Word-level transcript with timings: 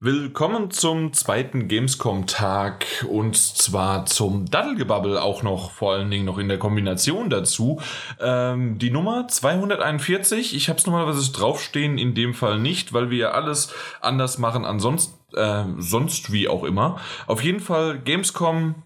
Willkommen 0.00 0.70
zum 0.70 1.12
zweiten 1.12 1.66
Gamescom-Tag 1.66 2.86
und 3.08 3.36
zwar 3.36 4.06
zum 4.06 4.48
Daddelgebabbel 4.48 5.18
auch 5.18 5.42
noch, 5.42 5.72
vor 5.72 5.94
allen 5.94 6.08
Dingen 6.08 6.24
noch 6.24 6.38
in 6.38 6.46
der 6.46 6.60
Kombination 6.60 7.30
dazu. 7.30 7.80
Ähm, 8.20 8.78
die 8.78 8.90
Nummer 8.90 9.26
241, 9.26 10.54
ich 10.54 10.68
habe 10.68 10.78
es 10.78 10.86
normalerweise 10.86 11.32
draufstehen, 11.32 11.98
in 11.98 12.14
dem 12.14 12.32
Fall 12.32 12.60
nicht, 12.60 12.92
weil 12.92 13.10
wir 13.10 13.18
ja 13.18 13.30
alles 13.32 13.74
anders 14.00 14.38
machen, 14.38 14.64
ansonsten 14.64 15.18
äh, 15.36 15.64
sonst 15.78 16.30
wie 16.30 16.46
auch 16.46 16.62
immer. 16.62 17.00
Auf 17.26 17.42
jeden 17.42 17.58
Fall 17.58 17.98
Gamescom 17.98 18.76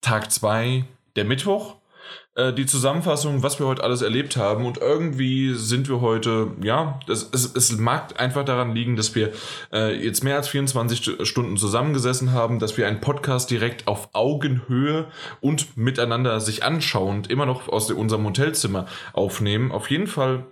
Tag 0.00 0.32
2, 0.32 0.86
der 1.14 1.24
Mittwoch. 1.24 1.76
Äh, 2.36 2.52
die 2.52 2.66
Zusammenfassung, 2.66 3.42
was 3.42 3.58
wir 3.58 3.66
heute 3.66 3.82
alles 3.82 4.02
erlebt 4.02 4.36
haben. 4.36 4.66
Und 4.66 4.76
irgendwie 4.76 5.54
sind 5.54 5.88
wir 5.88 6.02
heute, 6.02 6.48
ja, 6.62 7.00
das, 7.06 7.30
es, 7.32 7.54
es 7.54 7.72
mag 7.78 8.20
einfach 8.20 8.44
daran 8.44 8.74
liegen, 8.74 8.94
dass 8.94 9.14
wir 9.14 9.32
äh, 9.72 9.96
jetzt 9.96 10.22
mehr 10.22 10.36
als 10.36 10.48
24 10.48 11.26
Stunden 11.26 11.56
zusammengesessen 11.56 12.32
haben, 12.32 12.58
dass 12.58 12.76
wir 12.76 12.86
einen 12.86 13.00
Podcast 13.00 13.50
direkt 13.50 13.88
auf 13.88 14.10
Augenhöhe 14.12 15.06
und 15.40 15.78
miteinander 15.78 16.38
sich 16.40 16.62
anschauend 16.62 17.30
immer 17.30 17.46
noch 17.46 17.70
aus 17.70 17.90
unserem 17.90 18.26
Hotelzimmer 18.26 18.84
aufnehmen. 19.14 19.72
Auf 19.72 19.90
jeden 19.90 20.06
Fall 20.06 20.44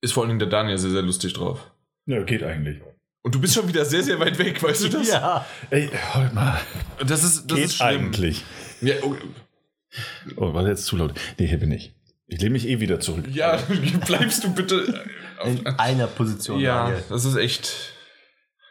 ist 0.00 0.14
vor 0.14 0.22
allen 0.22 0.30
Dingen 0.30 0.38
der 0.40 0.48
Daniel 0.48 0.78
sehr, 0.78 0.90
sehr 0.90 1.02
lustig 1.02 1.34
drauf. 1.34 1.70
Ja, 2.06 2.22
geht 2.22 2.42
eigentlich. 2.42 2.80
Und 3.20 3.34
du 3.34 3.40
bist 3.40 3.54
schon 3.54 3.68
wieder 3.68 3.84
sehr, 3.84 4.02
sehr 4.02 4.18
weit 4.18 4.38
weg, 4.38 4.62
weißt 4.62 4.84
du 4.84 4.88
das? 4.88 5.08
Ja. 5.08 5.44
Ey, 5.68 5.90
halt 6.14 6.32
mal. 6.32 6.58
Das 7.06 7.22
ist, 7.22 7.46
das 7.46 7.56
geht 7.56 7.66
ist 7.66 7.76
schlimm. 7.76 8.06
eigentlich. 8.06 8.44
Ja, 8.80 8.94
oh, 10.36 10.54
war 10.54 10.66
jetzt 10.66 10.86
zu 10.86 10.96
laut? 10.96 11.14
Nee, 11.38 11.46
hier 11.46 11.58
bin 11.58 11.72
ich. 11.72 11.94
Ich 12.26 12.40
lehne 12.40 12.52
mich 12.52 12.66
eh 12.66 12.80
wieder 12.80 12.98
zurück. 13.00 13.26
ja, 13.30 13.56
bleibst 14.06 14.44
du 14.44 14.54
bitte. 14.54 15.04
In 15.44 15.66
einer 15.66 16.06
Position. 16.06 16.60
Ja, 16.60 16.84
Daniel. 16.84 17.04
das 17.08 17.24
ist 17.24 17.36
echt. 17.36 17.92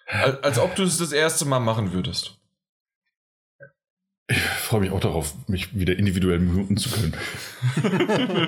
Als, 0.08 0.58
ob 0.58 0.76
du 0.76 0.84
es 0.84 0.98
das 0.98 1.12
erste 1.12 1.46
Mal 1.46 1.60
machen 1.60 1.94
würdest. 1.94 2.38
Ich 4.28 4.40
freue 4.40 4.80
mich 4.80 4.92
auch 4.92 5.00
darauf, 5.00 5.34
mich 5.48 5.78
wieder 5.78 5.98
individuell 5.98 6.40
muten 6.40 6.78
zu 6.78 6.90
können. 6.90 7.16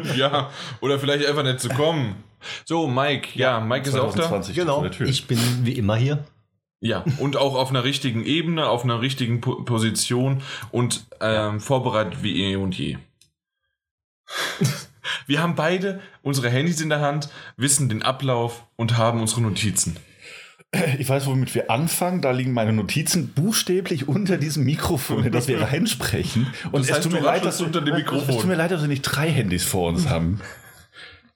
ja, 0.15 0.49
oder 0.79 0.99
vielleicht 0.99 1.25
einfach 1.25 1.43
nicht 1.43 1.59
zu 1.59 1.69
kommen. 1.69 2.23
So, 2.65 2.87
Mike, 2.87 3.37
ja, 3.37 3.59
Mike 3.59 3.89
ist 3.89 3.95
auch 3.95 4.15
da. 4.15 4.27
2020 4.29 4.55
Genau. 4.55 4.85
Ich 5.05 5.27
bin 5.27 5.39
wie 5.63 5.73
immer 5.73 5.95
hier. 5.95 6.23
Ja, 6.85 7.05
und 7.17 7.37
auch 7.37 7.55
auf 7.55 7.69
einer 7.69 7.85
richtigen 7.85 8.25
Ebene, 8.25 8.67
auf 8.67 8.83
einer 8.83 8.99
richtigen 8.99 9.39
po 9.39 9.63
Position 9.63 10.41
und 10.69 11.05
ähm, 11.21 11.61
vorbereitet 11.61 12.23
wie 12.23 12.43
eh 12.43 12.57
und 12.57 12.77
je. 12.77 12.97
Wir 15.25 15.41
haben 15.41 15.55
beide 15.55 16.01
unsere 16.23 16.49
Handys 16.49 16.81
in 16.81 16.89
der 16.89 16.99
Hand, 16.99 17.29
wissen 17.55 17.87
den 17.87 18.03
Ablauf 18.03 18.65
und 18.75 18.97
haben 18.97 19.21
unsere 19.21 19.39
Notizen. 19.39 19.95
Ich 20.97 21.07
weiß, 21.07 21.25
womit 21.27 21.55
wir 21.55 21.71
anfangen. 21.71 22.21
Da 22.21 22.31
liegen 22.31 22.51
meine 22.51 22.73
Notizen 22.73 23.29
buchstäblich 23.29 24.09
unter 24.09 24.37
diesem 24.37 24.65
Mikrofon, 24.65 25.23
in 25.23 25.31
das 25.31 25.47
wir 25.47 25.61
reinsprechen. 25.71 26.47
Und 26.71 26.81
Das 26.81 26.89
es 26.89 26.95
heißt, 26.95 27.03
tut 27.03 27.13
du 27.13 27.17
mir 27.17 27.23
leid, 27.23 27.45
raschelst 27.45 27.61
dass 27.61 27.65
unter 27.65 27.79
dem 27.79 27.95
Es 27.95 28.27
tut 28.27 28.45
mir 28.45 28.55
leid, 28.55 28.71
dass 28.71 28.81
wir 28.81 28.87
nicht 28.89 29.03
drei 29.03 29.29
Handys 29.29 29.63
vor 29.63 29.87
uns 29.87 30.09
haben. 30.09 30.41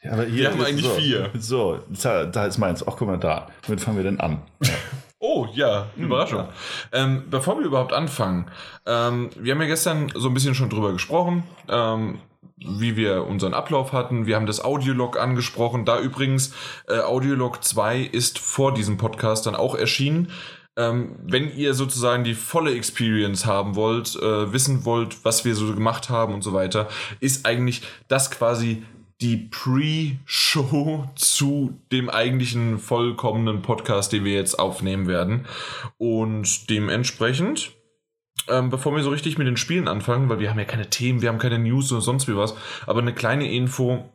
Ja, 0.03 0.12
aber 0.12 0.25
hier 0.25 0.44
Wir 0.44 0.52
haben 0.52 0.62
eigentlich 0.62 0.86
so, 0.86 0.95
vier. 0.95 1.31
So, 1.38 1.80
da, 2.02 2.25
da 2.25 2.45
ist 2.48 2.58
meins. 2.58 2.86
Ach, 2.86 2.95
guck 2.98 3.08
mal 3.08 3.18
da. 3.18 3.50
Womit 3.66 3.80
fangen 3.80 3.98
wir 3.98 4.03
denn 4.03 4.20
an? 4.20 4.42
Oh, 5.30 5.45
ja, 5.53 5.88
Überraschung. 5.97 6.47
Ähm, 6.94 7.23
bevor 7.30 7.59
wir 7.59 7.66
überhaupt 7.66 7.92
anfangen, 7.92 8.50
ähm, 8.86 9.30
wir 9.36 9.53
haben 9.53 9.59
ja 9.59 9.67
gestern 9.67 10.09
so 10.16 10.30
ein 10.30 10.34
bisschen 10.34 10.56
schon 10.56 10.69
drüber 10.69 10.94
gesprochen, 10.94 11.44
ähm, 11.67 12.19
wie 12.56 12.95
wir 12.95 13.25
unseren 13.25 13.53
Ablauf 13.53 13.92
hatten. 13.92 14.25
Wir 14.25 14.38
haben 14.38 14.45
das 14.45 14.64
Audiolog 14.64 15.19
angesprochen. 15.19 15.84
Da 15.84 16.00
übrigens, 16.00 16.53
äh, 16.88 17.00
Audiolog 17.00 17.61
2 17.61 18.03
ist 18.03 18.39
vor 18.39 18.73
diesem 18.73 18.95
Podcast 18.95 19.45
dann 19.45 19.56
auch 19.56 19.75
erschienen. 19.75 20.31
Ähm, 20.78 21.17
wenn 21.22 21.53
ihr 21.53 21.73
sozusagen 21.73 22.23
die 22.23 22.34
volle 22.34 22.73
Experience 22.73 23.45
haben 23.45 23.75
wollt, 23.75 24.16
äh, 24.16 24.53
wissen 24.53 24.86
wollt, 24.86 25.25
was 25.25 25.44
wir 25.44 25.56
so 25.56 25.73
gemacht 25.73 26.09
haben 26.09 26.34
und 26.34 26.41
so 26.41 26.53
weiter, 26.53 26.88
ist 27.19 27.45
eigentlich 27.45 27.81
das 28.07 28.31
quasi 28.31 28.85
die 29.22 29.38
Pre-Show 29.38 31.05
zu 31.16 31.79
dem 31.91 32.09
eigentlichen 32.09 32.78
vollkommenen 32.78 33.61
Podcast, 33.61 34.13
den 34.13 34.23
wir 34.23 34.33
jetzt 34.33 34.59
aufnehmen 34.59 35.07
werden. 35.07 35.45
Und 35.97 36.69
dementsprechend, 36.69 37.72
ähm, 38.47 38.69
bevor 38.69 38.95
wir 38.95 39.01
so 39.01 39.09
richtig 39.09 39.38
mit 39.38 39.47
den 39.47 39.57
Spielen 39.57 39.88
anfangen, 39.88 40.29
weil 40.29 40.39
wir 40.39 40.50
haben 40.50 40.59
ja 40.59 40.66
keine 40.66 40.89
Themen, 40.89 41.22
wir 41.22 41.29
haben 41.29 41.39
keine 41.39 41.57
News 41.57 41.91
oder 41.91 42.01
sonst 42.01 42.27
wie 42.27 42.38
was, 42.38 42.56
aber 42.85 43.01
eine 43.01 43.13
kleine 43.13 43.51
Info, 43.51 44.07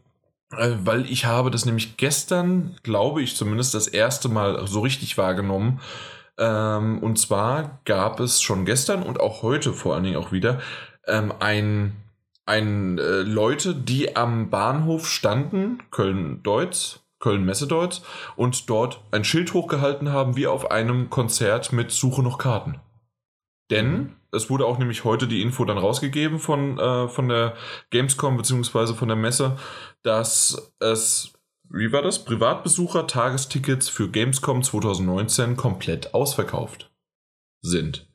äh, 0.56 0.70
weil 0.84 1.10
ich 1.10 1.24
habe 1.24 1.50
das 1.50 1.64
nämlich 1.64 1.96
gestern, 1.96 2.76
glaube 2.84 3.22
ich 3.22 3.34
zumindest, 3.36 3.74
das 3.74 3.88
erste 3.88 4.28
Mal 4.28 4.66
so 4.68 4.80
richtig 4.80 5.18
wahrgenommen. 5.18 5.80
Ähm, 6.38 7.00
und 7.00 7.18
zwar 7.18 7.80
gab 7.84 8.20
es 8.20 8.41
schon 8.41 8.64
gestern 8.64 9.02
und 9.02 9.20
auch 9.20 9.42
heute 9.42 9.72
vor 9.72 9.94
allen 9.94 10.04
Dingen 10.04 10.16
auch 10.16 10.30
wieder 10.30 10.60
ähm, 11.06 11.32
ein 11.41 12.01
ein 12.47 12.98
äh, 12.98 13.22
Leute, 13.22 13.75
die 13.75 14.16
am 14.16 14.50
Bahnhof 14.50 15.08
standen, 15.08 15.82
Köln-Deutz, 15.91 17.00
Köln-Messe-Deutz, 17.20 18.03
und 18.36 18.69
dort 18.69 19.03
ein 19.10 19.25
Schild 19.25 19.54
hochgehalten 19.54 20.10
haben, 20.10 20.36
wie 20.36 20.47
auf 20.47 20.70
einem 20.70 21.08
Konzert 21.08 21.72
mit 21.72 21.91
Suche 21.92 22.22
noch 22.22 22.38
Karten. 22.38 22.80
Denn 23.70 24.16
es 24.32 24.50
wurde 24.50 24.66
auch 24.66 24.78
nämlich 24.78 25.04
heute 25.04 25.28
die 25.28 25.41
Info 25.41 25.64
dann 25.64 25.78
rausgegeben 25.78 26.38
von, 26.38 26.78
äh, 26.78 27.08
von 27.08 27.28
der 27.28 27.54
Gamescom 27.91 28.36
beziehungsweise 28.36 28.94
von 28.94 29.09
der 29.09 29.16
Messe, 29.16 29.56
dass 30.03 30.72
es, 30.80 31.32
wie 31.69 31.92
war 31.92 32.03
das, 32.03 32.24
Privatbesucher 32.24 33.06
Tagestickets 33.06 33.88
für 33.88 34.10
Gamescom 34.10 34.62
2019 34.62 35.56
komplett 35.56 36.12
ausverkauft 36.12 36.91
sind. 37.60 38.09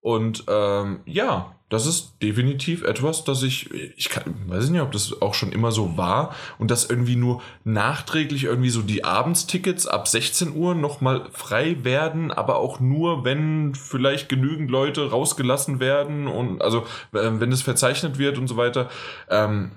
Und 0.00 0.44
ähm, 0.48 1.00
ja, 1.06 1.55
das 1.68 1.86
ist 1.86 2.22
definitiv 2.22 2.84
etwas, 2.84 3.24
das 3.24 3.42
ich, 3.42 3.72
ich 3.72 4.08
kann, 4.08 4.34
weiß 4.46 4.70
nicht, 4.70 4.80
ob 4.80 4.92
das 4.92 5.20
auch 5.20 5.34
schon 5.34 5.50
immer 5.50 5.72
so 5.72 5.96
war 5.96 6.34
und 6.58 6.70
dass 6.70 6.88
irgendwie 6.88 7.16
nur 7.16 7.42
nachträglich 7.64 8.44
irgendwie 8.44 8.70
so 8.70 8.82
die 8.82 9.04
Abendstickets 9.04 9.86
ab 9.86 10.06
16 10.06 10.54
Uhr 10.54 10.76
nochmal 10.76 11.28
frei 11.32 11.82
werden, 11.82 12.30
aber 12.30 12.56
auch 12.56 12.78
nur, 12.78 13.24
wenn 13.24 13.74
vielleicht 13.74 14.28
genügend 14.28 14.70
Leute 14.70 15.10
rausgelassen 15.10 15.80
werden 15.80 16.28
und 16.28 16.62
also 16.62 16.82
äh, 17.12 17.30
wenn 17.32 17.50
es 17.50 17.62
verzeichnet 17.62 18.18
wird 18.18 18.38
und 18.38 18.46
so 18.46 18.56
weiter. 18.56 18.88
Ähm, 19.28 19.72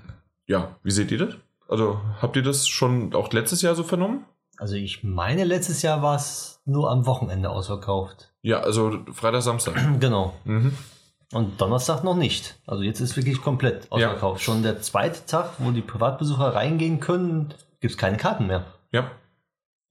ja, 0.46 0.76
wie 0.84 0.92
seht 0.92 1.12
ihr 1.12 1.18
das? 1.20 1.36
Also 1.68 2.00
habt 2.22 2.36
ihr 2.36 2.44
das 2.44 2.68
schon 2.68 3.16
auch 3.16 3.32
letztes 3.34 3.62
Jahr 3.62 3.74
so 3.74 3.84
vernommen? 3.84 4.26
Also 4.58 4.76
ich 4.76 5.04
meine, 5.04 5.44
letztes 5.44 5.82
Jahr 5.82 6.02
war 6.02 6.16
es 6.16 6.62
nur 6.66 6.92
am 6.92 7.06
Wochenende 7.06 7.50
ausverkauft. 7.50 8.32
Ja, 8.42 8.60
also 8.60 9.00
Freitag, 9.14 9.42
Samstag. 9.42 9.76
Genau. 10.00 10.34
Mhm. 10.44 10.74
Und 11.32 11.62
Donnerstag 11.62 12.04
noch 12.04 12.16
nicht. 12.16 12.56
Also 12.66 12.84
jetzt 12.84 13.00
ist 13.02 13.16
wirklich 13.16 13.42
komplett 13.42 13.92
ausverkauft. 13.92 14.42
Schon 14.42 14.64
der 14.64 14.82
zweite 14.82 15.26
Tag, 15.28 15.52
wo 15.60 15.72
die 15.72 15.82
Privatbesucher 15.82 16.56
reingehen 16.56 17.00
können, 17.00 17.54
gibt 17.82 17.92
es 17.92 17.98
keine 17.98 18.18
Karten 18.18 18.48
mehr. 18.48 18.66
Ja, 18.92 19.12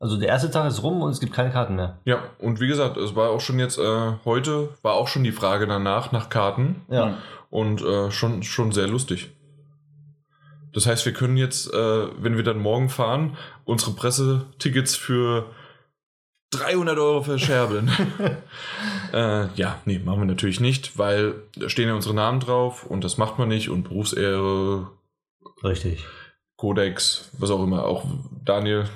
Also 0.01 0.17
der 0.17 0.29
erste 0.29 0.51
Tag 0.51 0.67
ist 0.69 0.83
rum 0.83 1.01
und 1.03 1.11
es 1.11 1.21
gibt 1.21 1.33
keine 1.33 1.51
Karten 1.51 1.77
mehr. 1.77 1.99
Ja, 2.05 2.25
und 2.41 2.61
wie 2.61 2.67
gesagt, 2.67 2.97
es 2.97 3.15
war 3.15 3.31
auch 3.31 3.41
schon 3.41 3.59
jetzt, 3.61 3.79
äh, 3.79 4.13
heute 4.25 4.71
war 4.83 4.95
auch 4.95 5.07
schon 5.09 5.23
die 5.25 5.33
Frage 5.33 5.67
danach, 5.67 6.11
nach 6.13 6.29
Karten. 6.29 6.83
Ja. 6.89 7.19
Und 7.51 7.83
äh, 7.83 8.11
schon, 8.11 8.43
schon 8.43 8.73
sehr 8.73 8.89
lustig. 8.89 9.31
Das 10.75 10.87
heißt, 10.87 11.07
wir 11.07 11.13
können 11.13 11.37
jetzt, 11.37 11.73
äh, 11.73 12.07
wenn 12.23 12.37
wir 12.37 12.45
dann 12.45 12.59
morgen 12.59 12.89
fahren, 12.89 13.37
unsere 13.65 13.93
Pressetickets 13.93 14.97
für 14.97 15.47
300 16.51 16.99
Euro 16.99 17.23
verscherbeln. 17.23 17.91
äh, 19.13 19.49
ja, 19.55 19.81
nee, 19.85 19.99
machen 19.99 20.21
wir 20.21 20.27
natürlich 20.27 20.61
nicht, 20.61 20.97
weil 20.99 21.35
da 21.57 21.69
stehen 21.69 21.89
ja 21.89 21.95
unsere 21.95 22.15
Namen 22.15 22.41
drauf 22.41 22.85
und 22.85 23.05
das 23.05 23.19
macht 23.19 23.39
man 23.39 23.49
nicht 23.49 23.69
und 23.69 23.83
Berufsehre, 23.85 24.91
Richtig. 25.63 26.05
Kodex, 26.57 27.31
was 27.39 27.51
auch 27.51 27.63
immer, 27.63 27.85
auch 27.85 28.05
Daniel. 28.45 28.89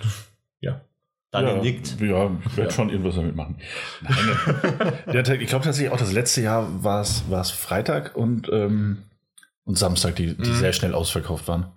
Daniel 1.34 1.56
ja, 1.56 1.62
nickt. 1.62 1.98
Ja, 1.98 2.30
ich 2.44 2.56
werde 2.58 2.68
Ja. 2.68 2.70
schon 2.70 2.90
irgendwas 2.90 3.14
damit 3.14 3.34
machen. 3.34 3.56
Nein, 4.02 4.93
der, 5.14 5.25
Tag- 5.25 5.40
ich 5.40 5.49
glaube 5.49 5.64
tatsächlich 5.64 5.90
auch, 5.90 5.96
das 5.96 6.12
letzte 6.12 6.43
Jahr 6.43 6.84
war 6.84 7.00
es 7.00 7.25
war 7.31 7.40
es 7.40 7.50
Freitag 7.50 8.14
und, 8.16 8.50
ähm, 8.52 8.99
und 9.64 9.78
Samstag, 9.78 10.16
die, 10.16 10.34
die 10.37 10.50
Mhm. 10.50 10.54
sehr 10.56 10.75
schnell 10.75 10.93
ausverkauft 10.93 11.49
waren. 11.49 11.72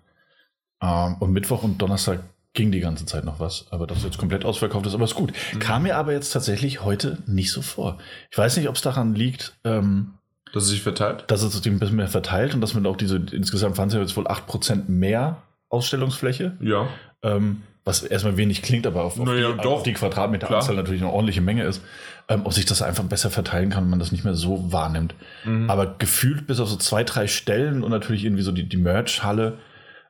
Ähm, 0.82 1.16
und 1.22 1.32
Mittwoch 1.32 1.64
und 1.64 1.78
Donnerstag 1.82 2.20
ging 2.56 2.72
die 2.72 2.80
ganze 2.80 3.06
Zeit 3.06 3.24
noch 3.26 3.40
was. 3.40 3.66
Aber 3.70 3.86
dass 3.86 4.00
es 4.00 4.04
jetzt 4.06 4.18
komplett 4.18 4.44
ausverkauft 4.46 4.88
ist, 4.88 4.96
aber 4.96 5.04
ist 5.04 5.14
gut. 5.14 5.32
Mhm. 5.54 5.60
Kam 5.60 5.84
mir 5.84 5.98
aber 5.98 6.14
jetzt 6.14 6.32
tatsächlich 6.32 6.84
heute 6.84 7.20
nicht 7.28 7.52
so 7.52 7.62
vor. 7.62 7.98
Ich 8.32 8.38
weiß 8.38 8.58
nicht, 8.58 8.68
ob 8.68 8.76
es 8.76 8.82
daran 8.82 9.14
liegt, 9.14 9.54
ähm, 9.64 10.14
Dass 10.54 10.64
es 10.64 10.70
sich 10.70 10.82
verteilt? 10.82 11.26
dass 11.28 11.44
es 11.44 11.54
sich 11.54 11.66
ein 11.68 11.78
bisschen 11.78 11.98
mehr 11.98 12.08
verteilt 12.08 12.56
und 12.56 12.62
dass 12.62 12.74
man 12.74 12.86
auch 12.88 12.98
diese, 12.98 13.18
insgesamt 13.32 13.78
waren 13.78 13.90
es 13.90 13.94
ja 13.94 14.02
jetzt 14.02 14.18
wohl 14.18 14.28
8% 14.28 14.84
mehr 14.88 15.44
Ausstellungsfläche. 15.70 16.58
Ja. 16.62 16.88
Ähm, 17.22 17.62
was 17.84 18.02
erstmal 18.02 18.36
wenig 18.36 18.64
klingt, 18.64 18.88
aber 18.88 19.04
auf, 19.04 19.20
auf, 19.20 19.26
Naja, 19.28 19.52
die, 19.52 19.68
auf 19.68 19.84
die 19.84 19.94
Quadratmeteranzahl 19.94 20.76
natürlich 20.76 21.02
eine 21.02 21.12
ordentliche 21.12 21.42
Menge 21.42 21.66
ist. 21.66 21.84
Ähm, 22.28 22.42
ob 22.44 22.54
sich 22.54 22.66
das 22.66 22.82
einfach 22.82 23.04
besser 23.04 23.30
verteilen 23.30 23.70
kann 23.70 23.84
und 23.84 23.92
man 23.92 24.00
das 24.00 24.12
nicht 24.12 24.24
mehr 24.24 24.34
so 24.34 24.72
wahrnimmt. 24.72 25.14
Mhm. 25.44 25.70
Aber 25.70 25.96
gefühlt 26.00 26.48
bis 26.48 26.60
auf 26.60 26.68
so 26.68 26.78
zwei, 26.78 27.04
drei 27.04 27.28
Stellen 27.28 27.84
und 27.84 27.92
natürlich 27.92 28.26
irgendwie 28.26 28.42
so 28.42 28.52
die, 28.52 28.68
die 28.68 28.78
Merch-Halle 28.78 29.60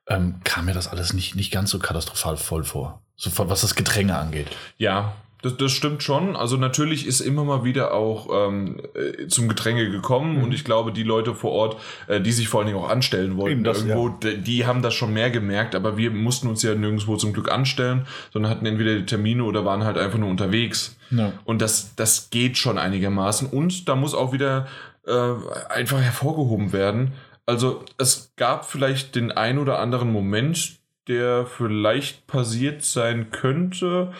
ähm, 0.07 0.35
kam 0.43 0.65
mir 0.65 0.73
das 0.73 0.87
alles 0.87 1.13
nicht, 1.13 1.35
nicht 1.35 1.51
ganz 1.51 1.69
so 1.71 1.79
katastrophal 1.79 2.37
voll 2.37 2.63
vor. 2.63 3.01
So 3.17 3.31
was 3.49 3.61
das 3.61 3.75
Gedränge 3.75 4.17
angeht. 4.17 4.47
Ja, 4.77 5.13
das, 5.41 5.57
das 5.57 5.71
stimmt 5.71 6.01
schon. 6.03 6.35
Also 6.35 6.57
natürlich 6.57 7.05
ist 7.05 7.21
immer 7.21 7.43
mal 7.43 7.63
wieder 7.63 7.93
auch 7.93 8.27
ähm, 8.49 8.81
äh, 8.93 9.27
zum 9.27 9.47
Getränke 9.47 9.89
gekommen 9.91 10.37
Mhm. 10.37 10.43
und 10.43 10.53
ich 10.53 10.63
glaube, 10.65 10.91
die 10.91 11.03
Leute 11.03 11.33
vor 11.35 11.51
Ort, 11.51 11.77
äh, 12.07 12.19
die 12.19 12.31
sich 12.31 12.49
vor 12.49 12.59
allen 12.59 12.67
Dingen 12.67 12.79
auch 12.79 12.89
anstellen 12.89 13.37
wollten, 13.37 13.63
das, 13.63 13.83
irgendwo, 13.83 14.09
d- 14.09 14.37
die 14.37 14.65
haben 14.65 14.81
das 14.81 14.95
schon 14.95 15.13
mehr 15.13 15.29
gemerkt, 15.29 15.75
aber 15.75 15.97
wir 15.97 16.09
mussten 16.11 16.47
uns 16.47 16.61
ja 16.63 16.73
nirgendwo 16.75 17.15
zum 17.15 17.31
Glück 17.31 17.49
anstellen, 17.51 18.05
sondern 18.33 18.51
hatten 18.51 18.65
entweder 18.65 18.95
die 18.95 19.05
Termine 19.05 19.43
oder 19.43 19.63
waren 19.65 19.83
halt 19.83 19.97
einfach 19.97 20.17
nur 20.17 20.29
unterwegs. 20.29 20.97
Ja. 21.11 21.31
Und 21.45 21.61
das, 21.61 21.95
das 21.95 22.29
geht 22.31 22.57
schon 22.57 22.77
einigermaßen. 22.79 23.47
Und 23.47 23.87
da 23.87 23.95
muss 23.95 24.13
auch 24.15 24.33
wieder 24.33 24.67
äh, 25.07 25.31
einfach 25.69 26.01
hervorgehoben 26.01 26.73
werden. 26.73 27.13
Also 27.45 27.83
es 27.97 28.33
gab 28.35 28.65
vielleicht 28.65 29.15
den 29.15 29.31
ein 29.31 29.59
oder 29.59 29.79
anderen 29.79 30.11
Moment, 30.11 30.79
der 31.07 31.45
vielleicht 31.45 32.25
passiert 32.27 32.83
sein 32.83 33.29
könnte, 33.29 34.13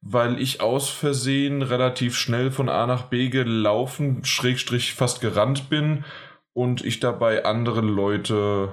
weil 0.00 0.40
ich 0.40 0.60
aus 0.60 0.88
Versehen 0.88 1.62
relativ 1.62 2.16
schnell 2.16 2.50
von 2.50 2.68
A 2.68 2.86
nach 2.86 3.04
B 3.04 3.28
gelaufen, 3.28 4.24
schrägstrich 4.24 4.94
fast 4.94 5.20
gerannt 5.20 5.68
bin 5.68 6.04
und 6.52 6.84
ich 6.84 7.00
dabei 7.00 7.44
andere 7.44 7.80
Leute 7.80 8.72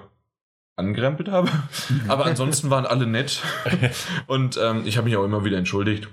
angerempelt 0.76 1.30
habe. 1.30 1.50
Aber 2.08 2.26
ansonsten 2.26 2.70
waren 2.70 2.86
alle 2.86 3.08
nett 3.08 3.42
und 4.28 4.58
ähm, 4.62 4.84
ich 4.86 4.98
habe 4.98 5.10
mich 5.10 5.18
auch 5.18 5.26
immer 5.26 5.44
wieder 5.44 5.58
entschuldigt. 5.58 6.08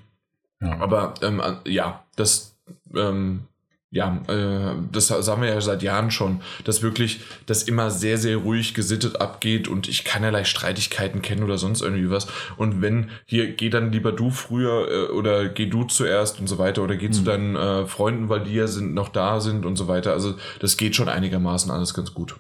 Ja. 0.61 0.79
Aber 0.81 1.15
ähm, 1.23 1.41
äh, 1.41 1.71
ja, 1.71 2.05
das, 2.17 2.57
ähm, 2.97 3.47
ja, 3.95 4.21
äh, 4.27 4.75
das 4.91 5.07
sagen 5.07 5.41
wir 5.41 5.49
ja 5.49 5.61
seit 5.61 5.83
Jahren 5.85 6.11
schon, 6.11 6.41
dass 6.65 6.83
wirklich 6.83 7.21
das 7.47 7.63
immer 7.63 7.91
sehr, 7.93 8.19
sehr 8.19 8.39
ruhig 8.39 8.75
gesittet 8.75 9.21
abgeht 9.21 9.69
und 9.69 9.89
ich 9.89 10.03
keinerlei 10.05 10.43
Streitigkeiten 10.43 11.23
kenne 11.23 11.45
oder 11.45 11.59
sonst 11.59 11.81
irgendwie 11.81 12.11
was. 12.11 12.27
Und 12.57 12.83
wenn 12.83 13.11
hier, 13.25 13.53
geh 13.53 13.71
dann 13.71 13.93
lieber 13.93 14.11
du 14.11 14.31
früher 14.31 14.89
äh, 14.91 15.13
oder 15.13 15.49
geh 15.49 15.67
du 15.67 15.85
zuerst 15.85 16.41
und 16.41 16.49
so 16.49 16.59
weiter 16.59 16.83
oder 16.83 16.97
geh 16.97 17.11
zu 17.11 17.21
Mhm. 17.21 17.25
deinen 17.25 17.57
äh, 17.57 17.87
Freunden, 17.87 18.29
weil 18.29 18.41
die 18.43 18.55
ja 18.55 18.67
sind, 18.67 18.95
noch 18.95 19.09
da 19.11 19.41
sind 19.41 19.65
und 19.65 19.77
so 19.77 19.87
weiter. 19.87 20.13
Also 20.13 20.35
das 20.59 20.77
geht 20.77 20.97
schon 20.97 21.09
einigermaßen 21.09 21.71
alles 21.71 21.95
ganz 21.95 22.13
gut. 22.15 22.35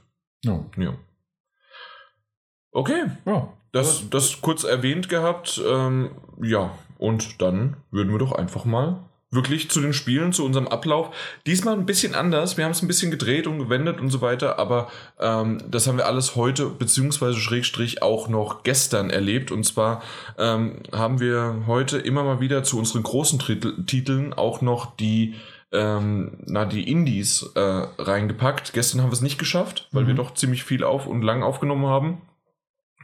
Ja. 0.44 0.58
Ja. 0.76 0.94
Okay, 2.72 3.04
Ja. 3.24 3.48
das, 3.72 4.10
das 4.10 4.40
kurz 4.40 4.64
erwähnt 4.64 5.08
gehabt. 5.08 5.62
Ähm, 5.64 6.10
ja, 6.42 6.72
und 6.98 7.40
dann 7.40 7.76
würden 7.92 8.10
wir 8.12 8.18
doch 8.18 8.32
einfach 8.32 8.64
mal 8.64 8.98
wirklich 9.34 9.70
zu 9.70 9.80
den 9.80 9.92
Spielen, 9.92 10.32
zu 10.32 10.44
unserem 10.44 10.68
Ablauf. 10.68 11.14
Diesmal 11.46 11.74
ein 11.74 11.86
bisschen 11.86 12.14
anders. 12.14 12.56
Wir 12.56 12.64
haben 12.64 12.72
es 12.72 12.82
ein 12.82 12.88
bisschen 12.88 13.10
gedreht 13.10 13.46
und 13.46 13.58
gewendet 13.58 14.00
und 14.00 14.10
so 14.10 14.20
weiter, 14.20 14.58
aber 14.58 14.88
ähm, 15.20 15.58
das 15.70 15.86
haben 15.86 15.98
wir 15.98 16.06
alles 16.06 16.36
heute, 16.36 16.66
beziehungsweise 16.66 17.38
Schrägstrich 17.38 18.02
auch 18.02 18.28
noch 18.28 18.62
gestern 18.62 19.10
erlebt. 19.10 19.50
Und 19.50 19.64
zwar 19.64 20.02
ähm, 20.38 20.76
haben 20.92 21.20
wir 21.20 21.64
heute 21.66 21.98
immer 21.98 22.24
mal 22.24 22.40
wieder 22.40 22.62
zu 22.62 22.78
unseren 22.78 23.02
großen 23.02 23.38
Titel, 23.38 23.84
Titeln 23.84 24.32
auch 24.32 24.60
noch 24.60 24.96
die 24.96 25.34
ähm, 25.72 26.38
na, 26.46 26.64
die 26.64 26.88
Indies 26.88 27.50
äh, 27.56 27.60
reingepackt. 27.60 28.72
Gestern 28.74 29.00
haben 29.02 29.08
wir 29.08 29.14
es 29.14 29.22
nicht 29.22 29.38
geschafft, 29.38 29.88
weil 29.90 30.04
Mhm. 30.04 30.08
wir 30.08 30.14
doch 30.14 30.34
ziemlich 30.34 30.62
viel 30.62 30.84
auf 30.84 31.06
und 31.06 31.22
lang 31.22 31.42
aufgenommen 31.42 31.86
haben. 31.86 32.22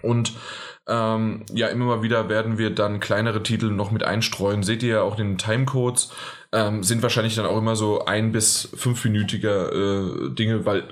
Und 0.03 0.33
ähm, 0.88 1.44
ja, 1.53 1.69
immer 1.69 1.85
mal 1.85 2.03
wieder 2.03 2.29
werden 2.29 2.59
wir 2.59 2.71
dann 2.71 3.00
kleinere 3.00 3.43
Titel 3.43 3.71
noch 3.71 3.91
mit 3.91 4.03
einstreuen. 4.03 4.62
Seht 4.62 4.82
ihr 4.82 4.88
ja 4.97 5.03
auch 5.03 5.19
in 5.19 5.29
den 5.29 5.38
Timecodes. 5.38 6.11
Ähm, 6.53 6.82
sind 6.82 7.03
wahrscheinlich 7.03 7.37
dann 7.37 7.47
auch 7.47 7.59
immer 7.59 7.77
so 7.77 8.05
ein- 8.06 8.32
bis 8.32 8.69
fünfminütiger 8.75 9.73
äh, 9.73 10.31
Dinge, 10.35 10.67
weil 10.67 10.85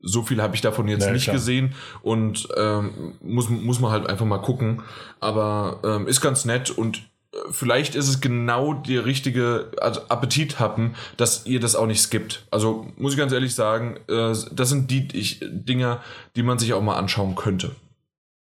so 0.00 0.22
viel 0.22 0.42
habe 0.42 0.54
ich 0.54 0.60
davon 0.62 0.88
jetzt 0.88 1.06
Ja, 1.06 1.12
nicht 1.12 1.24
klar. 1.24 1.34
gesehen 1.36 1.74
und 2.02 2.48
ähm, 2.56 3.14
muss, 3.22 3.48
muss 3.48 3.80
man 3.80 3.90
halt 3.92 4.08
einfach 4.08 4.26
mal 4.26 4.38
gucken. 4.38 4.82
Aber 5.20 5.80
ähm, 5.84 6.06
ist 6.08 6.20
ganz 6.20 6.44
nett 6.44 6.70
und 6.70 6.98
äh, 7.32 7.36
vielleicht 7.50 7.94
ist 7.94 8.08
es 8.08 8.20
genau 8.20 8.74
die 8.74 8.96
richtige 8.98 9.70
Appetit 9.80 10.58
haben, 10.58 10.94
dass 11.16 11.46
ihr 11.46 11.60
das 11.60 11.76
auch 11.76 11.86
nicht 11.86 12.00
skippt. 12.02 12.46
Also 12.50 12.86
muss 12.96 13.12
ich 13.12 13.18
ganz 13.18 13.32
ehrlich 13.32 13.54
sagen, 13.54 13.96
äh, 14.08 14.34
das 14.52 14.68
sind 14.68 14.90
die 14.90 15.08
ich, 15.12 15.40
Dinger, 15.42 16.02
die 16.36 16.42
man 16.42 16.58
sich 16.58 16.72
auch 16.74 16.82
mal 16.82 16.96
anschauen 16.96 17.34
könnte. 17.36 17.70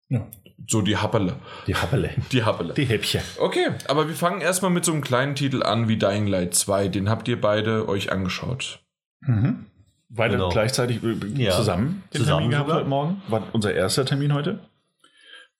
ja. 0.09 0.25
So 0.65 0.81
die 0.81 0.97
Happele. 0.97 1.35
Die 1.67 1.75
Happele. 1.75 2.09
Die 2.31 2.43
Happele. 2.43 2.73
Die 2.73 2.85
Häppchen. 2.85 3.21
Okay, 3.39 3.67
aber 3.87 4.07
wir 4.07 4.15
fangen 4.15 4.41
erstmal 4.41 4.71
mit 4.71 4.83
so 4.85 4.91
einem 4.91 5.01
kleinen 5.01 5.35
Titel 5.35 5.61
an 5.63 5.87
wie 5.87 5.97
Dying 5.97 6.25
Light 6.27 6.55
2. 6.55 6.87
Den 6.87 7.09
habt 7.09 7.27
ihr 7.27 7.39
beide 7.39 7.87
euch 7.87 8.11
angeschaut. 8.11 8.79
Mhm. 9.21 9.65
Beide 10.09 10.33
Genau. 10.35 10.49
gleichzeitig 10.49 11.03
äh, 11.03 11.15
Ja. 11.35 11.51
zusammen 11.51 12.03
den 12.13 12.21
Zusammen 12.21 12.49
Termin 12.49 12.51
gehabt 12.51 12.71
heute 12.71 12.89
Morgen. 12.89 13.21
War 13.27 13.43
unser 13.53 13.73
erster 13.73 14.05
Termin 14.05 14.33
heute. 14.33 14.59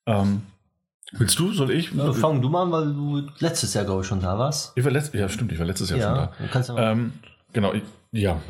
Ähm, 0.06 0.42
willst 1.12 1.38
du? 1.38 1.52
Soll 1.52 1.70
ich? 1.70 1.92
Ja, 1.92 2.12
fang 2.12 2.40
du 2.42 2.48
mal 2.48 2.62
an, 2.62 2.72
weil 2.72 2.86
du 2.92 3.22
letztes 3.38 3.74
Jahr, 3.74 3.84
glaube 3.84 4.00
ich, 4.02 4.06
schon 4.08 4.20
da 4.20 4.38
warst. 4.38 4.72
Ich 4.74 4.84
war 4.84 4.90
letzt, 4.90 5.14
ja, 5.14 5.28
stimmt, 5.28 5.52
ich 5.52 5.58
war 5.58 5.66
letztes 5.66 5.90
Jahr 5.90 6.00
schon 6.00 6.14
da. 6.14 6.32
du 6.38 6.48
kannst 6.50 6.68
ja 6.70 6.74
mal. 6.74 6.92
Ähm, 6.92 7.12
genau, 7.52 7.72
ich, 7.74 7.82
ja. 8.12 8.40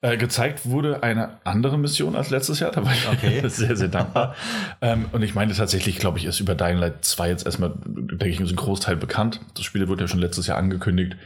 Äh, 0.00 0.16
gezeigt 0.16 0.66
wurde 0.66 1.02
eine 1.02 1.38
andere 1.44 1.78
Mission 1.78 2.16
als 2.16 2.30
letztes 2.30 2.60
Jahr. 2.60 2.70
Da 2.70 2.84
war 2.84 2.92
ich 2.92 3.08
Okay. 3.08 3.42
sehr, 3.48 3.76
sehr 3.76 3.88
dankbar. 3.88 4.34
ähm, 4.80 5.06
und 5.12 5.22
ich 5.22 5.34
meine 5.34 5.54
tatsächlich, 5.54 5.98
glaube 5.98 6.18
ich, 6.18 6.24
ist 6.24 6.40
über 6.40 6.54
Dying 6.54 6.78
Light 6.78 7.04
2 7.04 7.28
jetzt 7.28 7.46
erstmal, 7.46 7.72
denke 7.84 8.28
ich, 8.28 8.40
ist 8.40 8.50
ein 8.50 8.56
Großteil 8.56 8.96
bekannt. 8.96 9.40
Das 9.54 9.64
Spiel 9.64 9.88
wurde 9.88 10.02
ja 10.02 10.08
schon 10.08 10.20
letztes 10.20 10.46
Jahr 10.46 10.58
angekündigt. 10.58 11.16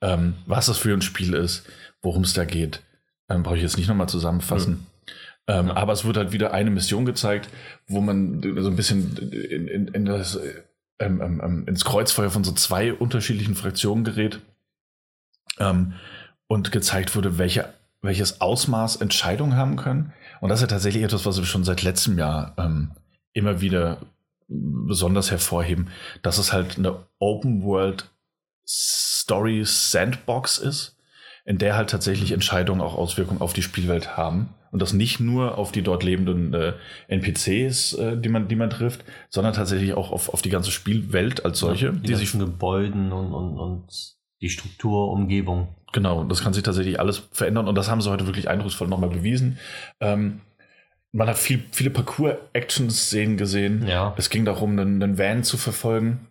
Ähm, 0.00 0.34
was 0.46 0.66
das 0.66 0.78
für 0.78 0.92
ein 0.92 1.02
Spiel 1.02 1.34
ist, 1.34 1.64
worum 2.02 2.22
es 2.22 2.32
da 2.32 2.44
geht, 2.44 2.82
ähm, 3.28 3.42
brauche 3.42 3.56
ich 3.56 3.62
jetzt 3.62 3.76
nicht 3.76 3.88
nochmal 3.88 4.08
zusammenfassen. 4.08 4.86
Ähm, 5.46 5.68
Ja. 5.68 5.76
Aber 5.76 5.92
es 5.92 6.04
wurde 6.04 6.20
halt 6.20 6.32
wieder 6.32 6.52
eine 6.52 6.70
Mission 6.70 7.04
gezeigt, 7.04 7.48
wo 7.86 8.00
man 8.00 8.40
so 8.42 8.68
ein 8.70 8.76
bisschen 8.76 9.16
in, 9.32 9.68
in, 9.68 9.88
in 9.88 10.04
das, 10.04 10.38
ähm, 10.98 11.20
ähm, 11.20 11.40
ähm, 11.44 11.64
ins 11.66 11.84
Kreuzfeuer 11.84 12.30
von 12.30 12.44
so 12.44 12.52
zwei 12.52 12.92
unterschiedlichen 12.92 13.54
Fraktionen 13.54 14.04
gerät 14.04 14.40
ähm, 15.58 15.94
und 16.46 16.70
gezeigt 16.72 17.16
wurde, 17.16 17.38
welche, 17.38 17.72
welches 18.02 18.40
Ausmaß 18.40 18.96
Entscheidungen 18.96 19.56
haben 19.56 19.76
können. 19.76 20.12
Und 20.40 20.48
das 20.48 20.58
ist 20.58 20.62
ja 20.62 20.74
tatsächlich 20.74 21.04
etwas, 21.04 21.24
was 21.24 21.38
wir 21.38 21.46
schon 21.46 21.64
seit 21.64 21.82
letztem 21.82 22.18
Jahr 22.18 22.54
ähm, 22.58 22.90
immer 23.32 23.60
wieder 23.60 23.98
besonders 24.48 25.30
hervorheben, 25.30 25.88
dass 26.22 26.38
es 26.38 26.52
halt 26.52 26.76
eine 26.76 27.06
Open 27.18 27.62
World 27.62 28.10
Story 28.66 29.62
Sandbox 29.64 30.58
ist, 30.58 30.96
in 31.44 31.58
der 31.58 31.76
halt 31.76 31.90
tatsächlich 31.90 32.32
Entscheidungen 32.32 32.80
auch 32.80 32.94
Auswirkungen 32.94 33.40
auf 33.40 33.52
die 33.52 33.62
Spielwelt 33.62 34.16
haben. 34.16 34.50
Und 34.70 34.80
das 34.80 34.92
nicht 34.94 35.20
nur 35.20 35.58
auf 35.58 35.70
die 35.70 35.82
dort 35.82 36.02
lebenden 36.02 36.54
äh, 36.54 36.72
NPCs, 37.08 37.92
äh, 37.94 38.16
die, 38.16 38.28
man, 38.28 38.48
die 38.48 38.56
man 38.56 38.70
trifft, 38.70 39.04
sondern 39.28 39.52
tatsächlich 39.52 39.92
auch 39.94 40.10
auf, 40.10 40.30
auf 40.30 40.40
die 40.40 40.48
ganze 40.48 40.70
Spielwelt 40.70 41.44
als 41.44 41.58
solche, 41.58 41.92
die, 41.92 42.00
die 42.00 42.14
sich 42.14 42.32
ganzen 42.32 42.46
Gebäuden 42.46 43.12
und, 43.12 43.34
und, 43.34 43.58
und 43.58 44.16
die 44.42 44.50
Struktur, 44.50 45.10
Umgebung. 45.10 45.68
Genau, 45.92 46.24
das 46.24 46.42
kann 46.42 46.52
sich 46.52 46.62
tatsächlich 46.62 46.98
alles 47.00 47.22
verändern 47.32 47.68
und 47.68 47.74
das 47.76 47.88
haben 47.88 48.00
sie 48.00 48.10
heute 48.10 48.26
wirklich 48.26 48.48
eindrucksvoll 48.48 48.88
nochmal 48.88 49.10
bewiesen. 49.10 49.58
Ähm, 50.00 50.40
man 51.12 51.28
hat 51.28 51.38
viel, 51.38 51.62
viele 51.70 51.90
Parcours-Action-Szenen 51.90 53.36
gesehen. 53.36 53.86
Ja. 53.86 54.14
Es 54.16 54.30
ging 54.30 54.44
darum, 54.44 54.78
einen, 54.78 55.02
einen 55.02 55.18
Van 55.18 55.44
zu 55.44 55.56
verfolgen. 55.56 56.26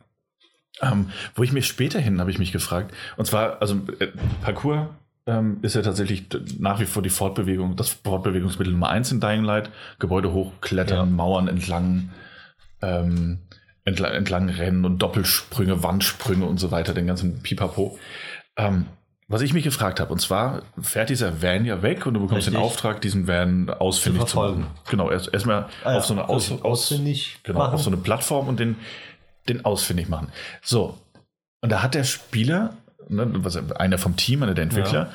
Ähm, 0.81 1.11
wo 1.35 1.43
ich 1.43 1.51
mich 1.51 1.67
späterhin 1.67 2.19
habe 2.19 2.31
ich 2.31 2.39
mich 2.39 2.51
gefragt, 2.51 2.93
und 3.17 3.25
zwar, 3.25 3.61
also 3.61 3.75
äh, 3.99 4.07
Parcours 4.41 4.87
ähm, 5.27 5.59
ist 5.61 5.75
ja 5.75 5.83
tatsächlich 5.83 6.25
nach 6.57 6.79
wie 6.79 6.85
vor 6.85 7.03
die 7.03 7.09
Fortbewegung, 7.09 7.75
das 7.75 7.89
Fortbewegungsmittel 7.89 8.73
Nummer 8.73 8.89
eins 8.89 9.11
in 9.11 9.19
Dying 9.19 9.43
Light. 9.43 9.69
Gebäude 9.99 10.31
hochklettern, 10.31 11.09
Ja. 11.09 11.15
Mauern 11.15 11.47
entlang, 11.47 12.09
ähm, 12.81 13.39
entlang, 13.85 14.13
entlang 14.13 14.49
rennen 14.49 14.85
und 14.85 14.99
Doppelsprünge, 14.99 15.83
Wandsprünge 15.83 16.45
und 16.45 16.57
so 16.59 16.71
weiter, 16.71 16.93
den 16.93 17.07
ganzen 17.07 17.41
Pipapo. 17.41 17.97
Ähm, 18.57 18.85
was 19.27 19.41
ich 19.41 19.53
mich 19.53 19.63
gefragt 19.63 20.01
habe, 20.01 20.11
und 20.11 20.19
zwar 20.19 20.61
fährt 20.81 21.09
dieser 21.09 21.41
Van 21.41 21.63
ja 21.63 21.81
weg 21.81 22.05
und 22.05 22.15
du 22.15 22.19
bekommst 22.21 22.47
den 22.47 22.55
Richtig. 22.55 22.69
Auftrag, 22.69 22.99
diesen 23.01 23.27
Van 23.27 23.69
ausfindig 23.69 24.23
Zu 24.23 24.27
zu, 24.27 24.37
machen. 24.37 24.67
Genau, 24.89 25.09
erst 25.09 25.33
erstmal 25.33 25.67
Ah 25.85 25.91
ja, 25.93 25.97
auf 25.99 26.05
so 26.05 26.13
eine 26.13 26.27
Aus, 26.27 26.51
also 26.51 26.55
aus, 26.65 26.91
ausfindig 26.91 27.37
genau, 27.43 27.59
machen. 27.59 27.75
auf 27.75 27.81
so 27.81 27.89
eine 27.89 27.97
Plattform 27.97 28.49
und 28.49 28.59
den, 28.59 28.75
den 29.47 29.63
ausfindig 29.63 30.09
machen. 30.09 30.27
So, 30.61 30.97
und 31.61 31.71
da 31.71 31.81
hat 31.81 31.93
der 31.95 32.03
Spieler, 32.03 32.75
ne, 33.07 33.25
was, 33.35 33.55
einer 33.77 33.97
vom 33.97 34.17
Team, 34.17 34.43
einer 34.43 34.53
der 34.53 34.63
Entwickler, 34.65 35.11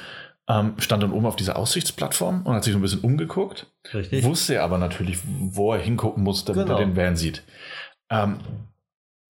ähm, 0.48 0.74
stand 0.78 1.02
dann 1.02 1.12
oben 1.12 1.26
auf 1.26 1.36
dieser 1.36 1.56
Aussichtsplattform 1.58 2.42
und 2.46 2.54
hat 2.54 2.64
sich 2.64 2.72
so 2.72 2.78
ein 2.78 2.82
bisschen 2.82 3.00
umgeguckt, 3.00 3.66
Richtig. 3.92 4.24
wusste 4.24 4.62
aber 4.62 4.78
natürlich, 4.78 5.18
wo 5.26 5.74
er 5.74 5.80
hingucken 5.80 6.22
muss, 6.22 6.44
damit 6.44 6.66
Genau. 6.66 6.78
er 6.78 6.84
den 6.86 6.96
Van 6.96 7.16
sieht. 7.16 7.42
Ähm, 8.10 8.36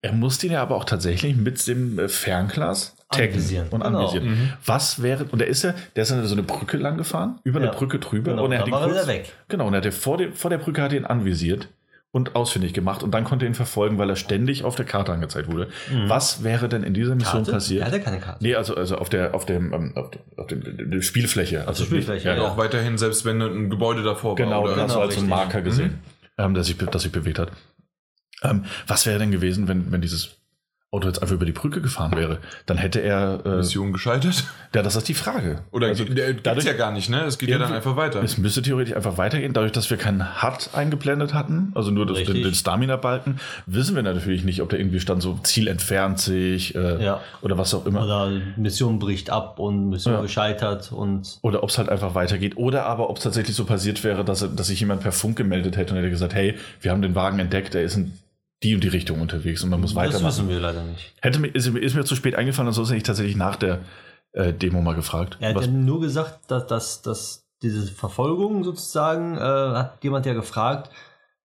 er 0.01 0.13
musste 0.13 0.45
ihn 0.47 0.53
ja 0.53 0.61
aber 0.61 0.75
auch 0.75 0.85
tatsächlich 0.85 1.35
mit 1.35 1.65
dem 1.67 1.97
äh, 1.99 2.07
Fernglas 2.07 2.95
taggen 3.09 3.29
Anvisieren. 3.33 3.67
und 3.69 3.81
Genau. 3.83 3.99
anvisieren. 3.99 4.29
Mhm. 4.29 4.53
Was 4.65 5.01
wäre, 5.01 5.25
und 5.25 5.41
er 5.41 5.47
ist 5.47 5.63
ja, 5.63 5.73
der 5.95 6.03
ist 6.03 6.11
dann 6.11 6.23
so 6.25 6.33
eine 6.35 6.43
Brücke 6.43 6.77
lang 6.77 6.97
gefahren, 6.97 7.39
über 7.43 7.59
eine 7.59 7.67
Ja. 7.69 7.73
Brücke 7.73 7.99
drüber 7.99 8.31
Genau, 8.31 8.45
und 8.45 8.51
er 8.51 8.59
hat 8.59 8.67
dann 8.67 8.73
er 8.73 8.79
kurz, 8.79 8.91
wieder 8.93 9.07
weg. 9.07 9.33
Genau, 9.47 9.67
und 9.67 9.73
er 9.73 9.81
hat 9.83 9.93
vor, 9.93 10.17
dem, 10.17 10.33
vor 10.33 10.49
der 10.49 10.57
Brücke 10.59 10.81
hat 10.83 10.93
ihn 10.93 11.05
anvisiert 11.05 11.69
und 12.11 12.35
ausfindig 12.35 12.73
gemacht 12.73 13.03
und 13.03 13.11
dann 13.11 13.23
konnte 13.23 13.45
er 13.45 13.49
ihn 13.49 13.55
verfolgen, 13.55 13.97
weil 13.97 14.09
er 14.09 14.15
ständig 14.15 14.63
auf 14.63 14.75
der 14.75 14.85
Karte 14.85 15.11
angezeigt 15.11 15.51
wurde. 15.51 15.67
Was 16.07 16.43
wäre 16.43 16.69
denn 16.69 16.83
in 16.83 16.93
dieser 16.93 17.15
Mission 17.15 17.41
Mhm. 17.41 17.45
Karte? 17.45 17.51
passiert? 17.53 17.81
Er 17.81 17.87
hatte 17.87 17.99
keine 18.01 18.19
Karte. 18.19 18.43
Nee, 18.43 18.55
also, 18.55 18.75
also 18.75 18.97
auf 18.97 19.09
der, 19.09 19.33
auf 19.35 19.45
dem, 19.45 19.73
ähm, 19.73 19.91
auf, 19.95 20.11
der- 20.11 20.21
auf 20.37 20.47
dem, 20.47 20.91
der 20.91 21.01
Spielfläche. 21.01 21.67
Also 21.67 21.85
Spielfläche, 21.85 22.27
ja, 22.27 22.35
ja. 22.35 22.43
ja. 22.43 22.49
Auch 22.49 22.57
weiterhin, 22.57 22.97
selbst 22.97 23.25
wenn 23.25 23.41
ein 23.41 23.69
Gebäude 23.69 24.03
davor 24.03 24.35
Genau, 24.35 24.63
war. 24.63 24.73
Oder? 24.73 24.83
hast 24.83 24.91
du 24.91 24.93
Genau, 24.95 25.01
als 25.05 25.13
so 25.15 25.19
einen. 25.21 25.29
Marker 25.29 25.61
gesehen, 25.61 25.99
ähm, 26.37 26.53
der 26.53 26.63
sich, 26.63 26.77
das 26.77 27.01
sich 27.01 27.11
bewegt 27.11 27.39
hat. 27.39 27.51
Ähm, 28.43 28.65
was 28.85 29.05
wäre 29.05 29.19
denn 29.19 29.31
gewesen, 29.31 29.67
wenn, 29.67 29.91
wenn 29.91 30.01
dieses 30.01 30.37
Auto 30.89 31.09
jetzt 31.09 31.21
einfach 31.21 31.35
über 31.35 31.45
die 31.45 31.51
Brücke 31.51 31.81
gefahren 31.81 32.15
wäre, 32.15 32.37
dann 32.65 32.77
hätte 32.77 33.01
er. 33.01 33.41
Äh, 33.45 33.57
Mission 33.57 33.91
gescheitert? 33.91 34.45
Ja, 34.73 34.81
das 34.81 34.95
ist 34.95 35.09
die 35.09 35.13
Frage. 35.15 35.63
Oder 35.71 35.87
also, 35.87 36.05
der 36.05 36.33
dadurch 36.35 36.65
ja 36.65 36.71
gar 36.71 36.93
nicht, 36.93 37.09
ne? 37.09 37.23
Es 37.25 37.37
geht 37.37 37.49
ja 37.49 37.57
dann 37.57 37.73
einfach 37.73 37.97
weiter. 37.97 38.23
Es 38.23 38.37
müsste 38.37 38.61
theoretisch 38.61 38.95
einfach 38.95 39.17
weitergehen. 39.17 39.51
Dadurch, 39.51 39.73
dass 39.73 39.89
wir 39.89 39.97
keinen 39.97 40.41
HUD 40.41 40.69
eingeblendet 40.73 41.33
hatten, 41.33 41.73
also 41.75 41.91
nur 41.91 42.05
das, 42.05 42.23
den, 42.23 42.41
den 42.41 42.53
Stamina-Balken, 42.53 43.37
wissen 43.65 43.97
wir 43.97 44.03
natürlich 44.03 44.45
nicht, 44.45 44.61
ob 44.61 44.69
da 44.69 44.77
irgendwie 44.77 45.01
stand, 45.01 45.21
so 45.21 45.37
Ziel 45.43 45.67
entfernt 45.67 46.19
sich 46.19 46.73
äh, 46.73 47.03
Ja. 47.03 47.19
oder 47.41 47.57
was 47.57 47.73
auch 47.73 47.85
immer. 47.85 48.05
Oder 48.05 48.31
Mission 48.55 48.97
bricht 48.97 49.29
ab 49.29 49.59
und 49.59 49.89
Mission 49.89 50.13
Ja. 50.13 50.21
gescheitert 50.21 50.93
und 50.93 51.37
Oder 51.41 51.63
ob 51.63 51.69
es 51.69 51.77
halt 51.77 51.89
einfach 51.89 52.15
weitergeht. 52.15 52.55
Oder 52.55 52.85
aber 52.85 53.09
ob 53.09 53.17
es 53.17 53.23
tatsächlich 53.23 53.57
so 53.57 53.65
passiert 53.65 54.05
wäre, 54.05 54.23
dass, 54.23 54.39
dass 54.55 54.67
sich 54.67 54.79
jemand 54.79 55.01
per 55.01 55.11
Funk 55.11 55.35
gemeldet 55.35 55.75
hätte 55.75 55.91
und 55.93 55.99
hätte 55.99 56.09
gesagt, 56.09 56.33
hey, 56.33 56.55
wir 56.79 56.91
haben 56.91 57.01
den 57.01 57.13
Wagen 57.13 57.39
entdeckt, 57.39 57.75
er 57.75 57.83
ist 57.83 57.97
in 57.97 58.13
die 58.63 58.73
und 58.75 58.83
die 58.83 58.87
Richtung 58.87 59.21
unterwegs 59.21 59.63
und 59.63 59.69
man 59.69 59.81
muss 59.81 59.91
das 59.93 59.97
weitermachen. 59.97 60.25
wissen 60.27 60.49
wir 60.49 60.59
leider 60.59 60.83
nicht. 60.83 61.13
Hätte 61.21 61.39
mir, 61.39 61.47
ist, 61.47 61.71
mir- 61.71 61.79
ist 61.79 61.95
mir 61.95 62.05
zu 62.05 62.15
spät 62.15 62.35
eingefallen, 62.35 62.67
ansonsten 62.67 62.93
hätte 62.93 62.97
ich 62.97 63.07
tatsächlich 63.07 63.35
nach 63.35 63.55
der 63.55 63.81
äh, 64.33 64.51
Demo 64.53 64.81
mal 64.81 64.95
gefragt. 64.95 65.37
Er 65.39 65.53
hat 65.53 65.61
ja 65.61 65.67
nur 65.67 66.01
gesagt, 66.01 66.49
dass, 66.49 66.65
dass, 66.67 67.01
dass 67.01 67.47
diese 67.61 67.87
Verfolgung 67.91 68.63
sozusagen, 68.63 69.35
äh, 69.37 69.39
hat 69.39 70.03
jemand 70.03 70.25
ja 70.25 70.33
gefragt, 70.33 70.91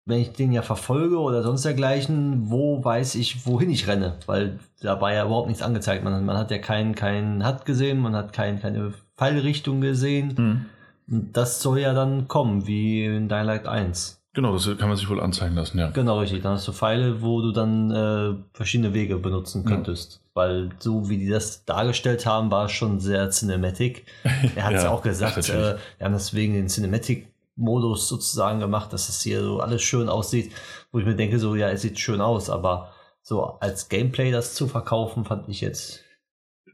wenn 0.04 0.18
ich 0.18 0.32
den 0.32 0.52
ja 0.52 0.62
verfolge 0.62 1.18
oder 1.20 1.42
sonst 1.42 1.64
dergleichen, 1.64 2.50
wo 2.50 2.82
weiß 2.84 3.14
ich, 3.14 3.46
wohin 3.46 3.70
ich 3.70 3.86
renne? 3.86 4.16
Weil 4.26 4.58
da 4.80 5.00
war 5.00 5.12
ja 5.12 5.24
überhaupt 5.24 5.46
nichts 5.48 5.62
angezeigt. 5.62 6.02
Man, 6.02 6.24
man 6.24 6.36
hat 6.36 6.50
ja 6.50 6.58
keinen 6.58 6.94
keinen 6.96 7.46
Hut 7.46 7.64
gesehen, 7.64 8.00
man 8.00 8.16
hat 8.16 8.32
kein, 8.32 8.60
keine 8.60 8.92
Pfeilrichtung 9.16 9.80
gesehen. 9.80 10.36
Hm. 10.36 10.66
Und 11.08 11.36
das 11.36 11.60
soll 11.62 11.78
ja 11.78 11.94
dann 11.94 12.26
kommen, 12.26 12.66
wie 12.66 13.04
in 13.04 13.28
Dying 13.28 13.44
Light 13.44 13.66
1. 13.66 14.21
Genau, 14.34 14.54
das 14.54 14.64
kann 14.78 14.88
man 14.88 14.96
sich 14.96 15.08
wohl 15.10 15.20
anzeigen 15.20 15.54
lassen, 15.54 15.78
ja. 15.78 15.90
Genau, 15.90 16.18
richtig. 16.20 16.42
Dann 16.42 16.52
hast 16.54 16.66
du 16.66 16.72
Pfeile, 16.72 17.20
wo 17.20 17.42
du 17.42 17.52
dann 17.52 17.90
äh, 17.90 18.34
verschiedene 18.54 18.94
Wege 18.94 19.18
benutzen 19.18 19.64
könntest. 19.66 20.20
Weil 20.32 20.70
so 20.78 21.10
wie 21.10 21.18
die 21.18 21.28
das 21.28 21.66
dargestellt 21.66 22.24
haben, 22.24 22.50
war 22.50 22.64
es 22.64 22.72
schon 22.72 22.98
sehr 22.98 23.28
cinematic. 23.30 24.06
Er 24.56 24.64
hat 24.64 24.72
es 24.74 24.84
Ja, 24.84 24.90
auch 24.90 25.02
gesagt, 25.02 25.36
äh, 25.50 25.76
wir 25.98 26.04
haben 26.04 26.12
deswegen 26.14 26.54
den 26.54 26.68
Cinematic-Modus 26.68 28.08
sozusagen 28.08 28.60
gemacht, 28.60 28.92
dass 28.94 29.08
es 29.10 29.20
hier 29.20 29.42
so 29.42 29.60
alles 29.60 29.82
schön 29.82 30.08
aussieht. 30.08 30.52
Wo 30.92 30.98
ich 30.98 31.04
mir 31.04 31.14
denke, 31.16 31.38
so, 31.38 31.54
ja, 31.54 31.68
es 31.68 31.82
sieht 31.82 31.98
schön 31.98 32.20
aus, 32.22 32.48
aber 32.48 32.92
so 33.22 33.44
als 33.60 33.88
Gameplay 33.90 34.30
das 34.30 34.54
zu 34.54 34.66
verkaufen, 34.66 35.24
fand 35.26 35.48
ich 35.50 35.60
jetzt. 35.60 36.00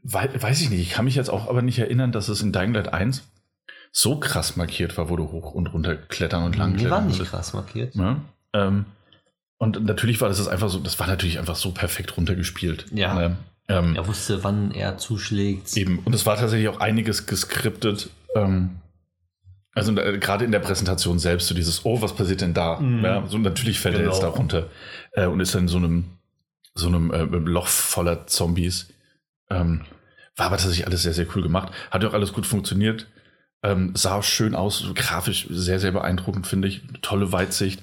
Wei- 0.01 0.29
weiß 0.41 0.61
ich 0.61 0.69
nicht, 0.69 0.79
ich 0.79 0.91
kann 0.91 1.03
mich 1.05 1.15
jetzt 1.15 1.29
auch 1.29 1.49
aber 1.49 1.61
nicht 1.61 1.77
erinnern, 1.79 2.13
dass 2.13 2.29
es 2.29 2.41
in 2.41 2.53
Dying 2.53 2.73
Light 2.73 2.93
1 2.93 3.23
so 3.91 4.19
krass 4.19 4.55
markiert 4.55 4.97
war, 4.97 5.09
wo 5.09 5.15
du 5.15 5.31
hoch 5.31 5.53
und 5.53 5.67
runter 5.73 5.95
klettern 5.95 6.43
und 6.43 6.55
lang 6.57 6.77
Die 6.77 6.89
waren 6.89 7.07
nicht 7.07 7.17
konntest. 7.17 7.31
krass 7.31 7.53
markiert. 7.53 7.95
Ja, 7.95 8.21
ähm, 8.53 8.85
und 9.57 9.83
natürlich 9.83 10.21
war 10.21 10.29
das 10.29 10.47
einfach 10.47 10.69
so, 10.69 10.79
das 10.79 10.99
war 10.99 11.07
natürlich 11.07 11.37
einfach 11.39 11.55
so 11.57 11.71
perfekt 11.71 12.15
runtergespielt. 12.15 12.85
Ja. 12.93 13.13
Ne? 13.13 13.35
Ähm, 13.67 13.95
Er 13.95 14.07
wusste, 14.07 14.43
wann 14.43 14.71
er 14.71 14.97
zuschlägt. 14.97 15.75
Eben, 15.75 15.99
und 15.99 16.13
es 16.15 16.25
war 16.25 16.37
tatsächlich 16.37 16.69
auch 16.69 16.79
einiges 16.79 17.25
geskriptet. 17.25 18.09
Ähm, 18.35 18.77
also 19.73 19.95
äh, 19.97 20.17
gerade 20.17 20.45
in 20.45 20.51
der 20.51 20.59
Präsentation 20.59 21.19
selbst, 21.19 21.47
so 21.47 21.55
dieses, 21.55 21.83
oh, 21.85 22.01
was 22.01 22.15
passiert 22.15 22.41
denn 22.41 22.53
da? 22.53 22.79
Mhm. 22.79 23.03
Ja, 23.03 23.27
so 23.27 23.37
natürlich 23.37 23.79
fällt 23.79 23.95
er 23.95 24.01
Genau. 24.01 24.13
jetzt 24.13 24.23
da 24.23 24.29
runter 24.29 24.69
äh, 25.11 25.25
und 25.25 25.39
ist 25.41 25.53
dann 25.53 25.63
in 25.63 25.67
so 25.67 25.77
einem, 25.77 26.05
so 26.73 26.87
einem 26.87 27.11
äh, 27.11 27.23
Loch 27.23 27.67
voller 27.67 28.27
Zombies. 28.27 28.87
Ähm, 29.49 29.81
war 30.37 30.45
aber 30.47 30.57
tatsächlich 30.57 30.87
alles 30.87 31.03
sehr, 31.03 31.13
sehr 31.13 31.27
cool 31.35 31.41
gemacht. 31.43 31.73
Hat 31.91 32.01
ja 32.01 32.09
auch 32.09 32.13
alles 32.13 32.31
gut 32.33 32.45
funktioniert. 32.45 33.07
Ähm, 33.63 33.91
sah 33.95 34.21
schön 34.23 34.55
aus, 34.55 34.79
so 34.79 34.93
grafisch 34.93 35.47
sehr, 35.49 35.79
sehr 35.79 35.91
beeindruckend, 35.91 36.47
finde 36.47 36.67
ich. 36.69 36.81
Tolle 37.01 37.31
Weitsicht. 37.31 37.81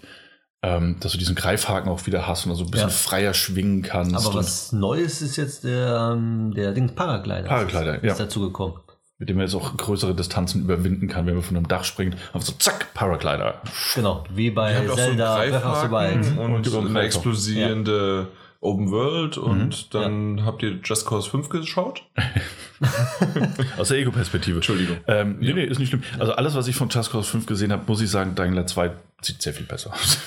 Ähm, 0.62 0.96
dass 1.00 1.12
du 1.12 1.18
diesen 1.18 1.34
Greifhaken 1.34 1.90
auch 1.90 2.06
wieder 2.06 2.26
hast 2.26 2.46
und 2.46 2.50
also 2.50 2.64
ein 2.64 2.70
bisschen 2.70 2.88
Ja. 2.88 2.94
freier 2.94 3.34
schwingen 3.34 3.82
kannst. 3.82 4.16
Aber 4.16 4.30
und 4.30 4.34
was 4.36 4.72
Neues 4.72 5.20
ist 5.22 5.36
jetzt 5.36 5.64
der, 5.64 6.12
ähm, 6.14 6.52
der 6.54 6.72
Ding 6.72 6.94
Paraglider. 6.94 7.46
Paraglider, 7.46 7.96
ist, 7.96 8.04
ja. 8.04 8.12
Ist 8.12 8.20
dazu 8.20 8.40
gekommen. 8.40 8.74
mit 9.18 9.28
dem 9.30 9.38
er 9.38 9.44
jetzt 9.44 9.54
auch 9.54 9.76
größere 9.76 10.14
Distanzen 10.14 10.62
überwinden 10.62 11.08
kann, 11.08 11.26
wenn 11.26 11.34
man 11.34 11.42
von 11.42 11.56
einem 11.56 11.68
Dach 11.68 11.84
springt. 11.84 12.16
Und 12.32 12.42
so 12.44 12.52
zack, 12.58 12.92
Paraglider. 12.94 13.62
Genau, 13.94 14.24
wie 14.34 14.50
bei 14.50 14.86
Zelda 14.94 15.36
Breath 15.36 15.64
of 15.64 15.82
the 15.82 15.90
Wild. 15.90 16.22
Greifhaken 16.22 16.38
Und 16.38 16.54
und 16.54 16.74
einen 16.74 16.96
eine 16.96 17.06
explosierende 17.06 18.28
Open 18.66 18.90
World 18.90 19.38
und 19.38 19.58
Mhm. 19.68 19.74
dann 19.90 20.44
habt 20.44 20.62
ihr 20.62 20.78
Just 20.84 21.06
Cause 21.06 21.30
5 21.30 21.48
geschaut? 21.48 22.02
Aus 23.78 23.88
der 23.88 23.98
Ego-Perspektive. 23.98 24.56
Entschuldigung. 24.56 24.98
Ähm, 25.06 25.38
nee, 25.40 25.52
nee, 25.52 25.64
ist 25.64 25.78
nicht 25.78 25.88
schlimm. 25.90 26.02
Also 26.18 26.32
alles, 26.32 26.54
was 26.54 26.68
ich 26.68 26.76
von 26.76 26.88
Just 26.88 27.10
Cause 27.10 27.30
5 27.30 27.46
gesehen 27.46 27.72
habe, 27.72 27.84
muss 27.86 28.00
ich 28.00 28.10
sagen, 28.10 28.34
Light 28.36 28.68
2 28.68 28.90
sieht 29.22 29.40
sehr 29.42 29.52
viel 29.54 29.66
besser 29.66 29.92
aus. 29.92 30.18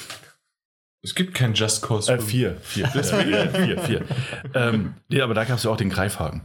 Es 1.02 1.16
gibt 1.16 1.34
kein 1.34 1.54
Just 1.54 1.82
Cause 1.82 2.12
Äh, 2.12 2.18
5. 2.18 2.30
vier, 2.30 2.58
vier, 2.62 2.90
Deswegen, 2.94 3.34
äh, 3.34 3.50
vier, 3.66 3.80
vier. 3.80 4.02
Ähm, 4.54 4.96
nee, 5.10 5.22
aber 5.22 5.34
da 5.34 5.46
gab 5.46 5.58
es 5.58 5.64
ja 5.64 5.72
auch 5.72 5.78
den 5.78 5.90
Greifhaken. 5.90 6.42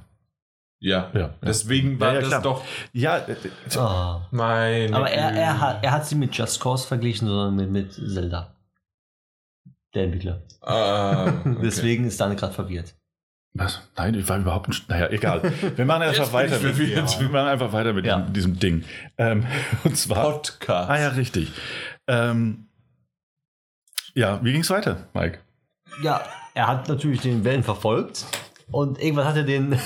Ja. 0.81 1.11
Ja, 1.15 1.21
ja. 1.21 1.35
Deswegen 1.43 1.99
war 1.99 2.09
Ja, 2.09 2.15
ja, 2.15 2.21
das 2.21 2.29
klar. 2.29 2.43
doch 2.43 2.65
Ja, 2.93 3.17
äh, 3.19 3.33
äh, 3.33 3.79
Ah. 3.79 4.29
mein. 4.31 4.93
Aber 4.95 5.11
er, 5.11 5.31
er, 5.33 5.61
hat, 5.61 5.83
er 5.83 5.93
hat 5.93 6.07
sie 6.07 6.15
mit 6.15 6.37
Just 6.37 6.61
Cause 6.61 6.87
verglichen, 6.87 7.27
sondern 7.27 7.57
mit, 7.57 7.71
mit 7.71 7.95
Zelda. 7.95 8.54
Der 9.95 10.05
Entwickler. 10.05 10.43
Ah, 10.61 11.29
okay. 11.29 11.57
Deswegen 11.63 12.05
ist 12.07 12.21
Daniel 12.21 12.39
gerade 12.39 12.53
verwirrt. 12.55 12.95
was? 13.55 13.81
Nein, 13.97 14.15
ich 14.15 14.29
war 14.29 14.39
überhaupt 14.39 14.69
nicht. 14.69 14.89
Naja, 14.89 15.09
egal. 15.11 15.43
Wir 15.77 15.85
machen 15.85 16.03
einfach 16.03 16.33
weiter 16.33 16.59
mit, 16.59 16.75
verwirrt. 16.75 17.21
wir 17.21 17.29
machen 17.29 17.49
einfach 17.49 17.73
weiter 17.73 17.93
mit 17.93 18.05
Ja. 18.07 18.19
diesem, 18.21 18.33
diesem 18.33 18.59
Ding. 18.59 18.85
Ähm, 19.19 19.47
und 19.85 19.97
zwar. 19.97 20.33
Podcast. 20.33 20.91
Ah 20.91 20.99
ja, 21.01 21.09
richtig. 21.11 21.53
Ähm, 22.09 22.67
ja, 24.15 24.41
wie 24.45 24.53
ging's 24.53 24.71
weiter, 24.71 25.07
Mike? 25.15 25.39
Ja, 26.03 26.23
er 26.55 26.67
hat 26.67 26.89
natürlich 26.89 27.21
den 27.21 27.45
Wellen 27.45 27.63
verfolgt 27.63 28.25
und 28.71 29.01
irgendwann 29.01 29.27
hat 29.27 29.37
er 29.37 29.45
den 29.45 29.79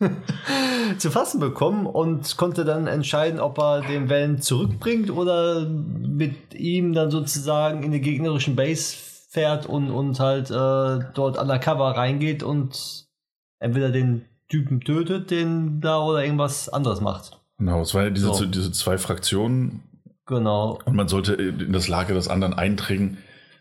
zu 0.98 1.10
fassen 1.10 1.40
bekommen 1.40 1.86
und 1.86 2.36
konnte 2.36 2.64
dann 2.64 2.86
entscheiden, 2.88 3.40
ob 3.40 3.58
er 3.58 3.80
den 3.82 4.08
Wellen 4.08 4.40
zurückbringt 4.42 5.10
oder 5.10 5.64
mit 5.68 6.54
ihm 6.54 6.92
dann 6.92 7.10
sozusagen 7.10 7.82
in 7.84 7.92
die 7.92 8.00
gegnerischen 8.00 8.56
Base 8.56 8.96
fährt 9.34 9.66
und, 9.66 9.90
und 9.90 10.18
halt 10.20 10.50
äh, 10.50 11.04
dort 11.12 11.38
undercover 11.38 11.90
reingeht 11.96 12.42
und 12.42 13.06
entweder 13.58 13.90
den 13.90 14.24
Typen 14.48 14.80
tötet, 14.80 15.30
den 15.30 15.80
da 15.80 15.98
oder 16.00 16.24
irgendwas 16.24 16.68
anderes 16.68 17.00
macht. 17.00 17.40
Genau, 17.58 17.82
es 17.82 17.92
waren 17.94 18.04
ja 18.04 18.10
diese, 18.10 18.32
So. 18.32 18.46
diese 18.46 18.72
zwei 18.72 18.96
Fraktionen 18.96 19.82
Genau. 20.26 20.78
und 20.84 20.94
man 20.94 21.08
sollte 21.08 21.34
in 21.34 21.72
das 21.72 21.88
Lager 21.88 22.14
des 22.14 22.28
anderen 22.28 22.54
eindringen, 22.54 23.18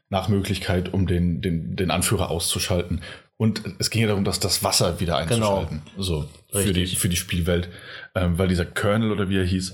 nach 0.09 0.29
Möglichkeit, 0.29 0.93
um 0.93 1.07
den, 1.07 1.41
den, 1.41 1.75
den 1.75 1.89
Anführer 1.89 2.29
auszuschalten. 2.29 3.01
Und 3.37 3.63
es 3.79 3.89
ging 3.89 4.03
ja 4.03 4.07
darum, 4.07 4.23
dass 4.23 4.39
das 4.39 4.63
Wasser 4.63 4.99
wieder 4.99 5.17
einzuschalten. 5.17 5.81
So, 5.97 6.25
für 6.51 6.71
die, 6.71 6.85
für 6.85 7.09
die 7.09 7.15
Spielwelt. 7.15 7.67
Ähm, 8.13 8.37
weil 8.37 8.47
dieser 8.47 8.65
Colonel 8.65 9.11
oder 9.11 9.27
wie 9.29 9.39
er 9.39 9.43
hieß, 9.43 9.73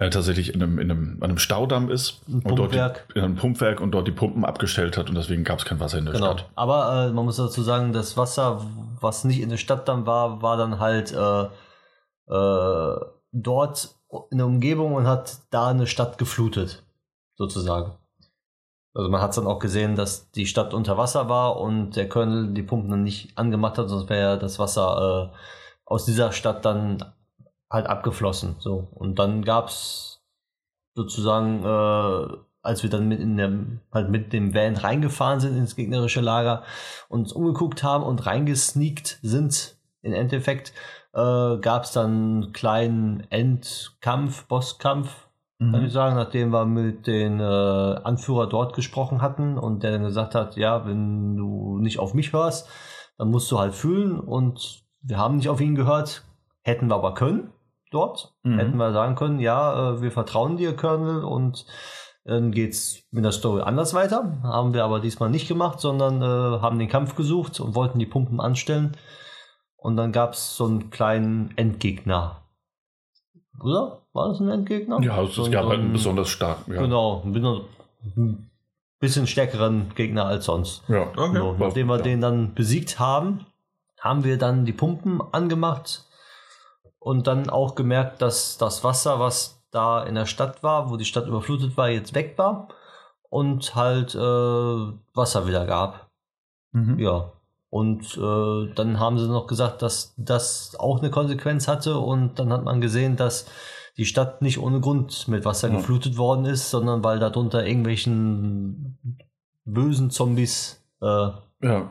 äh, 0.00 0.08
tatsächlich 0.08 0.54
in 0.54 0.62
einem, 0.62 0.78
in 0.78 0.90
einem, 0.90 1.18
an 1.20 1.30
einem 1.30 1.38
Staudamm 1.38 1.90
ist. 1.90 2.22
Ein 2.26 2.40
und 2.40 2.56
dort 2.56 2.74
die, 2.74 2.78
in 3.14 3.22
einem 3.22 3.36
Pumpwerk 3.36 3.80
und 3.80 3.92
dort 3.92 4.08
die 4.08 4.12
Pumpen 4.12 4.46
abgestellt 4.46 4.96
hat 4.96 5.10
und 5.10 5.14
deswegen 5.14 5.44
gab 5.44 5.58
es 5.58 5.66
kein 5.66 5.78
Wasser 5.78 5.98
in 5.98 6.06
der 6.06 6.14
Genau. 6.14 6.32
Stadt. 6.38 6.48
Aber 6.54 7.06
äh, 7.08 7.12
man 7.12 7.26
muss 7.26 7.36
dazu 7.36 7.62
sagen, 7.62 7.92
das 7.92 8.16
Wasser, 8.16 8.66
was 9.00 9.24
nicht 9.24 9.40
in 9.40 9.50
der 9.50 9.58
Stadt 9.58 9.86
dann 9.88 10.06
war, 10.06 10.40
war 10.40 10.56
dann 10.56 10.80
halt 10.80 11.12
äh, 11.12 11.42
äh, 12.34 13.00
dort 13.32 13.94
in 14.30 14.38
der 14.38 14.46
Umgebung 14.46 14.94
und 14.94 15.06
hat 15.06 15.38
da 15.50 15.68
eine 15.68 15.86
Stadt 15.86 16.16
geflutet, 16.16 16.82
sozusagen. 17.36 17.92
Also 18.94 19.10
man 19.10 19.20
hat 19.20 19.36
dann 19.36 19.46
auch 19.46 19.58
gesehen, 19.58 19.96
dass 19.96 20.30
die 20.30 20.46
Stadt 20.46 20.72
unter 20.72 20.96
Wasser 20.96 21.28
war 21.28 21.60
und 21.60 21.94
der 21.94 22.08
Colonel 22.08 22.54
die 22.54 22.62
Pumpen 22.62 22.90
dann 22.90 23.04
nicht 23.04 23.36
angemacht 23.36 23.76
hat, 23.76 23.90
sonst 23.90 24.08
wäre 24.08 24.20
ja 24.32 24.36
das 24.36 24.58
Wasser 24.58 25.30
äh, 25.30 25.36
aus 25.84 26.06
dieser 26.06 26.32
Stadt 26.32 26.64
dann 26.64 27.04
halt 27.70 27.86
abgeflossen. 27.86 28.56
So. 28.58 28.88
Und 28.92 29.18
dann 29.18 29.44
gab 29.44 29.68
es 29.68 30.22
sozusagen, 30.94 31.64
äh, 31.64 32.36
als 32.62 32.82
wir 32.82 32.90
dann 32.90 33.08
mit, 33.08 33.20
in 33.20 33.36
der, 33.36 33.52
halt 33.92 34.10
mit 34.10 34.32
dem 34.32 34.54
Van 34.54 34.76
reingefahren 34.76 35.40
sind 35.40 35.56
ins 35.56 35.76
gegnerische 35.76 36.20
Lager, 36.20 36.64
uns 37.08 37.32
umgeguckt 37.32 37.82
haben 37.82 38.04
und 38.04 38.26
reingesneakt 38.26 39.18
sind, 39.22 39.76
im 40.02 40.12
Endeffekt, 40.12 40.72
äh, 41.12 41.58
gab 41.58 41.84
es 41.84 41.92
dann 41.92 42.10
einen 42.10 42.52
kleinen 42.52 43.26
Endkampf, 43.30 44.46
Bosskampf, 44.46 45.28
kann 45.72 45.84
ich 45.84 45.92
sagen, 45.92 46.16
nachdem 46.16 46.52
wir 46.52 46.64
mit 46.64 47.06
den 47.06 47.38
äh, 47.38 47.42
Anführer 47.42 48.46
dort 48.46 48.74
gesprochen 48.74 49.20
hatten 49.20 49.58
und 49.58 49.82
der 49.82 49.90
dann 49.92 50.04
gesagt 50.04 50.34
hat, 50.34 50.56
ja, 50.56 50.86
wenn 50.86 51.36
du 51.36 51.76
nicht 51.78 51.98
auf 51.98 52.14
mich 52.14 52.32
hörst, 52.32 52.66
dann 53.18 53.30
musst 53.30 53.52
du 53.52 53.58
halt 53.58 53.74
fühlen 53.74 54.18
und 54.18 54.86
wir 55.02 55.18
haben 55.18 55.36
nicht 55.36 55.50
auf 55.50 55.60
ihn 55.60 55.74
gehört, 55.74 56.24
hätten 56.62 56.88
wir 56.88 56.94
aber 56.94 57.12
können 57.12 57.52
dort, 57.90 58.34
Mhm. 58.42 58.58
hätten 58.58 58.76
wir 58.76 58.92
sagen 58.92 59.14
können, 59.14 59.38
ja, 59.40 59.92
äh, 59.94 60.02
wir 60.02 60.10
vertrauen 60.12 60.56
dir, 60.56 60.74
Colonel, 60.76 61.24
und 61.24 61.66
dann 62.24 62.52
geht's 62.52 63.02
mit 63.10 63.24
der 63.24 63.32
Story 63.32 63.62
anders 63.62 63.94
weiter. 63.94 64.38
Haben 64.42 64.74
wir 64.74 64.84
aber 64.84 65.00
diesmal 65.00 65.30
nicht 65.30 65.48
gemacht, 65.48 65.80
sondern 65.80 66.20
äh, 66.22 66.60
haben 66.60 66.78
den 66.78 66.88
Kampf 66.88 67.16
gesucht 67.16 67.58
und 67.60 67.74
wollten 67.74 67.98
die 67.98 68.06
Pumpen 68.06 68.40
anstellen. 68.40 68.96
Und 69.76 69.96
dann 69.96 70.12
gab 70.12 70.34
es 70.34 70.56
so 70.56 70.66
einen 70.66 70.90
kleinen 70.90 71.52
Endgegner. 71.56 72.42
Oder? 73.62 74.02
War 74.12 74.28
das 74.28 74.40
ein 74.40 74.48
Endgegner? 74.50 75.00
Ja, 75.02 75.22
es, 75.22 75.34
so, 75.34 75.44
gab 75.50 75.64
so 75.64 75.68
halt 75.70 75.78
einen 75.80 75.88
ein- 75.90 75.92
besonders 75.92 76.28
starken. 76.28 76.72
Ja. 76.74 76.82
Genau, 76.82 77.22
ein 77.24 77.32
bisschen- 77.32 77.62
ein 78.16 78.50
bisschen 78.98 79.26
stärkeren 79.26 79.92
Gegner 79.94 80.26
als 80.26 80.44
sonst. 80.44 80.82
Ja. 80.88 81.08
Okay. 81.16 81.36
So, 81.38 81.56
nachdem 81.58 81.86
wir 81.88 81.96
ja. 81.96 82.02
den 82.02 82.20
dann 82.20 82.54
besiegt 82.54 82.98
haben, 82.98 83.46
haben 84.00 84.24
wir 84.24 84.38
dann 84.38 84.64
die 84.64 84.72
Pumpen 84.72 85.20
angemacht 85.32 86.04
und 87.00 87.26
dann 87.26 87.50
auch 87.50 87.74
gemerkt, 87.74 88.22
dass 88.22 88.56
das 88.58 88.84
Wasser, 88.84 89.18
was 89.18 89.60
da 89.72 90.02
in 90.04 90.14
der 90.14 90.26
Stadt 90.26 90.62
war, 90.62 90.90
wo 90.90 90.96
die 90.96 91.04
Stadt 91.04 91.26
überflutet 91.26 91.76
war, 91.76 91.88
jetzt 91.88 92.14
weg 92.14 92.34
war 92.36 92.68
und 93.28 93.74
halt 93.74 94.14
äh, 94.14 94.18
Wasser 94.18 95.46
wieder 95.46 95.66
gab. 95.66 96.10
Mhm. 96.72 96.98
Ja. 96.98 97.32
Und 97.70 98.16
äh, 98.18 98.74
dann 98.74 98.98
haben 98.98 99.18
sie 99.18 99.28
noch 99.28 99.46
gesagt, 99.46 99.82
dass 99.82 100.14
das 100.16 100.76
auch 100.78 100.98
eine 100.98 101.10
Konsequenz 101.10 101.68
hatte 101.68 101.98
und 101.98 102.38
dann 102.38 102.52
hat 102.52 102.64
man 102.64 102.80
gesehen, 102.80 103.16
dass 103.16 103.46
die 103.96 104.04
Stadt 104.06 104.42
nicht 104.42 104.58
ohne 104.58 104.80
Grund 104.80 105.28
mit 105.28 105.44
Wasser 105.44 105.68
Ja. 105.68 105.76
geflutet 105.76 106.16
worden 106.16 106.44
ist, 106.46 106.70
sondern 106.70 107.04
weil 107.04 107.18
darunter 107.20 107.64
irgendwelchen 107.64 108.98
bösen 109.64 110.10
Zombies 110.10 110.82
äh, 111.00 111.28
Ja. 111.62 111.90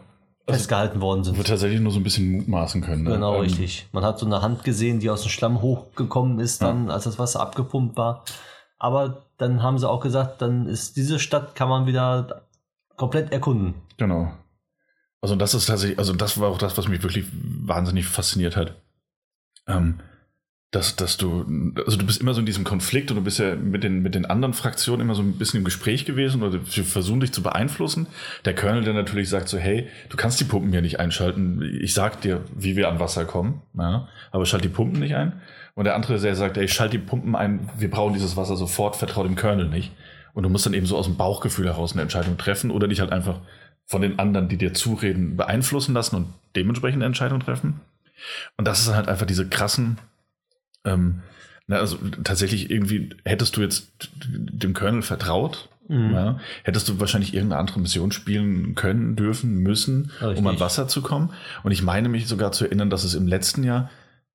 Festgehalten 0.54 1.02
worden 1.02 1.24
sind. 1.24 1.38
wir 1.38 1.44
tatsächlich 1.44 1.80
nur 1.80 1.92
so 1.92 2.00
ein 2.00 2.04
bisschen 2.04 2.32
mutmaßen 2.32 2.82
können. 2.82 3.04
ne? 3.04 3.12
Genau, 3.12 3.36
Ähm, 3.36 3.42
richtig. 3.42 3.88
Man 3.92 4.04
hat 4.04 4.20
so 4.20 4.26
eine 4.26 4.42
Hand 4.42 4.64
gesehen, 4.64 5.00
die 5.00 5.10
aus 5.10 5.22
dem 5.24 5.30
Schlamm 5.30 5.62
hochgekommen 5.62 6.40
ist, 6.40 6.62
dann, 6.62 6.90
als 6.90 7.04
das 7.06 7.20
Wasser 7.20 7.40
abgepumpt 7.42 7.98
war. 7.98 8.24
Aber 8.78 9.24
dann 9.38 9.62
haben 9.64 9.78
sie 9.78 9.90
auch 9.90 10.00
gesagt, 10.02 10.42
dann 10.42 10.68
ist 10.68 10.96
diese 10.98 11.20
Stadt, 11.20 11.56
kann 11.56 11.70
man 11.70 11.86
wieder 11.86 12.44
komplett 12.96 13.32
erkunden. 13.32 13.74
Genau. 13.98 14.32
Also 15.22 15.36
das 15.36 15.54
ist 15.54 15.66
tatsächlich, 15.66 16.00
also 16.00 16.14
das 16.14 16.40
war 16.40 16.50
auch 16.50 16.58
das, 16.58 16.78
was 16.78 16.88
mich 16.88 17.04
wirklich 17.04 17.26
wahnsinnig 17.32 18.06
fasziniert 18.08 18.56
hat. 18.56 18.76
Ähm, 19.68 20.00
dass, 20.72 20.96
dass 20.96 21.18
du, 21.18 21.74
also 21.84 21.98
du 21.98 22.06
bist 22.06 22.22
immer 22.22 22.36
so 22.36 22.42
in 22.42 22.46
diesem 22.46 22.64
Konflikt 22.64 23.10
und 23.10 23.18
du 23.18 23.24
bist 23.24 23.40
ja 23.40 23.56
mit 23.56 23.84
den, 23.84 24.04
mit 24.04 24.14
den 24.14 24.26
anderen 24.26 24.54
Fraktionen 24.54 25.02
immer 25.02 25.16
so 25.16 25.24
ein 25.24 25.34
bisschen 25.34 25.58
im 25.58 25.64
Gespräch 25.64 26.06
gewesen 26.06 26.44
oder 26.44 26.60
sie 26.64 26.84
versuchen 26.84 27.22
dich 27.22 27.32
zu 27.32 27.42
beeinflussen. 27.42 28.06
Der 28.46 28.54
Colonel, 28.54 28.84
der 28.84 28.94
natürlich 28.94 29.30
sagt 29.30 29.50
so, 29.50 29.58
hey, 29.58 29.88
du 30.10 30.18
kannst 30.18 30.40
die 30.40 30.44
Pumpen 30.44 30.72
hier 30.72 30.84
nicht 30.84 31.00
einschalten. 31.00 31.80
Ich 31.82 31.96
sag 31.96 32.22
dir, 32.22 32.42
wie 32.56 32.76
wir 32.76 32.88
an 32.88 33.00
Wasser 33.00 33.26
kommen, 33.26 33.64
ja, 33.76 34.08
aber 34.32 34.46
schalt 34.46 34.64
die 34.64 34.70
Pumpen 34.70 35.00
nicht 35.00 35.16
ein. 35.16 35.42
Und 35.74 35.86
der 35.86 35.96
andere, 35.96 36.20
der 36.20 36.36
sagt, 36.36 36.58
ey, 36.58 36.68
schalt 36.68 36.94
die 36.94 37.00
Pumpen 37.00 37.36
ein, 37.36 37.70
wir 37.78 37.90
brauchen 37.90 38.14
dieses 38.14 38.38
Wasser 38.38 38.56
sofort, 38.56 38.96
vertrau 38.96 39.24
dem 39.24 39.36
Colonel 39.36 39.70
nicht. 39.70 39.92
Und 40.34 40.44
du 40.44 40.50
musst 40.50 40.68
dann 40.68 40.74
eben 40.76 40.86
so 40.86 40.98
aus 40.98 41.06
dem 41.06 41.18
Bauchgefühl 41.18 41.66
heraus 41.66 41.94
eine 41.94 42.04
Entscheidung 42.04 42.38
treffen 42.38 42.70
oder 42.70 42.88
dich 42.88 43.00
halt 43.00 43.12
einfach 43.12 43.40
von 43.86 44.04
den 44.04 44.20
anderen, 44.20 44.50
die 44.50 44.58
dir 44.58 44.76
zureden, 44.76 45.36
beeinflussen 45.36 45.96
lassen 45.96 46.16
und 46.16 46.28
dementsprechend 46.56 46.98
eine 46.98 47.08
Entscheidung 47.08 47.40
treffen. 47.40 47.82
Und 48.56 48.68
das 48.68 48.82
ist 48.82 48.94
halt 48.94 49.08
einfach 49.08 49.26
diese 49.26 49.48
krassen, 49.48 49.98
ähm, 50.86 51.22
na, 51.68 51.78
also 51.78 51.98
tatsächlich 52.24 52.72
irgendwie, 52.72 53.10
hättest 53.26 53.56
du 53.58 53.62
jetzt 53.62 53.92
dem 54.28 54.74
Colonel 54.74 55.02
vertraut, 55.02 55.70
Mhm. 55.88 56.14
ja, 56.14 56.40
hättest 56.64 56.88
du 56.88 57.00
wahrscheinlich 57.00 57.34
irgendeine 57.34 57.60
andere 57.60 57.80
Mission 57.80 58.12
spielen 58.12 58.76
können, 58.76 59.16
dürfen, 59.16 59.56
müssen, 59.64 60.12
Richtig. 60.22 60.38
um 60.38 60.46
an 60.46 60.60
Wasser 60.60 60.88
zu 60.88 61.02
kommen. 61.02 61.32
Und 61.64 61.72
ich 61.72 61.82
meine 61.82 62.10
mich 62.10 62.28
sogar 62.28 62.52
zu 62.52 62.66
erinnern, 62.66 62.92
dass 62.92 63.04
es 63.04 63.16
im 63.16 63.26
letzten 63.26 63.64
Jahr 63.64 63.90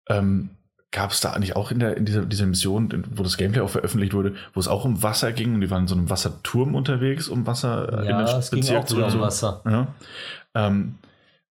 ähm, 0.09 0.51
gab 0.91 1.13
es 1.13 1.21
da 1.21 1.33
eigentlich 1.33 1.55
auch 1.55 1.71
in, 1.71 1.79
der, 1.79 1.97
in 1.97 2.05
dieser, 2.07 2.25
dieser 2.27 2.47
Mission, 2.47 3.05
wo 3.15 3.23
das 3.23 3.37
Gameplay 3.37 3.61
auch 3.63 3.71
veröffentlicht 3.71 4.15
wurde, 4.15 4.35
wo 4.53 4.59
es 4.59 4.67
auch 4.67 4.85
um 4.85 5.05
Wasser 5.05 5.33
ging 5.33 5.55
und 5.55 5.61
die 5.61 5.71
waren 5.71 5.83
in 5.83 5.89
so 5.89 5.95
einem 5.95 6.11
Wasserturm 6.11 6.75
unterwegs, 6.75 7.29
um 7.29 7.47
Wasser 7.47 8.03
äh, 8.03 8.09
Ja, 8.09 8.39
es 8.39 8.51
ging 8.51 8.65
auch 8.77 8.91
wieder 8.91 9.15
um 9.15 9.21
Wasser. 9.21 9.63
Ja. 9.65 9.95
Ähm, 10.57 10.97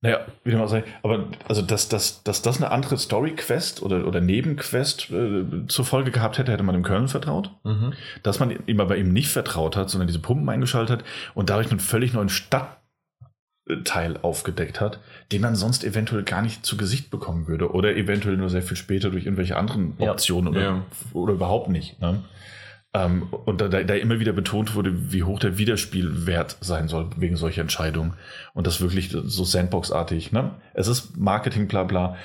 naja, 0.04 0.20
wie 0.44 0.52
dem 0.52 0.60
auch 0.60 0.68
sei. 0.68 0.84
Aber 1.02 1.28
also, 1.48 1.62
dass, 1.62 1.88
dass, 1.88 2.22
dass 2.24 2.42
das 2.42 2.58
eine 2.58 2.72
andere 2.72 2.98
Story-Quest 2.98 3.82
oder, 3.82 4.06
oder 4.06 4.20
Nebenquest 4.20 5.10
äh, 5.12 5.46
zur 5.68 5.86
Folge 5.86 6.12
gehabt 6.12 6.38
hätte, 6.38 6.52
hätte 6.52 6.62
man 6.62 6.76
dem 6.76 6.84
Colonel 6.84 7.08
vertraut. 7.08 7.52
Mhm. 7.64 7.94
Dass 8.22 8.40
man 8.40 8.54
ihm 8.68 8.82
aber 8.82 8.98
eben 8.98 9.14
nicht 9.14 9.30
vertraut 9.30 9.78
hat, 9.78 9.90
sondern 9.90 10.08
diese 10.08 10.20
Pumpen 10.20 10.48
eingeschaltet 10.50 11.00
hat 11.00 11.06
und 11.36 11.50
dadurch 11.50 11.72
einen 11.72 11.80
völlig 11.80 12.14
neuen 12.14 12.28
Stadtteil 12.28 14.18
aufgedeckt 14.22 14.82
hat, 14.82 15.00
den 15.32 15.42
man 15.42 15.56
sonst 15.56 15.86
eventuell 15.86 16.24
gar 16.24 16.42
nicht 16.42 16.66
zu 16.66 16.76
Gesicht 16.76 17.10
bekommen 17.10 17.48
würde. 17.48 17.72
Oder 17.72 17.96
eventuell 17.96 18.36
nur 18.36 18.50
sehr 18.50 18.62
viel 18.62 18.76
später 18.78 19.10
durch 19.10 19.24
irgendwelche 19.26 19.56
anderen 19.56 19.94
Ja. 20.00 20.12
Optionen 20.12 20.50
oder, 20.50 20.62
Ja. 20.62 20.82
oder 21.14 21.34
überhaupt 21.34 21.70
nicht. 21.70 22.02
Ne? 22.02 22.24
Ähm, 22.96 23.24
und 23.46 23.60
da, 23.60 23.67
da 23.67 23.94
immer 23.96 24.20
wieder 24.20 24.34
betont 24.34 24.76
wurde, 24.76 25.12
wie 25.12 25.24
hoch 25.24 25.39
der 25.39 25.58
Wiederspielwert 25.58 26.58
sein 26.62 26.88
soll 26.88 27.10
wegen 27.17 27.36
solcher 27.38 27.62
Entscheidungen. 27.62 28.13
Und 28.54 28.67
das 28.67 28.82
wirklich 28.82 29.10
so 29.12 29.44
Sandbox-artig. 29.44 30.32
Ne? 30.32 30.52
Es 30.76 30.88
ist 30.88 31.17
Marketing, 31.17 31.67
bla 31.67 31.84
bla. 31.84 32.15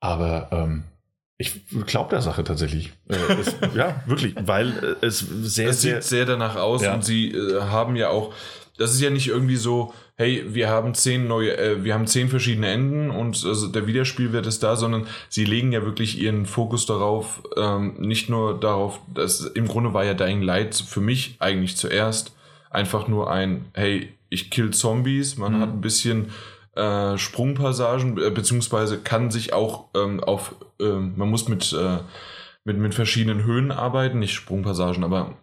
Aber 0.00 0.48
ähm, 0.50 0.84
ich 1.36 1.66
glaube 1.86 2.10
der 2.10 2.22
Sache 2.22 2.42
tatsächlich. 2.44 2.92
Äh, 3.08 3.16
es, 3.40 3.54
ja, 3.74 4.02
wirklich, 4.06 4.34
weil 4.46 4.96
äh, 5.02 5.06
es 5.06 5.18
sehr, 5.18 5.70
Es 5.70 5.82
sehr. 5.82 5.96
sieht 5.96 6.04
sehr 6.04 6.24
danach 6.24 6.56
aus 6.56 6.82
Ja. 6.82 6.94
und 6.94 7.04
sie 7.04 7.32
äh, 7.32 7.60
haben 7.60 7.96
ja 7.96 8.08
auch, 8.08 8.32
das 8.82 8.92
ist 8.94 9.00
ja 9.00 9.10
nicht 9.10 9.28
irgendwie 9.28 9.56
so, 9.56 9.94
hey, 10.16 10.44
wir 10.48 10.68
haben 10.68 10.94
zehn 10.94 11.28
neue, 11.28 11.56
äh, 11.56 11.84
wir 11.84 11.94
haben 11.94 12.06
zehn 12.08 12.28
verschiedene 12.28 12.66
Enden 12.66 13.10
und 13.10 13.44
also 13.46 13.68
der 13.68 13.86
Wiederspielwert 13.86 14.46
ist 14.46 14.62
da, 14.62 14.74
sondern 14.74 15.06
sie 15.28 15.44
legen 15.44 15.70
ja 15.72 15.84
wirklich 15.84 16.20
ihren 16.20 16.46
Fokus 16.46 16.84
darauf, 16.84 17.42
ähm, 17.56 17.94
nicht 17.98 18.28
nur 18.28 18.58
darauf, 18.58 19.00
dass 19.14 19.40
im 19.40 19.68
Grunde 19.68 19.94
war 19.94 20.04
ja 20.04 20.14
Dying 20.14 20.42
Light 20.42 20.74
für 20.74 21.00
mich 21.00 21.36
eigentlich 21.38 21.76
zuerst 21.76 22.34
einfach 22.70 23.06
nur 23.06 23.30
ein, 23.30 23.66
hey, 23.74 24.08
ich 24.28 24.50
kill 24.50 24.72
Zombies, 24.72 25.36
man 25.36 25.54
Mhm. 25.54 25.60
hat 25.60 25.68
ein 25.70 25.80
bisschen 25.80 26.30
äh, 26.74 27.16
Sprungpassagen, 27.18 28.18
äh, 28.18 28.30
beziehungsweise 28.30 28.98
kann 28.98 29.30
sich 29.30 29.52
auch 29.52 29.84
ähm, 29.94 30.20
auf, 30.24 30.56
ähm, 30.80 31.12
man 31.16 31.28
muss 31.30 31.48
mit, 31.48 31.72
äh, 31.72 31.98
mit, 32.64 32.78
mit 32.78 32.94
verschiedenen 32.94 33.44
Höhen 33.44 33.70
arbeiten, 33.70 34.18
nicht 34.18 34.32
Sprungpassagen, 34.32 35.04
aber 35.04 35.36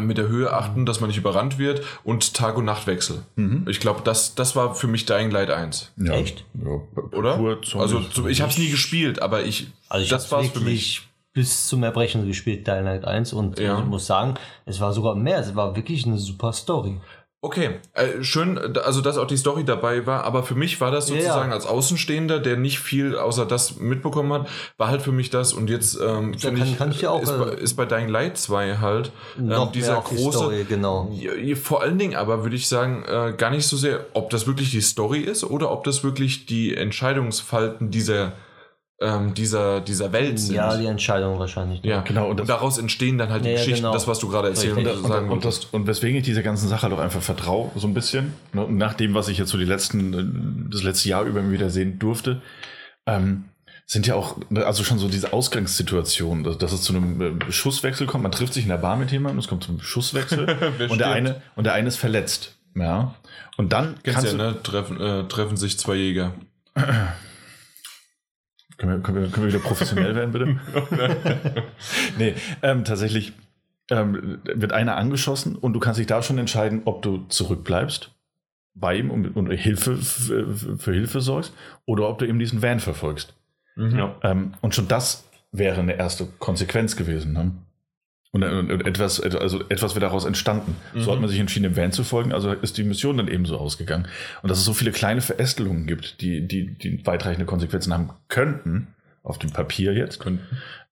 mit 0.00 0.18
der 0.18 0.28
Höhe 0.28 0.52
achten, 0.52 0.84
dass 0.86 1.00
man 1.00 1.08
nicht 1.08 1.16
überrannt 1.16 1.58
wird 1.58 1.82
und 2.04 2.34
Tag- 2.34 2.56
und 2.56 2.64
Nachtwechsel. 2.66 3.22
Mhm. 3.36 3.64
Ich 3.68 3.80
glaube, 3.80 4.02
das, 4.04 4.34
das 4.34 4.54
war 4.54 4.74
für 4.74 4.86
mich 4.86 5.06
Dying 5.06 5.30
Light 5.30 5.50
1. 5.50 5.92
Ja, 5.96 6.12
Echt? 6.14 6.44
Ja, 6.54 6.80
Oder? 7.16 7.38
Also 7.74 8.00
ich 8.28 8.40
habe 8.42 8.50
es 8.52 8.58
nie 8.58 8.70
gespielt, 8.70 9.20
aber 9.22 9.44
ich, 9.44 9.68
Also 9.88 10.04
ich 10.04 10.10
das 10.10 10.30
habe 10.30 10.42
war's 10.44 10.52
für 10.52 10.60
mich. 10.60 10.66
wirklich 10.66 11.08
bis 11.32 11.68
zum 11.68 11.82
Erbrechen 11.84 12.26
gespielt, 12.26 12.66
Dying 12.66 12.84
Light 12.84 13.04
1 13.04 13.32
und 13.32 13.58
Ja. 13.58 13.78
ich 13.78 13.84
muss 13.86 14.06
sagen, 14.06 14.34
es 14.66 14.80
war 14.80 14.92
sogar 14.92 15.14
mehr, 15.14 15.38
es 15.38 15.54
war 15.54 15.76
wirklich 15.76 16.04
eine 16.06 16.18
super 16.18 16.52
Story. 16.52 17.00
Okay, 17.40 17.76
äh, 17.94 18.24
schön, 18.24 18.58
also 18.78 19.00
dass 19.00 19.16
auch 19.16 19.28
die 19.28 19.36
Story 19.36 19.64
dabei 19.64 20.06
war, 20.06 20.24
aber 20.24 20.42
für 20.42 20.56
mich 20.56 20.80
war 20.80 20.90
das 20.90 21.06
sozusagen 21.06 21.50
ja. 21.50 21.54
als 21.54 21.66
Außenstehender, 21.66 22.40
der 22.40 22.56
nicht 22.56 22.80
viel 22.80 23.16
außer 23.16 23.46
das 23.46 23.76
mitbekommen 23.76 24.32
hat, 24.32 24.48
war 24.76 24.88
halt 24.88 25.02
für 25.02 25.12
mich 25.12 25.30
das 25.30 25.52
und 25.52 25.70
jetzt 25.70 26.00
ähm, 26.00 26.34
Ja, 26.36 26.50
kann- 26.50 26.60
ich, 26.60 26.76
kann 26.76 26.90
ich 26.90 27.06
auch, 27.06 27.22
ist, 27.22 27.30
äh, 27.30 27.38
bei, 27.38 27.50
ist 27.52 27.74
bei 27.74 27.86
Dying 27.86 28.08
Light 28.08 28.38
2 28.38 28.78
halt 28.78 29.12
ähm, 29.38 29.52
dieser 29.72 29.98
auf 29.98 30.08
die 30.08 30.16
große, 30.16 30.36
Story, 30.38 30.66
genau. 30.68 31.12
Vor 31.62 31.80
allen 31.80 31.96
Dingen 31.96 32.16
aber 32.16 32.42
würde 32.42 32.56
ich 32.56 32.66
sagen, 32.66 33.04
äh, 33.06 33.32
gar 33.36 33.50
nicht 33.50 33.68
so 33.68 33.76
sehr, 33.76 34.04
ob 34.14 34.30
das 34.30 34.48
wirklich 34.48 34.72
die 34.72 34.80
Story 34.80 35.20
ist 35.20 35.44
oder 35.44 35.70
ob 35.70 35.84
das 35.84 36.02
wirklich 36.02 36.46
die 36.46 36.74
Entscheidungsfalten 36.76 37.92
dieser, 37.92 38.32
ähm, 39.00 39.34
dieser, 39.34 39.80
dieser 39.80 40.12
Welt 40.12 40.40
sind. 40.40 40.56
Ja, 40.56 40.76
die 40.76 40.86
Entscheidung 40.86 41.38
wahrscheinlich. 41.38 41.84
Ja, 41.84 42.00
Genau, 42.00 42.28
und 42.28 42.40
Und, 42.40 42.48
daraus 42.48 42.78
entstehen 42.78 43.16
dann 43.16 43.30
halt 43.30 43.44
die 43.44 43.50
Ja, 43.50 43.56
Geschichten, 43.56 43.82
genau. 43.82 43.92
das, 43.92 44.08
was 44.08 44.18
du 44.18 44.28
gerade 44.28 44.48
erzählt 44.48 44.76
Richtig. 44.76 44.96
und 44.96 45.04
Und, 45.04 45.08
sagen 45.08 45.30
und, 45.30 45.44
das, 45.44 45.64
und 45.66 45.86
weswegen 45.86 46.16
ich 46.18 46.24
dieser 46.24 46.42
ganzen 46.42 46.68
Sache 46.68 46.88
doch 46.88 46.98
einfach 46.98 47.22
vertraue, 47.22 47.70
so 47.76 47.86
ein 47.86 47.94
bisschen, 47.94 48.34
ne, 48.52 48.64
und 48.64 48.76
nach 48.76 48.94
dem, 48.94 49.14
was 49.14 49.28
ich 49.28 49.38
jetzt 49.38 49.50
so 49.50 49.58
die 49.58 49.64
letzten, 49.64 50.68
äh, 50.68 50.70
das 50.72 50.82
letzte 50.82 51.08
Jahr 51.08 51.24
über 51.24 51.48
wieder 51.48 51.70
sehen 51.70 51.98
durfte, 52.00 52.42
ähm, 53.06 53.44
sind 53.86 54.06
ja 54.06 54.16
auch, 54.16 54.36
ne, 54.50 54.66
also 54.66 54.82
schon 54.82 54.98
so 54.98 55.08
diese 55.08 55.32
Ausgangssituationen, 55.32 56.42
dass, 56.42 56.58
dass 56.58 56.72
es 56.72 56.82
zu 56.82 56.94
einem 56.94 57.40
äh, 57.40 57.52
Schusswechsel 57.52 58.06
kommt. 58.08 58.24
Man 58.24 58.32
trifft 58.32 58.52
sich 58.54 58.64
in 58.64 58.68
der 58.68 58.78
Bar 58.78 58.96
mit 58.96 59.12
jemandem, 59.12 59.38
es 59.38 59.46
kommt 59.46 59.62
zum 59.62 59.80
Schusswechsel 59.80 60.56
und, 60.90 60.98
der 60.98 61.10
eine, 61.10 61.40
und 61.54 61.64
der 61.64 61.74
eine 61.74 61.86
ist 61.86 61.96
verletzt. 61.96 62.56
Ja. 62.74 63.14
Und 63.56 63.72
dann 63.72 63.94
Kennst 64.02 64.20
kannst 64.20 64.32
ja, 64.32 64.38
du, 64.38 64.44
ne? 64.54 64.62
Treffen, 64.62 65.00
äh, 65.00 65.24
treffen 65.28 65.56
sich 65.56 65.78
zwei 65.78 65.94
Jäger. 65.94 66.32
Können 68.78 68.92
wir, 68.92 69.00
können, 69.00 69.22
wir, 69.22 69.28
können 69.28 69.46
wir 69.46 69.52
wieder 69.52 69.62
professionell 69.62 70.14
werden, 70.14 70.32
bitte? 70.32 71.64
nee, 72.18 72.34
ähm, 72.62 72.84
tatsächlich 72.84 73.32
ähm, 73.90 74.38
wird 74.44 74.72
einer 74.72 74.96
angeschossen 74.96 75.56
und 75.56 75.72
du 75.72 75.80
kannst 75.80 75.98
dich 75.98 76.06
da 76.06 76.22
schon 76.22 76.38
entscheiden, 76.38 76.82
ob 76.84 77.02
du 77.02 77.26
zurückbleibst 77.28 78.12
bei 78.74 78.96
ihm 78.96 79.10
und, 79.10 79.36
und 79.36 79.50
Hilfe 79.50 79.96
für, 79.96 80.92
Hilfe 80.92 81.20
sorgst 81.20 81.52
oder 81.84 82.08
ob 82.08 82.18
du 82.18 82.26
eben 82.26 82.38
diesen 82.38 82.62
Van 82.62 82.80
verfolgst. 82.80 83.34
Mhm. 83.74 84.10
Ähm, 84.22 84.54
und 84.60 84.74
schon 84.74 84.88
das 84.88 85.28
wäre 85.50 85.80
eine 85.80 85.94
erste 85.94 86.26
Konsequenz 86.38 86.96
gewesen. 86.96 87.32
Ne? 87.32 87.52
Und, 88.30 88.44
und, 88.44 88.70
und 88.70 88.86
etwas, 88.86 89.20
also 89.20 89.62
etwas 89.70 89.94
wäre 89.94 90.00
daraus 90.04 90.26
entstanden. 90.26 90.76
So 90.94 91.00
Mhm. 91.10 91.14
hat 91.14 91.20
man 91.20 91.30
sich 91.30 91.38
entschieden, 91.40 91.62
dem 91.64 91.76
Van 91.76 91.92
zu 91.92 92.04
folgen, 92.04 92.32
also 92.32 92.52
ist 92.52 92.76
die 92.76 92.84
Mission 92.84 93.16
dann 93.16 93.26
eben 93.28 93.46
so 93.46 93.56
ausgegangen. 93.56 94.06
Und 94.42 94.50
dass 94.50 94.58
es 94.58 94.64
so 94.66 94.74
viele 94.74 94.92
kleine 94.92 95.22
Verästelungen 95.22 95.86
gibt, 95.86 96.20
die, 96.20 96.46
die, 96.46 96.66
die 96.74 97.06
weitreichende 97.06 97.46
Konsequenzen 97.46 97.92
haben 97.94 98.10
könnten, 98.28 98.88
auf 99.22 99.38
dem 99.38 99.50
Papier 99.50 99.94
jetzt, 99.94 100.22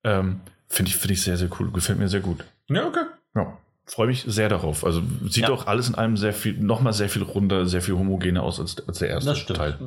ähm, 0.05 0.41
finde 0.69 0.89
ich, 0.91 0.97
finde 0.97 1.13
ich 1.15 1.23
sehr, 1.23 1.37
sehr 1.37 1.49
cool. 1.61 1.71
Gefällt 1.73 1.99
mir 1.99 2.09
sehr 2.09 2.21
gut. 2.21 2.43
Ja, 2.69 2.87
okay. 2.87 3.05
Ja. 3.35 3.57
Freue 3.85 4.07
mich 4.09 4.25
sehr 4.27 4.49
darauf. 4.49 4.85
Also 4.85 5.03
sieht 5.29 5.43
Ja. 5.45 5.49
doch 5.49 5.67
alles 5.67 5.89
in 5.89 5.95
allem 5.95 6.17
sehr 6.17 6.33
viel, 6.33 6.55
nochmal 6.59 6.93
sehr 6.95 7.09
viel 7.11 7.23
runder, 7.23 7.67
sehr 7.67 7.83
viel 7.83 7.95
homogener 7.95 8.43
aus 8.43 8.59
als, 8.59 8.87
als 8.89 8.99
der 8.99 9.11
erste. 9.11 9.53
Teil. 9.53 9.79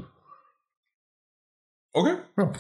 Okay. 1.94 2.14
Ja. 2.38 2.52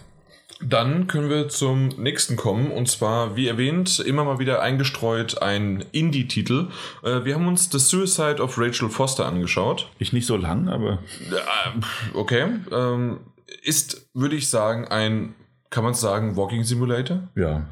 Dann 0.62 1.08
können 1.08 1.30
wir 1.30 1.48
zum 1.48 1.88
nächsten 1.88 2.36
kommen. 2.36 2.72
Und 2.72 2.89
zwar, 2.89 3.36
wie 3.36 3.48
erwähnt, 3.48 4.00
immer 4.00 4.26
mal 4.26 4.39
wieder 4.39 4.62
eingestreut 4.62 5.41
ein 5.41 5.86
Indie-Titel. 5.91 6.67
Äh, 7.04 7.24
wir 7.24 7.36
haben 7.36 7.48
uns 7.48 7.69
The 7.72 7.80
Suicide 7.80 8.41
of 8.41 8.58
Rachel 8.58 8.89
Foster 8.89 9.26
angeschaut. 9.26 9.89
Ich 10.00 10.12
nicht 10.12 10.26
so 10.26 10.36
lang, 10.36 10.67
aber 10.67 11.00
Äh, 11.32 11.80
Okay. 12.13 12.48
Ähm, 12.72 13.19
ist, 13.63 14.10
würde 14.13 14.36
ich 14.36 14.50
sagen, 14.50 14.88
ein, 14.88 15.36
kann 15.69 15.84
man 15.84 15.93
sagen, 15.93 16.36
Walking 16.36 16.63
Simulator. 16.63 17.30
Ja. 17.36 17.67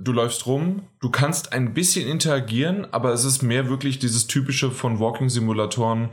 Du 0.00 0.12
läufst 0.12 0.46
rum, 0.46 0.88
du 1.00 1.10
kannst 1.10 1.52
ein 1.52 1.74
bisschen 1.74 2.08
interagieren, 2.08 2.86
aber 2.92 3.12
es 3.12 3.24
ist 3.24 3.42
mehr 3.42 3.68
wirklich 3.68 3.98
dieses 3.98 4.26
typische 4.26 4.70
von 4.70 5.00
Walking 5.00 5.28
Simulatoren, 5.28 6.10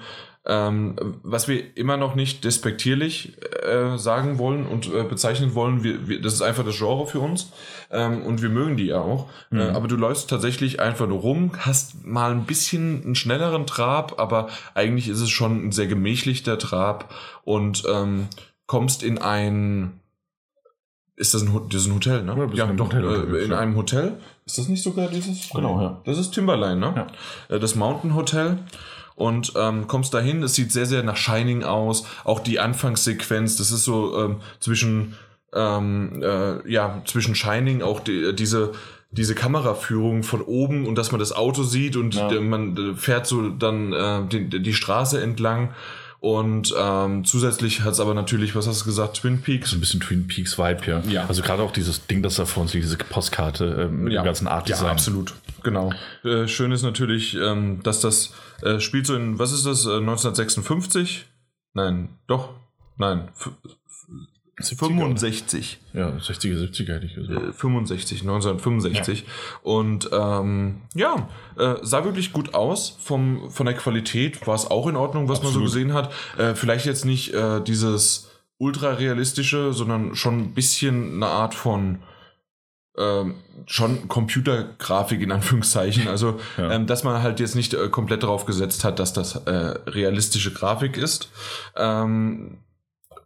ähm, 0.50 0.96
was 1.22 1.48
wir 1.48 1.78
immer 1.78 1.96
noch 1.96 2.16
nicht 2.16 2.44
despektierlich 2.44 3.38
äh, 3.64 3.98
sagen 3.98 4.40
wollen 4.40 4.66
und 4.66 4.92
äh, 4.92 5.04
bezeichnen 5.04 5.54
wollen. 5.54 5.84
Wir, 5.84 6.08
wir, 6.08 6.22
das 6.22 6.34
ist 6.34 6.42
einfach 6.42 6.66
das 6.66 6.78
Genre 6.78 7.06
für 7.06 7.20
uns 7.20 7.52
ähm, 7.92 8.24
und 8.24 8.42
wir 8.42 8.50
mögen 8.50 8.76
die 8.76 8.88
ja 8.88 9.00
auch. 9.00 9.30
Mhm. 9.52 9.60
Äh, 9.60 9.64
aber 9.70 9.88
du 9.88 9.96
läufst 9.96 10.30
tatsächlich 10.30 10.80
einfach 10.80 11.08
nur 11.08 11.20
rum, 11.20 11.52
hast 11.60 12.04
mal 12.06 12.32
ein 12.32 12.46
bisschen 12.46 13.04
einen 13.06 13.16
schnelleren 13.16 13.68
Trab, 13.68 14.20
aber 14.20 14.50
eigentlich 14.74 15.08
ist 15.08 15.22
es 15.22 15.30
schon 15.30 15.68
ein 15.68 15.72
sehr 15.72 15.88
gemächlicher 15.88 16.58
Trab 16.58 17.14
und 17.44 17.84
ähm, 17.88 18.28
kommst 18.66 19.04
in 19.04 19.20
ein 19.20 19.94
ist 21.16 21.34
das 21.34 21.42
ein, 21.42 21.54
Ho- 21.54 21.68
das 21.70 21.82
ist 21.82 21.88
ein 21.88 21.96
Hotel, 21.96 22.24
ne? 22.24 22.50
Ja, 22.54 22.64
in 22.64 22.70
einem 22.72 22.80
Hotel 22.80 23.36
äh, 23.36 23.44
in 23.44 23.52
ja. 23.52 23.60
einem 23.60 23.76
Hotel. 23.76 24.14
Ist 24.46 24.58
das 24.58 24.70
nicht 24.70 24.82
sogar 24.82 25.10
dieses? 25.10 25.50
Genau, 25.50 25.82
ja. 25.82 26.02
Das 26.06 26.18
ist 26.18 26.32
Timberline, 26.32 26.78
ne? 26.80 27.08
Äh, 27.50 27.60
Das 27.60 27.76
Mountain 27.76 28.16
Hotel. 28.16 28.58
Und 29.20 29.52
ähm, 29.58 29.88
kommst 29.88 30.14
dahin, 30.14 30.42
es 30.44 30.56
sieht 30.56 30.72
sehr, 30.72 30.86
sehr 30.86 31.04
nach 31.04 31.18
Shining 31.18 31.64
aus. 31.64 32.06
Auch 32.24 32.40
die 32.40 32.58
Anfangssequenz, 32.60 33.58
das 33.58 33.70
ist 33.72 33.84
so 33.84 34.18
ähm, 34.18 34.38
zwischen, 34.62 35.16
ähm, 35.54 36.24
äh, 36.24 36.72
ja, 36.72 37.02
zwischen 37.06 37.36
Shining, 37.36 37.82
auch 37.82 38.00
die, 38.00 38.34
diese, 38.34 38.72
diese 39.12 39.36
Kameraführung 39.36 40.24
von 40.24 40.42
oben 40.42 40.88
und 40.88 40.96
dass 40.96 41.12
man 41.12 41.20
das 41.20 41.34
Auto 41.34 41.64
sieht 41.64 41.98
und 41.98 42.16
Ja. 42.16 42.32
äh, 42.32 42.40
man 42.40 42.78
äh, 42.78 42.96
fährt 42.96 43.28
so 43.28 43.50
dann 43.50 43.92
äh, 43.92 44.22
die, 44.32 44.62
die 44.62 44.74
Straße 44.74 45.22
entlang. 45.22 45.74
Und 46.22 46.74
ähm, 46.78 47.24
zusätzlich 47.24 47.82
hat 47.82 47.94
es 47.94 48.00
aber 48.02 48.14
natürlich, 48.14 48.54
was 48.54 48.68
hast 48.68 48.82
du 48.82 48.86
gesagt, 48.86 49.18
Twin 49.18 49.42
Peaks? 49.42 49.70
So 49.70 49.78
ein 49.78 49.80
bisschen 49.80 50.02
Twin 50.02 50.28
Peaks 50.28 50.58
Vibe, 50.58 50.82
ja. 50.86 51.00
Ja. 51.08 51.26
Also 51.28 51.42
gerade 51.42 51.64
auch 51.64 51.72
dieses 51.72 52.08
Ding, 52.08 52.22
das 52.22 52.36
da 52.36 52.46
vor 52.46 52.64
uns 52.64 52.74
liegt, 52.74 52.86
diese 52.86 52.98
Postkarte 52.98 53.88
ähm, 53.90 54.04
mit 54.04 54.14
dem 54.14 54.24
ganzen 54.24 54.48
Art 54.48 54.68
Design. 54.68 54.86
Ja, 54.88 54.92
absolut. 54.92 55.34
Genau. 55.64 55.94
Äh, 56.26 56.48
schön 56.48 56.74
ist 56.74 56.84
natürlich, 56.84 57.36
ähm, 57.36 57.82
dass 57.84 58.02
das 58.02 58.34
äh, 58.62 58.80
spielt 58.82 59.08
so 59.08 59.16
in, 59.16 59.40
was 59.40 59.54
ist 59.54 59.66
das, 59.66 59.86
äh, 59.86 59.98
1956? 59.98 61.26
Nein, 61.74 62.10
doch. 62.28 62.50
Nein. 62.98 63.30
F 64.60 64.78
65. 64.78 65.80
Ja, 65.94 66.10
60er, 66.10 66.58
70er 66.70 66.94
hätte 66.96 67.06
ich 67.06 67.16
gesagt. 67.16 67.50
Äh, 67.50 67.54
65, 67.54 68.22
1965. 68.22 69.26
Und 69.64 70.10
ähm, 70.12 70.82
ja, 70.94 71.30
äh, 71.58 71.76
sah 71.82 72.04
wirklich 72.04 72.34
gut 72.34 72.54
aus. 72.54 72.98
Vom, 73.00 73.50
von 73.50 73.66
der 73.66 73.76
Qualität 73.76 74.46
war 74.48 74.56
es 74.56 74.70
auch 74.70 74.88
in 74.88 74.96
Ordnung, 74.96 75.30
was 75.30 75.40
man 75.42 75.52
so 75.52 75.60
Absolut. 75.60 75.68
gesehen 75.68 75.94
hat. 75.94 76.12
Äh, 76.38 76.56
vielleicht 76.56 76.86
jetzt 76.86 77.06
nicht 77.06 77.34
äh, 77.34 77.62
dieses 77.62 78.30
ultra 78.58 78.90
realistische, 78.94 79.72
sondern 79.74 80.16
schon 80.16 80.40
ein 80.40 80.54
bisschen 80.54 81.16
eine 81.16 81.28
Art 81.28 81.56
von 81.56 82.00
ähm, 82.98 83.36
schon 83.66 84.10
Computergrafik 84.10 85.22
in 85.22 85.32
Anführungszeichen. 85.32 86.08
Also, 86.10 86.40
Ja. 86.58 86.72
ähm, 86.72 86.86
dass 86.86 87.04
man 87.06 87.22
halt 87.24 87.40
jetzt 87.40 87.56
nicht 87.56 87.74
äh, 87.74 87.88
komplett 87.88 88.24
darauf 88.24 88.46
gesetzt 88.46 88.84
hat, 88.84 89.00
dass 89.00 89.14
das 89.14 89.36
äh, 89.36 89.52
realistische 89.90 90.52
Grafik 90.52 90.98
ist. 90.98 91.30
Ähm, 91.78 92.58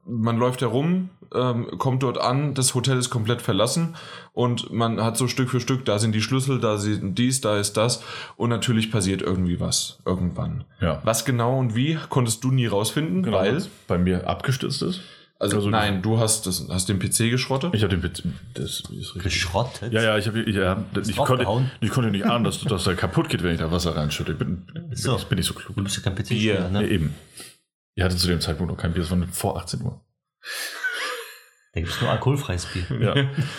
man 0.05 0.37
läuft 0.37 0.61
herum, 0.61 1.09
ähm, 1.33 1.67
kommt 1.79 2.03
dort 2.03 2.17
an, 2.19 2.53
das 2.53 2.75
Hotel 2.75 2.97
ist 2.97 3.09
komplett 3.09 3.41
verlassen 3.41 3.95
und 4.33 4.71
man 4.71 5.01
hat 5.03 5.17
so 5.17 5.27
Stück 5.27 5.49
für 5.49 5.59
Stück, 5.59 5.85
da 5.85 5.97
sind 5.97 6.13
die 6.13 6.21
Schlüssel, 6.21 6.59
da 6.59 6.77
sind 6.77 7.17
dies, 7.17 7.41
da 7.41 7.57
ist 7.57 7.77
das 7.77 8.03
und 8.35 8.49
natürlich 8.49 8.91
passiert 8.91 9.21
irgendwie 9.21 9.59
was 9.59 9.99
irgendwann. 10.05 10.63
Ja. 10.81 11.01
Was 11.03 11.25
genau 11.25 11.57
und 11.57 11.75
wie 11.75 11.97
konntest 12.09 12.43
du 12.43 12.51
nie 12.51 12.67
rausfinden, 12.67 13.23
Genau, 13.23 13.37
weil 13.37 13.63
bei 13.87 13.97
mir 13.97 14.27
abgestürzt 14.27 14.81
ist. 14.83 15.01
also, 15.39 15.55
also- 15.57 15.69
nein, 15.69 16.01
du 16.03 16.19
hast 16.19 16.45
das, 16.45 16.67
hast 16.69 16.87
den 16.89 16.99
PC 16.99 17.29
geschrottet. 17.31 17.73
Ich 17.73 17.81
habe 17.81 17.89
den 17.95 18.01
Bit- 18.01 18.23
das 18.53 18.81
ist 18.81 18.89
richtig. 18.91 19.23
Geschrottet? 19.23 19.91
Ja, 19.91 20.03
ja, 20.03 20.17
ich 20.19 20.27
habe 20.27 20.47
ja, 20.49 20.83
ich 21.07 21.15
konnte, 21.15 21.47
ich 21.81 21.89
konnte 21.89 22.11
nicht 22.11 22.25
ahnen, 22.25 22.43
dass, 22.43 22.61
dass 22.61 22.85
er 22.85 22.95
kaputt 22.95 23.29
geht, 23.29 23.41
wenn 23.41 23.53
ich 23.53 23.59
da 23.59 23.71
Wasser 23.71 23.95
reinschütte. 23.95 24.33
Ich 24.33 24.37
bin, 24.37 24.57
bin, 24.71 24.89
So. 24.95 25.15
ich 25.15 25.23
bin 25.25 25.37
nicht 25.37 25.47
so 25.47 25.53
klug. 25.55 25.75
Du 25.75 25.83
bist 25.83 25.95
ja 25.97 26.03
kein. 26.03 26.13
PC-Spieler, 26.15 26.53
Ja, 26.61 26.69
ne? 26.69 26.87
eben. 26.87 27.15
Ihr 27.95 28.06
hattet 28.06 28.19
zu 28.19 28.27
dem 28.27 28.41
Zeitpunkt 28.41 28.71
noch 28.71 28.79
kein 28.79 28.93
Bier, 28.93 29.03
es 29.03 29.12
war 29.12 29.27
vor 29.32 29.58
18 29.58 29.82
Uhr. 29.82 30.01
Da 31.73 31.79
gibt 31.79 31.91
es 31.91 32.01
nur 32.01 32.12
alkoholfreies 32.12 32.67
Bier. 32.67 32.86
Ja. 32.99 33.15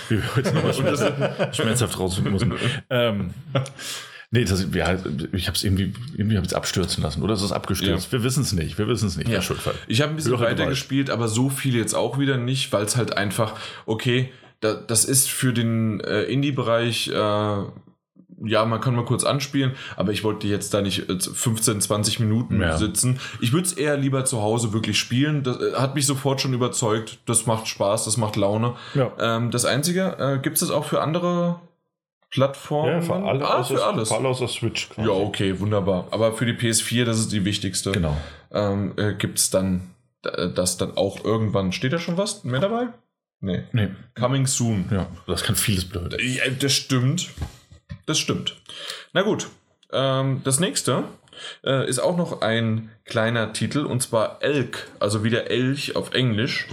Wie 0.09 0.23
wir 0.23 0.37
heute 0.37 0.55
nochmal 0.55 0.73
schmerzhaft, 0.73 1.57
schmerzhaft 1.57 1.99
rausfinden 1.99 2.33
mussten. 2.33 2.53
Ähm, 2.89 3.35
nee, 4.31 4.45
das, 4.45 4.67
ja, 4.73 4.97
ich 5.33 5.49
habe 5.49 5.57
es 5.57 5.65
irgendwie, 5.65 5.93
irgendwie 6.13 6.37
habe 6.37 6.47
ich 6.47 6.53
es 6.53 6.55
abstürzen 6.55 7.03
lassen. 7.03 7.23
Oder 7.23 7.35
ist 7.35 7.43
es 7.43 7.51
abgestürzt? 7.51 8.13
Wir 8.13 8.23
wissen 8.23 8.43
es 8.43 8.53
nicht. 8.53 8.79
Wir 8.79 8.87
wissen 8.87 9.09
es 9.09 9.17
nicht. 9.17 9.29
Ja. 9.29 9.43
Schuldfall. 9.43 9.75
Ich 9.89 10.01
habe 10.01 10.13
ein 10.13 10.17
bisschen 10.17 10.33
Höhere 10.33 10.51
weiter 10.51 10.67
gespielt, 10.67 11.11
aber 11.11 11.27
so 11.27 11.51
viel 11.51 11.75
jetzt 11.75 11.95
auch 11.95 12.19
wieder 12.19 12.37
nicht, 12.37 12.73
weil 12.73 12.85
es 12.85 12.97
halt 12.97 13.17
einfach, 13.17 13.59
okay, 13.85 14.31
da, 14.61 14.75
das 14.75 15.05
ist 15.05 15.29
für 15.29 15.53
den 15.53 16.01
äh, 16.01 16.23
Indie-Bereich, 16.23 17.09
äh, 17.09 17.63
ja, 18.45 18.65
man 18.65 18.81
kann 18.81 18.95
mal 18.95 19.05
kurz 19.05 19.25
anspielen, 19.25 19.73
aber 19.97 20.13
ich 20.13 20.25
wollte 20.25 20.47
jetzt 20.47 20.73
da 20.75 20.81
nicht 20.83 21.09
äh, 21.09 21.19
15, 21.19 21.81
20 21.81 22.21
Minuten 22.21 22.61
Ja. 22.61 22.77
sitzen. 22.79 23.19
Ich 23.41 23.53
würde 23.53 23.67
es 23.67 23.73
eher 23.73 23.97
lieber 23.97 24.25
zu 24.25 24.43
Hause 24.43 24.73
wirklich 24.73 24.99
spielen. 24.99 25.43
Das 25.43 25.59
äh, 25.61 25.75
hat 25.75 25.95
mich 25.95 26.07
sofort 26.07 26.41
schon 26.41 26.53
überzeugt. 26.55 27.19
Das 27.27 27.47
macht 27.47 27.67
Spaß, 27.69 28.05
das 28.05 28.17
macht 28.17 28.37
Laune. 28.37 28.75
Ja. 28.95 29.13
Ähm, 29.19 29.51
das 29.51 29.65
Einzige, 29.65 30.17
äh, 30.19 30.39
gibt 30.43 30.55
es 30.57 30.61
das 30.61 30.71
auch 30.71 30.85
für 30.85 31.01
andere 31.03 31.61
Plattformen? 32.31 32.93
Ja, 32.95 33.01
für 33.01 33.15
alle, 33.15 33.45
ah, 33.49 33.63
für 33.63 33.85
alles. 33.85 34.09
Für 34.09 34.17
alle 34.17 34.29
außer 34.29 34.49
Switch. 34.49 34.89
quasi. 34.91 35.09
Ja, 35.09 35.15
okay, 35.15 35.61
wunderbar. 35.61 36.09
Aber 36.11 36.33
für 36.33 36.47
die 36.47 36.53
PS4, 36.55 37.05
das 37.05 37.19
ist 37.19 37.33
die 37.33 37.45
wichtigste 37.45 37.93
Genau. 37.93 38.17
ähm, 38.53 38.93
äh, 38.97 39.15
gibt 39.15 39.39
es 39.39 39.51
dann 39.51 39.91
äh, 40.25 40.49
das 40.49 40.77
dann 40.77 40.97
auch 40.97 41.25
irgendwann. 41.25 41.71
Steht 41.73 41.93
da 41.93 41.99
schon 41.99 42.17
was 42.17 42.43
mehr 42.45 42.61
dabei? 42.61 42.89
Nee. 43.41 43.63
Nee. 43.73 43.89
Coming 44.19 44.47
soon. 44.47 44.87
Ja, 44.91 45.07
das 45.27 45.45
kann 45.45 45.55
vieles 45.55 45.85
bedeuten. 45.85 46.17
Ja, 46.21 46.45
das 46.59 46.73
stimmt. 46.73 47.29
Das 48.07 48.19
stimmt. 48.19 48.57
Na 49.13 49.23
gut. 49.23 49.49
Ähm, 49.93 50.43
das 50.45 50.61
nächste 50.61 51.05
äh, 51.65 51.89
ist 51.89 51.99
auch 51.99 52.17
noch 52.17 52.43
ein 52.43 52.91
kleiner 53.05 53.53
Titel 53.53 53.85
und 53.85 54.03
zwar 54.03 54.43
Elk, 54.43 54.89
also 55.01 55.25
wieder 55.25 55.51
Elch 55.51 55.97
auf 55.97 56.13
Englisch. 56.13 56.67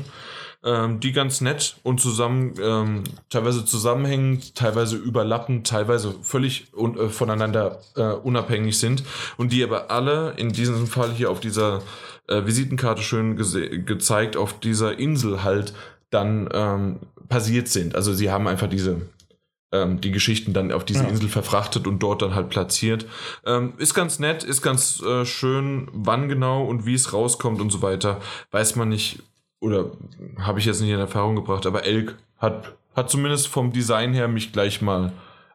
ähm, 0.63 0.99
die 0.99 1.13
ganz 1.13 1.41
nett 1.41 1.77
und 1.83 2.01
zusammen, 2.01 2.53
ähm, 2.61 3.03
teilweise 3.29 3.63
zusammenhängend, 3.63 4.55
teilweise 4.55 4.97
überlappend, 4.97 5.65
teilweise 5.65 6.13
völlig 6.21 6.73
un 6.73 6.97
äh, 6.97 7.09
voneinander 7.09 7.79
äh, 7.95 8.03
unabhängig 8.03 8.77
sind 8.77 9.03
und 9.37 9.53
die 9.53 9.63
aber 9.63 9.89
alle 9.89 10.33
in 10.37 10.51
diesem 10.51 10.87
Fall 10.87 11.11
hier 11.11 11.31
auf 11.31 11.39
dieser 11.39 11.81
äh, 12.29 12.45
Visitenkarte 12.45 13.01
schön 13.01 13.35
gezeigt, 13.35 14.37
auf 14.37 14.59
dieser 14.59 14.97
Insel 14.97 15.43
halt 15.43 15.73
dann 16.09 16.49
ähm, 16.53 16.99
passiert 17.27 17.67
sind. 17.67 17.95
Also 17.95 18.13
sie 18.13 18.31
haben 18.31 18.47
einfach 18.47 18.67
diese 18.67 19.01
ähm, 19.71 20.01
die 20.01 20.11
Geschichten 20.11 20.53
dann 20.53 20.71
auf 20.71 20.83
diese 20.83 21.03
Ja. 21.03 21.09
Insel 21.09 21.29
verfrachtet 21.29 21.85
und 21.85 21.99
dort 21.99 22.21
dann 22.21 22.33
halt 22.33 22.49
platziert. 22.49 23.05
Ähm, 23.45 23.73
ist 23.77 23.93
ganz 23.93 24.17
nett, 24.17 24.43
ist 24.43 24.61
ganz 24.61 25.01
äh, 25.01 25.25
schön, 25.25 25.87
wann 25.93 26.27
genau 26.27 26.65
und 26.65 26.85
wie 26.85 26.95
es 26.95 27.13
rauskommt 27.13 27.61
und 27.61 27.69
so 27.69 27.81
weiter, 27.81 28.19
weiß 28.51 28.75
man 28.75 28.89
nicht 28.89 29.21
oder 29.59 29.91
habe 30.39 30.59
ich 30.59 30.65
jetzt 30.65 30.81
nicht 30.81 30.89
in 30.89 30.99
Erfahrung 30.99 31.35
gebracht, 31.35 31.65
aber 31.65 31.83
Elk 31.83 32.15
hat, 32.37 32.73
hat 32.95 33.09
zumindest 33.09 33.47
vom 33.47 33.71
Design 33.71 34.13
her 34.13 34.27
mich 34.27 34.53
gleich 34.53 34.81
mal 34.81 35.11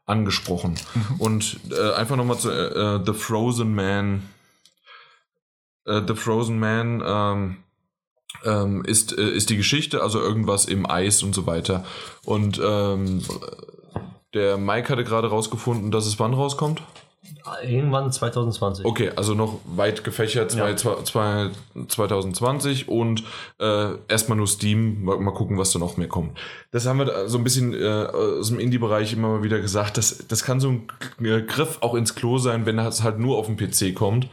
angesprochen. 0.07 0.75
Und 1.19 1.59
äh, 1.71 1.95
einfach 1.95 2.17
nochmal 2.17 2.39
zu 2.39 2.51
äh, 2.51 3.01
The 3.05 3.15
Frozen 3.15 3.75
Man. 3.75 4.23
Äh, 5.87 6.03
The 6.07 6.15
Frozen 6.15 6.59
Man 6.59 7.03
ähm, 7.05 7.57
ähm, 8.45 8.85
ist, 8.85 9.17
äh, 9.17 9.31
ist 9.31 9.51
die 9.51 9.57
Geschichte, 9.57 10.03
also 10.03 10.21
irgendwas 10.21 10.65
im 10.67 10.89
Eis 10.89 11.23
und 11.23 11.35
so 11.35 11.47
weiter. 11.47 11.85
Und 12.25 12.61
ähm, 12.63 13.23
der 14.35 14.59
Mike 14.59 14.89
hatte 14.89 15.05
gerade 15.05 15.29
rausgefunden, 15.29 15.91
dass 15.91 16.07
es 16.07 16.19
wann 16.19 16.35
rauskommt. 16.35 16.83
Irgendwann 17.63 18.11
2020. 18.11 18.85
Okay, 18.87 19.11
also 19.17 19.35
noch 19.35 19.61
weit 19.67 20.03
gefächert, 20.05 20.51
zwei, 20.51 20.71
Ja. 20.71 20.77
zwei, 20.77 21.03
zwei, 21.05 21.51
2020 21.89 22.89
und 22.89 23.23
äh, 23.61 23.95
erstmal 24.09 24.37
nur 24.39 24.47
Steam, 24.47 25.05
mal, 25.05 25.19
mal 25.19 25.33
gucken, 25.33 25.59
was 25.59 25.71
da 25.73 25.79
noch 25.79 25.97
mehr 25.97 26.09
kommt. 26.09 26.39
Das 26.71 26.87
haben 26.87 26.99
wir 26.99 27.05
da 27.07 27.29
so 27.29 27.37
ein 27.39 27.45
bisschen 27.45 27.75
äh, 27.75 27.87
aus 27.87 28.49
dem 28.49 28.59
Indie-Bereich 28.59 29.13
immer 29.13 29.29
mal 29.29 29.43
wieder 29.43 29.61
gesagt, 29.61 29.97
das, 29.99 30.25
das 30.27 30.43
kann 30.45 30.59
so 30.61 30.69
ein 30.71 30.89
G- 31.21 31.43
Griff 31.43 31.79
auch 31.83 31.95
ins 31.95 32.15
Klo 32.15 32.39
sein, 32.39 32.67
wenn 32.67 32.79
es 32.79 33.03
halt 33.03 33.19
nur 33.19 33.37
auf 33.39 33.47
dem 33.47 33.57
PC 33.57 33.95
kommt. 33.95 34.29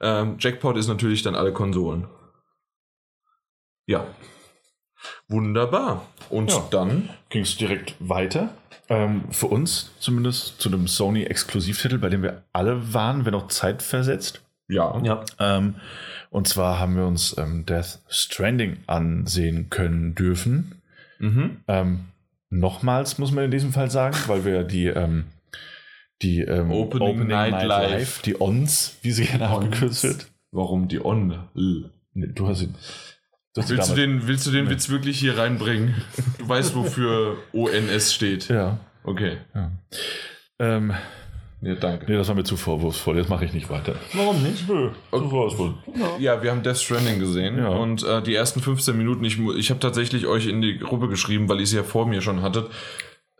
Ähm, 0.00 0.36
Jackpot 0.38 0.76
ist 0.76 0.88
natürlich 0.88 1.22
dann 1.22 1.34
alle 1.34 1.52
Konsolen. 1.52 2.06
Ja. 3.86 4.06
Wunderbar. 5.28 6.06
Und 6.30 6.50
Ja. 6.50 6.66
dann 6.70 7.10
ging 7.28 7.42
es 7.42 7.56
direkt 7.56 7.94
weiter. 8.00 8.54
Ähm, 8.88 9.24
für 9.30 9.46
uns 9.46 9.92
zumindest 9.98 10.60
zu 10.60 10.68
einem 10.68 10.86
Sony-Exklusivtitel, 10.86 11.98
bei 11.98 12.10
dem 12.10 12.22
wir 12.22 12.42
alle 12.52 12.92
waren, 12.92 13.24
wenn 13.24 13.34
auch 13.34 13.48
zeitversetzt. 13.48 14.42
ja. 14.68 15.00
Ja. 15.02 15.24
Ähm, 15.38 15.76
und 16.30 16.48
zwar 16.48 16.80
haben 16.80 16.96
wir 16.96 17.06
uns 17.06 17.36
ähm, 17.38 17.64
Death 17.64 18.00
Stranding 18.08 18.78
ansehen 18.88 19.70
können 19.70 20.16
dürfen. 20.16 20.82
Mhm. 21.20 21.58
Ähm, 21.68 22.00
nochmals 22.50 23.18
muss 23.18 23.30
man 23.30 23.44
in 23.44 23.50
diesem 23.52 23.72
Fall 23.72 23.88
sagen, 23.88 24.16
weil 24.26 24.44
wir 24.44 24.64
die, 24.64 24.86
ähm, 24.86 25.26
die 26.22 26.40
ähm, 26.40 26.72
Opening 26.72 27.28
Night 27.28 27.64
Live. 27.64 28.22
die 28.22 28.40
ONS, 28.40 28.98
wie 29.02 29.12
sie 29.12 29.26
gerne 29.26 29.48
abgekürzt 29.48 30.02
wird. 30.02 30.26
Warum 30.50 30.88
die 30.88 31.04
On? 31.04 31.38
Du 32.14 32.48
hast 32.48 32.62
ihn. 32.62 32.74
Willst 33.56 33.90
du 33.90 33.94
den, 33.94 34.26
willst 34.26 34.46
du 34.46 34.50
den 34.50 34.68
Witz 34.68 34.88
wirklich 34.88 35.18
hier 35.18 35.38
reinbringen? 35.38 35.94
Du 36.38 36.48
weißt, 36.48 36.74
wofür 36.74 37.36
ONS 37.52 38.12
steht. 38.12 38.48
Ja. 38.48 38.78
Okay. 39.04 39.36
ja. 39.54 39.70
Ähm, 40.58 40.92
Ja, 41.60 41.74
danke. 41.76 42.06
nee, 42.10 42.16
das 42.16 42.28
war 42.28 42.34
mir 42.34 42.44
zu 42.44 42.56
vorwurfsvoll. 42.56 43.16
Jetzt 43.16 43.28
mache 43.30 43.44
ich 43.44 43.52
nicht 43.52 43.70
weiter. 43.70 43.94
Warum 44.12 44.42
nicht? 44.42 44.68
Nö, 44.68 44.90
war's 45.12 45.56
wohl. 45.56 45.74
Ja, 46.18 46.42
wir 46.42 46.50
haben 46.50 46.62
Death 46.62 46.78
Stranding 46.78 47.18
gesehen 47.20 47.58
Ja. 47.58 47.68
und 47.68 48.02
äh, 48.02 48.22
die 48.22 48.34
ersten 48.34 48.60
15 48.60 48.96
Minuten, 48.98 49.24
ich, 49.24 49.38
ich 49.38 49.70
habe 49.70 49.80
tatsächlich 49.80 50.26
euch 50.26 50.46
in 50.46 50.60
die 50.60 50.78
Gruppe 50.78 51.08
geschrieben, 51.08 51.48
weil 51.48 51.58
ihr 51.58 51.64
es 51.64 51.72
ja 51.72 51.82
vor 51.84 52.06
mir 52.06 52.20
schon 52.22 52.42
hattet, 52.42 52.66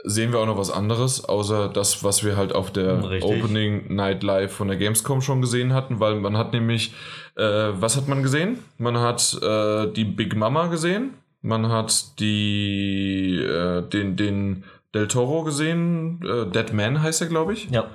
sehen 0.04 0.32
wir 0.32 0.38
auch 0.38 0.46
noch 0.46 0.58
was 0.58 0.70
anderes, 0.70 1.24
außer 1.24 1.68
das, 1.68 2.04
was 2.04 2.22
wir 2.22 2.36
halt 2.36 2.54
auf 2.54 2.70
der 2.70 3.10
Richtig. 3.10 3.24
Opening 3.24 3.94
Night 3.94 4.22
Live 4.22 4.52
von 4.52 4.68
der 4.68 4.76
Gamescom 4.76 5.22
schon 5.22 5.40
gesehen 5.40 5.72
hatten, 5.72 5.98
weil 5.98 6.16
man 6.16 6.36
hat 6.36 6.52
nämlich, 6.52 6.92
äh, 7.36 7.42
was 7.42 7.96
hat 7.96 8.06
man 8.06 8.22
gesehen? 8.22 8.58
Man 8.76 8.98
hat 8.98 9.38
äh, 9.42 9.90
die 9.92 10.04
Big 10.04 10.36
Mama 10.36 10.66
gesehen, 10.66 11.14
man 11.40 11.70
hat 11.70 12.20
die, 12.20 13.38
äh, 13.38 13.82
den, 13.88 14.16
den 14.16 14.64
Del 14.92 15.08
Toro 15.08 15.42
gesehen, 15.42 16.20
äh, 16.22 16.46
Dead 16.50 16.72
Man 16.72 17.02
heißt 17.02 17.22
er, 17.22 17.26
glaube 17.26 17.54
ich. 17.54 17.70
Ja. 17.70 17.90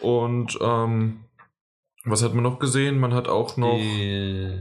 Und 0.00 0.58
ähm, 0.62 1.20
was 2.04 2.24
hat 2.24 2.34
man 2.34 2.42
noch 2.42 2.58
gesehen? 2.58 2.98
Man 2.98 3.12
hat 3.12 3.28
auch 3.28 3.58
noch 3.58 3.76
Die 3.76 4.58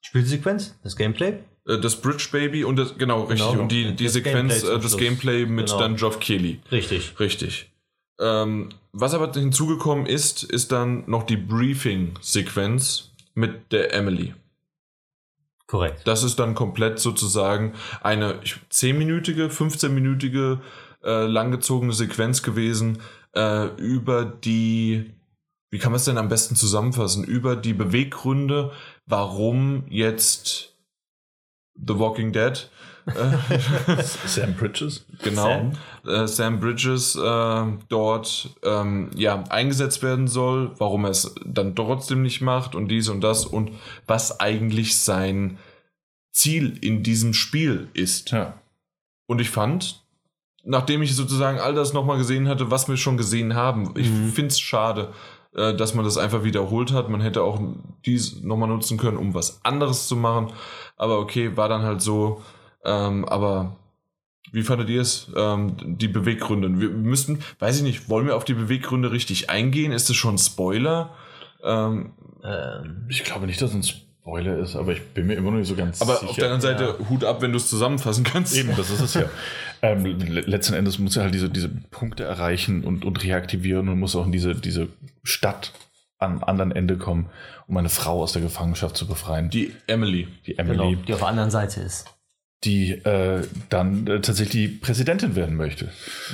Spielsequenz, 0.00 0.76
das 0.82 0.96
Gameplay. 0.96 1.38
Äh, 1.70 1.78
das 1.80 1.96
Bridge 2.00 2.28
Baby 2.32 2.64
und 2.64 2.76
das, 2.76 2.96
genau, 2.98 3.24
richtig. 3.24 3.48
Genau. 3.50 3.62
Und 3.62 3.72
die, 3.72 3.94
die 3.94 4.04
Das 4.04 4.12
Sequenz, 4.14 4.62
Gameplay 4.62 4.76
äh, 4.76 4.80
das. 4.80 4.96
Gameplay 4.96 5.46
mit 5.46 5.66
Genau. 5.66 5.78
dann 5.78 5.96
Geoff 5.96 6.20
Keighley. 6.20 6.60
Richtig. 6.70 7.18
Richtig. 7.18 7.70
Ähm, 8.20 8.68
was 8.92 9.14
aber 9.14 9.32
hinzugekommen 9.32 10.06
ist, 10.06 10.42
ist 10.42 10.72
dann 10.72 11.04
noch 11.06 11.22
die 11.22 11.36
Briefing-Sequenz 11.38 13.12
mit 13.34 13.72
der 13.72 13.94
Emily. 13.94 14.34
Korrekt. 15.66 16.02
Das 16.04 16.24
ist 16.24 16.38
dann 16.38 16.54
komplett 16.54 16.98
sozusagen 16.98 17.74
eine 18.02 18.40
ich- 18.42 18.56
10-minütige, 18.72 19.48
15-minütige 19.48 20.58
äh, 21.04 21.26
langgezogene 21.26 21.92
Sequenz 21.92 22.42
gewesen 22.42 22.98
äh, 23.34 23.66
über 23.76 24.24
die, 24.24 25.12
wie 25.70 25.78
kann 25.78 25.92
man 25.92 25.96
es 25.98 26.04
denn 26.04 26.18
am 26.18 26.28
besten 26.28 26.56
zusammenfassen, 26.56 27.22
über 27.24 27.54
die 27.54 27.72
Beweggründe, 27.72 28.72
warum 29.06 29.84
jetzt 29.88 30.69
The 31.86 31.98
Walking 31.98 32.32
Dead 32.32 32.68
Sam 34.26 34.54
Bridges. 34.54 35.04
genau 35.22 35.42
Sam. 35.42 35.72
Sam, 36.04 36.14
äh, 36.24 36.28
Sam 36.28 36.60
Bridges 36.60 37.16
äh, 37.16 37.64
dort 37.88 38.50
ähm, 38.62 39.10
ja 39.16 39.42
eingesetzt 39.48 40.02
werden 40.02 40.28
soll, 40.28 40.72
warum 40.78 41.04
er 41.04 41.10
es 41.10 41.34
dann 41.44 41.74
trotzdem 41.74 42.22
nicht 42.22 42.40
macht 42.40 42.74
und 42.74 42.88
dies 42.88 43.08
und 43.08 43.20
das 43.22 43.46
und 43.46 43.72
was 44.06 44.40
eigentlich 44.40 44.96
sein 44.98 45.58
Ziel 46.32 46.78
in 46.82 47.02
diesem 47.02 47.34
Spiel 47.34 47.88
ist. 47.94 48.30
Ja. 48.30 48.54
Und 49.26 49.40
ich 49.40 49.50
fand, 49.50 50.02
nachdem 50.64 51.02
ich 51.02 51.16
sozusagen 51.16 51.58
all 51.58 51.74
das 51.74 51.92
nochmal 51.92 52.18
gesehen 52.18 52.48
hatte, 52.48 52.70
was 52.70 52.88
wir 52.88 52.96
schon 52.96 53.16
gesehen 53.16 53.54
haben, 53.54 53.94
ich 53.96 54.08
Mhm. 54.10 54.28
finde 54.30 54.48
es 54.48 54.60
schade, 54.60 55.12
äh, 55.54 55.74
dass 55.74 55.94
man 55.94 56.04
das 56.04 56.18
einfach 56.18 56.44
wiederholt 56.44 56.92
hat. 56.92 57.08
Man 57.08 57.20
hätte 57.20 57.42
auch 57.42 57.60
dies 58.06 58.42
nochmal 58.42 58.68
nutzen 58.68 58.98
können, 58.98 59.16
um 59.16 59.34
was 59.34 59.64
anderes 59.64 60.08
zu 60.08 60.16
machen. 60.16 60.52
Aber 60.96 61.18
okay, 61.18 61.56
war 61.56 61.68
dann 61.68 61.82
halt 61.82 62.02
so. 62.02 62.42
Ähm, 62.84 63.24
aber 63.24 63.76
wie 64.52 64.62
fandet 64.62 64.88
ihr 64.88 65.00
es? 65.00 65.30
Ähm, 65.36 65.76
die 65.98 66.08
Beweggründe. 66.08 66.80
Wir 66.80 66.90
müssten, 66.90 67.40
weiß 67.58 67.76
ich 67.78 67.82
nicht, 67.82 68.08
wollen 68.08 68.26
wir 68.26 68.36
auf 68.36 68.44
die 68.44 68.54
Beweggründe 68.54 69.12
richtig 69.12 69.50
eingehen? 69.50 69.92
Ist 69.92 70.08
das 70.08 70.16
schon 70.16 70.38
Spoiler? 70.38 71.10
Ähm, 71.62 72.12
Ähm, 72.42 73.06
Ich 73.10 73.22
glaube 73.24 73.46
nicht, 73.46 73.60
dass 73.60 73.74
ein 73.74 73.82
Spoiler 73.82 74.09
ist, 74.62 74.76
aber 74.76 74.92
ich 74.92 75.02
bin 75.08 75.26
mir 75.26 75.34
immer 75.34 75.50
noch 75.50 75.58
nicht 75.58 75.68
so 75.68 75.74
ganz 75.74 76.00
aber 76.02 76.16
sicher. 76.16 76.30
auf 76.30 76.36
der 76.36 76.52
anderen 76.52 76.60
Seite, 76.60 76.96
Hut 77.08 77.24
ab, 77.24 77.42
wenn 77.42 77.50
du 77.52 77.56
es 77.56 77.68
zusammenfassen 77.68 78.22
kannst. 78.24 78.56
Eben, 78.56 78.76
das 78.76 78.90
ist 78.90 79.00
es 79.00 79.14
ja. 79.14 79.24
ähm, 79.82 80.04
le- 80.04 80.42
letzten 80.42 80.74
Endes 80.74 80.98
muss 80.98 81.16
er 81.16 81.24
halt 81.24 81.34
diese, 81.34 81.48
diese 81.50 81.68
Punkte 81.68 82.24
erreichen 82.24 82.84
und, 82.84 83.04
und 83.04 83.24
reaktivieren 83.24 83.88
und 83.88 83.98
muss 83.98 84.14
auch 84.14 84.26
in 84.26 84.32
diese, 84.32 84.54
diese 84.54 84.88
Stadt 85.24 85.72
am 86.18 86.44
anderen 86.44 86.70
Ende 86.70 86.96
kommen, 86.98 87.26
um 87.66 87.76
eine 87.76 87.88
Frau 87.88 88.22
aus 88.22 88.32
der 88.32 88.42
Gefangenschaft 88.42 88.96
zu 88.96 89.06
befreien. 89.06 89.48
Die 89.50 89.72
Emily. 89.86 90.28
die 90.46 90.54
genau, 90.54 90.84
Emily, 90.84 90.96
die 90.96 91.12
auf 91.14 91.20
der 91.20 91.28
anderen 91.28 91.50
Seite 91.50 91.80
ist. 91.80 92.04
die 92.62 92.90
äh, 92.92 93.42
dann 93.70 94.06
äh, 94.06 94.20
tatsächlich 94.20 94.50
die 94.50 94.68
Präsidentin 94.68 95.34
werden 95.34 95.56
möchte. 95.56 95.88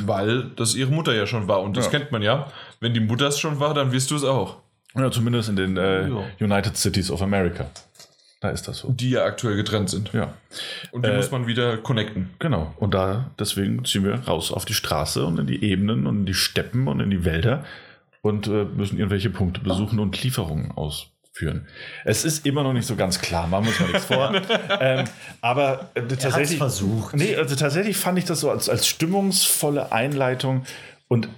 Weil 0.04 0.50
das 0.56 0.74
ihre 0.74 0.90
Mutter 0.90 1.14
ja 1.14 1.26
schon 1.26 1.46
war. 1.46 1.62
Und 1.62 1.76
das 1.76 1.84
Ja. 1.86 1.92
kennt 1.92 2.10
man 2.12 2.20
ja. 2.22 2.50
Wenn 2.80 2.94
die 2.94 3.00
Mutter 3.00 3.28
es 3.28 3.38
schon 3.38 3.60
war, 3.60 3.74
dann 3.74 3.92
wirst 3.92 4.10
du 4.10 4.16
es 4.16 4.24
auch. 4.24 4.56
Ja, 4.98 5.10
zumindest 5.10 5.48
in 5.48 5.56
den 5.56 5.76
äh, 5.76 6.08
Ja. 6.08 6.24
United 6.40 6.76
Cities 6.76 7.10
of 7.10 7.22
America. 7.22 7.66
Da 8.40 8.50
ist 8.50 8.68
das 8.68 8.78
so. 8.78 8.90
Die 8.90 9.10
ja 9.10 9.24
aktuell 9.24 9.56
getrennt 9.56 9.88
sind. 9.90 10.12
Ja, 10.12 10.34
Und 10.92 11.04
die 11.06 11.10
Äh, 11.10 11.16
muss 11.16 11.30
man 11.30 11.46
wieder 11.46 11.78
connecten. 11.78 12.30
genau. 12.38 12.74
Und 12.78 12.92
da 12.94 13.30
deswegen 13.38 13.84
ziehen 13.84 14.04
wir 14.04 14.14
raus 14.26 14.52
auf 14.52 14.64
die 14.66 14.74
Straße 14.74 15.24
und 15.24 15.38
in 15.38 15.46
die 15.46 15.64
Ebenen 15.64 16.06
und 16.06 16.18
in 16.20 16.26
die 16.26 16.34
Steppen 16.34 16.86
und 16.86 17.00
in 17.00 17.10
die 17.10 17.24
Wälder 17.24 17.64
und 18.22 18.46
äh, 18.46 18.64
müssen 18.64 18.98
irgendwelche 18.98 19.30
Punkte 19.30 19.60
besuchen 19.62 19.98
und 20.00 20.22
Lieferungen 20.22 20.70
ausführen. 20.72 21.66
Es 22.04 22.24
ist 22.26 22.44
immer 22.44 22.62
noch 22.62 22.72
nicht 22.74 22.86
so 22.86 22.94
ganz 22.96 23.20
klar, 23.20 23.46
machen 23.46 23.64
wir 23.64 23.70
uns 23.70 23.80
mal 23.80 23.86
nichts 23.88 24.04
vor. 24.04 24.32
ähm, 24.80 25.04
aber 25.40 25.90
äh, 25.94 26.02
tatsächlich. 26.02 26.58
versucht. 26.58 27.14
Nee, 27.16 27.36
also 27.36 27.56
tatsächlich 27.56 27.96
fand 27.96 28.18
ich 28.18 28.26
das 28.26 28.40
so 28.40 28.50
als, 28.50 28.68
als 28.68 28.86
stimmungsvolle 28.86 29.92
Einleitung 29.92 30.66
und 31.08 31.28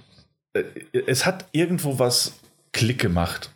äh, 0.53 0.63
es 1.07 1.25
hat 1.25 1.45
irgendwo 1.53 1.97
was 1.97 2.33
Klick 2.71 2.99
gemacht. 2.99 3.51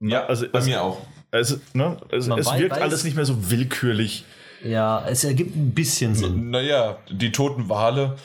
Ja, 0.00 0.26
also- 0.26 0.46
bei 0.48 0.58
also- 0.58 0.70
mir 0.70 0.82
auch. 0.82 1.00
es, 1.30 1.60
ne, 1.74 1.96
es, 2.10 2.26
es 2.28 2.28
wirkt 2.58 2.74
weiß- 2.74 2.80
alles 2.80 3.04
nicht 3.04 3.14
mehr 3.16 3.24
so 3.24 3.50
willkürlich. 3.50 4.24
Ja, 4.64 5.04
es 5.08 5.24
ergibt 5.24 5.56
ein 5.56 5.72
bisschen 5.74 6.14
Sinn. 6.14 6.50
Naja, 6.50 6.98
die 7.10 7.32
toten 7.32 7.68
Wale, 7.68 8.16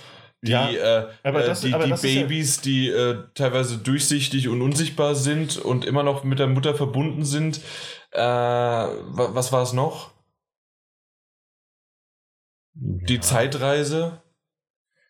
die, 0.43 0.51
Ja, 0.51 0.69
äh, 0.69 1.07
aber 1.23 1.43
äh, 1.43 1.47
das- 1.47 1.61
die, 1.61 1.73
aber 1.73 1.85
die 1.85 1.89
das 1.91 2.03
ist 2.03 2.13
ja- 2.13 2.21
Babys, 2.21 2.61
die 2.61 2.89
äh, 2.89 3.23
teilweise 3.33 3.77
durchsichtig 3.77 4.47
und 4.47 4.61
unsichtbar 4.61 5.15
sind 5.15 5.57
und 5.57 5.83
immer 5.85 6.03
noch 6.03 6.23
mit 6.23 6.37
der 6.39 6.47
Mutter 6.47 6.75
verbunden 6.75 7.25
sind. 7.25 7.59
Äh, 8.11 8.19
wa- 8.21 9.29
was 9.33 9.51
war 9.51 9.63
es 9.63 9.73
noch? 9.73 10.11
Die 12.79 13.19
Zeitreise. 13.19 14.21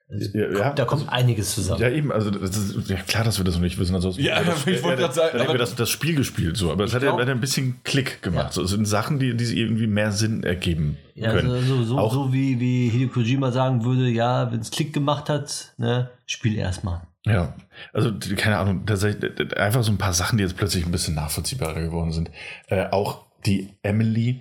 Ja, 0.09 0.49
ja. 0.51 0.73
Da 0.73 0.85
kommt 0.85 1.09
einiges 1.09 1.53
zusammen. 1.53 1.81
Ja, 1.81 1.89
eben, 1.89 2.13
also 2.13 2.31
das 2.31 2.55
ist, 2.55 2.89
ja 2.89 2.95
klar, 2.95 3.25
dass 3.25 3.37
wir 3.39 3.43
das 3.43 3.55
noch 3.55 3.61
nicht 3.61 3.77
wissen. 3.77 3.93
Ansonsten 3.93 4.23
Ja, 4.23 4.39
wir 4.45 4.53
ich 4.73 4.81
wollte 4.81 5.01
grad 5.01 5.13
sagen, 5.13 5.29
Dann 5.33 5.41
hätten 5.41 5.49
aber- 5.49 5.53
wir 5.55 5.59
das, 5.59 5.75
das 5.75 5.89
Spiel 5.89 6.15
gespielt, 6.15 6.55
so. 6.55 6.71
Aber 6.71 6.85
es 6.85 6.93
hat, 6.93 7.01
ja, 7.03 7.09
glaub- 7.09 7.19
hat 7.19 7.27
ja 7.27 7.33
ein 7.33 7.41
bisschen 7.41 7.81
Klick 7.83 8.21
gemacht. 8.21 8.47
Ja. 8.47 8.51
So, 8.53 8.63
es 8.63 8.69
sind 8.69 8.85
Sachen, 8.87 9.19
die, 9.19 9.35
die 9.35 9.59
irgendwie 9.59 9.87
mehr 9.87 10.13
Sinn 10.13 10.43
ergeben 10.43 10.97
Ja, 11.13 11.33
können. 11.33 11.51
also 11.51 11.83
so, 11.83 11.97
Auch- 11.97 12.13
so 12.13 12.31
wie, 12.31 12.57
wie 12.61 12.87
Hideo 12.87 13.09
Kojima 13.09 13.51
sagen 13.51 13.83
würde, 13.83 14.07
ja, 14.09 14.49
wenn 14.49 14.61
es 14.61 14.71
Klick 14.71 14.93
gemacht 14.93 15.27
hat, 15.27 15.73
ne, 15.77 16.09
spiel 16.25 16.55
erstmal. 16.57 17.01
Ja, 17.25 17.53
also 17.91 18.11
keine 18.37 18.59
Ahnung, 18.59 18.85
tatsächlich 18.85 19.57
einfach 19.57 19.83
so 19.83 19.91
ein 19.91 19.97
paar 19.97 20.13
Sachen, 20.13 20.37
die 20.37 20.43
jetzt 20.45 20.55
plötzlich 20.55 20.85
ein 20.85 20.91
bisschen 20.93 21.15
nachvollziehbarer 21.15 21.81
geworden 21.81 22.13
sind. 22.13 22.31
Äh, 22.67 22.85
auch 22.91 23.25
die 23.45 23.73
Emily, 23.83 24.39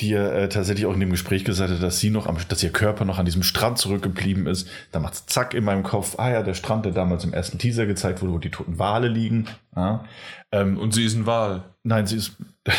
die 0.00 0.10
ja 0.10 0.28
äh, 0.30 0.48
tatsächlich 0.48 0.86
auch 0.86 0.94
in 0.94 1.00
dem 1.00 1.10
Gespräch 1.10 1.44
gesagt 1.44 1.70
hat, 1.72 1.82
dass 1.82 1.98
sie 1.98 2.10
noch 2.10 2.26
am, 2.26 2.36
dass 2.48 2.62
ihr 2.62 2.70
Körper 2.70 3.04
noch 3.04 3.18
an 3.18 3.24
diesem 3.24 3.42
Strand 3.42 3.78
zurückgeblieben 3.78 4.46
ist. 4.46 4.68
Da 4.92 5.00
macht's 5.00 5.26
zack 5.26 5.54
in 5.54 5.64
meinem 5.64 5.82
Kopf, 5.82 6.18
ah 6.18 6.30
ja, 6.30 6.42
der 6.42 6.54
Strand, 6.54 6.84
der 6.84 6.92
damals 6.92 7.24
im 7.24 7.32
ersten 7.32 7.58
Teaser 7.58 7.86
gezeigt 7.86 8.22
wurde, 8.22 8.32
wo 8.32 8.38
die 8.38 8.50
toten 8.50 8.78
Wale 8.78 9.08
liegen. 9.08 9.46
Ja. 9.76 10.04
Ähm, 10.52 10.78
Und 10.78 10.94
sie 10.94 11.04
ist 11.04 11.14
ein 11.14 11.26
Wal. 11.26 11.62
nein, 11.82 12.06
sie 12.06 12.16
ist. 12.16 12.32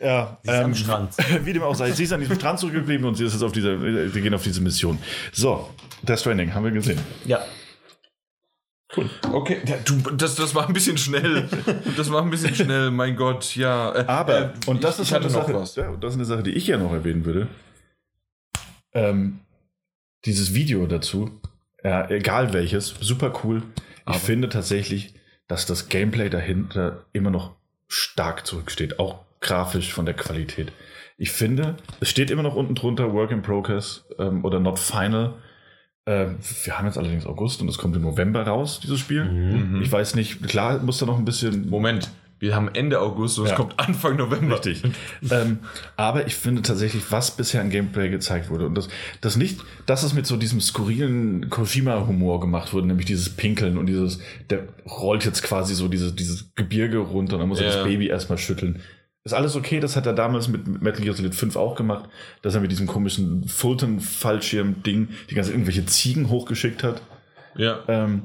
ja, 0.00 0.38
Sie 0.42 0.50
ist 0.50 0.56
am 0.56 0.70
ähm, 0.70 0.74
Strand. 0.74 1.14
wie 1.44 1.52
dem 1.52 1.62
auch 1.62 1.74
sei, 1.74 1.90
sie 1.92 2.04
ist 2.04 2.12
an 2.12 2.20
diesem 2.20 2.36
Strand 2.36 2.58
zurückgeblieben 2.58 3.06
und 3.06 3.16
sie 3.16 3.24
ist 3.24 3.32
jetzt 3.32 3.42
auf 3.42 3.52
dieser, 3.52 3.80
wir 3.82 4.20
gehen 4.20 4.34
auf 4.34 4.42
diese 4.42 4.60
Mission. 4.60 4.98
So, 5.32 5.68
Death 6.02 6.20
Stranding 6.20 6.54
haben 6.54 6.64
wir 6.64 6.70
gesehen. 6.70 6.98
Ja. 7.24 7.40
Okay, 9.32 9.58
ja, 9.66 9.76
du, 9.84 9.98
das, 10.16 10.34
das 10.34 10.54
war 10.54 10.66
ein 10.66 10.72
bisschen 10.72 10.98
schnell. 10.98 11.48
Das 11.96 12.10
war 12.10 12.22
ein 12.22 12.30
bisschen 12.30 12.54
schnell, 12.54 12.90
mein 12.90 13.14
Gott, 13.16 13.54
ja. 13.56 13.94
Äh, 13.94 14.04
Aber, 14.06 14.38
äh, 14.40 14.50
und 14.66 14.82
das 14.82 14.96
ich, 14.96 15.02
ist 15.02 15.08
ich 15.08 15.14
hatte 15.14 15.26
eine 15.26 15.32
noch 15.34 15.42
Sache, 15.42 15.54
was. 15.54 15.76
Ja, 15.76 15.92
das 15.96 16.10
ist 16.12 16.16
eine 16.16 16.24
Sache, 16.24 16.42
die 16.42 16.50
ich 16.52 16.66
ja 16.66 16.76
noch 16.78 16.92
erwähnen 16.92 17.24
würde. 17.24 17.46
Ähm, 18.92 19.40
dieses 20.24 20.54
Video 20.54 20.86
dazu, 20.86 21.40
ja, 21.84 22.08
egal 22.10 22.52
welches, 22.52 22.88
super 23.00 23.32
cool. 23.44 23.62
Ich 23.76 23.82
Aber- 24.06 24.18
finde 24.18 24.48
tatsächlich, 24.48 25.14
dass 25.48 25.66
das 25.66 25.88
Gameplay 25.88 26.28
dahinter 26.30 27.04
immer 27.12 27.30
noch 27.30 27.56
stark 27.88 28.46
zurücksteht, 28.46 28.98
auch 28.98 29.20
grafisch 29.40 29.92
von 29.92 30.04
der 30.06 30.14
Qualität. 30.14 30.72
Ich 31.16 31.32
finde, 31.32 31.76
es 32.00 32.08
steht 32.10 32.30
immer 32.30 32.42
noch 32.42 32.54
unten 32.54 32.74
drunter 32.74 33.12
Work 33.12 33.30
in 33.30 33.42
Progress 33.42 34.04
ähm, 34.18 34.44
oder 34.44 34.58
Not 34.60 34.78
Final. 34.78 35.34
Ähm, 36.06 36.36
wir 36.64 36.78
haben 36.78 36.86
jetzt 36.86 36.98
allerdings 36.98 37.26
August 37.26 37.60
und 37.60 37.68
es 37.68 37.78
kommt 37.78 37.94
im 37.96 38.02
November 38.02 38.42
raus, 38.46 38.80
dieses 38.82 38.98
Spiel. 38.98 39.24
Mhm. 39.24 39.82
Ich 39.82 39.92
weiß 39.92 40.14
nicht, 40.14 40.42
klar 40.48 40.78
muss 40.82 40.98
da 40.98 41.06
noch 41.06 41.18
ein 41.18 41.24
bisschen 41.24 41.68
Moment, 41.68 42.10
wir 42.38 42.54
haben 42.56 42.68
Ende 42.72 43.00
August 43.00 43.38
und 43.38 43.44
Ja. 43.44 43.50
es 43.50 43.56
kommt 43.56 43.78
Anfang 43.78 44.16
November. 44.16 44.56
Richtig. 44.56 44.82
ähm, 45.30 45.58
aber 45.96 46.26
ich 46.26 46.34
finde 46.36 46.62
tatsächlich, 46.62 47.02
was 47.12 47.36
bisher 47.36 47.60
in 47.60 47.68
Gameplay 47.68 48.08
gezeigt 48.08 48.48
wurde 48.48 48.64
und 48.64 48.74
das, 48.76 48.88
das 49.20 49.36
nicht, 49.36 49.60
dass 49.84 50.02
es 50.02 50.14
mit 50.14 50.26
so 50.26 50.36
diesem 50.38 50.58
skurrilen 50.62 51.50
Kojima-Humor 51.50 52.40
gemacht 52.40 52.72
wurde, 52.72 52.86
nämlich 52.86 53.04
dieses 53.04 53.28
Pinkeln 53.28 53.76
und 53.76 53.84
dieses, 53.86 54.20
der 54.48 54.64
rollt 54.86 55.26
jetzt 55.26 55.42
quasi 55.42 55.74
so 55.74 55.86
diese, 55.86 56.12
dieses 56.14 56.54
Gebirge 56.54 56.96
runter 56.98 57.34
und 57.34 57.40
dann 57.40 57.48
muss 57.48 57.60
er 57.60 57.68
Ja. 57.68 57.74
das 57.76 57.84
Baby 57.84 58.06
erstmal 58.08 58.38
schütteln. 58.38 58.80
Ist 59.30 59.34
alles 59.34 59.54
okay, 59.54 59.78
das 59.78 59.94
hat 59.94 60.06
er 60.06 60.12
damals 60.12 60.48
mit 60.48 60.82
Metal 60.82 61.02
Gear 61.02 61.14
Solid 61.14 61.36
5 61.36 61.54
auch 61.54 61.76
gemacht, 61.76 62.10
dass 62.42 62.56
er 62.56 62.60
mit 62.60 62.72
diesem 62.72 62.88
komischen 62.88 63.46
Fulton-Fallschirm-Ding 63.46 65.08
die 65.30 65.34
ganze 65.36 65.52
irgendwelche 65.52 65.86
Ziegen 65.86 66.30
hochgeschickt 66.30 66.82
hat. 66.82 67.00
Ja. 67.54 67.78
Ähm, 67.86 68.22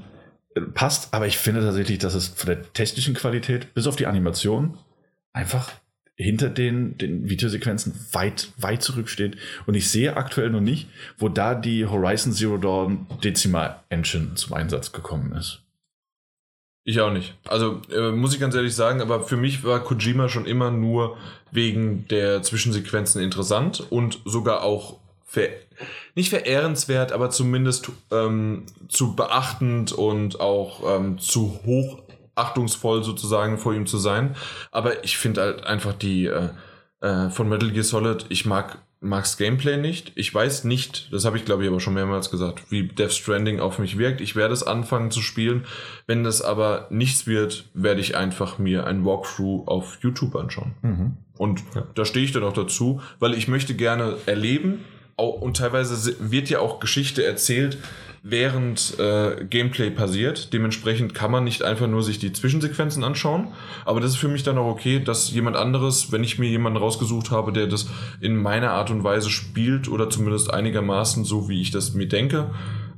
passt, 0.74 1.14
aber 1.14 1.28
ich 1.28 1.38
finde 1.38 1.62
tatsächlich, 1.62 2.00
dass 2.00 2.16
es 2.16 2.30
von 2.30 2.48
der 2.48 2.74
technischen 2.74 3.14
Qualität 3.14 3.76
bis 3.76 3.86
auf 3.86 3.96
die 3.96 4.08
Animation 4.08 4.80
einfach 5.32 5.72
hinter 6.16 6.50
den, 6.50 6.98
den 6.98 7.30
Videosequenzen 7.30 7.94
weit, 8.14 8.52
weit 8.58 8.82
zurücksteht. 8.82 9.38
Und 9.68 9.76
ich 9.76 9.92
sehe 9.92 10.18
aktuell 10.18 10.50
noch 10.50 10.60
nicht, 10.60 10.90
wo 11.20 11.30
da 11.30 11.54
die 11.54 11.86
Horizon 11.86 12.34
Zero 12.34 12.58
Dawn 12.58 13.06
Decimal 13.24 13.84
Engine 13.90 14.34
zum 14.34 14.54
Einsatz 14.54 14.92
gekommen 14.92 15.34
ist. 15.34 15.65
Ich 16.88 17.02
auch 17.02 17.12
nicht. 17.12 17.34
Also 17.48 17.82
äh, 17.92 18.12
muss 18.12 18.36
ich 18.36 18.40
ganz 18.40 18.54
ehrlich 18.54 18.76
sagen, 18.76 19.02
aber 19.02 19.24
für 19.24 19.38
mich 19.38 19.64
war 19.64 19.84
Kojima 19.84 20.30
schon 20.30 20.46
immer 20.46 20.70
nur 20.70 21.18
wegen 21.52 22.08
der 22.10 22.44
Zwischensequenzen 22.44 23.24
interessant 23.24 23.84
und 23.90 24.20
sogar 24.24 24.62
auch 24.62 25.00
ver 25.26 25.50
nicht 26.14 26.30
verehrenswert, 26.30 27.12
aber 27.12 27.32
zumindest 27.32 27.92
ähm, 28.12 28.68
zu 28.88 29.16
beachtend 29.16 29.92
und 29.94 30.40
auch 30.40 30.98
ähm, 30.98 31.18
zu 31.18 31.60
hochachtungsvoll 31.66 33.04
sozusagen 33.04 33.58
vor 33.58 33.74
ihm 33.74 33.88
zu 33.88 33.98
sein. 33.98 34.36
Aber 34.72 35.04
ich 35.04 35.18
finde 35.18 35.42
halt 35.42 35.66
einfach 35.66 35.94
die 35.94 36.28
äh, 36.28 36.50
äh, 37.02 37.30
von 37.32 37.50
Metal 37.50 37.72
Gear 37.72 37.84
Solid, 37.84 38.28
ich 38.30 38.46
mag 38.46 38.78
mag's 39.06 39.38
Gameplay 39.38 39.78
nicht. 39.78 40.12
Ich 40.16 40.34
weiß 40.34 40.64
nicht, 40.66 41.14
das 41.14 41.26
habe 41.26 41.38
ich 41.38 41.46
glaube 41.46 41.64
ich 41.64 41.70
aber 41.70 41.80
schon 41.80 41.94
mehrmals 41.94 42.32
gesagt, 42.32 42.64
wie 42.70 42.88
Death 42.88 43.14
Stranding 43.14 43.60
auf 43.60 43.80
mich 43.80 43.98
wirkt. 43.98 44.20
Ich 44.20 44.36
werde 44.36 44.54
es 44.54 44.64
anfangen 44.64 45.12
zu 45.12 45.22
spielen. 45.22 45.66
Wenn 46.08 46.24
das 46.24 46.42
aber 46.42 46.88
nichts 46.90 47.28
wird, 47.28 47.66
werde 47.74 48.02
ich 48.02 48.18
einfach 48.18 48.58
mir 48.58 48.88
ein 48.88 49.06
Walkthrough 49.06 49.68
auf 49.68 50.00
YouTube 50.02 50.36
anschauen. 50.36 51.18
Und 51.38 51.64
da 51.94 52.06
stehe 52.06 52.26
ich 52.26 52.32
dann 52.32 52.44
auch 52.44 52.54
dazu, 52.54 53.02
weil 53.20 53.34
ich 53.34 53.48
möchte 53.48 53.76
gerne 53.76 54.18
erleben. 54.26 54.84
Und 55.16 55.58
teilweise 55.58 56.16
wird 56.20 56.50
ja 56.50 56.60
auch 56.60 56.80
Geschichte 56.80 57.24
erzählt, 57.24 57.78
während 58.28 58.98
äh, 59.00 59.46
Gameplay 59.46 59.92
passiert. 59.92 60.52
Dementsprechend 60.52 61.14
kann 61.14 61.30
man 61.30 61.44
nicht 61.44 61.62
einfach 61.62 61.86
nur 61.86 62.02
sich 62.02 62.18
die 62.18 62.34
Zwischensequenzen 62.34 63.04
anschauen. 63.04 63.50
Aber 63.86 64.02
das 64.02 64.12
ist 64.12 64.18
für 64.18 64.28
mich 64.28 64.42
dann 64.42 64.58
auch 64.58 64.66
okay, 64.66 65.00
dass 65.00 65.32
jemand 65.32 65.56
anderes, 65.56 66.12
wenn 66.12 66.24
ich 66.24 66.40
mir 66.40 66.50
jemanden 66.50 66.80
rausgesucht 66.80 67.30
habe, 67.30 67.54
der 67.54 67.68
das 67.68 67.88
in 68.22 68.36
meiner 68.36 68.72
Art 68.72 68.90
und 68.90 69.04
Weise 69.04 69.30
spielt 69.30 69.88
oder 69.88 70.10
zumindest 70.10 70.52
einigermaßen 70.52 71.24
so, 71.24 71.50
wie 71.50 71.62
ich 71.62 71.70
das 71.70 71.94
mir 71.94 72.08
denke, 72.08 72.50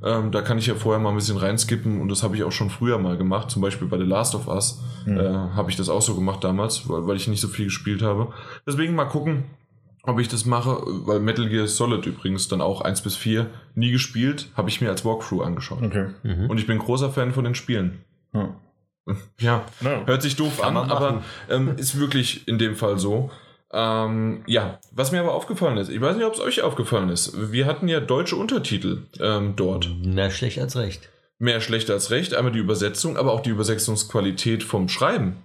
ähm, 0.02 0.32
da 0.32 0.40
kann 0.40 0.56
ich 0.56 0.66
ja 0.66 0.74
vorher 0.74 1.02
mal 1.02 1.10
ein 1.10 1.16
bisschen 1.16 1.36
reinskippen 1.36 2.00
und 2.00 2.08
das 2.08 2.22
habe 2.22 2.34
ich 2.34 2.42
auch 2.44 2.52
schon 2.52 2.70
früher 2.70 2.96
mal 2.96 3.18
gemacht. 3.18 3.50
Zum 3.50 3.60
Beispiel 3.60 3.86
bei 3.86 3.98
The 3.98 4.04
Last 4.04 4.34
of 4.34 4.48
Us 4.48 4.80
äh, 5.06 5.18
habe 5.18 5.70
ich 5.70 5.76
das 5.76 5.90
auch 5.90 6.02
so 6.02 6.14
gemacht 6.14 6.42
damals, 6.42 6.88
weil, 6.88 7.06
weil 7.06 7.16
ich 7.16 7.28
nicht 7.28 7.40
so 7.42 7.48
viel 7.48 7.66
gespielt 7.66 8.00
habe. 8.00 8.32
Deswegen 8.66 8.94
mal 8.94 9.04
gucken, 9.04 9.44
ob 10.08 10.18
ich 10.20 10.28
das 10.28 10.44
mache, 10.44 10.80
weil 10.86 11.20
Metal 11.20 11.48
Gear 11.48 11.66
Solid 11.66 12.06
übrigens 12.06 12.48
dann 12.48 12.60
auch 12.60 12.80
1 12.80 13.02
bis 13.02 13.16
4 13.16 13.46
nie 13.74 13.90
gespielt, 13.90 14.48
habe 14.56 14.68
ich 14.68 14.80
mir 14.80 14.90
als 14.90 15.04
Walkthrough 15.04 15.42
angeschaut. 15.44 15.82
Okay. 15.82 16.08
Mhm. 16.22 16.48
Und 16.50 16.58
ich 16.58 16.66
bin 16.66 16.78
großer 16.78 17.10
Fan 17.10 17.32
von 17.32 17.44
den 17.44 17.54
Spielen. 17.54 18.04
Ja. 18.32 18.54
Ja, 19.40 19.64
No. 19.80 20.06
hört 20.06 20.20
sich 20.22 20.36
doof 20.36 20.60
Kann 20.60 20.76
an, 20.76 20.90
aber 20.90 21.22
ähm, 21.48 21.76
ist 21.78 21.98
wirklich 21.98 22.46
in 22.46 22.58
dem 22.58 22.76
Fall 22.76 22.98
so. 22.98 23.30
Ähm, 23.72 24.42
ja, 24.46 24.78
was 24.92 25.12
mir 25.12 25.20
aber 25.20 25.34
aufgefallen 25.34 25.78
ist, 25.78 25.88
ich 25.88 26.00
weiß 26.00 26.16
nicht, 26.16 26.26
ob 26.26 26.34
es 26.34 26.40
euch 26.40 26.62
aufgefallen 26.62 27.08
ist, 27.08 27.52
wir 27.52 27.66
hatten 27.66 27.88
ja 27.88 28.00
deutsche 28.00 28.36
Untertitel 28.36 29.04
ähm, 29.20 29.54
dort. 29.56 29.90
Mehr 30.04 30.30
schlecht 30.30 30.58
als 30.58 30.76
recht. 30.76 31.08
Mehr 31.38 31.60
schlecht 31.60 31.90
als 31.90 32.10
recht, 32.10 32.34
einmal 32.34 32.52
die 32.52 32.58
Übersetzung, 32.58 33.16
aber 33.16 33.32
auch 33.32 33.40
die 33.40 33.50
Übersetzungsqualität 33.50 34.62
vom 34.62 34.88
Schreiben. 34.88 35.36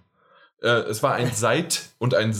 Äh, 0.61 0.69
es 0.89 1.03
war 1.03 1.13
ein 1.13 1.31
Seit- 1.33 1.89
und 1.99 2.15
ein 2.15 2.33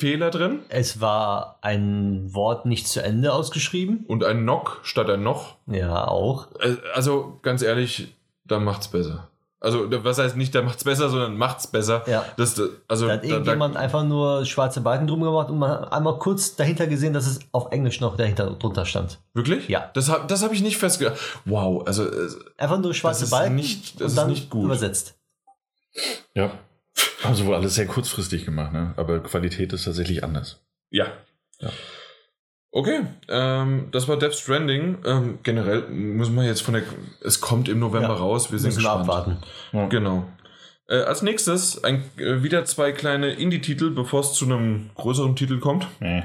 Seitfehler 0.00 0.30
drin 0.30 0.60
Es 0.70 1.00
war 1.00 1.58
ein 1.60 2.32
Wort 2.32 2.64
nicht 2.66 2.88
zu 2.88 3.02
Ende 3.02 3.32
ausgeschrieben. 3.32 4.04
und 4.08 4.24
ein 4.24 4.44
Nock 4.44 4.80
statt 4.82 5.10
ein 5.10 5.22
Noch. 5.22 5.56
Ja, 5.66 6.08
auch. 6.08 6.48
Äh, 6.60 6.76
Also 6.94 7.38
ganz 7.42 7.62
ehrlich, 7.62 8.14
da 8.44 8.58
macht's 8.58 8.88
besser. 8.88 9.28
Also 9.62 9.84
was 10.04 10.16
heißt 10.16 10.38
nicht, 10.38 10.54
da 10.54 10.62
macht's 10.62 10.84
besser, 10.84 11.10
sondern 11.10 11.36
macht's 11.36 11.66
besser. 11.66 12.02
Ja. 12.06 12.24
Das, 12.38 12.58
also 12.88 13.06
Da 13.08 13.12
hat 13.12 13.24
da, 13.24 13.26
da, 13.28 13.32
irgendjemand 13.34 13.76
einfach 13.76 14.04
nur 14.04 14.46
schwarze 14.46 14.80
Balken 14.80 15.06
drum 15.06 15.20
gemacht 15.20 15.50
und 15.50 15.58
man 15.58 15.70
hat 15.70 15.92
einmal 15.92 16.18
kurz 16.18 16.56
dahinter 16.56 16.86
gesehen, 16.86 17.12
dass 17.12 17.26
es 17.26 17.40
auf 17.52 17.70
Englisch 17.70 18.00
noch 18.00 18.16
dahinter 18.16 18.48
drunter 18.52 18.86
stand. 18.86 19.18
wirklich? 19.34 19.68
Ja. 19.68 19.90
Das 19.92 20.08
habe 20.08 20.24
das 20.28 20.42
hab 20.42 20.52
ich 20.52 20.62
nicht 20.62 20.78
festgestellt. 20.78 21.20
Wow, 21.44 21.86
also 21.86 22.06
Einfach 22.56 22.78
nur 22.78 22.94
schwarze 22.94 23.24
ist 23.24 23.30
Balken 23.30 23.54
nicht- 23.56 23.96
das 23.96 24.00
und 24.00 24.06
ist 24.06 24.16
dann 24.18 24.30
nicht 24.30 24.48
gut. 24.48 24.64
übersetzt. 24.64 25.18
Ja. 26.34 26.52
Haben 27.22 27.34
sie 27.34 27.44
wohl 27.46 27.54
alles 27.54 27.74
sehr 27.74 27.86
kurzfristig 27.86 28.44
gemacht, 28.44 28.72
ne? 28.72 28.94
Aber 28.96 29.20
Qualität 29.20 29.72
ist 29.72 29.84
tatsächlich 29.84 30.24
anders. 30.24 30.60
ja. 30.90 31.06
Ja. 31.60 31.70
Okay, 32.72 33.00
ähm, 33.28 33.88
das 33.90 34.06
war 34.06 34.16
Death 34.16 34.34
Stranding. 34.36 34.98
Ähm, 35.04 35.38
generell 35.42 35.88
müssen 35.88 36.36
wir 36.36 36.44
jetzt 36.44 36.62
von 36.62 36.74
der. 36.74 36.84
Es 37.20 37.40
kommt 37.40 37.68
im 37.68 37.80
November 37.80 38.10
Ja, 38.10 38.14
raus. 38.14 38.52
Wir 38.52 38.60
sind 38.60 38.68
Müssen 38.68 38.78
gespannt. 38.78 39.00
abwarten. 39.10 39.38
Genau. 39.90 40.28
Äh, 40.88 41.00
als 41.00 41.22
nächstes 41.22 41.82
ein, 41.82 42.04
äh, 42.16 42.44
wieder 42.44 42.64
zwei 42.66 42.92
kleine 42.92 43.32
Indie-Titel, 43.32 43.90
bevor 43.90 44.20
es 44.20 44.34
zu 44.34 44.44
einem 44.44 44.90
größeren 44.94 45.34
Titel 45.34 45.58
kommt. 45.58 45.88
Äh. 46.00 46.22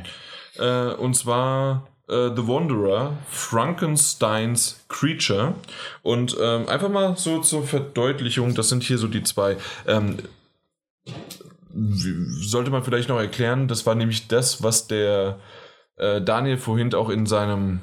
Äh, 0.59 0.93
und 0.93 1.15
zwar 1.15 1.87
äh, 2.07 2.29
The 2.35 2.47
Wanderer, 2.47 3.17
Frankensteins 3.29 4.85
Creature. 4.87 5.55
Und 6.03 6.37
ähm, 6.39 6.69
einfach 6.69 6.89
mal 6.89 7.17
so 7.17 7.39
zur 7.41 7.65
Verdeutlichung, 7.65 8.53
das 8.53 8.69
sind 8.69 8.83
hier 8.83 8.97
so 8.99 9.07
die 9.07 9.23
zwei. 9.23 9.57
Ähm, 9.87 10.17
sollte 11.73 12.71
man 12.71 12.83
vielleicht 12.83 13.09
noch 13.09 13.19
erklären, 13.19 13.67
das 13.67 13.85
war 13.85 13.95
nämlich 13.95 14.27
das, 14.27 14.63
was 14.63 14.87
der 14.87 15.39
äh, 15.97 16.21
Daniel 16.21 16.57
vorhin 16.57 16.93
auch 16.93 17.09
in 17.09 17.25
seinem 17.25 17.81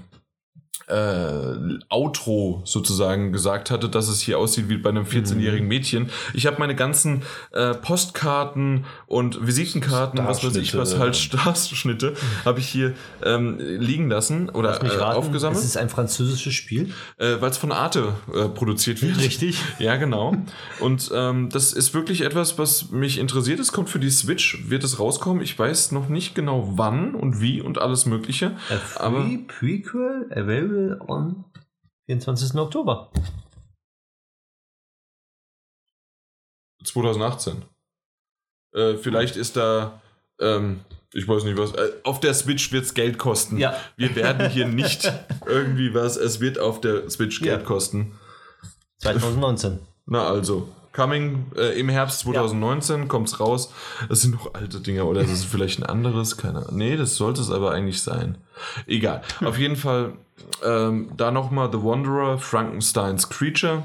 äh, 0.89 1.79
Outro 1.89 2.63
sozusagen 2.65 3.33
gesagt 3.33 3.71
hatte, 3.71 3.89
dass 3.89 4.09
es 4.09 4.21
hier 4.21 4.39
aussieht 4.39 4.69
wie 4.69 4.79
bei 4.79 4.91
einem 4.91 5.05
14-jährigen 5.05 5.69
Mädchen. 5.69 6.11
Ich 6.35 6.47
habe 6.47 6.59
meine 6.59 6.75
ganzen 6.75 7.23
äh, 7.53 7.75
Postkarten 7.75 8.85
und 9.13 9.47
Visitenkarten, 9.47 10.27
was 10.27 10.43
weiß 10.43 10.57
ich, 10.57 10.75
was 10.75 10.99
halt 10.99 11.17
Starschnitte, 11.17 12.15
habe 12.47 12.61
ich 12.61 12.69
hier 12.69 12.95
ähm, 13.23 13.59
liegen 13.59 14.09
lassen 14.09 14.49
oder 14.49 14.83
äh, 14.83 14.99
aufgesammelt. 15.01 15.59
Es 15.59 15.67
ist 15.67 15.77
ein 15.77 15.91
französisches 15.91 16.55
Spiel. 16.55 16.95
Äh, 17.19 17.39
Weil 17.41 17.51
es 17.51 17.59
von 17.59 17.73
Arte 17.73 18.15
äh, 18.35 18.49
produziert 18.49 19.03
wird. 19.03 19.19
Richtig. 19.19 19.61
Ja, 19.79 19.97
genau. 19.97 20.35
Und 20.81 21.11
ähm, 21.15 21.51
das 21.51 21.73
ist 21.75 21.93
wirklich 21.93 22.23
etwas, 22.23 22.57
was 22.57 22.91
mich 22.91 23.19
interessiert. 23.19 23.61
Es 23.61 23.73
kommt 23.73 23.91
für 23.91 23.99
die 23.99 24.11
Switch, 24.11 24.71
wird 24.71 24.83
es 24.85 24.99
rauskommen. 24.99 25.43
Ich 25.43 25.59
weiß 25.59 25.93
noch 25.93 26.09
nicht 26.09 26.35
genau 26.35 26.73
wann 26.77 27.15
und 27.15 27.41
wie 27.41 27.61
und 27.61 27.79
alles 27.79 28.07
Mögliche. 28.07 28.57
A 28.71 28.79
free 28.79 28.99
Aber- 29.05 29.29
Prequel 29.47 30.27
available 30.31 30.99
on 31.07 31.45
24. 32.07 32.55
Oktober. 32.59 33.11
2018. 36.85 37.63
Äh, 38.75 38.95
vielleicht 38.97 39.37
ist 39.37 39.57
da, 39.57 40.01
ähm, 40.41 40.81
ich 41.13 41.27
weiß 41.29 41.45
nicht 41.45 41.59
was, 41.59 41.73
äh, 41.73 41.91
auf 42.05 42.21
der 42.21 42.35
Switch 42.35 42.73
wird 42.73 42.85
es 42.85 42.95
Geld 42.95 43.19
kosten. 43.19 43.59
Ja. 43.59 43.75
Wir 43.97 44.15
werden 44.17 44.49
hier 44.51 44.67
nicht 44.83 45.13
irgendwie 45.47 45.95
was, 45.95 46.17
es 46.17 46.41
wird 46.41 46.59
auf 46.59 46.81
der 46.81 47.09
Switch 47.11 47.41
Geld 47.41 47.61
Ja. 47.63 47.67
kosten. 47.67 48.13
2019. 48.99 49.81
Na 50.07 50.27
also, 50.29 50.69
coming 50.93 51.47
äh, 51.57 51.79
im 51.79 51.89
Herbst 51.89 52.21
2019 52.21 53.09
kommt's 53.09 53.41
raus. 53.41 53.73
Das 54.09 54.21
sind 54.23 54.33
noch 54.35 54.55
alte 54.55 54.81
Dinger 54.81 55.07
oder 55.07 55.23
das 55.23 55.31
ist 55.31 55.45
vielleicht 55.45 55.79
ein 55.81 55.87
anderes, 55.87 56.37
keine 56.37 56.59
Ahnung. 56.59 56.77
Nee, 56.77 56.97
das 56.97 57.17
sollte 57.17 57.41
es 57.41 57.51
aber 57.51 57.73
eigentlich 57.73 58.03
sein. 58.03 58.39
Egal. 58.87 59.23
Auf 59.45 59.59
jeden 59.59 59.77
Fall 59.77 60.13
ähm, 60.65 61.11
da 61.17 61.31
nochmal 61.31 61.71
The 61.73 61.79
Wanderer, 61.83 62.39
Frankensteins 62.39 63.29
Creature. 63.29 63.83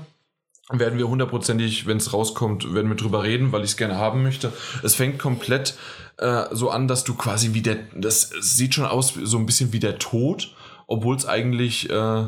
Werden 0.69 0.99
wir 0.99 1.07
hundertprozentig, 1.07 1.87
wenn 1.87 1.97
es 1.97 2.11
rauskommt, 2.11 2.73
werden 2.73 2.89
wir 2.89 2.97
drüber 2.97 3.23
reden, 3.23 3.53
weil 3.53 3.63
ich 3.63 3.71
es 3.71 3.77
gerne 3.77 3.95
haben 3.95 4.21
möchte. 4.21 4.51
Es 4.83 4.95
fängt 4.95 5.17
komplett 5.17 5.77
äh, 6.17 6.43
so 6.51 6.69
an, 6.69 6.89
dass 6.89 7.05
du 7.05 7.15
quasi 7.15 7.53
wie 7.53 7.61
der, 7.61 7.77
das 7.95 8.31
sieht 8.41 8.73
schon 8.73 8.85
aus 8.85 9.13
so 9.13 9.37
ein 9.37 9.45
bisschen 9.45 9.71
wie 9.71 9.79
der 9.79 9.97
Tod, 9.97 10.53
obwohl 10.85 11.15
es 11.15 11.25
eigentlich 11.25 11.89
äh, 11.89 11.93
äh, 12.23 12.27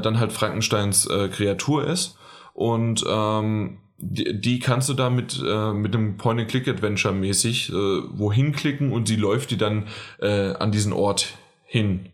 dann 0.00 0.18
halt 0.18 0.32
Frankensteins 0.32 1.06
äh, 1.06 1.28
Kreatur 1.28 1.86
ist. 1.86 2.16
Und 2.54 3.04
ähm, 3.08 3.78
die, 3.98 4.40
die 4.40 4.58
kannst 4.58 4.88
du 4.88 4.94
da 4.94 5.08
mit, 5.08 5.40
äh, 5.46 5.72
mit 5.72 5.94
einem 5.94 6.16
Point-and-Click-Adventure 6.16 7.14
mäßig 7.14 7.70
äh, 7.70 7.72
wohin 7.72 8.52
klicken 8.52 8.92
und 8.92 9.06
sie 9.06 9.16
läuft 9.16 9.50
die 9.50 9.58
dann 9.58 9.86
äh, 10.20 10.54
an 10.54 10.72
diesen 10.72 10.92
Ort 10.92 11.34
hin. 11.64 12.08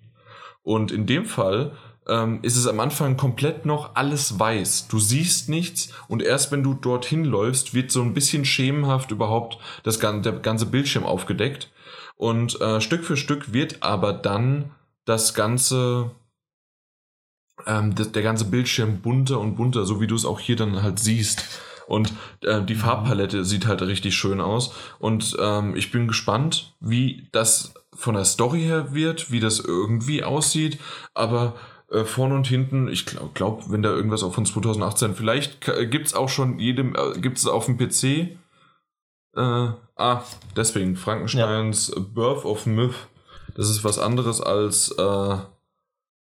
Und 0.62 0.90
in 0.90 1.06
dem 1.06 1.24
Fall 1.24 1.72
ähm, 2.08 2.38
ist 2.42 2.56
es 2.56 2.66
am 2.66 2.80
Anfang 2.80 3.16
komplett 3.16 3.66
noch 3.66 3.94
alles 3.94 4.38
weiß. 4.38 4.88
Du 4.88 4.98
siehst 4.98 5.48
nichts 5.48 5.90
und 6.08 6.22
erst 6.22 6.52
wenn 6.52 6.62
du 6.62 6.74
dorthin 6.74 7.24
läufst, 7.24 7.74
wird 7.74 7.90
so 7.90 8.02
ein 8.02 8.14
bisschen 8.14 8.44
schemenhaft 8.44 9.10
überhaupt 9.10 9.58
das, 9.82 10.00
gan- 10.00 10.22
der 10.22 10.32
ganze 10.34 10.66
Bildschirm 10.66 11.04
aufgedeckt. 11.04 11.70
Und 12.16 12.60
äh, 12.60 12.80
Stück 12.80 13.04
für 13.04 13.16
Stück 13.16 13.52
wird 13.52 13.82
aber 13.82 14.12
dann 14.12 14.70
das 15.04 15.34
ganze, 15.34 16.10
ähm, 17.66 17.94
das, 17.94 18.12
der 18.12 18.22
ganze 18.22 18.46
Bildschirm 18.46 19.00
bunter 19.02 19.38
und 19.38 19.56
bunter, 19.56 19.84
so 19.84 20.00
wie 20.00 20.06
du 20.06 20.14
es 20.14 20.24
auch 20.24 20.40
hier 20.40 20.56
dann 20.56 20.82
halt 20.82 20.98
siehst. 20.98 21.44
Und 21.86 22.12
äh, 22.42 22.62
die 22.62 22.74
Farbpalette 22.74 23.44
sieht 23.44 23.66
halt 23.66 23.80
richtig 23.82 24.16
schön 24.16 24.40
aus. 24.40 24.74
Und 24.98 25.36
ähm, 25.38 25.76
ich 25.76 25.92
bin 25.92 26.08
gespannt, 26.08 26.74
wie 26.80 27.28
das 27.30 27.74
von 27.94 28.14
der 28.14 28.24
Story 28.24 28.62
her 28.62 28.92
wird, 28.92 29.30
wie 29.30 29.38
das 29.38 29.60
irgendwie 29.60 30.24
aussieht. 30.24 30.80
Aber 31.14 31.54
äh, 31.90 32.04
vorne 32.04 32.34
und 32.34 32.46
hinten, 32.46 32.88
ich 32.88 33.06
glaube, 33.06 33.30
glaub, 33.34 33.70
wenn 33.70 33.82
da 33.82 33.90
irgendwas 33.90 34.22
auch 34.22 34.34
von 34.34 34.44
2018, 34.46 35.14
vielleicht 35.14 35.60
gibt 35.90 36.06
es 36.06 36.14
auch 36.14 36.28
schon 36.28 36.58
jedem, 36.58 36.94
äh, 36.96 37.18
gibt 37.20 37.38
es 37.38 37.46
auf 37.46 37.66
dem 37.66 37.76
PC. 37.78 38.38
Äh, 39.36 39.68
ah, 39.96 40.22
deswegen, 40.56 40.96
Frankensteins 40.96 41.92
Birth 42.14 42.44
of 42.44 42.66
Myth. 42.66 42.94
Das 43.54 43.68
ist 43.70 43.84
was 43.84 43.98
anderes 43.98 44.40
als 44.40 44.90
äh, 44.92 45.36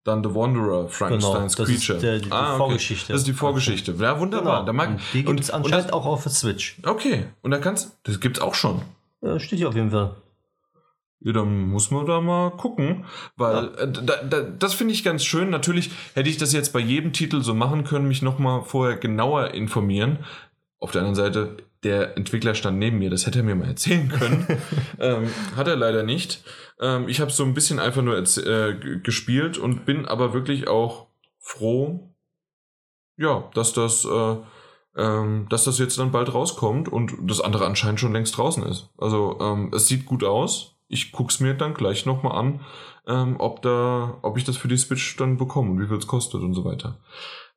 dann 0.04 0.22
The 0.22 0.34
Wanderer, 0.34 0.88
Frankensteins 0.88 1.56
Genau, 1.56 1.66
das 1.66 1.74
ist 1.76 1.86
Creature. 1.86 1.98
der- 1.98 2.18
die 2.18 2.30
ah, 2.30 2.48
okay. 2.50 2.56
Vorgeschichte. 2.58 3.12
Das 3.12 3.20
ist 3.22 3.26
die 3.26 3.32
Vorgeschichte. 3.32 3.94
Ja, 3.98 4.20
wunderbar. 4.20 4.56
Genau. 4.60 4.66
Da 4.66 4.72
mag, 4.72 4.88
und 4.90 5.00
die 5.14 5.24
gibt 5.24 5.40
es 5.40 5.50
anscheinend 5.50 5.86
das- 5.86 5.92
auch 5.92 6.04
auf 6.06 6.22
der 6.24 6.32
Switch. 6.32 6.76
Okay, 6.84 7.24
und 7.42 7.50
da 7.52 7.58
kannst 7.58 7.96
das 8.02 8.20
gibt's 8.20 8.40
auch 8.40 8.54
schon. 8.54 8.82
Ja, 9.22 9.40
steht 9.40 9.58
hier 9.60 9.68
auf 9.68 9.74
jeden 9.74 9.90
Fall. 9.90 10.14
Ja, 11.24 11.32
dann 11.32 11.68
muss 11.68 11.90
man 11.90 12.04
da 12.04 12.20
mal 12.20 12.50
gucken, 12.50 13.06
weil 13.36 13.68
äh, 13.78 13.90
da, 13.90 14.22
da, 14.22 14.42
das 14.42 14.74
finde 14.74 14.92
ich 14.92 15.02
ganz 15.02 15.24
schön. 15.24 15.48
Natürlich 15.48 15.90
hätte 16.12 16.28
ich 16.28 16.36
das 16.36 16.52
jetzt 16.52 16.74
bei 16.74 16.80
jedem 16.80 17.14
Titel 17.14 17.40
so 17.40 17.54
machen 17.54 17.84
können, 17.84 18.06
mich 18.06 18.20
nochmal 18.20 18.62
vorher 18.62 18.98
genauer 18.98 19.54
informieren. 19.54 20.18
Auf 20.78 20.90
der 20.90 21.00
anderen 21.00 21.14
Seite, 21.14 21.56
der 21.82 22.18
Entwickler 22.18 22.54
stand 22.54 22.78
neben 22.78 22.98
mir, 22.98 23.08
das 23.08 23.24
hätte 23.24 23.38
er 23.38 23.42
mir 23.42 23.54
mal 23.54 23.68
erzählen 23.68 24.10
können. 24.10 24.46
ähm, 25.00 25.30
hat 25.56 25.66
er 25.66 25.76
leider 25.76 26.02
nicht. 26.02 26.44
Ähm, 26.78 27.08
ich 27.08 27.22
habe 27.22 27.30
so 27.30 27.42
ein 27.42 27.54
bisschen 27.54 27.78
einfach 27.78 28.02
nur 28.02 28.18
äh, 28.18 28.98
gespielt 29.02 29.56
und 29.56 29.86
bin 29.86 30.04
aber 30.04 30.34
wirklich 30.34 30.68
auch 30.68 31.06
froh, 31.38 32.14
ja, 33.16 33.48
dass 33.54 33.72
das, 33.72 34.04
äh, 34.04 34.36
ähm, 34.96 35.46
dass 35.48 35.64
das 35.64 35.78
jetzt 35.78 35.98
dann 35.98 36.12
bald 36.12 36.34
rauskommt 36.34 36.90
und 36.90 37.14
das 37.22 37.40
andere 37.40 37.64
anscheinend 37.64 37.98
schon 38.00 38.12
längst 38.12 38.36
draußen 38.36 38.62
ist. 38.64 38.90
Also 38.98 39.38
ähm, 39.40 39.72
es 39.74 39.86
sieht 39.86 40.04
gut 40.04 40.22
aus. 40.22 40.73
Ich 40.94 41.12
guck's 41.12 41.40
mir 41.40 41.54
dann 41.54 41.74
gleich 41.74 42.06
nochmal 42.06 42.38
an, 42.38 42.60
ähm, 43.06 43.36
ob 43.38 43.60
da, 43.62 44.18
ob 44.22 44.38
ich 44.38 44.44
das 44.44 44.56
für 44.56 44.68
die 44.68 44.76
Switch 44.76 45.16
dann 45.16 45.36
bekomme 45.36 45.72
und 45.72 45.80
wie 45.80 45.86
viel 45.86 45.98
es 45.98 46.06
kostet 46.06 46.40
und 46.40 46.54
so 46.54 46.64
weiter. 46.64 46.98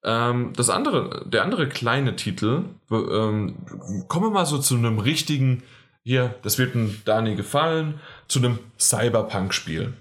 Ähm, 0.03 0.53
das 0.55 0.69
andere, 0.69 1.25
der 1.25 1.43
andere 1.43 1.69
kleine 1.69 2.15
Titel, 2.15 2.63
ähm, 2.91 3.55
kommen 4.07 4.25
wir 4.25 4.31
mal 4.31 4.45
so 4.45 4.57
zu 4.57 4.75
einem 4.75 4.99
richtigen, 4.99 5.63
hier, 6.03 6.35
das 6.41 6.57
wird 6.57 6.73
dem 6.73 7.01
Dani 7.05 7.35
gefallen, 7.35 7.99
zu 8.27 8.39
einem 8.39 8.59
Cyberpunk-Spiel. 8.79 9.93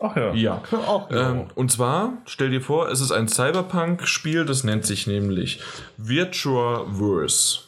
Ach 0.00 0.16
ja. 0.16 0.34
Ja. 0.34 0.62
Auch 0.72 1.10
Ähm, 1.10 1.46
und 1.54 1.70
zwar, 1.70 2.14
stell 2.26 2.50
dir 2.50 2.60
vor, 2.60 2.88
es 2.88 3.00
ist 3.00 3.12
ein 3.12 3.28
Cyberpunk-Spiel, 3.28 4.44
das 4.44 4.64
nennt 4.64 4.84
sich 4.84 5.06
nämlich 5.06 5.60
Virtuaverse. 5.96 7.60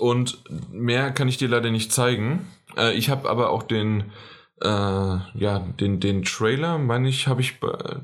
Und 0.00 0.38
mehr 0.72 1.10
kann 1.10 1.28
ich 1.28 1.36
dir 1.36 1.48
leider 1.48 1.70
nicht 1.70 1.92
zeigen. 1.92 2.46
Äh, 2.76 2.94
ich 2.94 3.10
habe 3.10 3.28
aber 3.28 3.50
auch 3.50 3.62
den, 3.62 4.12
äh, 4.60 4.66
ja, 4.66 5.58
den, 5.80 6.00
den 6.00 6.22
Trailer, 6.22 6.78
meine 6.78 7.08
ich, 7.08 7.26
habe 7.26 7.40
ich 7.40 7.58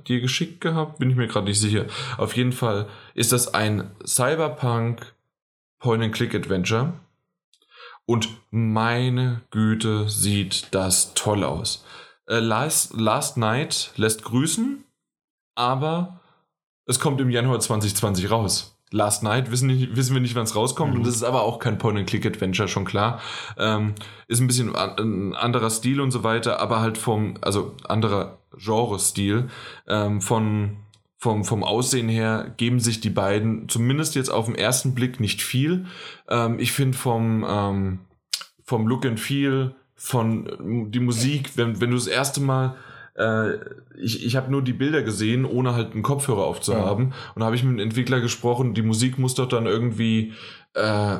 dir 0.06 0.20
geschickt 0.20 0.60
gehabt, 0.60 0.98
bin 0.98 1.10
ich 1.10 1.16
mir 1.16 1.28
gerade 1.28 1.46
nicht 1.46 1.60
sicher. 1.60 1.86
Auf 2.16 2.36
jeden 2.36 2.52
Fall 2.52 2.88
ist 3.14 3.32
das 3.32 3.54
ein 3.54 3.90
Cyberpunk 4.04 5.14
Point-and-Click-Adventure. 5.80 6.94
Und 8.06 8.28
meine 8.50 9.42
Güte, 9.50 10.08
sieht 10.08 10.68
das 10.74 11.12
toll 11.14 11.44
aus. 11.44 11.84
Äh, 12.26 12.38
Last, 12.38 12.94
Last 12.94 13.36
Night 13.36 13.92
lässt 13.96 14.24
grüßen, 14.24 14.84
aber 15.54 16.20
es 16.86 17.00
kommt 17.00 17.20
im 17.20 17.30
Januar 17.30 17.60
2020 17.60 18.30
raus. 18.30 18.77
Last 18.90 19.22
Night 19.22 19.50
wissen, 19.50 19.66
nicht, 19.66 19.96
wissen 19.96 20.14
wir 20.14 20.20
nicht, 20.20 20.34
wann 20.34 20.44
es 20.44 20.56
rauskommt 20.56 20.96
und 20.96 21.06
das 21.06 21.14
ist 21.14 21.22
aber 21.22 21.42
auch 21.42 21.58
kein 21.58 21.78
Point-and-Click-Adventure, 21.78 22.68
schon 22.68 22.84
klar. 22.84 23.20
Ähm, 23.58 23.94
ist 24.28 24.40
ein 24.40 24.46
bisschen 24.46 24.74
ein 24.74 25.34
anderer 25.34 25.70
Stil 25.70 26.00
und 26.00 26.10
so 26.10 26.24
weiter, 26.24 26.60
aber 26.60 26.80
halt 26.80 26.96
vom, 26.96 27.34
also 27.42 27.74
anderer 27.84 28.38
Genre-Stil. 28.56 29.48
Ähm, 29.86 30.20
von, 30.20 30.76
vom, 31.18 31.44
vom 31.44 31.64
Aussehen 31.64 32.08
her 32.08 32.54
geben 32.56 32.80
sich 32.80 33.00
die 33.00 33.10
beiden, 33.10 33.68
zumindest 33.68 34.14
jetzt 34.14 34.30
auf 34.30 34.46
den 34.46 34.54
ersten 34.54 34.94
Blick, 34.94 35.20
nicht 35.20 35.42
viel. 35.42 35.86
Ähm, 36.28 36.58
ich 36.58 36.72
finde 36.72 36.96
vom, 36.96 37.44
ähm, 37.46 37.98
vom 38.64 38.86
Look 38.86 39.04
and 39.04 39.20
Feel, 39.20 39.74
von 39.94 40.90
die 40.92 41.00
Musik, 41.00 41.56
wenn, 41.56 41.80
wenn 41.80 41.90
du 41.90 41.96
das 41.96 42.06
erste 42.06 42.40
Mal 42.40 42.76
ich, 43.96 44.24
ich 44.24 44.36
habe 44.36 44.50
nur 44.50 44.62
die 44.62 44.72
Bilder 44.72 45.02
gesehen, 45.02 45.44
ohne 45.44 45.74
halt 45.74 45.92
einen 45.92 46.02
Kopfhörer 46.02 46.44
aufzuhaben. 46.44 47.12
Und 47.34 47.40
da 47.40 47.46
habe 47.46 47.56
ich 47.56 47.64
mit 47.64 47.78
dem 47.78 47.84
Entwickler 47.84 48.20
gesprochen, 48.20 48.74
die 48.74 48.82
Musik 48.82 49.18
muss 49.18 49.34
doch 49.34 49.48
dann 49.48 49.66
irgendwie 49.66 50.32
äh, 50.74 51.18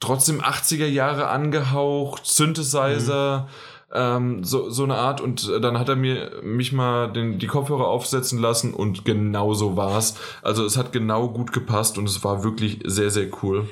trotzdem 0.00 0.40
80er 0.40 0.86
Jahre 0.86 1.28
angehaucht, 1.28 2.26
Synthesizer, 2.26 3.48
ähm, 3.92 4.44
so, 4.44 4.70
so 4.70 4.84
eine 4.84 4.96
Art. 4.96 5.20
Und 5.20 5.50
dann 5.62 5.78
hat 5.78 5.88
er 5.88 5.96
mir 5.96 6.40
mich 6.42 6.72
mal 6.72 7.12
den, 7.12 7.38
die 7.38 7.46
Kopfhörer 7.46 7.86
aufsetzen 7.86 8.40
lassen 8.40 8.74
und 8.74 9.04
genau 9.04 9.54
so 9.54 9.76
war's. 9.76 10.16
Also 10.42 10.64
es 10.64 10.76
hat 10.76 10.92
genau 10.92 11.28
gut 11.28 11.52
gepasst 11.52 11.98
und 11.98 12.08
es 12.08 12.24
war 12.24 12.42
wirklich 12.42 12.80
sehr, 12.84 13.10
sehr 13.10 13.28
cool. 13.42 13.68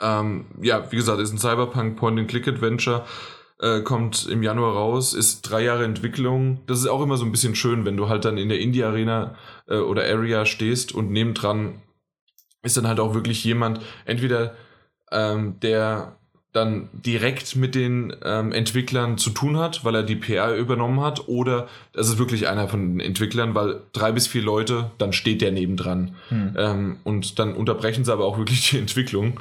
Ähm, 0.00 0.46
ja, 0.60 0.90
wie 0.90 0.96
gesagt, 0.96 1.20
ist 1.20 1.32
ein 1.32 1.38
Cyberpunk 1.38 1.96
Point-and-Click-Adventure 1.96 3.04
äh, 3.64 3.80
kommt 3.80 4.26
im 4.26 4.42
Januar 4.42 4.74
raus, 4.74 5.14
ist 5.14 5.42
drei 5.42 5.64
Jahre 5.64 5.84
Entwicklung. 5.84 6.60
Das 6.66 6.80
ist 6.80 6.86
auch 6.86 7.02
immer 7.02 7.16
so 7.16 7.24
ein 7.24 7.32
bisschen 7.32 7.54
schön, 7.54 7.86
wenn 7.86 7.96
du 7.96 8.08
halt 8.08 8.26
dann 8.26 8.36
in 8.36 8.50
der 8.50 8.60
Indie-Arena 8.60 9.36
äh, 9.68 9.76
oder 9.76 10.02
Area 10.02 10.44
stehst 10.44 10.94
und 10.94 11.10
nebendran 11.10 11.80
ist 12.62 12.76
dann 12.76 12.86
halt 12.86 13.00
auch 13.00 13.14
wirklich 13.14 13.42
jemand, 13.44 13.80
entweder 14.04 14.54
ähm, 15.12 15.60
der 15.60 16.18
dann 16.52 16.88
direkt 16.92 17.56
mit 17.56 17.74
den 17.74 18.14
ähm, 18.22 18.52
Entwicklern 18.52 19.18
zu 19.18 19.30
tun 19.30 19.58
hat, 19.58 19.84
weil 19.84 19.96
er 19.96 20.02
die 20.04 20.14
PR 20.14 20.54
übernommen 20.54 21.00
hat, 21.00 21.26
oder 21.26 21.68
das 21.92 22.08
ist 22.08 22.18
wirklich 22.18 22.46
einer 22.46 22.68
von 22.68 22.92
den 22.92 23.00
Entwicklern, 23.00 23.54
weil 23.56 23.80
drei 23.92 24.12
bis 24.12 24.28
vier 24.28 24.42
Leute, 24.42 24.92
dann 24.98 25.12
steht 25.12 25.42
der 25.42 25.50
nebendran. 25.50 26.14
Hm. 26.28 26.54
Ähm, 26.56 26.96
und 27.02 27.40
dann 27.40 27.54
unterbrechen 27.54 28.04
sie 28.04 28.12
aber 28.12 28.24
auch 28.24 28.38
wirklich 28.38 28.70
die 28.70 28.78
Entwicklung. 28.78 29.40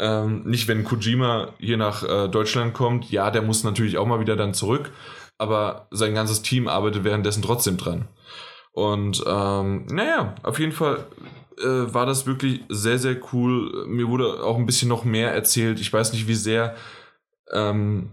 Ähm, 0.00 0.44
nicht, 0.44 0.66
wenn 0.66 0.82
Kojima 0.82 1.50
hier 1.58 1.76
nach 1.76 2.02
äh, 2.02 2.28
Deutschland 2.28 2.72
kommt, 2.72 3.10
ja, 3.10 3.30
der 3.30 3.42
muss 3.42 3.64
natürlich 3.64 3.98
auch 3.98 4.06
mal 4.06 4.18
wieder 4.18 4.34
dann 4.34 4.54
zurück, 4.54 4.92
aber 5.36 5.88
sein 5.90 6.14
ganzes 6.14 6.40
Team 6.40 6.68
arbeitet 6.68 7.04
währenddessen 7.04 7.42
trotzdem 7.42 7.76
dran. 7.76 8.08
Und 8.72 9.22
ähm, 9.26 9.86
naja, 9.90 10.34
auf 10.42 10.58
jeden 10.58 10.72
Fall 10.72 11.04
äh, 11.58 11.92
war 11.92 12.06
das 12.06 12.26
wirklich 12.26 12.62
sehr, 12.70 12.98
sehr 12.98 13.16
cool. 13.32 13.84
Mir 13.86 14.08
wurde 14.08 14.42
auch 14.42 14.56
ein 14.56 14.64
bisschen 14.64 14.88
noch 14.88 15.04
mehr 15.04 15.34
erzählt. 15.34 15.80
Ich 15.80 15.92
weiß 15.92 16.14
nicht, 16.14 16.26
wie 16.26 16.34
sehr 16.34 16.76
ähm, 17.52 18.08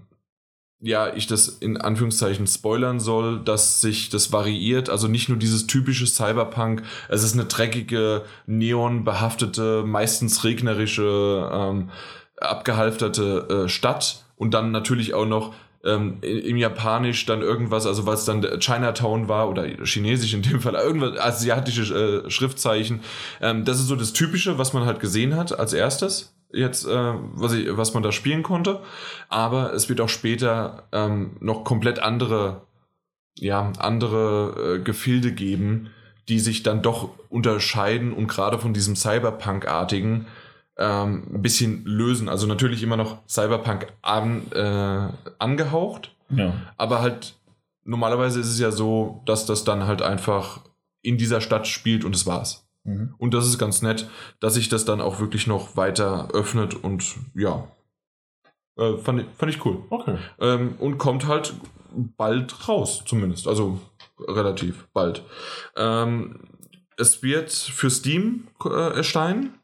ja, 0.80 1.14
ich 1.16 1.26
das 1.26 1.48
in 1.48 1.78
Anführungszeichen 1.78 2.46
spoilern 2.46 3.00
soll, 3.00 3.40
dass 3.44 3.82
sich 3.82 4.10
das 4.10 4.32
variiert. 4.32 4.90
Also 4.90 5.08
nicht 5.08 5.28
nur 5.28 5.38
dieses 5.38 5.66
typische 5.66 6.06
Cyberpunk, 6.06 6.84
es 7.10 7.24
ist 7.24 7.34
eine 7.34 7.46
dreckige, 7.46 8.24
neonbehaftete, 8.46 9.84
meistens 9.86 10.44
regnerische, 10.44 11.50
ähm, 11.52 11.90
abgehalfterte 12.40 13.66
äh, 13.66 13.70
Stadt 13.70 14.24
und 14.36 14.54
dann 14.54 14.72
natürlich 14.72 15.16
auch 15.16 15.26
noch 15.26 15.56
ähm, 15.84 16.18
im 16.22 16.58
Japanisch 16.58 17.26
dann 17.26 17.42
irgendwas, 17.42 17.88
also 17.88 18.06
was 18.06 18.26
dann 18.26 18.42
Chinatown 18.60 19.28
war 19.28 19.50
oder 19.50 19.66
Chinesisch 19.84 20.36
in 20.36 20.44
dem 20.44 20.62
Fall, 20.62 20.76
irgendwas 20.84 21.18
asiatische 21.18 22.24
äh, 22.26 22.30
Schriftzeichen. 22.30 23.02
Ähm, 23.42 23.66
das 23.66 23.80
ist 23.80 23.88
so 23.88 23.96
das 23.96 24.14
Typische, 24.14 24.60
was 24.60 24.74
man 24.74 24.86
halt 24.86 25.00
gesehen 25.00 25.36
hat 25.36 25.58
als 25.58 25.74
erstes 25.74 26.37
jetzt, 26.52 26.86
äh, 26.86 27.14
was, 27.34 27.54
ich, 27.54 27.76
was 27.78 27.94
man 27.94 28.04
da 28.04 28.12
spielen 28.12 28.44
konnte. 28.44 28.82
Aber 29.30 29.74
es 29.74 29.90
wird 29.90 30.02
auch 30.02 30.10
später 30.10 30.84
ähm, 30.92 31.38
noch 31.40 31.64
komplett 31.64 32.00
andere, 32.00 32.62
ja, 33.38 33.72
andere 33.78 34.76
äh, 34.78 34.84
Gefilde 34.84 35.32
geben, 35.32 35.90
die 36.30 36.40
sich 36.40 36.64
dann 36.64 36.82
doch 36.82 37.10
unterscheiden 37.30 38.14
und 38.14 38.28
gerade 38.28 38.60
von 38.60 38.74
diesem 38.74 38.96
Cyberpunk-artigen 38.96 40.28
ähm, 40.78 41.24
ein 41.34 41.42
bisschen 41.42 41.86
lösen. 41.86 42.30
Also 42.30 42.48
natürlich 42.48 42.84
immer 42.84 42.98
noch 42.98 43.20
Cyberpunk 43.28 43.88
an, 44.02 44.52
äh, 44.52 45.08
angehaucht, 45.40 46.16
Ja. 46.30 46.54
aber 46.78 47.02
halt 47.02 47.36
normalerweise 47.86 48.40
ist 48.42 48.48
es 48.50 48.60
ja 48.60 48.72
so, 48.72 49.22
dass 49.26 49.46
das 49.46 49.64
dann 49.64 49.88
halt 49.88 50.02
einfach 50.02 50.60
in 51.02 51.18
dieser 51.18 51.40
Stadt 51.42 51.68
spielt 51.68 52.04
und 52.04 52.14
es 52.16 52.26
war's. 52.26 52.67
Mhm. 52.88 53.14
Und 53.18 53.34
das 53.34 53.46
ist 53.46 53.58
ganz 53.60 53.82
nett, 53.82 54.10
dass 54.40 54.56
sich 54.56 54.70
das 54.70 54.86
dann 54.86 55.02
auch 55.02 55.20
wirklich 55.20 55.46
noch 55.46 55.76
weiter 55.76 56.30
öffnet 56.34 56.74
und 56.74 57.16
ja, 57.36 57.68
äh, 58.78 58.98
fand, 58.98 59.22
ich- 59.22 59.28
fand 59.38 59.52
ich 59.54 59.66
cool. 59.66 59.84
Okay. 59.90 60.18
Ähm, 60.40 60.76
und 60.80 60.98
kommt 60.98 61.28
halt 61.28 61.54
bald 62.18 62.68
raus, 62.68 63.04
zumindest. 63.06 63.48
Also 63.48 63.80
relativ 64.20 64.88
bald. 64.94 65.24
Ähm, 65.76 66.40
es 66.98 67.22
wird 67.22 67.52
für 67.52 67.90
Steam 67.90 68.48
äh, 68.66 68.96
erscheinen 68.96 69.56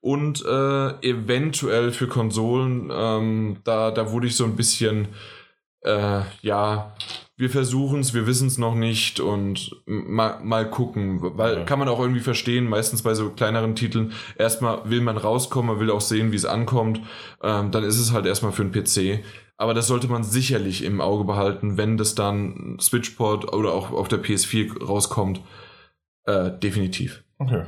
und 0.00 0.44
äh, 0.44 0.88
eventuell 1.08 1.92
für 1.92 2.08
Konsolen. 2.08 2.90
Ähm, 2.92 3.58
da, 3.64 3.90
da 3.90 4.10
wurde 4.10 4.26
ich 4.26 4.36
so 4.36 4.44
ein 4.44 4.56
bisschen, 4.56 5.08
äh, 5.82 6.22
ja, 6.42 6.94
wir 7.40 7.50
versuchen 7.50 8.00
es, 8.00 8.12
wir 8.14 8.26
wissen 8.26 8.46
es 8.48 8.58
noch 8.58 8.74
nicht 8.74 9.18
und 9.18 9.82
mal, 9.86 10.38
mal 10.44 10.68
gucken, 10.68 11.18
weil 11.36 11.58
Ja. 11.58 11.64
kann 11.64 11.78
man 11.78 11.88
auch 11.88 11.98
irgendwie 11.98 12.20
verstehen, 12.20 12.68
meistens 12.68 13.02
bei 13.02 13.14
so 13.14 13.30
kleineren 13.30 13.74
Titeln, 13.74 14.12
erstmal 14.38 14.88
will 14.90 15.00
man 15.00 15.16
rauskommen, 15.16 15.72
man 15.72 15.80
will 15.80 15.90
auch 15.90 16.00
sehen, 16.02 16.32
wie 16.32 16.36
es 16.36 16.44
ankommt, 16.44 17.00
ähm, 17.42 17.70
dann 17.70 17.82
ist 17.84 17.98
es 17.98 18.12
halt 18.12 18.26
erstmal 18.26 18.52
für 18.52 18.62
einen 18.62 18.72
PC. 18.72 19.24
Aber 19.56 19.74
das 19.74 19.86
sollte 19.88 20.08
man 20.08 20.22
sicherlich 20.24 20.84
im 20.84 21.00
Auge 21.00 21.24
behalten, 21.24 21.76
wenn 21.76 21.96
das 21.96 22.14
dann 22.14 22.78
Switchport 22.80 23.52
oder 23.52 23.72
auch 23.72 23.90
auf 23.90 24.08
der 24.08 24.22
PS4 24.22 24.82
rauskommt. 24.84 25.40
Äh, 26.24 26.50
definitiv. 26.58 27.24
Okay. 27.38 27.64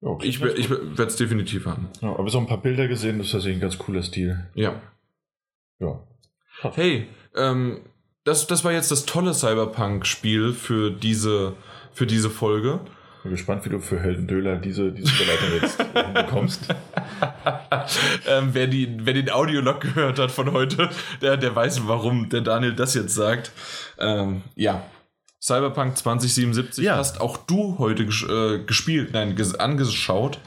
Okay. 0.00 0.26
Ich, 0.26 0.42
ich 0.42 0.68
werde 0.70 1.04
es 1.04 1.16
definitiv 1.16 1.64
haben. 1.66 1.88
ja, 2.02 2.10
aber 2.10 2.28
so 2.28 2.38
ein 2.38 2.46
paar 2.46 2.60
Bilder 2.60 2.88
gesehen, 2.88 3.16
das 3.18 3.28
ist 3.28 3.32
tatsächlich 3.32 3.56
ein 3.58 3.62
ganz 3.62 3.78
cooler 3.78 4.02
Stil. 4.02 4.46
Ja. 4.54 4.80
Ja. 5.80 6.00
Hey, 6.74 7.08
ähm, 7.34 7.80
das, 8.24 8.46
das 8.46 8.64
war 8.64 8.72
jetzt 8.72 8.90
das 8.90 9.04
tolle 9.06 9.34
Cyberpunk-Spiel 9.34 10.52
für 10.52 10.90
diese, 10.90 11.54
für 11.92 12.06
diese 12.06 12.30
Folge. 12.30 12.80
Bin 13.22 13.32
gespannt, 13.32 13.64
wie 13.64 13.70
du 13.70 13.78
für 13.80 14.00
Heldendöler 14.00 14.56
diese, 14.56 14.92
diese 14.92 15.12
Überleitung 15.14 15.48
jetzt 15.60 15.78
bekommst. 16.14 16.68
ähm, 18.28 18.50
wer, 18.52 18.66
die, 18.66 18.98
wer 19.00 19.14
den 19.14 19.30
Audiolog 19.30 19.80
gehört 19.80 20.18
hat 20.18 20.30
von 20.30 20.52
heute, 20.52 20.90
der, 21.22 21.36
der 21.38 21.54
weiß, 21.54 21.86
warum 21.86 22.28
der 22.28 22.42
Daniel 22.42 22.74
das 22.74 22.94
jetzt 22.94 23.14
sagt. 23.14 23.52
Ähm, 23.98 24.42
ja. 24.56 24.82
Cyberpunk 25.40 25.96
2077 25.96 26.84
Ja. 26.84 26.96
hast 26.96 27.20
auch 27.20 27.36
du 27.36 27.76
heute 27.78 28.06
ges 28.06 28.22
äh, 28.22 28.60
gespielt, 28.60 29.12
nein, 29.12 29.36
ges 29.36 29.54
angeschaut. 29.54 30.38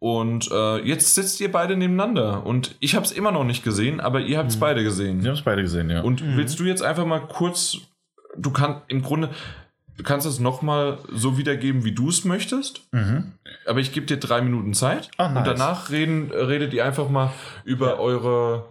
Und 0.00 0.50
äh, 0.50 0.78
jetzt 0.78 1.14
sitzt 1.14 1.40
ihr 1.40 1.52
beide 1.52 1.76
nebeneinander. 1.76 2.44
Und 2.46 2.74
ich 2.80 2.94
habe 2.96 3.04
es 3.04 3.12
immer 3.12 3.30
noch 3.32 3.44
nicht 3.44 3.62
gesehen, 3.62 4.00
aber 4.00 4.20
ihr 4.20 4.38
habt 4.38 4.50
es 4.50 4.58
beide 4.58 4.82
gesehen. 4.82 5.22
Wir 5.22 5.28
haben 5.30 5.36
es 5.36 5.42
beide 5.44 5.62
gesehen, 5.62 5.90
ja. 5.90 6.00
Und 6.00 6.22
willst 6.36 6.58
du 6.58 6.64
jetzt 6.64 6.82
einfach 6.82 7.04
mal 7.04 7.20
kurz, 7.20 7.76
du 8.36 8.50
kannst 8.50 8.80
im 8.88 9.02
Grunde, 9.02 9.28
du 9.98 10.02
kannst 10.02 10.26
es 10.26 10.40
nochmal 10.40 10.96
so 11.12 11.36
wiedergeben, 11.36 11.84
wie 11.84 11.92
du 11.92 12.08
es 12.08 12.24
möchtest, 12.24 12.88
mhm. 12.92 13.32
aber 13.66 13.80
ich 13.80 13.92
gebe 13.92 14.06
dir 14.06 14.16
drei 14.16 14.40
Minuten 14.40 14.72
Zeit 14.72 15.10
Ah, 15.18 15.28
nice. 15.28 15.36
und 15.38 15.46
danach 15.46 15.90
reden, 15.90 16.30
redet 16.32 16.72
ihr 16.72 16.86
einfach 16.86 17.10
mal 17.10 17.30
über 17.64 17.98
eure 18.00 18.64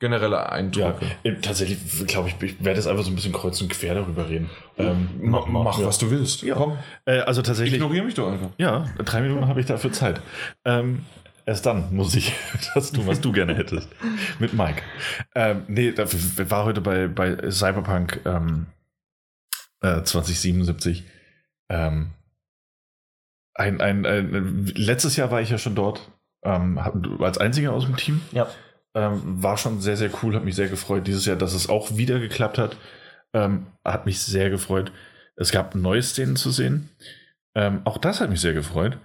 generelle 0.00 0.36
Ja, 0.36 0.46
Eindrücke. 0.50 1.06
äh, 1.22 1.34
tatsächlich 1.40 1.78
glaube 2.06 2.28
ich, 2.28 2.42
ich 2.42 2.64
werde 2.64 2.78
jetzt 2.78 2.86
einfach 2.86 3.04
so 3.04 3.10
ein 3.10 3.14
bisschen 3.14 3.32
kreuz 3.32 3.60
und 3.60 3.68
quer 3.70 3.94
darüber 3.94 4.28
reden. 4.28 4.50
Ähm, 4.76 5.08
Ma- 5.22 5.44
mach, 5.46 5.78
ja. 5.78 5.86
was 5.86 5.98
du 5.98 6.10
willst. 6.10 6.42
Ja. 6.42 6.56
Komm, 6.56 6.76
Äh, 7.06 7.20
also 7.20 7.42
tatsächlich, 7.42 7.76
ignoriere 7.76 8.04
mich 8.04 8.14
doch 8.14 8.30
einfach. 8.30 8.50
ja, 8.58 8.86
drei 9.04 9.20
Minuten 9.22 9.46
habe 9.48 9.60
ich 9.60 9.66
dafür 9.66 9.92
Zeit. 9.92 10.20
Ähm, 10.64 11.04
erst 11.46 11.64
dann 11.66 11.94
muss 11.94 12.14
ich 12.14 12.32
das 12.74 12.92
tun, 12.92 13.06
was 13.06 13.20
du 13.20 13.32
gerne 13.32 13.54
hättest. 13.54 13.88
Mit 14.40 14.52
Mike. 14.52 14.82
Ähm, 15.34 15.62
nee, 15.68 15.92
dafür 15.92 16.50
war 16.50 16.64
heute 16.64 16.80
bei, 16.80 17.06
bei 17.08 17.50
Cyberpunk 17.50 18.20
ähm, 18.26 18.66
äh, 19.80 20.02
2077. 20.02 21.04
Ähm, 21.70 22.10
ein, 23.54 23.80
ein, 23.80 24.04
ein, 24.04 24.66
letztes 24.74 25.16
Jahr 25.16 25.30
war 25.30 25.40
ich 25.40 25.50
ja 25.50 25.58
schon 25.58 25.74
dort, 25.76 26.10
ähm, 26.42 26.78
als 27.20 27.38
einziger 27.38 27.72
aus 27.72 27.84
dem 27.86 27.96
Team. 27.96 28.20
Ja. 28.32 28.48
Ähm, 28.94 29.42
war 29.42 29.56
schon 29.56 29.80
sehr, 29.80 29.96
sehr 29.96 30.10
cool, 30.22 30.36
hat 30.36 30.44
mich 30.44 30.54
sehr 30.54 30.68
gefreut. 30.68 31.06
Dieses 31.06 31.26
Jahr, 31.26 31.36
dass 31.36 31.52
es 31.52 31.68
auch 31.68 31.96
wieder 31.96 32.20
geklappt 32.20 32.58
hat, 32.58 32.76
ähm, 33.32 33.66
hat 33.84 34.06
mich 34.06 34.20
sehr 34.20 34.50
gefreut. 34.50 34.92
Es 35.36 35.50
gab 35.50 35.74
neue 35.74 36.02
Szenen 36.02 36.36
zu 36.36 36.50
sehen. 36.50 36.88
Ähm, 37.56 37.82
auch 37.84 37.98
das 37.98 38.20
hat 38.20 38.30
mich 38.30 38.40
sehr 38.40 38.52
gefreut. 38.52 38.98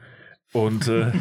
Und 0.54 0.88
äh, 0.88 1.12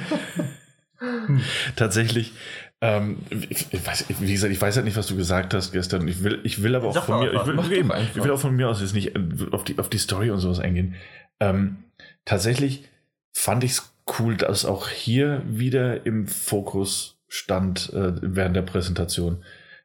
tatsächlich, 1.76 2.32
ähm, 2.80 3.18
ich, 3.30 3.72
ich 3.72 3.86
weiß, 3.86 4.04
wie 4.08 4.32
gesagt, 4.32 4.52
ich 4.52 4.60
weiß 4.60 4.76
halt 4.76 4.84
nicht, 4.84 4.96
was 4.96 5.06
du 5.06 5.16
gesagt 5.16 5.54
hast 5.54 5.72
gestern. 5.72 6.06
Ich 6.06 6.22
will, 6.22 6.40
ich 6.44 6.62
will 6.62 6.74
aber 6.74 6.88
auch 6.88 6.94
Sag 6.94 7.04
von 7.04 7.20
mir, 7.20 7.32
ich 7.32 7.46
will, 7.46 7.54
Mach 7.54 7.64
doch 7.64 7.72
eben, 7.72 7.92
einfach. 7.92 8.16
ich 8.16 8.22
will 8.22 8.30
auch 8.30 8.40
von 8.40 8.54
mir 8.54 8.68
aus 8.68 8.80
jetzt 8.80 8.94
nicht 8.94 9.16
äh, 9.16 9.20
auf 9.50 9.64
die, 9.64 9.78
auf 9.78 9.88
die 9.88 9.98
Story 9.98 10.30
und 10.30 10.40
sowas 10.40 10.60
eingehen. 10.60 10.94
Ähm, 11.40 11.84
tatsächlich 12.24 12.84
fand 13.32 13.64
ich 13.64 13.72
es 13.72 13.92
cool, 14.18 14.36
dass 14.36 14.64
auch 14.64 14.88
hier 14.88 15.42
wieder 15.46 16.06
im 16.06 16.26
Fokus 16.26 17.17
stand 17.28 17.92
äh, 17.92 18.12
während 18.22 18.56
der 18.56 18.62
Präsentation, 18.62 19.42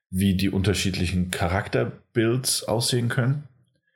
wie 0.09 0.35
die 0.35 0.49
unterschiedlichen 0.49 1.31
Charakterbuilds 1.31 2.63
aussehen 2.67 3.09
können, 3.09 3.43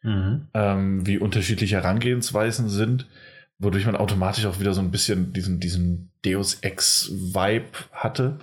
Mhm. 0.03 0.47
ähm, 0.53 1.05
wie 1.07 1.17
unterschiedliche 1.17 1.75
Herangehensweisen 1.77 2.69
sind, 2.69 3.07
wodurch 3.59 3.85
man 3.85 3.95
automatisch 3.95 4.45
auch 4.45 4.59
wieder 4.59 4.73
so 4.73 4.81
ein 4.81 4.91
bisschen 4.91 5.33
diesen, 5.33 5.59
diesen 5.59 6.09
Deus 6.23 6.55
Ex-Vibe 6.61 7.65
hatte. 7.91 8.37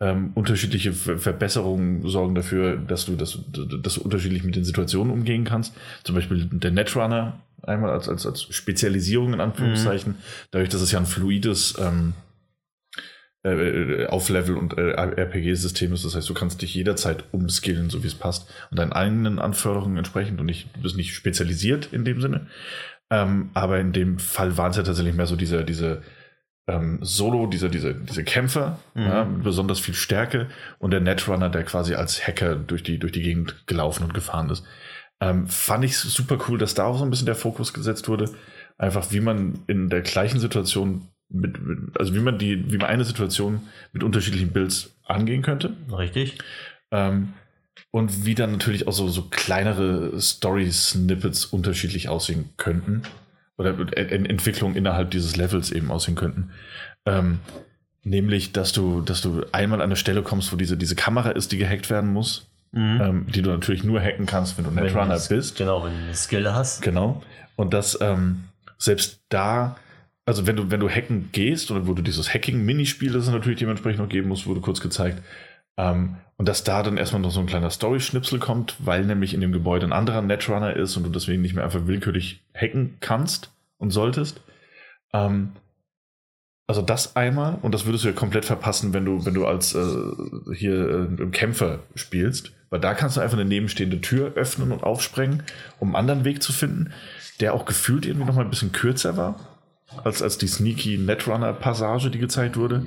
Ähm, 0.00 0.32
unterschiedliche 0.34 0.92
Ver 0.92 1.18
Verbesserungen 1.18 2.06
sorgen 2.08 2.34
dafür, 2.34 2.76
dass 2.76 3.06
du, 3.06 3.16
dass, 3.16 3.38
du- 3.50 3.78
dass 3.78 3.94
du 3.94 4.02
unterschiedlich 4.02 4.44
mit 4.44 4.56
den 4.56 4.64
Situationen 4.64 5.12
umgehen 5.12 5.44
kannst. 5.44 5.72
Zum 6.04 6.14
Beispiel 6.14 6.48
der 6.52 6.70
Netrunner 6.72 7.40
einmal 7.62 7.90
als, 7.90 8.08
als, 8.08 8.26
als 8.26 8.42
Spezialisierung 8.42 9.32
in 9.32 9.40
Anführungszeichen, 9.40 10.16
dadurch, 10.50 10.68
dass 10.68 10.82
es 10.82 10.92
ja 10.92 10.98
ein 10.98 11.06
fluides 11.06 11.76
ähm, 11.80 12.12
äh, 13.44 14.06
Auflevel- 14.06 14.56
und 14.56 14.76
äh, 14.78 14.92
RPG-System 14.92 15.92
ist. 15.92 16.04
Das 16.04 16.14
heißt, 16.16 16.28
du 16.28 16.34
kannst 16.34 16.62
dich 16.62 16.74
jederzeit 16.74 17.24
umskillen, 17.32 17.90
so 17.90 18.02
wie 18.02 18.06
es 18.06 18.14
passt, 18.14 18.50
und 18.70 18.78
deinen 18.78 18.92
eigenen 18.92 19.38
Anforderungen 19.38 19.96
entsprechend 19.98 20.40
und 20.40 20.46
nicht, 20.46 20.74
du 20.76 20.82
bist 20.82 20.96
nicht 20.96 21.14
spezialisiert 21.14 21.92
in 21.92 22.04
dem 22.04 22.20
Sinne. 22.20 22.46
Ähm, 23.10 23.50
aber 23.54 23.78
in 23.80 23.92
dem 23.92 24.18
Fall 24.18 24.56
waren 24.56 24.70
es 24.70 24.76
ja 24.78 24.82
tatsächlich 24.82 25.14
mehr 25.14 25.26
so 25.26 25.36
diese, 25.36 25.64
diese 25.64 26.02
ähm, 26.66 26.98
Solo, 27.02 27.46
diese, 27.46 27.68
diese, 27.68 27.94
diese 27.94 28.24
Kämpfer, 28.24 28.78
Mhm. 28.94 29.02
ja, 29.02 29.24
mit 29.26 29.44
besonders 29.44 29.78
viel 29.80 29.94
Stärke 29.94 30.48
und 30.78 30.90
der 30.92 31.00
Netrunner, 31.00 31.50
der 31.50 31.64
quasi 31.64 31.94
als 31.94 32.26
Hacker 32.26 32.56
durch 32.56 32.82
die, 32.82 32.98
durch 32.98 33.12
die 33.12 33.22
Gegend 33.22 33.66
gelaufen 33.66 34.04
und 34.04 34.14
gefahren 34.14 34.48
ist. 34.48 34.64
Ähm, 35.20 35.46
fand 35.46 35.84
ich 35.84 35.98
super 35.98 36.38
cool, 36.48 36.56
dass 36.58 36.74
da 36.74 36.84
auch 36.84 36.98
so 36.98 37.04
ein 37.04 37.10
bisschen 37.10 37.26
der 37.26 37.34
Fokus 37.34 37.74
gesetzt 37.74 38.08
wurde. 38.08 38.30
Einfach 38.78 39.12
wie 39.12 39.20
man 39.20 39.60
in 39.66 39.90
der 39.90 40.00
gleichen 40.00 40.40
Situation 40.40 41.08
mit, 41.28 41.56
also 41.98 42.14
wie 42.14 42.20
man 42.20 42.38
die, 42.38 42.70
wie 42.72 42.78
man 42.78 42.88
eine 42.88 43.04
Situation 43.04 43.62
mit 43.92 44.02
unterschiedlichen 44.02 44.52
Builds 44.52 44.94
angehen 45.04 45.42
könnte. 45.42 45.72
Richtig. 45.90 46.38
Ähm, 46.90 47.34
und 47.90 48.24
wie 48.24 48.34
dann 48.34 48.52
natürlich 48.52 48.88
auch 48.88 48.92
so, 48.92 49.08
so 49.08 49.22
kleinere 49.22 50.20
Story-Snippets 50.20 51.46
unterschiedlich 51.46 52.08
aussehen 52.08 52.50
könnten. 52.56 53.02
Oder 53.56 53.78
Ent 53.96 54.28
Entwicklungen 54.28 54.76
innerhalb 54.76 55.12
dieses 55.12 55.36
Levels 55.36 55.70
eben 55.70 55.90
aussehen 55.90 56.16
könnten. 56.16 56.50
Ähm, 57.06 57.38
nämlich, 58.02 58.52
dass 58.52 58.72
du, 58.72 59.00
dass 59.00 59.20
du 59.20 59.44
einmal 59.52 59.80
an 59.80 59.84
eine 59.84 59.96
Stelle 59.96 60.22
kommst, 60.22 60.52
wo 60.52 60.56
diese, 60.56 60.76
diese 60.76 60.96
Kamera 60.96 61.30
ist, 61.30 61.52
die 61.52 61.58
gehackt 61.58 61.88
werden 61.90 62.12
muss. 62.12 62.48
Mhm. 62.72 63.00
Ähm, 63.00 63.26
die 63.32 63.42
du 63.42 63.50
natürlich 63.50 63.84
nur 63.84 64.00
hacken 64.00 64.26
kannst, 64.26 64.58
wenn 64.58 64.64
du 64.64 64.72
Netrunner 64.72 65.20
bist. 65.28 65.56
Genau, 65.56 65.84
wenn 65.84 65.92
du 65.92 66.04
eine 66.06 66.14
Skill 66.14 66.52
hast. 66.52 66.82
Genau. 66.82 67.22
Und 67.54 67.72
dass 67.72 67.96
ähm, 68.00 68.44
selbst 68.78 69.20
da, 69.28 69.76
also 70.26 70.46
wenn 70.46 70.56
du, 70.56 70.70
wenn 70.70 70.80
du 70.80 70.88
hacken 70.88 71.30
gehst 71.32 71.70
oder 71.70 71.86
wo 71.86 71.92
du 71.92 72.02
dieses 72.02 72.32
Hacking-Minispiel, 72.32 73.12
das 73.12 73.26
es 73.26 73.32
natürlich 73.32 73.58
dementsprechend 73.58 74.00
noch 74.00 74.08
geben 74.08 74.28
muss, 74.28 74.46
wurde 74.46 74.60
kurz 74.60 74.80
gezeigt, 74.80 75.22
ähm, 75.76 76.16
und 76.36 76.48
dass 76.48 76.64
da 76.64 76.82
dann 76.82 76.96
erstmal 76.96 77.22
noch 77.22 77.30
so 77.30 77.40
ein 77.40 77.46
kleiner 77.46 77.70
Story-Schnipsel 77.70 78.38
kommt, 78.38 78.76
weil 78.80 79.04
nämlich 79.04 79.34
in 79.34 79.40
dem 79.40 79.52
Gebäude 79.52 79.86
ein 79.86 79.92
anderer 79.92 80.22
Netrunner 80.22 80.74
ist 80.74 80.96
und 80.96 81.04
du 81.04 81.10
deswegen 81.10 81.42
nicht 81.42 81.54
mehr 81.54 81.64
einfach 81.64 81.86
willkürlich 81.86 82.42
hacken 82.54 82.96
kannst 83.00 83.52
und 83.78 83.90
solltest. 83.90 84.40
Ähm, 85.12 85.52
also 86.66 86.80
das 86.80 87.14
einmal, 87.14 87.58
und 87.60 87.72
das 87.74 87.84
würdest 87.84 88.04
du 88.04 88.08
ja 88.08 88.14
komplett 88.14 88.46
verpassen, 88.46 88.94
wenn 88.94 89.04
du, 89.04 89.24
wenn 89.26 89.34
du 89.34 89.46
als 89.46 89.74
äh, 89.74 90.54
hier 90.54 91.10
äh, 91.20 91.26
Kämpfer 91.26 91.80
spielst, 91.94 92.52
weil 92.70 92.80
da 92.80 92.94
kannst 92.94 93.16
du 93.16 93.20
einfach 93.20 93.36
eine 93.36 93.48
nebenstehende 93.48 94.00
Tür 94.00 94.32
öffnen 94.34 94.72
und 94.72 94.82
aufsprengen, 94.82 95.42
um 95.78 95.88
einen 95.88 95.96
anderen 95.96 96.24
Weg 96.24 96.42
zu 96.42 96.52
finden, 96.52 96.92
der 97.40 97.54
auch 97.54 97.66
gefühlt 97.66 98.06
irgendwie 98.06 98.26
nochmal 98.26 98.44
ein 98.44 98.50
bisschen 98.50 98.72
kürzer 98.72 99.16
war, 99.16 99.53
als, 100.02 100.22
als 100.22 100.38
die 100.38 100.48
sneaky 100.48 100.98
Netrunner-Passage, 100.98 102.10
die 102.10 102.18
gezeigt 102.18 102.56
wurde. 102.56 102.86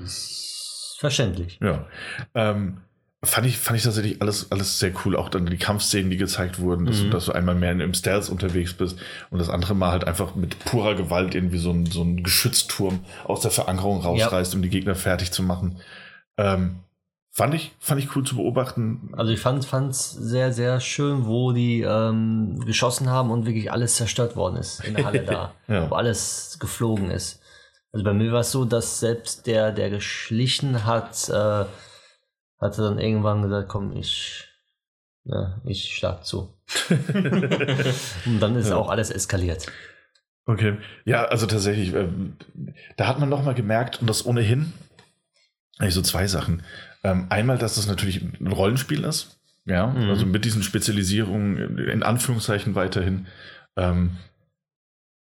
Verständlich. 0.99 1.59
Ja. 1.61 1.85
Ähm, 2.33 2.79
fand 3.23 3.47
ich, 3.47 3.57
fand 3.57 3.77
ich 3.77 3.83
tatsächlich 3.83 4.21
alles, 4.21 4.51
alles 4.51 4.79
sehr 4.79 4.91
cool. 5.05 5.15
Auch 5.15 5.29
dann 5.29 5.45
die 5.45 5.57
Kampfszenen, 5.57 6.09
die 6.09 6.17
gezeigt 6.17 6.59
wurden, 6.59 6.85
dass, 6.85 6.99
mhm. 6.99 7.03
du, 7.05 7.09
dass 7.11 7.25
du 7.25 7.31
einmal 7.33 7.55
mehr 7.55 7.71
im 7.71 7.93
Stealth 7.93 8.29
unterwegs 8.29 8.73
bist 8.73 8.99
und 9.29 9.39
das 9.39 9.49
andere 9.49 9.75
Mal 9.75 9.91
halt 9.91 10.05
einfach 10.05 10.35
mit 10.35 10.59
purer 10.65 10.95
Gewalt 10.95 11.35
irgendwie 11.35 11.57
so 11.57 11.71
ein, 11.71 11.85
so 11.85 12.03
ein 12.03 12.23
Geschützturm 12.23 12.99
aus 13.25 13.41
der 13.41 13.51
Verankerung 13.51 14.01
rausreißt, 14.01 14.53
ja. 14.53 14.57
um 14.57 14.61
die 14.61 14.69
Gegner 14.69 14.95
fertig 14.95 15.31
zu 15.31 15.43
machen. 15.43 15.79
Ähm, 16.37 16.79
fand 17.37 17.53
ich, 17.53 17.75
fand 17.79 18.01
ich 18.01 18.15
cool 18.15 18.23
zu 18.23 18.35
beobachten. 18.35 19.11
Also 19.15 19.31
ich 19.31 19.39
fand 19.39 19.63
es 19.63 20.11
sehr, 20.11 20.51
sehr 20.51 20.79
schön, 20.79 21.27
wo 21.27 21.51
die 21.51 21.81
ähm, 21.81 22.59
geschossen 22.65 23.11
haben 23.11 23.29
und 23.29 23.45
wirklich 23.45 23.71
alles 23.71 23.95
zerstört 23.95 24.35
worden 24.35 24.57
ist 24.57 24.83
in 24.83 24.95
der 24.95 25.05
Halle 25.05 25.23
da. 25.23 25.53
ja. 25.67 25.87
Wo 25.87 25.93
alles 25.93 26.57
geflogen 26.59 27.11
ist. 27.11 27.39
Also 27.91 28.03
bei 28.03 28.13
mir 28.13 28.31
war 28.31 28.39
es 28.39 28.51
so, 28.51 28.65
dass 28.65 28.99
selbst 28.99 29.45
der, 29.45 29.71
der 29.71 29.91
geschlichen 29.91 30.83
hat, 30.83 31.29
äh, 31.29 31.65
hatte 32.59 32.81
dann 32.81 32.97
irgendwann 32.97 33.43
gesagt, 33.43 33.69
komm, 33.69 33.95
ich, 33.95 34.47
ja, 35.23 35.61
ich 35.63 35.95
schlag 35.95 36.25
zu. 36.25 36.57
Und 38.25 38.39
dann 38.39 38.55
ist 38.55 38.69
ja. 38.69 38.77
auch 38.77 38.89
alles 38.89 39.11
eskaliert. 39.11 39.67
Okay, 40.47 40.77
ja, 41.05 41.25
also 41.25 41.45
tatsächlich, 41.45 41.93
äh, 41.93 42.07
da 42.95 43.07
hat 43.07 43.19
man 43.19 43.29
nochmal 43.29 43.53
gemerkt, 43.53 44.01
und 44.01 44.09
das 44.09 44.25
ohnehin, 44.25 44.73
eigentlich 45.77 45.93
so 45.93 46.01
zwei 46.01 46.25
Sachen. 46.25 46.63
Ähm, 47.03 47.27
einmal, 47.29 47.57
dass 47.57 47.75
das 47.75 47.87
natürlich 47.87 48.21
ein 48.21 48.47
Rollenspiel 48.47 49.03
ist, 49.03 49.39
ja, 49.65 49.87
mhm. 49.87 50.09
also 50.09 50.25
mit 50.25 50.45
diesen 50.45 50.63
Spezialisierungen 50.63 51.77
in 51.77 52.03
Anführungszeichen 52.03 52.75
weiterhin. 52.75 53.27
Ähm, 53.75 54.11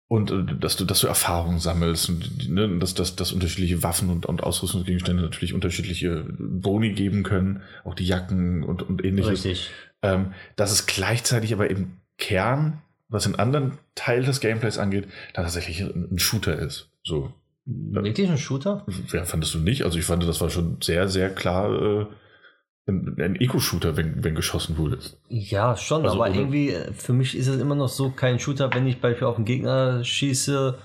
und 0.06 0.30
äh, 0.30 0.44
dass 0.60 0.76
du, 0.76 0.84
dass 0.84 1.00
du 1.00 1.06
Erfahrungen 1.06 1.58
sammelst 1.58 2.08
und 2.08 2.48
ne, 2.48 2.78
dass, 2.78 2.94
dass, 2.94 3.16
dass 3.16 3.32
unterschiedliche 3.32 3.82
Waffen 3.82 4.10
und, 4.10 4.26
und 4.26 4.42
Ausrüstungsgegenstände 4.42 5.22
natürlich 5.22 5.54
unterschiedliche 5.54 6.26
Boni 6.38 6.92
geben 6.92 7.22
können, 7.22 7.62
auch 7.84 7.94
die 7.94 8.06
Jacken 8.06 8.62
und, 8.62 8.82
und 8.82 9.04
ähnliches. 9.04 9.44
Richtig. 9.44 9.70
Ähm, 10.02 10.34
dass 10.56 10.70
es 10.72 10.86
gleichzeitig 10.86 11.52
aber 11.54 11.70
im 11.70 11.98
Kern, 12.18 12.82
was 13.08 13.26
in 13.26 13.34
anderen 13.34 13.78
Teil 13.94 14.22
des 14.22 14.40
Gameplays 14.40 14.78
angeht, 14.78 15.08
da 15.32 15.42
tatsächlich 15.42 15.80
ein 15.80 16.18
Shooter 16.18 16.58
ist. 16.58 16.90
So. 17.02 17.32
Wirklich 17.66 18.30
ein 18.30 18.38
Shooter? 18.38 18.86
Ja, 19.12 19.24
fandest 19.24 19.54
du 19.54 19.58
nicht? 19.58 19.84
Also 19.84 19.98
ich 19.98 20.04
fand, 20.04 20.22
das 20.24 20.40
war 20.40 20.50
schon 20.50 20.78
sehr, 20.82 21.08
sehr 21.08 21.34
klar 21.34 21.70
äh, 21.72 22.06
ein, 22.86 23.16
ein 23.18 23.36
Eco-Shooter, 23.36 23.96
wenn, 23.96 24.22
wenn 24.22 24.34
geschossen 24.34 24.76
wurde. 24.76 24.98
Ja, 25.28 25.76
schon, 25.76 26.04
also, 26.04 26.16
aber 26.16 26.30
oder? 26.30 26.38
irgendwie, 26.38 26.70
äh, 26.70 26.92
für 26.92 27.14
mich 27.14 27.36
ist 27.36 27.46
es 27.46 27.60
immer 27.60 27.74
noch 27.74 27.88
so 27.88 28.10
kein 28.10 28.38
Shooter, 28.38 28.70
wenn 28.74 28.86
ich 28.86 29.00
beispielsweise 29.00 29.28
auf 29.30 29.36
einen 29.36 29.46
Gegner 29.46 30.04
schieße. 30.04 30.78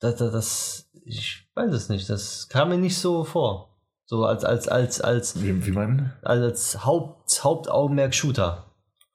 Das, 0.00 0.16
das, 0.16 0.32
das, 0.32 0.90
ich 1.04 1.46
weiß 1.54 1.72
es 1.72 1.88
nicht, 1.88 2.10
das 2.10 2.48
kam 2.48 2.70
mir 2.70 2.78
nicht 2.78 2.98
so 2.98 3.22
vor. 3.22 3.68
So 4.06 4.24
als, 4.24 4.44
als, 4.44 4.68
als, 4.68 5.00
als, 5.00 5.40
wie, 5.40 5.64
wie 5.64 5.70
man? 5.70 6.12
als 6.22 6.84
Haupt, 6.84 7.44
Hauptaugenmerk 7.44 8.14
Shooter. 8.14 8.66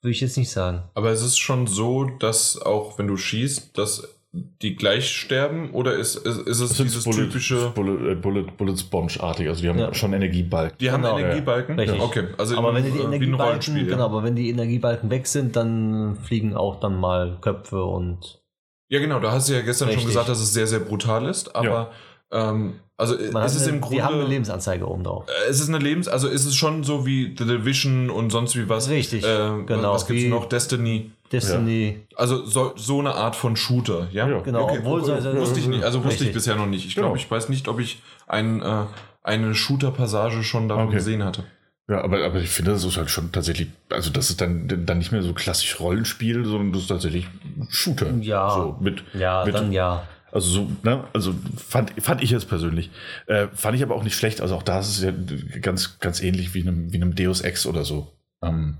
Würde 0.01 0.11
ich 0.11 0.21
jetzt 0.21 0.37
nicht 0.37 0.51
sagen. 0.51 0.89
Aber 0.93 1.11
es 1.11 1.21
ist 1.21 1.37
schon 1.37 1.67
so, 1.67 2.05
dass 2.19 2.61
auch 2.61 2.97
wenn 2.97 3.07
du 3.07 3.17
schießt, 3.17 3.77
dass 3.77 4.16
die 4.61 4.75
gleich 4.75 5.09
sterben 5.09 5.71
oder 5.71 5.93
ist, 5.93 6.15
ist, 6.15 6.39
ist 6.39 6.59
es 6.59 6.73
dieses 6.77 7.03
Bullet, 7.03 7.23
typische 7.23 7.71
Bullet, 7.75 8.11
äh, 8.11 8.15
Bullet, 8.15 8.45
Bullet 8.57 8.77
Sponge-artig? 8.77 9.47
Also 9.47 9.61
die 9.61 9.69
haben 9.69 9.79
ja. 9.79 9.93
schon 9.93 10.13
Energiebalken. 10.13 10.77
Die 10.79 10.91
haben 10.91 11.03
genau. 11.03 11.17
Energiebalken? 11.17 11.79
Ja. 11.79 11.93
Okay, 11.99 12.27
also 12.37 12.57
aber 12.57 12.73
wenn 12.73 12.83
die, 12.83 12.99
Energiebalken, 12.99 13.87
genau, 13.87 14.05
aber 14.05 14.23
wenn 14.23 14.35
die 14.35 14.49
Energiebalken 14.49 15.09
weg 15.09 15.27
sind, 15.27 15.55
dann 15.55 16.17
fliegen 16.23 16.55
auch 16.55 16.79
dann 16.79 16.99
mal 16.99 17.37
Köpfe 17.41 17.83
und. 17.83 18.41
Ja, 18.89 18.99
genau, 18.99 19.19
da 19.19 19.31
hast 19.31 19.49
du 19.49 19.53
ja 19.53 19.61
gestern 19.61 19.89
Richtig. 19.89 20.03
schon 20.03 20.11
gesagt, 20.11 20.29
dass 20.29 20.39
es 20.39 20.53
sehr, 20.53 20.67
sehr 20.67 20.79
brutal 20.79 21.25
ist, 21.25 21.55
aber 21.55 21.91
ja. 22.31 22.49
ähm, 22.49 22.79
also 22.99 23.15
Man 23.31 23.45
ist 23.45 23.55
es 23.55 23.63
eine, 23.63 23.73
im 23.73 23.81
Grunde. 23.81 23.97
Die 23.97 24.01
haben 24.01 24.15
eine 24.15 24.27
Lebensanzeige 24.27 24.89
oben 24.89 25.03
drauf. 25.03 25.25
Äh, 25.27 25.49
es 25.49 25.59
ist 25.59 25.69
eine 25.69 25.77
Lebens, 25.77 26.07
also 26.07 26.27
ist 26.27 26.45
es 26.45 26.55
schon 26.55 26.83
so 26.83 27.05
wie 27.05 27.35
The 27.37 27.45
Division 27.45 28.09
und 28.09 28.31
sonst 28.31 28.55
wie 28.55 28.67
was. 28.69 28.89
Richtig. 28.89 29.23
Äh, 29.23 29.63
genau. 29.67 29.93
Was 29.93 30.07
gibt's 30.07 30.25
noch? 30.25 30.45
Destiny. 30.45 31.11
Destiny. 31.31 31.99
Ja. 32.11 32.17
Also 32.17 32.45
so, 32.45 32.73
so 32.75 32.99
eine 32.99 33.13
Art 33.13 33.35
von 33.35 33.55
Shooter, 33.55 34.07
ja? 34.11 34.27
ja. 34.27 34.39
Genau, 34.39 34.63
okay, 34.63 34.79
obwohl 34.79 35.01
okay. 35.01 35.21
So, 35.21 35.35
wusste 35.35 35.59
ich 35.59 35.67
nicht, 35.67 35.83
also 35.83 35.99
wusste 35.99 36.11
richtig. 36.11 36.27
ich 36.29 36.33
bisher 36.33 36.55
noch 36.55 36.67
nicht. 36.67 36.85
Ich 36.85 36.95
glaube, 36.95 37.09
genau. 37.09 37.19
ich 37.19 37.29
weiß 37.29 37.49
nicht, 37.49 37.67
ob 37.67 37.79
ich 37.79 38.01
ein, 38.27 38.61
äh, 38.61 38.83
eine 39.23 39.55
Shooter-Passage 39.55 40.43
schon 40.43 40.69
davon 40.69 40.87
okay. 40.87 40.95
gesehen 40.95 41.23
hatte. 41.23 41.43
Ja, 41.89 42.03
aber, 42.03 42.23
aber 42.25 42.39
ich 42.39 42.49
finde, 42.49 42.71
das 42.71 42.83
ist 42.83 42.97
halt 42.97 43.09
schon 43.09 43.31
tatsächlich, 43.31 43.69
also 43.89 44.09
das 44.09 44.29
ist 44.29 44.41
dann, 44.41 44.67
dann 44.85 44.97
nicht 44.97 45.13
mehr 45.13 45.23
so 45.23 45.33
klassisch 45.33 45.79
Rollenspiel, 45.79 46.43
sondern 46.43 46.73
das 46.73 46.81
ist 46.81 46.87
tatsächlich 46.89 47.27
Shooter. 47.69 48.11
Ja. 48.19 48.49
So 48.49 48.77
mit, 48.81 49.03
ja, 49.13 49.45
mit, 49.45 49.55
dann 49.55 49.71
ja. 49.71 50.05
Also 50.31 50.49
so, 50.49 50.71
ne, 50.83 51.05
also 51.13 51.33
fand, 51.55 51.93
fand 52.01 52.21
ich 52.21 52.31
jetzt 52.31 52.49
persönlich. 52.49 52.91
Äh, 53.27 53.47
fand 53.53 53.77
ich 53.77 53.83
aber 53.83 53.95
auch 53.95 54.03
nicht 54.03 54.15
schlecht. 54.15 54.41
Also 54.41 54.55
auch 54.55 54.63
da 54.63 54.79
ist 54.79 54.89
es 54.89 55.01
ja 55.01 55.13
ganz, 55.61 55.99
ganz 55.99 56.21
ähnlich 56.21 56.53
wie 56.53 56.61
einem, 56.61 56.91
wie 56.91 56.97
einem 56.97 57.15
Deus 57.15 57.39
Ex 57.41 57.65
oder 57.65 57.85
so. 57.85 58.11
Ähm, 58.43 58.77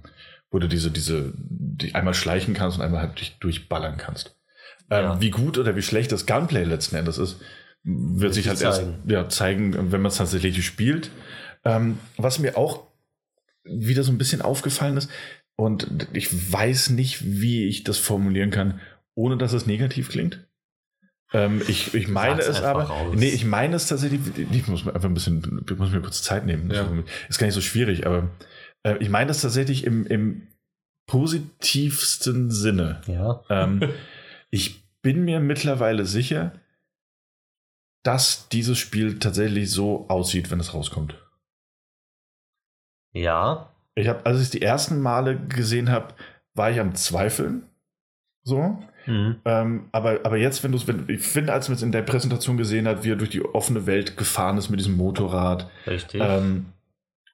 wo 0.51 0.59
du 0.59 0.67
diese, 0.67 0.91
diese, 0.91 1.33
die 1.35 1.95
einmal 1.95 2.13
schleichen 2.13 2.53
kannst 2.53 2.77
und 2.77 2.83
einmal 2.83 3.01
halt 3.01 3.19
dich 3.19 3.37
durchballern 3.39 3.97
kannst. 3.97 4.37
Ähm, 4.89 5.03
ja. 5.03 5.21
Wie 5.21 5.29
gut 5.29 5.57
oder 5.57 5.75
wie 5.75 5.81
schlecht 5.81 6.11
das 6.11 6.25
Gunplay 6.25 6.63
letzten 6.63 6.95
Endes 6.95 7.17
ist, 7.17 7.41
wird 7.83 8.33
sich 8.33 8.47
halt 8.47 8.57
zeigen. 8.57 8.95
erst 8.95 9.11
ja, 9.11 9.29
zeigen, 9.29 9.91
wenn 9.91 10.01
man 10.01 10.11
es 10.11 10.17
tatsächlich 10.17 10.65
spielt. 10.65 11.11
Ähm, 11.65 11.99
was 12.17 12.39
mir 12.39 12.57
auch 12.57 12.87
wieder 13.63 14.03
so 14.03 14.11
ein 14.11 14.17
bisschen 14.17 14.41
aufgefallen 14.41 14.97
ist, 14.97 15.09
und 15.57 16.07
ich 16.13 16.53
weiß 16.53 16.91
nicht, 16.91 17.41
wie 17.41 17.67
ich 17.67 17.83
das 17.83 17.97
formulieren 17.97 18.51
kann, 18.51 18.79
ohne 19.15 19.37
dass 19.37 19.53
es 19.53 19.65
negativ 19.65 20.09
klingt. 20.09 20.47
Ähm, 21.33 21.61
ich, 21.67 21.95
ich 21.95 22.07
meine 22.07 22.41
es 22.41 22.61
aber. 22.61 22.83
Raus. 22.83 23.15
Nee, 23.17 23.29
ich 23.29 23.43
meine 23.43 23.75
es 23.75 23.87
tatsächlich. 23.87 24.21
Ich 24.51 24.67
muss 24.67 24.85
mir 24.85 24.93
einfach 24.93 25.09
ein 25.09 25.15
bisschen, 25.15 25.65
ich 25.67 25.77
muss 25.77 25.91
mir 25.91 25.99
kurz 25.99 26.21
Zeit 26.21 26.45
nehmen. 26.45 26.69
Ja. 26.71 26.87
Ist 27.27 27.39
gar 27.39 27.47
nicht 27.47 27.55
so 27.55 27.61
schwierig, 27.61 28.05
aber 28.05 28.29
äh, 28.87 28.97
ich 28.99 29.09
meine 29.09 29.31
es 29.31 29.41
tatsächlich 29.41 29.83
im, 29.83 30.05
im 30.07 30.47
positivsten 31.07 32.51
Sinne. 32.51 33.01
Ja. 33.07 33.43
Ähm, 33.49 33.81
ich 34.49 34.83
bin 35.01 35.23
mir 35.25 35.39
mittlerweile 35.39 36.05
sicher, 36.05 36.53
dass 38.03 38.49
dieses 38.49 38.77
Spiel 38.77 39.19
tatsächlich 39.19 39.69
so 39.71 40.07
aussieht, 40.09 40.49
wenn 40.51 40.59
es 40.59 40.73
rauskommt. 40.73 41.15
Ja. 43.13 43.73
Ich 43.95 44.07
habe, 44.07 44.25
als 44.25 44.37
ich 44.37 44.43
es 44.43 44.49
die 44.51 44.61
ersten 44.61 45.01
Male 45.01 45.37
gesehen 45.37 45.89
habe, 45.89 46.13
war 46.53 46.71
ich 46.71 46.79
am 46.79 46.95
Zweifeln. 46.95 47.63
So. 48.43 48.81
Mhm. 49.05 49.37
Ähm, 49.45 49.89
aber, 49.91 50.19
aber 50.23 50.37
jetzt, 50.37 50.63
wenn 50.63 50.71
du 50.71 50.77
es, 50.77 50.85
ich 51.07 51.21
finde, 51.21 51.53
als 51.53 51.69
man 51.69 51.77
es 51.77 51.81
in 51.81 51.91
der 51.91 52.01
Präsentation 52.01 52.57
gesehen 52.57 52.87
hat, 52.87 53.03
wie 53.03 53.11
er 53.11 53.15
durch 53.15 53.29
die 53.29 53.43
offene 53.43 53.85
Welt 53.85 54.17
gefahren 54.17 54.57
ist 54.57 54.69
mit 54.69 54.79
diesem 54.79 54.97
Motorrad. 54.97 55.69
Richtig. 55.85 56.21
Ähm, 56.23 56.67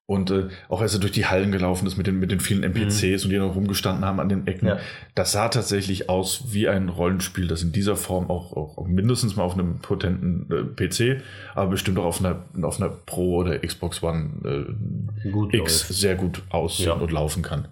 und 0.06 0.32
äh, 0.32 0.50
auch 0.68 0.82
als 0.82 0.94
er 0.94 1.00
durch 1.00 1.14
die 1.14 1.28
Hallen 1.28 1.52
gelaufen 1.52 1.88
ist 1.88 1.96
mit 1.96 2.08
den, 2.08 2.20
mit 2.20 2.30
den 2.30 2.42
vielen 2.42 2.64
NPCs 2.64 3.24
mhm. 3.24 3.24
und 3.24 3.30
die 3.30 3.38
noch 3.38 3.56
rumgestanden 3.56 4.04
haben 4.04 4.20
an 4.20 4.28
den 4.28 4.48
Ecken, 4.48 4.68
ja. 4.68 4.78
das 5.16 5.32
sah 5.32 5.48
tatsächlich 5.48 6.10
aus 6.10 6.46
wie 6.48 6.68
ein 6.68 6.90
Rollenspiel, 6.90 7.48
das 7.48 7.64
in 7.64 7.72
dieser 7.72 7.96
Form 7.96 8.30
auch, 8.30 8.52
auch 8.52 8.86
mindestens 8.86 9.38
mal 9.38 9.44
auf 9.44 9.54
einem 9.54 9.80
potenten 9.80 10.50
äh, 10.52 10.88
PC, 10.88 11.22
aber 11.56 11.72
bestimmt 11.72 11.98
auch 12.00 12.06
auf 12.06 12.20
einer, 12.20 12.44
auf 12.64 12.82
einer 12.82 12.90
Pro 12.90 13.38
oder 13.38 13.60
Xbox 13.60 14.04
One 14.04 14.76
äh, 15.24 15.30
gut 15.30 15.54
X 15.54 15.88
läuft. 15.88 16.00
sehr 16.00 16.16
gut 16.16 16.44
aussehen 16.50 16.88
ja. 16.88 16.94
und 16.94 17.12
laufen 17.12 17.42
kann. 17.42 17.70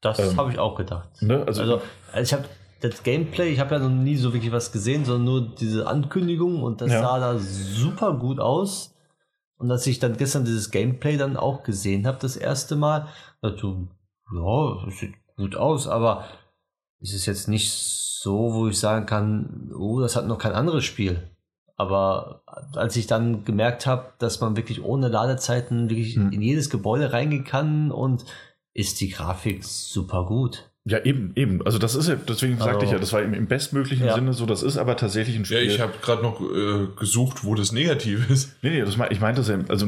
Das 0.00 0.18
ähm, 0.20 0.36
habe 0.36 0.52
ich 0.52 0.58
auch 0.58 0.76
gedacht. 0.76 1.08
Ne? 1.20 1.44
Also, 1.46 1.62
also, 1.62 1.82
also 2.12 2.22
ich 2.22 2.32
habe 2.32 2.48
das 2.80 3.02
Gameplay, 3.02 3.52
ich 3.52 3.58
habe 3.58 3.74
ja 3.74 3.80
noch 3.80 3.90
nie 3.90 4.16
so 4.16 4.32
wirklich 4.32 4.52
was 4.52 4.72
gesehen, 4.72 5.04
sondern 5.04 5.24
nur 5.24 5.54
diese 5.60 5.86
Ankündigung 5.86 6.62
und 6.62 6.80
das 6.80 6.92
Ja. 6.92 7.02
sah 7.02 7.18
da 7.18 7.38
super 7.38 8.14
gut 8.14 8.38
aus. 8.38 8.94
Und 9.60 9.70
als 9.70 9.86
ich 9.86 9.98
dann 9.98 10.16
gestern 10.16 10.46
dieses 10.46 10.70
Gameplay 10.70 11.18
dann 11.18 11.36
auch 11.36 11.62
gesehen 11.64 12.06
habe, 12.06 12.16
das 12.18 12.36
erste 12.36 12.76
Mal, 12.76 13.08
dachte 13.42 13.56
ich, 13.56 14.34
ja, 14.34 14.84
das 14.86 14.98
sieht 14.98 15.14
gut 15.36 15.54
aus, 15.54 15.86
aber 15.86 16.24
es 17.02 17.12
ist 17.12 17.26
jetzt 17.26 17.46
nicht 17.46 17.70
so, 17.70 18.54
wo 18.54 18.68
ich 18.68 18.78
sagen 18.78 19.04
kann, 19.04 19.70
oh, 19.76 20.00
das 20.00 20.16
hat 20.16 20.26
noch 20.26 20.38
kein 20.38 20.52
anderes 20.52 20.84
Spiel. 20.84 21.30
Aber 21.76 22.42
als 22.74 22.96
ich 22.96 23.06
dann 23.06 23.44
gemerkt 23.44 23.86
habe, 23.86 24.14
dass 24.18 24.40
man 24.40 24.56
wirklich 24.56 24.82
ohne 24.82 25.08
Ladezeiten 25.08 25.90
wirklich 25.90 26.16
Hm. 26.16 26.32
in 26.32 26.40
jedes 26.40 26.70
Gebäude 26.70 27.12
reingehen 27.12 27.44
kann 27.44 27.90
und 27.90 28.24
ist 28.72 29.00
die 29.02 29.10
Grafik 29.10 29.62
super 29.62 30.24
gut. 30.24 30.69
Ja, 30.86 30.98
eben, 31.04 31.32
eben. 31.36 31.60
Also 31.66 31.76
das 31.78 31.94
ist 31.94 32.08
ja, 32.08 32.14
deswegen 32.16 32.56
sagte 32.56 32.72
Also- 32.76 32.86
ich 32.86 32.92
ja, 32.92 32.98
das 32.98 33.12
war 33.12 33.20
im, 33.22 33.34
im 33.34 33.46
bestmöglichen 33.46 34.06
Ja. 34.06 34.14
Sinne 34.14 34.32
so, 34.32 34.46
das 34.46 34.62
ist 34.62 34.78
aber 34.78 34.96
tatsächlich 34.96 35.36
ein 35.36 35.44
Spiel. 35.44 35.58
Ja, 35.58 35.62
ich 35.62 35.78
habe 35.78 35.92
gerade 36.00 36.22
noch 36.22 36.40
äh, 36.40 36.86
gesucht, 36.98 37.44
wo 37.44 37.54
das 37.54 37.70
negativ 37.72 38.30
ist. 38.30 38.52
Nee, 38.62 38.70
nee, 38.70 38.80
das 38.80 38.96
mein, 38.96 39.12
ich 39.12 39.20
meinte 39.20 39.42
es 39.42 39.48
ja, 39.48 39.58
also 39.68 39.86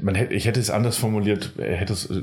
man 0.00 0.14
hätte, 0.14 0.34
ich 0.34 0.46
hätte 0.46 0.60
es 0.60 0.70
anders 0.70 0.96
formuliert, 0.96 1.50
er 1.58 1.74
hätte 1.76 1.92
es 1.92 2.08
äh, 2.08 2.22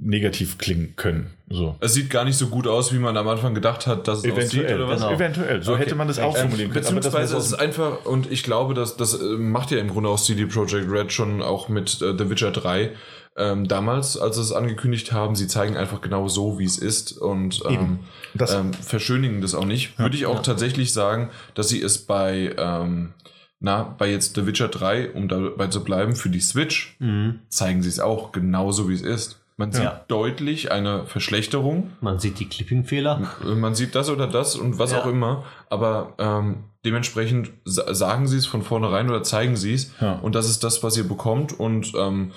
negativ 0.00 0.58
klingen 0.58 0.94
können. 0.94 1.30
So. 1.50 1.76
Es 1.80 1.94
sieht 1.94 2.08
gar 2.08 2.24
nicht 2.24 2.36
so 2.38 2.46
gut 2.48 2.66
aus, 2.68 2.92
wie 2.92 2.98
man 2.98 3.16
am 3.16 3.26
Anfang 3.28 3.54
gedacht 3.54 3.86
hat, 3.88 4.06
dass 4.06 4.18
es 4.18 4.24
aussieht, 4.30 4.60
Eventuell, 4.62 4.76
oder 4.82 4.88
was? 4.88 5.00
Genau. 5.00 5.12
eventuell. 5.14 5.62
So 5.62 5.72
Okay. 5.72 5.82
hätte 5.82 5.94
man 5.96 6.06
das 6.08 6.18
auch 6.20 6.34
Ähm, 6.36 6.42
formulieren 6.42 6.72
können. 6.72 6.86
aber 6.86 6.96
das 7.00 7.12
war 7.12 7.20
beziehungsweise 7.20 7.32
so 7.32 7.38
es 7.38 7.46
ist 7.46 7.54
einfach, 7.54 8.04
und 8.06 8.30
ich 8.30 8.44
glaube, 8.44 8.74
dass 8.74 8.96
das 8.96 9.20
äh, 9.20 9.24
macht 9.24 9.72
ja 9.72 9.78
im 9.78 9.88
Grunde 9.88 10.08
auch 10.08 10.20
CD 10.20 10.46
Projekt 10.46 10.88
Red 10.90 11.12
schon 11.12 11.42
auch 11.42 11.68
mit 11.68 12.00
äh, 12.00 12.14
The 12.16 12.30
Witcher 12.30 12.52
3. 12.52 12.90
Ähm, 13.38 13.68
damals, 13.68 14.16
als 14.16 14.36
sie 14.36 14.42
es 14.42 14.52
angekündigt 14.52 15.12
haben, 15.12 15.34
sie 15.36 15.46
zeigen 15.46 15.76
einfach 15.76 16.00
genau 16.00 16.26
so, 16.28 16.58
wie 16.58 16.64
es 16.64 16.78
ist 16.78 17.12
und 17.18 17.62
ähm. 17.68 17.98
Das- 18.34 18.54
ähm, 18.54 18.72
verschönigen 18.72 19.40
das 19.42 19.54
auch 19.54 19.64
nicht. 19.66 19.98
Würde 19.98 20.16
ich 20.16 20.26
auch 20.26 20.36
Ja. 20.36 20.42
tatsächlich 20.42 20.92
sagen, 20.92 21.30
dass 21.54 21.68
sie 21.68 21.82
es 21.82 21.98
bei, 21.98 22.54
ähm, 22.58 23.12
na, 23.60 23.94
bei 23.98 24.10
jetzt 24.10 24.34
The 24.36 24.46
Witcher 24.46 24.68
3, 24.68 25.10
um 25.12 25.28
dabei 25.28 25.66
zu 25.68 25.82
bleiben, 25.84 26.14
für 26.16 26.28
die 26.30 26.40
Switch, 26.40 26.96
Mhm. 26.98 27.40
zeigen 27.48 27.82
sie 27.82 27.88
es 27.88 28.00
auch 28.00 28.32
genauso, 28.32 28.88
wie 28.88 28.94
es 28.94 29.02
ist. 29.02 29.40
Man 29.58 29.72
sieht 29.72 29.84
Ja. 29.84 30.04
deutlich 30.08 30.70
eine 30.70 31.06
Verschlechterung 31.06 31.90
Man 32.02 32.18
sieht 32.18 32.38
die 32.40 32.46
Clipping-Fehler. 32.46 33.22
man 33.42 33.74
sieht 33.74 33.94
das 33.94 34.10
oder 34.10 34.26
das 34.26 34.54
und 34.54 34.78
was 34.78 34.92
Ja. 34.92 35.00
auch 35.02 35.06
immer, 35.06 35.44
aber 35.70 36.12
ähm, 36.18 36.64
dementsprechend 36.84 37.50
sa 37.64 37.92
sagen 37.94 38.26
sie 38.28 38.36
es 38.36 38.44
von 38.46 38.60
vornherein 38.62 39.08
oder 39.08 39.22
zeigen 39.22 39.56
sie 39.56 39.72
es 39.72 39.92
Ja. 40.00 40.14
und 40.20 40.34
das 40.34 40.48
ist 40.50 40.62
das, 40.62 40.82
was 40.82 40.96
ihr 40.98 41.08
bekommt 41.08 41.58
und 41.58 41.92
ähm, 41.96 42.32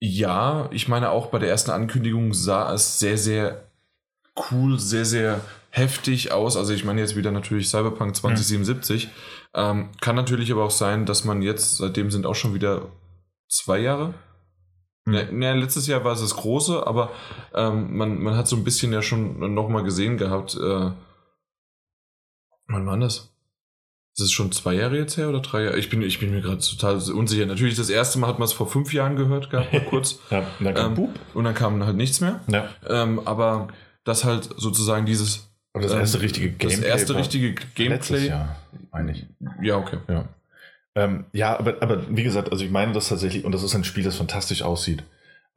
ja, 0.00 0.68
ich 0.72 0.88
meine 0.88 1.10
auch 1.10 1.26
bei 1.26 1.38
der 1.38 1.48
ersten 1.48 1.70
Ankündigung 1.70 2.34
sah 2.34 2.72
es 2.72 2.98
sehr, 2.98 3.16
sehr 3.16 3.64
cool, 4.50 4.78
sehr, 4.78 5.04
sehr 5.04 5.40
heftig 5.70 6.32
aus. 6.32 6.56
Also 6.56 6.72
ich 6.72 6.84
meine 6.84 7.00
jetzt 7.00 7.16
wieder 7.16 7.30
natürlich 7.30 7.68
Cyberpunk 7.68 8.16
2077. 8.16 9.08
Ähm, 9.54 9.90
kann 10.00 10.16
natürlich 10.16 10.52
aber 10.52 10.64
auch 10.64 10.70
sein, 10.70 11.06
dass 11.06 11.24
man 11.24 11.42
jetzt, 11.42 11.78
seitdem 11.78 12.10
sind 12.10 12.26
auch 12.26 12.34
schon 12.34 12.54
wieder 12.54 12.90
zwei 13.48 13.78
Jahre. 13.78 14.14
Ne, 15.08 15.32
ne, 15.32 15.54
letztes 15.54 15.86
Jahr 15.86 16.04
war 16.04 16.14
es 16.14 16.20
das 16.20 16.34
große, 16.34 16.84
aber 16.84 17.12
ähm, 17.54 17.96
man, 17.96 18.20
man 18.20 18.36
hat 18.36 18.48
so 18.48 18.56
ein 18.56 18.64
bisschen 18.64 18.92
ja 18.92 19.02
schon 19.02 19.54
nochmal 19.54 19.84
gesehen 19.84 20.18
gehabt. 20.18 20.56
Äh, 20.56 20.90
wann 22.66 22.86
war 22.86 22.98
das? 22.98 23.35
Ist 24.18 24.22
es 24.22 24.32
schon 24.32 24.50
zwei 24.50 24.72
Jahre 24.72 24.96
jetzt 24.96 25.18
her 25.18 25.28
oder 25.28 25.40
drei 25.40 25.64
Jahre? 25.64 25.78
Ich 25.78 25.90
bin, 25.90 26.00
ich 26.00 26.18
bin 26.18 26.30
mir 26.30 26.40
gerade 26.40 26.58
total 26.58 26.96
unsicher. 27.12 27.44
Natürlich, 27.44 27.76
das 27.76 27.90
erste 27.90 28.18
Mal 28.18 28.28
hat 28.28 28.38
man 28.38 28.46
es 28.46 28.54
vor 28.54 28.66
fünf 28.66 28.94
Jahren 28.94 29.14
gehört 29.14 29.50
gehabt, 29.50 29.74
mal 29.74 29.84
kurz. 29.84 30.18
Ja, 30.30 30.38
und 30.58 30.64
dann 30.64 30.74
kam 30.74 30.86
ähm, 30.86 30.94
Boop. 30.94 31.10
und 31.34 31.44
dann 31.44 31.54
kam 31.54 31.84
halt 31.84 31.98
nichts 31.98 32.22
mehr. 32.22 32.40
Ja. 32.48 32.70
Ähm, 32.88 33.20
aber 33.26 33.68
das 34.04 34.24
halt 34.24 34.48
sozusagen 34.56 35.04
dieses. 35.04 35.50
Und 35.74 35.84
das 35.84 35.92
ähm, 35.92 35.98
erste 35.98 36.22
richtige 36.22 36.48
Gameplay. 36.48 36.76
Das 36.76 36.80
erste 36.80 37.14
richtige 37.14 37.48
Letztes 37.48 37.74
Gameplay. 37.74 38.28
Jahr, 38.28 38.56
meine 38.90 39.12
ich. 39.12 39.26
Ja, 39.60 39.76
okay. 39.76 39.98
Ja. 40.08 40.24
Ähm, 40.94 41.26
ja, 41.34 41.58
aber, 41.58 41.74
aber 41.80 42.04
wie 42.08 42.22
gesagt, 42.22 42.50
also 42.50 42.64
ich 42.64 42.70
meine 42.70 42.94
das 42.94 43.08
tatsächlich, 43.08 43.44
und 43.44 43.52
das 43.52 43.62
ist 43.62 43.74
ein 43.74 43.84
Spiel, 43.84 44.02
das 44.02 44.16
fantastisch 44.16 44.62
aussieht. 44.62 45.04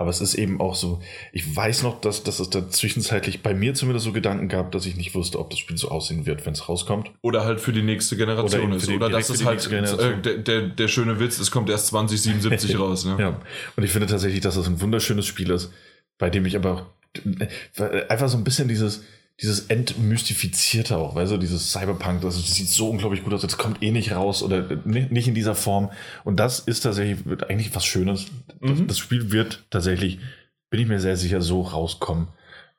Aber 0.02 0.10
es 0.12 0.22
ist 0.22 0.36
eben 0.36 0.62
auch 0.62 0.76
so, 0.76 1.02
ich 1.34 1.54
weiß 1.56 1.84
noch, 1.84 2.00
dass, 2.00 2.24
dass 2.24 2.40
es 2.40 2.50
da 2.50 2.70
zwischenzeitlich 2.70 3.44
bei 3.44 3.54
mir 3.54 3.74
zumindest 3.74 4.06
so 4.06 4.14
Gedanken 4.14 4.48
gab, 4.48 4.72
dass 4.72 4.86
ich 4.86 4.96
nicht 4.96 5.14
wusste, 5.14 5.38
ob 5.40 5.50
das 5.50 5.60
Spiel 5.60 5.78
so 5.78 5.90
aussehen 5.90 6.26
wird, 6.26 6.46
wenn 6.46 6.54
es 6.54 6.70
rauskommt. 6.70 7.12
Oder 7.22 7.44
halt 7.44 7.60
für 7.60 7.74
die 7.74 7.82
nächste 7.82 8.16
Oder 8.16 8.26
Generation 8.28 8.62
eben 8.64 8.72
ist. 8.72 8.88
die- 8.88 8.96
Oder 8.96 9.10
das 9.10 9.30
ist 9.30 9.44
halt 9.44 9.70
äh, 9.70 10.22
der, 10.22 10.38
der, 10.38 10.62
der 10.70 10.88
schöne 10.88 11.20
Witz, 11.20 11.38
es 11.38 11.52
kommt 11.52 11.70
erst 11.70 11.88
2077 11.88 12.80
raus. 12.80 13.04
Ne? 13.04 13.18
Ja. 13.20 13.42
Und 13.76 13.84
ich 13.84 13.92
finde 13.92 14.08
tatsächlich, 14.08 14.40
dass 14.40 14.56
das 14.56 14.68
ein 14.68 14.80
wunderschönes 14.80 15.26
Spiel 15.28 15.50
ist, 15.52 15.70
bei 16.18 16.30
dem 16.30 16.46
ich 16.46 16.56
aber 16.56 16.94
äh, 17.78 18.08
einfach 18.08 18.30
so 18.30 18.38
ein 18.38 18.46
bisschen 18.46 18.70
dieses, 18.70 19.04
dieses 19.42 19.68
Entmystifizierte 19.68 20.98
auch, 20.98 21.16
weißt 21.16 21.32
du, 21.32 21.38
dieses 21.38 21.72
Cyberpunk, 21.72 22.22
das 22.22 22.36
sieht 22.54 22.68
so 22.68 22.90
unglaublich 22.90 23.24
gut 23.24 23.34
aus, 23.34 23.42
das 23.42 23.58
kommt 23.58 23.82
eh 23.82 23.92
nicht 23.92 24.12
raus 24.12 24.44
oder 24.44 24.68
ni- 24.86 25.08
nicht 25.10 25.28
in 25.28 25.34
dieser 25.36 25.56
Form. 25.56 25.92
Und 26.26 26.40
das 26.40 26.60
ist 26.60 26.82
tatsächlich 26.82 27.20
eigentlich 27.48 27.74
was 27.74 27.86
Schönes. 27.86 28.26
Das, 28.60 28.80
Mhm. 28.80 28.88
das 28.88 28.98
Spiel 28.98 29.32
wird 29.32 29.64
tatsächlich, 29.70 30.20
bin 30.70 30.82
ich 30.82 30.88
mir 30.88 31.00
sehr 31.00 31.16
sicher, 31.16 31.42
so 31.42 31.62
rauskommen. 31.62 32.28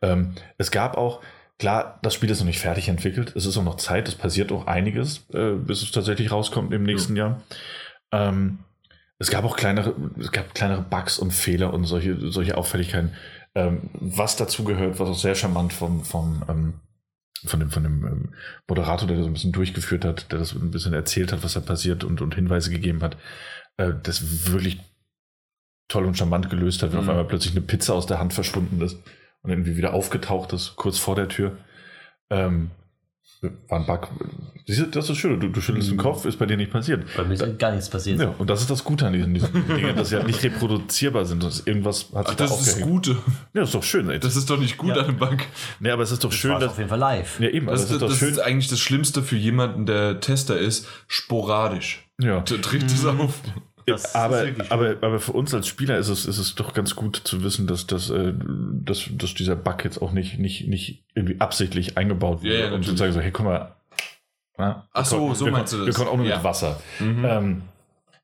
Ähm, 0.02 0.34
es 0.58 0.70
gab 0.70 0.96
auch, 0.98 1.20
klar, 1.58 1.98
das 2.02 2.14
Spiel 2.14 2.30
ist 2.30 2.40
noch 2.40 2.46
nicht 2.46 2.60
fertig 2.60 2.88
entwickelt, 2.88 3.32
es 3.36 3.46
ist 3.46 3.56
auch 3.56 3.64
noch 3.64 3.76
Zeit, 3.76 4.06
es 4.08 4.14
passiert 4.14 4.52
auch 4.52 4.66
einiges, 4.66 5.24
äh, 5.32 5.52
bis 5.54 5.82
es 5.82 5.92
tatsächlich 5.92 6.30
rauskommt 6.30 6.72
im 6.74 6.82
nächsten 6.82 7.16
Jahr. 7.16 7.40
Ähm, 8.12 8.58
es 9.18 9.30
gab 9.30 9.44
auch 9.44 9.56
kleinere, 9.56 9.94
es 10.18 10.32
gab 10.32 10.54
kleinere 10.54 10.82
Bugs 10.82 11.18
und 11.18 11.30
Fehler 11.32 11.72
und 11.74 11.84
solche, 11.84 12.30
solche 12.30 12.56
Auffälligkeiten. 12.56 13.12
Ähm, 13.54 13.90
was 13.94 14.36
dazu 14.36 14.64
gehört, 14.64 15.00
was 15.00 15.08
auch 15.08 15.18
sehr 15.18 15.34
charmant 15.34 15.72
vom, 15.72 16.04
vom, 16.04 16.44
ähm, 16.48 16.74
von 17.44 17.60
dem, 17.60 17.70
von 17.70 17.82
dem 17.82 18.06
ähm, 18.06 18.34
Moderator, 18.68 19.08
der 19.08 19.16
das 19.16 19.26
ein 19.26 19.32
bisschen 19.32 19.52
durchgeführt 19.52 20.04
hat, 20.04 20.30
der 20.30 20.38
das 20.38 20.54
ein 20.54 20.70
bisschen 20.70 20.92
erzählt 20.92 21.32
hat, 21.32 21.42
was 21.42 21.54
da 21.54 21.60
passiert 21.60 22.04
und, 22.04 22.20
und 22.20 22.34
Hinweise 22.34 22.70
gegeben 22.70 23.02
hat, 23.02 23.16
äh, 23.76 23.92
das 24.02 24.52
wirklich 24.52 24.78
toll 25.88 26.04
und 26.04 26.16
charmant 26.16 26.48
gelöst 26.48 26.82
hat, 26.82 26.92
wenn 26.92 27.00
Mhm. 27.00 27.04
auf 27.04 27.10
einmal 27.10 27.24
plötzlich 27.26 27.56
eine 27.56 27.66
Pizza 27.66 27.94
aus 27.94 28.06
der 28.06 28.20
Hand 28.20 28.32
verschwunden 28.32 28.80
ist 28.82 28.98
und 29.42 29.50
irgendwie 29.50 29.76
wieder 29.76 29.94
aufgetaucht 29.94 30.52
ist, 30.52 30.76
kurz 30.76 30.98
vor 30.98 31.16
der 31.16 31.28
Tür. 31.28 31.56
Ähm, 32.30 32.70
war 33.68 33.80
ein 33.80 33.86
Bug. 33.86 34.08
Siehst 34.66 34.80
du, 34.80 34.86
das 34.86 35.08
ist 35.10 35.16
schön. 35.18 35.40
Du, 35.40 35.48
du 35.48 35.60
schüttelst 35.60 35.88
den 35.88 35.96
Mhm. 35.96 36.00
Kopf, 36.00 36.24
ist 36.26 36.38
bei 36.38 36.46
dir 36.46 36.56
nicht 36.56 36.70
passiert. 36.70 37.04
Bei 37.16 37.24
mir 37.24 37.34
ist 37.34 37.58
gar 37.58 37.70
nichts 37.72 37.88
passiert. 37.88 38.20
Ja, 38.20 38.34
und 38.38 38.48
das 38.50 38.60
ist 38.60 38.70
das 38.70 38.84
Gute 38.84 39.06
an 39.06 39.14
diesen, 39.14 39.32
diesen 39.34 39.52
Dingen, 39.68 39.96
dass 39.96 40.10
sie 40.10 40.16
halt 40.16 40.26
nicht 40.26 40.42
reproduzierbar 40.42 41.24
sind. 41.24 41.42
Dass 41.42 41.60
irgendwas 41.66 42.10
hat 42.14 42.26
Ach, 42.26 42.28
sich 42.28 42.36
da 42.36 42.44
das 42.44 42.60
ist 42.60 42.76
das. 42.76 42.80
Gute. 42.82 43.16
Ja, 43.54 43.62
ist 43.62 43.74
doch 43.74 43.82
schön. 43.82 44.10
Ey. 44.10 44.20
Das 44.20 44.36
ist 44.36 44.48
doch 44.50 44.58
nicht 44.60 44.76
gut 44.76 44.90
Ja. 44.90 44.96
an 45.02 45.04
einem 45.06 45.16
Bug. 45.18 45.38
nee, 45.80 45.90
aber 45.90 46.02
es 46.02 46.12
ist 46.12 46.22
doch 46.22 46.30
Das 46.30 46.38
schön, 46.38 46.50
war 46.52 46.60
dass. 46.60 46.72
auf 46.72 46.78
jeden 46.78 46.90
Fall 46.90 46.98
live. 46.98 47.40
Ja, 47.40 47.48
eben, 47.48 47.66
Das, 47.66 47.82
das, 47.82 47.90
ist 47.92 48.02
das 48.02 48.16
schön. 48.18 48.30
ist 48.30 48.38
eigentlich 48.38 48.68
das 48.68 48.78
Schlimmste 48.80 49.22
für 49.22 49.36
jemanden, 49.36 49.86
der 49.86 50.20
Tester 50.20 50.58
ist, 50.58 50.86
sporadisch. 51.08 52.06
ja. 52.20 52.40
T- 52.42 52.58
Tritt 52.58 52.84
es 52.84 53.02
Mhm. 53.04 53.20
auf. 53.20 53.40
Das 53.92 54.14
aber, 54.14 54.46
aber, 54.70 54.96
aber 55.00 55.20
für 55.20 55.32
uns 55.32 55.52
als 55.54 55.66
Spieler 55.68 55.98
ist 55.98 56.08
es, 56.08 56.26
ist 56.26 56.38
es 56.38 56.54
doch 56.54 56.72
ganz 56.74 56.94
gut 56.96 57.20
zu 57.24 57.42
wissen, 57.42 57.66
dass, 57.66 57.86
dass, 57.86 58.10
äh, 58.10 58.32
dass, 58.36 59.08
dass 59.12 59.34
dieser 59.34 59.56
Bug 59.56 59.84
jetzt 59.84 60.00
auch 60.00 60.12
nicht, 60.12 60.38
nicht, 60.38 60.66
nicht 60.68 61.04
irgendwie 61.14 61.40
absichtlich 61.40 61.96
eingebaut 61.98 62.42
Ja, 62.42 62.50
wurde, 62.50 62.60
ja, 62.68 62.72
um 62.74 62.82
zu 62.82 62.96
sagen, 62.96 63.12
so, 63.12 63.20
hey, 63.20 63.30
guck 63.30 63.46
mal. 63.46 63.74
Na, 64.58 64.88
Ach 64.92 65.04
so, 65.04 65.18
konnten- 65.18 65.34
so 65.36 65.44
wir 65.46 65.52
meinst 65.52 65.72
du 65.72 65.76
konnten- 65.78 65.86
das. 65.90 65.96
Wir 65.98 66.04
konnten 66.04 66.12
auch 66.12 66.16
nur 66.18 66.26
Ja. 66.26 66.36
mit 66.36 66.44
Wasser. 66.44 66.80
Mhm. 66.98 67.24
Ähm, 67.24 67.62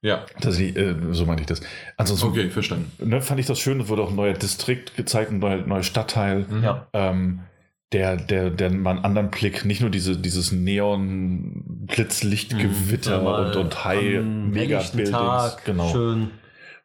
Ja, 0.03 0.25
das, 0.41 0.61
äh, 0.61 0.95
so 1.13 1.25
meine 1.25 1.41
ich 1.41 1.47
das. 1.47 1.61
Ansonsten 1.97 2.29
okay, 2.29 2.51
verstanden. 2.51 2.93
ne, 3.09 3.21
fand 3.23 3.41
ich 3.41 3.47
das 3.47 3.59
schön, 3.59 3.81
es 3.81 3.89
wurde 3.89 4.03
auch 4.03 4.11
ein 4.11 4.15
neuer 4.17 4.35
Distrikt 4.35 4.95
gezeigt, 4.97 5.33
ein 5.33 5.39
neuer, 5.39 5.67
neuer 5.67 5.83
Stadtteil. 5.83 6.45
Mhm. 6.49 6.63
Ja. 6.63 6.87
ähm, 6.93 7.41
der, 7.93 8.17
der, 8.17 8.51
der 8.51 8.71
mal 8.71 8.97
einen 8.97 9.05
anderen 9.05 9.31
Blick, 9.31 9.65
nicht 9.65 9.81
nur 9.81 9.91
diese, 9.91 10.17
dieses 10.17 10.51
Neon-Blitzlichtgewitter 10.53 13.19
Ja, 13.19 13.23
mal 13.23 13.47
und, 13.47 13.57
und 13.57 13.85
High 13.85 14.23
Mega-Buildings. 14.23 15.11
Tag, 15.11 15.65
Genau. 15.65 15.93
Schön. 15.93 16.31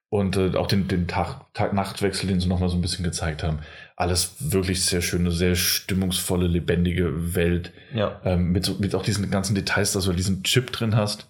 Und 0.10 0.36
äh, 0.36 0.56
auch 0.58 0.68
den, 0.68 0.88
den 0.90 1.08
Tag- 1.08 1.46
Tag-Nacht-Wechsel, 1.54 2.28
den 2.28 2.42
sie 2.42 2.50
nochmal 2.50 2.68
so 2.70 2.76
ein 2.76 2.82
bisschen 2.82 3.06
gezeigt 3.06 3.44
haben. 3.44 3.60
Alles 3.96 4.36
wirklich 4.40 4.84
sehr 4.86 5.02
schöne, 5.02 5.32
sehr 5.32 5.56
stimmungsvolle, 5.56 6.48
lebendige 6.48 7.34
Welt. 7.34 7.72
Ja. 7.94 8.20
Ähm, 8.26 8.52
mit, 8.52 8.66
so, 8.66 8.76
mit 8.80 8.94
auch 8.94 9.04
diesen 9.04 9.30
ganzen 9.32 9.56
Details, 9.56 9.94
dass 9.94 10.04
du 10.06 10.12
diesen 10.14 10.44
Chip 10.44 10.72
drin 10.72 10.98
hast, 10.98 11.28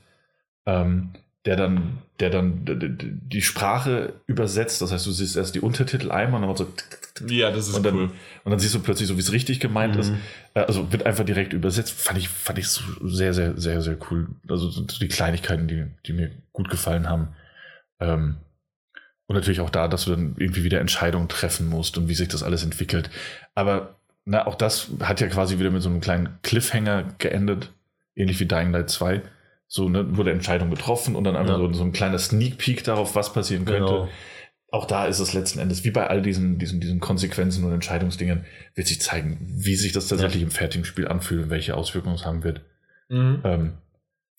ähm, 0.65 1.11
der 1.45 1.57
dann, 1.57 1.99
der 2.19 2.31
dann 2.31 2.65
die 2.65 3.41
Sprache 3.43 4.13
übersetzt. 4.25 4.81
Das 4.81 4.91
heißt, 4.91 5.05
du 5.05 5.11
siehst 5.11 5.37
erst 5.37 5.53
die 5.53 5.59
Untertitel 5.61 6.11
einmal 6.11 6.41
und 6.41 6.47
dann 6.47 6.57
so 6.57 6.67
Ja, 7.29 7.51
das 7.51 7.67
ist 7.67 7.75
und 7.75 7.83
dann, 7.85 7.95
cool. 7.95 8.11
und 8.43 8.51
dann 8.51 8.59
siehst 8.59 8.73
du 8.73 8.79
plötzlich 8.79 9.07
so, 9.07 9.15
wie 9.17 9.21
es 9.21 9.31
richtig 9.31 9.59
gemeint 9.59 9.95
ist. 9.95 10.09
Mhm. 10.11 10.17
Äh, 10.53 10.61
Also 10.61 10.91
wird 10.91 11.05
einfach 11.05 11.23
direkt 11.25 11.53
übersetzt. 11.53 11.91
Fand 11.93 12.17
ich, 12.17 12.29
fand 12.29 12.59
ich 12.59 12.67
so 12.67 12.81
sehr, 13.03 13.33
sehr, 13.33 13.57
sehr, 13.57 13.81
sehr 13.81 13.97
cool. 14.09 14.27
Also 14.47 14.69
so 14.69 14.81
die 14.83 15.07
Kleinigkeiten, 15.07 15.67
die, 15.67 15.85
die 16.05 16.13
mir 16.13 16.31
gut 16.53 16.69
gefallen 16.69 17.09
haben. 17.09 17.29
Ähm, 17.99 18.37
und 19.27 19.35
natürlich 19.35 19.61
auch 19.61 19.69
da, 19.69 19.87
dass 19.87 20.05
du 20.05 20.11
dann 20.11 20.35
irgendwie 20.37 20.63
wieder 20.63 20.81
Entscheidungen 20.81 21.29
treffen 21.29 21.67
musst 21.69 21.97
und 21.97 22.09
wie 22.09 22.15
sich 22.15 22.27
das 22.27 22.43
alles 22.43 22.63
entwickelt. 22.63 23.09
Aber 23.55 23.95
na, 24.25 24.45
auch 24.45 24.55
das 24.55 24.89
hat 25.01 25.21
ja 25.21 25.27
quasi 25.27 25.57
wieder 25.57 25.71
mit 25.71 25.81
so 25.81 25.89
einem 25.89 26.01
kleinen 26.01 26.37
Cliffhanger 26.43 27.15
geendet, 27.17 27.71
ähnlich 28.15 28.39
wie 28.39 28.45
Dying 28.45 28.71
Light 28.71 28.89
2. 28.89 29.21
So 29.67 29.87
ne, 29.87 30.17
wurde 30.17 30.31
Entscheidung 30.31 30.69
getroffen 30.69 31.15
und 31.15 31.23
dann 31.23 31.37
einfach 31.37 31.53
Ja. 31.57 31.59
so, 31.59 31.71
so 31.73 31.83
ein 31.83 31.93
kleiner 31.93 32.19
Sneak 32.19 32.57
Peek 32.57 32.83
darauf, 32.83 33.15
was 33.15 33.31
passieren 33.31 33.63
könnte. 33.63 33.85
Genau. 33.85 34.09
Auch 34.71 34.85
da 34.85 35.05
ist 35.05 35.19
es 35.19 35.33
letzten 35.33 35.59
Endes, 35.59 35.83
wie 35.83 35.91
bei 35.91 36.07
all 36.07 36.21
diesen, 36.21 36.57
diesen, 36.57 36.79
diesen 36.79 36.99
Konsequenzen 36.99 37.63
und 37.65 37.73
Entscheidungsdingen, 37.73 38.45
wird 38.73 38.87
sich 38.87 39.01
zeigen, 39.01 39.37
wie 39.47 39.75
sich 39.75 39.91
das 39.91 40.07
tatsächlich 40.07 40.41
im 40.41 40.49
fertigen 40.51 40.85
Spiel 40.85 41.07
anfühlt 41.07 41.43
und 41.43 41.49
welche 41.49 41.75
Auswirkungen 41.75 42.15
es 42.15 42.25
haben 42.25 42.43
wird. 42.43 42.61
Mhm. 43.09 43.41
Ähm, 43.43 43.73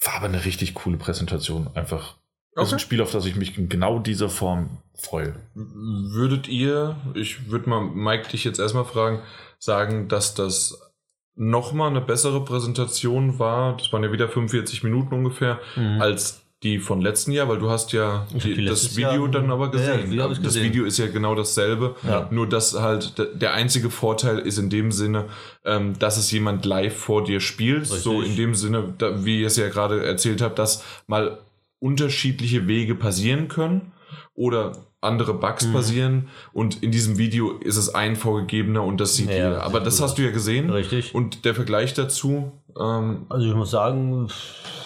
war 0.04 0.14
aber 0.14 0.26
eine 0.26 0.44
richtig 0.44 0.74
coole 0.74 0.96
Präsentation. 0.96 1.68
Einfach. 1.74 2.16
Das 2.54 2.64
ist 2.68 2.72
Okay. 2.72 2.76
ein 2.76 2.78
Spiel, 2.80 3.02
auf 3.02 3.12
das 3.12 3.24
ich 3.26 3.36
mich 3.36 3.56
in 3.56 3.68
genau 3.68 3.98
dieser 3.98 4.28
Form 4.28 4.78
freue. 4.94 5.34
Würdet 5.54 6.48
ihr, 6.48 6.96
ich 7.14 7.50
würde 7.50 7.68
mal 7.70 7.80
Mike 7.82 8.28
dich 8.30 8.44
jetzt 8.44 8.58
erstmal 8.58 8.84
fragen, 8.84 9.20
sagen, 9.58 10.08
dass 10.08 10.34
das 10.34 10.92
nochmal 11.34 11.88
eine 11.90 12.00
bessere 12.02 12.44
Präsentation 12.44 13.38
war, 13.38 13.76
das 13.76 13.92
waren 13.92 14.02
ja 14.02 14.12
wieder 14.12 14.28
45 14.28 14.82
Minuten 14.82 15.14
ungefähr, 15.14 15.60
Mhm. 15.76 16.00
als 16.02 16.41
die 16.62 16.78
von 16.78 17.00
letzten 17.00 17.32
Jahr, 17.32 17.48
weil 17.48 17.58
du 17.58 17.70
hast 17.70 17.92
ja 17.92 18.26
die, 18.32 18.64
das 18.64 18.96
Video 18.96 19.24
Jahr- 19.24 19.28
dann 19.28 19.50
aber 19.50 19.74
Ja, 19.76 19.80
ja, 19.96 19.96
gesehen. 19.96 20.16
das 20.18 20.40
gesehen. 20.42 20.64
Video 20.64 20.84
ist 20.84 20.98
ja 20.98 21.08
genau 21.08 21.34
dasselbe, 21.34 21.96
Ja. 22.06 22.28
nur 22.30 22.48
dass 22.48 22.74
halt 22.80 23.14
der 23.34 23.54
einzige 23.54 23.90
Vorteil 23.90 24.38
ist 24.38 24.58
in 24.58 24.70
dem 24.70 24.92
Sinne, 24.92 25.24
ähm, 25.64 25.98
dass 25.98 26.16
es 26.18 26.30
jemand 26.30 26.64
live 26.64 26.96
vor 26.96 27.24
dir 27.24 27.40
spielt, 27.40 27.86
so 27.86 28.18
Richtig. 28.18 28.30
in 28.30 28.36
dem 28.36 28.54
Sinne, 28.54 28.94
da, 28.98 29.24
wie 29.24 29.40
ihr 29.40 29.48
es 29.48 29.56
ja 29.56 29.68
gerade 29.68 30.04
erzählt 30.04 30.40
habt, 30.40 30.58
dass 30.58 30.84
mal 31.08 31.38
unterschiedliche 31.80 32.68
Wege 32.68 32.94
passieren 32.94 33.48
können 33.48 33.92
oder 34.34 34.72
andere 35.02 35.34
Bugs 35.34 35.66
Mhm. 35.66 35.72
passieren 35.72 36.28
und 36.52 36.82
in 36.82 36.90
diesem 36.90 37.18
Video 37.18 37.58
ist 37.58 37.76
es 37.76 37.94
ein 37.94 38.16
vorgegebener 38.16 38.82
und 38.84 39.00
das 39.00 39.16
sieht 39.16 39.28
Ja, 39.28 39.34
jeder. 39.34 39.62
Aber 39.64 39.80
das 39.80 40.00
hast 40.00 40.16
du 40.16 40.22
ja 40.22 40.30
gesehen 40.30 40.70
Richtig. 40.70 41.14
und 41.14 41.44
der 41.44 41.54
Vergleich 41.54 41.92
dazu, 41.94 42.52
ähm, 42.78 43.26
Also 43.28 43.46
ich 43.48 43.54
muss 43.54 43.70
sagen, 43.70 44.28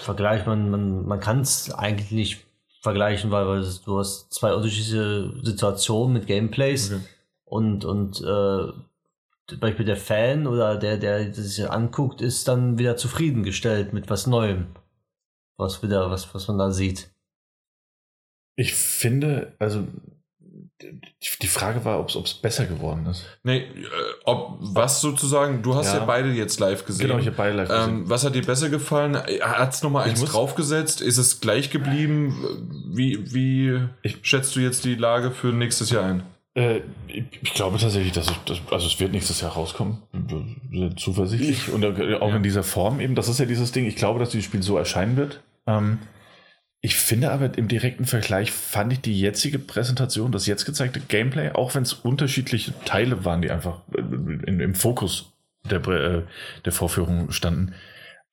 Vergleich, 0.02 0.46
man, 0.46 0.70
man, 0.70 1.06
man 1.06 1.20
kann 1.20 1.40
es 1.40 1.70
eigentlich 1.72 2.10
nicht 2.12 2.44
vergleichen, 2.80 3.30
weil, 3.30 3.46
weil 3.46 3.64
du 3.84 3.98
hast 3.98 4.32
zwei 4.32 4.54
unterschiedliche 4.54 5.32
Situationen 5.42 6.12
mit 6.14 6.26
Gameplays 6.26 6.92
Okay. 6.92 7.02
und, 7.44 7.84
und 7.84 8.20
äh, 8.20 8.72
zum 9.48 9.60
Beispiel 9.60 9.84
der 9.84 9.96
Fan 9.96 10.46
oder 10.46 10.76
der, 10.76 10.96
der 10.96 11.26
das 11.26 11.36
sich 11.54 11.70
anguckt, 11.70 12.20
ist 12.20 12.48
dann 12.48 12.78
wieder 12.78 12.96
zufriedengestellt 12.96 13.92
mit 13.92 14.08
was 14.10 14.26
Neuem. 14.26 14.66
Was 15.58 15.82
wieder, 15.82 16.10
was, 16.10 16.34
was 16.34 16.48
man 16.48 16.58
da 16.58 16.70
sieht. 16.70 17.10
Ich 18.56 18.74
finde, 18.74 19.52
also 19.58 19.86
die 21.42 21.46
Frage 21.46 21.84
war, 21.86 21.98
ob 22.00 22.10
es 22.26 22.34
besser 22.34 22.66
geworden 22.66 23.06
ist. 23.06 23.24
nee, 23.44 23.58
äh, 23.60 23.64
ob 24.24 24.58
was 24.60 25.00
sozusagen, 25.00 25.62
du 25.62 25.74
hast 25.74 25.92
ja, 25.92 25.98
Ja. 26.00 26.04
beide 26.04 26.30
jetzt 26.30 26.60
live 26.60 26.84
gesehen. 26.84 27.06
Genau, 27.08 27.18
ich 27.18 27.26
habe 27.26 27.36
beide 27.36 27.56
live 27.56 27.68
gesehen. 27.68 27.88
Ähm, 28.00 28.10
was 28.10 28.24
hat 28.24 28.34
dir 28.34 28.42
besser 28.44 28.68
gefallen? 28.68 29.16
Hat 29.16 29.72
es 29.74 29.82
nochmal 29.82 30.06
Ich 30.06 30.20
eins 30.20 30.24
draufgesetzt? 30.30 31.00
Ist 31.00 31.16
es 31.16 31.40
gleich 31.40 31.70
geblieben? 31.70 32.34
Wie, 32.92 33.32
wie 33.32 33.80
Ich- 34.02 34.18
schätzt 34.22 34.54
du 34.56 34.60
jetzt 34.60 34.84
die 34.84 34.94
Lage 34.96 35.30
für 35.30 35.48
nächstes 35.48 35.90
Jahr 35.90 36.04
ein? 36.04 36.22
Äh, 36.54 36.80
ich, 37.08 37.24
ich 37.42 37.54
glaube 37.54 37.78
tatsächlich, 37.78 38.12
dass 38.12 38.28
es, 38.30 38.34
dass, 38.46 38.58
also 38.70 38.86
es 38.86 38.98
wird 39.00 39.12
nächstes 39.12 39.40
Jahr 39.40 39.52
rauskommen. 39.52 40.02
Sehr 40.72 40.94
Zuversichtlich. 40.96 41.70
Und 41.70 41.84
auch 41.84 41.98
Ja. 41.98 42.36
in 42.36 42.42
dieser 42.42 42.62
Form 42.62 43.00
eben. 43.00 43.14
Das 43.14 43.28
ist 43.28 43.38
ja 43.40 43.46
dieses 43.46 43.72
Ding. 43.72 43.86
Ich 43.86 43.96
glaube, 43.96 44.18
dass 44.20 44.30
dieses 44.30 44.44
Spiel 44.44 44.62
so 44.62 44.76
erscheinen 44.76 45.16
wird. 45.16 45.42
Ähm, 45.66 45.98
ich 46.80 46.96
finde 46.96 47.32
aber 47.32 47.56
im 47.58 47.68
direkten 47.68 48.04
Vergleich 48.04 48.52
fand 48.52 48.92
ich 48.92 49.00
die 49.00 49.18
jetzige 49.18 49.58
Präsentation, 49.58 50.30
das 50.32 50.46
jetzt 50.46 50.66
gezeigte 50.66 51.00
Gameplay, 51.00 51.50
auch 51.52 51.74
wenn 51.74 51.82
es 51.82 51.92
unterschiedliche 51.92 52.72
Teile 52.84 53.24
waren, 53.24 53.42
die 53.42 53.50
einfach 53.50 53.80
äh, 53.94 54.00
in, 54.00 54.60
im 54.60 54.74
Fokus 54.74 55.32
der, 55.64 55.86
äh, 55.88 56.22
der 56.64 56.72
Vorführung 56.72 57.32
standen. 57.32 57.74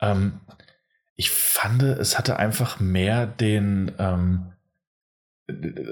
Ähm, 0.01 0.39
ich 1.15 1.31
fand, 1.31 1.81
es 1.83 2.17
hatte 2.17 2.37
einfach 2.37 2.79
mehr 2.79 3.25
den, 3.27 3.91
ähm, 3.97 4.51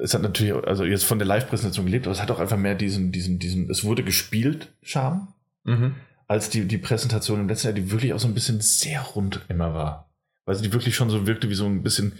es 0.03 0.13
hat 0.13 0.21
natürlich, 0.21 0.53
also 0.65 0.85
jetzt 0.85 1.03
von 1.03 1.19
der 1.19 1.27
Live-Präsentation 1.27 1.85
gelebt, 1.85 2.07
aber 2.07 2.13
es 2.13 2.21
hat 2.21 2.31
auch 2.31 2.39
einfach 2.39 2.57
mehr 2.57 2.75
diesen, 2.75 3.11
diesen, 3.11 3.39
diesen, 3.39 3.69
es 3.69 3.83
wurde 3.83 4.03
gespielt, 4.03 4.73
Charme, 4.81 5.27
Mhm. 5.63 5.95
als 6.27 6.49
die, 6.49 6.65
die 6.65 6.79
Präsentation 6.79 7.39
im 7.39 7.47
letzten 7.47 7.67
Jahr, 7.67 7.75
die 7.75 7.91
wirklich 7.91 8.13
auch 8.13 8.19
so 8.19 8.27
ein 8.27 8.33
bisschen 8.33 8.61
sehr 8.61 9.01
rund 9.01 9.41
immer 9.47 9.75
war. 9.75 10.09
Weil 10.45 10.55
sie 10.55 10.63
die 10.63 10.73
wirklich 10.73 10.95
schon 10.95 11.11
so 11.11 11.27
wirkte 11.27 11.49
wie 11.49 11.53
so 11.53 11.67
ein 11.67 11.83
bisschen 11.83 12.13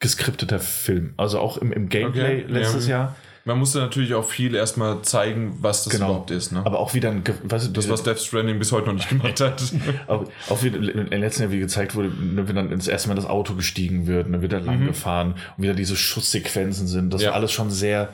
geskripteter 0.00 0.58
Film. 0.58 1.14
Also 1.16 1.38
auch 1.38 1.56
im, 1.58 1.72
im 1.72 1.88
Gameplay 1.88 2.42
Okay, 2.42 2.52
letztes 2.52 2.86
ja. 2.88 2.96
Jahr, 2.98 3.16
Man 3.44 3.58
musste 3.58 3.78
natürlich 3.78 4.14
auch 4.14 4.28
viel 4.28 4.54
erstmal 4.54 5.02
zeigen, 5.02 5.58
was 5.60 5.84
das 5.84 5.92
Genau. 5.92 6.06
überhaupt 6.06 6.30
ist. 6.30 6.52
Ne? 6.52 6.62
aber 6.64 6.78
auch 6.78 6.94
wieder 6.94 7.10
ein, 7.10 7.22
du, 7.24 7.32
das, 7.48 7.88
was 7.88 8.02
Death 8.02 8.18
Stranding 8.20 8.58
bis 8.58 8.72
heute 8.72 8.86
noch 8.86 8.94
nicht 8.94 9.08
gemacht 9.08 9.40
hat. 9.40 9.62
Auch, 10.08 10.24
auch 10.48 10.62
wie 10.62 10.68
im 10.68 10.82
letzten 11.10 11.42
Jahr, 11.42 11.50
wie 11.52 11.58
gezeigt 11.60 11.94
wurde, 11.94 12.08
ne, 12.08 12.48
wenn 12.48 12.56
dann 12.56 12.70
ins 12.72 12.88
erste 12.88 13.08
Mal 13.08 13.14
das 13.14 13.26
Auto 13.26 13.54
gestiegen 13.54 14.06
wird, 14.06 14.26
dann 14.32 14.40
wird 14.42 14.52
er 14.52 14.60
lang 14.60 14.80
Mhm. 14.80 14.86
gefahren 14.88 15.34
und 15.56 15.62
wieder 15.62 15.74
diese 15.74 15.96
Schusssequenzen 15.96 16.86
sind. 16.86 17.12
Das 17.14 17.22
Ja. 17.22 17.28
war 17.30 17.36
alles 17.36 17.52
schon 17.52 17.70
sehr, 17.70 18.12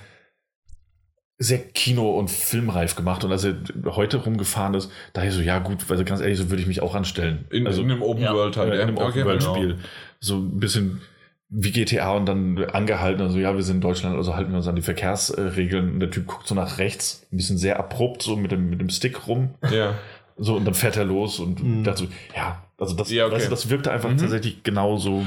sehr 1.39 1.59
kino- 1.59 2.18
und 2.18 2.30
filmreif 2.30 2.97
gemacht. 2.97 3.22
Und 3.24 3.30
als 3.32 3.45
er 3.45 3.57
heute 3.87 4.16
rumgefahren 4.18 4.74
ist, 4.74 4.91
dachte 5.12 5.28
ich 5.28 5.34
so, 5.34 5.41
ja 5.41 5.59
gut, 5.59 5.84
also 5.89 6.03
ganz 6.05 6.20
ehrlich, 6.20 6.39
so 6.39 6.51
würde 6.51 6.62
ich 6.62 6.66
mich 6.68 6.80
auch 6.82 6.95
anstellen. 6.95 7.45
In, 7.51 7.66
also 7.66 7.82
in 7.82 7.91
einem 7.91 8.03
Open 8.03 8.22
ja, 8.22 8.32
World 8.34 8.57
halt. 8.57 8.72
in 8.74 8.80
einem 8.80 8.97
Okay, 8.97 9.22
Open-World-Spiel. 9.22 9.76
So 10.20 10.37
ein 10.39 10.59
bisschen 10.59 11.03
wie 11.49 11.70
GTA 11.70 12.11
und 12.12 12.26
dann 12.26 12.59
angehalten, 12.64 13.22
also 13.22 13.38
ja, 13.38 13.55
wir 13.55 13.62
sind 13.62 13.76
in 13.76 13.80
Deutschland, 13.80 14.16
also 14.16 14.34
halten 14.34 14.51
wir 14.51 14.57
uns 14.59 14.66
an 14.66 14.74
die 14.76 14.82
Verkehrsregeln. 14.82 15.92
Und 15.94 16.01
der 16.01 16.11
Typ 16.11 16.26
guckt 16.26 16.47
so 16.49 16.55
nach 16.55 16.78
rechts, 16.78 17.26
ein 17.32 17.36
bisschen 17.36 17.57
sehr 17.59 17.78
abrupt, 17.78 18.22
so 18.22 18.36
mit 18.36 18.51
dem, 18.51 18.68
mit 18.70 18.80
dem 18.80 18.88
Stick 18.90 19.26
rum. 19.28 19.55
Ja. 19.70 19.94
So, 20.36 20.57
und 20.57 20.64
dann 20.64 20.74
fährt 20.74 20.97
er 20.97 21.05
los 21.05 21.38
und 21.38 21.62
Mhm. 21.62 21.84
so, 21.94 22.07
ja, 22.34 22.62
also 22.78 22.94
das, 22.94 23.11
Ja, 23.11 23.26
okay. 23.26 23.36
weißt 23.36 23.47
du, 23.47 23.51
das 23.51 23.70
wirkte 23.70 23.90
einfach 23.92 24.11
Mhm. 24.11 24.18
tatsächlich 24.18 24.62
genauso 24.64 25.24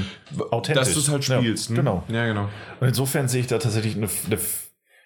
authentisch. 0.51 0.84
Dass 0.84 0.93
du 0.93 0.99
es 0.99 1.09
halt 1.09 1.24
spielst. 1.24 1.70
Ja, 1.70 1.76
ne? 1.76 1.80
Genau. 1.82 2.03
Ja, 2.09 2.26
genau. 2.28 2.49
Und 2.80 2.88
insofern 2.88 3.28
sehe 3.28 3.41
ich 3.41 3.47
da 3.47 3.57
tatsächlich 3.57 3.95
eine, 3.95 4.07
eine 4.28 4.38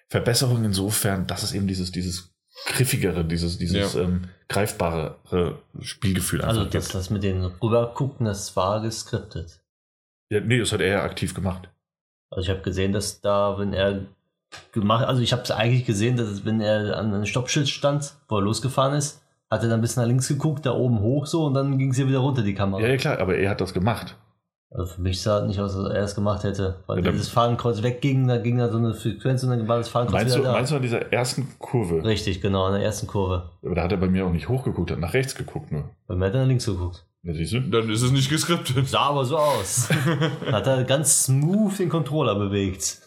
Verbesserung 0.08 0.64
insofern, 0.64 1.26
dass 1.26 1.42
es 1.42 1.52
eben 1.54 1.66
dieses, 1.66 1.90
dieses 1.92 2.34
griffigere, 2.66 3.24
dieses, 3.24 3.56
dieses 3.58 3.94
Ja. 3.94 4.02
ähm, 4.02 4.28
greifbarere 4.48 5.58
Spielgefühl 5.80 6.40
einfach 6.42 6.50
Also 6.58 6.64
das, 6.70 6.84
gibt. 6.86 6.94
das 6.94 7.10
mit 7.10 7.22
den 7.22 7.44
rübergucken, 7.44 8.26
das 8.26 8.54
war 8.56 8.82
geskriptet. 8.82 9.60
Ja, 10.30 10.40
nee, 10.40 10.58
das 10.58 10.72
hat 10.72 10.80
er 10.80 10.88
ja 10.88 11.02
aktiv 11.02 11.34
gemacht. 11.34 11.68
Also 12.30 12.42
ich 12.42 12.50
habe 12.50 12.62
gesehen, 12.62 12.92
dass 12.92 13.20
da, 13.20 13.58
wenn 13.58 13.72
er 13.72 14.00
gemacht, 14.72 15.06
also 15.06 15.22
ich 15.22 15.32
habe 15.32 15.42
es 15.42 15.50
eigentlich 15.50 15.84
gesehen, 15.84 16.16
dass 16.16 16.28
es, 16.28 16.44
wenn 16.44 16.60
er 16.60 16.96
an 16.96 17.12
einem 17.12 17.26
Stoppschild 17.26 17.68
stand, 17.68 18.14
wo 18.28 18.38
er 18.38 18.42
losgefahren 18.42 18.94
ist, 18.94 19.22
hat 19.50 19.62
er 19.62 19.68
dann 19.68 19.78
ein 19.78 19.82
bisschen 19.82 20.02
nach 20.02 20.08
links 20.08 20.28
geguckt, 20.28 20.66
da 20.66 20.72
oben 20.72 21.00
hoch 21.00 21.26
so 21.26 21.44
und 21.44 21.54
dann 21.54 21.78
ging 21.78 21.90
es 21.90 21.98
ja 21.98 22.08
wieder 22.08 22.18
runter, 22.18 22.42
die 22.42 22.54
Kamera. 22.54 22.80
Ja, 22.82 22.88
ja, 22.88 22.96
klar, 22.96 23.18
aber 23.18 23.36
er 23.36 23.50
hat 23.50 23.60
das 23.60 23.72
gemacht. 23.74 24.16
Also 24.70 24.94
für 24.94 25.02
mich 25.02 25.22
sah 25.22 25.38
es 25.40 25.46
nicht 25.46 25.60
aus, 25.60 25.76
als 25.76 25.94
er 25.94 26.02
es 26.02 26.14
gemacht 26.16 26.42
hätte. 26.42 26.76
Weil 26.86 27.04
Ja, 27.04 27.12
das 27.12 27.28
Fahnenkreuz 27.28 27.82
wegging, 27.84 28.26
da 28.26 28.38
ging 28.38 28.58
da 28.58 28.68
so 28.68 28.78
eine 28.78 28.92
Frequenz 28.92 29.44
und 29.44 29.50
dann 29.50 29.68
war 29.68 29.76
das 29.76 29.88
Fahnenkreuz 29.88 30.22
Meinst 30.22 30.34
du, 30.34 30.40
wieder 30.40 30.48
da. 30.48 30.54
meinst 30.56 30.72
du 30.72 30.76
an 30.76 30.82
dieser 30.82 31.12
ersten 31.12 31.48
Kurve? 31.60 32.04
Richtig, 32.04 32.40
genau, 32.40 32.66
in 32.66 32.74
der 32.74 32.82
ersten 32.82 33.06
Kurve. 33.06 33.50
Aber 33.62 33.74
da 33.76 33.84
hat 33.84 33.92
er 33.92 33.98
bei 33.98 34.08
mir 34.08 34.26
auch 34.26 34.32
nicht 34.32 34.48
hochgeguckt, 34.48 34.90
hat 34.90 34.98
nach 34.98 35.14
rechts 35.14 35.36
geguckt 35.36 35.70
nur. 35.70 35.84
Bei 36.08 36.16
mir 36.16 36.26
hat 36.26 36.34
er 36.34 36.40
nach 36.40 36.48
links 36.48 36.66
geguckt. 36.66 37.04
Ja, 37.24 37.32
siehst 37.32 37.54
du? 37.54 37.60
Dann 37.60 37.88
ist 37.90 38.02
es 38.02 38.10
nicht 38.12 38.28
geskriptet. 38.28 38.86
Sah 38.88 39.00
aber 39.08 39.24
so 39.24 39.38
aus. 39.38 39.88
hat 40.52 40.66
er 40.66 40.84
ganz 40.84 41.24
smooth 41.24 41.78
den 41.78 41.88
Controller 41.88 42.34
bewegt. 42.34 43.00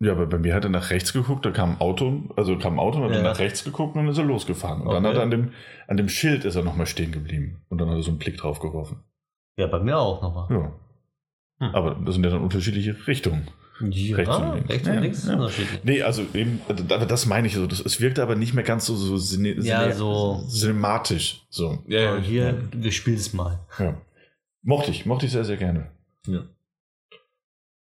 Ja, 0.00 0.12
aber 0.12 0.26
bei 0.26 0.38
mir 0.38 0.54
hat 0.54 0.64
er 0.64 0.70
nach 0.70 0.90
rechts 0.90 1.12
geguckt, 1.12 1.44
da 1.46 1.50
kam 1.52 1.72
ein 1.72 1.80
Auto, 1.80 2.24
also 2.34 2.58
kam 2.58 2.74
ein 2.74 2.78
Auto 2.80 2.98
und 2.98 3.04
hat 3.04 3.10
Ja. 3.10 3.16
dann 3.18 3.24
nach 3.32 3.38
rechts 3.38 3.62
geguckt 3.62 3.94
und 3.94 4.02
dann 4.02 4.10
ist 4.10 4.18
er 4.18 4.24
losgefahren. 4.24 4.80
Und 4.82 4.88
dann 4.92 5.04
Okay. 5.04 5.08
hat 5.14 5.16
er 5.16 5.22
an 5.22 5.30
dem, 5.30 5.52
an 5.86 5.96
dem 5.96 6.08
Schild 6.08 6.44
ist 6.44 6.56
er 6.56 6.64
nochmal 6.64 6.86
stehen 6.86 7.12
geblieben. 7.12 7.62
Und 7.68 7.78
dann 7.80 7.88
hat 7.88 7.96
er 7.96 8.02
so 8.02 8.10
einen 8.10 8.18
Blick 8.18 8.36
drauf 8.38 8.58
geworfen. 8.58 9.04
Ja, 9.58 9.66
bei 9.68 9.78
mir 9.80 9.98
auch 9.98 10.22
nochmal. 10.22 10.48
Ja. 10.50 10.72
Hm. 11.68 11.74
Aber 11.74 11.94
das 12.04 12.14
sind 12.14 12.24
ja 12.24 12.30
dann 12.30 12.40
unterschiedliche 12.42 12.96
Richtungen. 13.06 13.46
Ja, 13.80 14.16
Rechts 14.16 14.36
und 14.36 14.54
links. 14.54 14.68
rechts 14.70 14.86
und 14.88 14.94
Ja, 14.94 15.00
links 15.00 15.18
ist 15.18 15.26
ja. 15.28 15.34
unterschiedlich. 15.34 15.80
Nee, 15.84 16.02
also 16.02 16.24
eben, 16.34 16.60
aber 16.68 17.06
das 17.06 17.26
meine 17.26 17.46
ich 17.48 17.54
so. 17.54 17.66
Das, 17.66 17.80
es 17.80 18.00
wirkte 18.00 18.22
aber 18.22 18.36
nicht 18.36 18.54
mehr 18.54 18.62
ganz 18.64 18.86
so, 18.86 18.94
so, 18.94 19.16
cine, 19.18 19.54
Ja, 19.60 19.82
cine- 19.86 19.92
so- 19.94 20.44
cinematisch. 20.48 21.42
So. 21.50 21.82
Ja, 21.88 22.00
ja. 22.00 22.16
Hier, 22.18 22.62
wir 22.72 22.92
spielen 22.92 23.16
es 23.16 23.32
mal. 23.32 23.58
Ja. 23.78 24.00
Mochte 24.62 24.90
ich, 24.92 25.06
mochte 25.06 25.26
ich 25.26 25.32
sehr, 25.32 25.44
sehr 25.44 25.56
gerne. 25.56 25.90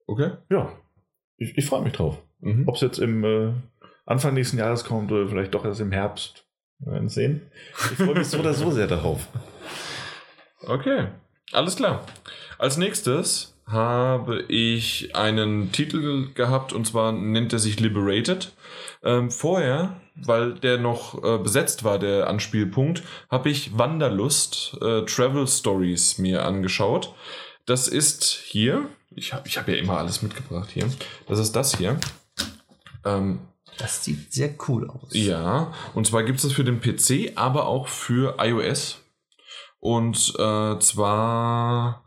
Okay. 0.07 0.33
Ja. 0.51 0.73
Ich, 1.39 1.57
ich 1.57 1.65
freue 1.67 1.83
mich 1.83 1.93
drauf. 1.95 2.19
Mhm. 2.41 2.69
Ob 2.69 2.75
es 2.77 2.81
jetzt 2.83 2.99
im 2.99 3.25
äh, 3.25 3.53
Anfang 4.05 4.35
nächsten 4.35 4.59
Jahres 4.59 4.85
kommt 4.85 5.11
oder 5.13 5.29
vielleicht 5.29 5.55
doch 5.55 5.65
erst 5.65 5.81
im 5.81 5.93
Herbst. 5.93 6.45
Wir 6.79 6.93
werden 6.93 7.09
sehen. 7.09 7.41
Ich 7.75 7.97
freue 7.97 8.15
mich 8.19 8.27
so 8.27 8.39
oder 8.39 8.53
so 8.55 8.71
sehr 8.71 8.87
darauf. 8.87 9.27
Okay, 10.69 11.09
alles 11.53 11.77
klar. 11.77 12.05
Als 12.59 12.77
nächstes 12.79 13.55
habe 13.67 14.43
ich 14.43 15.17
einen 15.17 15.73
Titel 15.73 16.33
gehabt 16.35 16.73
und 16.73 16.87
zwar 16.87 17.13
nennt 17.13 17.53
er 17.53 17.59
sich 17.59 17.81
Liberated. 17.81 18.53
Ähm, 19.03 19.31
vorher, 19.31 20.01
weil 20.15 20.55
der 20.55 20.79
noch 20.79 21.23
äh, 21.23 21.39
besetzt 21.39 21.83
war, 21.85 21.99
der 21.99 22.29
Anspielpunkt, 22.29 23.03
habe 23.31 23.51
ich 23.51 23.77
Wanderlust 23.77 24.77
äh, 24.81 25.05
Travel 25.05 25.47
Stories 25.49 26.19
mir 26.19 26.45
angeschaut. 26.45 27.15
Das 27.67 27.89
ist 27.89 28.25
hier, 28.25 28.89
ich 29.11 29.33
habe 29.33 29.49
ich 29.49 29.59
hab 29.59 29.67
ja 29.69 29.75
immer 29.75 29.99
alles 29.99 30.23
mitgebracht 30.23 30.71
hier. 30.73 30.89
Das 31.27 31.39
ist 31.41 31.57
das 31.57 31.77
hier. 31.77 31.99
Ähm, 33.05 33.41
Das 33.79 34.05
sieht 34.05 34.33
sehr 34.33 34.55
cool 34.69 34.89
aus. 34.89 35.09
ja, 35.13 35.73
und 35.95 36.07
zwar 36.07 36.23
gibt 36.23 36.37
es 36.39 36.45
das 36.45 36.53
für 36.53 36.65
den 36.65 36.81
PC, 36.81 37.33
aber 37.35 37.67
auch 37.67 37.89
für 37.89 38.37
iOS. 38.39 39.03
Und 39.81 40.35
äh, 40.39 40.79
zwar 40.79 42.06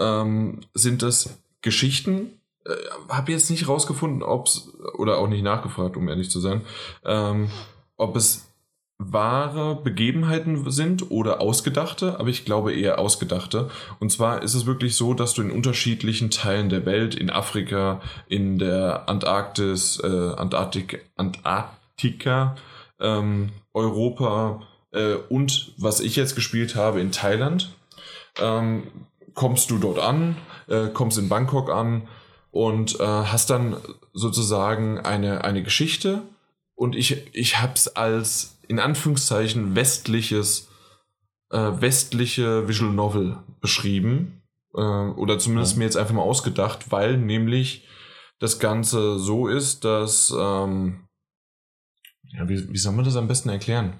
ähm, 0.00 0.60
sind 0.74 1.02
das 1.02 1.38
Geschichten 1.62 2.40
äh, 2.66 2.72
habe 3.08 3.32
jetzt 3.32 3.50
nicht 3.50 3.68
rausgefunden, 3.68 4.22
ob 4.22 4.46
es, 4.46 4.68
oder 4.98 5.18
auch 5.18 5.28
nicht 5.28 5.42
nachgefragt, 5.42 5.96
um 5.96 6.08
ehrlich 6.08 6.30
zu 6.30 6.40
sein, 6.40 6.62
ähm, 7.04 7.50
ob 7.96 8.16
es 8.16 8.50
wahre 8.98 9.76
Begebenheiten 9.76 10.70
sind 10.70 11.10
oder 11.10 11.40
ausgedachte, 11.40 12.20
aber 12.20 12.28
ich 12.28 12.44
glaube 12.44 12.74
eher 12.74 12.98
ausgedachte. 12.98 13.70
Und 13.98 14.12
zwar 14.12 14.42
ist 14.42 14.52
es 14.52 14.66
wirklich 14.66 14.94
so, 14.94 15.14
dass 15.14 15.32
du 15.32 15.40
in 15.40 15.50
unterschiedlichen 15.50 16.30
Teilen 16.30 16.68
der 16.68 16.84
Welt, 16.84 17.14
in 17.14 17.30
Afrika, 17.30 18.02
in 18.28 18.58
der 18.58 19.08
Antarktis, 19.08 19.98
äh, 20.04 20.34
Antarktik, 20.34 21.10
Antarktika, 21.16 22.56
ähm, 23.00 23.52
Europa 23.72 24.66
äh, 24.92 25.14
und 25.14 25.72
was 25.78 26.00
ich 26.00 26.14
jetzt 26.16 26.34
gespielt 26.34 26.76
habe 26.76 27.00
in 27.00 27.10
Thailand, 27.10 27.74
ähm, 28.38 28.82
kommst 29.40 29.70
du 29.70 29.78
dort 29.78 29.98
an, 29.98 30.36
äh, 30.68 30.88
kommst 30.88 31.16
in 31.16 31.30
Bangkok 31.30 31.70
an 31.70 32.06
und 32.50 33.00
äh, 33.00 33.04
hast 33.04 33.48
dann 33.48 33.74
sozusagen 34.12 34.98
eine, 34.98 35.44
eine 35.44 35.62
Geschichte 35.62 36.20
und 36.74 36.94
ich, 36.94 37.34
ich 37.34 37.58
habe 37.58 37.72
es 37.74 37.96
als 37.96 38.58
in 38.68 38.78
Anführungszeichen 38.78 39.74
westliches, 39.74 40.68
äh, 41.48 41.56
westliche 41.56 42.68
Visual 42.68 42.92
Novel 42.92 43.38
beschrieben. 43.62 44.42
Äh, 44.74 44.80
oder 44.80 45.38
zumindest 45.38 45.72
ja. 45.72 45.78
mir 45.78 45.84
jetzt 45.86 45.96
einfach 45.96 46.14
mal 46.14 46.20
ausgedacht, 46.20 46.90
weil 46.92 47.16
nämlich 47.16 47.88
das 48.40 48.58
Ganze 48.58 49.18
so 49.18 49.48
ist, 49.48 49.86
dass, 49.86 50.34
ähm, 50.38 51.08
ja, 52.24 52.46
wie, 52.46 52.70
wie 52.70 52.78
soll 52.78 52.92
man 52.92 53.06
das 53.06 53.16
am 53.16 53.26
besten 53.26 53.48
erklären? 53.48 53.94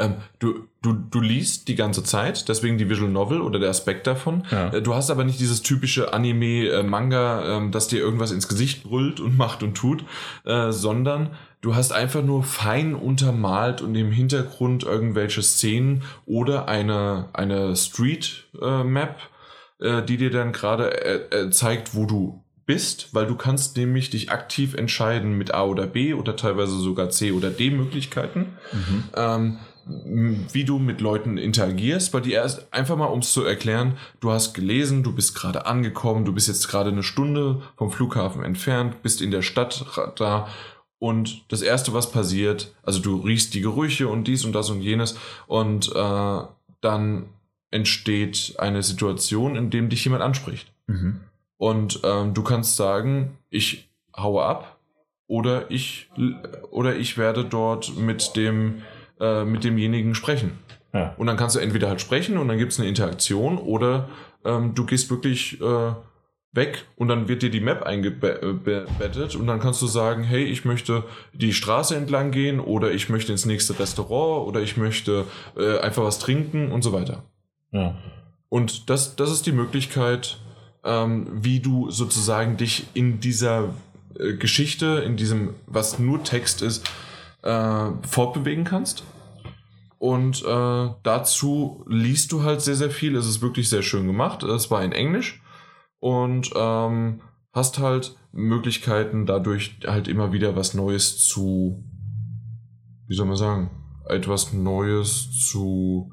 Ähm, 0.00 0.14
du, 0.38 0.66
du, 0.82 0.92
du 0.92 1.20
liest 1.20 1.68
die 1.68 1.76
ganze 1.76 2.02
Zeit, 2.02 2.48
deswegen 2.48 2.78
die 2.78 2.88
Visual 2.88 3.10
Novel 3.10 3.40
oder 3.40 3.58
der 3.58 3.70
Aspekt 3.70 4.06
davon. 4.06 4.44
Ja. 4.50 4.72
Äh, 4.72 4.82
du 4.82 4.94
hast 4.94 5.10
aber 5.10 5.24
nicht 5.24 5.38
dieses 5.38 5.62
typische 5.62 6.12
Anime-Manga, 6.12 7.42
äh, 7.42 7.56
ähm, 7.56 7.70
das 7.70 7.88
dir 7.88 8.00
irgendwas 8.00 8.32
ins 8.32 8.48
Gesicht 8.48 8.84
brüllt 8.84 9.20
und 9.20 9.36
macht 9.38 9.62
und 9.62 9.74
tut, 9.74 10.04
äh, 10.44 10.72
sondern 10.72 11.30
Du 11.62 11.74
hast 11.74 11.92
einfach 11.92 12.22
nur 12.22 12.42
fein 12.42 12.94
untermalt 12.94 13.82
und 13.82 13.94
im 13.94 14.10
Hintergrund 14.10 14.82
irgendwelche 14.82 15.42
Szenen 15.42 16.04
oder 16.24 16.68
eine, 16.68 17.28
eine 17.34 17.76
Street 17.76 18.46
äh, 18.62 18.82
Map, 18.82 19.16
äh, 19.78 20.02
die 20.02 20.16
dir 20.16 20.30
dann 20.30 20.52
gerade 20.52 21.30
äh, 21.30 21.50
zeigt, 21.50 21.94
wo 21.94 22.06
du 22.06 22.42
bist, 22.64 23.08
weil 23.12 23.26
du 23.26 23.34
kannst 23.34 23.76
nämlich 23.76 24.10
dich 24.10 24.30
aktiv 24.30 24.74
entscheiden 24.74 25.36
mit 25.36 25.52
A 25.52 25.64
oder 25.64 25.86
B 25.86 26.14
oder 26.14 26.36
teilweise 26.36 26.78
sogar 26.78 27.10
C 27.10 27.32
oder 27.32 27.50
D 27.50 27.70
Möglichkeiten. 27.70 28.56
Mhm. 28.72 29.04
Ähm, 29.14 29.58
wie 30.52 30.64
du 30.64 30.78
mit 30.78 31.00
Leuten 31.00 31.38
interagierst, 31.38 32.12
weil 32.12 32.22
die 32.22 32.32
erst 32.32 32.72
einfach 32.72 32.96
mal, 32.96 33.06
um 33.06 33.20
es 33.20 33.32
zu 33.32 33.44
erklären, 33.44 33.96
du 34.20 34.30
hast 34.30 34.54
gelesen, 34.54 35.02
du 35.02 35.14
bist 35.14 35.34
gerade 35.34 35.66
angekommen, 35.66 36.24
du 36.24 36.32
bist 36.32 36.48
jetzt 36.48 36.68
gerade 36.68 36.90
eine 36.90 37.02
Stunde 37.02 37.62
vom 37.76 37.90
Flughafen 37.90 38.42
entfernt, 38.44 39.02
bist 39.02 39.20
in 39.20 39.30
der 39.30 39.42
Stadt 39.42 39.84
da 40.16 40.48
und 40.98 41.50
das 41.50 41.62
Erste, 41.62 41.94
was 41.94 42.12
passiert, 42.12 42.74
also 42.82 43.00
du 43.00 43.16
riechst 43.16 43.54
die 43.54 43.62
Gerüche 43.62 44.06
und 44.08 44.28
dies 44.28 44.44
und 44.44 44.52
das 44.52 44.70
und 44.70 44.82
jenes 44.82 45.18
und 45.46 45.90
äh, 45.94 46.40
dann 46.80 47.24
entsteht 47.70 48.54
eine 48.58 48.82
Situation, 48.82 49.56
in 49.56 49.70
dem 49.70 49.88
dich 49.88 50.04
jemand 50.04 50.22
anspricht. 50.22 50.72
Mhm. 50.86 51.20
Und 51.56 52.00
ähm, 52.04 52.34
du 52.34 52.42
kannst 52.42 52.76
sagen, 52.76 53.38
ich 53.48 53.88
haue 54.16 54.44
ab 54.44 54.78
oder 55.26 55.70
ich 55.70 56.10
oder 56.70 56.96
ich 56.96 57.16
werde 57.16 57.44
dort 57.44 57.96
mit 57.96 58.36
dem 58.36 58.82
äh, 59.20 59.44
mit 59.44 59.64
demjenigen 59.64 60.14
sprechen. 60.14 60.52
Ja. 60.92 61.14
Und 61.18 61.26
dann 61.26 61.36
kannst 61.36 61.56
du 61.56 61.60
entweder 61.60 61.88
halt 61.88 62.00
sprechen 62.00 62.36
und 62.38 62.48
dann 62.48 62.58
gibt 62.58 62.72
es 62.72 62.80
eine 62.80 62.88
Interaktion 62.88 63.58
oder 63.58 64.08
ähm, 64.44 64.74
du 64.74 64.86
gehst 64.86 65.10
wirklich 65.10 65.60
äh, 65.60 65.92
weg 66.52 66.84
und 66.96 67.08
dann 67.08 67.28
wird 67.28 67.42
dir 67.42 67.50
die 67.50 67.60
Map 67.60 67.82
eingebettet 67.82 69.36
und 69.36 69.46
dann 69.46 69.60
kannst 69.60 69.80
du 69.82 69.86
sagen, 69.86 70.24
hey, 70.24 70.42
ich 70.42 70.64
möchte 70.64 71.04
die 71.32 71.52
Straße 71.52 71.94
entlang 71.94 72.32
gehen 72.32 72.58
oder 72.58 72.90
ich 72.90 73.08
möchte 73.08 73.30
ins 73.30 73.46
nächste 73.46 73.78
Restaurant 73.78 74.48
oder 74.48 74.60
ich 74.60 74.76
möchte 74.76 75.26
äh, 75.56 75.78
einfach 75.78 76.02
was 76.02 76.18
trinken 76.18 76.72
und 76.72 76.82
so 76.82 76.92
weiter. 76.92 77.22
Ja. 77.70 77.94
Und 78.48 78.90
das, 78.90 79.14
das 79.14 79.30
ist 79.30 79.46
die 79.46 79.52
Möglichkeit, 79.52 80.38
ähm, 80.82 81.28
wie 81.32 81.60
du 81.60 81.90
sozusagen 81.90 82.56
dich 82.56 82.86
in 82.94 83.20
dieser 83.20 83.74
äh, 84.18 84.34
Geschichte, 84.34 85.02
in 85.06 85.16
diesem, 85.16 85.54
was 85.66 86.00
nur 86.00 86.24
Text 86.24 86.62
ist, 86.62 86.90
äh, 87.42 87.90
fortbewegen 88.06 88.64
kannst. 88.64 89.04
Und 89.98 90.42
äh, 90.44 90.88
dazu 91.02 91.84
liest 91.86 92.32
du 92.32 92.42
halt 92.42 92.62
sehr, 92.62 92.76
sehr 92.76 92.90
viel. 92.90 93.16
Es 93.16 93.26
ist 93.26 93.42
wirklich 93.42 93.68
sehr 93.68 93.82
schön 93.82 94.06
gemacht. 94.06 94.42
Es 94.42 94.70
war 94.70 94.82
in 94.82 94.92
Englisch 94.92 95.42
und 95.98 96.50
ähm, 96.56 97.20
hast 97.52 97.78
halt 97.78 98.16
Möglichkeiten, 98.32 99.26
dadurch 99.26 99.78
halt 99.86 100.08
immer 100.08 100.32
wieder 100.32 100.56
was 100.56 100.72
Neues 100.72 101.18
zu, 101.18 101.84
wie 103.06 103.14
soll 103.14 103.26
man 103.26 103.36
sagen, 103.36 103.70
etwas 104.08 104.52
Neues 104.52 105.30
zu 105.50 106.12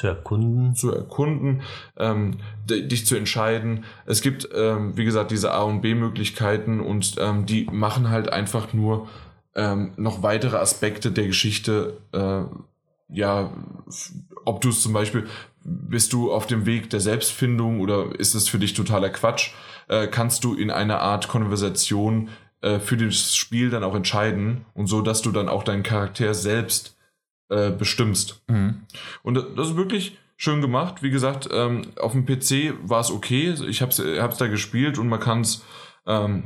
zu 0.00 0.06
erkunden. 0.06 0.74
Zu 0.74 0.92
erkunden, 0.92 1.62
ähm, 1.98 2.38
dich 2.66 3.06
zu 3.06 3.16
entscheiden. 3.16 3.84
Es 4.06 4.22
gibt, 4.22 4.48
ähm, 4.54 4.96
wie 4.96 5.04
gesagt, 5.04 5.30
diese 5.30 5.52
A- 5.52 5.62
und 5.62 5.82
B-Möglichkeiten 5.82 6.80
und 6.80 7.16
ähm, 7.18 7.44
die 7.44 7.66
machen 7.70 8.08
halt 8.08 8.32
einfach 8.32 8.72
nur 8.72 9.08
ähm, 9.54 9.92
noch 9.96 10.22
weitere 10.22 10.56
Aspekte 10.56 11.12
der 11.12 11.26
Geschichte, 11.26 11.98
äh, 12.12 12.42
ja, 13.12 13.52
ob 14.44 14.60
du 14.60 14.70
es 14.70 14.80
zum 14.80 14.92
Beispiel, 14.92 15.26
bist 15.64 16.12
du 16.12 16.32
auf 16.32 16.46
dem 16.46 16.64
Weg 16.64 16.88
der 16.90 17.00
Selbstfindung 17.00 17.80
oder 17.80 18.18
ist 18.18 18.34
es 18.34 18.48
für 18.48 18.58
dich 18.58 18.72
totaler 18.72 19.10
Quatsch? 19.10 19.52
Äh, 19.88 20.06
kannst 20.06 20.44
du 20.44 20.54
in 20.54 20.70
einer 20.70 21.00
Art 21.00 21.28
Konversation 21.28 22.30
äh, 22.62 22.78
für 22.78 22.96
das 22.96 23.34
Spiel 23.34 23.68
dann 23.68 23.84
auch 23.84 23.94
entscheiden 23.94 24.64
und 24.72 24.86
so, 24.86 25.02
dass 25.02 25.20
du 25.20 25.32
dann 25.32 25.48
auch 25.48 25.64
deinen 25.64 25.82
Charakter 25.82 26.32
selbst 26.32 26.96
äh, 27.50 27.70
bestimmst. 27.70 28.42
Mhm. 28.48 28.82
Und 29.22 29.34
das 29.56 29.68
ist 29.68 29.76
wirklich 29.76 30.18
schön 30.36 30.60
gemacht. 30.60 31.02
Wie 31.02 31.10
gesagt, 31.10 31.48
ähm, 31.52 31.82
auf 31.98 32.12
dem 32.12 32.24
PC 32.24 32.74
war 32.82 33.00
es 33.00 33.10
okay. 33.10 33.54
Ich 33.68 33.82
habe 33.82 33.90
es 33.90 34.38
da 34.38 34.46
gespielt 34.46 34.98
und 34.98 35.08
man 35.08 35.20
kann 35.20 35.42
es 35.42 35.62
ähm, 36.06 36.44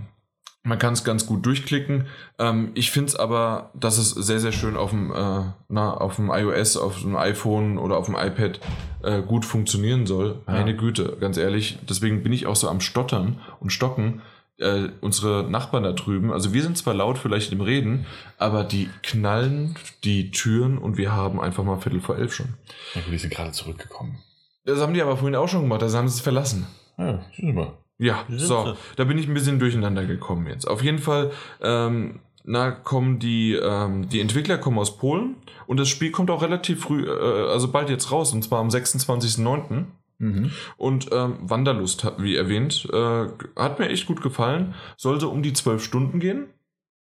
man 0.66 0.78
kann 0.78 0.94
es 0.94 1.04
ganz 1.04 1.26
gut 1.26 1.44
durchklicken. 1.44 2.06
Ähm, 2.38 2.70
ich 2.74 2.90
finde 2.90 3.08
es 3.08 3.16
aber, 3.16 3.70
dass 3.74 3.98
es 3.98 4.10
sehr, 4.10 4.40
sehr 4.40 4.50
schön 4.50 4.76
auf 4.76 4.90
dem, 4.90 5.12
äh, 5.12 5.42
na, 5.68 5.94
auf 5.94 6.16
dem 6.16 6.30
iOS, 6.30 6.78
auf 6.78 7.02
dem 7.02 7.16
iPhone 7.16 7.78
oder 7.78 7.98
auf 7.98 8.06
dem 8.06 8.16
iPad 8.16 8.60
äh, 9.02 9.20
gut 9.20 9.44
funktionieren 9.44 10.06
soll. 10.06 10.40
Ja. 10.46 10.54
Meine 10.54 10.74
Güte, 10.74 11.18
ganz 11.20 11.36
ehrlich. 11.36 11.78
Deswegen 11.88 12.22
bin 12.22 12.32
ich 12.32 12.46
auch 12.46 12.56
so 12.56 12.68
am 12.68 12.80
Stottern 12.80 13.40
und 13.60 13.70
Stocken. 13.70 14.22
Äh, 14.58 14.90
unsere 15.00 15.50
Nachbarn 15.50 15.82
da 15.82 15.92
drüben, 15.92 16.32
also 16.32 16.54
wir 16.54 16.62
sind 16.62 16.78
zwar 16.78 16.94
laut 16.94 17.18
vielleicht 17.18 17.50
im 17.50 17.60
Reden, 17.60 18.06
aber 18.38 18.62
die 18.62 18.88
knallen 19.02 19.74
die 20.04 20.30
Türen 20.30 20.78
und 20.78 20.96
wir 20.96 21.10
haben 21.10 21.40
einfach 21.40 21.64
mal 21.64 21.80
Viertel 21.80 22.00
vor 22.00 22.16
elf 22.16 22.32
schon. 22.32 22.54
Ja, 22.94 23.00
die 23.10 23.18
sind 23.18 23.32
gerade 23.32 23.50
zurückgekommen. 23.50 24.22
Das 24.64 24.78
haben 24.78 24.94
die 24.94 25.02
aber 25.02 25.16
vorhin 25.16 25.34
auch 25.34 25.48
schon 25.48 25.62
gemacht, 25.62 25.82
da 25.82 25.90
haben 25.90 26.08
sie 26.08 26.14
es 26.14 26.20
verlassen. 26.20 26.68
Ja, 26.96 27.20
mal. 27.38 27.72
Ja, 27.98 28.24
so, 28.28 28.76
da 28.96 29.04
bin 29.04 29.18
ich 29.18 29.26
ein 29.26 29.34
bisschen 29.34 29.58
durcheinander 29.58 30.04
gekommen 30.04 30.46
jetzt. 30.46 30.66
Auf 30.66 30.82
jeden 30.82 30.98
Fall, 30.98 31.32
ähm, 31.60 32.20
na, 32.44 32.70
kommen 32.70 33.18
die, 33.18 33.54
ähm, 33.54 34.08
die 34.08 34.20
Entwickler 34.20 34.58
kommen 34.58 34.78
aus 34.78 34.98
Polen 34.98 35.36
und 35.66 35.78
das 35.78 35.88
Spiel 35.88 36.10
kommt 36.10 36.30
auch 36.30 36.42
relativ 36.42 36.82
früh, 36.82 37.08
äh, 37.08 37.48
also 37.48 37.72
bald 37.72 37.88
jetzt 37.88 38.12
raus, 38.12 38.32
und 38.32 38.42
zwar 38.42 38.60
am 38.60 38.68
26.09. 38.68 39.86
Mhm. 40.24 40.50
Und 40.76 41.10
ähm, 41.12 41.36
Wanderlust, 41.42 42.10
wie 42.18 42.36
erwähnt, 42.36 42.88
äh, 42.90 43.26
hat 43.56 43.78
mir 43.78 43.88
echt 43.90 44.06
gut 44.06 44.22
gefallen. 44.22 44.74
Soll 44.96 45.20
so 45.20 45.30
um 45.30 45.42
die 45.42 45.52
zwölf 45.52 45.84
Stunden 45.84 46.18
gehen. 46.18 46.46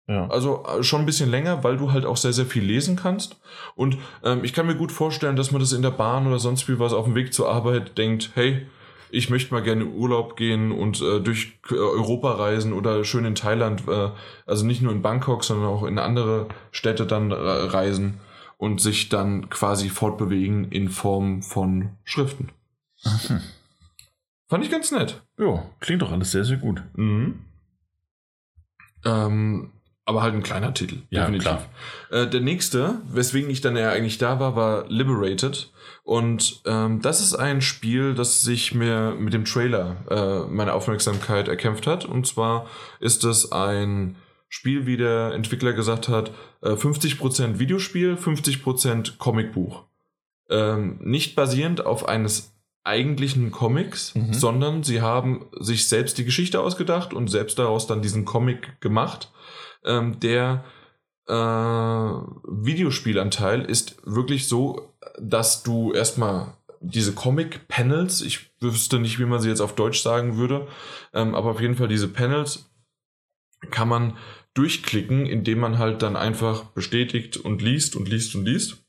Ja. 0.07 0.29
Also 0.29 0.65
äh, 0.65 0.83
schon 0.83 1.01
ein 1.01 1.07
bisschen 1.07 1.31
länger, 1.31 1.65
weil 1.65 1.77
du 1.77 1.93
halt 1.93 2.05
auch 2.05 2.17
sehr, 2.17 2.33
sehr 2.33 2.47
viel 2.47 2.63
lesen 2.63 2.97
kannst. 2.97 3.41
Und 3.75 3.99
ähm, 4.25 4.45
ich 4.45 4.53
kann 4.53 4.67
mir 4.67 4.77
gut 4.77 4.93
vorstellen, 4.93 5.37
dass 5.37 5.51
man 5.51 5.61
das 5.61 5.73
in 5.73 5.83
der 5.83 5.91
Bahn 5.91 6.27
oder 6.27 6.39
sonst 6.39 6.69
wie 6.69 6.79
was 6.79 6.93
auf 6.93 7.05
dem 7.05 7.15
Weg 7.17 7.35
zur 7.35 7.51
Arbeit 7.51 7.99
denkt, 7.99 8.31
hey, 8.35 8.67
ich 9.13 9.29
möchte 9.29 9.53
mal 9.53 9.63
gerne 9.63 9.83
in 9.83 9.95
Urlaub 9.95 10.37
gehen 10.37 10.71
und 10.71 11.01
äh, 11.01 11.21
durch 11.21 11.59
äh, 11.71 11.75
Europa 11.75 12.33
reisen 12.35 12.73
oder 12.73 13.05
schön 13.05 13.25
in 13.25 13.35
Thailand, 13.35 13.83
äh, 13.89 14.11
also 14.47 14.65
nicht 14.65 14.83
nur 14.83 14.93
in 14.93 15.03
Bangkok, 15.03 15.43
sondern 15.43 15.67
auch 15.67 15.83
in 15.83 15.99
andere 15.99 16.47
Städte 16.71 17.07
dann 17.07 17.33
reisen 17.33 18.21
und 18.57 18.81
sich 18.81 19.09
dann 19.09 19.51
quasi 19.51 19.89
fortbewegen 19.89 20.71
in 20.71 20.91
Form 20.91 21.43
von 21.43 21.91
Schriften. 22.05 22.51
Mhm. 23.05 23.41
Fand 24.49 24.65
ich 24.65 24.71
ganz 24.71 24.91
nett. 24.91 25.23
Ja, 25.39 25.65
klingt 25.81 26.03
doch 26.03 26.11
alles 26.11 26.33
sehr, 26.33 26.45
sehr 26.45 26.57
gut. 26.57 26.83
Mhm. 26.95 27.45
Ähm, 29.05 29.73
aber 30.05 30.23
halt 30.23 30.35
ein 30.35 30.43
kleiner 30.43 30.75
Titel, 30.75 31.03
ja, 31.11 31.21
definitiv. 31.21 31.69
Äh, 32.11 32.27
der 32.27 32.41
nächste, 32.41 33.01
weswegen 33.09 33.49
ich 33.49 33.61
dann 33.61 33.77
ja 33.77 33.91
eigentlich 33.91 34.19
da 34.19 34.41
war, 34.41 34.57
war 34.57 34.89
Liberated. 34.89 35.71
Und 36.03 36.63
ähm, 36.67 37.01
das 37.01 37.21
ist 37.21 37.35
ein 37.35 37.61
Spiel, 37.61 38.15
das 38.15 38.43
sich 38.43 38.75
mir 38.75 39.15
mit 39.17 39.33
dem 39.33 39.45
Trailer 39.45 39.97
äh, 40.11 40.51
meine 40.51 40.73
Aufmerksamkeit 40.73 41.47
erkämpft 41.47 41.87
hat. 41.87 42.05
Und 42.05 42.27
zwar 42.27 42.67
ist 42.99 43.23
es 43.23 43.53
ein 43.53 44.17
Spiel, 44.49 44.85
wie 44.85 44.97
der 44.97 45.33
Entwickler 45.33 45.73
gesagt 45.75 46.09
hat, 46.09 46.33
äh, 46.63 46.71
50% 46.71 47.61
Videospiel, 47.61 48.15
50% 48.17 49.19
Comicbuch. 49.19 49.85
Ähm, 50.49 50.99
nicht 51.03 51.37
basierend 51.37 51.87
auf 51.87 52.09
eines 52.09 52.53
eigentlichen 52.85 53.51
Comics, 53.51 54.15
Mhm. 54.15 54.33
sondern 54.33 54.83
sie 54.83 55.03
haben 55.03 55.47
sich 55.59 55.89
selbst 55.89 56.17
die 56.19 56.25
Geschichte 56.25 56.61
ausgedacht 56.61 57.13
und 57.13 57.29
selbst 57.29 57.59
daraus 57.59 57.87
dann 57.87 58.03
diesen 58.03 58.25
Comic 58.25 58.81
gemacht. 58.81 59.33
Ähm, 59.85 60.19
der 60.21 60.65
äh, 61.27 61.33
Videospielanteil 61.33 63.63
ist 63.63 63.97
wirklich 64.05 64.49
so, 64.49 64.93
dass 65.21 65.63
du 65.63 65.93
erstmal 65.93 66.57
diese 66.81 67.13
Comic-Panels, 67.13 68.23
ich 68.23 68.51
wüsste 68.61 68.99
nicht, 68.99 69.19
wie 69.19 69.27
man 69.27 69.41
sie 69.41 69.51
jetzt 69.51 69.61
auf 69.61 69.75
Deutsch 69.75 70.01
sagen 70.01 70.39
würde, 70.39 70.67
ähm, 71.13 71.35
aber 71.35 71.51
auf 71.51 71.61
jeden 71.61 71.77
Fall 71.77 71.89
diese 71.89 72.09
Panels 72.09 72.71
kann 73.71 73.89
man 73.89 74.17
durchklicken, 74.55 75.27
indem 75.27 75.61
man 75.61 75.79
halt 75.79 76.03
dann 76.03 76.17
einfach 76.17 76.65
bestätigt 76.65 77.37
und 77.37 77.63
liest 77.63 77.95
und 77.95 78.09
liest 78.09 78.35
und 78.35 78.47
liest. 78.47 78.80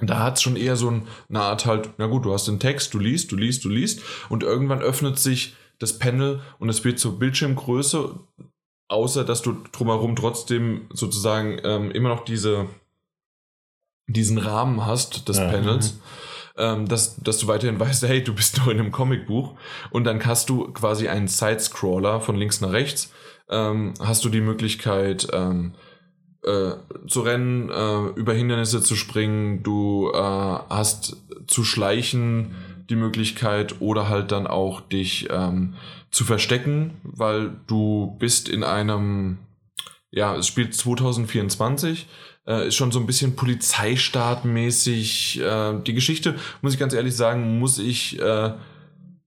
Da 0.00 0.20
hat 0.20 0.36
es 0.36 0.42
schon 0.42 0.56
eher 0.56 0.76
so 0.76 0.90
ein- 0.90 1.06
eine 1.28 1.40
Art 1.40 1.66
halt, 1.66 1.90
na 1.98 2.06
gut, 2.06 2.24
du 2.24 2.32
hast 2.32 2.48
den 2.48 2.58
Text, 2.60 2.94
du 2.94 2.98
liest, 2.98 3.30
du 3.30 3.36
liest, 3.36 3.64
du 3.64 3.68
liest 3.68 4.00
und 4.30 4.42
irgendwann 4.42 4.80
öffnet 4.80 5.18
sich 5.18 5.54
das 5.78 5.98
Panel 5.98 6.40
und 6.58 6.68
es 6.70 6.82
wird 6.84 6.98
zur 6.98 7.18
Bildschirmgröße, 7.18 8.18
außer 8.88 9.24
dass 9.24 9.42
du 9.42 9.56
drumherum 9.72 10.16
trotzdem 10.16 10.86
sozusagen 10.92 11.60
ähm, 11.64 11.90
immer 11.90 12.08
noch 12.08 12.24
diese, 12.24 12.68
diesen 14.06 14.38
Rahmen 14.38 14.84
hast 14.86 15.28
des 15.28 15.38
Ja. 15.38 15.48
Panels. 15.50 15.98
Ähm, 16.58 16.86
dass, 16.86 17.16
dass 17.16 17.38
du 17.38 17.46
weiterhin 17.48 17.80
weißt, 17.80 18.02
hey, 18.06 18.22
du 18.22 18.34
bist 18.34 18.58
noch 18.58 18.68
in 18.68 18.78
einem 18.78 18.92
Comicbuch 18.92 19.54
und 19.90 20.04
dann 20.04 20.22
hast 20.26 20.50
du 20.50 20.70
quasi 20.72 21.08
einen 21.08 21.26
Sidescroller 21.28 22.20
von 22.20 22.36
links 22.36 22.60
nach 22.60 22.72
rechts. 22.72 23.10
Ähm, 23.48 23.94
hast 24.00 24.22
du 24.24 24.28
die 24.28 24.42
Möglichkeit, 24.42 25.28
ähm, 25.32 25.74
äh, 26.44 26.72
zu 27.06 27.20
rennen, 27.20 27.70
äh, 27.70 28.18
über 28.18 28.32
Hindernisse 28.32 28.82
zu 28.82 28.96
springen, 28.96 29.62
du 29.62 30.10
äh, 30.12 30.18
hast 30.18 31.16
zu 31.46 31.64
schleichen 31.64 32.54
die 32.90 32.96
Möglichkeit 32.96 33.80
oder 33.80 34.08
halt 34.08 34.32
dann 34.32 34.46
auch 34.46 34.80
dich 34.80 35.28
ähm, 35.30 35.74
zu 36.10 36.24
verstecken, 36.24 36.94
weil 37.04 37.52
du 37.66 38.16
bist 38.18 38.48
in 38.48 38.64
einem, 38.64 39.38
ja, 40.10 40.36
es 40.36 40.48
spielt 40.48 40.74
2024, 40.74 42.08
äh, 42.46 42.68
ist 42.68 42.74
schon 42.74 42.90
so 42.90 42.98
ein 42.98 43.06
bisschen 43.06 43.36
Polizeistaatmäßig. 43.36 45.40
Äh, 45.40 45.80
die 45.86 45.94
Geschichte, 45.94 46.34
muss 46.60 46.74
ich 46.74 46.80
ganz 46.80 46.92
ehrlich 46.92 47.16
sagen, 47.16 47.58
muss 47.58 47.78
ich 47.78 48.20
äh, 48.20 48.52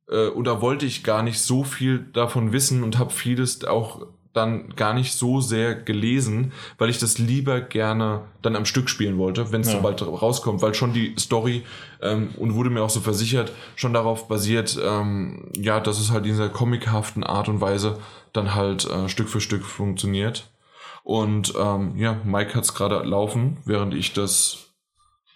oder 0.08 0.62
wollte 0.62 0.86
ich 0.86 1.04
gar 1.04 1.24
nicht 1.24 1.40
so 1.40 1.64
viel 1.64 2.06
davon 2.14 2.52
wissen 2.52 2.84
und 2.84 3.00
habe 3.00 3.12
vieles 3.12 3.64
auch 3.64 4.06
dann 4.36 4.70
gar 4.76 4.94
nicht 4.94 5.14
so 5.14 5.40
sehr 5.42 5.76
gelesen, 5.76 6.52
weil 6.78 6.90
ich 6.90 7.00
das 7.00 7.18
lieber 7.18 7.62
gerne 7.62 8.22
dann 8.42 8.56
am 8.56 8.66
Stück 8.66 8.90
spielen 8.90 9.18
wollte, 9.18 9.52
wenn 9.52 9.62
es 9.62 9.68
Ja. 9.68 9.78
so 9.78 9.82
bald 9.82 10.02
rauskommt, 10.02 10.62
weil 10.62 10.74
schon 10.74 10.94
die 10.94 11.16
Story 11.18 11.64
ähm, 12.02 12.30
und 12.38 12.54
wurde 12.54 12.70
mir 12.70 12.82
auch 12.84 12.90
so 12.90 13.00
versichert, 13.00 13.52
schon 13.76 13.94
darauf 13.94 14.28
basiert, 14.28 14.78
ähm, 14.84 15.50
ja, 15.56 15.80
dass 15.80 16.00
es 16.00 16.12
halt 16.12 16.26
in 16.26 16.32
dieser 16.32 16.50
comichaften 16.50 17.24
Art 17.24 17.48
und 17.50 17.62
Weise 17.62 17.98
dann 18.34 18.54
halt 18.56 18.90
äh, 18.90 19.08
Stück 19.10 19.30
für 19.30 19.42
Stück 19.42 19.64
funktioniert. 19.64 20.50
Und 21.04 21.54
ähm, 21.60 21.94
ja, 21.98 22.18
Mike 22.24 22.56
hat 22.56 22.64
es 22.64 22.74
gerade 22.74 22.98
laufen, 23.08 23.58
während 23.66 23.94
ich 23.94 24.14
das 24.14 24.74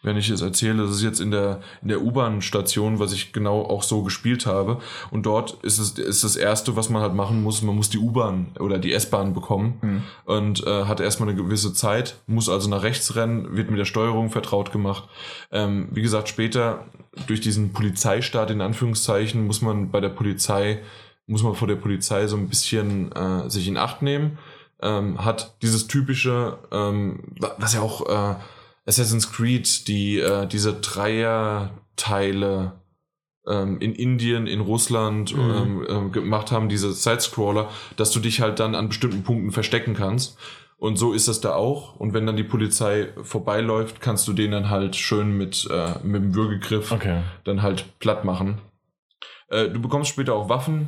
wenn 0.01 0.15
ich 0.17 0.29
es 0.29 0.41
erzähle, 0.41 0.83
das 0.83 0.91
ist 0.95 1.03
jetzt 1.03 1.19
in 1.19 1.31
der, 1.31 1.59
in 1.81 1.89
der 1.89 2.01
U-Bahn-Station, 2.01 2.99
was 2.99 3.11
ich 3.11 3.33
genau 3.33 3.61
auch 3.63 3.83
so 3.83 4.01
gespielt 4.03 4.45
habe. 4.45 4.79
Und 5.11 5.25
dort 5.25 5.57
ist 5.63 5.77
es 5.79 5.97
ist 5.99 6.23
das 6.23 6.35
Erste, 6.35 6.75
was 6.75 6.89
man 6.89 7.01
halt 7.01 7.13
machen 7.15 7.43
muss, 7.43 7.61
man 7.61 7.75
muss 7.75 7.89
die 7.89 7.97
U-Bahn 7.97 8.47
oder 8.59 8.77
die 8.77 8.93
S-Bahn 8.93 9.33
bekommen 9.33 9.77
Mhm. 9.81 10.03
und 10.25 10.65
äh, 10.65 10.85
hat 10.85 10.99
erstmal 11.01 11.29
eine 11.29 11.37
gewisse 11.41 11.73
Zeit, 11.73 12.15
muss 12.27 12.47
also 12.49 12.69
nach 12.69 12.83
rechts 12.83 13.15
rennen, 13.15 13.55
wird 13.57 13.69
mit 13.69 13.79
der 13.79 13.85
Steuerung 13.85 14.29
vertraut 14.29 14.71
gemacht. 14.71 15.03
Ähm, 15.51 15.89
wie 15.91 16.01
gesagt, 16.01 16.29
später 16.29 16.85
durch 17.27 17.41
diesen 17.41 17.73
Polizeistaat 17.73 18.51
in 18.51 18.61
Anführungszeichen 18.61 19.45
muss 19.45 19.61
man 19.61 19.91
bei 19.91 19.99
der 19.99 20.09
Polizei, 20.09 20.79
muss 21.27 21.43
man 21.43 21.55
vor 21.55 21.67
der 21.67 21.75
Polizei 21.75 22.25
so 22.27 22.37
ein 22.37 22.47
bisschen 22.47 23.11
äh, 23.11 23.49
sich 23.49 23.67
in 23.67 23.77
Acht 23.77 24.01
nehmen. 24.01 24.37
Ähm, 24.81 25.25
hat 25.25 25.55
dieses 25.61 25.87
typische, 25.87 26.57
ähm, 26.71 27.19
wa- 27.39 27.53
was 27.57 27.73
ja 27.73 27.81
auch 27.81 28.07
äh, 28.07 28.35
Assassin's 28.89 29.31
Creed, 29.31 29.87
die 29.87 30.19
äh, 30.19 30.47
diese 30.47 30.73
Dreierteile 30.73 32.73
ähm, 33.47 33.79
in 33.79 33.93
Indien, 33.95 34.47
in 34.47 34.59
Russland 34.61 35.35
Mhm. 35.35 35.51
ähm, 35.51 35.85
ähm, 35.89 36.11
gemacht 36.11 36.51
haben, 36.51 36.69
diese 36.69 36.91
Sidescroller, 36.93 37.69
dass 37.95 38.11
du 38.11 38.19
dich 38.19 38.41
halt 38.41 38.59
dann 38.59 38.75
an 38.75 38.89
bestimmten 38.89 39.23
Punkten 39.23 39.51
verstecken 39.51 39.93
kannst. 39.93 40.37
Und 40.77 40.97
so 40.97 41.11
ist 41.13 41.27
das 41.27 41.41
da 41.41 41.55
auch. 41.55 41.95
Und 41.97 42.13
wenn 42.13 42.25
dann 42.25 42.37
die 42.37 42.43
Polizei 42.43 43.09
vorbeiläuft, 43.21 43.99
kannst 43.99 44.27
du 44.29 44.33
den 44.33 44.51
dann 44.51 44.69
halt 44.69 44.95
schön 44.95 45.37
mit, 45.37 45.67
äh, 45.69 45.95
mit 46.03 46.23
dem 46.23 46.35
Würgegriff 46.35 46.91
Okay. 46.91 47.21
dann 47.43 47.61
halt 47.61 47.99
platt 47.99 48.23
machen. 48.23 48.61
Äh, 49.49 49.69
du 49.69 49.81
bekommst 49.81 50.09
später 50.09 50.33
auch 50.35 50.47
Waffen, 50.47 50.87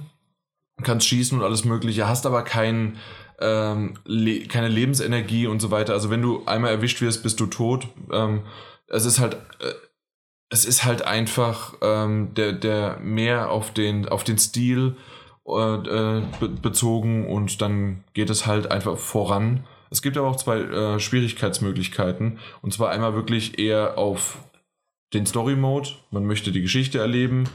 kannst 0.81 1.07
schießen 1.07 1.37
und 1.37 1.43
alles 1.43 1.65
Mögliche, 1.65 2.07
hast 2.07 2.25
aber 2.25 2.43
kein, 2.43 2.97
ähm, 3.41 3.95
le 4.05 4.47
keine 4.47 4.67
Lebensenergie 4.67 5.47
und 5.47 5.59
so 5.61 5.71
weiter. 5.71 5.93
Also 5.93 6.09
wenn 6.09 6.21
du 6.21 6.45
einmal 6.45 6.71
erwischt 6.71 7.01
wirst, 7.01 7.23
bist 7.23 7.39
du 7.39 7.47
tot. 7.47 7.87
Ähm, 8.11 8.41
es 8.87 9.05
ist 9.05 9.19
halt, 9.19 9.35
äh, 9.59 9.73
es 10.49 10.65
ist 10.65 10.83
halt 10.83 11.03
einfach 11.03 11.75
ähm, 11.81 12.33
der, 12.35 12.53
der 12.53 12.99
mehr 12.99 13.49
auf 13.51 13.73
den, 13.73 14.07
auf 14.07 14.23
den 14.23 14.37
Stil 14.37 14.95
äh, 15.47 15.51
äh, 15.51 16.23
be 16.39 16.49
bezogen 16.49 17.27
und 17.27 17.61
dann 17.61 18.03
geht 18.13 18.29
es 18.29 18.45
halt 18.45 18.71
einfach 18.71 18.97
voran. 18.97 19.65
Es 19.89 20.01
gibt 20.01 20.17
aber 20.17 20.29
auch 20.29 20.37
zwei 20.37 20.59
äh, 20.59 20.99
Schwierigkeitsmöglichkeiten. 20.99 22.39
Und 22.61 22.73
zwar 22.73 22.91
einmal 22.91 23.13
wirklich 23.13 23.59
eher 23.59 23.97
auf 23.97 24.37
den 25.13 25.25
Story 25.25 25.55
Mode. 25.55 25.89
Man 26.11 26.25
möchte 26.25 26.51
die 26.51 26.61
Geschichte 26.61 26.99
erleben 26.99 27.49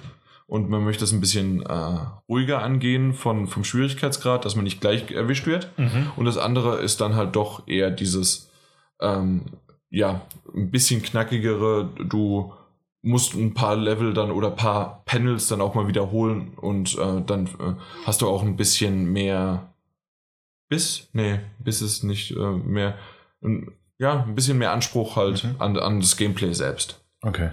und 0.46 0.68
man 0.70 0.84
möchte 0.84 1.04
es 1.04 1.12
ein 1.12 1.20
bisschen 1.20 1.62
äh, 1.62 1.98
ruhiger 2.28 2.62
angehen 2.62 3.12
von, 3.14 3.46
vom 3.46 3.64
Schwierigkeitsgrad, 3.64 4.44
dass 4.44 4.54
man 4.54 4.64
nicht 4.64 4.80
gleich 4.80 5.10
erwischt 5.10 5.46
wird. 5.46 5.70
Mhm. 5.76 6.12
Und 6.16 6.24
das 6.24 6.38
andere 6.38 6.76
ist 6.78 7.00
dann 7.00 7.16
halt 7.16 7.34
doch 7.34 7.66
eher 7.66 7.90
dieses, 7.90 8.50
ähm, 9.00 9.46
ja, 9.90 10.22
ein 10.54 10.70
bisschen 10.70 11.02
knackigere. 11.02 11.90
Du 12.08 12.52
musst 13.02 13.34
ein 13.34 13.54
paar 13.54 13.76
Level 13.76 14.14
dann 14.14 14.30
oder 14.30 14.50
paar 14.50 15.02
Panels 15.04 15.48
dann 15.48 15.60
auch 15.60 15.74
mal 15.74 15.88
wiederholen 15.88 16.54
und 16.56 16.96
äh, 16.98 17.22
dann 17.24 17.46
äh, 17.46 17.74
hast 18.04 18.22
du 18.22 18.28
auch 18.28 18.42
ein 18.42 18.56
bisschen 18.56 19.12
mehr 19.12 19.72
Biss. 20.68 21.08
Nee, 21.12 21.40
Biss 21.58 21.82
ist 21.82 22.02
nicht 22.02 22.32
äh, 22.32 22.50
mehr. 22.50 22.96
Ja, 23.98 24.22
ein 24.24 24.34
bisschen 24.34 24.58
mehr 24.58 24.72
Anspruch 24.72 25.16
halt 25.16 25.44
Mhm. 25.44 25.54
an, 25.58 25.78
an 25.78 26.00
das 26.00 26.16
Gameplay 26.16 26.52
selbst. 26.52 27.00
Okay. 27.22 27.50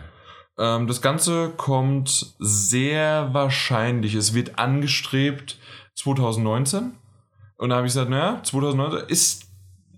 Ähm, 0.58 0.88
das 0.88 1.02
Ganze 1.02 1.52
kommt 1.58 2.34
sehr 2.40 3.30
wahrscheinlich, 3.34 4.16
es 4.16 4.34
wird 4.34 4.60
angestrebt 4.60 5.58
2019. 5.96 6.94
Und 7.58 7.70
da 7.70 7.78
habe 7.78 7.88
ich 7.88 7.94
gesagt, 7.94 8.10
naja, 8.10 8.42
2019 8.44 9.08
ist, 9.08 9.48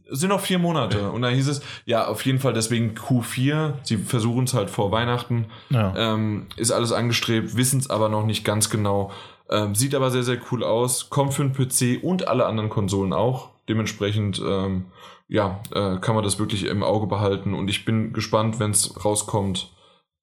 sind 0.10 0.30
noch 0.30 0.40
vier 0.40 0.60
Monate. 0.60 1.10
Und 1.10 1.22
da 1.22 1.30
hieß 1.30 1.48
es, 1.48 1.62
ja, 1.86 2.08
auf 2.08 2.26
jeden 2.26 2.40
Fall 2.40 2.54
deswegen 2.54 2.96
Q4. 2.96 3.74
Sie 3.84 3.98
versuchen 3.98 4.44
es 4.44 4.54
halt 4.54 4.70
vor 4.70 4.92
Weihnachten. 4.92 5.46
Ja. 5.70 5.94
Ähm, 5.96 6.48
ist 6.58 6.72
alles 6.72 6.92
angestrebt, 6.92 7.56
wissen 7.56 7.80
es 7.80 7.90
aber 7.90 8.10
noch 8.10 8.26
nicht 8.26 8.44
ganz 8.46 8.70
genau. 8.70 9.12
Ähm, 9.50 9.76
sieht 9.76 9.96
aber 9.96 10.12
sehr, 10.12 10.24
sehr 10.24 10.38
cool 10.52 10.64
aus. 10.64 11.10
Kommt 11.10 11.34
für 11.34 11.48
den 11.48 11.54
PC 11.54 12.04
und 12.04 12.28
alle 12.28 12.46
anderen 12.46 12.70
Konsolen 12.70 13.14
auch. 13.14 13.50
Dementsprechend, 13.68 14.42
ähm, 14.46 14.86
ja, 15.28 15.60
äh, 15.72 15.98
kann 15.98 16.14
man 16.16 16.24
das 16.24 16.38
wirklich 16.40 16.66
im 16.66 16.84
Auge 16.84 17.08
behalten. 17.08 17.54
Und 17.54 17.68
ich 17.68 17.86
bin 17.86 18.14
gespannt, 18.14 18.60
wenn 18.60 18.72
es 18.72 19.04
rauskommt. 19.04 19.72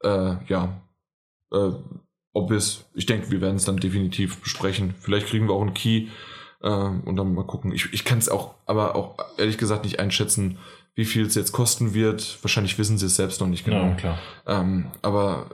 Äh, 0.03 0.36
ja, 0.48 0.80
äh, 1.53 1.72
ob 2.33 2.50
es, 2.50 2.87
ich 2.95 3.07
denke, 3.07 3.30
wir 3.30 3.41
werden 3.41 3.57
es 3.57 3.64
dann 3.64 3.76
definitiv 3.76 4.41
besprechen. 4.41 4.95
Vielleicht 4.99 5.26
kriegen 5.26 5.49
wir 5.49 5.54
auch 5.54 5.62
einen 5.62 5.74
Key 5.74 6.08
äh, 6.62 6.68
und 6.68 7.16
dann 7.16 7.34
mal 7.34 7.45
gucken. 7.45 7.72
Ich, 7.72 7.92
ich 7.92 8.04
kann 8.04 8.18
es 8.18 8.29
auch, 8.29 8.54
aber 8.66 8.96
auch 8.96 9.16
ehrlich 9.38 9.58
gesagt 9.58 9.84
nicht 9.84 10.00
einschätzen, 10.00 10.58
wie 10.95 11.04
viel 11.04 11.26
es 11.26 11.34
jetzt 11.34 11.53
kosten 11.53 11.95
wird. 11.95 12.38
Wahrscheinlich 12.42 12.79
wissen 12.79 12.99
sie 12.99 13.07
es 13.07 13.16
selbst 13.16 13.41
noch 13.41 13.49
nicht 13.49 13.64
genau. 13.64 13.83
Ja, 13.83 13.95
klar. 13.95 14.18
Ähm, 14.46 14.91
aber 15.03 15.46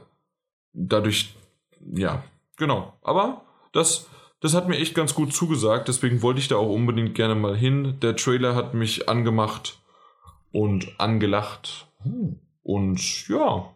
dadurch, 0.73 1.35
ja, 1.81 2.23
genau. 2.57 2.93
Aber 3.03 3.43
das, 3.73 4.07
das 4.41 4.55
hat 4.55 4.69
mir 4.69 4.79
echt 4.79 4.95
ganz 4.95 5.15
gut 5.15 5.33
zugesagt, 5.33 5.89
deswegen 5.89 6.23
wollte 6.23 6.41
ich 6.41 6.49
da 6.49 6.57
auch 6.57 6.73
unbedingt 6.73 7.15
gerne 7.15 7.35
mal 7.35 7.57
hin. 7.57 7.99
Der 8.01 8.17
Trailer 8.17 8.55
hat 8.55 8.75
mich 8.75 9.09
angemacht 9.09 9.79
und 10.53 10.95
angelacht. 10.99 11.89
Und 12.63 13.29
ja. 13.29 13.71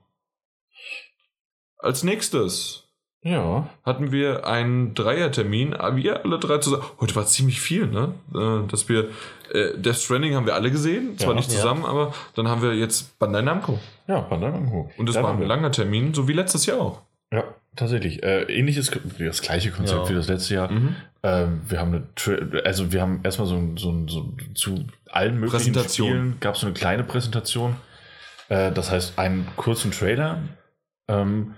Als 1.83 2.03
nächstes 2.05 2.85
Ja. 3.23 3.69
hatten 3.85 4.13
wir 4.13 4.47
einen 4.47 4.95
Dreiertermin, 4.95 5.75
aber 5.75 5.97
wir 5.97 6.25
alle 6.25 6.39
drei 6.39 6.59
zusammen. 6.59 6.85
Heute 7.01 7.15
war 7.17 7.27
ziemlich 7.27 7.61
viel, 7.61 7.87
ne? 7.87 8.15
Äh, 8.35 8.67
Dass 8.69 8.89
wir 8.89 9.11
äh, 9.53 9.77
Death 9.77 9.97
Stranding 9.97 10.35
haben 10.35 10.47
wir 10.47 10.55
alle 10.55 10.71
gesehen, 10.71 11.19
zwar 11.19 11.31
Ja. 11.31 11.35
nicht 11.37 11.51
zusammen, 11.51 11.85
aber 11.85 12.15
dann 12.35 12.49
haben 12.49 12.63
wir 12.63 12.75
jetzt 12.75 13.19
Bandai 13.19 13.43
Namco. 13.43 13.79
Ja, 14.09 14.21
Bandai 14.21 14.51
Namco. 14.51 14.91
Und 14.97 15.07
das 15.07 15.15
Da 15.15 15.23
war 15.23 15.29
waren 15.31 15.37
ein 15.37 15.41
wir. 15.43 15.47
langer 15.49 15.71
Termin, 15.73 16.15
so 16.15 16.27
wie 16.29 16.33
letztes 16.33 16.67
Jahr 16.67 16.81
auch. 16.81 17.03
Ja, 17.33 17.45
tatsächlich. 17.77 18.23
Äh, 18.23 18.43
ähnliches, 18.45 18.91
das 19.19 19.43
gleiche 19.43 19.71
Konzept 19.71 20.05
Ja. 20.05 20.09
wie 20.11 20.15
das 20.15 20.29
letzte 20.29 20.55
Jahr. 20.55 20.71
Mhm. 20.71 20.97
Ähm, 21.23 21.61
wir 21.69 21.79
haben 21.81 21.95
eine, 21.95 22.07
Tra- 22.17 22.61
also 22.63 22.93
wir 22.93 23.01
haben 23.01 23.21
erstmal 23.25 23.47
so, 23.47 23.55
ein- 23.57 23.77
so, 23.77 23.91
ein- 23.91 24.09
so 24.09 24.35
zu 24.55 24.85
allen 25.11 25.35
möglichen 25.41 25.73
Präsentation. 25.73 26.09
Spielen 26.09 26.37
gab 26.41 26.55
es 26.57 26.61
so 26.61 26.67
eine 26.67 26.75
kleine 26.75 27.05
Präsentation. 27.05 27.77
Äh, 28.49 28.73
das 28.73 28.91
heißt 28.91 29.19
einen 29.19 29.47
kurzen 29.57 29.93
Trailer. 29.93 30.39
Ähm, 31.09 31.55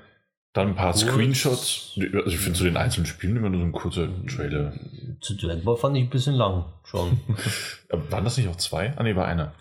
Dann 0.55 0.68
ein 0.68 0.74
paar 0.76 0.93
Kurz. 0.93 1.01
Screenshots. 1.02 1.98
Also 1.98 2.26
ich 2.31 2.39
finde 2.39 2.56
zu 2.59 2.64
den 2.64 2.76
einzelnen 2.76 3.06
Spielen 3.06 3.36
immer 3.36 3.51
nur 3.51 3.60
so 3.60 3.66
ein 3.66 3.72
kurzer 3.72 4.09
Trailer. 4.26 4.72
Zu 5.20 5.36
Dragon 5.36 5.64
Ball 5.64 5.76
fand 5.76 5.97
ich 5.97 6.05
ein 6.05 6.10
bisschen 6.10 6.36
lang 6.36 6.64
schon. 6.85 7.20
Waren 7.90 8.24
das 8.24 8.36
nicht 8.39 8.48
auch 8.48 8.56
zwei? 8.56 8.94
Ah, 8.97 9.02
nee, 9.02 9.14
war 9.16 9.26
einer. 9.26 9.52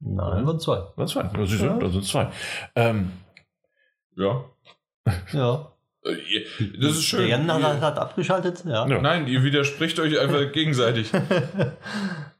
Nein, 0.00 0.46
waren 0.46 0.60
zwei. 0.60 0.84
War 0.94 1.06
zwei. 1.08 1.22
Ja, 1.22 1.46
siehst 1.46 1.60
du, 1.62 1.66
Ja. 1.66 1.76
da 1.78 1.88
sind 1.90 2.04
zwei. 2.04 2.30
Ähm, 2.76 3.10
Ja. 4.16 4.44
Ja. 5.32 5.72
Äh, 6.04 6.76
Das 6.80 6.92
ist 6.92 7.04
schön. 7.04 7.20
Der 7.20 7.28
Jan 7.30 7.50
hat, 7.52 7.80
hat 7.80 7.98
abgeschaltet, 7.98 8.64
ja. 8.64 8.86
Ja. 8.86 9.00
Nein, 9.02 9.26
ihr 9.26 9.42
widerspricht 9.42 9.98
euch 9.98 10.16
einfach 10.20 10.52
gegenseitig. 10.52 11.10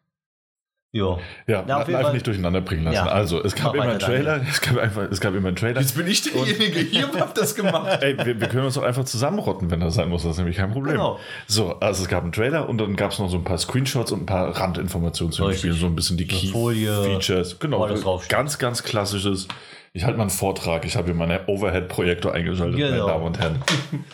ja. 0.92 1.18
ja, 1.46 1.64
Ja, 1.66 1.76
auf 1.76 1.86
jeden 1.86 1.92
live 1.92 2.02
Fall. 2.02 2.12
nicht 2.14 2.26
durcheinander 2.26 2.60
bringen 2.62 2.84
lassen. 2.84 2.94
Ja. 2.94 3.06
Also, 3.06 3.42
es 3.42 3.54
gab 3.54 3.66
Mach 3.66 3.74
immer 3.74 3.82
einen 3.84 3.98
Trailer. 3.98 4.40
Es 4.48 4.60
gab, 4.60 4.78
einfach, 4.78 5.02
es 5.10 5.20
gab 5.20 5.34
immer 5.34 5.48
einen 5.48 5.56
Trailer. 5.56 5.80
Jetzt 5.80 5.96
bin 5.96 6.06
ich 6.06 6.22
derjenige, 6.22 6.80
ihr 6.80 7.08
habt 7.18 7.36
das 7.36 7.54
gemacht. 7.54 7.98
Ey, 8.02 8.16
wir, 8.16 8.40
wir 8.40 8.48
können 8.48 8.64
uns 8.64 8.78
auch 8.78 8.82
einfach 8.82 9.04
zusammenrotten, 9.04 9.70
wenn 9.70 9.80
das 9.80 9.94
sein 9.94 10.08
muss. 10.08 10.22
Das 10.22 10.32
ist 10.32 10.38
nämlich 10.38 10.56
kein 10.56 10.72
Problem. 10.72 10.94
Genau. 10.94 11.18
So, 11.46 11.78
also 11.80 12.02
es 12.02 12.08
gab 12.08 12.22
einen 12.22 12.32
Trailer 12.32 12.68
und 12.68 12.78
dann 12.78 12.96
gab 12.96 13.12
es 13.12 13.18
noch 13.18 13.28
so 13.28 13.36
ein 13.36 13.44
paar 13.44 13.58
Screenshots 13.58 14.12
und 14.12 14.22
ein 14.22 14.26
paar 14.26 14.48
Randinformationen 14.56 15.32
zu 15.32 15.42
dem 15.42 15.48
Richtig. 15.48 15.70
Spiel. 15.70 15.80
So 15.80 15.86
ein 15.86 15.94
bisschen 15.94 16.16
die 16.16 16.28
Eine 16.28 16.38
Key 16.38 16.48
Folie, 16.48 17.02
Features. 17.04 17.58
Genau, 17.58 17.88
ganz, 18.28 18.58
ganz 18.58 18.82
klassisches. 18.82 19.46
Ich 19.94 20.04
halte 20.04 20.16
mal 20.18 20.24
einen 20.24 20.30
Vortrag. 20.30 20.84
Ich 20.84 20.96
habe 20.96 21.06
hier 21.06 21.14
meinen 21.14 21.40
Overhead-Projektor 21.46 22.32
eingeschaltet, 22.32 22.78
meine 22.78 22.92
Genau. 22.92 23.08
Damen 23.08 23.24
und 23.24 23.38
Herren. 23.38 23.62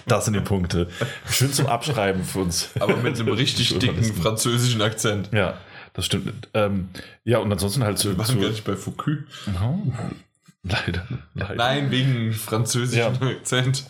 Das 0.06 0.24
sind 0.24 0.34
die 0.34 0.40
Punkte. 0.40 0.88
Schön 1.28 1.52
zum 1.52 1.66
Abschreiben 1.66 2.22
für 2.24 2.40
uns. 2.40 2.70
Aber 2.80 2.96
mit 2.96 3.18
einem 3.18 3.28
richtig 3.34 3.78
dicken 3.78 4.02
französischen 4.05 4.80
Akzent. 4.82 5.30
Ja, 5.32 5.55
das 5.94 6.04
stimmt. 6.06 6.48
Ähm, 6.52 6.90
ja, 7.24 7.38
und 7.38 7.50
ansonsten 7.50 7.82
halt 7.82 7.98
zu. 7.98 8.10
Wir 8.10 8.18
waren 8.18 8.26
zu 8.26 8.38
gar 8.38 8.50
nicht 8.50 8.64
bei 8.64 8.76
Foucault. 8.76 9.24
Oh, 9.62 9.78
leider, 10.62 11.06
leider. 11.34 11.54
Nein, 11.54 11.90
wegen 11.90 12.32
französischen 12.34 13.22
Akzent. 13.22 13.84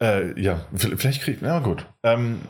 Äh, 0.00 0.40
ja, 0.40 0.60
vielleicht 0.74 1.22
kriegt. 1.22 1.42
Ja, 1.42 1.58
gut. 1.58 1.84
Ähm, 2.04 2.40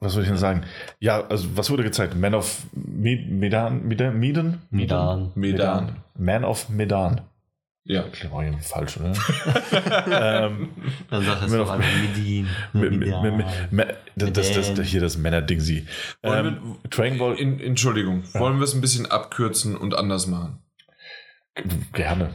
was 0.00 0.12
soll 0.14 0.22
ich 0.22 0.28
denn 0.28 0.38
sagen? 0.38 0.64
Ja, 1.00 1.26
also, 1.26 1.56
was 1.56 1.70
wurde 1.70 1.82
gezeigt? 1.82 2.14
Man 2.16 2.34
of 2.34 2.62
Me- 2.72 3.16
Medan? 3.28 3.86
Medan? 3.86 4.18
Medan? 4.18 4.62
Medan. 4.70 5.32
Medan. 5.34 5.96
Man 6.18 6.44
of 6.44 6.68
Medan. 6.68 7.20
Ja. 7.86 8.02
Klingt 8.04 8.32
auch 8.32 8.40
irgendwie 8.40 8.62
falsch, 8.64 8.96
oder? 8.96 9.12
ähm, 10.46 10.70
Dann 11.10 11.24
sagt 11.24 11.42
er 11.42 11.48
Mir 11.48 11.58
doch 11.58 11.78
mit, 13.70 13.86
das, 14.16 14.52
das, 14.52 14.72
das, 14.72 14.86
hier 14.86 15.02
das 15.02 15.18
Männerding 15.18 15.60
sie. 15.60 15.86
Wollen 16.22 16.46
Ähm, 16.46 16.78
Dragon 16.88 17.18
Ball. 17.18 17.34
In, 17.38 17.60
Entschuldigung, 17.60 18.24
wollen 18.32 18.56
wir 18.56 18.64
es 18.64 18.74
ein 18.74 18.80
bisschen 18.80 19.04
abkürzen 19.10 19.76
und 19.76 19.94
anders 19.94 20.26
machen? 20.26 20.60
Gerne. 21.92 22.34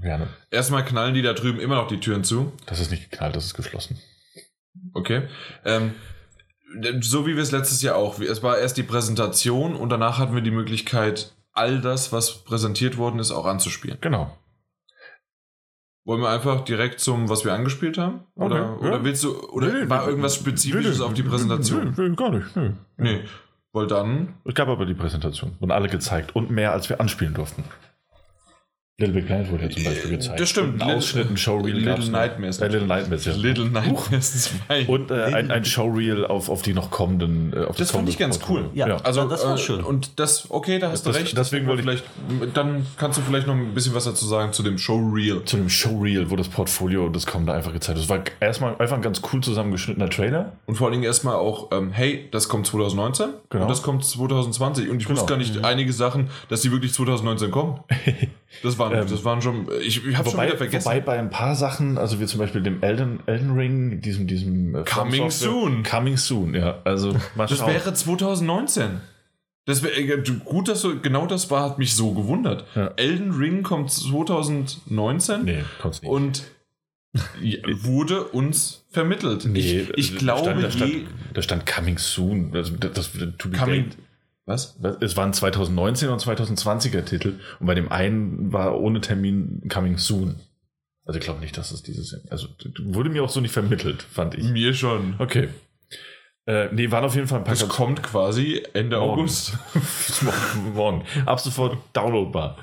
Gerne. 0.00 0.28
Erstmal 0.50 0.84
knallen 0.84 1.14
die 1.14 1.22
da 1.22 1.32
drüben 1.32 1.58
immer 1.58 1.74
noch 1.74 1.88
die 1.88 1.98
Türen 1.98 2.22
zu. 2.22 2.52
Das 2.66 2.78
ist 2.78 2.90
nicht 2.90 3.10
geknallt, 3.10 3.34
das 3.34 3.46
ist 3.46 3.54
geschlossen. 3.54 3.98
Okay. 4.92 5.22
Ähm, 5.64 5.94
so 7.00 7.26
wie 7.26 7.34
wir 7.34 7.42
es 7.42 7.50
letztes 7.50 7.82
Jahr 7.82 7.96
auch. 7.96 8.20
Es 8.20 8.42
war 8.42 8.58
erst 8.58 8.76
die 8.76 8.82
Präsentation 8.84 9.74
und 9.74 9.88
danach 9.88 10.18
hatten 10.18 10.34
wir 10.34 10.42
die 10.42 10.50
Möglichkeit, 10.50 11.32
all 11.52 11.80
das, 11.80 12.12
was 12.12 12.44
präsentiert 12.44 12.96
worden 12.96 13.18
ist, 13.18 13.32
auch 13.32 13.46
anzuspielen. 13.46 13.98
Genau. 14.00 14.36
Wollen 16.04 16.20
wir 16.20 16.28
einfach 16.28 16.64
direkt 16.64 17.00
zum, 17.00 17.28
was 17.30 17.44
wir 17.44 17.52
angespielt 17.54 17.96
haben? 17.96 18.20
Oder, 18.34 18.74
Okay, 18.74 18.84
ja. 18.84 18.88
oder 18.90 19.04
willst 19.04 19.24
du, 19.24 19.40
oder 19.50 19.88
war 19.88 20.06
irgendwas 20.06 20.34
Spezifisches 20.34 21.00
auf 21.00 21.14
die 21.14 21.22
Präsentation? 21.22 21.94
Nö, 21.96 22.14
gar 22.14 22.30
nicht. 22.30 22.54
Nö. 22.54 22.72
Nee. 22.98 23.20
Weil 23.72 23.86
dann, 23.86 24.34
Es 24.44 24.54
gab 24.54 24.68
aber 24.68 24.86
die 24.86 24.94
Präsentation. 24.94 25.52
Wurden 25.58 25.72
alle 25.72 25.88
gezeigt. 25.88 26.36
Und 26.36 26.50
mehr, 26.50 26.72
als 26.72 26.88
wir 26.88 27.00
anspielen 27.00 27.34
durften. 27.34 27.64
Little 28.96 29.14
Big 29.14 29.26
Planet 29.26 29.50
wurde 29.50 29.64
ja 29.64 29.70
zum 29.70 29.82
Beispiel 29.82 30.12
Äh, 30.12 30.16
gezeigt. 30.16 30.38
das 30.38 30.48
stimmt. 30.48 30.74
Und 30.74 30.82
ein 30.82 30.96
Ausschnitt, 30.96 31.28
ein 31.28 31.36
Showreel. 31.36 31.74
Little. 31.78 32.10
Nightmares. 32.10 32.60
Äh, 32.60 32.68
Little 32.68 32.86
Nightmares, 32.86 33.24
ja. 33.24 33.32
Little 33.34 33.68
Nightmares 33.68 34.50
2. 34.68 34.86
Und 34.86 35.10
äh, 35.10 35.14
ein, 35.24 35.50
ein 35.50 35.64
Showreel 35.64 36.24
auf, 36.26 36.48
auf 36.48 36.62
die 36.62 36.74
noch 36.74 36.92
kommenden. 36.92 37.52
Äh, 37.52 37.64
auf 37.64 37.74
Das 37.74 37.90
fand 37.90 38.08
ich 38.08 38.18
ganz 38.18 38.38
cool. 38.48 38.70
Ja. 38.72 38.86
Also, 38.98 39.26
das 39.26 39.44
war 39.44 39.56
äh, 39.56 39.58
schön. 39.58 39.82
Und 39.82 40.20
das, 40.20 40.48
okay, 40.48 40.78
da 40.78 40.92
hast 40.92 41.04
Das- 41.06 41.16
du 41.16 41.20
recht. 41.22 41.36
deswegen 41.36 41.66
wollte 41.66 41.82
vielleicht, 41.82 42.04
dann 42.54 42.86
kannst 42.96 43.18
du 43.18 43.22
vielleicht 43.22 43.48
noch 43.48 43.56
ein 43.56 43.74
bisschen 43.74 43.94
was 43.96 44.04
dazu 44.04 44.26
sagen 44.26 44.52
zu 44.52 44.62
dem 44.62 44.78
Showreel. 44.78 45.42
Zu 45.44 45.56
einem 45.56 45.68
Showreel, 45.70 46.30
wo 46.30 46.36
das 46.36 46.46
Portfolio 46.48 47.08
des 47.08 47.26
Kommende 47.26 47.52
einfach 47.52 47.72
gezeigt 47.72 47.98
wird. 47.98 48.08
Das 48.08 48.16
war 48.16 48.22
erstmal 48.38 48.76
einfach 48.76 48.94
ein 48.94 49.02
ganz 49.02 49.20
cool 49.32 49.40
zusammengeschnittener 49.40 50.08
Trailer. 50.08 50.52
Und 50.66 50.76
vor 50.76 50.86
allen 50.86 50.92
Dingen 50.92 51.04
erstmal 51.04 51.34
auch, 51.34 51.72
ähm, 51.72 51.90
hey, 51.90 52.28
das 52.30 52.48
kommt 52.48 52.68
2019 52.68 53.30
Genau. 53.50 53.64
und 53.64 53.68
das 53.68 53.82
kommt 53.82 54.04
2020. 54.04 54.88
Und 54.88 54.98
ich 55.00 55.06
Genau. 55.08 55.18
wusste 55.18 55.32
gar 55.32 55.36
nicht 55.38 55.64
einige 55.64 55.92
Sachen, 55.92 56.28
dass 56.48 56.60
die 56.60 56.70
wirklich 56.70 56.92
2019 56.94 57.50
kommen. 57.50 57.80
Das 58.62 58.78
waren, 58.78 58.92
Ähm, 58.92 59.06
das 59.08 59.24
waren 59.24 59.42
schon, 59.42 59.68
ich, 59.82 60.06
ich 60.06 60.16
habe 60.16 60.30
schon 60.30 60.40
wieder 60.40 60.56
vergessen. 60.56 60.84
wobei 60.84 61.00
bei 61.00 61.18
ein 61.18 61.30
paar 61.30 61.54
Sachen, 61.54 61.98
also 61.98 62.20
wie 62.20 62.26
zum 62.26 62.38
Beispiel 62.40 62.62
dem 62.62 62.82
Elden, 62.82 63.20
Elden 63.26 63.52
Ring, 63.56 64.00
diesem, 64.00 64.26
diesem 64.26 64.74
äh, 64.74 64.84
Coming 64.84 65.30
soon. 65.30 65.82
Coming 65.82 66.16
soon, 66.16 66.54
ja. 66.54 66.80
Also 66.84 67.14
mal 67.34 67.46
das 67.46 67.66
wäre 67.66 67.92
2019. 67.92 69.00
Das 69.66 69.82
wäre 69.82 69.94
äh, 69.94 70.22
gut, 70.44 70.68
dass 70.68 70.82
du, 70.82 71.00
genau 71.00 71.26
das 71.26 71.50
war, 71.50 71.70
hat 71.70 71.78
mich 71.78 71.94
so 71.94 72.12
gewundert. 72.12 72.66
Ja. 72.74 72.88
Elden 72.96 73.32
Ring 73.32 73.62
kommt 73.62 73.90
2019 73.90 75.44
Nee, 75.44 75.64
kommt's 75.80 76.02
nicht. 76.02 76.10
und 76.10 76.44
wurde 77.82 78.24
uns 78.24 78.84
vermittelt. 78.90 79.44
Nee, 79.46 79.86
ich, 79.96 80.12
ich 80.12 80.16
glaube, 80.16 80.50
stand, 80.50 80.64
da, 80.64 80.70
stand, 80.70 80.92
da 81.32 81.42
stand 81.42 81.66
Coming 81.66 81.98
Soon. 81.98 82.50
Also 82.54 82.74
das, 82.76 82.92
das, 82.92 83.12
to 83.38 83.48
be 83.48 83.56
Coming. 83.56 83.90
Was? 84.46 84.78
Es 85.00 85.16
waren 85.16 85.32
2019 85.32 86.08
und 86.08 86.20
2020er 86.20 87.04
Titel 87.04 87.40
und 87.60 87.66
bei 87.66 87.74
dem 87.74 87.90
einen 87.90 88.52
war 88.52 88.78
ohne 88.78 89.00
Termin 89.00 89.62
Coming 89.72 89.98
Soon. 89.98 90.36
Also 91.06 91.18
ich 91.18 91.24
glaube 91.24 91.40
nicht, 91.40 91.56
dass 91.56 91.70
es 91.70 91.82
dieses. 91.82 92.26
Also 92.30 92.48
wurde 92.82 93.10
mir 93.10 93.22
auch 93.22 93.28
so 93.28 93.40
nicht 93.40 93.52
vermittelt, 93.52 94.02
fand 94.02 94.34
ich. 94.34 94.44
Mir 94.44 94.74
schon. 94.74 95.14
Okay. 95.18 95.48
Äh, 96.46 96.68
nee, 96.72 96.90
waren 96.90 97.04
auf 97.04 97.14
jeden 97.14 97.26
Fall 97.26 97.38
ein 97.38 97.44
paar 97.44 97.54
Das 97.54 97.66
kommt 97.68 98.02
quasi 98.02 98.62
Ende 98.74 98.98
Morgen. 98.98 99.20
August. 99.20 99.56
Morgen. 100.74 101.04
Ab 101.24 101.40
sofort 101.40 101.78
downloadbar. 101.94 102.58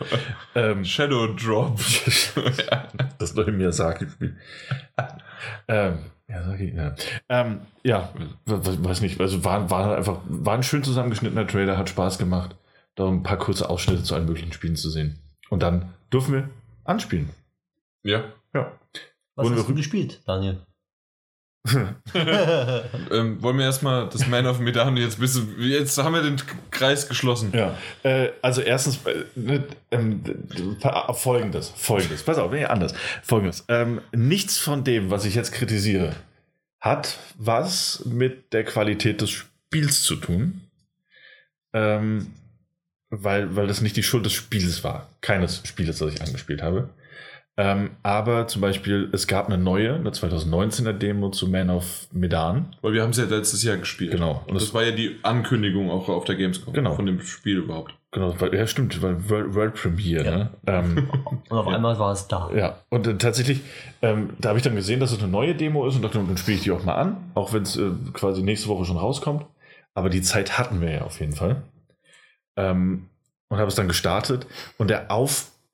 ähm, 0.53 0.85
Shadow 0.85 1.33
Drop. 1.33 1.79
das 3.17 3.33
neue 3.33 3.51
Miyazaki-Spiel. 3.51 4.37
ähm, 5.67 5.99
Ja. 6.31 6.95
Ähm, 7.29 7.61
ja, 7.83 8.09
we- 8.45 8.65
we- 8.65 8.83
weiß 8.85 9.01
nicht. 9.01 9.19
Also 9.19 9.43
war, 9.43 9.69
war 9.69 9.85
halt 9.85 9.97
einfach, 9.97 10.19
war 10.27 10.53
ein 10.55 10.63
schön 10.63 10.83
zusammengeschnittener 10.83 11.45
Trailer, 11.47 11.77
hat 11.77 11.89
Spaß 11.89 12.17
gemacht, 12.17 12.55
da 12.95 13.07
ein 13.07 13.23
paar 13.23 13.37
kurze 13.37 13.69
Ausschnitte 13.69 14.03
zu 14.03 14.15
allen 14.15 14.25
möglichen 14.25 14.53
Spielen 14.53 14.75
zu 14.75 14.89
sehen. 14.89 15.19
Und 15.49 15.61
dann 15.63 15.93
dürfen 16.13 16.33
wir 16.33 16.49
anspielen. 16.83 17.29
ja. 18.03 18.23
Ja. 18.53 18.71
Was 19.35 19.45
Wollen 19.45 19.55
wir 19.55 19.59
hast 19.61 19.69
du 19.69 19.73
rück- 19.73 19.77
gespielt, 19.77 20.21
Daniel? 20.25 20.59
Ähm, 23.11 23.41
wollen 23.41 23.57
wir 23.57 23.65
erstmal 23.65 24.09
das 24.09 24.27
Man 24.27 24.45
of 24.47 24.59
Medan 24.59 24.97
jetzt 24.97 25.19
du, 25.19 25.61
jetzt 25.63 25.97
haben 25.97 26.13
wir 26.13 26.21
den 26.23 26.37
Kreis 26.71 27.07
geschlossen. 27.07 27.51
Ja, 27.53 27.77
äh, 28.03 28.29
also 28.41 28.61
erstens 28.61 28.99
äh, 29.05 29.23
ne, 29.35 29.63
ähm, 29.91 30.21
pa- 30.79 31.11
folgendes, 31.13 31.69
folgendes, 31.75 32.23
pass 32.23 32.37
auf, 32.37 32.51
nee, 32.51 32.65
anders, 32.65 32.93
folgendes. 33.23 33.63
Ähm, 33.67 34.01
nichts 34.11 34.57
von 34.57 34.83
dem, 34.83 35.11
was 35.11 35.25
ich 35.25 35.35
jetzt 35.35 35.51
kritisiere, 35.51 36.15
hat 36.79 37.17
was 37.37 38.03
mit 38.05 38.53
der 38.53 38.63
Qualität 38.63 39.21
des 39.21 39.29
Spiels 39.29 40.03
zu 40.03 40.15
tun, 40.15 40.61
ähm, 41.73 42.33
weil, 43.09 43.55
weil 43.55 43.67
das 43.67 43.81
nicht 43.81 43.97
die 43.97 44.03
Schuld 44.03 44.25
des 44.25 44.33
Spiels 44.33 44.83
war, 44.83 45.09
keines 45.21 45.61
Spieles, 45.65 45.99
das 45.99 46.13
ich 46.13 46.21
angespielt 46.21 46.61
habe. 46.61 46.89
Ähm, 47.57 47.91
aber 48.01 48.47
zum 48.47 48.61
Beispiel, 48.61 49.09
es 49.11 49.27
gab 49.27 49.47
eine 49.47 49.57
neue, 49.57 49.95
eine 49.95 50.09
2019er 50.09 50.93
Demo 50.93 51.29
zu 51.29 51.47
Man 51.47 51.69
of 51.69 52.07
Medan. 52.11 52.75
Weil 52.81 52.93
wir 52.93 53.03
haben 53.03 53.09
es 53.09 53.17
ja 53.17 53.25
letztes 53.25 53.63
Jahr 53.63 53.77
gespielt. 53.77 54.11
Genau. 54.11 54.43
Und 54.47 54.55
das 54.55 54.73
war 54.73 54.83
ja 54.83 54.91
die 54.91 55.19
Ankündigung 55.23 55.91
auch 55.91 56.07
auf 56.09 56.23
der 56.23 56.35
Gamescom. 56.35 56.73
Genau. 56.73 56.95
Von 56.95 57.05
dem 57.05 57.21
Spiel 57.21 57.57
überhaupt. 57.57 57.93
Genau, 58.11 58.33
weil, 58.39 58.53
ja 58.53 58.67
stimmt, 58.67 59.01
weil 59.01 59.29
World, 59.29 59.55
World 59.55 59.73
Premiere. 59.75 60.25
Ja. 60.25 60.37
Ne? 60.37 60.49
Ähm, 60.67 61.09
Und 61.49 61.57
auf 61.57 61.67
einmal 61.67 61.97
war 61.97 62.11
es 62.11 62.27
da. 62.27 62.49
Ja, 62.53 62.79
und 62.89 63.07
äh, 63.07 63.17
tatsächlich, 63.17 63.61
ähm, 64.01 64.31
da 64.39 64.49
habe 64.49 64.59
ich 64.59 64.63
dann 64.63 64.75
gesehen, 64.75 64.99
dass 64.99 65.11
es 65.13 65.19
eine 65.19 65.31
neue 65.31 65.55
Demo 65.55 65.87
ist 65.87 65.95
und 65.95 66.01
dachte, 66.01 66.17
dann 66.17 66.37
spiele 66.37 66.57
ich 66.57 66.63
die 66.63 66.71
auch 66.71 66.83
mal 66.83 66.95
an, 66.95 67.31
auch 67.35 67.53
wenn 67.53 67.63
es 67.63 67.77
äh, 67.77 67.91
quasi 68.11 68.43
nächste 68.43 68.67
Woche 68.67 68.83
schon 68.83 68.97
rauskommt. 68.97 69.45
Aber 69.93 70.09
die 70.09 70.21
Zeit 70.21 70.57
hatten 70.57 70.81
wir 70.81 70.91
ja 70.91 71.01
auf 71.03 71.19
jeden 71.21 71.33
Fall. 71.33 71.63
Ähm, 72.57 73.07
und 73.49 73.57
habe 73.57 73.67
es 73.67 73.75
dann 73.75 73.87
gestartet 73.87 74.47
und 74.77 74.89
der 74.89 75.11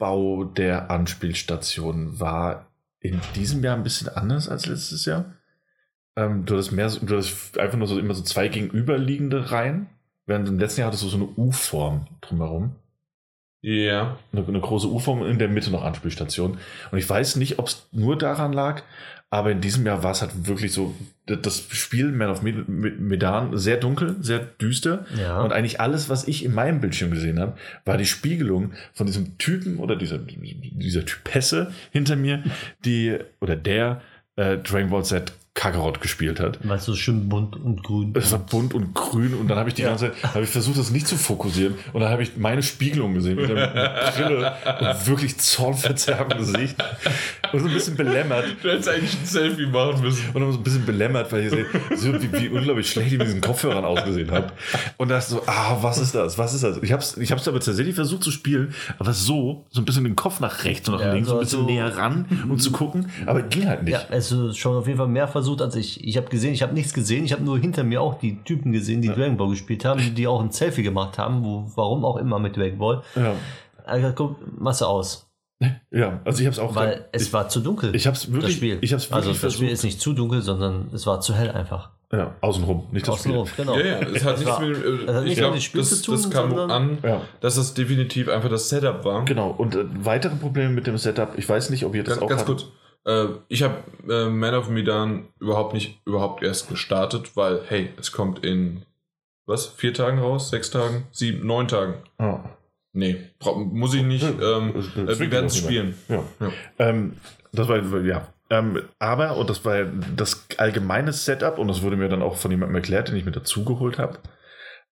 Aufbau 0.01 0.43
der 0.43 0.91
Anspielstation 0.91 2.19
war 2.19 2.67
in 2.99 3.19
diesem 3.35 3.63
Jahr 3.63 3.75
ein 3.75 3.83
bisschen 3.83 4.09
anders 4.09 4.47
als 4.47 4.65
letztes 4.67 5.05
Jahr. 5.05 5.33
Ähm, 6.15 6.45
du 6.45 6.53
hattest 6.53 6.71
mehr, 6.71 6.89
so- 6.89 6.99
du 7.05 7.15
hattest 7.15 7.57
einfach 7.57 7.77
nur 7.77 7.87
so 7.87 7.97
immer 7.99 8.13
so 8.13 8.23
zwei 8.23 8.47
gegenüberliegende 8.47 9.51
Reihen, 9.51 9.87
während 10.25 10.47
im 10.47 10.59
letzten 10.59 10.81
Jahr 10.81 10.87
hattest 10.87 11.03
du 11.03 11.07
so 11.07 11.17
eine 11.17 11.27
U-Form 11.35 12.07
drumherum 12.21 12.75
Ja. 13.61 14.17
eine, 14.31 14.47
eine 14.47 14.59
große 14.61 14.87
U-Form 14.87 15.21
und 15.21 15.29
in 15.29 15.39
der 15.39 15.49
Mitte 15.49 15.71
noch 15.71 15.83
Anspielstation. 15.83 16.59
Und 16.91 16.97
ich 16.97 17.09
weiß 17.09 17.35
nicht, 17.37 17.57
ob 17.59 17.67
es 17.67 17.87
nur 17.91 18.17
daran 18.17 18.53
lag, 18.53 18.83
aber 19.29 19.51
in 19.51 19.59
diesem 19.61 19.85
Jahr 19.85 20.03
war 20.03 20.11
es 20.11 20.21
halt 20.21 20.47
wirklich 20.47 20.71
so, 20.71 20.95
das 21.25 21.65
Spiel 21.71 22.11
Man 22.11 22.29
of 22.29 22.41
Med- 22.43 22.69
Med- 22.69 22.99
Medan 22.99 23.57
sehr 23.57 23.75
dunkel, 23.77 24.15
sehr 24.21 24.39
düster. 24.39 25.05
Ja. 25.19 25.41
Und 25.41 25.51
eigentlich 25.51 25.81
alles, 25.81 26.07
was 26.07 26.27
ich 26.27 26.45
in 26.45 26.53
meinem 26.53 26.79
Bildschirm 26.79 27.11
gesehen 27.11 27.39
habe, 27.39 27.57
war 27.83 27.97
die 27.97 28.05
Spiegelung 28.05 28.71
von 28.93 29.05
diesem 29.05 29.37
Typen 29.37 29.77
oder 29.79 29.97
dieser, 29.97 30.17
dieser 30.17 31.05
Typesse 31.05 31.71
hinter 31.91 32.15
mir, 32.15 32.43
die, 32.85 33.17
oder 33.41 33.57
der 33.57 34.01
äh, 34.37 34.57
Dragon 34.59 34.89
Ball 34.89 35.03
Z 35.03 35.33
Kakarot 35.57 36.01
gespielt 36.01 36.39
hat. 36.39 36.59
Weil 36.63 36.77
es 36.77 36.85
so 36.85 36.93
schön 36.95 37.27
bunt 37.29 37.55
und 37.55 37.83
grün. 37.83 38.13
Es 38.15 38.31
war 38.31 38.37
bunt 38.39 38.75
und 38.75 38.93
grün 38.93 39.33
und 39.33 39.47
dann 39.47 39.57
habe 39.57 39.69
ich 39.69 39.75
die 39.75 39.81
ganze 39.81 40.11
Zeit 40.11 40.23
habe 40.35 40.43
ich 40.43 40.49
versucht, 40.51 40.77
das 40.77 40.91
nicht 40.91 41.07
zu 41.07 41.17
fokussieren 41.17 41.73
und 41.93 42.01
dann 42.01 42.11
habe 42.11 42.21
ich 42.21 42.37
meine 42.37 42.61
Spiegelung 42.61 43.15
gesehen 43.15 43.37
mit 43.37 43.49
der 43.49 44.11
Brille 44.15 44.53
und 44.79 45.07
wirklich 45.07 45.37
zornverzerrtem 45.39 46.37
Gesicht 46.37 46.75
und 47.51 47.59
so 47.59 47.65
ein 47.67 47.73
bisschen 47.73 47.95
belämmert 47.95 48.45
Du 48.61 48.69
hättest 48.69 48.89
eigentlich 48.89 49.17
ein 49.19 49.25
Selfie 49.25 49.65
machen 49.65 50.01
müssen. 50.01 50.23
und 50.33 50.41
dann 50.41 50.51
so 50.51 50.59
ein 50.59 50.63
bisschen 50.63 50.85
belämmert, 50.85 51.31
weil 51.31 51.43
ich 51.45 51.49
sehe, 51.49 51.65
so 51.95 52.13
wie, 52.21 52.31
wie 52.33 52.49
unglaublich 52.49 52.89
schlecht 52.91 53.11
ich 53.13 53.17
mit 53.17 53.25
diesen 53.27 53.41
Kopfhörern 53.41 53.83
ausgesehen 53.83 54.29
habe. 54.31 54.51
Und 54.97 55.09
da 55.09 55.17
ist 55.17 55.29
so, 55.29 55.41
ah, 55.47 55.77
was 55.81 55.97
ist 55.97 56.13
das? 56.13 56.37
Was 56.37 56.53
ist 56.53 56.63
das? 56.63 56.77
Ich 56.83 56.91
habe 56.91 57.01
es 57.01 57.17
ich 57.17 57.31
hab's 57.31 57.47
aber 57.47 57.59
tatsächlich 57.59 57.95
versucht 57.95 58.23
zu 58.23 58.29
spielen, 58.31 58.75
aber 58.99 59.13
so, 59.13 59.65
so 59.71 59.81
ein 59.81 59.85
bisschen 59.85 60.03
den 60.03 60.15
Kopf 60.15 60.39
nach 60.39 60.63
rechts 60.65 60.87
und 60.87 60.95
nach 60.95 61.01
Ja, 61.01 61.13
links, 61.13 61.29
so 61.29 61.33
ein 61.35 61.37
so- 61.37 61.41
bisschen 61.41 61.59
so- 61.61 61.65
näher 61.65 61.97
ran 61.97 62.25
und 62.47 62.61
zu 62.61 62.71
gucken, 62.71 63.09
aber 63.25 63.41
ging 63.41 63.67
halt 63.67 63.83
nicht. 63.83 63.93
Ja, 63.93 64.01
es 64.11 64.31
ist 64.31 64.57
schon 64.57 64.75
auf 64.77 64.85
jeden 64.85 64.97
Fall 64.99 65.07
mehr 65.07 65.27
versucht 65.27 65.46
als 65.55 65.75
ich. 65.75 66.03
Ich 66.03 66.17
habe 66.17 66.27
gesehen, 66.29 66.53
ich 66.53 66.61
habe 66.61 66.73
nichts 66.73 66.93
gesehen. 66.93 67.23
Ich 67.25 67.31
habe 67.33 67.43
nur 67.43 67.57
hinter 67.59 67.83
mir 67.83 68.01
auch 68.01 68.19
die 68.19 68.43
Typen 68.43 68.71
gesehen, 68.71 69.01
die 69.01 69.07
Dragon 69.09 69.37
Ball 69.37 69.49
gespielt 69.49 69.85
haben, 69.85 70.15
die 70.15 70.27
auch 70.27 70.41
ein 70.41 70.51
Selfie 70.51 70.83
gemacht 70.83 71.17
haben, 71.17 71.43
wo, 71.43 71.69
warum 71.75 72.03
auch 72.05 72.17
immer 72.17 72.39
mit 72.39 72.57
Dragon 72.57 72.77
Ball. 72.79 73.01
Ja, 73.15 73.33
Also, 73.85 74.11
guck, 74.13 74.59
Masse 74.59 74.87
aus. 74.87 75.23
ja 75.91 76.19
also 76.23 76.39
ich 76.41 76.45
habe 76.45 76.53
es 76.53 76.59
auch 76.59 76.75
Weil 76.75 77.07
es 77.11 77.23
ich, 77.27 77.33
war 77.33 77.49
zu 77.49 77.61
dunkel. 77.61 77.95
ich 77.95 78.05
hab's 78.05 78.27
wirklich- 78.31 78.43
das 78.45 78.53
Spiel. 78.53 78.77
ich 78.81 78.93
hab's 78.93 79.05
wirklich 79.09 79.15
also 79.15 79.29
das 79.29 79.37
Spiel 79.37 79.49
versucht. 79.69 79.71
ist 79.71 79.83
nicht 79.83 79.99
zu 80.01 80.13
dunkel, 80.13 80.41
sondern 80.43 80.89
es 80.93 81.07
war 81.07 81.19
zu 81.21 81.33
hell 81.33 81.49
einfach. 81.49 81.89
ja, 82.13 82.35
außenrum, 82.41 82.83
nicht 82.91 83.07
das 83.07 83.15
Außenrum, 83.15 83.47
Spiel. 83.47 83.65
genau. 83.65 83.77
Ja, 83.77 83.85
ja, 83.85 83.99
es 84.01 84.23
hat 84.23 84.37
nichts 84.37 84.51
war- 84.51 84.59
mit, 84.61 84.77
es 84.77 84.83
äh, 84.83 85.21
nichts 85.23 85.39
ich 85.39 85.41
mit 85.45 85.53
dem 85.55 85.59
Spiel 85.61 85.81
das, 85.81 85.89
zu 85.89 86.03
tun, 86.03 86.15
das 86.15 86.29
kam 86.29 86.49
sondern- 86.49 86.71
an, 86.71 86.97
Ja. 87.03 87.21
dass 87.41 87.55
das 87.55 87.73
definitiv 87.73 88.29
einfach 88.29 88.49
das 88.49 88.69
Setup 88.69 89.03
war. 89.03 89.25
Genau, 89.25 89.49
und 89.49 89.75
äh, 89.75 89.85
weitere 90.03 90.35
Probleme 90.35 90.69
mit 90.69 90.85
dem 90.85 90.97
Setup, 90.99 91.29
ich 91.37 91.49
weiß 91.49 91.69
nicht, 91.71 91.85
ob 91.85 91.95
ihr 91.95 92.03
das 92.03 92.13
Ganz, 92.19 92.21
auch 92.23 92.27
ganz 92.29 92.41
hattet. 92.43 92.57
kurz. 92.57 92.71
Äh, 93.07 93.27
ich 93.47 93.63
habe 93.63 93.75
äh, 94.07 94.29
Man 94.29 94.53
of 94.53 94.69
Medan 94.69 95.29
überhaupt 95.39 95.73
nicht 95.73 96.01
überhaupt 96.05 96.43
erst 96.43 96.69
gestartet, 96.69 97.35
weil, 97.35 97.61
hey, 97.67 97.89
es 97.97 98.11
kommt 98.11 98.45
in 98.45 98.83
was? 99.45 99.67
Vier 99.67 99.93
Tagen 99.93 100.19
raus? 100.19 100.49
Sechs 100.49 100.69
Tagen? 100.69 101.07
Sieben? 101.11 101.47
Neun 101.47 101.69
Tagen? 101.69 101.95
Ja. 102.19 102.57
Nee, 102.91 103.29
muss 103.55 103.93
ich 103.93 104.03
nicht. 104.03 104.23
Ähm, 104.23 104.75
äh, 104.95 105.19
wir 105.19 105.31
werden 105.31 105.45
es 105.45 105.57
spielen. 105.57 105.95
Ja. 106.09 106.23
Ja. 106.39 106.51
Ähm, 106.79 107.17
das 107.53 107.67
war, 107.69 108.01
ja. 108.01 108.27
Ähm, 108.49 108.81
aber, 108.99 109.37
und 109.37 109.49
das 109.49 109.63
war 109.63 109.85
das 109.85 110.47
allgemeine 110.57 111.13
Setup, 111.13 111.59
und 111.59 111.67
das 111.67 111.81
wurde 111.81 111.95
mir 111.95 112.09
dann 112.09 112.21
auch 112.21 112.35
von 112.35 112.51
jemandem 112.51 112.75
erklärt, 112.75 113.09
den 113.09 113.15
ich 113.15 113.25
mir 113.25 113.31
dazugeholt 113.31 113.99
habe, 113.99 114.19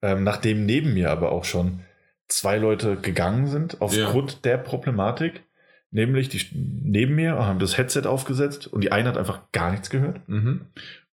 ähm, 0.02 0.24
nachdem 0.24 0.66
neben 0.66 0.94
mir 0.94 1.12
aber 1.12 1.32
auch 1.32 1.46
schon 1.46 1.82
zwei 2.28 2.58
Leute 2.58 2.96
gegangen 2.96 3.48
sind, 3.48 3.82
aufgrund 3.82 4.46
der 4.46 4.58
Problematik, 4.58 5.44
nämlich 5.96 6.30
die 6.30 6.42
neben 6.54 7.16
mir 7.16 7.34
haben 7.36 7.60
das 7.60 7.78
Headset 7.78 8.04
aufgesetzt 8.06 8.68
und 8.68 8.82
die 8.84 8.92
eine 8.92 9.10
hat 9.10 9.18
einfach 9.18 9.40
gar 9.52 9.72
nichts 9.72 9.90
gehört 9.90 10.20
Mhm. 10.28 10.62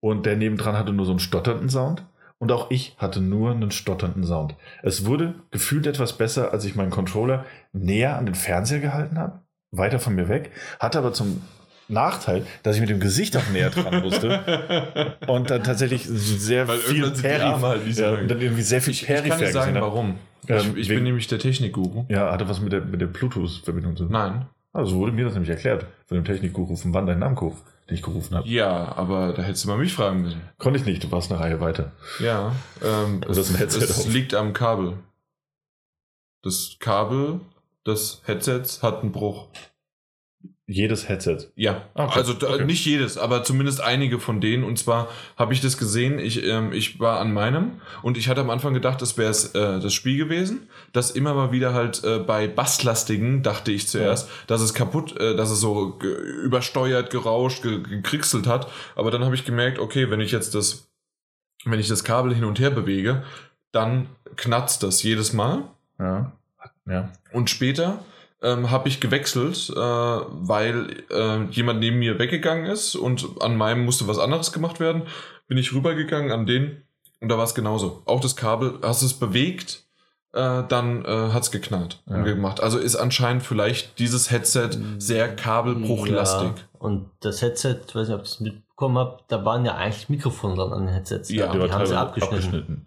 und 0.00 0.24
der 0.24 0.36
nebendran 0.36 0.76
hatte 0.78 0.92
nur 0.92 1.04
so 1.04 1.12
einen 1.12 1.20
stotternden 1.20 1.68
Sound. 1.68 2.04
Und 2.40 2.52
auch 2.52 2.70
ich 2.70 2.94
hatte 2.98 3.20
nur 3.20 3.50
einen 3.50 3.72
stotternden 3.72 4.22
Sound. 4.22 4.54
Es 4.84 5.04
wurde 5.04 5.34
gefühlt 5.50 5.88
etwas 5.88 6.16
besser, 6.16 6.52
als 6.52 6.64
ich 6.64 6.76
meinen 6.76 6.90
Controller 6.90 7.44
näher 7.72 8.16
an 8.16 8.26
den 8.26 8.36
Fernseher 8.36 8.78
gehalten 8.78 9.18
habe, 9.18 9.40
weiter 9.72 9.98
von 9.98 10.14
mir 10.14 10.28
weg, 10.28 10.52
hatte 10.78 10.98
aber 10.98 11.12
zum 11.12 11.42
Nachteil, 11.88 12.46
dass 12.62 12.76
ich 12.76 12.80
mit 12.80 12.90
dem 12.90 13.00
Gesicht 13.00 13.36
auch 13.36 13.48
näher 13.52 13.70
dran 13.70 14.02
musste 14.02 15.16
und 15.26 15.50
dann 15.50 15.64
tatsächlich 15.64 16.04
sehr 16.06 16.68
Weil 16.68 16.78
viel 16.78 17.10
Peri, 17.10 17.40
halt 17.40 17.86
ja, 17.98 18.12
und 18.12 18.28
dann 18.30 18.40
irgendwie 18.40 18.62
sehr 18.62 18.82
viel 18.82 18.92
Ich, 18.92 19.02
ich 19.02 19.08
kann 19.08 19.40
nicht 19.40 19.52
sagen, 19.52 19.74
warum. 19.80 20.14
Ähm, 20.46 20.74
ich 20.76 20.82
ich 20.82 20.88
bin 20.88 21.02
nämlich 21.02 21.26
der 21.26 21.40
Technikguru. 21.40 22.04
Ja, 22.08 22.30
hatte 22.30 22.48
was 22.48 22.60
mit 22.60 22.72
der, 22.72 22.82
mit 22.82 23.00
der 23.00 23.06
Bluetooth-Verbindung 23.08 23.96
zu 23.96 24.04
tun. 24.04 24.12
Nein. 24.12 24.46
Also 24.78 24.96
wurde 24.96 25.10
mir 25.12 25.24
das 25.24 25.34
nämlich 25.34 25.50
erklärt 25.50 25.86
von 26.06 26.14
dem 26.16 26.24
Technikguru 26.24 26.76
von 26.76 26.94
Wanda 26.94 27.14
Namco, 27.14 27.56
den 27.88 27.94
ich 27.96 28.02
gerufen 28.02 28.36
habe. 28.36 28.48
Ja, 28.48 28.96
aber 28.96 29.32
da 29.32 29.42
hättest 29.42 29.64
du 29.64 29.68
mal 29.68 29.76
mich 29.78 29.92
fragen 29.92 30.22
müssen. 30.22 30.40
Konnte 30.58 30.78
ich 30.78 30.86
nicht, 30.86 31.02
du 31.02 31.10
warst 31.10 31.32
eine 31.32 31.40
Reihe 31.40 31.60
weiter. 31.60 31.90
Ja, 32.20 32.52
ähm, 32.84 33.20
Das 33.26 33.36
es 33.38 34.06
auf. 34.06 34.12
liegt 34.12 34.34
am 34.34 34.52
Kabel. 34.52 34.94
Das 36.44 36.76
Kabel 36.78 37.40
des 37.86 38.22
Headsets 38.26 38.82
hat 38.82 39.02
einen 39.02 39.10
Bruch. 39.10 39.48
Jedes 40.70 41.08
Headset. 41.08 41.50
Ja, 41.56 41.88
Okay, 41.94 42.18
also 42.18 42.34
da, 42.34 42.50
okay. 42.50 42.64
nicht 42.66 42.84
jedes, 42.84 43.16
aber 43.16 43.42
zumindest 43.42 43.80
einige 43.80 44.20
von 44.20 44.42
denen. 44.42 44.64
Und 44.64 44.78
zwar 44.78 45.08
habe 45.38 45.54
ich 45.54 45.62
das 45.62 45.78
gesehen, 45.78 46.18
ich, 46.18 46.44
ähm, 46.44 46.74
ich 46.74 47.00
war 47.00 47.20
an 47.20 47.32
meinem 47.32 47.80
und 48.02 48.18
ich 48.18 48.28
hatte 48.28 48.42
am 48.42 48.50
Anfang 48.50 48.74
gedacht, 48.74 49.00
das 49.00 49.16
wäre 49.16 49.30
äh, 49.30 49.80
das 49.80 49.94
Spiel 49.94 50.18
gewesen. 50.18 50.68
Das 50.92 51.10
immer 51.10 51.32
mal 51.32 51.52
wieder 51.52 51.72
halt 51.72 52.04
äh, 52.04 52.18
bei 52.18 52.46
Basslastigen, 52.48 53.42
dachte 53.42 53.72
ich 53.72 53.88
zuerst, 53.88 54.28
dass 54.46 54.60
es 54.60 54.74
kaputt, 54.74 55.18
äh, 55.18 55.34
dass 55.34 55.50
es 55.50 55.58
so 55.58 55.92
ge 55.92 56.14
übersteuert, 56.44 57.08
gerauscht, 57.08 57.62
ge 57.62 57.80
gekriegselt 57.80 58.46
hat. 58.46 58.70
Aber 58.94 59.10
dann 59.10 59.24
habe 59.24 59.34
ich 59.34 59.46
gemerkt, 59.46 59.78
okay, 59.78 60.10
wenn 60.10 60.20
ich 60.20 60.32
jetzt 60.32 60.54
das, 60.54 60.90
wenn 61.64 61.80
ich 61.80 61.88
das 61.88 62.04
Kabel 62.04 62.34
hin 62.34 62.44
und 62.44 62.60
her 62.60 62.70
bewege, 62.70 63.22
dann 63.72 64.10
knatzt 64.36 64.82
das 64.82 65.02
jedes 65.02 65.32
Mal. 65.32 65.62
Ja. 65.98 66.32
Ja. 66.84 67.10
Und 67.32 67.48
später 67.48 68.04
ähm, 68.42 68.70
habe 68.70 68.88
ich 68.88 69.00
gewechselt, 69.00 69.70
äh, 69.70 69.76
weil 69.78 71.04
äh, 71.10 71.44
jemand 71.50 71.80
neben 71.80 71.98
mir 71.98 72.18
weggegangen 72.18 72.66
ist 72.66 72.94
und 72.94 73.26
an 73.40 73.56
meinem 73.56 73.84
musste 73.84 74.06
was 74.08 74.18
anderes 74.18 74.52
gemacht 74.52 74.80
werden. 74.80 75.02
Bin 75.48 75.58
ich 75.58 75.72
rübergegangen 75.72 76.30
an 76.30 76.46
den 76.46 76.82
und 77.20 77.28
da 77.30 77.36
war 77.36 77.44
es 77.44 77.54
genauso. 77.54 78.02
Auch 78.04 78.20
das 78.20 78.36
Kabel, 78.36 78.78
hast 78.82 79.02
du 79.02 79.06
es 79.06 79.14
bewegt, 79.14 79.84
äh, 80.34 80.62
dann 80.68 81.04
äh, 81.04 81.08
hat 81.32 81.42
es 81.42 81.50
geknallt 81.50 82.00
Ja. 82.06 82.16
und 82.16 82.24
gemacht. 82.24 82.60
Also 82.62 82.78
ist 82.78 82.96
anscheinend 82.96 83.42
vielleicht 83.42 83.98
dieses 83.98 84.30
Headset 84.30 84.70
sehr 84.98 85.34
kabelbruchlastig. 85.34 86.48
Ja, 86.50 86.54
und 86.78 87.10
das 87.20 87.42
Headset, 87.42 87.80
ich 87.88 87.94
weiß 87.94 88.08
nicht, 88.08 88.14
ob 88.14 88.20
ihr 88.20 88.24
es 88.24 88.40
mitbekommen 88.40 88.98
habt, 88.98 89.32
da 89.32 89.44
waren 89.44 89.64
ja 89.64 89.74
eigentlich 89.76 90.08
Mikrofone 90.10 90.54
dran 90.54 90.72
an 90.72 90.86
den 90.86 90.94
Headsets. 90.94 91.30
Ja, 91.30 91.50
die 91.50 91.58
war 91.58 91.70
haben 91.70 91.86
sie 91.86 91.92
teilweise 91.94 91.98
abgeschnitten. 91.98 92.86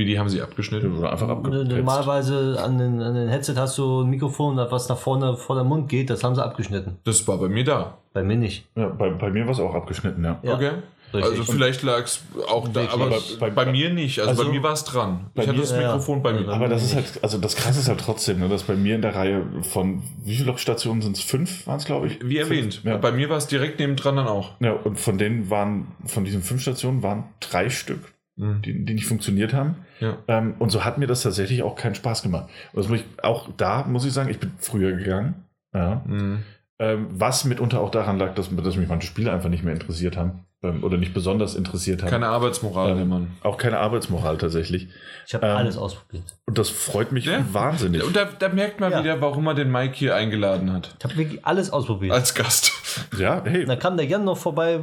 Wie, 0.00 0.06
die 0.06 0.18
haben 0.18 0.30
sie 0.30 0.40
abgeschnitten? 0.40 0.96
wurde 0.96 1.10
einfach 1.10 1.26
N- 1.28 1.32
abgepetzt. 1.36 1.70
Normalerweise 1.76 2.58
an 2.62 2.78
den, 2.78 3.02
an 3.02 3.14
den 3.14 3.28
Headset 3.28 3.54
hast 3.56 3.76
du 3.76 4.00
ein 4.02 4.08
Mikrofon, 4.08 4.56
was 4.56 4.88
nach 4.88 4.96
vorne 4.98 5.36
vor 5.36 5.56
der 5.56 5.64
Mund 5.64 5.88
geht, 5.90 6.08
das 6.08 6.24
haben 6.24 6.34
sie 6.34 6.42
abgeschnitten. 6.42 6.96
Das 7.04 7.26
war 7.28 7.36
bei 7.38 7.48
mir 7.48 7.64
da. 7.64 7.98
Bei 8.14 8.22
mir 8.22 8.36
nicht. 8.36 8.64
Ja, 8.76 8.88
bei, 8.88 9.10
bei 9.10 9.30
mir 9.30 9.44
war 9.44 9.52
es 9.52 9.60
auch 9.60 9.74
abgeschnitten, 9.74 10.24
ja. 10.24 10.38
Ja, 10.42 10.54
okay. 10.54 10.70
richtig. 11.12 11.30
Also 11.38 11.52
vielleicht 11.52 11.82
lag 11.82 12.04
es 12.04 12.22
auch 12.48 12.66
da, 12.68 12.80
Wirklich. 12.82 12.92
aber 12.92 13.10
Bei- 13.10 13.50
bei, 13.50 13.64
bei- 13.66 13.72
mir 13.72 13.90
nicht. 13.90 14.18
Also, 14.20 14.30
also 14.30 14.44
bei 14.44 14.50
mir 14.50 14.62
war 14.62 14.72
es 14.72 14.84
dran. 14.84 15.26
Ich 15.34 15.42
hatte 15.42 15.52
mir- 15.52 15.58
das 15.60 15.70
ja, 15.72 15.80
ja. 15.80 15.86
Mikrofon 15.88 16.22
bei 16.22 16.32
mir. 16.32 16.48
Aber 16.48 16.66
das 16.68 16.82
ist 16.82 16.94
halt, 16.94 17.20
also 17.22 17.36
das 17.38 17.54
krasse 17.56 17.78
ist 17.80 17.88
halt 17.88 18.00
trotzdem, 18.00 18.38
ne, 18.40 18.48
dass 18.48 18.62
bei 18.64 18.74
mir 18.74 18.94
in 18.96 19.02
der 19.02 19.14
Reihe 19.14 19.44
von, 19.62 20.02
wie 20.24 20.34
viele 20.34 20.56
Stationen 20.56 21.02
sind 21.02 21.16
es? 21.18 21.22
Fünf 21.22 21.66
waren 21.66 21.76
es, 21.76 21.84
glaube 21.84 22.06
ich? 22.06 22.18
Wie 22.24 22.36
Fünf, 22.38 22.50
erwähnt, 22.50 22.80
Ja. 22.84 22.96
bei 22.96 23.12
mir 23.12 23.28
war 23.28 23.36
es 23.36 23.46
direkt 23.48 23.78
nebendran 23.78 24.16
dann 24.16 24.26
auch. 24.28 24.52
ja, 24.60 24.72
und 24.72 24.98
von 24.98 25.18
denen 25.18 25.50
waren, 25.50 25.88
von 26.06 26.24
diesen 26.24 26.42
fünf 26.42 26.62
Stationen 26.62 27.02
waren 27.02 27.24
drei 27.40 27.68
Stück, 27.70 28.00
die, 28.40 28.84
die 28.84 28.94
nicht 28.94 29.06
funktioniert 29.06 29.52
haben. 29.52 29.76
Ja. 30.00 30.18
Ähm, 30.28 30.54
und 30.58 30.70
so 30.70 30.84
hat 30.84 30.98
mir 30.98 31.06
das 31.06 31.22
tatsächlich 31.22 31.62
auch 31.62 31.76
keinen 31.76 31.94
Spaß 31.94 32.22
gemacht. 32.22 32.48
Und 32.72 32.78
das 32.78 32.88
muss 32.88 33.00
ich, 33.00 33.06
auch 33.22 33.48
da 33.56 33.84
muss 33.84 34.04
ich 34.04 34.12
sagen, 34.12 34.30
ich 34.30 34.40
bin 34.40 34.52
früher 34.58 34.92
gegangen. 34.92 35.44
Ja. 35.74 36.02
Mhm. 36.06 36.42
Ähm, 36.82 37.08
was 37.10 37.44
mitunter 37.44 37.78
auch 37.80 37.90
daran 37.90 38.18
lag, 38.18 38.34
dass, 38.34 38.48
dass 38.56 38.76
mich 38.76 38.88
manche 38.88 39.06
Spiele 39.06 39.30
einfach 39.30 39.50
nicht 39.50 39.62
mehr 39.62 39.74
interessiert 39.74 40.16
haben. 40.16 40.46
Ähm, 40.62 40.82
oder 40.82 40.96
nicht 40.96 41.12
besonders 41.14 41.54
interessiert 41.54 42.02
haben. 42.02 42.10
Keine 42.10 42.28
Arbeitsmoral, 42.28 42.98
Ähm, 42.98 43.08
Mann. 43.08 43.30
Auch 43.42 43.56
keine 43.58 43.78
Arbeitsmoral 43.78 44.36
tatsächlich. 44.38 44.88
Ich 45.26 45.34
habe 45.34 45.46
ähm, 45.46 45.56
alles 45.56 45.76
ausprobiert. 45.76 46.24
Und 46.46 46.56
das 46.58 46.68
freut 46.70 47.12
mich 47.12 47.26
Ja. 47.26 47.44
wahnsinnig. 47.52 48.02
Und 48.02 48.16
da, 48.16 48.24
da 48.38 48.48
merkt 48.48 48.80
man 48.80 48.92
Ja. 48.92 49.00
wieder, 49.02 49.20
warum 49.20 49.46
er 49.46 49.54
den 49.54 49.70
Mike 49.70 49.94
hier 49.94 50.14
eingeladen 50.16 50.72
hat. 50.72 50.94
Ich 50.98 51.04
habe 51.04 51.16
wirklich 51.16 51.44
alles 51.46 51.70
ausprobiert. 51.70 52.12
Als 52.12 52.34
Gast. 52.34 52.72
Ja, 53.18 53.42
hey, 53.44 53.64
Dann 53.66 53.78
kam 53.78 53.96
der 53.96 54.06
Jan 54.06 54.24
noch 54.24 54.36
vorbei. 54.38 54.80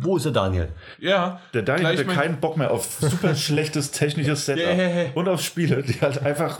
Wo 0.00 0.16
ist 0.16 0.24
der 0.24 0.32
Daniel? 0.32 0.68
Ja. 0.98 1.40
der 1.54 1.62
Daniel 1.62 1.86
hatte 1.88 2.04
keinen 2.06 2.40
Bock 2.40 2.56
mehr 2.56 2.70
auf 2.70 2.84
super 3.00 3.34
schlechtes 3.34 3.90
technisches 3.90 4.46
Setup 4.46 4.64
ja. 4.78 5.04
und 5.14 5.28
auf 5.28 5.40
Spiele, 5.42 5.82
die 5.82 6.00
halt 6.00 6.24
einfach 6.24 6.58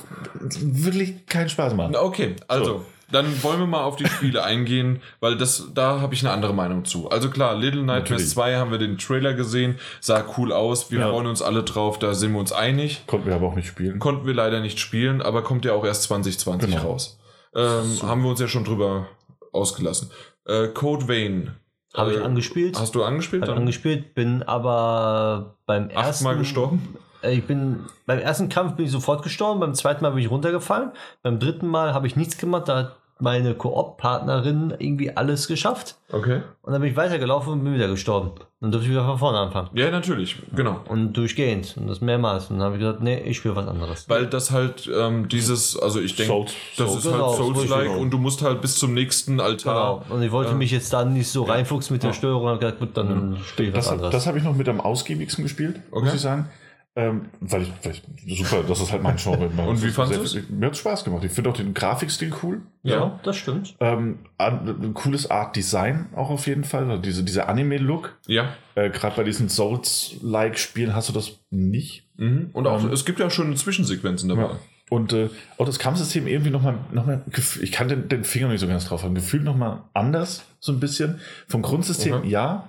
wirklich 0.61 1.27
keinen 1.27 1.49
Spaß 1.49 1.75
machen. 1.75 1.97
Okay, 1.97 2.37
also. 2.49 2.85
Dann 3.13 3.43
wollen 3.43 3.61
wir 3.61 3.67
mal 3.67 3.83
auf 3.85 3.97
die 3.97 4.07
Spiele 4.07 4.43
eingehen, 4.45 5.01
weil 5.21 5.37
das, 5.37 5.69
da 5.75 6.01
habe 6.01 6.15
ich 6.15 6.23
eine 6.25 6.33
andere 6.33 6.55
Meinung 6.55 6.85
zu. 6.85 7.11
Also 7.11 7.31
klar, 7.31 7.55
Little 7.55 7.83
Nightmares 7.83 8.11
Natürlich. 8.11 8.31
2 8.31 8.57
haben 8.57 8.71
wir 8.71 8.79
den 8.79 8.99
Trailer 8.99 9.35
gesehen, 9.35 9.79
sah 10.01 10.25
cool 10.37 10.53
aus, 10.53 10.91
wir 10.91 11.01
Ja. 11.01 11.11
freuen 11.11 11.27
uns 11.27 11.43
alle 11.43 11.63
drauf, 11.63 11.99
da 11.99 12.15
sind 12.15 12.33
wir 12.33 12.41
uns 12.41 12.53
einig. 12.53 13.05
Konnten 13.07 13.27
wir 13.29 13.35
aber 13.35 13.47
auch 13.49 13.55
nicht 13.55 13.69
spielen. 13.69 13.99
Konnten 13.99 14.27
wir 14.27 14.35
leider 14.35 14.61
nicht 14.61 14.81
spielen, 14.81 15.23
aber 15.23 15.43
kommt 15.43 15.65
ja 15.65 15.73
auch 15.75 15.85
erst 15.85 16.05
2020 16.05 16.71
Genau. 16.71 16.83
raus. 16.83 17.19
Ähm, 17.55 17.99
haben 18.03 18.23
wir 18.23 18.31
uns 18.31 18.41
ja 18.41 18.49
schon 18.49 18.65
drüber 18.65 19.07
ausgelassen. 19.53 20.11
Äh, 20.47 20.69
Code 20.69 21.07
Vein. 21.09 21.55
Habe 21.95 22.13
äh, 22.13 22.17
ich 22.17 22.25
angespielt. 22.25 22.79
Hast 22.81 22.95
du 22.95 23.05
angespielt? 23.05 23.43
Habe 23.43 23.55
angespielt, 23.55 24.15
bin 24.15 24.43
aber 24.43 25.57
beim 25.67 25.91
ersten 25.91 26.25
achtmal 26.27 26.39
gestorben? 26.39 26.97
Äh, 27.23 27.35
Ich 27.35 27.45
bin 27.45 27.81
beim 28.07 28.19
ersten 28.19 28.49
Kampf 28.49 28.77
bin 28.77 28.87
ich 28.87 28.91
sofort 28.91 29.23
gestorben, 29.23 29.61
beim 29.61 29.75
zweiten 29.75 30.03
Mal 30.03 30.11
bin 30.11 30.21
ich 30.25 30.31
runtergefallen, 30.31 30.93
beim 31.23 31.39
dritten 31.39 31.67
Mal 31.69 31.93
habe 31.95 32.07
ich 32.07 32.17
nichts 32.17 32.39
gemacht, 32.39 32.69
da 32.69 32.77
hat 32.79 32.97
meine 33.23 33.55
Koop-Partnerin 33.55 34.75
irgendwie 34.79 35.17
alles 35.17 35.47
geschafft. 35.47 35.97
Okay. 36.11 36.43
Und 36.63 36.73
dann 36.73 36.83
bin 36.83 36.91
ich 36.91 36.97
weitergelaufen 36.97 37.53
und 37.55 37.65
bin 37.65 37.73
wieder 37.75 37.89
gestorben. 37.89 38.33
Dann 38.61 38.71
durfte 38.71 38.87
ich 38.87 38.93
wieder 38.93 39.05
von 39.07 39.19
vorne 39.19 39.39
anfangen. 39.39 39.71
Ja, 39.75 39.91
natürlich, 39.91 40.37
genau. 40.55 40.81
Und 40.89 41.15
durchgehend. 41.15 41.77
Und 41.79 41.89
das 41.89 42.01
mehrmals. 42.01 42.51
Und 42.51 42.59
dann 42.59 42.67
habe 42.67 42.77
ich 42.77 42.81
gesagt, 42.81 43.03
nee, 43.03 43.19
ich 43.21 43.37
spiele 43.39 43.57
was 43.57 43.67
anderes. 43.67 44.09
Weil 44.09 44.27
das 44.27 44.51
halt 44.51 44.91
ähm, 44.95 45.29
dieses, 45.29 45.79
also 45.79 46.01
ich 46.01 46.15
denke, 46.17 46.47
das 46.77 46.91
Souls. 46.93 47.05
ist 47.05 47.13
Genau, 47.13 47.29
halt 47.29 47.37
Souls-like 47.39 47.85
genau. 47.89 47.99
und 48.01 48.11
du 48.11 48.19
musst 48.19 48.43
halt 48.43 48.61
bis 48.61 48.77
zum 48.79 48.93
nächsten 48.95 49.41
Altar. 49.41 50.01
Genau. 50.05 50.15
Und 50.17 50.23
ich 50.23 50.31
wollte 50.33 50.51
Ja. 50.53 50.57
mich 50.57 50.71
jetzt 50.71 50.93
da 50.93 51.05
nicht 51.05 51.29
so 51.31 51.45
reinfuchsen 51.45 51.95
mit 51.95 52.03
der 52.03 52.13
Steuerung. 52.13 52.47
habe 52.49 52.59
gesagt, 52.59 52.79
gut, 52.81 52.97
dann 52.97 53.39
spiele 53.47 53.69
ich 53.71 53.75
was 53.75 53.85
Das, 53.87 53.93
anderes. 53.93 54.13
das 54.13 54.27
habe 54.27 54.39
ich 54.39 54.45
noch 54.45 54.55
mit 54.55 54.69
am 54.69 54.81
ausgiebigsten 54.81 55.45
gespielt, 55.45 55.81
Okay. 55.91 56.05
muss 56.05 56.15
ich 56.15 56.21
sagen. 56.21 56.49
Ähm, 56.95 57.31
weil, 57.41 57.63
ich, 57.63 57.73
weil 57.83 57.93
ich, 58.27 58.39
super, 58.39 58.63
das 58.69 58.81
ist 58.83 58.93
halt 58.93 59.03
mein 59.03 59.17
Genre. 59.17 59.47
Und 59.67 59.83
wie 59.83 59.91
fandst 59.91 60.13
Sehr- 60.13 60.43
du's? 60.43 60.51
Mir 60.51 60.67
hat 60.67 60.77
Spaß 60.77 61.05
gemacht. 61.05 61.25
Ich 61.25 61.33
finde 61.33 61.49
auch 61.49 61.57
den 61.57 61.73
Grafikstil 61.73 62.33
cool. 62.43 62.61
ja, 62.83 63.19
das 63.23 63.37
stimmt. 63.37 63.75
Ähm, 63.81 64.19
ein 64.37 64.93
cooles 64.93 65.31
Art 65.31 65.57
Design 65.57 66.09
auch 66.15 66.29
auf 66.29 66.47
jeden 66.47 66.65
Fall. 66.65 66.91
Also 66.91 67.01
diese, 67.03 67.25
dieser 67.25 67.49
Anime-Look. 67.49 68.19
Ja. 68.27 68.51
Äh, 68.75 68.91
Gerade 68.91 69.17
bei 69.17 69.25
diesen 69.25 69.49
Souls-like-Spielen 69.49 70.95
hast 70.95 71.09
du 71.09 71.13
das 71.13 71.39
nicht. 71.51 72.05
Mhm. 72.17 72.51
Und 72.53 72.67
auch, 72.67 72.83
Ähm, 72.83 72.93
es 72.93 73.05
gibt 73.05 73.19
ja 73.21 73.31
schon 73.31 73.57
Zwischensequenzen 73.57 74.29
dabei. 74.29 74.43
Ja. 74.43 74.59
Und 74.91 75.15
äh, 75.15 75.31
auch 75.57 75.65
das 75.65 75.79
Kampfsystem 75.79 76.27
irgendwie 76.27 76.51
nochmal, 76.51 76.75
noch 76.93 77.07
mal, 77.07 77.23
ich 77.63 77.73
kann 77.73 77.89
den, 77.89 78.11
den 78.11 78.25
Finger 78.25 78.49
nicht 78.49 78.61
so 78.61 78.67
ganz 78.69 78.85
drauf 78.85 79.03
haben, 79.03 79.15
gefühlt 79.15 79.43
nochmal 79.43 79.81
anders, 79.95 80.45
so 80.61 80.71
ein 80.73 80.81
bisschen. 80.81 81.21
Vom 81.49 81.63
Grundsystem 81.63 82.13
Okay. 82.13 82.29
ja, 82.29 82.69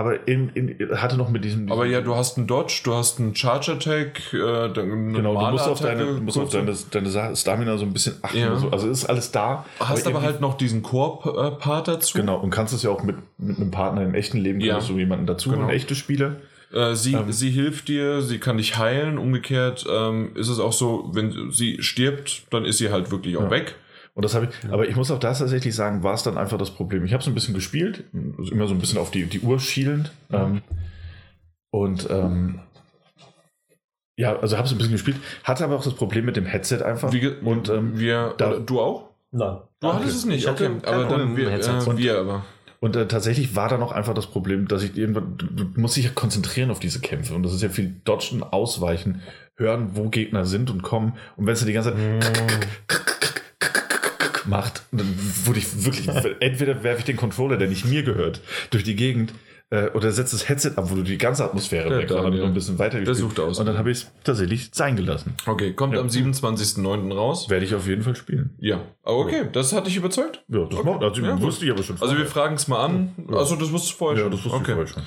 aber 0.00 0.26
in, 0.28 0.48
in, 0.50 0.76
hatte 1.00 1.16
noch 1.16 1.28
mit 1.30 1.44
diesem. 1.44 1.70
Aber 1.70 1.84
diesem- 1.84 1.92
ja, 1.94 2.00
du 2.00 2.14
hast 2.16 2.36
einen 2.36 2.46
Dodge, 2.46 2.80
du 2.84 2.94
hast 2.94 3.20
einen 3.20 3.34
Charge 3.36 3.72
Attack, 3.72 4.20
äh, 4.32 4.68
Genau, 4.72 5.34
du 5.46 5.50
musst 5.52 5.68
auf 5.68 5.80
deine, 5.80 6.04
musst 6.04 6.38
auf 6.38 6.50
deine, 6.50 6.74
deine 6.90 7.36
Stamina 7.36 7.76
so 7.78 7.84
ein 7.84 7.92
bisschen 7.92 8.16
achten. 8.22 8.38
Ja. 8.38 8.56
So. 8.56 8.70
Also 8.70 8.88
ist 8.88 9.04
alles 9.06 9.30
da. 9.30 9.64
Hast 9.78 10.06
aber 10.06 10.16
irgendwie- 10.16 10.26
halt 10.26 10.40
noch 10.40 10.56
diesen 10.56 10.82
Koop-Part 10.82 11.88
dazu. 11.88 12.18
Genau, 12.18 12.38
und 12.38 12.50
kannst 12.50 12.74
es 12.74 12.82
ja 12.82 12.90
auch 12.90 13.02
mit, 13.02 13.16
mit 13.38 13.56
einem 13.58 13.70
Partner 13.70 14.02
im 14.02 14.14
echten 14.14 14.38
Leben, 14.38 14.60
Ja. 14.60 14.78
du 14.80 14.98
jemanden 14.98 15.26
dazu, 15.26 15.50
Genau. 15.50 15.62
einen 15.62 15.70
echte 15.70 15.94
Spieler. 15.94 16.36
Äh, 16.72 16.94
sie, 16.94 17.14
Ähm. 17.14 17.32
sie 17.32 17.50
hilft 17.50 17.88
dir, 17.88 18.22
sie 18.22 18.38
kann 18.38 18.56
dich 18.56 18.78
heilen. 18.78 19.18
Umgekehrt 19.18 19.84
ähm, 19.90 20.30
ist 20.36 20.48
es 20.48 20.60
auch 20.60 20.72
so, 20.72 21.10
wenn 21.12 21.50
sie 21.50 21.82
stirbt, 21.82 22.44
dann 22.50 22.64
ist 22.64 22.78
sie 22.78 22.90
halt 22.90 23.10
wirklich 23.10 23.36
auch 23.36 23.42
Ja. 23.44 23.50
weg. 23.50 23.74
Und 24.20 24.24
das 24.24 24.34
habe 24.34 24.50
ich, 24.50 24.70
aber 24.70 24.86
ich 24.86 24.96
muss 24.96 25.10
auch 25.10 25.18
das 25.18 25.38
tatsächlich 25.38 25.74
sagen, 25.74 26.02
war 26.02 26.12
es 26.12 26.22
dann 26.22 26.36
einfach 26.36 26.58
das 26.58 26.72
Problem. 26.72 27.06
Ich 27.06 27.14
habe 27.14 27.22
so 27.22 27.30
ein 27.30 27.34
bisschen 27.34 27.54
gespielt, 27.54 28.04
also 28.36 28.52
immer 28.52 28.66
so 28.66 28.74
ein 28.74 28.78
bisschen 28.78 28.98
auf 28.98 29.10
die, 29.10 29.24
die 29.24 29.40
Uhr 29.40 29.58
schielend. 29.58 30.12
Ähm, 30.30 30.60
und 31.70 32.06
ähm, 32.10 32.60
ja, 34.18 34.38
also 34.38 34.58
habe 34.58 34.68
so 34.68 34.74
ein 34.74 34.76
bisschen 34.76 34.92
gespielt, 34.92 35.16
hatte 35.42 35.64
aber 35.64 35.74
auch 35.76 35.82
das 35.82 35.94
Problem 35.94 36.26
mit 36.26 36.36
dem 36.36 36.44
Headset 36.44 36.82
einfach. 36.84 37.10
Wie, 37.14 37.28
und 37.28 37.70
ähm, 37.70 37.98
wir, 37.98 38.34
da- 38.36 38.58
du 38.58 38.78
auch? 38.78 39.08
Nein. 39.30 39.56
Du 39.80 39.90
hattest 39.90 40.16
es 40.18 40.24
nicht, 40.26 40.40
Ich 40.42 40.46
hatte 40.46 40.66
okay. 40.66 40.80
kein 40.82 40.94
Aber 40.94 41.04
dann 41.16 41.34
wir, 41.38 41.48
äh, 41.50 41.88
Und- 41.88 41.96
wir 41.96 42.18
aber. 42.18 42.44
Und 42.80 42.96
äh, 42.96 43.08
tatsächlich 43.08 43.56
war 43.56 43.70
da 43.70 43.78
noch 43.78 43.92
einfach 43.92 44.12
das 44.12 44.26
Problem, 44.26 44.68
dass 44.68 44.82
ich 44.82 44.98
irgendwann, 44.98 45.38
du, 45.38 45.80
musst 45.80 45.96
dich 45.96 46.04
ja 46.04 46.10
konzentrieren 46.14 46.70
auf 46.70 46.78
diese 46.80 47.00
Kämpfe. 47.00 47.32
Und 47.34 47.42
das 47.42 47.54
ist 47.54 47.62
ja 47.62 47.70
viel 47.70 48.02
Dodgen, 48.04 48.42
Ausweichen, 48.42 49.22
hören, 49.56 49.92
wo 49.94 50.10
Gegner 50.10 50.44
sind 50.44 50.70
und 50.70 50.82
kommen. 50.82 51.14
Und 51.38 51.46
wenn 51.46 51.54
es 51.54 51.64
die 51.64 51.72
ganze 51.72 51.94
Zeit 51.94 51.98
macht, 54.50 54.82
dann 54.92 55.06
wurde 55.44 55.58
ich 55.60 55.84
wirklich, 55.84 56.08
entweder 56.40 56.82
werfe 56.82 56.98
ich 56.98 57.04
den 57.06 57.16
Controller, 57.16 57.56
der 57.56 57.68
nicht 57.68 57.86
mir 57.86 58.02
gehört, 58.02 58.42
durch 58.70 58.84
die 58.84 58.96
Gegend, 58.96 59.32
äh, 59.70 59.88
oder 59.90 60.10
setze 60.10 60.34
das 60.36 60.48
Headset 60.48 60.72
ab, 60.76 60.90
wo 60.90 60.96
du 60.96 61.02
die 61.04 61.16
ganze 61.16 61.44
Atmosphäre 61.44 61.88
Ja, 61.90 61.98
weg, 61.98 62.08
da, 62.08 62.20
dann 62.22 62.32
ich 62.32 62.40
ja. 62.40 62.44
ein 62.44 62.52
bisschen 62.54 62.78
weiter 62.80 63.00
Der 63.00 63.14
sucht 63.14 63.38
aus. 63.38 63.60
Und 63.60 63.66
dann 63.66 63.78
habe 63.78 63.92
ich 63.92 63.98
es 63.98 64.10
tatsächlich 64.24 64.70
sein 64.72 64.96
gelassen. 64.96 65.34
Okay, 65.46 65.72
kommt 65.74 65.94
Ja. 65.94 66.00
am 66.00 66.08
27.09. 66.08 67.12
raus. 67.14 67.48
Werde 67.48 67.64
ich 67.64 67.74
auf 67.76 67.86
jeden 67.86 68.02
Fall 68.02 68.16
spielen. 68.16 68.50
Ja, 68.58 68.80
aber 69.04 69.18
okay, 69.18 69.48
das 69.52 69.72
hat 69.72 69.86
dich 69.86 69.96
überzeugt. 69.96 70.44
Ja, 70.48 70.64
das 70.64 70.78
Okay. 70.80 70.90
macht, 70.90 71.02
also 71.04 71.22
Ja, 71.22 71.40
wusste 71.40 71.64
ich 71.66 71.70
aber 71.70 71.84
schon. 71.84 71.94
Also 72.00 72.08
wir 72.18 72.26
vorher. 72.26 72.30
fragen 72.32 72.54
es 72.56 72.66
mal 72.66 72.84
an. 72.84 73.14
Ja. 73.30 73.36
Also 73.36 73.54
das 73.54 73.70
wusstest 73.70 73.94
du 73.94 73.98
vorher 73.98 74.18
ja, 74.18 74.24
schon. 74.24 74.32
das 74.32 74.44
wusste 74.44 74.56
okay. 74.58 74.72
ich 74.72 74.74
vorher 74.74 74.86
schon. 74.88 75.02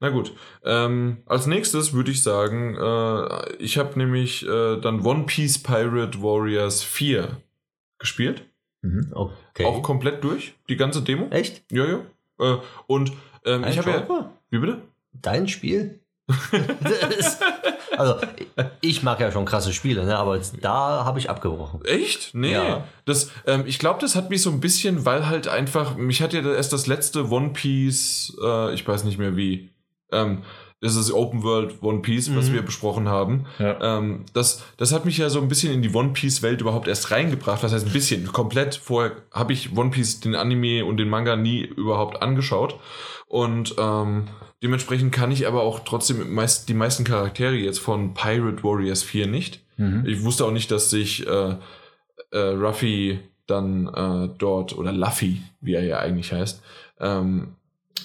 Na 0.00 0.08
gut. 0.10 0.32
Ähm, 0.64 1.18
als 1.26 1.46
nächstes 1.46 1.92
würde 1.92 2.10
ich 2.10 2.22
sagen, 2.22 2.74
äh, 2.76 3.52
ich 3.62 3.78
habe 3.78 3.96
nämlich 3.98 4.44
äh, 4.46 4.80
dann 4.80 5.00
One 5.06 5.24
Piece 5.26 5.58
Pirate 5.62 6.20
Warriors 6.22 6.82
4 6.82 7.36
gespielt. 8.00 8.47
Mhm. 8.82 9.08
Okay. 9.12 9.64
Auch 9.64 9.82
komplett 9.82 10.22
durch, 10.24 10.54
die 10.68 10.76
ganze 10.76 11.02
Demo. 11.02 11.28
Echt? 11.30 11.62
Ja, 11.72 11.84
ja. 11.84 12.00
Äh, 12.38 12.58
und 12.86 13.12
ähm, 13.44 13.64
ich 13.64 13.78
habe 13.78 13.90
ja. 13.90 14.30
Wie 14.50 14.58
bitte? 14.58 14.82
Dein 15.12 15.48
Spiel? 15.48 16.00
Das- 16.82 17.38
also, 17.96 18.14
ich 18.80 19.02
mag 19.02 19.18
ja 19.18 19.32
schon 19.32 19.44
krasse 19.44 19.72
Spiele, 19.72 20.04
ne? 20.04 20.16
aber 20.16 20.38
da 20.60 21.04
habe 21.04 21.18
ich 21.18 21.28
abgebrochen. 21.30 21.84
Echt? 21.84 22.32
Nee. 22.32 22.52
Ja. 22.52 22.84
Das, 23.06 23.30
ähm, 23.44 23.64
ich 23.66 23.80
glaube, 23.80 23.98
das 24.00 24.14
hat 24.14 24.30
mich 24.30 24.40
so 24.42 24.50
ein 24.50 24.60
bisschen, 24.60 25.04
weil 25.04 25.26
halt 25.26 25.48
einfach, 25.48 25.96
mich 25.96 26.22
hat 26.22 26.32
ja 26.32 26.40
erst 26.42 26.72
das 26.72 26.86
letzte 26.86 27.28
One 27.30 27.50
Piece, 27.50 28.36
äh, 28.40 28.72
ich 28.74 28.86
weiß 28.86 29.02
nicht 29.02 29.18
mehr 29.18 29.36
wie, 29.36 29.70
ähm, 30.12 30.42
das 30.80 30.94
ist 30.96 31.10
Open 31.12 31.42
World 31.42 31.82
One 31.82 32.00
Piece, 32.00 32.34
was 32.36 32.48
Mhm. 32.48 32.54
wir 32.54 32.62
besprochen 32.62 33.08
haben. 33.08 33.46
Ja. 33.58 33.98
Ähm, 33.98 34.24
das, 34.32 34.62
das 34.76 34.92
hat 34.92 35.04
mich 35.04 35.18
ja 35.18 35.28
so 35.28 35.40
ein 35.40 35.48
bisschen 35.48 35.72
in 35.72 35.82
die 35.82 35.92
One 35.94 36.10
Piece 36.10 36.42
Welt 36.42 36.60
überhaupt 36.60 36.86
erst 36.88 37.10
reingebracht. 37.10 37.62
Was 37.62 37.72
heißt 37.72 37.86
ein 37.86 37.92
bisschen? 37.92 38.32
Komplett. 38.32 38.76
Vorher 38.76 39.16
habe 39.32 39.52
ich 39.52 39.76
One 39.76 39.90
Piece, 39.90 40.20
den 40.20 40.34
Anime 40.36 40.84
und 40.84 40.96
den 40.98 41.08
Manga 41.08 41.34
nie 41.36 41.62
überhaupt 41.62 42.22
angeschaut. 42.22 42.78
Und 43.26 43.74
ähm, 43.78 44.28
dementsprechend 44.62 45.12
kann 45.12 45.30
ich 45.32 45.46
aber 45.46 45.62
auch 45.62 45.80
trotzdem 45.80 46.32
meist, 46.34 46.68
die 46.68 46.74
meisten 46.74 47.04
Charaktere 47.04 47.54
jetzt 47.56 47.80
von 47.80 48.14
Pirate 48.14 48.62
Warriors 48.62 49.02
4 49.02 49.26
nicht. 49.26 49.60
Mhm. 49.76 50.04
Ich 50.06 50.22
wusste 50.22 50.44
auch 50.44 50.50
nicht, 50.52 50.70
dass 50.70 50.90
sich 50.90 51.26
äh, 51.26 51.56
äh, 52.30 52.38
Ruffy 52.38 53.18
dann 53.46 53.88
äh, 53.88 54.28
dort, 54.38 54.76
oder 54.78 54.92
Luffy, 54.92 55.42
wie 55.60 55.74
er 55.74 55.82
ja 55.84 55.98
eigentlich 55.98 56.32
heißt, 56.32 56.62
ähm, 57.00 57.54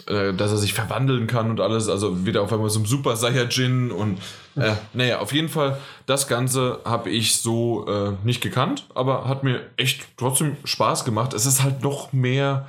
äh, 0.07 0.33
dass 0.33 0.51
er 0.51 0.57
sich 0.57 0.73
verwandeln 0.73 1.27
kann 1.27 1.49
und 1.49 1.59
alles, 1.59 1.89
also 1.89 2.25
wird 2.25 2.35
er 2.35 2.41
auf 2.43 2.51
einmal 2.53 2.69
so 2.69 2.79
ein 2.79 2.85
Super 2.85 3.15
Saiyajin 3.15 3.91
und 3.91 4.19
äh, 4.55 4.73
naja, 4.93 5.19
auf 5.19 5.33
jeden 5.33 5.49
Fall, 5.49 5.77
das 6.05 6.27
Ganze 6.27 6.79
habe 6.85 7.09
ich 7.09 7.37
so 7.37 7.85
äh, 7.87 8.11
nicht 8.23 8.41
gekannt, 8.41 8.85
aber 8.93 9.27
hat 9.27 9.43
mir 9.43 9.61
echt 9.77 10.05
trotzdem 10.17 10.57
Spaß 10.63 11.05
gemacht. 11.05 11.33
Es 11.33 11.45
ist 11.45 11.63
halt 11.63 11.81
noch 11.83 12.13
mehr 12.13 12.67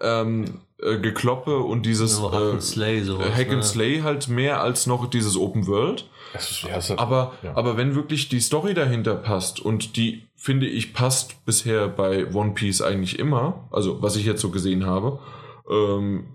ähm, 0.00 0.60
äh, 0.82 0.98
Gekloppe 0.98 1.58
und 1.58 1.86
dieses 1.86 2.16
So 2.16 2.30
Hack 2.30 2.40
and 2.42 2.58
äh, 2.58 2.60
Slay, 2.60 3.02
sowas, 3.02 3.28
Hack 3.34 3.48
and 3.48 3.56
ne? 3.58 3.62
Slay 3.62 4.00
halt 4.02 4.28
mehr 4.28 4.60
als 4.60 4.86
noch 4.86 5.08
dieses 5.08 5.36
Open 5.36 5.66
World. 5.66 6.06
Das 6.32 6.50
ist, 6.50 6.62
ja, 6.62 6.76
es 6.76 6.90
hat- 6.90 6.98
Aber, 6.98 7.32
ja. 7.42 7.52
aber 7.56 7.76
wenn 7.76 7.94
wirklich 7.94 8.28
die 8.28 8.40
Story 8.40 8.74
dahinter 8.74 9.14
passt 9.14 9.58
und 9.58 9.96
die, 9.96 10.24
finde 10.36 10.66
ich, 10.66 10.92
passt 10.92 11.44
bisher 11.46 11.88
bei 11.88 12.32
One 12.34 12.52
Piece 12.52 12.82
eigentlich 12.82 13.18
immer, 13.18 13.66
also 13.70 14.02
was 14.02 14.16
ich 14.16 14.26
jetzt 14.26 14.42
so 14.42 14.50
gesehen 14.50 14.84
habe, 14.84 15.18
ähm, 15.70 16.26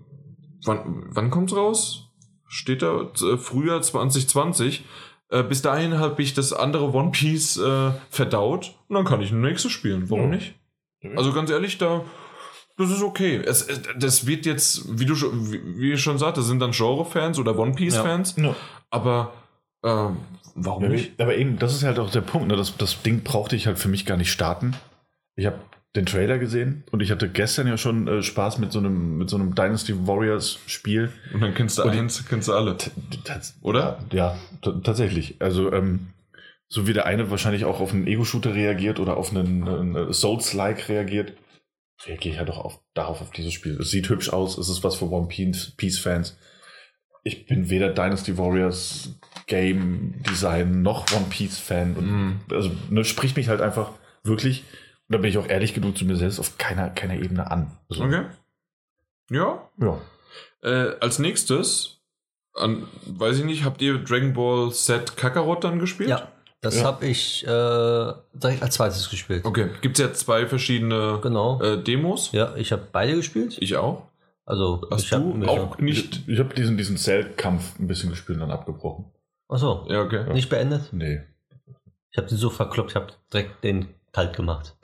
wann, 0.64 1.04
wann 1.08 1.30
kommt's 1.30 1.54
raus? 1.54 2.08
Steht 2.48 2.82
da 2.82 3.02
äh, 3.02 3.36
Frühjahr 3.38 3.80
2020. 3.82 4.84
Äh, 5.30 5.42
bis 5.44 5.62
dahin 5.62 5.98
habe 5.98 6.20
ich 6.22 6.34
das 6.34 6.52
andere 6.52 6.92
One 6.92 7.10
Piece 7.10 7.56
äh, 7.56 7.92
verdaut 8.10 8.74
und 8.88 8.96
dann 8.96 9.04
kann 9.04 9.20
ich 9.22 9.30
ein 9.32 9.40
nächstes 9.40 9.72
spielen. 9.72 10.10
Warum 10.10 10.24
Ja. 10.32 10.36
nicht? 10.36 10.54
Also 11.16 11.32
ganz 11.32 11.50
ehrlich, 11.50 11.78
da 11.78 12.02
das 12.78 12.90
ist 12.90 13.02
okay. 13.02 13.36
Es, 13.44 13.62
es- 13.62 13.80
das 13.98 14.26
wird 14.26 14.46
jetzt, 14.46 14.98
wie 14.98 15.04
du 15.06 15.14
schon, 15.14 15.52
wie, 15.52 15.78
wie 15.78 15.98
schon 15.98 16.18
sagte, 16.18 16.42
sind 16.42 16.58
dann 16.60 16.70
Genre-Fans 16.72 17.38
oder 17.38 17.58
One 17.58 17.72
Piece-Fans. 17.74 18.34
Ja. 18.38 18.54
Aber 18.90 19.32
ähm, 19.84 20.16
warum 20.54 20.84
Ja, 20.84 20.88
nicht? 20.90 21.20
aber 21.20 21.34
eben, 21.36 21.58
das 21.58 21.74
ist 21.74 21.82
halt 21.84 21.98
auch 21.98 22.10
der 22.10 22.20
Punkt. 22.22 22.48
Ne? 22.48 22.56
Das, 22.56 22.76
das 22.76 23.02
Ding 23.02 23.22
brauchte 23.24 23.56
ich 23.56 23.66
halt 23.66 23.78
für 23.78 23.88
mich 23.88 24.06
gar 24.06 24.16
nicht 24.16 24.30
starten. 24.32 24.74
Ich 25.36 25.46
habe 25.46 25.58
den 25.94 26.06
Trailer 26.06 26.38
gesehen 26.38 26.84
und 26.90 27.00
ich 27.02 27.10
hatte 27.10 27.28
gestern 27.28 27.66
ja 27.66 27.76
schon 27.76 28.08
äh, 28.08 28.22
Spaß 28.22 28.58
mit 28.58 28.72
so 28.72 28.78
einem, 28.78 29.18
mit 29.18 29.28
so 29.28 29.36
einem 29.36 29.54
Dynasty 29.54 30.06
Warriors 30.06 30.58
Spiel. 30.66 31.12
Und 31.34 31.40
dann 31.42 31.54
kennst 31.54 31.76
du 31.78 31.82
Und 31.82 31.90
eins, 31.90 32.24
kennst 32.28 32.48
du 32.48 32.54
alle. 32.54 32.76
Oder? 33.60 34.02
Ja, 34.10 34.38
tatsächlich. 34.82 35.36
Also, 35.40 35.70
ähm, 35.72 36.08
so 36.68 36.86
wie 36.86 36.94
der 36.94 37.04
eine 37.04 37.30
wahrscheinlich 37.30 37.66
auch 37.66 37.80
auf 37.80 37.92
einen 37.92 38.06
Ego-Shooter 38.06 38.54
reagiert 38.54 38.98
oder 39.00 39.18
auf 39.18 39.36
einen, 39.36 39.68
einen 39.68 40.12
Souls-like 40.14 40.88
reagiert, 40.88 41.34
reagiere 42.06 42.32
ich 42.34 42.38
halt 42.38 42.48
auch 42.50 42.64
auf, 42.64 42.80
darauf, 42.94 43.20
auf 43.20 43.30
dieses 43.30 43.52
Spiel. 43.52 43.76
Es 43.78 43.90
sieht 43.90 44.08
hübsch 44.08 44.30
aus, 44.30 44.56
es 44.56 44.70
ist 44.70 44.82
was 44.82 44.96
für 44.96 45.10
One 45.10 45.28
Piece- 45.28 45.72
Piece-Fans. 45.76 46.38
Ich 47.24 47.44
bin 47.46 47.68
weder 47.68 47.90
Dynasty 47.90 48.38
Warriors 48.38 49.14
Game 49.46 50.14
Design 50.28 50.80
noch 50.80 51.12
One 51.12 51.26
Piece-Fan. 51.28 51.94
Und 51.96 52.06
Mhm. 52.10 52.40
Also, 52.50 52.70
ne, 52.88 53.04
spricht 53.04 53.36
mich 53.36 53.48
halt 53.48 53.60
einfach 53.60 53.90
wirklich, 54.24 54.64
da 55.12 55.18
bin 55.18 55.30
ich 55.30 55.38
auch 55.38 55.48
ehrlich 55.48 55.74
genug 55.74 55.96
zu 55.96 56.04
mir 56.04 56.16
selbst, 56.16 56.38
auf 56.38 56.58
keiner, 56.58 56.90
keiner 56.90 57.14
Ebene 57.14 57.50
an. 57.50 57.70
Also, 57.90 58.04
Okay. 58.04 58.24
Ja. 59.30 59.68
Ja. 59.80 59.98
Äh, 60.62 60.96
als 61.00 61.18
nächstes, 61.18 62.00
an, 62.54 62.86
weiß 63.06 63.38
ich 63.38 63.44
nicht, 63.44 63.64
habt 63.64 63.80
ihr 63.82 63.98
Dragon 63.98 64.32
Ball 64.34 64.72
Z 64.72 65.16
Kakarot 65.16 65.64
dann 65.64 65.78
gespielt? 65.78 66.10
Ja, 66.10 66.28
das 66.60 66.76
Ja. 66.78 66.84
habe 66.84 67.06
ich 67.06 67.44
äh, 67.46 68.12
direkt 68.38 68.62
als 68.62 68.74
zweites 68.74 69.08
gespielt. 69.10 69.44
Okay. 69.44 69.70
Gibt 69.80 69.98
es 69.98 70.04
ja 70.04 70.12
zwei 70.12 70.46
verschiedene 70.46 71.18
Genau. 71.22 71.60
äh, 71.62 71.82
Demos. 71.82 72.30
Ja, 72.32 72.54
ich 72.56 72.72
habe 72.72 72.86
beide 72.92 73.14
gespielt. 73.16 73.56
Ich 73.60 73.76
auch. 73.76 74.06
Also, 74.44 74.86
Hast 74.90 75.04
ich 75.04 75.12
hab 75.12 75.22
du 75.22 75.46
auch 75.46 75.78
nicht? 75.78 76.16
Ich, 76.26 76.28
ich 76.28 76.38
habe 76.40 76.52
diesen, 76.54 76.76
diesen 76.76 76.96
Cell-Kampf 76.96 77.78
ein 77.78 77.86
bisschen 77.86 78.10
gespielt 78.10 78.36
und 78.40 78.48
dann 78.48 78.50
abgebrochen. 78.50 79.06
Achso, 79.48 79.86
Ja, 79.88 80.02
okay. 80.02 80.32
nicht 80.32 80.48
beendet. 80.50 80.92
Nee. 80.92 81.22
Ich 82.10 82.18
habe 82.18 82.26
den 82.28 82.36
so 82.38 82.50
verkloppt, 82.50 82.90
ich 82.90 82.96
habe 82.96 83.12
direkt 83.32 83.64
den 83.64 83.88
kalt 84.12 84.36
gemacht. 84.36 84.76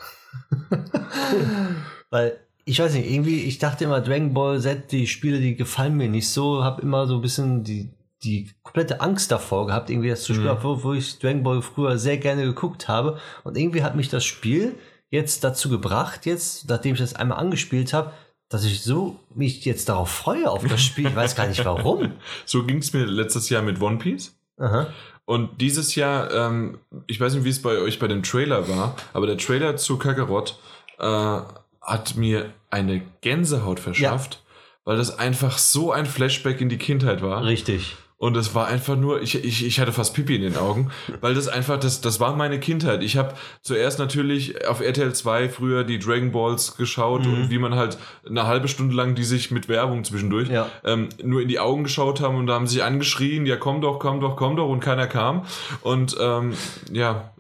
Weil, 2.11 2.39
ich 2.65 2.79
weiß 2.81 2.95
nicht, 2.95 3.11
irgendwie, 3.11 3.43
ich 3.45 3.59
dachte 3.59 3.85
immer, 3.85 4.01
Dragon 4.01 4.35
Ball 4.35 4.61
Z, 4.61 4.91
die 4.93 5.07
Spiele, 5.07 5.41
die 5.41 5.57
gefallen 5.57 5.97
mir 5.97 6.09
nicht 6.09 6.29
so, 6.29 6.63
habe 6.65 6.83
immer 6.83 7.07
so 7.07 7.17
ein 7.17 7.21
bisschen 7.23 7.65
die, 7.65 7.91
die 8.23 8.51
komplette 8.63 9.01
Angst 9.01 9.31
davor 9.31 9.67
gehabt, 9.67 9.91
irgendwie 9.91 10.09
das 10.11 10.23
zu 10.23 10.33
spielen, 10.35 10.49
Mhm. 10.49 10.53
obwohl 10.57 10.83
wo 10.83 10.93
ich 10.95 11.19
Dragon 11.19 11.43
Ball 11.43 11.63
früher 11.63 11.99
sehr 11.99 12.19
gerne 12.19 12.45
geguckt 12.45 12.89
habe. 12.89 13.19
Und 13.45 13.57
irgendwie 13.57 13.83
hat 13.83 13.97
mich 13.97 14.09
das 14.09 14.25
Spiel 14.25 14.75
jetzt 15.11 15.45
dazu 15.45 15.69
gebracht, 15.71 16.27
jetzt, 16.27 16.69
nachdem 16.69 16.95
ich 16.95 17.01
das 17.01 17.15
einmal 17.15 17.39
angespielt 17.39 17.93
habe, 17.93 18.13
dass 18.51 18.65
ich 18.65 18.83
so 18.83 19.21
mich 19.35 19.65
jetzt 19.67 19.89
darauf 19.91 20.11
freue 20.11 20.51
auf 20.51 20.67
das 20.67 20.83
Spiel. 20.83 21.07
Ich 21.09 21.17
weiß 21.17 21.37
gar 21.37 21.47
nicht 21.47 21.65
warum. 21.65 22.13
So 22.47 22.65
ging 22.65 22.79
es 22.79 22.93
mir 22.95 23.05
letztes 23.05 23.51
Jahr 23.51 23.63
mit 23.63 23.81
One 23.81 23.99
Piece. 23.99 24.35
Aha. 24.59 24.87
Und 25.29 25.61
dieses 25.61 25.95
Jahr, 25.95 26.33
ähm, 26.33 26.79
ich 27.07 27.21
weiß 27.21 27.35
nicht, 27.35 27.45
wie 27.45 27.51
es 27.51 27.61
bei 27.61 27.77
euch 27.77 27.99
bei 27.99 28.09
dem 28.09 28.23
Trailer 28.23 28.67
war, 28.67 28.97
aber 29.13 29.27
der 29.27 29.37
Trailer 29.37 29.77
zu 29.77 29.99
Kakarot 29.99 30.59
äh, 30.99 31.41
hat 31.83 32.17
mir 32.17 32.55
eine 32.71 33.03
Gänsehaut 33.21 33.79
verschafft, 33.79 34.43
weil 34.85 34.97
das 34.97 35.19
einfach 35.19 35.59
so 35.59 35.93
ein 35.93 36.07
Flashback 36.07 36.63
in 36.63 36.71
die 36.71 36.79
Kindheit 36.79 37.21
war. 37.21 37.45
Richtig. 37.45 37.99
Und 38.21 38.37
es 38.37 38.53
war 38.53 38.67
einfach 38.67 38.97
nur, 38.97 39.23
ich, 39.23 39.45
ich, 39.45 39.65
ich 39.65 39.79
hatte 39.79 39.93
fast 39.93 40.13
Pipi 40.13 40.35
in 40.35 40.43
den 40.43 40.57
Augen, 40.57 40.91
weil 41.21 41.35
das 41.35 41.47
einfach, 41.47 41.79
das, 41.79 42.01
das 42.01 42.19
war 42.19 42.35
meine 42.35 42.59
Kindheit. 42.59 43.05
Ich 43.05 43.17
habe 43.17 43.35
zuerst 43.63 44.01
natürlich 44.01 44.67
auf 44.67 44.81
RTL 44.81 45.15
2 45.15 45.49
früher 45.49 45.85
die 45.85 46.01
Dragon 46.01 46.33
Balls 46.33 46.77
geschaut 46.77 47.25
Mhm. 47.25 47.33
und 47.33 47.51
wie 47.51 47.59
man 47.59 47.77
halt 47.77 47.97
eine 48.29 48.45
halbe 48.49 48.67
Stunde 48.67 48.97
lang 48.97 49.15
die 49.15 49.23
sich 49.23 49.53
mit 49.53 49.69
Werbung 49.69 50.03
zwischendurch 50.03 50.49
Ja. 50.49 50.69
ähm, 50.85 51.09
nur 51.23 51.41
in 51.43 51.49
die 51.49 51.61
Augen 51.61 51.85
geschaut 51.85 52.21
haben 52.21 52.35
und 52.37 52.49
da 52.49 52.55
haben 52.55 52.67
sich 52.67 52.83
angeschrien, 52.83 53.47
ja 53.47 53.57
komm 53.57 53.81
doch, 53.81 54.01
komm 54.01 54.21
doch, 54.21 54.35
komm 54.35 54.57
doch 54.57 54.69
und 54.69 54.81
keiner 54.81 55.07
kam. 55.07 55.45
Und 55.83 56.17
ähm, 56.21 56.55
ja, 56.93 57.31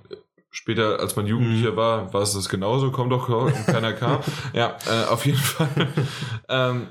später, 0.50 1.00
als 1.00 1.16
man 1.16 1.26
Jugendlicher 1.26 1.76
war, 1.76 2.12
war 2.14 2.22
es 2.22 2.34
das 2.34 2.48
genauso, 2.48 2.92
komm 2.92 3.10
doch, 3.10 3.26
komm, 3.26 3.46
und 3.46 3.66
keiner 3.66 3.92
kam. 3.94 4.20
ja, 4.52 4.76
äh, 4.88 5.06
auf 5.10 5.26
jeden 5.26 5.38
Fall. 5.38 5.68
ähm, 6.48 6.86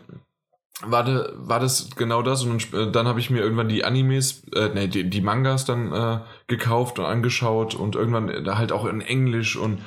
war, 0.86 1.06
war 1.36 1.60
das 1.60 1.90
genau 1.96 2.22
das 2.22 2.44
und 2.44 2.74
äh, 2.74 2.92
dann 2.92 3.08
habe 3.08 3.20
ich 3.20 3.30
mir 3.30 3.40
irgendwann 3.42 3.70
die 3.70 3.84
Animes, 3.84 4.44
äh, 4.54 4.70
nee, 4.74 4.88
die, 4.88 5.10
die 5.10 5.22
Mangas 5.22 5.66
dann 5.66 5.92
äh, 5.92 6.20
gekauft 6.48 7.00
und 7.00 7.06
angeschaut 7.06 7.74
und 7.76 7.96
irgendwann 7.96 8.30
äh, 8.30 8.50
halt 8.52 8.72
auch 8.72 8.86
in 8.86 9.02
Englisch 9.02 9.56
und 9.56 9.82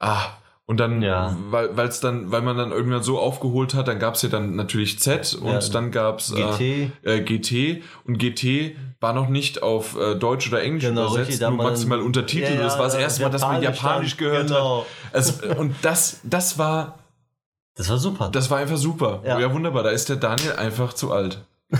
ah 0.00 0.22
und 0.64 0.78
dann, 0.78 1.02
Ja. 1.02 1.36
weil 1.50 1.76
weil's 1.76 2.00
dann, 2.00 2.30
weil 2.30 2.40
man 2.40 2.56
dann 2.56 2.70
irgendwann 2.70 3.02
so 3.02 3.18
aufgeholt 3.18 3.74
hat, 3.74 3.88
dann 3.88 3.98
gab 3.98 4.14
es 4.14 4.22
ja 4.22 4.28
dann 4.28 4.54
natürlich 4.56 4.98
Z 5.00 5.34
und 5.34 5.48
Ja, 5.52 5.58
dann 5.58 5.90
gab 5.90 6.20
es 6.20 6.32
GT. 6.34 6.92
äh, 7.02 7.20
GT 7.20 7.82
und 8.06 8.18
GT 8.18 8.76
war 9.00 9.12
noch 9.12 9.28
nicht 9.28 9.62
auf 9.62 9.98
äh, 9.98 10.14
Deutsch 10.14 10.48
oder 10.48 10.62
Englisch 10.62 10.84
Genau, 10.84 11.06
übersetzt, 11.08 11.30
richtig, 11.30 11.48
nur 11.48 11.56
maximal 11.58 12.00
Untertitel. 12.00 12.54
Ja, 12.54 12.62
das 12.62 12.78
war 12.78 12.84
das 12.84 12.94
erste 12.94 13.24
Mal, 13.24 13.30
dass 13.30 13.42
man 13.42 13.60
Japanisch 13.60 13.82
Japanisch 13.82 14.16
dann, 14.16 14.18
gehört 14.18 14.46
genau. 14.48 14.78
hat. 14.80 14.86
Es, 15.12 15.40
und 15.58 15.74
das, 15.82 16.20
das 16.22 16.58
war 16.58 16.98
Das 17.74 17.88
war 17.88 17.98
super. 17.98 18.30
das 18.30 18.50
war 18.50 18.58
einfach 18.58 18.76
super. 18.76 19.22
Ja. 19.24 19.40
Ja. 19.40 19.52
wunderbar. 19.52 19.82
Da 19.82 19.90
ist 19.90 20.08
der 20.08 20.16
Daniel 20.16 20.52
einfach 20.52 20.92
zu 20.92 21.12
alt. 21.12 21.44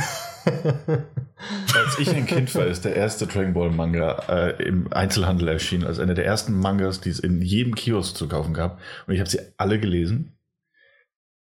Als 0.44 1.98
ich 1.98 2.14
ein 2.14 2.26
Kind 2.26 2.54
war, 2.54 2.66
ist 2.66 2.84
der 2.84 2.96
erste 2.96 3.26
Dragon 3.26 3.52
Ball 3.52 3.70
Manga 3.70 4.22
äh, 4.28 4.62
im 4.62 4.92
Einzelhandel 4.92 5.48
erschienen. 5.48 5.84
Also 5.84 6.00
einer 6.02 6.14
der 6.14 6.24
ersten 6.24 6.58
Mangas, 6.58 7.00
die 7.00 7.10
es 7.10 7.18
in 7.18 7.42
jedem 7.42 7.74
Kiosk 7.74 8.16
zu 8.16 8.28
kaufen 8.28 8.54
gab. 8.54 8.80
Und 9.06 9.14
ich 9.14 9.20
habe 9.20 9.28
sie 9.28 9.40
alle 9.58 9.78
gelesen. 9.78 10.36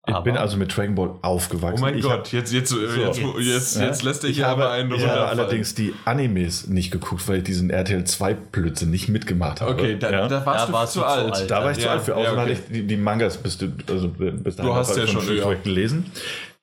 Ich 0.08 0.14
Aber- 0.14 0.24
bin 0.24 0.36
also 0.38 0.56
mit 0.56 0.74
Dragon 0.74 0.94
Ball 0.94 1.10
aufgewachsen. 1.20 1.76
Oh 1.78 1.80
mein 1.82 1.98
ich 1.98 2.02
Gott, 2.02 2.32
jetzt, 2.32 2.50
jetzt, 2.52 2.72
äh, 2.72 2.76
jetzt, 3.04 3.20
Jetzt. 3.38 3.76
Ja. 3.76 3.82
jetzt 3.86 4.02
lässt 4.02 4.24
er 4.24 4.30
ich 4.30 4.36
hier 4.36 4.48
aber 4.48 4.70
einen 4.70 4.90
ich 4.92 5.06
habe 5.06 5.26
allerdings 5.28 5.74
die 5.74 5.92
Animes 6.06 6.66
nicht 6.66 6.90
geguckt, 6.90 7.28
weil 7.28 7.38
ich 7.38 7.44
diesen 7.44 7.68
RTL 7.68 8.04
2 8.04 8.32
Blödsinn 8.34 8.90
nicht 8.90 9.08
mitgemacht 9.10 9.60
habe. 9.60 9.72
Okay, 9.72 9.96
da, 9.98 10.10
ja. 10.10 10.26
da 10.28 10.46
warst 10.46 10.62
Da 10.62 10.66
du 10.66 10.72
warst 10.72 10.92
zu 10.94 11.00
du 11.00 11.04
zu 11.04 11.10
alt. 11.10 11.32
alt. 11.34 11.50
Da 11.50 11.62
war 11.62 11.70
ich 11.72 11.78
zu 11.78 11.84
Ja, 11.84 11.90
alt 11.92 12.02
für. 12.02 12.12
ja, 12.12 12.16
Außerdem 12.16 12.32
okay. 12.38 12.40
hatte 12.40 12.52
ich 12.52 12.72
die, 12.72 12.86
die 12.86 12.96
Mangas 12.96 13.36
bis, 13.36 13.58
du, 13.58 13.66
also 13.90 14.08
bis 14.08 14.56
dahin 14.56 14.72
hast 14.74 14.88
habe 14.90 15.00
ja 15.00 15.04
ich 15.04 15.10
schon, 15.12 15.36
ja. 15.36 15.42
korrekt 15.42 15.64
gelesen. 15.64 16.06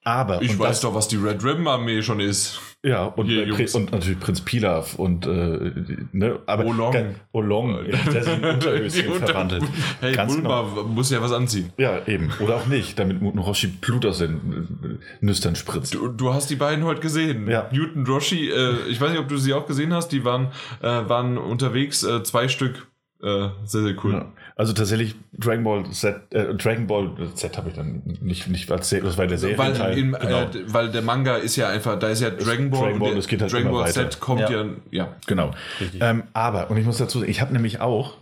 Aber 0.05 0.39
Ich 0.43 0.57
weiß 0.57 0.67
das, 0.67 0.81
doch, 0.81 0.93
was 0.93 1.07
die 1.07 1.15
Red 1.15 1.43
Ribbon 1.43 1.67
Armee 1.67 2.03
schon 2.03 2.19
ist. 2.19 2.59
ja 2.83 3.05
und, 3.05 3.25
Hier, 3.25 3.47
äh, 3.47 3.67
und 3.73 3.91
natürlich 3.91 4.19
Prinz 4.19 4.39
Pilaf 4.39 4.93
und 4.95 5.25
äh, 5.25 5.71
ne, 6.11 6.39
aber 6.45 6.63
Olong. 6.65 7.15
Olong, 7.31 7.79
der 8.13 8.23
sich 8.23 8.37
in 8.37 8.45
Unterhöschen 8.45 9.13
verwandelt. 9.15 9.63
Hey, 10.01 10.13
Ganz 10.13 10.31
Bulma 10.31 10.61
muss 10.61 11.09
ja 11.09 11.23
was 11.23 11.31
anziehen. 11.31 11.73
Ja, 11.77 12.05
eben. 12.05 12.31
Oder 12.39 12.57
auch 12.57 12.67
nicht, 12.67 12.99
damit 12.99 13.19
Muten 13.19 13.39
Roshi 13.39 13.65
Blut 13.65 14.05
aus 14.05 14.19
den 14.19 14.99
äh, 15.01 15.25
Nüstern 15.25 15.55
spritzt. 15.55 15.95
Du, 15.95 16.07
du 16.09 16.31
hast 16.31 16.51
die 16.51 16.55
beiden 16.55 16.85
heute 16.85 17.01
gesehen. 17.01 17.49
Ja. 17.49 17.67
Newton 17.71 18.05
Roshi, 18.05 18.49
äh, 18.51 18.75
ich 18.87 19.01
weiß 19.01 19.09
nicht, 19.09 19.19
ob 19.19 19.27
du 19.27 19.37
sie 19.37 19.55
auch 19.55 19.65
gesehen 19.65 19.91
hast, 19.91 20.09
die 20.09 20.23
waren, 20.23 20.51
äh, 20.83 20.87
waren 20.87 21.39
unterwegs, 21.39 22.03
äh, 22.03 22.21
zwei 22.23 22.47
Stück. 22.47 22.87
Sehr, 23.21 23.53
sehr 23.65 23.95
cool. 24.03 24.11
Ja. 24.13 24.31
Also 24.57 24.71
tatsächlich 24.71 25.15
Dragon 25.33 25.63
Ball 25.65 25.89
Z, 25.91 26.31
äh, 26.33 26.53
Dragon 26.55 26.87
Ball 26.87 27.13
Z 27.33 27.57
habe 27.57 27.69
ich 27.69 27.75
dann 27.75 28.03
nicht, 28.21 28.47
nicht 28.47 28.71
als 28.71 28.87
Serie, 28.89 29.05
das 29.05 29.17
war 29.17 29.27
der 29.27 29.41
Weil, 29.41 29.75
Serienteil. 29.75 29.97
im, 29.97 30.11
genau. 30.13 30.41
äh, 30.43 30.49
weil 30.73 30.91
der 30.91 31.01
Manga 31.01 31.35
ist 31.35 31.57
ja 31.57 31.67
einfach, 31.69 31.99
da 31.99 32.07
ist 32.07 32.21
ja 32.21 32.29
Dragon 32.29 32.69
Ball, 32.69 32.83
Dragon 32.83 32.99
Ball, 32.99 33.11
und 33.11 33.17
es 33.17 33.27
geht 33.27 33.41
halt 33.41 33.51
Dragon 33.51 33.71
Ball 33.71 33.83
weiter. 33.83 34.09
Z 34.09 34.19
kommt 34.21 34.41
ja, 34.41 34.49
Ja. 34.49 34.65
ja. 34.91 35.15
Genau. 35.27 35.51
Ähm, 35.99 36.23
aber, 36.31 36.69
und 36.71 36.77
ich 36.77 36.85
muss 36.85 36.97
dazu 36.97 37.19
sagen, 37.19 37.29
ich 37.29 37.41
habe 37.41 37.51
nämlich 37.51 37.81
auch 37.81 38.17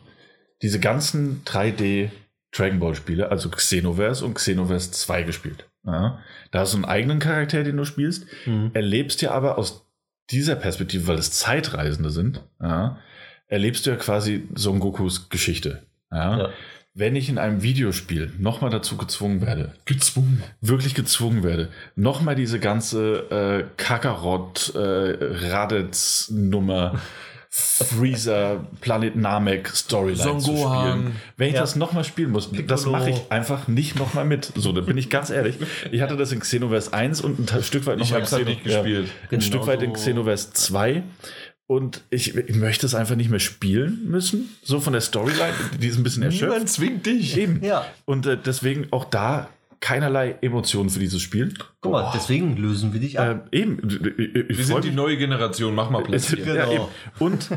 diese 0.63 0.79
ganzen 0.79 1.43
3D 1.45 2.09
Dragon 2.51 2.79
Ball 2.79 2.95
Spiele, 2.95 3.29
also 3.29 3.49
Xenoverse 3.49 4.25
und 4.25 4.33
Xenoverse 4.35 4.91
2 4.91 5.23
gespielt. 5.23 5.67
Ja. 5.85 6.19
Da 6.51 6.59
hast 6.59 6.73
du 6.73 6.77
einen 6.77 6.85
eigenen 6.85 7.19
Charakter, 7.19 7.63
den 7.63 7.77
du 7.77 7.85
spielst, 7.85 8.25
Mhm. 8.47 8.71
erlebst 8.73 9.21
ja 9.21 9.31
aber 9.31 9.57
aus 9.59 9.85
dieser 10.31 10.55
Perspektive, 10.55 11.05
weil 11.07 11.17
es 11.17 11.31
Zeitreisende 11.31 12.09
sind, 12.09 12.41
ja, 12.61 12.97
erlebst 13.47 13.85
du 13.85 13.89
ja 13.91 13.97
quasi 13.97 14.47
Son 14.55 14.79
Gokus 14.79 15.29
Geschichte. 15.29 15.83
Ja. 16.13 16.37
Ja. 16.37 16.49
Wenn 16.95 17.15
ich 17.15 17.27
in 17.27 17.39
einem 17.39 17.63
Videospiel 17.63 18.31
nochmal 18.37 18.69
dazu 18.69 18.97
gezwungen 18.97 19.41
werde, 19.41 19.73
Gezwungen. 19.85 20.43
wirklich 20.61 20.93
gezwungen 20.93 21.41
werde, 21.43 21.69
nochmal 21.95 22.35
diese 22.35 22.59
ganze 22.59 23.15
äh, 23.31 23.63
Kakarot, 23.77 24.75
äh, 24.75 25.33
Freezer, 27.55 28.65
Planet 28.81 29.15
Namek 29.15 29.69
Storyline 29.69 30.37
zu 30.39 30.57
spielen. 30.57 31.15
Wenn 31.37 31.49
ich 31.49 31.53
Ja. 31.53 31.61
das 31.61 31.75
nochmal 31.75 32.03
spielen 32.03 32.31
muss, 32.31 32.49
das 32.67 32.87
mache 32.87 33.11
ich 33.11 33.31
einfach 33.31 33.67
nicht 33.67 33.95
nochmal 33.95 34.25
mit. 34.25 34.51
So, 34.55 34.71
da 34.71 34.81
bin 34.81 34.97
ich 34.97 35.11
ganz 35.11 35.29
ehrlich. 35.29 35.57
Ich 35.91 36.01
hatte 36.01 36.17
das 36.17 36.31
in 36.31 36.39
Xenoverse 36.39 36.93
1 36.93 37.21
und 37.21 37.53
ein 37.53 37.63
Stück 37.63 37.85
weit 37.85 37.99
nochmal 37.99 38.21
hab's 38.21 38.31
halt 38.33 38.47
nicht 38.47 38.63
gespielt. 38.63 39.09
ein 39.23 39.29
Genau 39.29 39.41
Stück 39.43 39.67
weit 39.67 39.83
in. 39.83 39.93
Xenoverse 39.93 40.51
2. 40.53 41.03
Und 41.65 42.03
ich, 42.09 42.35
ich 42.35 42.55
möchte 42.55 42.85
es 42.85 42.93
einfach 42.93 43.15
nicht 43.15 43.29
mehr 43.29 43.39
spielen 43.39 44.05
müssen. 44.05 44.49
So 44.63 44.79
von 44.79 44.93
der 44.93 45.01
Storyline, 45.01 45.53
die 45.81 45.87
ist 45.87 45.97
ein 45.97 46.03
bisschen 46.03 46.23
erschöpft. 46.23 46.51
Niemand 46.51 46.69
zwingt 46.69 47.05
dich. 47.05 47.37
Eben. 47.37 47.63
Ja. 47.63 47.85
Und 48.05 48.25
äh, 48.25 48.37
deswegen 48.37 48.87
auch 48.91 49.05
da 49.05 49.49
keinerlei 49.79 50.35
Emotionen 50.41 50.89
für 50.89 50.99
dieses 50.99 51.21
Spiel. 51.21 51.53
Guck 51.81 51.91
mal, 51.91 52.11
deswegen 52.15 52.55
lösen 52.55 52.93
wir 52.93 52.99
dich 53.01 53.19
ab. 53.19 53.49
Ähm, 53.51 53.77
eben. 53.79 53.87
Ich, 53.89 53.95
ich 54.49 54.57
Wir 54.57 54.63
sind 54.65 54.83
die 54.85 54.91
neue 54.91 55.17
Generation, 55.17 55.75
mach 55.75 55.89
mal 55.89 56.03
Platz 56.03 56.29
hier. 56.29 56.45
ja, 56.45 56.65
Genau. 56.65 56.71
eben. 56.73 56.85
Und 57.19 57.49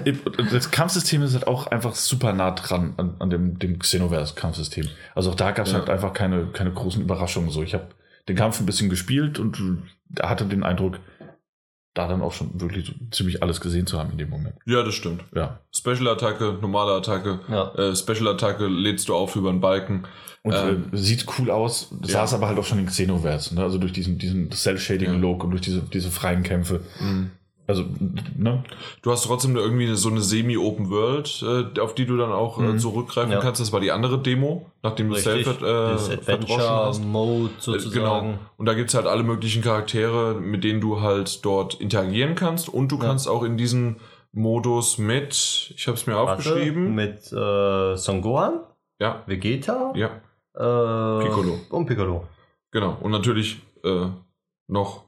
das 0.53 0.71
Kampfsystem 0.73 1.23
ist 1.23 1.35
halt 1.35 1.47
auch 1.47 1.69
einfach 1.69 1.95
super 1.95 2.33
nah 2.33 2.51
dran 2.53 2.95
an, 2.97 3.15
an 3.21 3.31
dem, 3.31 3.59
dem 3.61 3.79
Xenoverse-Kampfsystem. 3.79 4.89
Also 5.15 5.31
auch 5.31 5.35
da 5.37 5.51
gab 5.53 5.67
es 5.67 5.73
Ja. 5.73 5.79
halt 5.79 5.91
einfach 5.91 6.13
keine, 6.13 6.47
keine 6.47 6.73
großen 6.73 7.01
Überraschungen. 7.03 7.51
So, 7.51 7.63
ich 7.63 7.75
habe 7.75 7.89
den 8.29 8.35
Kampf 8.37 8.59
ein 8.61 8.67
bisschen 8.67 8.89
gespielt 8.89 9.39
und 9.39 9.63
hatte 10.21 10.47
den 10.47 10.65
Eindruck, 10.65 10.99
da 11.97 12.07
dann 12.07 12.21
auch 12.23 12.33
schon 12.33 12.61
wirklich 12.61 12.87
so 12.87 12.93
ziemlich 13.11 13.43
alles 13.43 13.61
gesehen 13.61 13.87
zu 13.87 13.99
haben 13.99 14.13
in 14.13 14.19
dem 14.19 14.29
Moment. 14.31 14.55
Ja, 14.67 14.83
das 14.83 14.95
stimmt. 14.95 15.25
Ja. 15.35 15.61
Special-Attacke, 15.75 16.59
normale 16.61 16.93
Attacke. 16.93 17.41
Ja. 17.49 17.73
Äh, 17.75 17.97
Special-Attacke 17.97 18.67
lädst 18.67 19.09
du 19.09 19.15
auf 19.15 19.35
über 19.37 19.49
einen 19.51 19.61
Balken. 19.61 20.05
Und 20.43 20.55
Ähm, 20.55 20.91
äh, 20.93 20.97
sieht 20.97 21.27
cool 21.39 21.51
aus, 21.51 21.91
ja. 22.03 22.09
saß 22.09 22.35
aber 22.35 22.47
halt 22.49 22.59
auch 22.59 22.65
schon 22.65 22.79
in 22.79 22.87
Xenoverse, 22.87 23.55
ne? 23.55 23.63
also 23.63 23.79
durch 23.79 23.93
diesen, 23.93 24.19
diesen 24.19 24.51
Cell-Shading-Look 24.53 25.43
und 25.43 25.51
durch 25.51 25.63
diese, 25.63 25.81
diese 25.83 26.11
freien 26.11 26.43
Kämpfe. 26.45 26.83
Mhm. 27.01 27.31
Also, 27.69 27.85
ne? 28.37 28.63
Du 29.03 29.11
hast 29.11 29.25
trotzdem 29.25 29.57
irgendwie 29.57 29.93
so 29.95 30.09
eine 30.09 30.21
Semi-Open 30.21 30.89
World, 30.89 31.43
äh, 31.77 31.81
auf 31.81 31.95
die 31.95 32.07
du 32.07 32.17
dann 32.17 32.31
auch 32.31 32.59
äh, 32.59 32.63
Mhm. 32.63 32.79
zurückgreifen 32.79 33.33
Ja. 33.33 33.41
kannst. 33.41 33.61
Das 33.61 33.73
war 33.73 33.81
die 33.81 33.91
andere 33.91 34.19
Demo, 34.21 34.71
nachdem 34.83 35.09
du 35.09 35.17
Self 35.17 35.47
äh, 35.63 35.99
verdroschen 35.99 36.61
hast. 36.63 36.99
Adventure-Mode 37.01 37.51
Äh, 37.51 37.61
sozusagen. 37.61 38.27
Genau. 38.33 38.39
Und 38.57 38.67
da 38.67 38.75
gibt 38.75 38.91
es 38.91 38.95
halt 38.95 39.07
alle 39.07 39.25
möglichen 39.25 39.63
Charaktere, 39.63 40.35
mit 40.35 40.63
denen 40.63 40.81
du 40.81 41.01
halt 41.01 41.45
dort 41.45 41.75
interagieren 41.81 42.37
kannst. 42.37 42.69
Und 42.69 42.93
du 42.93 42.97
Ja. 42.97 43.03
kannst 43.05 43.29
auch 43.29 43.43
in 43.43 43.57
diesen 43.57 43.97
Modus 44.33 44.99
mit, 44.99 45.73
ich 45.77 45.87
habe 45.89 45.97
es 45.97 46.07
mir 46.07 46.17
aufgeschrieben. 46.19 46.95
Mit 46.95 47.33
äh, 47.33 47.97
Son 47.97 48.21
Gohan, 48.23 48.61
ja, 49.01 49.23
Vegeta 49.27 49.93
ja, 49.97 50.07
äh, 50.55 51.25
Piccolo. 51.25 51.59
und 51.71 51.87
Piccolo. 51.87 52.29
genau. 52.71 52.97
Und 53.01 53.11
natürlich 53.11 53.61
äh, 53.83 54.07
noch 54.69 55.05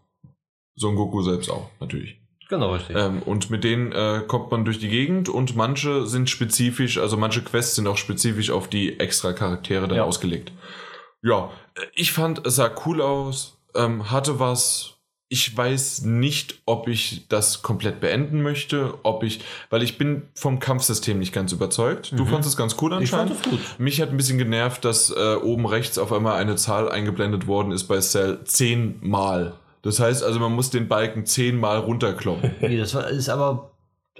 Son 0.76 0.94
Goku 0.96 1.22
selbst 1.22 1.50
auch, 1.50 1.68
natürlich. 1.80 2.17
Genau, 2.48 2.72
richtig. 2.72 2.96
Ähm, 2.96 3.22
und 3.24 3.50
mit 3.50 3.62
denen 3.62 3.92
äh, 3.92 4.22
kommt 4.26 4.50
man 4.50 4.64
durch 4.64 4.78
die 4.78 4.88
Gegend 4.88 5.28
und 5.28 5.54
manche 5.54 6.06
sind 6.06 6.30
spezifisch, 6.30 6.96
also 6.98 7.16
manche 7.18 7.42
Quests 7.42 7.74
sind 7.76 7.86
auch 7.86 7.98
spezifisch 7.98 8.50
auf 8.50 8.68
die 8.68 8.98
extra 9.00 9.32
Charaktere 9.34 9.86
dann 9.86 9.98
Ja. 9.98 10.04
ausgelegt. 10.04 10.52
Ja, 11.22 11.50
äh, 11.74 11.80
ich 11.94 12.12
fand, 12.12 12.46
es 12.46 12.56
sah 12.56 12.70
cool 12.86 13.02
aus, 13.02 13.58
ähm, 13.74 14.10
hatte 14.10 14.38
was, 14.40 14.94
ich 15.28 15.54
weiß 15.54 16.02
nicht, 16.04 16.62
ob 16.64 16.88
ich 16.88 17.26
das 17.28 17.60
komplett 17.60 18.00
beenden 18.00 18.40
möchte, 18.40 18.94
ob 19.02 19.24
ich, 19.24 19.40
weil 19.68 19.82
ich 19.82 19.98
bin 19.98 20.22
vom 20.34 20.58
Kampfsystem 20.58 21.18
nicht 21.18 21.34
ganz 21.34 21.52
überzeugt. 21.52 22.12
Du 22.16 22.24
Mhm. 22.24 22.28
fandest 22.28 22.48
es 22.52 22.56
ganz 22.56 22.76
cool 22.80 22.96
Ich 23.02 23.10
fand 23.10 23.30
anscheinend. 23.30 23.44
das 23.44 23.50
gut. 23.50 23.60
Mich 23.78 24.00
hat 24.00 24.08
ein 24.08 24.16
bisschen 24.16 24.38
genervt, 24.38 24.86
dass 24.86 25.10
äh, 25.10 25.34
oben 25.34 25.66
rechts 25.66 25.98
auf 25.98 26.14
einmal 26.14 26.36
eine 26.40 26.56
Zahl 26.56 26.90
eingeblendet 26.90 27.46
worden 27.46 27.72
ist 27.72 27.84
bei 27.84 28.00
Cell 28.00 28.38
zehnmal. 28.44 29.52
Das 29.82 30.00
heißt 30.00 30.22
also, 30.24 30.38
man 30.40 30.52
muss 30.52 30.70
den 30.70 30.88
Balken 30.88 31.24
zehnmal 31.26 31.78
runterkloppen. 31.78 32.50
Nee, 32.60 32.76
das 32.78 32.94
war, 32.94 33.08
ist 33.08 33.28
aber 33.28 33.70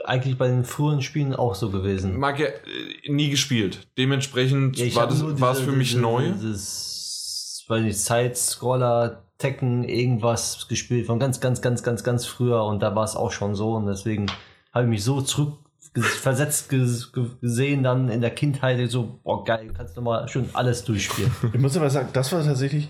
eigentlich 0.05 0.39
bei 0.39 0.47
den 0.49 0.65
früheren 0.65 1.03
Spielen 1.03 1.35
auch 1.35 1.55
so 1.57 1.71
gewesen. 1.71 2.17
Mag 2.19 2.39
ja 2.39 2.47
äh, 2.47 3.11
nie 3.11 3.31
gespielt. 3.31 3.87
Dementsprechend 3.99 4.79
Ja, 4.79 4.95
war, 4.95 5.07
das, 5.09 5.21
es 5.23 5.35
diese- 5.35 5.55
für 5.65 5.73
mich 5.73 5.89
diese- 5.91 6.01
neu. 6.01 6.31
Dieses, 6.33 7.65
weiß 7.69 7.83
nicht, 7.83 7.99
Side-Scroller, 7.99 9.25
Tekken, 9.39 9.85
irgendwas 9.85 10.67
gespielt 10.69 11.07
von 11.07 11.19
ganz, 11.19 11.41
ganz, 11.41 11.61
ganz, 11.61 11.83
ganz, 11.83 12.03
ganz 12.05 12.27
früher 12.27 12.65
und 12.65 12.81
da 12.81 12.95
war 12.97 13.05
es 13.05 13.15
auch 13.17 13.31
schon 13.33 13.55
so 13.55 13.75
und 13.75 13.87
deswegen 13.87 14.27
habe 14.73 14.85
ich 14.85 14.91
mich 14.91 15.05
so 15.05 15.21
zurück 15.21 15.55
versetzt 15.95 16.71
ges- 16.73 17.13
ge- 17.13 17.31
gesehen 17.41 17.83
dann 17.83 18.09
in 18.09 18.21
der 18.21 18.31
Kindheit 18.31 18.91
so 18.91 19.19
boah 19.25 19.45
geil 19.45 19.73
kannst 19.77 19.97
du 19.97 20.01
mal 20.03 20.29
schön 20.29 20.49
alles 20.53 20.85
durchspielen 20.85 21.31
Ich 21.53 21.61
muss 21.61 21.77
aber 21.77 21.89
sagen, 21.91 22.09
das 22.13 22.31
war 22.33 22.45
tatsächlich, 22.45 22.89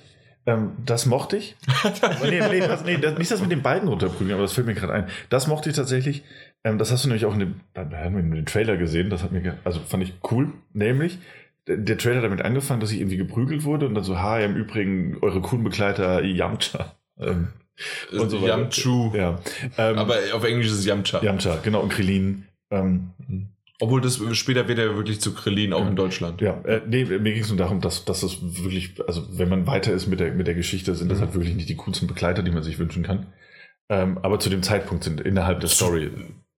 ähm, 0.49 0.73
das 0.87 1.05
mochte 1.05 1.37
ich. 1.37 1.57
nee, 2.23 2.41
nee, 2.41 2.61
das, 2.61 2.83
nee, 2.83 2.97
das, 2.97 3.19
nicht 3.19 3.31
das 3.31 3.43
mit 3.43 3.53
den 3.53 3.61
beiden 3.61 3.87
runterprügeln, 3.87 4.33
aber 4.33 4.43
das 4.43 4.55
fällt 4.55 4.66
mir 4.66 4.73
gerade 4.73 4.95
ein. 4.95 5.07
Das 5.29 5.47
mochte 5.47 5.69
ich 5.69 5.77
tatsächlich. 5.77 6.23
Ähm, 6.65 6.79
das 6.79 6.91
hast 6.91 7.05
du 7.05 7.09
nämlich 7.09 7.27
auch 7.27 7.35
in 7.35 7.41
dem, 7.41 7.61
haben 7.75 8.15
wir 8.15 8.20
in 8.20 8.31
dem 8.31 8.47
Trailer 8.47 8.79
gesehen. 8.79 9.11
Das 9.11 9.23
hat 9.23 9.31
mir, 9.31 9.59
also 9.65 9.79
fand 9.81 10.03
ich 10.03 10.15
cool. 10.31 10.51
Nämlich, 10.73 11.19
der, 11.66 11.99
Trailer 11.99 12.23
damit 12.23 12.41
angefangen, 12.41 12.81
dass 12.81 12.91
ich 12.91 12.99
irgendwie 12.99 13.19
geprügelt 13.19 13.65
wurde 13.65 13.87
und 13.87 13.95
dann 13.95 14.05
so, 14.05 14.19
ha, 14.19 14.41
im 14.41 14.57
Übrigen, 14.57 15.19
eure 15.20 15.43
coolen 15.43 15.65
Begleiter 15.65 16.25
Yamcha. 16.25 16.95
Ähm, 17.20 17.49
und 18.11 18.31
so. 18.31 18.39
Yamchu. 18.39 19.12
ja. 19.15 19.39
Ähm, 19.77 19.99
Aber 19.99 20.16
auf 20.33 20.45
Englisch 20.45 20.69
ist 20.69 20.79
es 20.79 20.87
Yamcha. 20.87 21.23
Yamcha, 21.23 21.59
genau, 21.62 21.83
und 21.83 21.91
Krillin. 21.91 22.47
Ähm, 22.70 23.11
Obwohl 23.81 24.01
das 24.01 24.21
später 24.37 24.67
wird 24.67 24.79
er 24.79 24.87
ja 24.87 24.97
wirklich 24.97 25.21
zu 25.21 25.33
Krillin, 25.35 25.73
auch 25.73 25.83
Ja. 25.83 25.89
in 25.89 25.95
Deutschland. 25.97 26.41
Ja, 26.41 26.61
äh, 26.65 26.81
nee, 26.87 27.05
mir 27.05 27.33
ging 27.33 27.43
es 27.43 27.49
nur 27.49 27.59
darum, 27.59 27.81
dass, 27.81 28.05
dass 28.05 28.21
das 28.23 28.39
wirklich, 28.43 28.95
also 29.07 29.25
wenn 29.39 29.49
man 29.49 29.67
weiter 29.69 29.93
ist 29.93 30.09
mit 30.09 30.19
der, 30.19 30.33
mit 30.33 30.47
der 30.49 30.55
Geschichte, 30.55 30.95
sind 30.97 31.11
das 31.11 31.19
Mhm. 31.19 31.23
halt 31.23 31.35
wirklich 31.35 31.55
nicht 31.55 31.69
die 31.69 31.77
coolsten 31.77 32.09
Begleiter, 32.09 32.43
die 32.43 32.51
man 32.51 32.65
sich 32.65 32.79
wünschen 32.81 33.05
kann. 33.05 33.27
Ähm, 33.89 34.19
aber 34.19 34.41
zu 34.41 34.51
dem 34.51 34.63
Zeitpunkt 34.65 35.05
sind 35.05 35.21
innerhalb 35.21 35.61
der 35.61 35.69
Story 35.69 36.11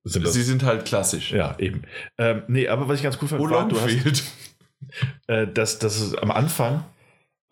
sind 0.03 0.25
das. 0.25 0.33
Sie 0.33 0.43
sind 0.43 0.63
halt 0.65 0.87
klassisch. 0.87 1.31
ja, 1.31 1.55
eben. 1.59 1.83
Ähm, 2.17 2.43
nee, 2.49 2.69
aber 2.69 2.89
was 2.89 2.97
ich 2.97 3.03
ganz 3.03 3.19
cool 3.21 3.29
fand, 3.29 3.43
Wo 3.43 3.51
war, 3.51 3.69
du 3.69 3.77
hast, 3.79 3.91
fehlt. 3.93 4.25
äh, 5.27 5.47
dass, 5.47 5.79
dass 5.79 6.01
es 6.01 6.15
am 6.15 6.31
Anfang 6.31 6.85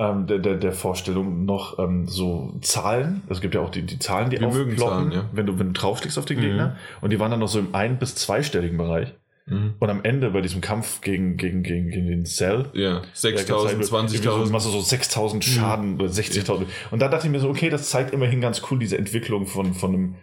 ähm, 0.00 0.26
der, 0.26 0.38
der, 0.38 0.54
der 0.56 0.72
Vorstellung 0.72 1.44
noch 1.44 1.78
ähm, 1.78 2.06
so 2.06 2.56
Zahlen, 2.62 3.22
es 3.28 3.40
gibt 3.42 3.54
ja 3.54 3.60
auch 3.60 3.70
die, 3.70 3.82
die 3.82 3.98
Zahlen, 3.98 4.30
die 4.30 4.40
Wir 4.40 4.46
aufploppen, 4.48 4.78
Zahlen, 4.78 5.12
ja. 5.12 5.28
wenn, 5.32 5.44
du, 5.46 5.58
wenn 5.58 5.66
du 5.68 5.72
draufklickst 5.80 6.18
auf 6.18 6.24
den 6.24 6.38
Mhm. 6.38 6.42
Gegner. 6.42 6.76
Und 7.02 7.10
die 7.10 7.20
waren 7.20 7.30
dann 7.30 7.40
noch 7.40 7.48
so 7.48 7.58
im 7.58 7.74
ein- 7.74 7.98
bis 7.98 8.14
zweistelligen 8.14 8.78
Bereich. 8.78 9.12
Mhm. 9.50 9.74
Und 9.78 9.90
am 9.90 10.02
Ende 10.04 10.30
bei 10.30 10.40
diesem 10.40 10.60
Kampf 10.60 11.00
gegen, 11.00 11.36
gegen, 11.36 11.62
gegen, 11.62 11.90
gegen 11.90 12.06
den 12.06 12.26
Cell, 12.26 12.66
Ja, 12.74 13.02
6000, 13.14 13.84
so, 13.84 13.96
20.000. 13.96 14.50
machst 14.50 14.66
du 14.66 14.70
so 14.70 14.80
6000 14.80 15.44
Schaden 15.44 15.94
oder 15.96 16.06
60.000. 16.06 16.66
Und 16.90 17.00
da 17.00 17.08
dachte 17.08 17.26
ich 17.26 17.32
mir 17.32 17.40
so, 17.40 17.48
okay, 17.48 17.70
das 17.70 17.90
zeigt 17.90 18.12
immerhin 18.12 18.40
ganz 18.40 18.62
cool 18.70 18.78
diese 18.78 18.98
Entwicklung 18.98 19.46
von, 19.46 19.74
von, 19.74 19.94
einem, 19.94 20.14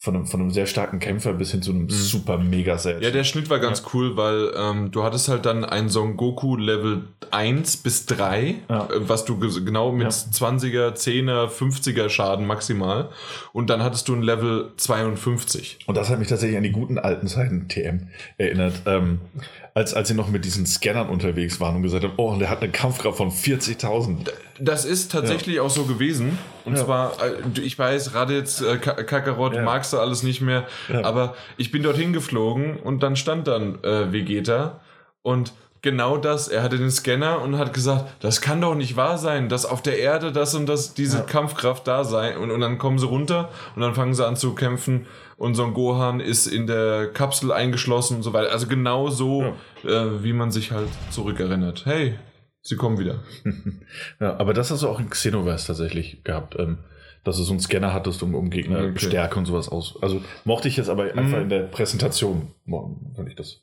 von, 0.00 0.14
einem, 0.14 0.26
von 0.26 0.40
einem 0.40 0.50
sehr 0.52 0.66
starken 0.66 1.00
Kämpfer 1.00 1.32
bis 1.32 1.50
hin 1.50 1.60
zu 1.60 1.72
einem 1.72 1.90
super 1.90 2.38
mega 2.38 2.78
Set. 2.78 3.02
Ja, 3.02 3.10
der 3.10 3.24
Schnitt 3.24 3.50
war 3.50 3.58
ganz 3.58 3.82
cool, 3.92 4.16
weil 4.16 4.52
ähm, 4.56 4.90
du 4.92 5.02
hattest 5.02 5.28
halt 5.28 5.44
dann 5.44 5.64
ein 5.64 5.88
Son 5.88 6.16
Goku 6.16 6.54
Level 6.56 7.08
1 7.32 7.78
bis 7.78 8.06
3, 8.06 8.54
Ja. 8.68 8.84
äh, 8.86 9.08
was 9.08 9.24
du 9.24 9.38
genau 9.38 9.90
mit 9.90 10.04
Ja. 10.04 10.10
20er, 10.10 10.92
10er, 10.94 11.48
50er 11.48 12.08
Schaden 12.10 12.46
maximal. 12.46 13.08
Und 13.52 13.70
dann 13.70 13.82
hattest 13.82 14.06
du 14.08 14.14
ein 14.14 14.22
Level 14.22 14.70
52. 14.76 15.80
Und 15.86 15.96
das 15.96 16.08
hat 16.10 16.20
mich 16.20 16.28
tatsächlich 16.28 16.56
an 16.56 16.62
die 16.62 16.70
guten 16.72 16.98
alten 16.98 17.26
Zeiten 17.26 17.66
TM 17.68 18.08
erinnert. 18.36 18.82
Ähm, 18.86 19.18
als, 19.78 19.94
als 19.94 20.08
sie 20.08 20.14
noch 20.14 20.28
mit 20.28 20.44
diesen 20.44 20.66
Scannern 20.66 21.08
unterwegs 21.08 21.60
waren 21.60 21.76
und 21.76 21.82
gesagt 21.82 22.02
haben, 22.04 22.14
oh, 22.16 22.34
der 22.36 22.50
hat 22.50 22.62
eine 22.62 22.72
Kampfkraft 22.72 23.16
von 23.16 23.30
40.000. 23.30 24.28
Das 24.58 24.84
ist 24.84 25.12
tatsächlich 25.12 25.60
auch 25.60 25.70
so 25.70 25.84
gewesen. 25.84 26.36
Und 26.64 26.76
Ja. 26.76 26.84
zwar, 26.84 27.12
äh, 27.22 27.60
ich 27.60 27.78
weiß, 27.78 28.12
gerade 28.12 28.34
jetzt 28.36 28.60
äh, 28.60 28.76
Ka- 28.78 29.02
Kakarot 29.04 29.54
Ja. 29.54 29.62
magst 29.62 29.92
du 29.92 29.98
alles 29.98 30.22
nicht 30.24 30.40
mehr, 30.40 30.66
Ja. 30.92 31.04
aber 31.04 31.34
ich 31.56 31.70
bin 31.70 31.82
dorthin 31.84 32.12
geflogen 32.12 32.76
und 32.78 33.02
dann 33.02 33.14
stand 33.14 33.46
dann 33.46 33.82
äh, 33.84 34.12
Vegeta 34.12 34.80
und 35.22 35.52
genau 35.80 36.16
das, 36.16 36.48
er 36.48 36.64
hatte 36.64 36.76
den 36.76 36.90
Scanner 36.90 37.40
und 37.40 37.56
hat 37.56 37.72
gesagt, 37.72 38.04
das 38.20 38.40
kann 38.40 38.60
doch 38.60 38.74
nicht 38.74 38.96
wahr 38.96 39.16
sein, 39.16 39.48
dass 39.48 39.64
auf 39.64 39.80
der 39.80 39.98
Erde 40.00 40.32
das 40.32 40.56
und 40.56 40.66
das, 40.66 40.92
diese 40.94 41.18
Ja. 41.18 41.22
Kampfkraft 41.24 41.86
da 41.86 42.02
sei 42.02 42.36
und, 42.36 42.50
und 42.50 42.60
dann 42.60 42.78
kommen 42.78 42.98
sie 42.98 43.06
runter 43.06 43.50
und 43.76 43.82
dann 43.82 43.94
fangen 43.94 44.12
sie 44.14 44.26
an 44.26 44.34
zu 44.34 44.54
kämpfen 44.56 45.06
und 45.38 45.54
Son 45.54 45.72
Gohan 45.72 46.20
ist 46.20 46.46
in 46.46 46.66
der 46.66 47.08
Kapsel 47.12 47.50
eingeschlossen 47.52 48.16
und 48.18 48.22
so 48.22 48.32
weiter. 48.34 48.52
Also 48.52 48.66
genau 48.66 49.08
so, 49.08 49.54
äh, 49.84 50.22
wie 50.22 50.32
man 50.34 50.50
sich 50.50 50.72
halt 50.72 50.88
zurückerinnert. 51.10 51.86
Hey, 51.86 52.18
sie 52.60 52.76
kommen 52.76 52.98
wieder. 52.98 53.20
Ja, 54.20 54.36
aber 54.38 54.52
das 54.52 54.70
hast 54.70 54.82
du 54.82 54.88
auch 54.88 55.00
in 55.00 55.08
Xenoverse 55.10 55.66
tatsächlich 55.68 56.22
gehabt, 56.24 56.56
ähm, 56.58 56.78
dass 57.24 57.36
du 57.36 57.42
so 57.44 57.52
einen 57.52 57.60
Scanner 57.60 57.92
hattest, 57.94 58.22
um, 58.22 58.34
um 58.34 58.50
Gegner 58.50 58.80
Okay. 58.80 59.28
Und 59.36 59.46
sowas 59.46 59.68
aus. 59.68 59.96
Also 60.02 60.20
mochte 60.44 60.68
ich 60.68 60.76
jetzt 60.76 60.88
aber 60.90 61.04
einfach 61.04 61.38
Mhm. 61.38 61.42
in 61.44 61.48
der 61.48 61.62
Präsentation, 61.62 62.48
fand 63.16 63.28
ich 63.28 63.36
das 63.36 63.60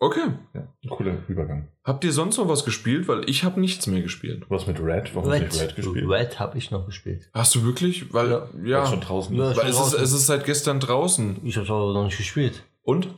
Okay. 0.00 0.30
ja, 0.54 0.60
ein 0.84 0.88
cooler 0.90 1.16
Übergang. 1.26 1.68
Habt 1.82 2.04
ihr 2.04 2.12
sonst 2.12 2.36
noch 2.36 2.48
was 2.48 2.64
gespielt? 2.64 3.08
Weil 3.08 3.28
ich 3.28 3.42
habe 3.42 3.60
nichts 3.60 3.86
mehr 3.88 4.00
gespielt. 4.00 4.44
Was 4.48 4.66
mit 4.68 4.78
Red? 4.80 5.12
Warum 5.16 5.28
hast 5.30 5.40
du 5.40 5.44
nicht 5.46 5.60
Red 5.60 5.74
gespielt? 5.76 6.08
Red 6.08 6.38
habe 6.38 6.56
ich 6.56 6.70
noch 6.70 6.86
gespielt 6.86 7.28
Hast 7.34 7.54
du 7.56 7.64
wirklich? 7.64 8.12
Weil, 8.14 8.30
Ja. 8.30 8.48
ja. 8.64 8.86
Schon 8.86 9.00
draußen 9.00 9.34
Ja, 9.34 9.50
ist. 9.50 9.56
weil 9.56 9.64
es 9.64 9.70
ist, 9.70 9.78
draußen. 9.80 10.02
es 10.04 10.12
ist 10.12 10.26
seit 10.26 10.44
gestern 10.44 10.78
draußen. 10.78 11.40
ich 11.44 11.56
habe 11.56 11.66
aber 11.68 11.92
noch 11.94 12.04
nicht 12.04 12.16
gespielt 12.16 12.62
Und? 12.82 13.08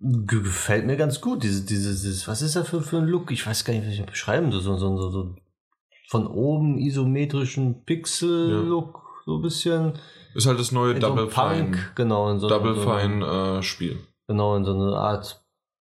Ge- 0.00 0.42
gefällt 0.42 0.86
mir 0.86 0.96
ganz 0.96 1.20
gut 1.20 1.42
diese, 1.42 1.64
diese, 1.66 1.90
dieses 1.90 2.28
was 2.28 2.40
ist 2.40 2.54
das 2.54 2.68
für, 2.68 2.80
für 2.82 2.98
ein 2.98 3.06
Look 3.08 3.32
ich 3.32 3.44
weiß 3.44 3.64
gar 3.64 3.72
nicht 3.74 3.84
was 3.84 3.92
ich 3.94 4.06
beschreiben 4.06 4.52
soll 4.52 4.60
so, 4.62 4.76
so, 4.76 4.96
so, 4.96 5.10
so 5.10 5.34
von 6.08 6.28
oben 6.28 6.78
isometrischen 6.78 7.84
Pixel-Look 7.84 9.02
so 9.24 9.36
ein 9.38 9.42
bisschen 9.42 9.94
Ist 10.34 10.46
halt 10.46 10.58
das 10.60 10.70
neue 10.72 10.92
in 10.94 11.00
so 11.00 11.08
Double 11.08 11.26
Punk 11.26 11.74
Fine, 11.76 11.78
genau 11.96 12.30
in 12.30 12.38
so, 12.38 12.48
Double 12.48 12.76
so, 12.76 12.82
Fine 12.82 13.58
äh, 13.58 13.62
Spiel. 13.64 13.98
genau 14.28 14.54
in 14.56 14.64
so 14.64 14.72
eine 14.72 14.96
Art 14.96 15.42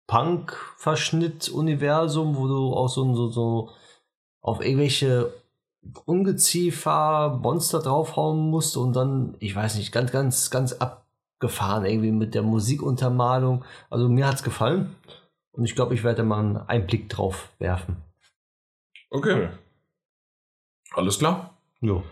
Punk-Verschnitt-Universum, 0.07 2.36
wo 2.36 2.48
du 2.48 2.73
auch 2.73 2.90
so, 2.90 3.14
so, 3.15 3.30
so 3.30 3.69
auf 4.41 4.64
irgendwelche 4.64 5.34
Ungeziefer, 6.06 7.40
Monster 7.41 7.80
draufhauen 7.80 8.49
musst 8.49 8.78
und 8.78 8.95
dann, 8.95 9.36
ich 9.40 9.56
weiß 9.56 9.76
nicht, 9.76 9.91
ganz, 9.91 10.11
ganz, 10.11 10.49
ganz 10.52 10.73
abgefahren 10.73 11.86
irgendwie 11.86 12.11
mit 12.11 12.36
der 12.36 12.44
Musikuntermalung. 12.44 13.65
Also 13.90 14.07
mir 14.10 14.28
hat's 14.28 14.44
gefallen 14.44 14.95
und 15.52 15.65
ich 15.65 15.76
glaube, 15.76 15.95
ich 15.95 16.03
werde 16.03 16.23
mal 16.23 16.40
einen 16.40 16.57
Einblick 16.57 17.10
drauf 17.10 17.49
werfen. 17.60 17.98
Okay. 19.10 19.49
Alles 20.94 21.19
klar. 21.19 21.57
Jo, 21.80 22.03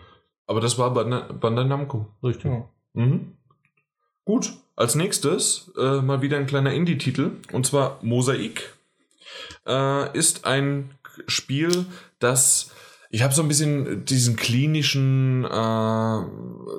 Aber 0.46 0.60
das 0.60 0.78
war 0.78 0.92
Bandai 0.92 1.64
Namco. 1.64 2.06
richtig. 2.24 2.50
Ja. 2.50 2.68
Mhm. 2.94 3.36
Gut. 4.24 4.52
Als 4.80 4.94
nächstes 4.94 5.70
äh, 5.78 6.00
mal 6.00 6.22
wieder 6.22 6.38
ein 6.38 6.46
kleiner 6.46 6.72
Indie-Titel. 6.72 7.32
Und 7.52 7.66
zwar 7.66 7.98
Mosaik. 8.00 8.78
Äh, 9.66 10.16
ist 10.16 10.46
ein 10.46 10.92
Spiel, 11.26 11.84
das. 12.18 12.70
Ich 13.10 13.22
habe 13.22 13.34
so 13.34 13.42
ein 13.42 13.48
bisschen 13.48 14.06
diesen 14.06 14.36
klinischen 14.36 15.44
äh, 15.44 16.20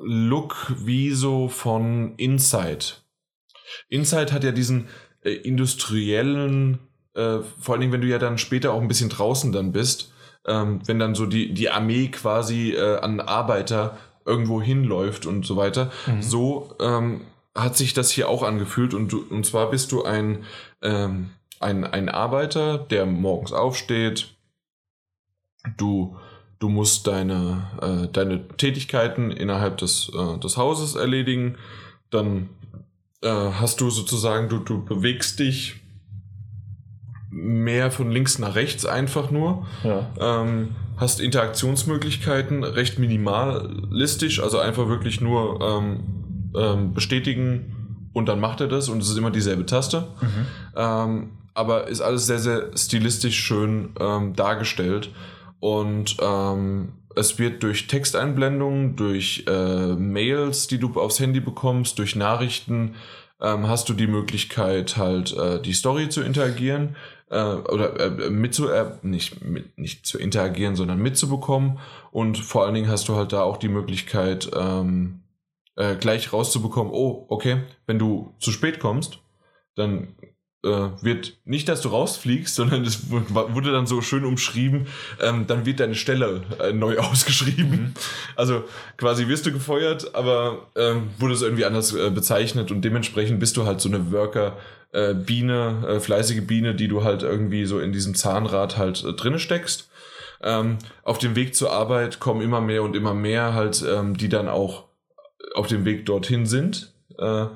Look 0.02 0.74
wie 0.78 1.12
so 1.12 1.46
von 1.46 2.16
Inside. 2.16 2.86
Inside 3.88 4.32
hat 4.32 4.42
ja 4.42 4.50
diesen 4.50 4.88
äh, 5.22 5.34
industriellen, 5.34 6.80
äh, 7.14 7.38
vor 7.60 7.74
allen 7.74 7.82
Dingen, 7.82 7.92
wenn 7.92 8.00
du 8.00 8.08
ja 8.08 8.18
dann 8.18 8.36
später 8.36 8.72
auch 8.72 8.80
ein 8.80 8.88
bisschen 8.88 9.10
draußen 9.10 9.52
dann 9.52 9.70
bist, 9.70 10.12
ähm, 10.44 10.80
wenn 10.86 10.98
dann 10.98 11.14
so 11.14 11.24
die, 11.24 11.54
die 11.54 11.70
Armee 11.70 12.08
quasi 12.08 12.72
äh, 12.72 12.98
an 12.98 13.20
Arbeiter 13.20 13.96
irgendwo 14.26 14.60
hinläuft 14.60 15.24
und 15.24 15.46
so 15.46 15.56
weiter. 15.56 15.92
Mhm. 16.08 16.22
So 16.22 16.74
ähm, 16.80 17.20
hat 17.54 17.76
sich 17.76 17.94
das 17.94 18.10
hier 18.10 18.28
auch 18.28 18.42
angefühlt 18.42 18.94
und, 18.94 19.12
du, 19.12 19.24
und 19.28 19.44
zwar 19.44 19.70
bist 19.70 19.92
du 19.92 20.04
ein, 20.04 20.44
ähm, 20.80 21.30
ein, 21.60 21.84
ein 21.84 22.08
Arbeiter, 22.08 22.78
der 22.78 23.06
morgens 23.06 23.52
aufsteht. 23.52 24.34
Du, 25.76 26.16
du 26.58 26.68
musst 26.68 27.06
deine, 27.06 27.68
äh, 27.80 28.08
deine 28.12 28.48
Tätigkeiten 28.48 29.30
innerhalb 29.30 29.76
des, 29.78 30.10
äh, 30.14 30.38
des 30.38 30.56
Hauses 30.56 30.94
erledigen. 30.94 31.56
Dann 32.10 32.48
äh, 33.22 33.28
hast 33.28 33.80
du 33.80 33.90
sozusagen, 33.90 34.48
du, 34.48 34.58
du 34.58 34.84
bewegst 34.84 35.38
dich 35.38 35.76
mehr 37.30 37.90
von 37.90 38.10
links 38.10 38.38
nach 38.38 38.54
rechts 38.54 38.84
einfach 38.84 39.30
nur. 39.30 39.66
Ja. 39.84 40.10
Ähm, 40.18 40.74
hast 40.96 41.20
Interaktionsmöglichkeiten 41.20 42.64
recht 42.64 42.98
minimalistisch, 42.98 44.40
also 44.40 44.58
einfach 44.58 44.88
wirklich 44.88 45.20
nur 45.20 45.60
ähm, 45.60 46.21
ähm, 46.56 46.94
bestätigen 46.94 48.08
und 48.12 48.28
dann 48.28 48.40
macht 48.40 48.60
er 48.60 48.68
das 48.68 48.88
und 48.88 49.02
es 49.02 49.08
ist 49.08 49.16
immer 49.16 49.30
dieselbe 49.30 49.66
Taste. 49.66 50.08
Mhm. 50.20 50.46
Ähm, 50.76 51.30
aber 51.54 51.88
ist 51.88 52.00
alles 52.00 52.26
sehr, 52.26 52.38
sehr 52.38 52.76
stilistisch 52.76 53.38
schön 53.38 53.90
ähm, 54.00 54.34
dargestellt. 54.34 55.10
Und 55.60 56.16
ähm, 56.20 56.92
es 57.14 57.38
wird 57.38 57.62
durch 57.62 57.86
Texteinblendungen, 57.86 58.96
durch 58.96 59.44
äh, 59.46 59.94
Mails, 59.94 60.66
die 60.66 60.78
du 60.78 60.92
aufs 60.98 61.20
Handy 61.20 61.40
bekommst, 61.40 61.98
durch 61.98 62.16
Nachrichten, 62.16 62.94
ähm, 63.40 63.68
hast 63.68 63.88
du 63.88 63.94
die 63.94 64.06
Möglichkeit, 64.06 64.96
halt 64.96 65.36
äh, 65.36 65.60
die 65.60 65.72
Story 65.72 66.08
zu 66.08 66.22
interagieren 66.22 66.96
äh, 67.30 67.42
oder 67.42 67.98
äh, 68.00 68.30
mitzu, 68.30 68.68
äh, 68.68 68.92
nicht, 69.02 69.44
mit, 69.44 69.78
nicht 69.78 70.06
zu 70.06 70.18
interagieren, 70.18 70.76
sondern 70.76 71.00
mitzubekommen. 71.00 71.78
Und 72.12 72.38
vor 72.38 72.64
allen 72.64 72.74
Dingen 72.74 72.88
hast 72.88 73.08
du 73.08 73.16
halt 73.16 73.32
da 73.32 73.42
auch 73.42 73.56
die 73.56 73.68
Möglichkeit, 73.68 74.50
ähm, 74.56 75.20
äh, 75.76 75.96
gleich 75.96 76.32
rauszubekommen, 76.32 76.92
oh, 76.92 77.26
okay, 77.28 77.62
wenn 77.86 77.98
du 77.98 78.34
zu 78.38 78.52
spät 78.52 78.78
kommst, 78.78 79.18
dann 79.74 80.14
äh, 80.64 80.88
wird 81.00 81.38
nicht, 81.44 81.68
dass 81.68 81.80
du 81.80 81.88
rausfliegst, 81.88 82.54
sondern 82.54 82.84
es 82.84 83.10
wurde 83.10 83.72
dann 83.72 83.86
so 83.86 84.00
schön 84.00 84.24
umschrieben, 84.24 84.86
ähm, 85.20 85.46
dann 85.46 85.66
wird 85.66 85.80
deine 85.80 85.94
Stelle 85.94 86.42
äh, 86.60 86.72
neu 86.72 86.98
ausgeschrieben. 86.98 87.70
Mhm. 87.70 87.94
Also 88.36 88.64
quasi 88.96 89.28
wirst 89.28 89.46
du 89.46 89.52
gefeuert, 89.52 90.14
aber 90.14 90.68
ähm, 90.76 91.10
wurde 91.18 91.34
es 91.34 91.42
irgendwie 91.42 91.64
anders 91.64 91.94
äh, 91.94 92.10
bezeichnet 92.10 92.70
und 92.70 92.82
dementsprechend 92.82 93.40
bist 93.40 93.56
du 93.56 93.66
halt 93.66 93.80
so 93.80 93.88
eine 93.88 94.12
Worker. 94.12 94.56
Äh, 94.94 95.14
Biene, 95.14 95.86
äh, 95.88 96.00
fleißige 96.00 96.46
Biene, 96.46 96.74
die 96.74 96.86
du 96.86 97.02
halt 97.02 97.22
irgendwie 97.22 97.64
so 97.64 97.80
in 97.80 97.94
diesem 97.94 98.14
Zahnrad 98.14 98.76
halt 98.76 99.02
äh, 99.02 99.14
drinne 99.14 99.38
steckst. 99.38 99.88
Ähm, 100.42 100.76
auf 101.02 101.16
dem 101.16 101.34
Weg 101.34 101.54
zur 101.54 101.72
Arbeit 101.72 102.20
kommen 102.20 102.42
immer 102.42 102.60
mehr 102.60 102.82
und 102.82 102.94
immer 102.94 103.14
mehr 103.14 103.54
halt, 103.54 103.82
ähm, 103.88 104.18
die 104.18 104.28
dann 104.28 104.48
auch 104.48 104.84
auf 105.54 105.66
dem 105.66 105.84
Weg 105.84 106.06
dorthin 106.06 106.46
sind. 106.46 106.94
Äh, 107.18 107.46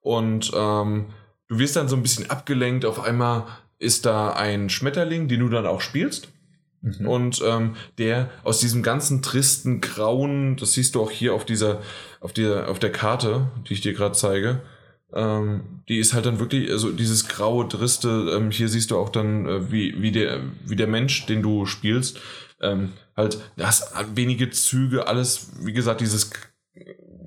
und 0.00 0.50
ähm, 0.54 1.06
du 1.48 1.58
wirst 1.58 1.76
dann 1.76 1.88
so 1.88 1.96
ein 1.96 2.02
bisschen 2.02 2.30
abgelenkt. 2.30 2.84
Auf 2.84 3.02
einmal 3.02 3.46
ist 3.78 4.06
da 4.06 4.32
ein 4.32 4.68
Schmetterling, 4.68 5.28
den 5.28 5.40
du 5.40 5.48
dann 5.48 5.66
auch 5.66 5.80
spielst. 5.80 6.28
Mhm. 6.82 7.06
Und 7.06 7.42
ähm, 7.44 7.76
der 7.98 8.30
aus 8.42 8.60
diesem 8.60 8.82
ganzen 8.82 9.22
tristen 9.22 9.80
Grauen, 9.80 10.56
das 10.56 10.72
siehst 10.72 10.94
du 10.94 11.02
auch 11.02 11.10
hier 11.10 11.34
auf 11.34 11.44
dieser, 11.44 11.80
auf 12.20 12.32
der, 12.32 12.68
auf 12.68 12.78
der 12.78 12.92
Karte, 12.92 13.48
die 13.68 13.74
ich 13.74 13.80
dir 13.80 13.92
gerade 13.92 14.14
zeige, 14.14 14.62
ähm, 15.14 15.82
die 15.88 15.98
ist 15.98 16.14
halt 16.14 16.26
dann 16.26 16.40
wirklich, 16.40 16.70
also 16.70 16.90
dieses 16.90 17.28
graue, 17.28 17.68
triste, 17.68 18.32
ähm, 18.36 18.50
hier 18.50 18.68
siehst 18.68 18.90
du 18.90 18.98
auch 18.98 19.10
dann, 19.10 19.46
äh, 19.46 19.70
wie, 19.70 20.00
wie, 20.00 20.10
der, 20.10 20.40
wie 20.64 20.76
der 20.76 20.86
Mensch, 20.86 21.26
den 21.26 21.42
du 21.42 21.66
spielst, 21.66 22.18
ähm, 22.60 22.92
halt, 23.16 23.38
das 23.56 23.92
wenige 24.14 24.50
Züge, 24.50 25.06
alles, 25.06 25.52
wie 25.64 25.72
gesagt, 25.72 26.00
dieses 26.00 26.30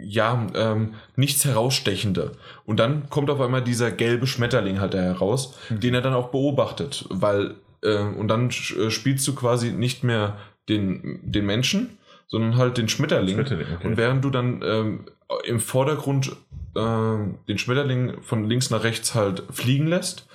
ja, 0.05 0.47
ähm, 0.53 0.93
nichts 1.15 1.45
herausstechende. 1.45 2.33
Und 2.65 2.79
dann 2.79 3.09
kommt 3.09 3.29
auf 3.29 3.41
einmal 3.41 3.63
dieser 3.63 3.91
gelbe 3.91 4.27
Schmetterling 4.27 4.79
halt 4.79 4.93
da 4.93 5.01
heraus, 5.01 5.57
mhm. 5.69 5.79
den 5.79 5.93
er 5.93 6.01
dann 6.01 6.13
auch 6.13 6.29
beobachtet, 6.29 7.05
weil, 7.09 7.55
äh, 7.83 7.97
und 7.97 8.27
dann 8.27 8.49
äh, 8.49 8.89
spielst 8.89 9.27
du 9.27 9.35
quasi 9.35 9.71
nicht 9.71 10.03
mehr 10.03 10.37
den, 10.69 11.19
den 11.23 11.45
Menschen, 11.45 11.97
sondern 12.27 12.57
halt 12.57 12.77
den 12.77 12.87
Schmetterling. 12.87 13.35
Schmetterling 13.35 13.67
okay. 13.75 13.87
Und 13.87 13.97
während 13.97 14.23
du 14.23 14.29
dann 14.29 14.61
ähm, 14.63 15.05
im 15.45 15.59
Vordergrund 15.59 16.35
äh, 16.75 17.17
den 17.47 17.57
Schmetterling 17.57 18.21
von 18.21 18.47
links 18.47 18.69
nach 18.69 18.83
rechts 18.83 19.15
halt 19.15 19.43
fliegen 19.51 19.87
lässt, 19.87 20.27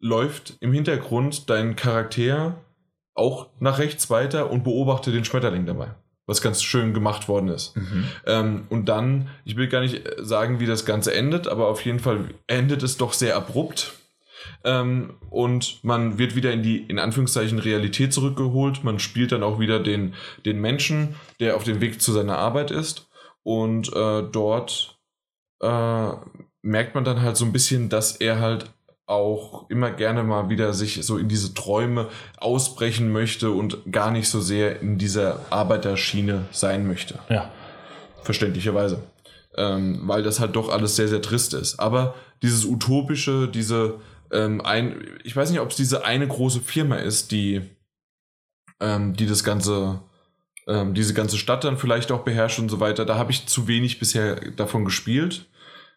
läuft 0.00 0.56
im 0.60 0.72
Hintergrund 0.72 1.48
dein 1.48 1.76
Charakter 1.76 2.56
auch 3.14 3.50
nach 3.60 3.78
rechts 3.78 4.10
weiter 4.10 4.50
und 4.50 4.64
beobachtet 4.64 5.14
den 5.14 5.24
Schmetterling 5.24 5.66
dabei 5.66 5.94
was 6.26 6.40
ganz 6.40 6.62
schön 6.62 6.94
gemacht 6.94 7.28
worden 7.28 7.48
ist. 7.48 7.76
Mhm. 7.76 8.04
Ähm, 8.26 8.66
und 8.68 8.88
dann, 8.88 9.28
ich 9.44 9.56
will 9.56 9.68
gar 9.68 9.80
nicht 9.80 10.02
sagen, 10.18 10.60
wie 10.60 10.66
das 10.66 10.84
Ganze 10.84 11.14
endet, 11.14 11.48
aber 11.48 11.68
auf 11.68 11.84
jeden 11.84 11.98
Fall 11.98 12.28
endet 12.46 12.82
es 12.82 12.96
doch 12.96 13.12
sehr 13.12 13.36
abrupt. 13.36 13.92
Ähm, 14.64 15.14
und 15.30 15.82
man 15.82 16.18
wird 16.18 16.36
wieder 16.36 16.52
in 16.52 16.62
die, 16.62 16.78
in 16.78 16.98
Anführungszeichen, 16.98 17.58
Realität 17.58 18.12
zurückgeholt. 18.12 18.84
Man 18.84 18.98
spielt 18.98 19.32
dann 19.32 19.42
auch 19.42 19.58
wieder 19.58 19.80
den, 19.80 20.14
den 20.44 20.60
Menschen, 20.60 21.16
der 21.40 21.56
auf 21.56 21.64
dem 21.64 21.80
Weg 21.80 22.00
zu 22.00 22.12
seiner 22.12 22.38
Arbeit 22.38 22.70
ist. 22.70 23.08
Und 23.42 23.92
äh, 23.94 24.22
dort 24.22 24.98
äh, 25.60 26.12
merkt 26.62 26.94
man 26.94 27.04
dann 27.04 27.22
halt 27.22 27.36
so 27.36 27.44
ein 27.44 27.52
bisschen, 27.52 27.88
dass 27.88 28.16
er 28.16 28.40
halt 28.40 28.70
auch 29.06 29.68
immer 29.68 29.90
gerne 29.90 30.22
mal 30.22 30.48
wieder 30.48 30.72
sich 30.72 31.04
so 31.04 31.18
in 31.18 31.28
diese 31.28 31.54
Träume 31.54 32.08
ausbrechen 32.38 33.10
möchte 33.10 33.50
und 33.50 33.92
gar 33.92 34.10
nicht 34.10 34.28
so 34.28 34.40
sehr 34.40 34.80
in 34.80 34.98
dieser 34.98 35.40
Arbeiterschiene 35.50 36.46
sein 36.52 36.86
möchte. 36.86 37.18
Ja. 37.28 37.50
Verständlicherweise. 38.22 39.02
Ähm, 39.56 40.02
weil 40.04 40.22
das 40.22 40.40
halt 40.40 40.56
doch 40.56 40.70
alles 40.70 40.96
sehr, 40.96 41.08
sehr 41.08 41.20
trist 41.20 41.52
ist. 41.52 41.78
Aber 41.78 42.14
dieses 42.42 42.64
Utopische, 42.64 43.48
diese 43.48 43.98
ähm, 44.32 44.60
ein, 44.62 45.04
ich 45.24 45.36
weiß 45.36 45.50
nicht, 45.50 45.60
ob 45.60 45.70
es 45.70 45.76
diese 45.76 46.04
eine 46.04 46.26
große 46.26 46.60
Firma 46.60 46.96
ist, 46.96 47.32
die, 47.32 47.60
ähm, 48.80 49.14
die 49.14 49.26
das 49.26 49.44
Ganze, 49.44 50.00
ähm, 50.66 50.94
diese 50.94 51.12
ganze 51.12 51.36
Stadt 51.36 51.64
dann 51.64 51.76
vielleicht 51.76 52.10
auch 52.10 52.22
beherrscht 52.22 52.58
und 52.58 52.70
so 52.70 52.80
weiter. 52.80 53.04
Da 53.04 53.16
habe 53.16 53.30
ich 53.30 53.46
zu 53.46 53.68
wenig 53.68 53.98
bisher 53.98 54.36
davon 54.52 54.84
gespielt. 54.84 55.46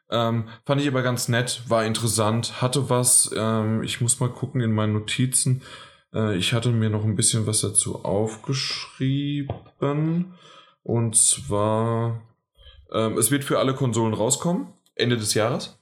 Ähm, 0.10 0.48
fand 0.66 0.82
ich 0.82 0.88
aber 0.88 1.02
ganz 1.02 1.28
nett, 1.28 1.64
war 1.68 1.86
interessant, 1.86 2.62
hatte 2.62 2.90
was. 2.90 3.32
Ähm, 3.36 3.84
ich 3.84 4.02
muss 4.02 4.20
mal 4.20 4.30
gucken 4.30 4.62
in 4.62 4.72
meinen 4.72 4.94
Notizen. 4.94 5.62
Äh, 6.14 6.38
ich 6.38 6.54
hatte 6.54 6.70
mir 6.70 6.90
noch 6.90 7.04
ein 7.04 7.16
bisschen 7.16 7.48
was 7.48 7.62
dazu 7.62 8.06
aufgeschrieben. 8.06 10.34
Und 10.84 11.18
zwar, 11.18 12.22
ähm, 12.92 13.18
es 13.18 13.32
wird 13.32 13.44
für 13.44 13.60
alle 13.60 13.74
Konsolen 13.74 14.14
rauskommen, 14.14 14.68
Ende 14.96 15.18
des 15.18 15.34
Jahres 15.34 15.80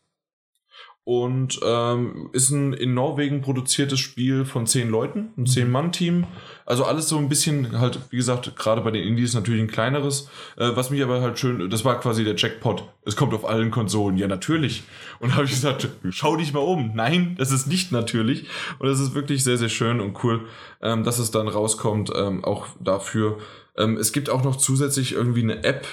und 1.06 1.60
ähm, 1.66 2.30
ist 2.32 2.50
ein 2.52 2.72
in 2.72 2.94
Norwegen 2.94 3.42
produziertes 3.42 4.00
Spiel 4.00 4.46
von 4.46 4.66
zehn 4.68 4.90
Leuten, 4.90 5.34
ein 5.38 5.46
zehn 5.46 5.70
Mann 5.70 5.92
Team. 5.92 6.26
Also 6.66 6.86
alles 6.86 7.10
so 7.10 7.18
ein 7.18 7.28
bisschen 7.28 7.78
halt, 7.78 8.00
wie 8.10 8.16
gesagt, 8.16 8.56
gerade 8.56 8.80
bei 8.82 8.92
den 8.92 9.04
Indies 9.04 9.34
natürlich 9.34 9.62
ein 9.62 9.68
kleineres. 9.68 10.30
Äh, 10.56 10.72
was 10.76 10.92
mich 10.92 11.04
aber 11.04 11.22
halt 11.22 11.38
schön, 11.38 11.70
das 11.70 11.84
war 11.84 12.00
quasi 12.00 12.24
der 12.24 12.38
Jackpot. 12.38 12.88
Es 13.06 13.18
kommt 13.18 13.34
auf 13.34 13.44
allen 13.44 13.70
Konsolen, 13.70 14.16
ja 14.16 14.28
natürlich. 14.28 14.84
Und 15.20 15.36
habe 15.36 15.44
ich 15.44 15.52
gesagt, 15.52 15.90
schau 16.10 16.38
dich 16.38 16.54
mal 16.54 16.62
um. 16.62 16.92
Nein, 16.96 17.36
das 17.38 17.52
ist 17.52 17.68
nicht 17.68 17.92
natürlich. 17.92 18.46
Und 18.80 18.88
es 18.88 19.02
ist 19.02 19.14
wirklich 19.14 19.44
sehr 19.44 19.58
sehr 19.58 19.70
schön 19.70 20.00
und 20.00 20.24
cool, 20.24 20.46
ähm, 20.82 21.04
dass 21.04 21.20
es 21.20 21.32
dann 21.32 21.50
rauskommt. 21.50 22.12
Ähm, 22.16 22.46
auch 22.46 22.68
dafür. 22.80 23.40
Ähm, 23.78 23.98
es 23.98 24.14
gibt 24.14 24.30
auch 24.30 24.44
noch 24.46 24.56
zusätzlich 24.56 25.12
irgendwie 25.12 25.44
eine 25.44 25.66
App, 25.66 25.86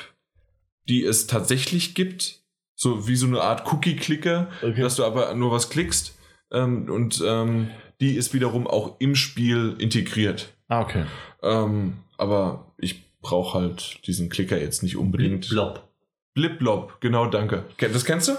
die 0.89 1.05
es 1.05 1.27
tatsächlich 1.27 1.97
gibt 1.97 2.41
so 2.81 3.07
wie 3.07 3.17
so 3.17 3.27
eine 3.27 3.43
Art 3.43 3.71
Cookie-Clicker, 3.71 4.49
okay. 4.63 4.81
dass 4.81 4.97
du 4.97 5.05
aber 5.05 5.35
nur 5.35 5.53
was 5.53 5.69
klickst 5.69 6.17
ähm, 6.51 6.91
und 6.91 7.23
ähm, 7.27 7.69
die 8.01 8.17
ist 8.17 8.33
wiederum 8.33 8.67
auch 8.67 8.97
im 9.01 9.15
Spiel 9.15 9.77
integriert. 9.79 10.55
Ah, 10.69 10.81
okay. 10.81 11.05
Ähm, 11.43 11.99
aber 12.17 12.73
ich 12.79 13.05
brauche 13.21 13.59
halt 13.59 14.07
diesen 14.07 14.31
Klicker 14.31 14.59
jetzt 14.59 14.83
nicht 14.83 14.97
unbedingt. 14.97 15.51
Blip-Blob. 15.51 15.89
Blip-Blob, 16.33 17.01
genau, 17.01 17.27
danke. 17.27 17.65
Das 17.77 18.07
kennst 18.07 18.29
du? 18.29 18.37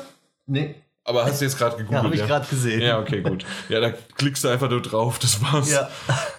Nee. 0.48 0.74
Aber 1.04 1.26
hast 1.26 1.40
du 1.40 1.46
jetzt 1.46 1.60
gerade 1.60 1.78
gegoogelt? 1.78 2.00
Ja, 2.00 2.04
habe 2.04 2.16
ich 2.16 2.22
ja? 2.22 2.26
gerade 2.28 2.48
gesehen. 2.48 2.82
Ja, 2.82 3.00
okay, 3.00 3.22
gut. 3.22 3.46
Ja, 3.70 3.80
da 3.80 3.92
klickst 3.92 4.44
du 4.44 4.48
einfach 4.48 4.72
nur 4.72 4.82
drauf, 4.82 5.20
das 5.20 5.40
war's. 5.44 5.72
Ja. 5.72 5.88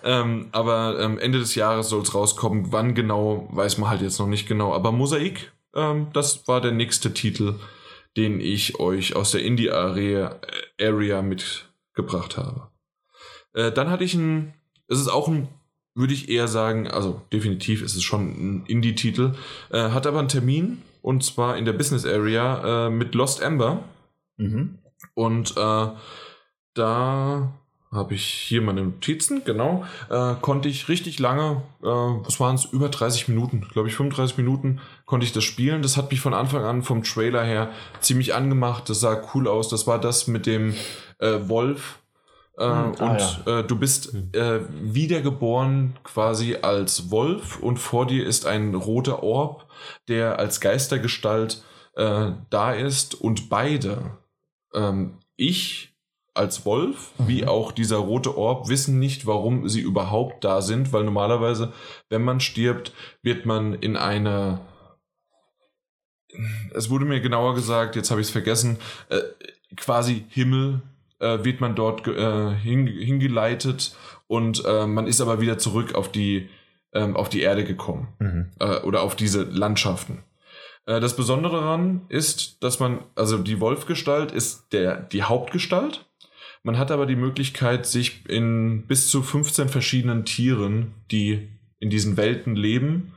Ähm, 0.02 0.48
aber 0.50 0.98
ähm, 0.98 1.20
Ende 1.20 1.38
des 1.38 1.54
Jahres 1.54 1.88
soll 1.88 2.02
es 2.02 2.14
rauskommen. 2.14 2.72
Wann 2.72 2.96
genau, 2.96 3.48
weiß 3.52 3.78
man 3.78 3.90
halt 3.90 4.02
jetzt 4.02 4.18
noch 4.18 4.26
nicht 4.26 4.48
genau. 4.48 4.72
Aber 4.72 4.90
Mosaik, 4.90 5.52
ähm, 5.76 6.08
das 6.12 6.48
war 6.48 6.60
der 6.60 6.72
nächste 6.72 7.14
Titel, 7.14 7.54
den 8.16 8.40
ich 8.40 8.78
euch 8.78 9.16
aus 9.16 9.30
der 9.30 9.42
Indie-Area 9.42 10.40
Area 10.80 11.22
mitgebracht 11.22 12.36
habe. 12.36 12.68
Äh, 13.54 13.72
dann 13.72 13.90
hatte 13.90 14.04
ich 14.04 14.14
ein, 14.14 14.54
es 14.88 14.98
ist 14.98 15.08
auch 15.08 15.28
ein, 15.28 15.48
würde 15.94 16.14
ich 16.14 16.28
eher 16.28 16.48
sagen, 16.48 16.88
also 16.88 17.22
definitiv 17.32 17.82
ist 17.82 17.96
es 17.96 18.02
schon 18.02 18.30
ein 18.30 18.66
Indie-Titel, 18.66 19.34
äh, 19.70 19.90
hat 19.90 20.06
aber 20.06 20.18
einen 20.18 20.28
Termin 20.28 20.82
und 21.02 21.24
zwar 21.24 21.56
in 21.56 21.64
der 21.64 21.72
Business 21.72 22.06
Area 22.06 22.86
äh, 22.86 22.90
mit 22.90 23.14
Lost 23.14 23.40
Ember. 23.42 23.84
Mhm. 24.36 24.78
Und 25.14 25.56
äh, 25.56 25.88
da 26.74 27.52
habe 27.92 28.14
ich 28.14 28.24
hier 28.24 28.62
meine 28.62 28.82
Notizen, 28.82 29.44
genau, 29.44 29.84
äh, 30.08 30.34
konnte 30.40 30.68
ich 30.68 30.88
richtig 30.88 31.18
lange, 31.18 31.62
äh, 31.82 31.86
was 31.86 32.40
waren 32.40 32.54
es, 32.54 32.64
über 32.64 32.88
30 32.88 33.28
Minuten, 33.28 33.68
glaube 33.70 33.88
ich 33.88 33.94
35 33.94 34.38
Minuten 34.38 34.80
konnte 35.12 35.26
ich 35.26 35.32
das 35.32 35.44
spielen. 35.44 35.82
Das 35.82 35.98
hat 35.98 36.10
mich 36.10 36.22
von 36.22 36.32
Anfang 36.32 36.64
an 36.64 36.82
vom 36.82 37.02
Trailer 37.02 37.44
her 37.44 37.68
ziemlich 38.00 38.32
angemacht, 38.32 38.88
das 38.88 39.00
sah 39.00 39.20
cool 39.34 39.46
aus, 39.46 39.68
das 39.68 39.86
war 39.86 40.00
das 40.00 40.26
mit 40.26 40.46
dem 40.46 40.74
äh, 41.18 41.38
Wolf 41.48 41.98
äh, 42.56 42.64
hm, 42.64 42.90
und 42.92 43.00
ah, 43.02 43.18
ja. 43.44 43.58
Äh, 43.58 43.64
du 43.64 43.78
bist 43.78 44.14
hm. 44.14 44.30
äh, 44.32 44.60
wiedergeboren 44.70 45.98
quasi 46.02 46.56
als 46.62 47.10
Wolf 47.10 47.58
und 47.58 47.76
vor 47.76 48.06
dir 48.06 48.26
ist 48.26 48.46
ein 48.46 48.74
roter 48.74 49.22
Orb, 49.22 49.66
der 50.08 50.38
als 50.38 50.62
Geistergestalt 50.62 51.62
da 51.94 52.72
ist 52.72 53.14
und 53.14 53.50
beide, 53.50 54.16
ähm, 54.72 55.18
ich 55.36 55.94
als 56.32 56.64
Wolf, 56.64 57.10
mhm. 57.18 57.28
wie 57.28 57.46
auch 57.46 57.70
dieser 57.70 57.98
rote 57.98 58.38
Orb, 58.38 58.70
wissen 58.70 58.98
nicht, 58.98 59.26
warum 59.26 59.68
sie 59.68 59.82
überhaupt 59.82 60.42
da 60.42 60.62
sind, 60.62 60.94
weil 60.94 61.04
normalerweise, 61.04 61.74
wenn 62.08 62.22
man 62.22 62.40
stirbt, 62.40 62.94
wird 63.22 63.44
man 63.44 63.74
in 63.74 63.98
eine 63.98 64.60
es 66.74 66.90
wurde 66.90 67.04
mir 67.04 67.20
genauer 67.20 67.54
gesagt, 67.54 67.96
jetzt 67.96 68.10
habe 68.10 68.20
ich 68.20 68.28
es 68.28 68.32
vergessen, 68.32 68.78
äh, 69.08 69.20
quasi 69.76 70.24
Himmel 70.28 70.82
äh, 71.18 71.44
wird 71.44 71.60
man 71.60 71.74
dort 71.74 72.06
äh, 72.06 72.54
hin, 72.54 72.86
hingeleitet 72.86 73.94
und 74.26 74.64
äh, 74.64 74.86
man 74.86 75.06
ist 75.06 75.20
aber 75.20 75.40
wieder 75.40 75.58
zurück 75.58 75.94
auf 75.94 76.10
die 76.10 76.48
ähm, 76.94 77.16
auf 77.16 77.28
die 77.28 77.40
Erde 77.40 77.64
gekommen 77.64 78.08
Mhm. 78.18 78.46
äh, 78.60 78.76
oder 78.80 79.02
auf 79.02 79.16
diese 79.16 79.44
Landschaften. 79.44 80.24
Äh, 80.86 81.00
das 81.00 81.16
Besondere 81.16 81.56
daran 81.60 82.02
ist, 82.08 82.62
dass 82.62 82.80
man, 82.80 83.00
also 83.14 83.38
die 83.38 83.60
Wolfgestalt 83.60 84.32
ist 84.32 84.72
der, 84.72 85.00
die 85.00 85.22
Hauptgestalt. 85.22 86.04
Man 86.62 86.78
hat 86.78 86.90
aber 86.90 87.06
die 87.06 87.16
Möglichkeit, 87.16 87.86
sich 87.86 88.28
in 88.28 88.86
bis 88.86 89.08
zu 89.08 89.22
15 89.22 89.68
verschiedenen 89.68 90.24
Tieren, 90.24 90.92
die 91.10 91.48
in 91.80 91.90
diesen 91.90 92.16
Welten 92.16 92.54
leben, 92.56 93.14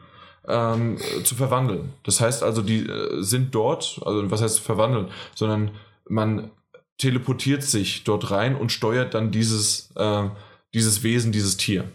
ähm, 0.48 0.98
äh, 0.98 1.24
zu 1.24 1.36
verwandeln. 1.36 1.94
Das 2.04 2.22
heißt 2.22 2.44
also, 2.44 2.62
die 2.62 2.88
äh, 2.88 3.22
sind 3.22 3.54
dort, 3.54 4.02
also 4.06 4.30
was 4.32 4.42
heißt 4.42 4.60
verwandeln, 4.60 5.10
sondern 5.36 5.72
man 6.08 6.52
teleportiert 6.98 7.64
sich 7.64 8.04
dort 8.04 8.32
rein 8.32 8.56
und 8.56 8.72
steuert 8.72 9.14
dann 9.14 9.32
dieses, 9.32 9.92
äh, 9.96 10.30
dieses 10.74 11.04
Wesen, 11.04 11.32
dieses 11.32 11.58
Tier. 11.58 11.86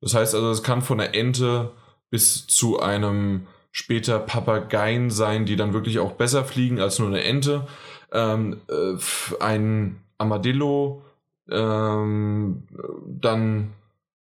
Das 0.00 0.14
heißt 0.14 0.34
also, 0.34 0.50
es 0.50 0.62
kann 0.62 0.82
von 0.82 0.98
der 0.98 1.14
Ente 1.14 1.72
bis 2.10 2.46
zu 2.46 2.80
einem 2.80 3.46
später 3.72 4.18
Papageien 4.18 5.10
sein, 5.10 5.44
die 5.44 5.56
dann 5.56 5.72
wirklich 5.74 5.98
auch 5.98 6.12
besser 6.12 6.44
fliegen 6.44 6.80
als 6.80 6.98
nur 6.98 7.08
eine 7.08 7.24
Ente. 7.24 7.66
Ähm, 8.12 8.60
äh, 8.68 8.96
ein 9.40 10.00
Armadillo, 10.18 11.02
ähm, 11.50 12.62
dann, 13.06 13.72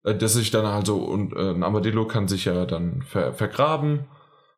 äh, 0.05 0.15
das 0.15 0.33
sich 0.33 0.51
dann 0.51 0.65
also, 0.65 0.97
und 0.97 1.33
äh, 1.33 1.51
ein 1.51 1.63
Armadillo 1.63 2.07
kann 2.07 2.27
sich 2.29 2.45
ja 2.45 2.65
dann 2.65 3.01
ver 3.01 3.33
vergraben 3.33 4.05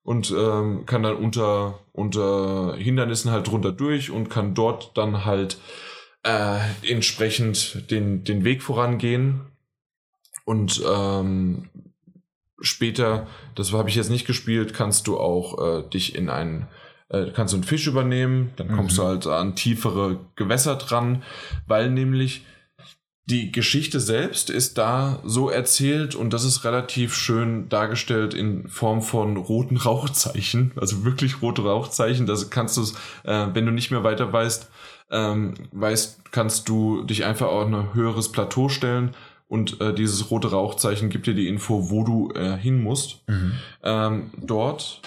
und 0.04 0.32
ähm, 0.38 0.86
kann 0.86 1.04
dann 1.04 1.18
unter, 1.18 1.80
unter 1.92 2.76
Hindernissen 2.78 3.32
halt 3.32 3.48
drunter 3.50 3.72
durch 3.74 4.12
und 4.12 4.30
kann 4.30 4.54
dort 4.54 4.96
dann 4.98 5.26
halt 5.26 5.58
äh, 6.24 6.60
entsprechend 6.88 7.90
den, 7.92 8.24
den 8.24 8.44
Weg 8.46 8.64
vorangehen. 8.64 9.42
Und 10.46 10.82
ähm, 10.90 11.70
später, 12.62 13.28
das 13.56 13.74
habe 13.74 13.90
ich 13.90 13.96
jetzt 13.96 14.10
nicht 14.10 14.26
gespielt, 14.26 14.74
kannst 14.74 15.08
du 15.08 15.18
auch 15.20 15.62
äh, 15.62 15.90
dich 15.90 16.16
in 16.16 16.30
einen, 16.30 16.68
äh, 17.10 17.32
kannst 17.34 17.54
du 17.54 17.58
einen 17.58 17.66
Fisch 17.66 17.86
übernehmen, 17.88 18.52
dann 18.56 18.70
kommst 18.72 18.98
Mhm. 18.98 19.02
du 19.02 19.08
halt 19.08 19.28
an 19.28 19.56
tiefere 19.56 20.20
Gewässer 20.38 20.78
dran, 20.78 21.24
weil 21.68 21.90
nämlich 21.90 22.46
die 23.30 23.52
Geschichte 23.52 24.00
selbst 24.00 24.50
ist 24.50 24.78
da 24.78 25.20
so 25.26 25.50
erzählt 25.50 26.16
und 26.16 26.32
das 26.32 26.46
ist 26.46 26.64
relativ 26.64 27.14
schön 27.14 27.68
dargestellt 27.68 28.34
in 28.34 28.70
Form 28.70 29.02
von 29.02 29.36
roten 29.36 29.76
Rauchzeichen, 29.76 30.72
also 30.78 31.04
wirklich 31.04 31.42
rote 31.42 31.64
Rauchzeichen. 31.64 32.26
Das 32.26 32.50
kannst 32.50 32.78
du, 32.78 32.84
äh, 33.30 33.48
wenn 33.54 33.66
du 33.66 33.74
nicht 33.74 33.92
mehr 33.92 34.06
weiter 34.06 34.32
weißt, 34.32 34.70
ähm, 35.12 35.56
weißt, 35.74 36.32
kannst 36.32 36.70
du 36.70 37.04
dich 37.04 37.26
einfach 37.26 37.48
auf 37.48 37.68
ein 37.68 37.94
höheres 37.94 38.32
Plateau 38.32 38.70
stellen 38.70 39.14
und 39.50 39.82
äh, 39.82 39.94
dieses 39.94 40.32
rote 40.32 40.52
Rauchzeichen 40.52 41.10
gibt 41.10 41.28
dir 41.28 41.34
die 41.34 41.50
Info, 41.50 41.90
wo 41.90 42.06
du 42.06 42.32
äh, 42.34 42.58
hin 42.58 42.82
musst. 42.82 43.28
Mhm. 43.28 43.52
Ähm, 43.84 44.32
dort 44.38 45.02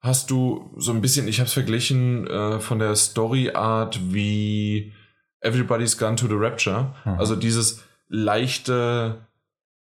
hast 0.00 0.30
du 0.30 0.70
so 0.78 0.92
ein 0.92 1.02
bisschen, 1.02 1.28
ich 1.28 1.40
habe 1.40 1.46
es 1.46 1.52
verglichen 1.52 2.26
äh, 2.26 2.58
von 2.58 2.78
der 2.78 2.96
Story-Art 2.96 4.00
wie 4.14 4.94
Everybody's 5.40 5.96
Gone 5.96 6.16
to 6.16 6.26
the 6.26 6.34
Rapture. 6.34 6.94
Mhm. 7.04 7.12
Also 7.18 7.36
dieses 7.36 7.82
leichte, 8.08 9.18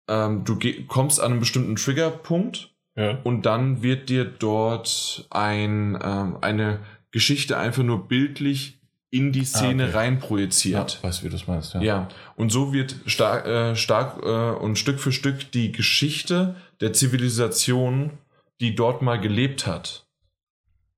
ähm, 0.08 0.44
du 0.44 0.58
kommst 0.88 1.20
an 1.22 1.32
einen 1.32 1.40
bestimmten 1.40 1.76
Triggerpunkt 1.76 2.72
Ja. 2.96 3.20
und 3.24 3.46
dann 3.46 3.82
wird 3.84 4.10
dir 4.10 4.26
dort 4.26 5.26
ein, 5.30 5.98
ähm, 6.04 6.38
eine 6.42 6.80
Geschichte 7.12 7.58
einfach 7.58 7.84
nur 7.84 8.08
bildlich 8.08 8.80
in 9.10 9.32
die 9.32 9.46
Szene 9.46 9.86
Ah, 9.86 9.88
okay. 9.88 9.98
rein 9.98 10.20
ja. 11.00 11.04
Weißt 11.04 11.24
wie 11.24 11.28
du 11.30 11.34
das 11.38 11.48
meinst, 11.48 11.74
ja. 11.76 11.82
Ja, 11.82 12.08
und 12.36 12.52
so 12.52 12.74
wird 12.74 12.96
stark, 13.06 13.46
äh, 13.48 13.76
stark 13.76 14.22
äh, 14.24 14.52
und 14.60 14.78
Stück 14.78 15.00
für 15.00 15.14
Stück 15.14 15.50
die 15.54 15.72
Geschichte 15.72 16.56
der 16.82 16.92
Zivilisation, 16.94 18.12
die 18.60 18.76
dort 18.76 19.02
mal 19.02 19.18
gelebt 19.20 19.66
hat, 19.66 20.06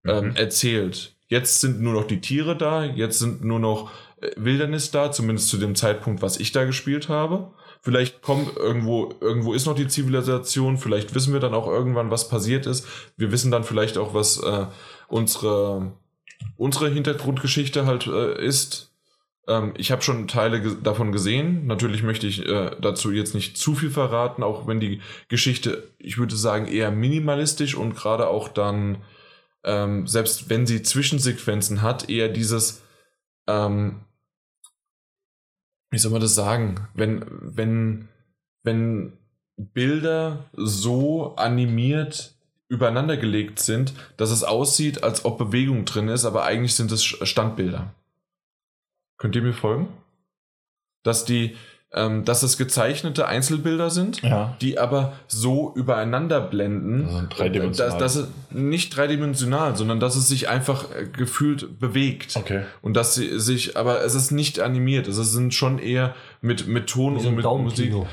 ähm, 0.08 0.30
Mhm. 0.30 0.36
erzählt. 0.36 1.16
Jetzt 1.28 1.62
sind 1.62 1.82
nur 1.82 1.94
noch 1.94 2.08
die 2.08 2.20
Tiere 2.22 2.58
da, 2.58 2.84
jetzt 2.84 3.20
sind 3.20 3.44
nur 3.44 3.60
noch 3.60 3.92
Wildernis 4.36 4.92
da, 4.92 5.12
zumindest 5.12 5.50
zu 5.50 5.58
dem 5.58 5.76
Zeitpunkt, 5.76 6.22
was 6.22 6.40
ich 6.40 6.52
da 6.52 6.66
gespielt 6.66 7.10
habe. 7.10 7.52
Vielleicht 7.82 8.22
kommt 8.22 8.58
irgendwo, 8.58 9.14
irgendwo 9.22 9.54
ist 9.54 9.66
noch 9.66 9.76
die 9.76 9.88
Zivilisation, 9.88 10.78
vielleicht 10.78 11.16
wissen 11.16 11.32
wir 11.32 11.40
dann 11.40 11.54
auch 11.54 11.68
irgendwann, 11.68 12.12
was 12.12 12.28
passiert 12.28 12.66
ist. 12.66 12.86
Wir 13.16 13.32
wissen 13.32 13.52
dann 13.52 13.64
vielleicht 13.64 13.98
auch, 13.98 14.14
was 14.14 14.42
äh, 14.44 14.66
unsere, 15.08 15.94
unsere 16.58 16.90
Hintergrundgeschichte 16.90 17.86
halt 17.86 18.08
äh, 18.08 18.46
ist. 18.46 18.94
Ähm, 19.48 19.74
ich 19.78 19.92
habe 19.92 20.02
schon 20.02 20.28
Teile 20.28 20.62
ge 20.62 20.76
davon 20.84 21.14
gesehen. 21.14 21.68
Natürlich 21.68 22.04
möchte 22.04 22.28
ich 22.28 22.46
äh, 22.46 22.72
dazu 22.82 23.12
jetzt 23.12 23.34
nicht 23.34 23.58
zu 23.58 23.76
viel 23.76 23.92
verraten, 23.92 24.44
auch 24.44 24.68
wenn 24.68 24.82
die 24.82 25.02
Geschichte, 25.30 25.90
ich 26.00 26.18
würde 26.18 26.36
sagen, 26.36 26.68
eher 26.68 26.92
minimalistisch 26.92 27.76
und 27.76 27.96
gerade 27.96 28.28
auch 28.28 28.50
dann, 28.50 28.98
ähm, 29.64 30.06
selbst 30.06 30.50
wenn 30.50 30.68
sie 30.68 30.84
Zwischensequenzen 30.84 31.82
hat, 31.82 32.10
eher 32.10 32.28
dieses, 32.28 32.82
ähm, 33.48 34.02
wie 35.92 35.98
soll 35.98 36.12
man 36.12 36.22
das 36.22 36.36
sagen, 36.36 36.88
wenn, 36.94 37.26
wenn, 37.30 38.08
wenn 38.64 39.18
Bilder 39.58 40.50
so 40.54 41.36
animiert 41.36 42.36
übereinander 42.68 43.18
gelegt 43.18 43.60
sind, 43.60 43.94
dass 44.18 44.30
es 44.30 44.44
aussieht, 44.44 45.04
als 45.04 45.26
ob 45.26 45.38
Bewegung 45.40 45.86
drin 45.86 46.08
ist, 46.08 46.26
aber 46.26 46.44
eigentlich 46.44 46.76
sind 46.76 46.92
es 46.92 47.04
Standbilder. 47.04 47.94
Könnt 49.18 49.36
ihr 49.36 49.42
mir 49.42 49.54
folgen? 49.54 49.90
Dass 51.04 51.26
die, 51.26 51.58
ähm, 51.92 52.24
dass 52.24 52.44
es 52.44 52.58
gezeichnete 52.58 53.28
Einzelbilder 53.28 53.90
sind, 53.90 54.22
Ja. 54.22 54.56
die 54.62 54.78
aber 54.78 55.14
so 55.28 55.74
übereinander 55.76 56.40
blenden, 56.40 57.06
Also 57.08 57.24
dreidimensional. 57.30 57.98
dass, 58.00 58.16
dass 58.16 58.24
es 58.26 58.28
nicht 58.52 58.96
dreidimensional, 58.96 59.76
sondern 59.76 60.00
dass 60.00 60.16
es 60.16 60.28
sich 60.28 60.50
einfach 60.50 60.86
äh, 60.96 61.06
gefühlt 61.08 61.80
bewegt. 61.80 62.36
Okay. 62.36 62.64
Und 62.84 62.94
dass 62.96 63.16
sie 63.16 63.40
sich, 63.40 63.76
aber 63.76 64.04
es 64.04 64.14
ist 64.14 64.30
nicht 64.32 64.60
animiert, 64.60 65.08
es 65.08 65.16
sind 65.18 65.54
schon 65.54 65.80
eher 65.80 66.14
mit, 66.42 66.68
mit 66.68 66.88
Ton 66.88 67.18
und 67.18 67.36
mit 67.36 67.44
Daumenkino. 67.46 68.08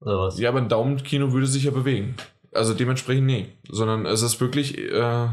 Oder 0.00 0.18
was? 0.20 0.38
Ja, 0.38 0.50
aber 0.50 0.60
ein 0.60 0.68
Daumenkino 0.68 1.32
würde 1.32 1.46
sich 1.48 1.64
ja 1.64 1.70
bewegen. 1.72 2.14
Also 2.52 2.74
dementsprechend 2.74 3.26
nee. 3.26 3.48
Sondern 3.68 4.06
es 4.06 4.22
ist 4.22 4.40
wirklich, 4.40 4.78
äh, 4.78 5.26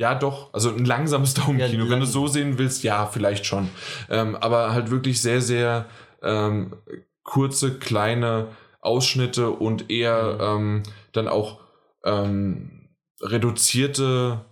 ja 0.00 0.14
doch, 0.14 0.52
also 0.54 0.70
ein 0.70 0.84
langsames 0.84 1.34
Daumenkino. 1.34 1.84
Ja, 1.84 1.90
Wenn 1.90 2.00
du 2.00 2.06
so 2.06 2.26
sehen 2.26 2.56
willst, 2.58 2.84
ja, 2.84 3.06
vielleicht 3.06 3.44
schon. 3.46 3.68
Ähm, 4.08 4.36
aber 4.36 4.72
halt 4.72 4.90
wirklich 4.90 5.20
sehr, 5.20 5.40
sehr 5.40 5.86
ähm, 6.22 6.74
kurze, 7.22 7.78
kleine 7.78 8.48
Ausschnitte 8.80 9.50
und 9.50 9.90
eher 9.90 10.38
ähm, 10.40 10.82
dann 11.12 11.28
auch 11.28 11.60
ähm, 12.04 12.88
reduzierte, 13.20 14.44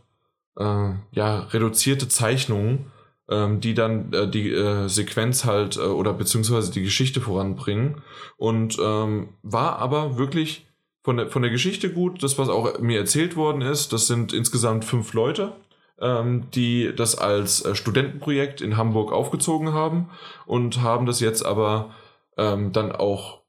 äh, 0.57 0.91
ja, 1.13 1.39
reduzierte 1.51 2.09
Zeichnungen, 2.09 2.93
ähm, 3.29 3.61
die 3.61 3.75
dann 3.75 4.13
äh, 4.13 4.29
die 4.29 4.51
äh, 4.51 4.89
Sequenz 4.89 5.45
halt 5.45 5.77
äh, 5.77 5.81
oder 5.81 6.13
beziehungsweise 6.13 6.73
die 6.73 6.83
Geschichte 6.83 7.21
voranbringen. 7.21 8.03
Und 8.37 8.79
ähm, 8.81 9.35
war 9.43 9.79
aber 9.79 10.19
wirklich 10.19 10.67
von 11.03 11.17
der, 11.17 11.29
von 11.29 11.43
der 11.43 11.51
Geschichte 11.51 11.93
gut. 11.93 12.23
Das, 12.23 12.39
was 12.39 12.49
auch 12.49 12.79
mir 12.81 12.99
erzählt 12.99 13.37
worden 13.37 13.63
ist, 13.63 13.93
das 13.93 14.07
sind 14.07 14.33
insgesamt 14.33 14.85
fünf 14.85 15.13
Leute, 15.13 15.53
ähm, 16.01 16.51
die 16.55 16.93
das 16.95 17.17
als 17.17 17.65
äh, 17.65 17.75
Studentenprojekt 17.75 18.61
in 18.61 18.77
Hamburg 18.77 19.13
aufgezogen 19.13 19.73
haben 19.73 20.11
und 20.47 20.83
haben 20.83 21.07
das 21.07 21.21
jetzt 21.21 21.45
aber 21.45 21.95
ähm, 22.37 22.73
dann 22.73 22.93
auch 22.93 23.41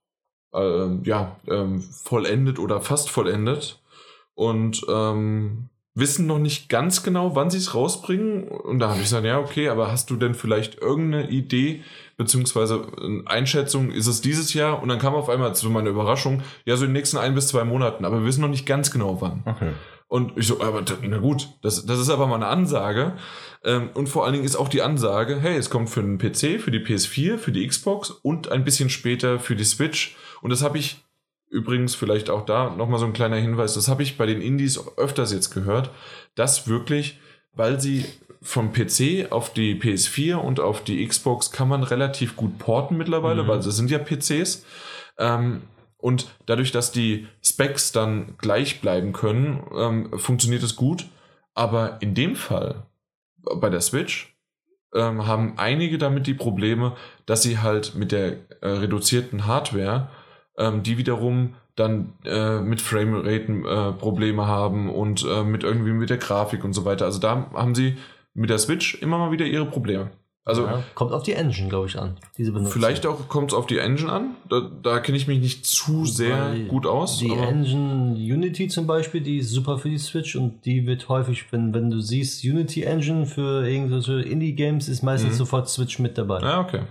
ähm, 0.53 1.01
ja, 1.03 1.35
ähm, 1.47 1.81
vollendet 1.81 2.59
oder 2.59 2.81
fast 2.81 3.09
vollendet 3.09 3.81
und 4.33 4.85
ähm, 4.89 5.69
wissen 5.93 6.27
noch 6.27 6.37
nicht 6.37 6.69
ganz 6.69 7.01
genau, 7.01 7.35
wann 7.35 7.49
sie 7.49 7.57
es 7.57 7.73
rausbringen. 7.73 8.47
Und 8.47 8.79
da 8.79 8.89
habe 8.89 8.97
ich 8.97 9.05
gesagt, 9.05 9.25
ja, 9.25 9.39
okay, 9.39 9.69
aber 9.69 9.91
hast 9.91 10.11
du 10.11 10.15
denn 10.15 10.35
vielleicht 10.35 10.79
irgendeine 10.79 11.29
Idee, 11.29 11.81
beziehungsweise 12.17 12.85
eine 13.01 13.23
Einschätzung, 13.25 13.91
ist 13.91 14.05
es 14.05 14.21
dieses 14.21 14.53
Jahr? 14.53 14.81
Und 14.81 14.89
dann 14.89 14.99
kam 14.99 15.15
auf 15.15 15.27
einmal 15.27 15.55
zu 15.55 15.69
meiner 15.71 15.89
Überraschung, 15.89 16.43
ja, 16.65 16.77
so 16.77 16.85
in 16.85 16.91
den 16.91 16.93
nächsten 16.93 17.17
ein 17.17 17.33
bis 17.33 17.47
zwei 17.47 17.63
Monaten, 17.63 18.05
aber 18.05 18.19
wir 18.19 18.25
wissen 18.25 18.41
noch 18.41 18.47
nicht 18.47 18.67
ganz 18.67 18.91
genau 18.91 19.21
wann. 19.21 19.41
Okay. 19.45 19.71
Und 20.07 20.37
ich 20.37 20.47
so, 20.47 20.61
aber 20.61 20.83
na 21.01 21.17
gut, 21.17 21.49
das, 21.61 21.85
das 21.85 21.99
ist 21.99 22.09
aber 22.09 22.27
mal 22.27 22.35
eine 22.35 22.47
Ansage. 22.47 23.13
Ähm, 23.63 23.89
und 23.93 24.07
vor 24.07 24.23
allen 24.23 24.33
Dingen 24.33 24.45
ist 24.45 24.55
auch 24.55 24.69
die 24.69 24.81
Ansage, 24.81 25.39
hey, 25.39 25.57
es 25.57 25.69
kommt 25.69 25.89
für 25.89 26.01
den 26.01 26.17
PC, 26.17 26.61
für 26.61 26.71
die 26.71 26.79
PS4, 26.79 27.37
für 27.37 27.51
die 27.51 27.67
Xbox 27.67 28.11
und 28.11 28.49
ein 28.49 28.63
bisschen 28.63 28.89
später 28.89 29.39
für 29.39 29.55
die 29.55 29.65
Switch. 29.65 30.15
Und 30.41 30.51
das 30.51 30.63
habe 30.63 30.77
ich 30.77 31.03
übrigens 31.49 31.95
vielleicht 31.95 32.29
auch 32.29 32.45
da 32.45 32.69
nochmal 32.69 32.99
so 32.99 33.05
ein 33.05 33.13
kleiner 33.13 33.37
Hinweis, 33.37 33.73
das 33.73 33.87
habe 33.87 34.03
ich 34.03 34.17
bei 34.17 34.25
den 34.25 34.41
Indies 34.41 34.79
öfters 34.97 35.31
jetzt 35.33 35.51
gehört, 35.53 35.91
dass 36.35 36.67
wirklich, 36.67 37.19
weil 37.53 37.79
sie 37.79 38.05
vom 38.41 38.71
PC 38.71 39.31
auf 39.31 39.51
die 39.51 39.75
PS4 39.79 40.35
und 40.35 40.59
auf 40.59 40.83
die 40.83 41.05
Xbox 41.05 41.51
kann 41.51 41.67
man 41.67 41.83
relativ 41.83 42.35
gut 42.35 42.59
porten 42.59 42.97
mittlerweile, 42.97 43.43
Mhm. 43.43 43.47
weil 43.47 43.57
das 43.57 43.75
sind 43.75 43.89
ja 43.89 43.97
PCs. 43.97 44.63
Ähm, 45.17 45.63
und 45.97 46.27
dadurch, 46.45 46.71
dass 46.71 46.91
die 46.91 47.27
Specs 47.43 47.91
dann 47.91 48.35
gleich 48.37 48.81
bleiben 48.81 49.13
können, 49.13 49.63
ähm, 49.75 50.19
funktioniert 50.19 50.63
es 50.63 50.75
gut. 50.75 51.07
Aber 51.53 52.01
in 52.01 52.13
dem 52.13 52.35
Fall, 52.35 52.83
bei 53.55 53.69
der 53.69 53.81
Switch, 53.81 54.37
ähm, 54.93 55.25
haben 55.25 55.53
einige 55.57 55.97
damit 55.97 56.27
die 56.27 56.33
Probleme, 56.33 56.95
dass 57.25 57.41
sie 57.41 57.59
halt 57.59 57.95
mit 57.95 58.11
der 58.11 58.37
äh, 58.61 58.67
reduzierten 58.67 59.47
Hardware, 59.47 60.09
ähm, 60.57 60.83
die 60.83 60.97
wiederum 60.97 61.55
dann 61.75 62.13
äh, 62.25 62.59
mit 62.59 62.81
Framerate 62.81 63.51
äh, 63.51 63.93
Probleme 63.93 64.47
haben 64.47 64.89
und 64.89 65.25
äh, 65.25 65.43
mit 65.43 65.63
irgendwie 65.63 65.91
mit 65.91 66.09
der 66.09 66.17
Grafik 66.17 66.63
und 66.63 66.73
so 66.73 66.85
weiter. 66.85 67.05
Also 67.05 67.19
da 67.19 67.51
haben 67.53 67.75
sie 67.75 67.97
mit 68.33 68.49
der 68.49 68.57
Switch 68.57 68.95
immer 69.01 69.17
mal 69.17 69.31
wieder 69.31 69.45
ihre 69.45 69.65
Probleme. 69.65 70.11
Also 70.47 70.63
ja, 70.63 70.81
kommt 70.95 71.11
auf 71.11 71.23
die 71.23 71.33
Engine, 71.33 71.67
glaube 71.67 71.87
ich, 71.87 71.99
an. 71.99 72.15
Diese 72.37 72.51
Benutzung. 72.53 72.71
vielleicht 72.71 73.05
auch 73.05 73.27
kommt 73.27 73.51
es 73.51 73.57
auf 73.57 73.67
die 73.67 73.79
Engine 73.79 74.11
an. 74.11 74.35
Da, 74.49 74.61
da 74.81 74.99
kenne 74.99 75.17
ich 75.17 75.27
mich 75.27 75.39
nicht 75.39 75.65
zu 75.65 76.05
sehr 76.05 76.51
Weil 76.51 76.65
gut 76.67 76.85
aus. 76.85 77.17
Die 77.19 77.29
Engine 77.31 78.13
Unity 78.15 78.69
zum 78.69 78.87
Beispiel, 78.87 79.19
die 79.21 79.39
ist 79.39 79.49
super 79.49 79.77
für 79.77 79.89
die 79.89 79.97
Switch 79.97 80.35
und 80.37 80.65
die 80.65 80.87
wird 80.87 81.09
häufig, 81.09 81.51
wenn, 81.51 81.73
wenn 81.73 81.89
du 81.89 81.99
siehst, 81.99 82.45
Unity 82.45 82.83
Engine 82.83 83.25
für 83.25 83.67
irgendwelche 83.67 84.21
Indie-Games, 84.21 84.87
ist 84.87 85.03
meistens 85.03 85.33
Mhm. 85.33 85.37
sofort 85.37 85.67
Switch 85.69 85.99
mit 85.99 86.17
dabei. 86.17 86.39
ja, 86.41 86.61
okay. 86.61 86.81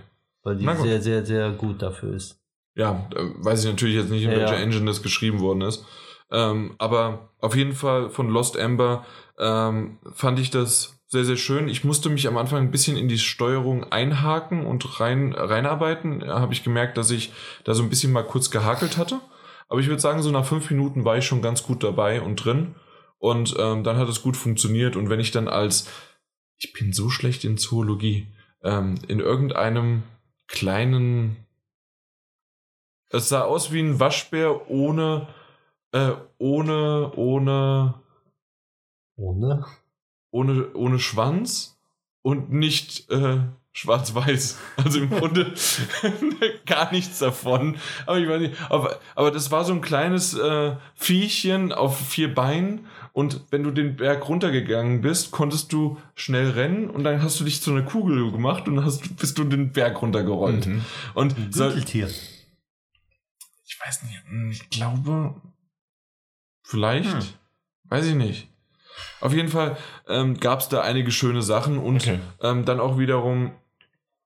Weil 0.43 0.57
die 0.57 0.65
sehr, 0.65 1.01
sehr, 1.01 1.25
sehr 1.25 1.51
gut 1.51 1.81
dafür 1.81 2.13
ist. 2.13 2.39
Ja, 2.75 3.09
äh, 3.15 3.19
weiß 3.43 3.63
ich 3.65 3.69
natürlich 3.71 3.95
jetzt 3.95 4.11
nicht, 4.11 4.23
in 4.23 4.31
Ja, 4.31 4.37
welcher 4.37 4.55
ja. 4.57 4.61
Engine 4.61 4.85
das 4.85 5.01
geschrieben 5.01 5.39
worden 5.39 5.61
ist. 5.61 5.83
Ähm, 6.31 6.75
aber 6.77 7.29
auf 7.39 7.55
jeden 7.55 7.73
Fall 7.73 8.09
von 8.11 8.29
Lost 8.29 8.55
Ember 8.55 9.03
ähm, 9.39 9.97
fand 10.13 10.39
ich 10.39 10.51
das 10.51 10.96
sehr, 11.07 11.25
sehr 11.25 11.37
schön. 11.37 11.67
Ich 11.67 11.83
musste 11.83 12.09
mich 12.09 12.27
am 12.27 12.37
Anfang 12.37 12.59
ein 12.63 12.71
bisschen 12.71 12.97
in 12.97 13.07
die 13.07 13.17
Steuerung 13.17 13.85
einhaken 13.91 14.65
und 14.65 14.99
rein, 14.99 15.33
reinarbeiten. 15.33 16.19
Da 16.19 16.39
habe 16.39 16.53
ich 16.53 16.63
gemerkt, 16.63 16.97
dass 16.97 17.11
ich 17.11 17.31
da 17.63 17.73
so 17.73 17.83
ein 17.83 17.89
bisschen 17.89 18.11
mal 18.11 18.25
kurz 18.25 18.51
gehakelt 18.51 18.97
hatte. 18.97 19.21
Aber 19.69 19.79
ich 19.79 19.87
würde 19.87 20.01
sagen, 20.01 20.21
so 20.21 20.31
nach 20.31 20.45
fünf 20.45 20.69
Minuten 20.69 21.05
war 21.05 21.17
ich 21.17 21.25
schon 21.25 21.41
ganz 21.41 21.63
gut 21.63 21.83
dabei 21.83 22.21
und 22.21 22.37
drin. 22.37 22.75
Und 23.19 23.55
ähm, 23.57 23.83
dann 23.83 23.97
hat 23.97 24.09
es 24.09 24.21
gut 24.21 24.37
funktioniert. 24.37 24.95
Und 24.95 25.09
wenn 25.09 25.19
ich 25.19 25.31
dann 25.31 25.47
als, 25.47 25.89
ich 26.57 26.73
bin 26.73 26.93
so 26.93 27.09
schlecht 27.09 27.43
in 27.45 27.57
Zoologie, 27.57 28.27
ähm, 28.63 28.95
in 29.07 29.19
irgendeinem 29.19 30.03
kleinen 30.47 31.47
es 33.09 33.29
sah 33.29 33.43
aus 33.43 33.71
wie 33.71 33.79
ein 33.79 33.99
Waschbär 33.99 34.69
ohne, 34.69 35.27
äh, 35.91 36.11
ohne, 36.37 37.11
ohne, 37.15 37.93
Ohne? 39.15 39.65
Ohne, 40.31 40.73
ohne 40.73 40.99
Schwanz 40.99 41.77
und 42.21 42.51
nicht 42.51 43.09
äh, 43.09 43.39
schwarz-weiß. 43.73 44.57
Also 44.77 44.99
im 44.99 45.09
Grunde 45.09 45.53
gar 46.65 46.91
nichts 46.91 47.19
davon. 47.19 47.77
Aber 48.05 48.19
ich 48.19 48.27
weiß 48.27 48.41
nicht, 48.41 48.55
aber, 48.69 48.99
aber 49.15 49.31
das 49.31 49.51
war 49.51 49.63
so 49.65 49.73
ein 49.73 49.81
kleines 49.81 50.33
äh, 50.33 50.75
Viechchen 50.95 51.71
auf 51.71 51.99
vier 51.99 52.33
Beinen 52.33 52.85
und 53.13 53.41
wenn 53.49 53.63
du 53.63 53.71
den 53.71 53.95
Berg 53.95 54.29
runtergegangen 54.29 55.01
bist, 55.01 55.31
konntest 55.31 55.73
du 55.73 55.97
schnell 56.13 56.51
rennen 56.51 56.87
und 56.89 57.03
dann 57.03 57.23
hast 57.23 57.39
du 57.39 57.43
dich 57.45 57.61
zu 57.63 57.71
einer 57.71 57.81
Kugel 57.81 58.31
gemacht 58.31 58.67
und 58.67 58.83
hast, 58.85 59.17
bist 59.17 59.37
du 59.39 59.43
den 59.43 59.71
Berg 59.71 59.99
runtergerollt. 60.01 60.67
Mhm. 60.67 60.85
Und 61.15 61.35
Ein 61.35 61.49
Gürteltier. 61.51 62.07
Ich 63.65 63.79
weiß 63.83 64.03
nicht, 64.03 64.23
hm, 64.27 64.51
ich 64.51 64.69
glaube, 64.69 65.33
vielleicht, 66.61 67.11
Hm. 67.11 67.23
weiß 67.85 68.05
ich 68.05 68.15
nicht. 68.15 68.49
Auf 69.21 69.33
jeden 69.33 69.49
Fall 69.49 69.77
ähm, 70.07 70.39
gab 70.39 70.59
es 70.59 70.69
da 70.69 70.81
einige 70.81 71.11
schöne 71.11 71.41
Sachen 71.41 71.77
und 71.77 71.97
Okay. 71.97 72.19
ähm, 72.41 72.65
dann 72.65 72.79
auch 72.79 72.97
wiederum 72.97 73.51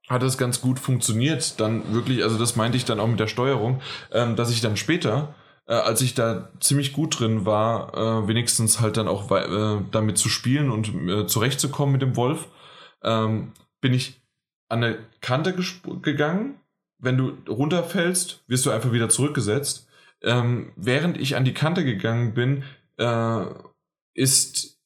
hat 0.10 0.24
es 0.24 0.38
ganz 0.38 0.62
gut 0.62 0.80
funktioniert. 0.80 1.60
Dann 1.60 1.94
wirklich, 1.94 2.24
also 2.24 2.38
das 2.38 2.56
meinte 2.56 2.78
ich 2.78 2.86
dann 2.86 3.00
auch 3.00 3.08
mit 3.08 3.20
der 3.20 3.28
Steuerung, 3.28 3.82
ähm, 4.12 4.36
dass 4.36 4.52
ich 4.52 4.62
dann 4.62 4.78
später, 4.78 5.34
äh, 5.68 5.74
als 5.74 6.02
ich 6.02 6.14
da 6.14 6.50
ziemlich 6.60 6.94
gut 6.94 7.20
drin 7.20 7.46
war, 7.46 7.94
äh, 8.24 8.28
wenigstens 8.28 8.82
halt 8.82 8.98
dann 8.98 9.08
auch 9.08 9.32
äh, 9.32 9.82
damit 9.92 10.18
zu 10.18 10.28
spielen 10.30 10.70
und 10.70 10.94
äh, 11.10 11.28
zurechtzukommen 11.28 11.94
mit 11.94 12.02
dem 12.02 12.16
Wolf, 12.16 12.48
ähm, 13.04 13.54
bin 13.80 13.94
ich 13.94 14.22
an 14.68 14.84
eine 14.84 14.98
Kante 15.22 15.56
gegangen. 16.02 16.56
Wenn 17.00 17.18
du 17.18 17.38
runterfällst, 17.50 18.44
wirst 18.48 18.66
du 18.66 18.72
einfach 18.72 18.92
wieder 18.92 19.10
zurückgesetzt. 19.10 19.88
Ähm, 20.22 20.72
während 20.76 21.18
ich 21.18 21.36
an 21.36 21.46
die 21.46 21.54
Kante 21.54 21.84
gegangen 21.84 22.34
bin, 22.34 22.64
äh, 22.98 23.46
ist 24.14 24.80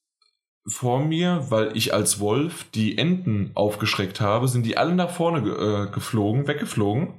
vor 0.68 1.00
mir, 1.00 1.46
weil 1.50 1.76
ich 1.78 1.94
als 1.94 2.20
Wolf 2.20 2.66
die 2.74 2.98
Enten 2.98 3.52
aufgeschreckt 3.54 4.20
habe, 4.20 4.48
sind 4.48 4.66
die 4.66 4.78
alle 4.78 4.96
nach 4.96 5.12
vorne 5.12 5.44
ge 5.44 5.54
äh, 5.54 5.92
geflogen, 5.92 6.48
weggeflogen. 6.48 7.14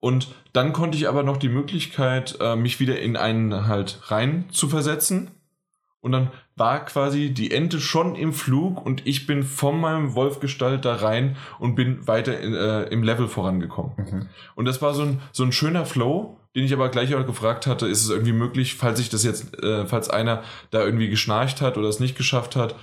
Und 0.00 0.28
dann 0.52 0.72
konnte 0.72 0.96
ich 0.96 1.08
aber 1.08 1.24
noch 1.24 1.38
die 1.38 1.48
Möglichkeit, 1.48 2.38
äh, 2.40 2.54
mich 2.54 2.78
wieder 2.78 3.00
in 3.00 3.16
einen 3.16 3.66
halt 3.66 4.10
rein 4.10 4.44
zu 4.50 4.68
versetzen. 4.68 5.32
Und 6.00 6.12
dann 6.12 6.30
war 6.54 6.84
quasi 6.84 7.34
die 7.34 7.50
Ente 7.50 7.80
schon 7.80 8.14
im 8.14 8.32
Flug 8.32 8.84
und 8.84 9.04
ich 9.04 9.26
bin 9.26 9.42
von 9.42 9.80
meinem 9.80 10.14
Wolfgestalt 10.14 10.84
da 10.84 10.94
rein 10.94 11.36
und 11.58 11.74
bin 11.74 12.06
weiter 12.06 12.38
in, 12.38 12.54
äh, 12.54 12.84
im 12.84 13.02
Level 13.02 13.26
vorangekommen. 13.26 13.92
Mhm. 13.96 14.28
Und 14.54 14.64
das 14.66 14.80
war 14.80 14.94
so 14.94 15.02
ein, 15.02 15.20
so 15.32 15.42
ein 15.42 15.50
schöner 15.50 15.84
Flow, 15.86 16.38
den 16.54 16.64
ich 16.64 16.72
aber 16.72 16.88
gleich 16.88 17.14
auch 17.14 17.26
gefragt 17.26 17.66
hatte, 17.66 17.86
ist 17.86 18.02
es 18.02 18.10
irgendwie 18.10 18.32
möglich, 18.32 18.74
falls 18.74 19.00
ich 19.00 19.08
das 19.08 19.24
jetzt, 19.24 19.62
äh, 19.62 19.86
falls 19.86 20.08
einer 20.08 20.42
da 20.70 20.84
irgendwie 20.84 21.08
geschnarcht 21.08 21.60
hat 21.60 21.76
oder 21.76 21.88
es 21.88 22.00
nicht 22.00 22.16
geschafft 22.16 22.56
hat, 22.56 22.74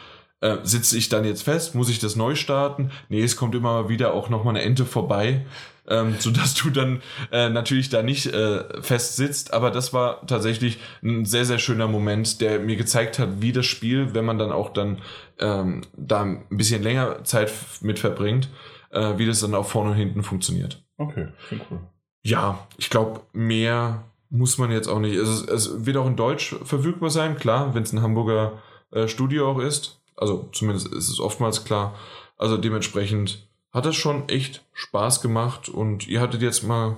äh, 0.41 0.57
sitze 0.63 0.97
ich 0.97 1.09
dann 1.09 1.25
jetzt 1.25 1.43
fest? 1.43 1.75
Muss 1.75 1.89
ich 1.89 1.99
das 1.99 2.15
neu 2.15 2.35
starten? 2.35 2.91
Nee, 3.09 3.23
es 3.23 3.35
kommt 3.35 3.55
immer 3.55 3.83
mal 3.83 3.89
wieder 3.89 4.13
auch 4.13 4.29
nochmal 4.29 4.55
eine 4.55 4.63
Ente 4.63 4.85
vorbei, 4.85 5.45
ähm, 5.87 6.15
sodass 6.19 6.53
du 6.53 6.69
dann 6.69 7.01
äh, 7.31 7.49
natürlich 7.49 7.89
da 7.89 8.03
nicht 8.03 8.27
äh, 8.27 8.81
fest 8.81 9.15
sitzt. 9.15 9.53
Aber 9.53 9.71
das 9.71 9.93
war 9.93 10.25
tatsächlich 10.27 10.77
ein 11.03 11.25
sehr, 11.25 11.45
sehr 11.45 11.59
schöner 11.59 11.87
Moment, 11.87 12.41
der 12.41 12.59
mir 12.59 12.75
gezeigt 12.75 13.17
hat, 13.17 13.41
wie 13.41 13.51
das 13.51 13.65
Spiel, 13.65 14.13
wenn 14.13 14.25
man 14.25 14.37
dann 14.37 14.51
auch 14.51 14.69
dann 14.69 14.99
ähm, 15.39 15.81
da 15.97 16.23
ein 16.23 16.45
bisschen 16.49 16.83
länger 16.83 17.23
Zeit 17.23 17.51
mit 17.81 17.99
verbringt, 17.99 18.49
äh, 18.91 19.17
wie 19.17 19.25
das 19.25 19.39
dann 19.39 19.55
auch 19.55 19.67
vorne 19.67 19.91
und 19.91 19.97
hinten 19.97 20.23
funktioniert. 20.23 20.83
Okay, 20.97 21.29
cool. 21.69 21.79
Ja, 22.25 22.67
ich 22.77 22.89
glaube, 22.89 23.21
mehr 23.33 24.03
muss 24.31 24.57
man 24.57 24.71
jetzt 24.71 24.87
auch 24.87 24.99
nicht. 24.99 25.15
Es, 25.15 25.29
ist- 25.29 25.49
es 25.49 25.85
wird 25.85 25.95
auch 25.97 26.07
in 26.07 26.15
Deutsch 26.15 26.55
verfügbar 26.63 27.11
sein, 27.11 27.37
klar, 27.37 27.75
wenn 27.75 27.83
es 27.83 27.93
ein 27.93 28.01
Hamburger 28.01 28.61
äh, 28.91 29.07
Studio 29.07 29.49
auch 29.51 29.59
ist. 29.59 30.01
Also 30.17 30.49
zumindest 30.51 30.87
ist 30.87 31.09
es 31.09 31.19
oftmals 31.19 31.65
klar. 31.65 31.93
Also 32.37 32.57
dementsprechend 32.57 33.47
hat 33.71 33.85
das 33.85 33.95
schon 33.95 34.27
echt 34.29 34.65
Spaß 34.73 35.21
gemacht 35.21 35.69
und 35.69 36.07
ihr 36.07 36.19
hattet 36.21 36.41
jetzt 36.41 36.63
mal 36.63 36.97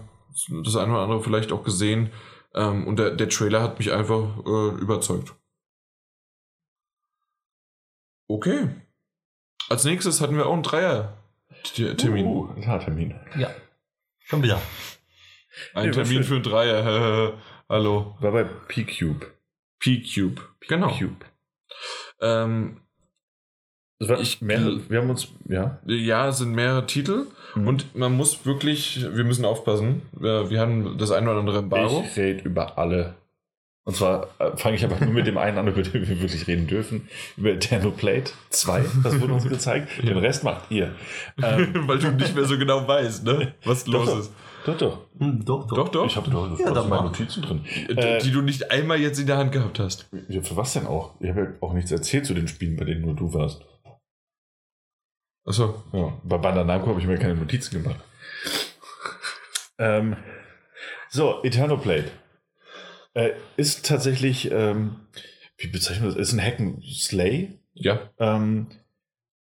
das 0.64 0.76
eine 0.78 0.94
oder 0.94 1.02
andere 1.02 1.22
vielleicht 1.24 1.52
auch 1.52 1.64
gesehen 1.64 2.12
ähm, 2.56 2.88
und 2.88 2.98
der, 2.98 3.12
der 3.12 3.28
Trailer 3.28 3.62
hat 3.62 3.80
mich 3.80 3.92
einfach 3.92 4.24
äh, 4.46 4.70
überzeugt. 4.80 5.34
Okay. 8.30 8.70
Als 9.70 9.84
nächstes 9.84 10.22
hatten 10.22 10.38
wir 10.38 10.46
auch 10.46 10.54
einen 10.54 10.64
Dreier-Termin. 10.64 12.26
Uh, 12.26 12.48
ein 12.56 12.80
Termin. 12.80 13.16
Ja. 13.38 13.50
Schon 14.20 14.44
wieder. 14.44 14.62
Ein 15.74 15.88
Nee, 15.88 15.92
Termin 15.92 16.24
für 16.24 16.36
einen 16.36 16.44
Dreier. 16.44 17.34
Hallo. 17.70 18.16
War 18.20 18.32
bei 18.32 18.44
P-Cube. 18.44 19.26
P-Cube. 19.80 20.42
Genau. 20.68 20.90
Cube. 20.90 21.26
Ähm, 22.22 22.78
Ich- 24.20 24.42
mehrere, 24.42 24.80
wir 24.90 25.00
haben 25.02 25.10
uns, 25.10 25.28
ja. 25.48 25.80
ja, 25.86 26.28
es 26.30 26.38
sind 26.38 26.52
mehrere 26.54 26.86
Titel 26.86 27.26
Mhm. 27.56 27.68
und 27.68 27.96
man 27.96 28.14
muss 28.14 28.46
wirklich, 28.46 29.02
wir 29.02 29.24
müssen 29.24 29.46
aufpassen. 29.46 30.04
Wir, 30.12 30.50
wir 30.50 30.60
haben 30.60 30.98
das 30.98 31.12
eine 31.12 31.30
oder 31.30 31.40
andere 31.40 31.60
Embargo. 31.60 32.04
Ich 32.08 32.18
rede 32.18 32.44
über 32.44 32.78
alle. 32.78 33.16
Und 33.86 33.96
zwar 33.96 34.28
äh, 34.40 34.56
fange 34.58 34.76
ich 34.76 34.84
aber 34.84 35.00
nur 35.04 35.14
mit 35.14 35.28
dem 35.28 35.38
einen 35.38 35.58
an, 35.58 35.68
über 35.68 35.82
den 35.82 35.94
wir 36.08 36.20
wirklich 36.22 36.46
reden 36.46 36.68
dürfen. 36.68 37.08
Über 37.38 37.52
Eternal 37.52 37.92
Plate 37.92 38.34
2. 38.50 38.84
Das 39.02 39.20
wurde 39.22 39.34
uns 39.34 39.48
gezeigt. 39.48 39.90
Den 40.04 40.18
Rest 40.18 40.44
macht 40.44 40.70
ihr. 40.70 40.94
Ähm, 41.42 41.72
Weil 41.88 41.98
du 42.00 42.12
nicht 42.12 42.36
mehr 42.36 42.44
so 42.44 42.58
genau 42.58 42.86
weißt, 42.88 43.24
ne? 43.24 43.54
was 43.64 43.88
los 43.88 44.06
doch, 44.06 44.20
ist. 44.20 44.32
Doch, 44.68 44.78
doch. 44.78 45.00
Hm, 45.18 45.46
doch, 45.46 45.66
doch. 45.66 45.78
Doch, 45.78 45.90
doch. 45.90 46.06
Ich 46.06 46.18
habe 46.18 46.30
doch 46.30 46.60
Ja, 46.60 46.72
dann 46.72 46.90
meine. 46.90 47.04
Notizen 47.06 47.42
drin. 47.42 47.64
die, 47.66 47.94
Äh, 47.98 48.20
die 48.22 48.32
du 48.32 48.42
nicht 48.42 48.70
einmal 48.70 49.00
jetzt 49.00 49.18
in 49.18 49.26
der 49.26 49.38
Hand 49.38 49.54
gehabt 49.54 49.80
hast. 49.80 50.10
Ja, 50.28 50.42
für 50.42 50.58
was 50.58 50.74
denn 50.74 50.86
auch? 50.86 51.16
Ich 51.22 51.30
habe 51.30 51.40
ja 51.42 51.48
auch 51.62 51.72
nichts 51.72 51.90
erzählt 51.90 52.26
zu 52.26 52.34
den 52.34 52.50
Spielen, 52.50 52.76
bei 52.76 52.84
denen 52.84 53.02
nur 53.02 53.16
du 53.16 53.34
warst. 53.34 53.62
Achso. 55.46 55.82
Ja, 55.94 56.14
bei 56.24 56.38
Bandai 56.38 56.66
Namco 56.66 56.88
habe 56.90 57.00
ich 57.00 57.08
mir 57.08 57.18
keine 57.18 57.36
Notizen 57.36 57.82
gemacht. 57.82 58.02
ähm, 59.78 60.18
so, 61.10 61.42
Eternal 61.44 61.78
Plate. 61.78 62.12
Äh, 63.14 63.32
ist 63.56 63.86
tatsächlich, 63.86 64.52
ähm, 64.52 64.98
wie 65.58 65.68
bezeichnet 65.68 66.02
man 66.08 66.14
das? 66.18 66.20
Ist 66.28 66.34
ein 66.34 66.44
Hack 66.44 66.60
and 66.60 66.84
Slay. 66.84 67.58
Ja. 67.74 68.02
Ähm, 68.20 68.68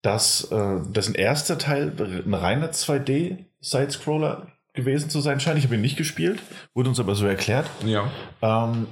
das, 0.02 0.50
äh, 0.50 0.80
dessen 0.90 1.14
erster 1.14 1.58
Teil 1.58 1.92
ein 2.26 2.34
reiner 2.34 2.72
2D-Sidescroller 2.72 4.48
gewesen 4.74 5.10
zu 5.10 5.20
sein 5.20 5.40
scheint. 5.40 5.58
Ich 5.58 5.64
habe 5.64 5.74
ihn 5.74 5.80
nicht 5.80 5.96
gespielt, 5.96 6.40
wurde 6.74 6.88
uns 6.88 7.00
aber 7.00 7.14
so 7.14 7.26
erklärt. 7.26 7.68
Ja. 7.84 8.10
Ähm, 8.40 8.86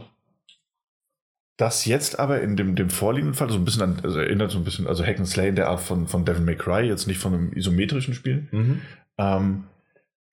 das 1.57 1.85
jetzt 1.85 2.19
aber 2.19 2.41
in 2.41 2.57
dem, 2.57 2.75
dem 2.75 2.89
vorliegenden 2.91 3.35
Fall 3.35 3.51
so 3.51 3.57
ein 3.57 3.65
bisschen 3.65 3.83
an, 3.83 4.01
also 4.03 4.19
erinnert 4.19 4.51
so 4.51 4.59
ein 4.59 4.65
bisschen, 4.65 4.87
also 4.87 5.05
Hack 5.05 5.19
and 5.19 5.29
Slay 5.29 5.49
in 5.49 5.57
der 5.57 5.69
Art 5.69 5.81
von, 5.81 6.09
von 6.09 6.25
Devil 6.25 6.43
May 6.43 6.57
Cry, 6.57 6.83
jetzt 6.87 7.07
nicht 7.07 7.19
von 7.19 7.35
einem 7.35 7.53
isometrischen 7.53 8.15
Spiel, 8.15 8.49
Mhm. 8.51 8.81
ähm, 9.19 9.65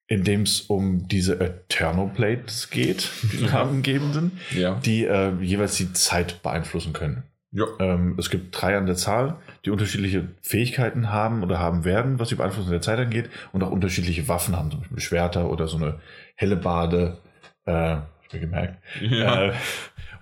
in 0.10 0.24
dem 0.24 0.44
es 0.44 0.61
um 0.61 1.10
diese 1.10 1.38
Eternal 1.41 2.07
Plates 2.15 2.69
geht, 2.69 3.10
die 3.34 3.44
namengebenden, 3.44 4.40
Ja. 4.56 4.76
die 4.76 5.03
äh, 5.03 5.34
jeweils 5.41 5.76
die 5.76 5.91
Zeit 5.91 6.41
beeinflussen 6.44 6.94
können. 6.94 7.24
Ja. 7.52 7.65
Ähm, 7.80 8.15
es 8.18 8.30
gibt 8.30 8.60
drei 8.61 8.78
an 8.78 8.86
der 8.86 8.95
Zahl, 8.95 9.36
die 9.65 9.69
unterschiedliche 9.71 10.27
Fähigkeiten 10.41 11.09
haben 11.11 11.43
oder 11.43 11.59
haben 11.59 11.84
werden, 11.85 12.19
was 12.19 12.29
die 12.29 12.35
Beeinflussung 12.35 12.71
der 12.71 12.81
Zeit 12.81 12.99
angeht, 12.99 13.29
und 13.51 13.63
auch 13.63 13.71
unterschiedliche 13.71 14.27
Waffen 14.27 14.55
haben, 14.55 14.71
zum 14.71 14.79
Beispiel 14.81 14.99
Schwerter 14.99 15.49
oder 15.49 15.67
so 15.67 15.77
eine 15.77 15.99
helle 16.35 16.55
Bade. 16.55 17.17
Äh, 17.65 17.97
ich 18.27 18.34
mir 18.34 18.39
gemerkt. 18.41 18.84
Ja. 19.01 19.45
Äh, 19.45 19.53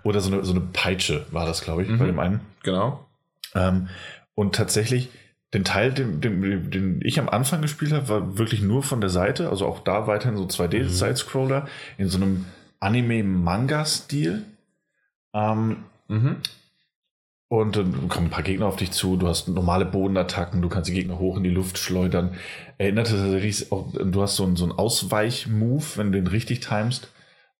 oder 0.03 0.21
so 0.21 0.31
eine, 0.31 0.43
so 0.45 0.51
eine 0.51 0.61
Peitsche 0.61 1.25
war 1.31 1.45
das, 1.45 1.61
glaube 1.61 1.83
ich, 1.83 1.89
Mhm. 1.89 1.97
bei 1.99 2.05
dem 2.05 2.19
einen. 2.19 2.41
Genau. 2.63 3.05
Ähm, 3.55 3.87
und 4.35 4.55
tatsächlich, 4.55 5.09
den 5.53 5.63
Teil, 5.63 5.91
den, 5.93 6.21
den, 6.21 6.69
den 6.69 6.99
ich 7.03 7.19
am 7.19 7.29
Anfang 7.29 7.61
gespielt 7.61 7.93
habe, 7.93 8.09
war 8.09 8.37
wirklich 8.37 8.61
nur 8.61 8.83
von 8.83 8.99
der 9.01 9.09
Seite, 9.09 9.49
also 9.49 9.65
auch 9.65 9.79
da 9.79 10.05
weiterhin 10.07 10.37
so 10.37 10.43
2D-Side-Scroller 10.45 11.67
in 11.97 12.09
so 12.09 12.17
einem 12.17 12.45
Anime-Manga-Stil. 12.79 14.43
Ähm, 15.33 15.77
Mhm. 16.07 16.35
Und 17.47 17.75
dann 17.77 18.09
kommen 18.09 18.27
ein 18.27 18.31
paar 18.31 18.43
Gegner 18.43 18.65
auf 18.65 18.75
dich 18.75 18.91
zu, 18.91 19.17
du 19.17 19.27
hast 19.27 19.47
normale 19.47 19.85
Bodenattacken, 19.85 20.61
du 20.61 20.69
kannst 20.69 20.89
die 20.89 20.93
Gegner 20.93 21.19
hoch 21.19 21.37
in 21.37 21.43
die 21.43 21.49
Luft 21.51 21.77
schleudern. 21.77 22.35
Erinnert 22.77 23.07
es 23.07 23.13
tatsächlich 23.19 23.71
auch, 23.71 23.91
du 23.93 24.21
hast 24.21 24.35
so 24.35 24.43
einen, 24.43 24.55
so 24.55 24.63
einen 24.65 24.73
Ausweich-Move, 24.73 25.83
wenn 25.95 26.11
du 26.11 26.17
den 26.19 26.27
richtig 26.27 26.59
timest. 26.61 27.11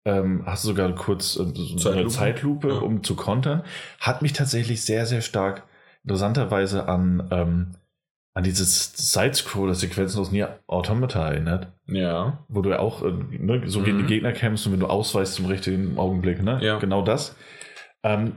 Ähm, 0.08 0.44
hast 0.46 0.64
du 0.64 0.70
sogar 0.70 0.94
kurz 0.94 1.36
äh, 1.36 1.46
so 1.54 1.90
eine 1.90 2.08
Zeitlupe. 2.08 2.10
Zeitlupe, 2.10 2.68
Ja. 2.70 2.76
um 2.80 3.04
zu 3.04 3.16
kontern. 3.16 3.64
Hat 4.00 4.22
mich 4.22 4.34
tatsächlich 4.34 4.84
sehr, 4.84 5.06
sehr 5.06 5.22
stark 5.22 5.64
interessanterweise 6.04 6.88
an, 6.88 7.28
ähm, 7.32 7.76
an 8.36 8.44
diese 8.44 8.66
Side-Scroller-Sequenzen 8.66 10.20
aus 10.20 10.32
Nier 10.32 10.60
Automata 10.68 11.28
erinnert, 11.30 11.72
Ja. 11.88 12.44
wo 12.48 12.62
du 12.62 12.70
ja 12.72 12.80
auch 12.80 13.02
äh, 13.04 13.12
ne, 13.12 13.64
so 13.66 13.82
gegen 13.82 13.98
die 13.98 14.04
Mhm. 14.04 14.08
Gegner 14.08 14.32
kämpfst 14.34 14.66
und 14.68 14.74
wenn 14.74 14.80
du 14.80 14.88
ausweichst 14.88 15.40
im 15.40 15.46
richtigen 15.46 15.98
Augenblick, 15.98 16.44
ne? 16.44 16.60
Ja. 16.62 16.78
Genau 16.80 17.02
das. 17.02 17.36
Ähm, 18.04 18.34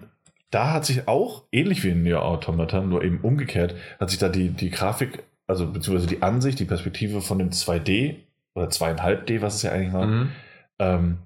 da 0.51 0.73
hat 0.73 0.85
sich 0.87 1.09
auch, 1.09 1.45
ähnlich 1.53 1.85
wie 1.85 1.91
in 1.91 2.03
Nier 2.03 2.23
Automata, 2.23 2.81
nur 2.81 3.03
eben 3.05 3.21
umgekehrt, 3.21 3.75
hat 4.01 4.11
sich 4.11 4.19
da 4.19 4.29
die, 4.29 4.51
die 4.51 4.71
Grafik, 4.71 5.23
also 5.47 5.67
beziehungsweise 5.67 6.07
die 6.09 6.23
Ansicht, 6.23 6.59
die 6.59 6.65
Perspektive 6.65 7.21
von 7.21 7.39
dem 7.39 7.51
2D 7.51 8.17
oder 8.55 8.69
2,5D, 8.69 9.41
was 9.43 9.57
es 9.57 9.63
ja 9.63 9.73
eigentlich 9.73 9.93
war, 9.93 10.07
Mhm. 10.07 10.31
ähm, 10.79 11.19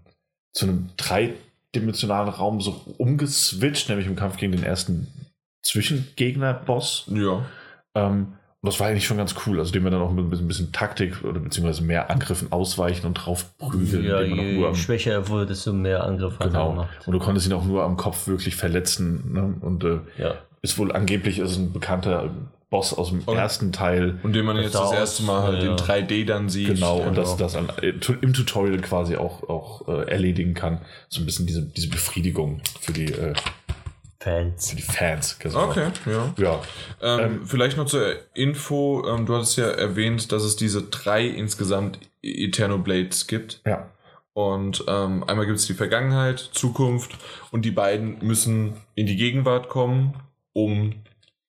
zu 0.52 0.66
einem 0.66 0.90
dreidimensionalen 0.96 2.28
Raum 2.28 2.60
so 2.60 2.82
umgeswitcht, 2.98 3.88
nämlich 3.88 4.06
im 4.06 4.16
Kampf 4.16 4.36
gegen 4.36 4.52
den 4.52 4.64
ersten 4.64 5.06
Zwischengegner-Boss. 5.62 7.10
Ja. 7.14 7.44
Ähm, 7.94 8.34
das 8.62 8.78
war 8.78 8.86
eigentlich 8.86 9.06
schon 9.06 9.16
ganz 9.16 9.34
cool, 9.46 9.58
also 9.58 9.72
dem 9.72 9.82
wir 9.84 9.90
dann 9.90 10.00
auch 10.02 10.12
mit 10.12 10.24
ein 10.24 10.46
bisschen, 10.48 10.70
Taktik 10.72 11.24
oder 11.24 11.40
beziehungsweise 11.40 11.82
mehr 11.82 12.10
Angriffen 12.10 12.52
ausweichen 12.52 13.06
und 13.06 13.14
drauf 13.14 13.46
prügeln, 13.58 14.04
Ja, 14.04 14.20
je 14.22 14.54
nur 14.54 14.68
am, 14.68 14.74
schwächer 14.76 15.12
er 15.12 15.28
wurde, 15.28 15.46
desto 15.46 15.72
mehr 15.72 16.04
Angriff 16.04 16.34
hat 16.34 16.46
er 16.46 16.50
genau. 16.50 16.70
gemacht. 16.70 16.90
Und 17.06 17.12
du 17.12 17.18
konntest 17.18 17.46
ihn 17.48 17.52
auch 17.54 17.64
nur 17.64 17.82
am 17.82 17.96
Kopf 17.96 18.26
wirklich 18.28 18.54
verletzen. 18.54 19.32
Ne? 19.32 19.54
Und 19.60 19.82
äh, 19.84 19.98
Ja. 20.16 20.34
ist 20.62 20.78
wohl 20.78 20.92
angeblich 20.92 21.40
ist 21.40 21.56
ein 21.56 21.72
bekannter 21.72 22.30
Boss 22.70 22.94
aus 22.96 23.10
dem 23.10 23.20
Und- 23.26 23.36
ersten 23.36 23.70
Teil. 23.72 24.18
Und 24.22 24.32
den 24.34 24.46
man 24.46 24.56
Das 24.56 24.66
jetzt 24.66 24.74
das 24.76 24.82
aus, 24.82 24.94
erste 24.94 25.22
Mal 25.24 25.42
halt 25.42 25.62
ja. 25.62 25.70
in 25.72 25.76
3D 25.76 26.24
dann 26.24 26.48
sieht. 26.48 26.68
Genau, 26.68 27.00
Ja. 27.00 27.06
und 27.08 27.18
das, 27.18 27.36
das 27.36 27.54
an, 27.56 27.68
äh, 27.82 27.92
im 28.22 28.32
Tutorial 28.32 28.78
quasi 28.78 29.16
auch, 29.16 29.42
auch 29.48 29.88
äh, 29.88 30.08
erledigen 30.10 30.54
kann. 30.54 30.78
So 31.08 31.20
ein 31.20 31.26
bisschen 31.26 31.46
diese, 31.46 31.62
diese 31.62 31.88
Befriedigung 31.90 32.60
für 32.80 32.92
die, 32.92 33.06
äh, 33.12 33.34
Fans. 34.22 34.74
die 34.74 34.82
Fans. 34.82 35.38
genau. 35.38 35.68
Okay, 35.68 35.90
ja. 36.06 36.34
Ja, 36.38 36.62
Ähm, 37.00 37.44
vielleicht 37.44 37.76
noch 37.76 37.86
zur 37.86 38.14
Info, 38.34 39.04
ähm, 39.08 39.26
du 39.26 39.34
hattest 39.34 39.56
ja 39.56 39.68
erwähnt, 39.68 40.30
dass 40.30 40.44
es 40.44 40.56
diese 40.56 40.82
drei 40.82 41.26
insgesamt 41.26 41.98
Eterno 42.22 42.78
Blades 42.78 43.26
gibt. 43.26 43.60
ja. 43.66 43.88
Und 44.34 44.84
ähm, 44.88 45.24
einmal 45.24 45.44
gibt 45.44 45.58
es 45.58 45.66
die 45.66 45.74
Vergangenheit, 45.74 46.38
Zukunft 46.38 47.18
und 47.50 47.66
die 47.66 47.70
beiden 47.70 48.24
müssen 48.24 48.80
in 48.94 49.04
die 49.06 49.16
Gegenwart 49.16 49.68
kommen, 49.68 50.14
um 50.54 50.94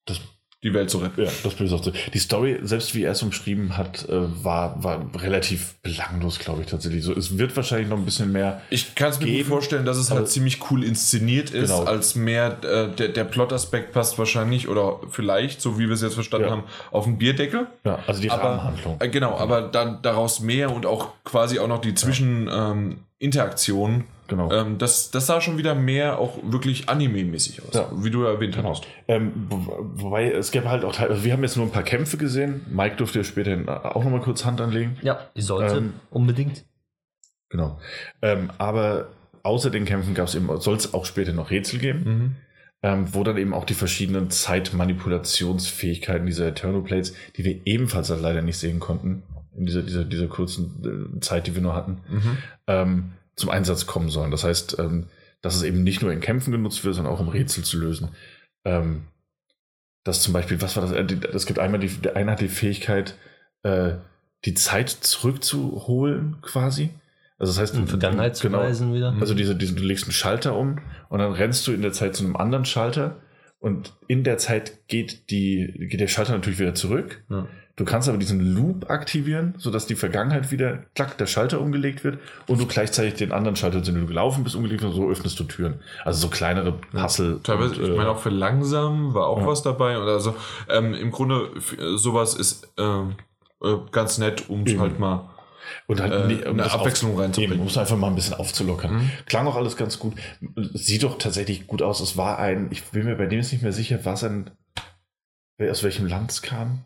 Das 0.05 0.19
die 0.63 0.73
Welt 0.73 0.89
zu 0.89 0.99
retten. 0.99 1.21
Ja, 1.23 1.29
das 1.43 1.53
Böse 1.53 1.75
auch 1.75 1.83
so. 1.83 1.91
Die 2.13 2.19
Story, 2.19 2.57
selbst 2.63 2.95
wie 2.95 3.03
er 3.03 3.11
es 3.11 3.21
umschrieben 3.21 3.75
hat, 3.77 4.07
äh, 4.09 4.43
war, 4.43 4.81
war 4.83 5.05
relativ 5.21 5.75
belanglos, 5.83 6.39
glaube 6.39 6.61
ich 6.61 6.67
tatsächlich. 6.67 7.03
So, 7.03 7.13
es 7.13 7.37
wird 7.37 7.55
wahrscheinlich 7.55 7.89
noch 7.89 7.97
ein 7.97 8.05
bisschen 8.05 8.31
mehr. 8.31 8.61
Ich 8.69 8.95
kann 8.95 9.09
es 9.11 9.19
mir 9.19 9.37
gut 9.37 9.47
vorstellen, 9.47 9.85
dass 9.85 9.97
es 9.97 10.09
halt 10.09 10.29
ziemlich 10.29 10.71
cool 10.71 10.83
inszeniert 10.83 11.49
ist, 11.51 11.69
Genau. 11.69 11.83
als 11.83 12.15
mehr 12.15 12.57
äh, 12.63 12.87
der, 12.95 13.09
der 13.09 13.23
Plot-Aspekt 13.25 13.91
passt 13.91 14.17
wahrscheinlich 14.17 14.67
oder 14.69 14.99
vielleicht, 15.09 15.61
so 15.61 15.77
wie 15.77 15.87
wir 15.87 15.93
es 15.95 16.01
jetzt 16.01 16.13
verstanden 16.15 16.47
Ja. 16.47 16.51
haben, 16.53 16.63
auf 16.91 17.03
den 17.03 17.17
Bierdeckel. 17.17 17.67
Ja, 17.83 17.99
also 18.07 18.21
die 18.21 18.31
Aber- 18.31 18.43
Rahmenhandlung. 18.43 18.97
Äh, 19.01 19.09
genau, 19.09 19.37
aber 19.37 19.61
dann 19.63 20.01
daraus 20.01 20.39
mehr 20.39 20.73
und 20.73 20.85
auch 20.85 21.09
quasi 21.25 21.59
auch 21.59 21.67
noch 21.67 21.81
die 21.81 21.93
Zwischeninteraktionen. 21.93 22.93
Ähm, 22.93 22.97
Interaktionen. 23.23 24.03
Genau. 24.27 24.49
ähm, 24.51 24.77
das, 24.77 25.11
das 25.11 25.27
sah 25.27 25.41
schon 25.41 25.57
wieder 25.57 25.75
mehr 25.75 26.17
auch 26.17 26.39
wirklich 26.43 26.87
anime-mäßig 26.89 27.61
aus, 27.67 27.73
Ja. 27.73 27.91
wie 27.93 28.09
du 28.09 28.23
erwähnt 28.23 28.55
Genau. 28.55 28.69
hast. 28.69 28.85
Ähm, 29.07 29.31
wo- 29.49 29.85
wobei 29.95 30.31
es 30.31 30.51
gäbe 30.51 30.69
halt 30.69 30.85
auch, 30.85 30.97
also 30.97 31.23
wir 31.25 31.33
haben 31.33 31.43
jetzt 31.43 31.57
nur 31.57 31.65
ein 31.65 31.71
paar 31.71 31.83
Kämpfe 31.83 32.17
gesehen. 32.17 32.61
Mike 32.71 32.95
durfte 32.95 33.19
ja 33.19 33.23
später 33.25 33.95
auch 33.95 34.03
nochmal 34.03 34.21
kurz 34.21 34.45
Hand 34.45 34.61
anlegen. 34.61 34.97
Ja, 35.01 35.19
die 35.35 35.41
sollte 35.41 35.75
Ähm, 35.75 35.93
unbedingt. 36.09 36.63
Genau. 37.49 37.79
Ähm, 38.21 38.49
aber 38.57 39.09
außer 39.43 39.69
den 39.69 39.83
Kämpfen 39.85 40.13
gab 40.15 40.27
es 40.29 40.35
eben, 40.35 40.49
soll 40.61 40.77
es 40.77 40.93
auch 40.93 41.05
später 41.05 41.33
noch 41.33 41.51
Rätsel 41.51 41.79
geben, 41.79 42.03
Mhm. 42.05 42.35
ähm, 42.81 43.13
wo 43.13 43.23
dann 43.25 43.37
eben 43.37 43.53
auch 43.53 43.65
die 43.65 43.73
verschiedenen 43.75 44.29
Zeitmanipulationsfähigkeiten 44.29 46.25
dieser 46.25 46.47
Eternal 46.47 46.81
Plates, 46.81 47.13
die 47.37 47.43
wir 47.43 47.59
ebenfalls 47.65 48.09
leider 48.09 48.41
nicht 48.41 48.57
sehen 48.57 48.79
konnten, 48.79 49.23
in 49.57 49.65
dieser, 49.65 49.81
dieser, 49.83 50.03
dieser 50.05 50.27
kurzen 50.27 51.15
äh, 51.17 51.19
Zeit, 51.19 51.47
die 51.47 51.55
wir 51.55 51.61
nur 51.61 51.75
hatten, 51.75 51.99
Mhm. 52.09 52.37
ähm, 52.67 53.11
zum 53.35 53.49
Einsatz 53.49 53.85
kommen 53.87 54.09
sollen. 54.09 54.31
Das 54.31 54.43
heißt, 54.43 54.77
ähm, 54.79 55.05
dass 55.41 55.55
es 55.55 55.63
eben 55.63 55.83
nicht 55.83 56.01
nur 56.01 56.11
in 56.11 56.19
Kämpfen 56.21 56.51
genutzt 56.51 56.83
wird, 56.85 56.95
sondern 56.95 57.13
auch 57.13 57.19
um 57.19 57.29
Rätsel 57.29 57.63
zu 57.63 57.79
lösen. 57.79 58.09
Ähm, 58.65 59.03
dass 60.03 60.21
zum 60.21 60.33
Beispiel, 60.33 60.61
was 60.61 60.75
war 60.75 60.83
das? 60.83 60.91
Äh, 60.91 61.05
Es 61.33 61.45
gibt 61.45 61.59
einmal 61.59 61.79
die, 61.79 61.87
der 61.89 62.15
eine 62.15 62.31
hat 62.31 62.41
die 62.41 62.47
Fähigkeit, 62.49 63.15
äh, 63.63 63.93
die 64.45 64.53
Zeit 64.53 64.89
zurückzuholen, 64.89 66.37
quasi. 66.41 66.89
Also 67.39 67.51
das 67.53 67.59
heißt, 67.59 67.75
In 67.75 67.87
Vergangenheit 67.87 68.35
zu 68.35 68.47
genau, 68.47 68.59
reisen 68.59 68.93
wieder. 68.93 69.15
also 69.19 69.33
diese, 69.33 69.55
diese, 69.55 69.73
du 69.73 69.83
legst 69.83 70.05
einen 70.05 70.13
Schalter 70.13 70.55
um 70.55 70.79
und 71.09 71.19
dann 71.19 71.31
rennst 71.33 71.65
du 71.67 71.71
in 71.71 71.81
der 71.81 71.91
Zeit 71.91 72.15
zu 72.15 72.23
einem 72.23 72.35
anderen 72.35 72.63
Schalter 72.65 73.17
und 73.59 73.93
in 74.07 74.23
der 74.23 74.37
Zeit 74.37 74.87
geht, 74.87 75.29
die, 75.29 75.87
geht 75.89 75.99
der 75.99 76.07
Schalter 76.07 76.33
natürlich 76.33 76.59
wieder 76.59 76.75
zurück. 76.75 77.23
Ja. 77.29 77.47
Du 77.75 77.85
kannst 77.85 78.07
aber 78.07 78.19
diesen 78.19 78.39
Loop 78.39 78.91
aktivieren, 78.91 79.55
sodass 79.57 79.87
die 79.87 79.95
Vergangenheit 79.95 80.51
wieder, 80.51 80.83
klack, 80.93 81.17
der 81.17 81.25
Schalter 81.25 81.59
umgelegt 81.59 82.03
wird 82.03 82.19
und 82.45 82.61
du 82.61 82.67
gleichzeitig 82.67 83.15
den 83.15 83.31
anderen 83.31 83.55
Schalter, 83.55 83.81
den 83.81 83.95
du 83.95 84.05
gelaufen 84.05 84.43
bist, 84.43 84.55
umgelegt 84.55 84.83
und 84.83 84.91
so 84.93 85.09
öffnest 85.09 85.39
du 85.39 85.45
Türen. 85.45 85.79
Also 86.05 86.19
so 86.19 86.27
kleinere 86.27 86.73
Puzzle. 86.73 87.39
Teilweise, 87.41 87.81
und, 87.81 87.89
ich 87.89 87.97
meine 87.97 88.11
auch 88.11 88.19
für 88.19 88.29
langsam 88.29 89.15
war 89.15 89.25
auch 89.25 89.39
ja. 89.39 89.47
was 89.47 89.63
dabei. 89.63 89.97
Und 89.97 90.07
also 90.07 90.35
ähm, 90.69 90.93
im 90.93 91.09
Grunde 91.09 91.49
äh, 91.79 91.97
sowas 91.97 92.35
ist 92.35 92.71
ähm, 92.77 93.15
äh, 93.63 93.75
ganz 93.91 94.19
nett, 94.19 94.49
um 94.49 94.67
Eben. 94.67 94.79
halt 94.79 94.99
mal 94.99 95.29
und 95.87 95.99
halt 95.99 96.11
äh, 96.13 96.47
um 96.47 96.59
eine 96.59 96.71
Abwechslung 96.71 97.19
reinzubringen. 97.19 97.59
um 97.59 97.67
es 97.67 97.77
einfach 97.77 97.97
mal 97.97 98.07
ein 98.07 98.15
bisschen 98.15 98.35
aufzulockern. 98.35 98.93
Mhm. 98.93 99.11
Klang 99.25 99.47
auch 99.47 99.55
alles 99.55 99.77
ganz 99.77 99.97
gut. 99.97 100.13
Sieht 100.73 101.01
doch 101.01 101.17
tatsächlich 101.17 101.65
gut 101.65 101.81
aus. 101.81 102.01
Es 102.01 102.17
war 102.17 102.37
ein, 102.37 102.67
ich 102.71 102.83
bin 102.83 103.05
mir 103.05 103.15
bei 103.15 103.25
dem 103.25 103.39
jetzt 103.39 103.51
nicht 103.51 103.63
mehr 103.63 103.73
sicher, 103.73 103.99
was 104.03 104.23
ein, 104.23 104.51
aus 105.59 105.81
welchem 105.81 106.05
Land 106.05 106.29
es 106.29 106.43
kam. 106.43 106.85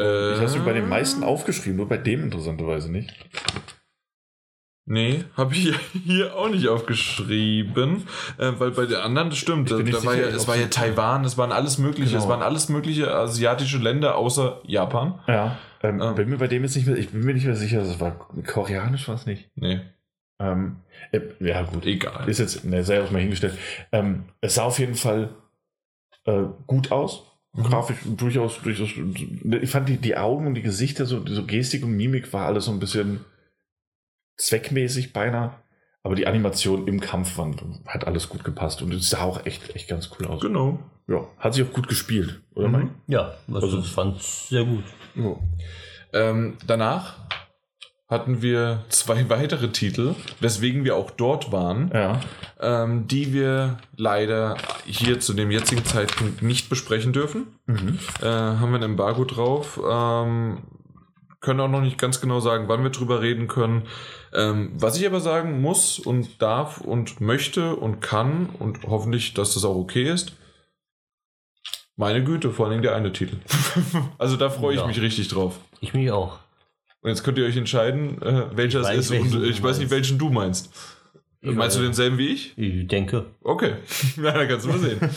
Äh, 0.00 0.32
Ich 0.32 0.36
habe 0.38 0.44
es 0.46 0.56
bei 0.64 0.72
den 0.72 0.88
meisten 0.88 1.22
aufgeschrieben, 1.24 1.76
nur 1.76 1.88
bei 1.88 1.96
dem 1.98 2.24
interessanterweise 2.24 2.90
nicht. 2.90 3.12
Nee, 4.86 5.24
habe 5.36 5.54
ich 5.54 5.72
hier 6.04 6.34
auch 6.34 6.48
nicht 6.48 6.66
aufgeschrieben, 6.68 8.08
äh, 8.38 8.52
weil 8.58 8.72
bei 8.72 8.86
den 8.86 8.96
anderen, 8.96 9.30
das 9.30 9.38
stimmt, 9.38 9.70
da, 9.70 9.76
da 9.78 9.92
war 9.92 10.00
sicher, 10.00 10.30
ja, 10.30 10.34
es 10.34 10.48
war 10.48 10.56
ja 10.56 10.66
Taiwan, 10.66 11.24
es 11.24 11.38
waren 11.38 11.52
alles 11.52 11.78
mögliche, 11.78 12.10
Genau. 12.12 12.22
es 12.22 12.28
waren 12.28 12.42
alles 12.42 12.68
mögliche 12.68 13.12
asiatische 13.14 13.78
Länder 13.78 14.16
außer 14.16 14.60
Japan. 14.64 15.20
Ja. 15.28 15.58
Ähm, 15.82 16.00
Ah. 16.02 16.12
Bin 16.12 16.28
mir 16.28 16.38
bei 16.38 16.48
dem 16.48 16.62
jetzt 16.64 16.74
nicht 16.76 16.86
mehr, 16.88 16.96
ich 16.96 17.10
bin 17.10 17.20
mir 17.24 17.34
nicht 17.34 17.46
mehr 17.46 17.54
sicher, 17.56 17.80
das 17.80 18.00
war 18.00 18.12
koreanisch, 18.46 19.06
war 19.06 19.14
es 19.14 19.26
nicht. 19.26 19.50
Nee, 19.54 19.80
Ähm, 20.40 20.76
äh, 21.12 21.20
ja, 21.38 21.62
gut. 21.62 21.86
egal. 21.86 22.28
Ist 22.28 22.38
jetzt, 22.38 22.64
ne, 22.64 22.82
sei 22.82 23.02
auch 23.02 23.10
mal 23.12 23.20
hingestellt. 23.20 23.56
Ähm, 23.92 24.24
es 24.40 24.54
sah 24.56 24.64
auf 24.64 24.78
jeden 24.78 24.94
Fall 24.96 25.28
äh, 26.24 26.42
gut 26.66 26.90
aus. 26.90 27.26
Mhm. 27.52 27.62
Grafisch 27.64 27.98
durchaus, 28.16 28.60
durchaus. 28.62 28.90
Ich 29.62 29.70
fand 29.70 29.88
die, 29.88 29.96
die 29.96 30.16
Augen 30.16 30.46
und 30.46 30.54
die 30.54 30.62
Gesichter, 30.62 31.04
so, 31.06 31.24
so 31.26 31.44
Gestik 31.46 31.82
und 31.84 31.96
Mimik 31.96 32.32
war 32.32 32.46
alles 32.46 32.66
so 32.66 32.70
ein 32.70 32.78
bisschen 32.80 33.24
zweckmäßig 34.36 35.12
beinahe. 35.12 35.54
Aber 36.02 36.14
die 36.14 36.26
Animation 36.26 36.88
im 36.88 37.00
Kampf 37.00 37.36
war, 37.36 37.50
hat 37.86 38.06
alles 38.06 38.28
gut 38.30 38.42
gepasst 38.42 38.80
und 38.80 38.94
es 38.94 39.10
sah 39.10 39.22
auch 39.22 39.44
echt, 39.44 39.74
echt 39.76 39.88
ganz 39.88 40.10
cool 40.18 40.26
aus. 40.26 40.40
Genau. 40.40 40.78
Ja, 41.08 41.26
hat 41.38 41.52
sich 41.54 41.66
auch 41.66 41.72
gut 41.72 41.88
gespielt, 41.88 42.40
oder 42.54 42.68
Mhm. 42.68 42.76
Mike? 42.78 42.90
Ja, 43.08 43.34
also, 43.48 43.66
Also- 43.66 43.80
ich 43.80 43.88
fand 43.88 44.22
sehr 44.22 44.64
gut. 44.64 44.84
Ja. 45.16 45.36
Ähm, 46.12 46.56
danach 46.66 47.16
hatten 48.10 48.42
wir 48.42 48.84
zwei 48.88 49.28
weitere 49.30 49.68
Titel, 49.68 50.14
weswegen 50.40 50.84
wir 50.84 50.96
auch 50.96 51.10
dort 51.12 51.52
waren, 51.52 51.90
Ja. 51.94 52.20
ähm, 52.60 53.06
die 53.06 53.32
wir 53.32 53.78
leider 53.96 54.56
hier 54.84 55.20
zu 55.20 55.32
dem 55.32 55.50
jetzigen 55.50 55.84
Zeitpunkt 55.84 56.42
nicht 56.42 56.68
besprechen 56.68 57.12
dürfen. 57.12 57.46
Mhm. 57.66 57.98
Äh, 58.20 58.26
haben 58.26 58.70
wir 58.72 58.78
ein 58.80 58.82
Embargo 58.82 59.24
drauf. 59.24 59.80
Ähm, 59.88 60.58
können 61.40 61.60
auch 61.60 61.68
noch 61.68 61.80
nicht 61.80 61.96
ganz 61.96 62.20
genau 62.20 62.40
sagen, 62.40 62.68
wann 62.68 62.82
wir 62.82 62.90
drüber 62.90 63.22
reden 63.22 63.48
können. 63.48 63.84
Ähm, 64.34 64.72
was 64.74 64.98
ich 64.98 65.06
aber 65.06 65.20
sagen 65.20 65.62
muss 65.62 65.98
und 65.98 66.42
darf 66.42 66.82
und 66.82 67.22
möchte 67.22 67.76
und 67.76 68.00
kann 68.02 68.50
und 68.58 68.80
hoffentlich, 68.86 69.32
dass 69.32 69.54
das 69.54 69.64
auch 69.64 69.76
okay 69.76 70.02
ist. 70.10 70.34
Meine 71.96 72.22
Güte, 72.24 72.50
vor 72.50 72.66
allem 72.66 72.82
der 72.82 72.94
eine 72.94 73.12
Titel. 73.12 73.36
also 74.18 74.36
da 74.36 74.50
freue 74.50 74.74
ich 74.74 74.80
Ja. 74.80 74.86
mich 74.86 75.00
richtig 75.00 75.28
drauf. 75.28 75.58
Ich 75.80 75.94
mich 75.94 76.10
auch. 76.10 76.38
Und 77.02 77.08
jetzt 77.10 77.24
könnt 77.24 77.38
ihr 77.38 77.44
euch 77.46 77.56
entscheiden, 77.56 78.20
äh, 78.22 78.44
welcher 78.56 78.80
es 78.80 78.90
ist. 78.90 79.10
Und 79.12 79.42
ich 79.44 79.62
weiß 79.62 79.78
nicht, 79.78 79.90
welchen 79.90 80.18
du 80.18 80.28
meinst. 80.30 80.70
Meinst 81.42 81.78
du 81.78 81.82
denselben 81.82 82.18
wie 82.18 82.28
ich? 82.28 82.52
Ich 82.58 82.86
denke. 82.88 83.26
Okay. 83.42 83.72
Ja, 84.22 84.32
dann 84.32 84.46
kannst 84.48 84.66
du 84.66 84.70
mal 84.70 84.78
sehen. 84.78 84.98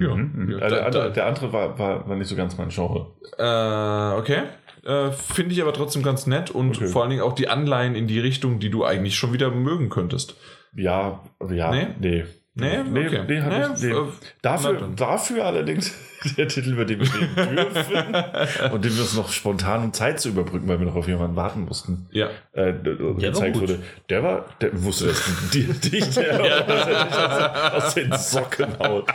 Ja. 0.00 0.14
Mhm. 0.14 0.50
Ja, 0.52 0.58
Äh, 0.58 0.68
der, 0.70 0.86
andere, 0.86 1.02
da- 1.04 1.08
der 1.10 1.26
andere 1.26 1.52
war, 1.52 1.76
war, 1.78 2.08
war 2.08 2.16
nicht 2.16 2.28
so 2.28 2.36
ganz 2.36 2.56
mein 2.56 2.68
Genre. 2.68 3.16
Äh, 3.36 4.18
okay. 4.18 4.42
Äh, 4.84 5.10
Finde 5.10 5.52
ich 5.54 5.60
aber 5.60 5.72
trotzdem 5.72 6.04
ganz 6.04 6.26
nett 6.28 6.52
und 6.52 6.76
Okay. 6.76 6.86
vor 6.86 7.02
allen 7.02 7.10
Dingen 7.10 7.22
auch 7.22 7.32
die 7.34 7.48
Anleihen 7.48 7.96
in 7.96 8.06
die 8.06 8.20
Richtung, 8.20 8.60
die 8.60 8.70
du 8.70 8.84
eigentlich 8.84 9.16
schon 9.16 9.32
wieder 9.32 9.50
mögen 9.50 9.88
könntest. 9.88 10.36
Ja, 10.76 11.24
ja, 11.50 11.70
Nee? 11.72 11.86
nee. 11.98 12.24
Nee? 12.60 12.82
nee, 12.82 13.06
Okay. 13.06 13.22
nee, 13.28 13.40
Nee, 13.40 13.68
nicht, 13.68 13.82
nee. 13.82 13.90
äh, 13.92 14.04
Dafür, 14.42 14.88
dafür 14.96 15.44
allerdings 15.44 15.92
der 16.36 16.48
Titel, 16.48 16.72
über 16.72 16.84
den 16.84 17.00
wir 17.00 17.14
reden 17.14 17.54
dürfen 17.56 18.72
und 18.72 18.84
den 18.84 18.94
wir 18.94 19.02
uns 19.02 19.14
noch 19.14 19.30
spontan 19.30 19.84
um 19.84 19.92
Zeit 19.92 20.20
zu 20.20 20.30
überbrücken, 20.30 20.66
weil 20.66 20.78
wir 20.80 20.86
noch 20.86 20.96
auf 20.96 21.06
jemanden 21.06 21.36
warten 21.36 21.64
mussten, 21.66 22.08
Ja. 22.10 22.26
äh, 22.52 22.72
der 22.74 22.98
war 22.98 23.14
gezeigt 23.14 23.60
wurde. 23.60 23.78
Der 24.10 24.22
war, 24.24 24.44
der 24.60 24.82
wusste 24.82 25.06
das 25.06 25.22
die, 25.52 25.64
dich, 25.64 26.10
der 26.14 27.74
aus, 27.76 27.84
aus 27.84 27.94
den 27.94 28.12
Socken 28.16 28.78
haut. 28.80 29.08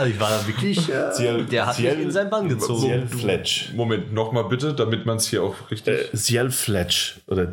Also 0.00 0.14
ich 0.14 0.18
war 0.20 0.30
da 0.30 0.46
wirklich, 0.46 0.78
äh, 0.88 1.12
Ciel- 1.12 1.44
der 1.44 1.66
hat 1.66 1.74
Ciel- 1.76 1.94
mich 1.94 2.04
in 2.06 2.10
sein 2.10 2.30
Bann 2.30 2.48
gezogen. 2.48 2.80
Ciel 2.80 3.06
Fletch. 3.06 3.72
Moment, 3.74 4.14
nochmal 4.14 4.44
bitte, 4.44 4.72
damit 4.72 5.04
man 5.04 5.18
es 5.18 5.26
hier 5.28 5.42
auch 5.42 5.54
richtig. 5.70 6.12
Äh, 6.12 6.16
Ciel 6.16 6.50
Fletch 6.50 7.20
oder 7.26 7.52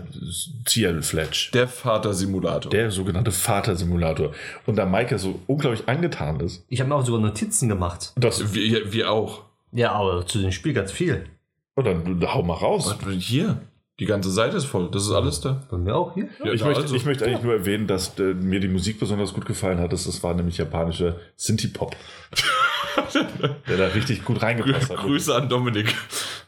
Ciel 0.65 1.01
Fletch. 1.01 1.51
der 1.51 1.67
Vater-Simulator. 1.67 2.69
Der 2.71 2.89
sogenannte 2.89 3.31
Vater-Simulator. 3.31 4.31
Und 4.65 4.77
da 4.77 4.85
Maike 4.85 5.19
so 5.19 5.39
unglaublich 5.47 5.89
angetan 5.89 6.39
ist. 6.39 6.63
Ich 6.69 6.79
habe 6.79 6.87
mir 6.89 6.95
auch 6.95 7.05
sogar 7.05 7.19
Notizen 7.19 7.67
gemacht. 7.67 8.13
Das, 8.15 8.53
Wir, 8.53 8.93
wir 8.93 9.11
auch. 9.11 9.41
Ja, 9.73 9.91
aber 9.91 10.25
zu 10.25 10.39
dem 10.39 10.53
Spiel 10.53 10.73
ganz 10.73 10.91
viel. 10.93 11.25
und 11.75 11.85
dann 11.85 12.21
hau 12.33 12.43
mal 12.43 12.53
raus. 12.53 12.95
Was, 13.03 13.13
hier, 13.15 13.59
die 13.99 14.05
ganze 14.05 14.29
Seite 14.29 14.57
ist 14.57 14.65
voll. 14.65 14.91
Das 14.91 15.03
ist 15.03 15.11
alles 15.11 15.41
da. 15.41 15.63
Bei 15.69 15.77
mir 15.77 15.95
auch 15.95 16.13
hier. 16.13 16.29
Ja, 16.43 16.53
ich, 16.53 16.63
möchte, 16.63 16.83
also. 16.83 16.95
ich 16.95 17.05
möchte 17.05 17.25
eigentlich 17.25 17.41
nur 17.41 17.53
erwähnen, 17.53 17.87
dass 17.87 18.17
äh, 18.19 18.33
mir 18.33 18.59
die 18.59 18.67
Musik 18.67 18.99
besonders 18.99 19.33
gut 19.33 19.45
gefallen 19.45 19.79
hat. 19.79 19.91
Das, 19.91 20.23
war 20.23 20.33
nämlich 20.35 20.57
japanischer 20.57 21.15
Synthie-Pop. 21.35 21.95
der 23.67 23.77
da 23.77 23.87
richtig 23.87 24.23
gut 24.23 24.41
reingepasst 24.41 24.91
hat. 24.91 24.97
Grüße 24.97 25.33
an 25.33 25.49
Dominik. 25.49 25.95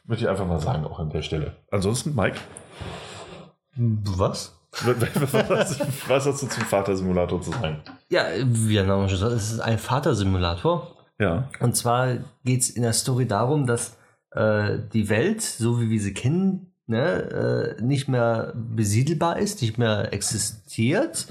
Möchte 0.05 0.25
ich 0.25 0.29
einfach 0.29 0.47
mal 0.47 0.59
sagen, 0.59 0.85
auch 0.85 0.99
an 0.99 1.09
der 1.09 1.23
Stelle. 1.23 1.55
Ansonsten, 1.71 2.13
Mike, 2.15 2.37
Was? 3.75 4.55
was, 4.71 5.79
was 6.07 6.25
hast 6.27 6.43
du 6.43 6.47
zum 6.47 6.63
Vater-Simulator 6.63 7.41
zu 7.41 7.51
sagen? 7.51 7.81
Ja, 8.09 8.25
wie 8.43 8.75
der 8.75 8.85
Name 8.85 9.09
schon 9.09 9.17
sagt, 9.17 9.33
es 9.33 9.51
ist 9.51 9.59
ein 9.59 9.79
Vatersimulator. 9.79 10.95
Ja. 11.19 11.49
Und 11.59 11.75
zwar 11.75 12.17
geht 12.45 12.61
es 12.61 12.69
in 12.69 12.83
der 12.83 12.93
Story 12.93 13.27
darum, 13.27 13.65
dass 13.65 13.97
äh, 14.31 14.77
die 14.93 15.09
Welt, 15.09 15.41
so 15.41 15.81
wie 15.81 15.89
wir 15.89 15.99
sie 15.99 16.13
kennen, 16.13 16.68
ne, 16.89 17.75
äh, 17.79 17.81
nicht 17.81 18.07
mehr 18.09 18.53
besiedelbar 18.55 19.37
ist, 19.39 19.61
nicht 19.61 19.77
mehr 19.77 20.11
existiert, 20.13 21.27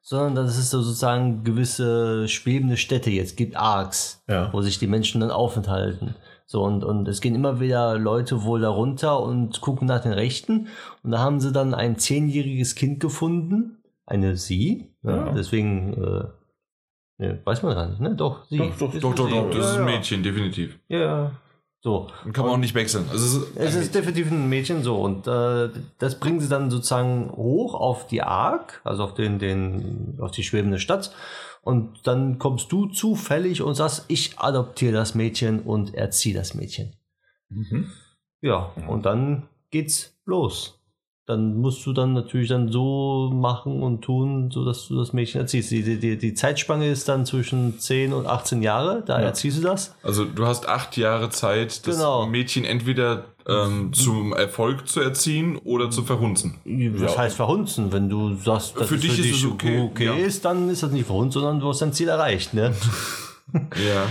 sondern 0.00 0.34
dass 0.46 0.56
es 0.56 0.70
so 0.70 0.80
sozusagen 0.80 1.44
gewisse 1.44 2.26
schwebende 2.28 2.76
Städte 2.76 3.10
jetzt 3.10 3.36
gibt, 3.36 3.56
Arcs, 3.56 4.22
Ja. 4.28 4.52
wo 4.52 4.62
sich 4.62 4.78
die 4.78 4.86
Menschen 4.86 5.20
dann 5.20 5.30
aufenthalten. 5.30 6.14
So, 6.46 6.62
und, 6.64 6.82
und 6.82 7.06
es 7.06 7.20
gehen 7.20 7.34
immer 7.36 7.60
wieder 7.60 7.96
Leute 7.96 8.42
wohl 8.42 8.60
da 8.60 8.70
runter 8.70 9.22
und 9.22 9.60
gucken 9.60 9.86
nach 9.86 10.00
den 10.00 10.12
Rechten. 10.12 10.66
Und 11.04 11.12
da 11.12 11.18
haben 11.18 11.38
sie 11.38 11.52
dann 11.52 11.74
ein 11.74 11.96
zehnjähriges 11.98 12.74
Kind 12.74 12.98
gefunden, 12.98 13.76
eine 14.06 14.36
sie, 14.36 14.92
ne? 15.02 15.12
Ja. 15.26 15.32
deswegen 15.32 15.92
äh, 15.94 16.24
ne, 17.18 17.40
weiß 17.44 17.62
man 17.62 17.74
gar 17.76 17.86
nicht, 17.88 18.00
ne? 18.00 18.16
Doch, 18.16 18.44
sie. 18.46 18.58
Doch, 18.58 18.76
doch, 18.78 18.94
Ist 18.94 19.04
Doch, 19.04 19.14
doch, 19.14 19.28
sie. 19.28 19.34
doch, 19.34 19.50
das 19.50 19.66
ist 19.70 19.76
ein 19.76 19.86
ja. 19.88 19.94
Mädchen, 19.96 20.22
definitiv. 20.24 20.78
Ja, 20.88 21.30
so. 21.82 22.10
Dann 22.24 22.32
kann 22.32 22.44
man 22.44 22.54
auch 22.54 22.58
nicht 22.58 22.74
wechseln. 22.74 23.06
Also 23.10 23.24
es 23.24 23.56
Es 23.56 23.74
ist, 23.74 23.82
ist 23.82 23.94
definitiv 23.94 24.30
ein 24.30 24.48
Mädchen 24.48 24.82
so 24.82 25.00
und 25.00 25.26
äh, 25.26 25.70
das 25.98 26.20
bringen 26.20 26.40
sie 26.40 26.48
dann 26.48 26.70
sozusagen 26.70 27.30
hoch 27.30 27.74
auf 27.74 28.06
die 28.06 28.22
Ark, 28.22 28.80
also 28.84 29.04
auf 29.04 29.14
den, 29.14 29.38
den, 29.38 30.18
auf 30.20 30.30
die 30.30 30.42
schwebende 30.42 30.78
Stadt. 30.78 31.14
Und 31.62 32.06
dann 32.06 32.38
kommst 32.38 32.72
du 32.72 32.86
zufällig 32.86 33.62
und 33.62 33.74
sagst, 33.74 34.04
ich 34.08 34.38
adoptiere 34.38 34.92
das 34.92 35.14
Mädchen 35.14 35.60
und 35.60 35.94
erziehe 35.94 36.34
das 36.34 36.54
Mädchen. 36.54 36.96
Mhm. 37.50 37.90
Ja, 38.40 38.72
und 38.88 39.04
dann 39.04 39.48
geht's 39.70 40.18
los. 40.24 40.79
Dann 41.26 41.56
musst 41.58 41.86
du 41.86 41.92
dann 41.92 42.12
natürlich 42.12 42.48
dann 42.48 42.72
so 42.72 43.30
machen 43.32 43.82
und 43.84 44.02
tun, 44.02 44.50
so 44.50 44.64
dass 44.64 44.88
du 44.88 44.96
das 44.98 45.12
Mädchen 45.12 45.40
erziehst. 45.40 45.70
Die, 45.70 45.98
die, 46.00 46.18
die 46.18 46.34
Zeitspanne 46.34 46.88
ist 46.88 47.08
dann 47.08 47.24
zwischen 47.24 47.78
10 47.78 48.12
und 48.12 48.26
18 48.26 48.62
Jahre, 48.62 49.04
da 49.06 49.20
Ja. 49.20 49.26
erziehst 49.26 49.58
du 49.58 49.62
das. 49.62 49.94
also 50.02 50.24
du 50.24 50.44
hast 50.46 50.68
acht 50.68 50.96
Jahre 50.96 51.30
Zeit, 51.30 51.86
das 51.86 51.96
Genau. 51.96 52.26
Mädchen 52.26 52.64
entweder 52.64 53.26
ähm, 53.46 53.92
zum 53.92 54.32
Erfolg 54.32 54.88
zu 54.88 55.00
erziehen 55.00 55.56
oder 55.58 55.90
zu 55.90 56.02
verhunzen. 56.02 56.56
Was 56.64 57.16
heißt 57.16 57.36
verhunzen? 57.36 57.92
Wenn 57.92 58.08
du 58.08 58.34
sagst, 58.34 58.76
dass 58.80 58.88
Für 58.88 58.96
dich 58.98 59.18
ist 59.18 59.36
es 59.36 59.44
okay, 59.44 59.80
okay 59.80 60.06
ja. 60.06 60.14
ist, 60.14 60.44
dann 60.44 60.68
ist 60.68 60.82
das 60.82 60.90
nicht 60.90 61.06
verhunzt, 61.06 61.34
sondern 61.34 61.60
du 61.60 61.68
hast 61.68 61.80
dein 61.80 61.92
Ziel 61.92 62.08
erreicht. 62.08 62.54
Ne? 62.54 62.74
Ja. 63.52 64.06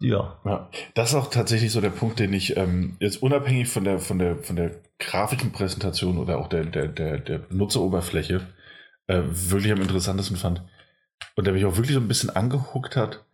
ja. 0.00 0.36
Ja, 0.44 0.68
das 0.94 1.10
ist 1.10 1.14
auch 1.14 1.30
tatsächlich 1.30 1.70
so 1.70 1.80
der 1.80 1.90
Punkt, 1.90 2.18
den 2.18 2.32
ich 2.32 2.56
ähm, 2.56 2.96
jetzt 2.98 3.22
unabhängig 3.22 3.68
von 3.68 3.84
der, 3.84 4.00
von 4.00 4.18
der, 4.18 4.36
von 4.38 4.56
der 4.56 4.72
grafischen 5.02 5.52
Präsentation 5.52 6.18
oder 6.18 6.38
auch 6.38 6.48
der, 6.48 6.64
der, 6.64 6.88
der, 6.88 7.18
der 7.18 7.38
Benutzeroberfläche 7.38 8.46
äh, 9.08 9.22
wirklich 9.26 9.72
am 9.72 9.80
interessantesten 9.82 10.36
fand 10.36 10.62
und 11.36 11.46
der 11.46 11.54
mich 11.54 11.64
auch 11.64 11.76
wirklich 11.76 11.94
so 11.94 12.00
ein 12.00 12.08
bisschen 12.08 12.30
angehuckt 12.30 12.96
hat, 12.96 13.24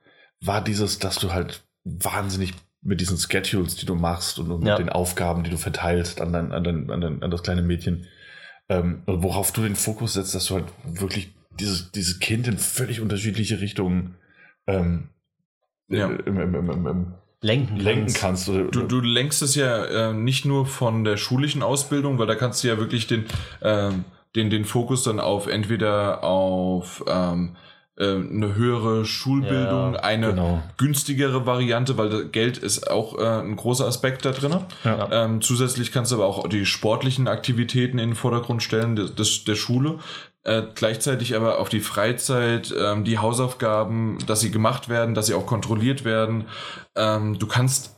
war 0.41 0.63
dieses, 0.63 0.99
dass 0.99 1.17
du 1.19 1.33
halt 1.33 1.63
wahnsinnig 1.85 2.55
mit 2.81 3.01
diesen 3.01 3.19
Schedules, 3.19 3.77
die 3.77 3.87
du 3.87 3.95
machst 3.95 4.39
und, 4.39 4.51
und 4.51 4.65
Ja. 4.65 4.73
mit 4.79 4.87
den 4.87 4.89
Aufgaben, 4.89 5.43
die 5.45 5.51
du 5.51 5.57
verteilst 5.59 6.21
an, 6.21 6.33
dein, 6.33 6.53
an, 6.53 6.65
dein, 6.65 6.91
an, 6.91 7.01
dein, 7.01 7.23
an 7.23 7.31
das 7.31 7.43
kleine 7.43 7.63
Mädchen, 7.63 8.07
ähm, 8.69 9.03
worauf 9.07 9.53
du 9.53 9.63
den 9.63 9.77
Fokus 9.77 10.15
setzt, 10.15 10.35
dass 10.35 10.47
du 10.47 10.55
halt 10.55 10.67
wirklich 10.85 11.35
dieses, 11.59 11.91
dieses 11.93 12.21
Kind 12.21 12.47
in 12.47 12.59
völlig 12.59 13.01
unterschiedliche 13.01 13.61
Richtungen 13.61 14.15
ähm, 14.67 15.09
Ja. 15.89 16.09
im, 16.09 16.39
im, 16.39 16.55
im, 16.55 16.87
im, 16.87 17.15
Lenken, 17.41 17.77
lenken 17.77 18.07
kannst. 18.07 18.21
kannst. 18.21 18.49
Oder, 18.49 18.65
Du, 18.65 18.83
du 18.83 19.01
lenkst 19.01 19.43
es 19.43 19.55
ja 19.55 19.85
äh, 20.11 20.13
nicht 20.13 20.45
nur 20.45 20.67
von 20.67 21.05
der 21.05 21.17
schulischen 21.17 21.63
Ausbildung, 21.63 22.19
weil 22.19 22.27
da 22.27 22.35
kannst 22.35 22.65
du 22.65 22.69
ja 22.69 22.79
wirklich 22.79 23.07
den, 23.07 23.27
ähm, 23.63 24.05
den, 24.35 24.51
den 24.51 24.65
Fokus 24.65 25.05
dann 25.05 25.21
auf 25.21 25.47
entweder 25.47 26.25
auf 26.25 27.05
ähm, 27.09 27.55
äh, 27.97 28.15
eine 28.15 28.55
höhere 28.55 29.05
Schulbildung, 29.05 29.95
Ja, 29.95 30.01
eine 30.01 30.31
genau. 30.31 30.63
günstigere 30.79 31.47
Variante, 31.47 31.97
weil 31.97 32.09
das 32.09 32.33
Geld 32.33 32.59
ist 32.59 32.91
auch 32.91 33.19
äh, 33.19 33.41
ein 33.41 33.57
großer 33.57 33.87
Aspekt 33.87 34.25
da 34.25 34.33
drin. 34.33 34.57
Ja. 34.85 35.09
Ähm, 35.11 35.41
zusätzlich 35.41 35.93
kannst 35.93 36.11
du 36.13 36.17
aber 36.17 36.27
auch 36.27 36.49
die 36.49 36.67
sportlichen 36.67 37.29
Aktivitäten 37.29 37.99
in 37.99 38.11
den 38.11 38.17
Vordergrund 38.17 38.63
stellen 38.63 38.97
des, 38.97 39.15
des, 39.15 39.45
der 39.45 39.55
Schule. 39.55 39.99
Äh, 40.49 40.63
gleichzeitig 40.75 41.37
aber 41.37 41.59
auf 41.59 41.69
die 41.69 41.81
Freizeit, 41.81 42.75
ähm, 42.75 43.05
die 43.05 43.19
Hausaufgaben, 43.19 44.17
dass 44.27 44.41
sie 44.41 44.51
gemacht 44.51 44.89
werden, 44.89 45.15
dass 45.15 45.27
sie 45.27 45.35
auch 45.35 45.45
kontrolliert 45.45 46.07
werden. 46.07 46.47
Ähm, 46.97 47.39
du 47.39 47.47
kannst, 47.47 47.95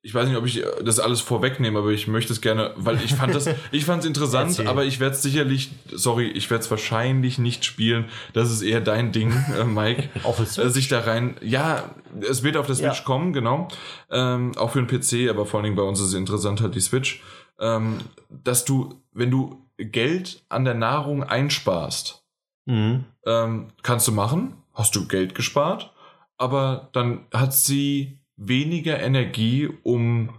ich 0.00 0.14
weiß 0.14 0.26
nicht, 0.28 0.38
ob 0.38 0.46
ich 0.46 0.64
das 0.82 0.98
alles 0.98 1.20
vorwegnehme, 1.20 1.78
aber 1.78 1.90
ich 1.90 2.08
möchte 2.08 2.32
es 2.32 2.40
gerne, 2.40 2.72
weil 2.76 2.96
ich 3.04 3.14
fand 3.14 3.34
das, 3.34 3.50
ich 3.70 3.84
fand 3.84 4.00
es 4.00 4.06
interessant, 4.06 4.66
aber 4.66 4.86
ich 4.86 4.98
werde 4.98 5.14
es 5.14 5.20
sicherlich, 5.20 5.72
sorry, 5.92 6.28
ich 6.28 6.48
werde 6.50 6.64
es 6.64 6.70
wahrscheinlich 6.70 7.38
nicht 7.38 7.66
spielen. 7.66 8.06
Das 8.32 8.50
ist 8.50 8.62
eher 8.62 8.80
dein 8.80 9.12
Ding, 9.12 9.34
äh, 9.60 9.64
Mike. 9.64 10.08
Auf 10.22 10.36
Switch? 10.36 10.64
Äh, 10.64 10.70
sich 10.70 10.88
da 10.88 11.00
rein, 11.00 11.36
ja, 11.42 11.90
es 12.26 12.42
wird 12.42 12.56
auf 12.56 12.64
der 12.64 12.76
Switch 12.76 13.00
Ja. 13.00 13.04
kommen, 13.04 13.34
genau. 13.34 13.68
Ähm, 14.10 14.52
auch 14.56 14.70
für 14.70 14.82
den 14.82 14.86
PC, 14.86 15.28
aber 15.28 15.44
vor 15.44 15.58
allen 15.58 15.64
Dingen 15.64 15.76
bei 15.76 15.82
uns 15.82 16.00
ist 16.00 16.06
es 16.06 16.14
interessant 16.14 16.62
halt 16.62 16.74
die 16.76 16.80
Switch. 16.80 17.22
Ähm, 17.60 17.98
dass 18.30 18.64
du, 18.64 19.02
wenn 19.12 19.30
du 19.30 19.63
Geld 19.78 20.44
an 20.48 20.64
der 20.64 20.74
Nahrung 20.74 21.22
einsparst, 21.24 22.22
Mhm. 22.66 23.04
ähm, 23.26 23.68
kannst 23.82 24.08
du 24.08 24.12
machen, 24.12 24.54
hast 24.72 24.96
du 24.96 25.06
Geld 25.06 25.34
gespart, 25.34 25.92
aber 26.38 26.88
dann 26.92 27.26
hat 27.32 27.52
sie 27.54 28.18
weniger 28.36 28.98
Energie, 29.00 29.68
um 29.82 30.30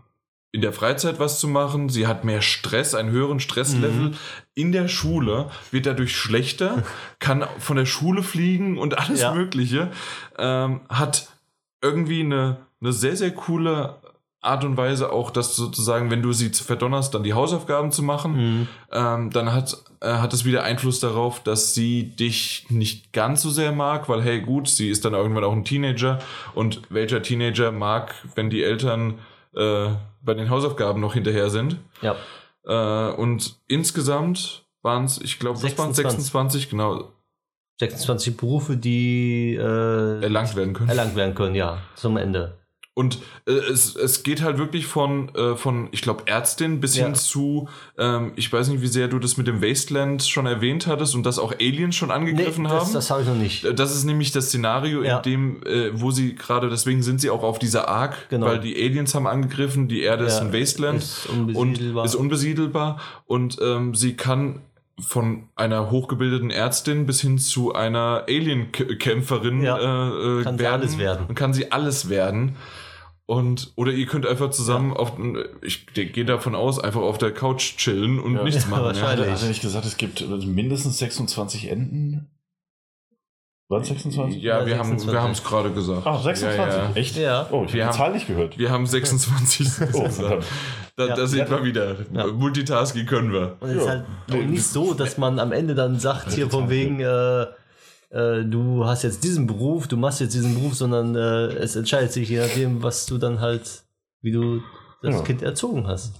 in 0.52 0.62
der 0.62 0.72
Freizeit 0.74 1.20
was 1.20 1.40
zu 1.40 1.48
machen. 1.50 1.90
Sie 1.90 2.08
hat 2.08 2.24
mehr 2.24 2.42
Stress, 2.42 2.96
einen 2.96 3.12
höheren 3.12 3.40
Stresslevel. 3.42 4.10
Mhm. 4.10 4.14
In 4.54 4.72
der 4.72 4.88
Schule 4.88 5.50
wird 5.72 5.86
dadurch 5.86 6.16
schlechter, 6.16 6.84
kann 7.20 7.46
von 7.60 7.76
der 7.78 7.86
Schule 7.86 8.24
fliegen 8.24 8.78
und 8.78 8.98
alles 8.98 9.22
Ja. 9.22 9.34
Mögliche. 9.34 9.92
Ähm, 10.38 10.80
hat 10.90 11.28
irgendwie 11.82 12.22
eine, 12.22 12.58
eine 12.82 12.94
sehr, 12.94 13.16
sehr 13.18 13.32
coole 13.32 13.98
Art 14.46 14.64
und 14.64 14.78
Weise 14.78 15.12
auch, 15.12 15.32
dass 15.32 15.56
sozusagen, 15.56 16.10
wenn 16.12 16.22
du 16.22 16.32
sie 16.34 16.50
verdonnerst, 16.50 17.14
dann 17.14 17.24
die 17.24 17.34
Hausaufgaben 17.34 17.92
zu 17.92 18.04
machen, 18.04 18.34
Mhm. 18.36 18.68
ähm, 18.92 19.30
dann 19.32 19.52
hat, 19.54 19.78
äh, 20.02 20.08
hat 20.14 20.34
es 20.34 20.46
wieder 20.46 20.64
Einfluss 20.64 21.00
darauf, 21.00 21.42
dass 21.44 21.74
sie 21.74 22.16
dich 22.16 22.68
nicht 22.70 23.12
ganz 23.14 23.42
so 23.42 23.50
sehr 23.50 23.72
mag, 23.72 24.08
weil 24.10 24.22
hey 24.22 24.42
gut, 24.42 24.68
sie 24.68 24.90
ist 24.90 25.04
dann 25.06 25.14
irgendwann 25.14 25.44
auch 25.44 25.54
ein 25.54 25.66
Teenager 25.66 26.20
und 26.54 26.82
welcher 26.90 27.22
Teenager 27.22 27.72
mag, 27.72 28.14
wenn 28.36 28.50
die 28.50 28.64
Eltern 28.64 29.20
äh, 29.56 29.88
bei 30.22 30.34
den 30.34 30.50
Hausaufgaben 30.50 31.00
noch 31.02 31.14
hinterher 31.14 31.50
sind. 31.50 31.78
Ja. 32.02 32.16
Äh, 32.66 33.14
und 33.16 33.58
insgesamt 33.68 34.66
waren 34.82 35.06
es, 35.06 35.20
ich 35.22 35.40
glaube, 35.40 35.58
was 35.64 35.78
waren 35.78 35.94
26. 35.94 36.24
26, 36.26 36.70
genau, 36.70 37.12
26 37.80 38.38
Berufe, 38.38 38.78
die 38.78 39.56
äh, 39.56 40.22
erlangt 40.22 40.56
werden 40.56 40.74
können. 40.74 40.90
erlangt 40.90 41.16
werden 41.16 41.36
können, 41.36 41.56
ja, 41.56 41.80
zum 41.96 42.18
Ende. 42.18 42.58
Und 42.98 43.20
äh, 43.46 43.52
es, 43.52 43.94
es 43.98 44.24
geht 44.24 44.42
halt 44.42 44.58
wirklich 44.58 44.88
von, 44.88 45.28
äh, 45.36 45.56
von 45.58 45.90
ich 45.92 46.02
glaube, 46.02 46.24
Ärztin 46.28 46.80
bis 46.80 46.96
Ja. 46.96 47.04
hin 47.04 47.14
zu, 47.16 47.68
ähm, 47.98 48.32
ich 48.38 48.52
weiß 48.52 48.70
nicht, 48.70 48.82
wie 48.82 48.88
sehr 48.88 49.10
du 49.10 49.20
das 49.20 49.36
mit 49.36 49.48
dem 49.48 49.62
Wasteland 49.62 50.24
schon 50.24 50.46
erwähnt 50.46 50.88
hattest 50.88 51.14
und 51.14 51.26
dass 51.26 51.38
auch 51.38 51.52
Aliens 51.52 51.94
schon 51.98 52.10
angegriffen 52.10 52.64
das, 52.64 52.72
haben. 52.74 52.94
das 52.94 53.12
habe 53.12 53.22
ich 53.24 53.28
noch 53.28 53.36
nicht. 53.36 53.68
Das 53.78 53.94
ist 53.94 54.06
nämlich 54.06 54.32
das 54.32 54.46
Szenario, 54.48 55.04
Ja. 55.04 55.18
in 55.18 55.24
dem, 55.24 55.64
äh, 55.66 55.90
wo 56.00 56.12
sie 56.12 56.36
gerade, 56.36 56.70
deswegen 56.70 57.04
sind 57.04 57.20
sie 57.20 57.30
auch 57.30 57.44
auf 57.44 57.60
dieser 57.60 57.90
Ark, 57.90 58.16
Genau. 58.30 58.46
weil 58.46 58.60
die 58.62 58.74
Aliens 58.82 59.14
haben 59.14 59.28
angegriffen, 59.28 59.90
die 59.90 60.02
Erde 60.02 60.24
ist 60.24 60.40
Ja, 60.40 60.46
ein 60.46 60.54
Wasteland 60.54 61.00
ist 61.04 61.28
unbesiedelbar. 61.28 62.02
und 62.04 62.06
ist 62.08 62.16
unbesiedelbar 62.16 63.00
und 63.26 63.58
ähm, 63.62 63.94
sie 63.94 64.16
kann 64.16 64.62
von 65.06 65.50
einer 65.58 65.92
hochgebildeten 65.92 66.50
Ärztin 66.50 67.06
bis 67.06 67.20
hin 67.20 67.38
zu 67.40 67.74
einer 67.76 68.24
Alien-Kämpferin 68.30 69.62
Ja. 69.62 69.78
äh, 69.78 70.40
äh, 70.40 70.44
Kann 70.44 70.58
sie 70.58 70.68
alles 70.68 70.98
werden. 70.98 71.26
Und 71.28 71.36
kann 71.36 71.54
sie 71.54 71.72
alles 71.74 72.08
werden. 72.10 72.56
Und, 73.28 73.72
oder 73.76 73.92
ihr 73.92 74.06
könnt 74.06 74.28
einfach 74.28 74.52
zusammen 74.52 74.94
auf, 74.94 75.14
ich 75.64 75.88
gehe 75.94 76.26
davon 76.26 76.54
aus, 76.54 76.80
einfach 76.80 77.02
auf 77.02 77.18
der 77.18 77.32
Couch 77.34 77.76
chillen 77.78 78.20
und 78.20 78.36
Ja. 78.36 78.44
nichts 78.44 78.64
Ja, 78.66 78.70
machen. 78.70 78.84
wahrscheinlich. 78.86 79.28
Hat 79.30 79.42
er 79.42 79.48
nicht 79.48 79.62
gesagt, 79.62 79.86
es 79.86 79.98
gibt 79.98 80.22
mindestens 80.46 81.00
26 81.00 81.70
Enden? 81.72 82.30
Waren 83.68 83.82
es 83.82 83.88
26? 83.88 84.44
Ja, 84.44 84.60
Ja, 84.60 84.66
wir 84.68 84.74
haben 84.78 84.90
26. 84.90 85.12
wir 85.14 85.22
haben 85.24 85.32
es 85.32 85.44
gerade 85.44 85.72
gesagt. 85.72 86.06
Ah, 86.06 86.22
26. 86.22 86.76
Ja, 86.78 86.84
ja. 86.84 86.92
Echt? 86.94 87.18
Ja. 87.18 87.48
Oh, 87.52 87.64
ich 87.66 87.74
Wir 87.74 87.86
habe 87.88 87.88
haben- 87.88 87.92
die 87.94 87.98
Zahl 87.98 88.14
nicht 88.14 88.28
gehört. 88.28 88.58
Wir 88.60 88.70
haben 88.70 88.86
26. 88.86 89.68
Oh, 89.94 90.08
verdammt. 90.08 90.46
da, 90.96 91.08
Ja. 91.08 91.16
da 91.16 91.26
sieht 91.26 91.50
man 91.50 91.64
wieder. 91.64 91.96
Ja. 92.14 92.28
Multitasking 92.28 93.08
können 93.08 93.34
wir. 93.34 93.58
Und 93.60 93.70
es 93.72 93.78
ist 93.78 93.86
Ja. 93.88 94.06
halt 94.30 94.50
nicht 94.52 94.66
so, 94.66 94.94
dass 94.94 95.18
man 95.18 95.40
am 95.40 95.52
Ende 95.52 95.74
dann 95.74 95.98
sagt, 96.00 96.32
hier 96.34 96.48
von 96.48 96.70
wegen, 96.70 97.00
äh, 97.00 97.48
äh, 98.16 98.44
du 98.46 98.86
hast 98.86 99.04
jetzt 99.04 99.24
diesen 99.24 99.46
Beruf, 99.48 99.88
du 99.88 99.98
machst 99.98 100.22
jetzt 100.22 100.34
diesen 100.34 100.56
Beruf, 100.56 100.74
sondern 100.76 101.16
äh, 101.16 101.54
es 101.58 101.76
entscheidet 101.76 102.12
sich 102.14 102.30
je 102.30 102.40
nachdem, 102.40 102.82
was 102.84 103.06
du 103.06 103.18
dann 103.18 103.40
halt, 103.42 103.84
wie 104.22 104.32
du 104.32 104.62
das 105.02 105.16
Ja. 105.16 105.22
Kind 105.22 105.42
erzogen 105.42 105.86
hast. 105.88 106.14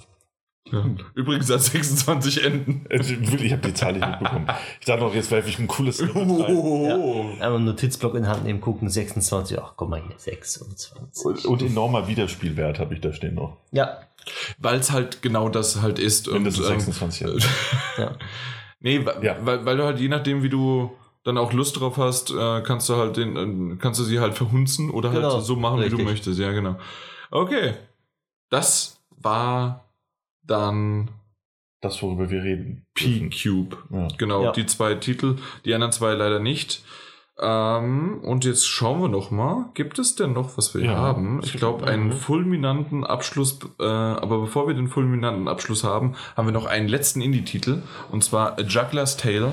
Übrigens 1.14 1.48
hat 1.52 1.62
26 1.62 2.44
Enden. 2.44 2.88
Also, 2.90 3.14
Ich 3.14 3.52
habe 3.52 3.62
die 3.68 3.74
Zahl 3.76 3.94
nicht 3.94 4.08
mitbekommen. 4.08 4.48
Ich 4.80 4.88
dachte 4.88 5.02
noch, 5.04 5.14
jetzt 5.14 5.30
werfe 5.30 5.48
ich 5.48 5.60
ein 5.60 5.68
cooles. 5.68 6.02
rein. 6.02 6.10
Oh. 6.16 7.30
Einmal 7.34 7.56
einen 7.58 7.66
Notizblock 7.66 8.16
in 8.16 8.24
die 8.24 8.28
Hand 8.30 8.46
nehmen, 8.46 8.62
gucken, 8.62 8.90
26, 8.90 9.60
ach 9.62 9.74
guck 9.78 9.90
mal 9.90 10.02
hier, 10.02 10.18
26. 10.18 10.94
Und, 11.24 11.46
und 11.46 11.62
enormer 11.62 12.08
Wiederspielwert 12.08 12.80
habe 12.80 12.96
ich 12.96 13.02
da 13.02 13.14
stehen 13.14 13.36
noch. 13.36 13.58
Ja, 13.72 14.00
Weil 14.58 14.80
es 14.80 14.92
halt 14.92 15.22
genau 15.22 15.50
das 15.50 15.84
halt 15.84 16.00
ist. 16.00 16.32
Mindestens 16.32 16.66
ähm, 16.68 16.80
26 16.80 17.22
Enden. 17.28 17.44
ja. 18.00 18.18
nee, 18.80 19.06
Ja. 19.22 19.38
weil, 19.44 19.66
weil 19.68 19.78
du 19.78 19.84
halt 19.84 20.00
je 20.00 20.08
nachdem, 20.08 20.42
wie 20.42 20.50
du 20.50 20.90
dann 21.26 21.38
auch 21.38 21.52
Lust 21.52 21.80
drauf 21.80 21.98
hast, 21.98 22.32
äh, 22.32 22.62
kannst 22.62 22.88
du 22.88 22.96
halt 22.96 23.18
den, 23.18 23.74
äh, 23.74 23.76
kannst 23.78 24.00
du 24.00 24.04
sie 24.06 24.20
halt 24.20 24.36
verhunzen 24.36 24.90
oder 24.92 25.10
Genau, 25.12 25.34
halt 25.34 25.44
so 25.44 25.56
machen, 25.58 25.80
wie 25.80 25.84
richtig. 25.84 26.00
du 26.00 26.06
möchtest. 26.06 26.40
Ja, 26.40 26.52
genau. 26.54 26.78
Okay. 27.32 27.74
Das 28.50 29.02
war 29.10 29.84
dann 30.44 31.10
Das, 31.82 32.02
worüber 32.02 32.30
wir 32.30 32.42
reden. 32.44 32.86
P-Cube. 32.96 33.78
Ja. 33.92 34.08
Genau, 34.18 34.44
Ja. 34.46 34.52
die 34.54 34.66
zwei 34.66 34.96
Titel, 34.96 35.36
die 35.66 35.74
anderen 35.74 35.92
zwei 35.92 36.14
leider 36.14 36.40
nicht. 36.40 36.84
Ähm, 37.38 38.22
und 38.24 38.46
jetzt 38.46 38.66
schauen 38.66 39.02
wir 39.02 39.10
noch 39.10 39.30
mal, 39.30 39.66
gibt 39.74 40.00
es 40.00 40.16
denn 40.16 40.32
noch, 40.34 40.58
was 40.58 40.74
wir 40.74 40.86
Ja. 40.86 40.96
haben? 40.96 41.42
Ich 41.44 41.54
glaube, 41.54 41.86
einen 41.86 42.14
fulminanten 42.14 43.04
Abschluss, 43.04 43.60
äh, 43.80 43.84
aber 43.84 44.40
bevor 44.40 44.68
wir 44.68 44.74
den 44.74 44.88
fulminanten 44.88 45.48
Abschluss 45.50 45.84
haben, 45.84 46.16
haben 46.38 46.48
wir 46.48 46.54
noch 46.54 46.66
einen 46.66 46.88
letzten 46.88 47.20
Indie-Titel, 47.22 47.82
und 48.10 48.24
zwar 48.24 48.58
A 48.58 48.62
Juggler's 48.62 49.18
Tale. 49.18 49.52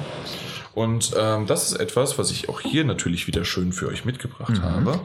Und 0.75 1.13
ähm, 1.19 1.47
das 1.47 1.71
ist 1.73 1.81
etwas, 1.81 2.19
was 2.19 2.31
ich 2.31 2.49
auch 2.49 2.61
hier 2.61 2.85
natürlich 2.85 3.27
wieder 3.27 3.45
schön 3.45 3.73
für 3.73 3.89
euch 3.89 4.05
mitgebracht 4.05 4.59
Mhm. 4.59 4.63
habe. 4.63 5.01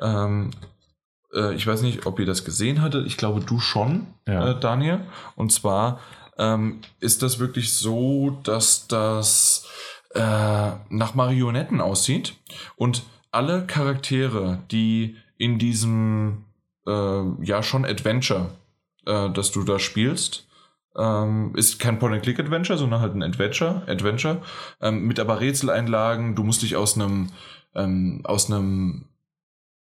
Ähm, 0.00 0.50
äh, 1.34 1.54
ich 1.54 1.66
weiß 1.66 1.82
nicht, 1.82 2.04
ob 2.04 2.18
ihr 2.18 2.26
das 2.26 2.44
gesehen 2.44 2.82
hattet. 2.82 3.06
Ich 3.06 3.16
glaube, 3.16 3.40
du 3.40 3.60
schon, 3.60 4.08
Ja. 4.26 4.50
äh, 4.50 4.60
Daniel. 4.60 5.00
Und 5.36 5.52
zwar 5.52 6.00
ähm, 6.40 6.80
ist 7.00 7.22
das 7.22 7.38
wirklich 7.40 7.72
so, 7.72 8.38
dass 8.44 8.86
das 8.86 9.66
äh, 10.14 10.70
nach 10.88 11.14
Marionetten 11.14 11.80
aussieht 11.80 12.36
und 12.76 13.04
alle 13.30 13.66
Charaktere, 13.66 14.62
die 14.70 15.16
in 15.36 15.58
diesem 15.58 16.44
äh, 16.86 17.22
ja 17.42 17.62
schon 17.62 17.84
Adventure, 17.84 18.50
äh, 19.06 19.30
das 19.30 19.52
du 19.52 19.62
da 19.64 19.78
spielst, 19.78 20.48
ähm, 20.96 21.54
ist 21.54 21.78
kein 21.78 21.98
Point-and-Click-Adventure, 21.98 22.78
sondern 22.78 23.00
halt 23.00 23.14
ein 23.14 23.22
Adventure, 23.22 23.82
Adventure 23.86 24.42
ähm, 24.80 25.06
mit 25.06 25.20
aber 25.20 25.40
Rätseleinlagen. 25.40 26.34
Du 26.34 26.42
musst 26.42 26.62
dich 26.62 26.76
aus 26.76 26.96
einem 26.96 27.30
ähm, 27.74 28.22
aus 28.24 28.50
einem 28.50 29.04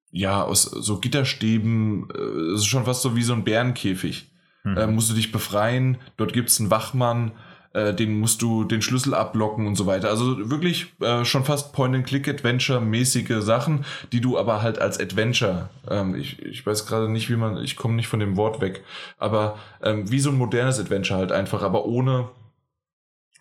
ja 0.09 0.43
aus 0.43 0.63
so 0.63 0.99
Gitterstäben, 0.99 2.09
äh, 2.09 2.53
es 2.53 2.61
ist 2.61 2.67
schon 2.67 2.85
fast 2.85 3.03
so 3.03 3.15
wie 3.15 3.23
so 3.23 3.33
ein 3.33 3.43
Bärenkäfig 3.43 4.31
Mhm. 4.67 4.77
äh, 4.77 4.87
musst 4.87 5.09
du 5.09 5.13
dich 5.13 5.31
befreien. 5.31 5.97
Dort 6.17 6.33
gibt 6.33 6.49
es 6.49 6.59
einen 6.59 6.71
Wachmann, 6.71 7.31
äh, 7.77 7.93
den 7.93 8.19
musst 8.19 8.41
du 8.41 8.63
den 8.63 8.81
Schlüssel 8.81 9.13
ablocken 9.13 9.67
und 9.67 9.75
so 9.75 9.85
weiter. 9.85 10.09
Also 10.09 10.49
wirklich 10.49 10.93
äh, 11.01 11.23
schon 11.25 11.43
fast 11.45 11.73
Point-and-Click-Adventure-mäßige 11.73 13.41
Sachen, 13.41 13.85
die 14.11 14.21
du 14.21 14.37
aber 14.37 14.61
halt 14.61 14.79
als 14.79 14.99
Adventure, 14.99 15.69
ähm, 15.89 16.15
ich, 16.15 16.41
ich 16.41 16.65
weiß 16.65 16.85
gerade 16.85 17.09
nicht, 17.09 17.29
wie 17.29 17.35
man, 17.35 17.57
ich 17.63 17.75
komme 17.75 17.93
nicht 17.95 18.07
von 18.07 18.19
dem 18.19 18.35
Wort 18.37 18.61
weg, 18.61 18.83
aber 19.17 19.57
ähm, 19.83 20.09
wie 20.11 20.19
so 20.19 20.29
ein 20.31 20.37
modernes 20.37 20.79
Adventure 20.79 21.19
halt 21.19 21.31
einfach, 21.31 21.61
aber 21.61 21.85
ohne 21.85 22.29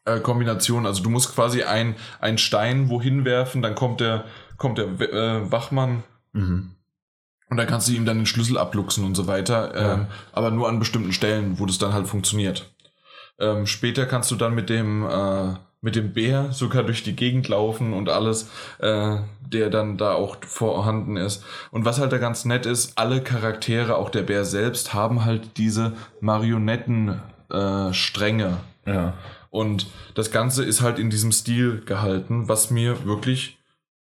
äh, 0.04 0.20
Kombination. 0.20 0.86
Also 0.86 1.02
du 1.02 1.10
musst 1.10 1.34
quasi 1.34 1.62
ein, 1.62 1.94
ein 2.20 2.38
Stein 2.38 2.88
wohin 2.90 3.24
werfen, 3.24 3.62
dann 3.62 3.74
kommt 3.74 4.00
der, 4.00 4.24
kommt 4.56 4.78
der 4.78 4.86
äh, 5.00 5.50
Wachmann 5.50 6.02
Mhm. 6.32 6.72
und 7.48 7.56
dann 7.56 7.66
kannst 7.66 7.88
du 7.88 7.92
ihm 7.92 8.04
dann 8.04 8.18
den 8.18 8.26
Schlüssel 8.26 8.58
abluchsen 8.58 9.04
und 9.06 9.14
so 9.14 9.26
weiter, 9.26 9.74
Ja. 9.74 9.94
ähm, 9.94 10.06
aber 10.32 10.50
nur 10.50 10.68
an 10.68 10.78
bestimmten 10.78 11.12
Stellen, 11.14 11.58
wo 11.58 11.64
das 11.64 11.78
dann 11.78 11.94
halt 11.94 12.06
funktioniert. 12.06 12.70
Ähm, 13.38 13.66
später 13.66 14.06
kannst 14.06 14.30
du 14.30 14.36
dann 14.36 14.54
mit 14.54 14.70
dem, 14.70 15.04
äh, 15.06 15.54
mit 15.80 15.94
dem 15.94 16.12
Bär 16.12 16.52
sogar 16.52 16.82
durch 16.82 17.02
die 17.02 17.14
Gegend 17.14 17.48
laufen 17.48 17.92
und 17.92 18.08
alles, 18.08 18.50
äh, 18.78 19.18
der 19.40 19.70
dann 19.70 19.96
da 19.96 20.14
auch 20.14 20.38
vorhanden 20.44 21.16
ist. 21.16 21.44
Und 21.70 21.84
was 21.84 22.00
halt 22.00 22.12
da 22.12 22.18
ganz 22.18 22.44
nett 22.44 22.66
ist, 22.66 22.98
alle 22.98 23.22
Charaktere, 23.22 23.96
auch 23.96 24.10
der 24.10 24.22
Bär 24.22 24.44
selbst, 24.44 24.94
haben 24.94 25.24
halt 25.24 25.58
diese 25.58 25.92
Marionetten 26.20 27.20
äh. 27.50 27.92
Ja. 28.86 29.14
Und 29.50 29.86
das 30.14 30.30
Ganze 30.30 30.64
ist 30.64 30.80
halt 30.80 30.98
in 30.98 31.10
diesem 31.10 31.32
Stil 31.32 31.82
gehalten, 31.84 32.48
was 32.48 32.70
mir 32.70 33.04
wirklich 33.04 33.58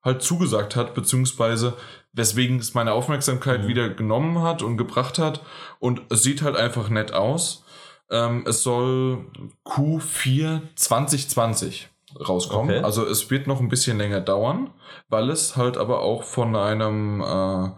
halt 0.03 0.23
zugesagt 0.23 0.77
hat, 0.77 0.95
beziehungsweise 0.95 1.75
weswegen 2.13 2.59
es 2.59 2.75
meine 2.75 2.93
Aufmerksamkeit 2.93 3.63
Mhm. 3.63 3.69
wieder 3.69 3.89
genommen 3.91 4.43
hat 4.43 4.63
und 4.63 4.77
gebracht 4.77 5.19
hat. 5.19 5.41
Und 5.79 6.03
es 6.11 6.23
sieht 6.23 6.43
halt 6.43 6.57
einfach 6.57 6.89
nett 6.89 7.13
aus. 7.13 7.65
Ähm, 8.11 8.45
es 8.47 8.63
soll 8.63 9.27
Q4 9.65 10.63
2020 10.77 11.89
rauskommen. 12.27 12.71
Okay. 12.77 12.85
Also 12.85 13.05
es 13.07 13.31
wird 13.31 13.47
noch 13.47 13.61
ein 13.61 13.69
bisschen 13.69 13.99
länger 13.99 14.21
dauern, 14.21 14.71
weil 15.09 15.31
es 15.31 15.57
halt 15.57 15.77
aber 15.77 16.01
auch 16.01 16.23
von 16.23 16.57
einem 16.57 17.21
äh, 17.21 17.71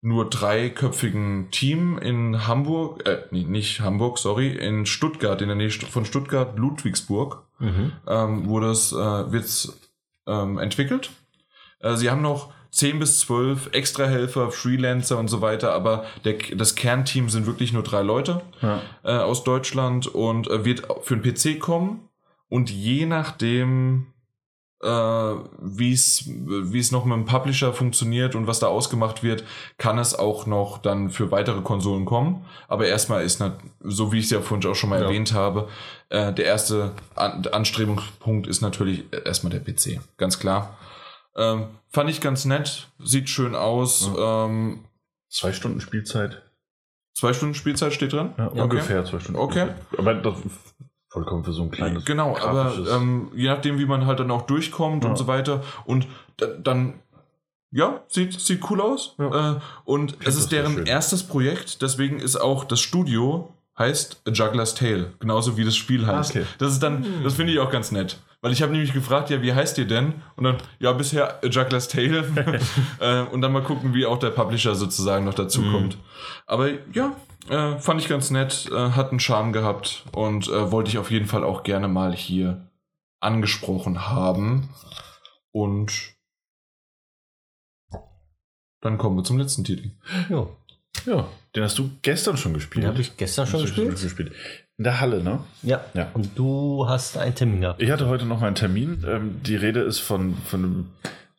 nur 0.00 0.28
dreiköpfigen 0.28 1.50
Team 1.50 1.98
in 1.98 2.46
Hamburg, 2.46 3.06
äh, 3.08 3.22
nee, 3.30 3.44
nicht 3.44 3.80
Hamburg, 3.80 4.18
sorry, 4.18 4.48
in 4.54 4.86
Stuttgart, 4.86 5.40
in 5.40 5.48
der 5.48 5.56
Nähe 5.56 5.70
von 5.70 6.04
Stuttgart, 6.04 6.56
Ludwigsburg, 6.58 7.42
Mhm. 7.58 7.92
ähm, 8.06 8.46
wurde 8.48 8.70
es, 8.70 8.92
äh, 8.92 8.96
wird's, 9.32 9.80
ähm, 10.26 10.58
entwickelt. 10.58 11.10
Äh, 11.80 11.96
sie 11.96 12.10
haben 12.10 12.20
noch 12.22 12.52
10 12.74 12.98
bis 12.98 13.20
12 13.20 13.70
Extrahelfer, 13.72 14.50
Freelancer 14.50 15.18
und 15.18 15.28
so 15.28 15.40
weiter, 15.40 15.72
aber 15.72 16.04
der, 16.24 16.34
das 16.56 16.74
Kernteam 16.74 17.28
sind 17.28 17.46
wirklich 17.46 17.72
nur 17.72 17.82
drei 17.84 18.02
Leute 18.02 18.40
Ja. 18.62 18.80
äh, 19.04 19.12
aus 19.18 19.44
Deutschland 19.44 20.06
und 20.08 20.48
äh, 20.48 20.64
wird 20.64 20.82
für 21.02 21.16
den 21.16 21.22
PC 21.34 21.60
kommen 21.60 22.08
und 22.48 22.70
je 22.70 23.06
nachdem, 23.06 24.06
äh, 24.82 24.88
wie 24.88 25.92
es 25.92 26.90
noch 26.92 27.04
mit 27.04 27.16
dem 27.16 27.24
Publisher 27.26 27.72
funktioniert 27.72 28.34
und 28.34 28.46
was 28.46 28.58
da 28.58 28.66
ausgemacht 28.66 29.22
wird, 29.22 29.44
kann 29.78 29.98
es 29.98 30.14
auch 30.14 30.46
noch 30.46 30.78
dann 30.78 31.10
für 31.10 31.30
weitere 31.30 31.62
Konsolen 31.62 32.04
kommen. 32.04 32.44
Aber 32.68 32.86
erstmal 32.86 33.22
ist, 33.24 33.42
so 33.82 34.12
wie 34.12 34.18
ich 34.18 34.24
es 34.26 34.30
ja 34.30 34.40
vorhin 34.40 34.68
auch 34.68 34.74
schon 34.74 34.90
mal 34.90 35.00
Ja. 35.00 35.06
erwähnt 35.06 35.32
habe, 35.32 35.68
äh, 36.10 36.32
der 36.32 36.44
erste 36.44 36.90
An 37.14 37.46
Anstrebungspunkt 37.46 38.46
ist 38.46 38.60
natürlich 38.60 39.04
erstmal 39.24 39.52
der 39.52 39.60
PC, 39.60 40.00
ganz 40.16 40.38
klar. 40.38 40.76
Ähm, 41.36 41.66
fand 41.94 42.10
ich 42.10 42.20
ganz 42.20 42.44
nett, 42.44 42.88
sieht 43.02 43.28
schön 43.30 43.54
aus. 43.54 44.10
Ähm, 44.18 44.84
Zwei 45.30 45.52
Stunden 45.52 45.80
Spielzeit. 45.80 46.42
zwei 47.16 47.32
Stunden 47.32 47.54
Spielzeit 47.54 47.92
steht 47.92 48.12
dran. 48.12 48.34
Ja, 48.36 48.48
Okay. 48.48 48.60
ungefähr 48.60 49.04
zwei 49.04 49.18
Stunden. 49.20 49.40
Okay. 49.40 49.66
Spielzeit. 49.68 49.98
Aber 49.98 50.14
das 50.14 50.34
vollkommen 51.08 51.44
für 51.44 51.52
so 51.52 51.62
ein 51.62 51.70
kleines. 51.70 52.04
Genau, 52.04 52.36
aber 52.36 52.74
ähm, 52.90 53.30
je 53.34 53.48
nachdem, 53.48 53.78
wie 53.78 53.86
man 53.86 54.04
halt 54.06 54.18
dann 54.20 54.30
auch 54.30 54.42
durchkommt 54.42 55.04
Ja. 55.04 55.10
und 55.10 55.16
so 55.16 55.26
weiter. 55.26 55.62
Und 55.86 56.06
da, 56.36 56.46
dann, 56.46 56.94
ja, 57.70 58.00
sieht, 58.08 58.38
sieht 58.40 58.68
cool 58.70 58.80
aus. 58.80 59.14
Ja. 59.18 59.52
Äh, 59.56 59.60
und 59.84 60.12
es 60.20 60.24
das 60.24 60.36
ist 60.36 60.52
deren 60.52 60.74
schön. 60.74 60.86
erstes 60.86 61.22
Projekt, 61.22 61.82
deswegen 61.82 62.18
ist 62.20 62.36
auch 62.36 62.64
das 62.64 62.80
Studio 62.80 63.48
heißt 63.78 64.22
A 64.26 64.30
Juggler's 64.30 64.74
Tale, 64.76 65.12
genauso 65.18 65.56
wie 65.56 65.64
das 65.64 65.74
Spiel 65.76 66.06
heißt. 66.06 66.36
Ah, 66.36 66.40
okay. 66.40 66.46
Das 66.58 66.72
ist 66.72 66.80
dann, 66.82 67.04
das 67.24 67.34
finde 67.34 67.52
ich 67.52 67.58
auch 67.58 67.70
ganz 67.70 67.90
nett. 67.90 68.18
Weil 68.44 68.52
ich 68.52 68.60
habe 68.60 68.72
nämlich 68.72 68.92
gefragt, 68.92 69.30
ja, 69.30 69.40
wie 69.40 69.54
heißt 69.54 69.78
ihr 69.78 69.86
denn? 69.86 70.20
Und 70.36 70.44
dann, 70.44 70.58
ja, 70.78 70.92
bisher 70.92 71.40
Juggler's 71.42 71.88
Tale. 71.88 72.28
äh, 73.00 73.22
und 73.32 73.40
dann 73.40 73.52
mal 73.52 73.62
gucken, 73.62 73.94
wie 73.94 74.04
auch 74.04 74.18
der 74.18 74.28
Publisher 74.32 74.74
sozusagen 74.74 75.24
noch 75.24 75.32
dazu 75.32 75.62
Mhm. 75.62 75.72
kommt. 75.72 75.98
Aber 76.44 76.68
ja, 76.92 77.16
äh, 77.48 77.78
fand 77.78 78.02
ich 78.02 78.08
ganz 78.08 78.30
nett, 78.30 78.68
äh, 78.70 78.90
hat 78.90 79.12
einen 79.12 79.18
Charme 79.20 79.54
gehabt 79.54 80.04
und 80.12 80.48
äh, 80.48 80.70
wollte 80.70 80.90
ich 80.90 80.98
auf 80.98 81.10
jeden 81.10 81.24
Fall 81.24 81.42
auch 81.42 81.62
gerne 81.62 81.88
mal 81.88 82.14
hier 82.14 82.68
angesprochen 83.18 84.10
haben. 84.10 84.68
Und 85.50 86.12
dann 88.82 88.98
kommen 88.98 89.16
wir 89.16 89.24
zum 89.24 89.38
letzten 89.38 89.64
Titel. 89.64 89.92
Ja. 90.28 90.46
Ja, 91.06 91.28
den 91.56 91.62
hast 91.64 91.78
du 91.78 91.90
gestern 92.02 92.36
schon 92.36 92.52
gespielt. 92.52 92.84
Den 92.84 92.90
habe 92.90 93.00
ich 93.00 93.16
gestern 93.16 93.46
schon 93.46 93.64
du 93.64 93.88
gespielt. 93.90 94.32
In 94.76 94.84
der 94.84 95.00
Halle, 95.00 95.22
ne? 95.22 95.40
Ja. 95.62 95.84
Ja. 95.94 96.10
Und 96.14 96.36
du 96.36 96.86
hast 96.88 97.16
einen 97.16 97.34
Termin 97.34 97.60
gehabt. 97.60 97.80
Ich 97.80 97.90
hatte 97.90 98.08
heute 98.08 98.24
noch 98.26 98.40
mal 98.40 98.48
einen 98.48 98.56
Termin. 98.56 99.04
Ähm, 99.06 99.40
die 99.44 99.54
Rede 99.56 99.80
ist 99.80 100.00
von, 100.00 100.36
von 100.36 100.64
einem, 100.64 100.86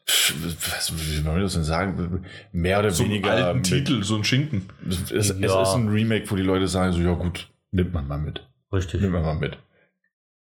was, 0.05 0.93
wie 0.95 1.15
soll 1.17 1.23
man 1.33 1.41
das 1.41 1.53
denn 1.53 1.63
sagen? 1.65 2.23
Mehr 2.53 2.79
oder 2.79 2.91
So 2.91 3.03
einen 3.03 3.11
weniger. 3.13 3.31
alten 3.31 3.57
mit- 3.59 3.65
Titel, 3.67 4.03
so 4.03 4.15
ein 4.15 4.23
Schinken. 4.23 4.69
Es, 4.89 5.11
es, 5.11 5.29
es 5.31 5.39
Ja. 5.41 5.61
ist 5.63 5.73
ein 5.73 5.89
Remake, 5.89 6.31
wo 6.31 6.35
die 6.37 6.43
Leute 6.43 6.67
sagen 6.69 6.93
so, 6.93 7.01
ja 7.01 7.13
gut, 7.13 7.49
nimmt 7.71 7.93
man 7.93 8.07
mal 8.07 8.17
mit. 8.17 8.45
Richtig. 8.71 9.01
Nimmt 9.01 9.13
man 9.13 9.23
mal 9.23 9.35
mit. 9.35 9.57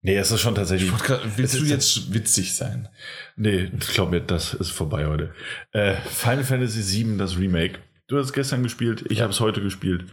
Nee, 0.03 0.17
es 0.17 0.29
ist 0.29 0.41
schon 0.41 0.53
tatsächlich. 0.53 0.91
Grad, 0.99 1.21
willst 1.37 1.59
du 1.59 1.63
jetzt 1.65 2.13
witzig 2.13 2.55
sein? 2.55 2.87
Nee, 3.35 3.71
ich 3.79 3.87
glaube 3.87 4.11
mir, 4.11 4.21
das 4.21 4.53
ist 4.53 4.69
vorbei 4.69 5.07
heute. 5.07 5.33
Äh, 5.71 5.95
Final 5.95 6.43
Fantasy 6.43 7.03
VII, 7.03 7.17
das 7.17 7.39
Remake. 7.39 7.79
Du 8.07 8.19
hast 8.19 8.27
es 8.27 8.33
gestern 8.33 8.61
gespielt, 8.61 9.03
ich 9.09 9.21
habe 9.21 9.31
es 9.31 9.39
heute 9.39 9.61
gespielt. 9.63 10.05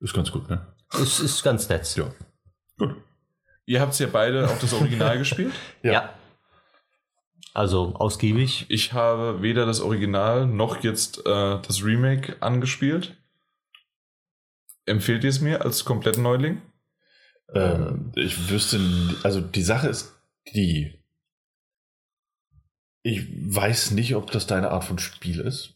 Ist 0.00 0.14
ganz 0.14 0.32
gut, 0.32 0.48
ne? 0.48 0.66
Es 0.92 1.20
ist 1.20 1.42
ganz 1.42 1.68
nett. 1.68 1.94
Ja. 1.96 2.12
Gut. 2.78 2.96
Ihr 3.66 3.80
habt 3.80 3.98
ja 3.98 4.06
beide 4.06 4.48
auch 4.48 4.58
das 4.58 4.72
Original 4.72 5.18
gespielt. 5.18 5.54
Ja. 5.82 6.14
Also 7.54 7.94
ausgiebig. 7.94 8.66
Ich 8.68 8.92
habe 8.92 9.40
weder 9.40 9.64
das 9.64 9.80
Original 9.80 10.46
noch 10.46 10.82
jetzt 10.82 11.18
äh, 11.18 11.58
das 11.60 11.84
Remake 11.84 12.42
angespielt. 12.42 13.16
Empfehlt 14.86 15.24
ihr 15.24 15.30
es 15.30 15.40
mir 15.40 15.64
als 15.64 15.84
kompletten 15.84 16.22
Neuling? 16.22 16.60
Ähm, 17.54 18.12
ich 18.16 18.50
wüsste, 18.50 18.80
also 19.22 19.40
die 19.40 19.62
Sache 19.62 19.88
ist 19.88 20.14
die. 20.52 21.00
Ich 23.02 23.26
weiß 23.30 23.92
nicht, 23.92 24.16
ob 24.16 24.30
das 24.30 24.46
deine 24.46 24.70
Art 24.70 24.84
von 24.84 24.98
Spiel 24.98 25.40
ist. 25.40 25.73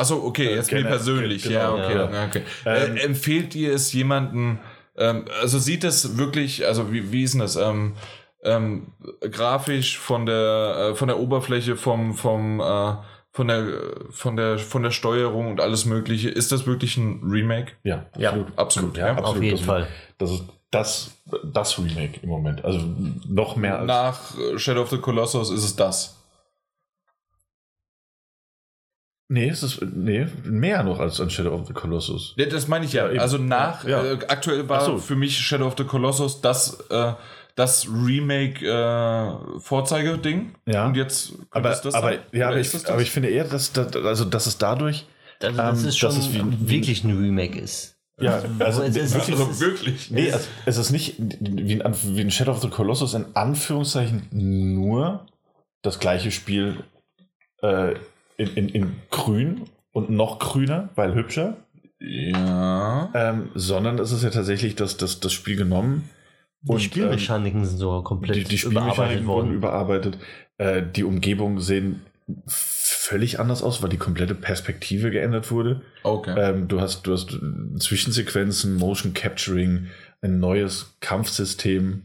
Achso, 0.00 0.16
okay, 0.24 0.46
Äh, 0.48 0.54
jetzt 0.56 0.70
mir 0.72 0.78
generell, 0.78 0.96
persönlich. 0.96 1.42
genau, 1.42 1.76
ja, 1.76 1.84
okay. 1.84 1.94
ja. 1.94 2.10
ja, 2.10 2.24
okay. 2.26 2.42
Ähm, 2.66 2.96
äh, 2.96 3.00
empfehlt 3.00 3.54
ihr 3.54 3.74
es 3.74 3.92
jemanden, 3.92 4.60
ähm, 4.96 5.26
also 5.40 5.58
sieht 5.58 5.84
es 5.84 6.16
wirklich, 6.18 6.66
also 6.66 6.92
wie, 6.92 7.12
wie 7.12 7.22
ist 7.22 7.34
denn 7.34 7.40
das? 7.40 7.56
Ähm, 7.56 7.94
ähm, 8.42 8.92
grafisch 9.30 9.98
von 9.98 10.24
der, 10.26 10.90
äh, 10.92 10.94
von 10.94 11.08
der 11.08 11.18
Oberfläche, 11.18 11.76
vom, 11.76 12.14
vom, 12.14 12.60
äh, 12.60 12.94
von 13.32 13.46
der, 13.48 13.66
von 14.10 14.36
der, 14.36 14.58
von 14.58 14.82
der 14.82 14.90
Steuerung 14.90 15.48
und 15.50 15.60
alles 15.60 15.84
Mögliche, 15.84 16.30
ist 16.30 16.50
das 16.50 16.66
wirklich 16.66 16.96
ein 16.96 17.20
Remake? 17.22 17.72
Ja, 17.84 18.06
Ja, 18.16 18.30
absolut. 18.30 18.58
absolut, 18.58 18.96
ja. 18.96 19.06
absolut. 19.10 19.36
Auf 19.36 19.42
jeden 19.42 19.56
das, 19.56 19.66
Fall. 19.66 19.86
Das 20.18 20.30
ist 20.30 20.44
das, 20.70 21.10
das 21.44 21.78
Remake 21.78 22.20
im 22.22 22.28
Moment. 22.28 22.64
Also 22.64 22.80
noch 23.28 23.56
mehr 23.56 23.78
als. 23.80 23.86
Nach 23.86 24.38
äh, 24.38 24.58
Shadow 24.58 24.82
of 24.82 24.90
the 24.90 24.98
Colossus 24.98 25.50
ist 25.50 25.64
es 25.64 25.76
das. 25.76 26.19
Nee, 29.30 29.48
es 29.48 29.62
ist 29.62 29.80
nee, 29.80 30.26
mehr 30.44 30.82
noch 30.82 30.98
als 31.00 31.20
an 31.20 31.30
Shadow 31.30 31.54
of 31.54 31.66
the 31.66 31.72
Colossus. 31.72 32.34
Ja, 32.36 32.44
Das 32.46 32.68
meine 32.68 32.84
ich 32.84 32.92
ja. 32.92 33.10
Ja, 33.10 33.22
also 33.22 33.38
nach, 33.38 33.84
Ja. 33.86 34.04
Äh, 34.04 34.18
aktuell 34.28 34.68
war 34.68 34.84
so. 34.84 34.98
für 34.98 35.16
mich 35.16 35.38
Shadow 35.38 35.66
of 35.66 35.74
the 35.78 35.84
Colossus 35.84 36.40
das, 36.42 36.78
äh, 36.90 37.14
das 37.56 37.86
Remake 37.88 38.64
äh, 38.66 39.60
Vorzeigeding. 39.60 40.54
Ja. 40.66 40.86
Und 40.86 40.96
jetzt 40.96 41.32
Aber, 41.50 41.70
es 41.72 41.80
das 41.80 41.94
aber, 41.94 42.10
sein? 42.10 42.18
ja, 42.32 42.48
aber, 42.48 42.58
ist 42.58 42.74
das 42.74 42.80
ich, 42.82 42.86
das? 42.86 42.92
aber 42.92 43.02
ich 43.02 43.10
finde 43.10 43.28
eher, 43.30 43.44
dass, 43.44 43.72
dass, 43.72 43.94
also, 43.96 44.24
dass 44.24 44.46
es 44.46 44.58
dadurch. 44.58 45.06
Also, 45.42 45.56
das 45.56 45.82
Ähm, 45.82 45.88
ist 45.88 45.98
schon 45.98 46.08
das 46.10 46.18
ist 46.18 46.34
wie- 46.34 46.68
wirklich 46.70 47.04
ein 47.04 47.16
Remake 47.18 47.58
ist. 47.58 47.96
Ja, 48.20 48.42
also, 48.58 48.82
es 48.82 48.94
ist- 48.96 49.14
wirklich, 49.14 49.34
es 49.36 49.40
also 49.40 49.60
wirklich. 49.60 50.10
Nee, 50.10 50.28
es, 50.28 50.48
es 50.66 50.76
ist 50.76 50.90
nicht 50.90 51.14
wie 51.18 51.80
ein, 51.82 51.94
wie 52.04 52.20
ein 52.20 52.30
Shadow 52.30 52.50
of 52.52 52.60
the 52.60 52.68
Colossus 52.68 53.14
in 53.14 53.24
Anführungszeichen 53.34 54.28
nur 54.30 55.24
das 55.82 55.98
gleiche 55.98 56.30
Spiel 56.30 56.84
äh, 57.62 57.94
in, 58.40 58.48
in, 58.56 58.68
in 58.70 58.92
grün 59.10 59.62
und 59.92 60.10
noch 60.10 60.38
grüner, 60.38 60.88
weil 60.94 61.14
hübscher, 61.14 61.56
Ja. 61.98 63.10
ähm, 63.14 63.50
sondern 63.54 63.98
es 63.98 64.12
ist 64.12 64.22
ja 64.24 64.30
tatsächlich 64.30 64.74
das, 64.76 64.96
das, 64.96 65.20
das 65.20 65.32
Spiel 65.32 65.56
genommen. 65.56 66.08
Die 66.62 66.72
und, 66.72 66.80
Spielmechaniken 66.80 67.64
sind 67.64 67.78
sogar 67.78 68.02
komplett 68.04 68.36
die, 68.36 68.44
die 68.44 68.56
überarbeitet 68.56 68.94
Spielmechaniken 68.94 69.26
wurden 69.26 69.46
worden. 69.48 69.54
überarbeitet. 69.54 70.18
Äh, 70.58 70.82
die 70.94 71.04
Umgebungen 71.04 71.58
sehen 71.60 72.02
völlig 72.46 73.40
anders 73.40 73.62
aus, 73.62 73.82
weil 73.82 73.88
die 73.90 73.96
komplette 73.96 74.34
Perspektive 74.34 75.10
geändert 75.10 75.50
wurde. 75.50 75.82
Okay. 76.02 76.34
Ähm, 76.38 76.68
du 76.68 76.80
hast, 76.80 77.06
du 77.06 77.12
hast 77.12 77.38
Zwischensequenzen, 77.78 78.76
Motion 78.76 79.14
Capturing, 79.14 79.86
ein 80.22 80.38
neues 80.38 80.96
Kampfsystem, 81.00 82.02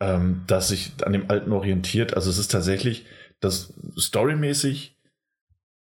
ähm, 0.00 0.42
das 0.46 0.68
sich 0.68 0.92
an 1.04 1.12
dem 1.12 1.30
alten 1.30 1.52
orientiert. 1.52 2.14
Also 2.14 2.30
es 2.30 2.38
ist 2.38 2.50
tatsächlich 2.50 3.04
das 3.40 3.74
storymäßig 3.98 4.95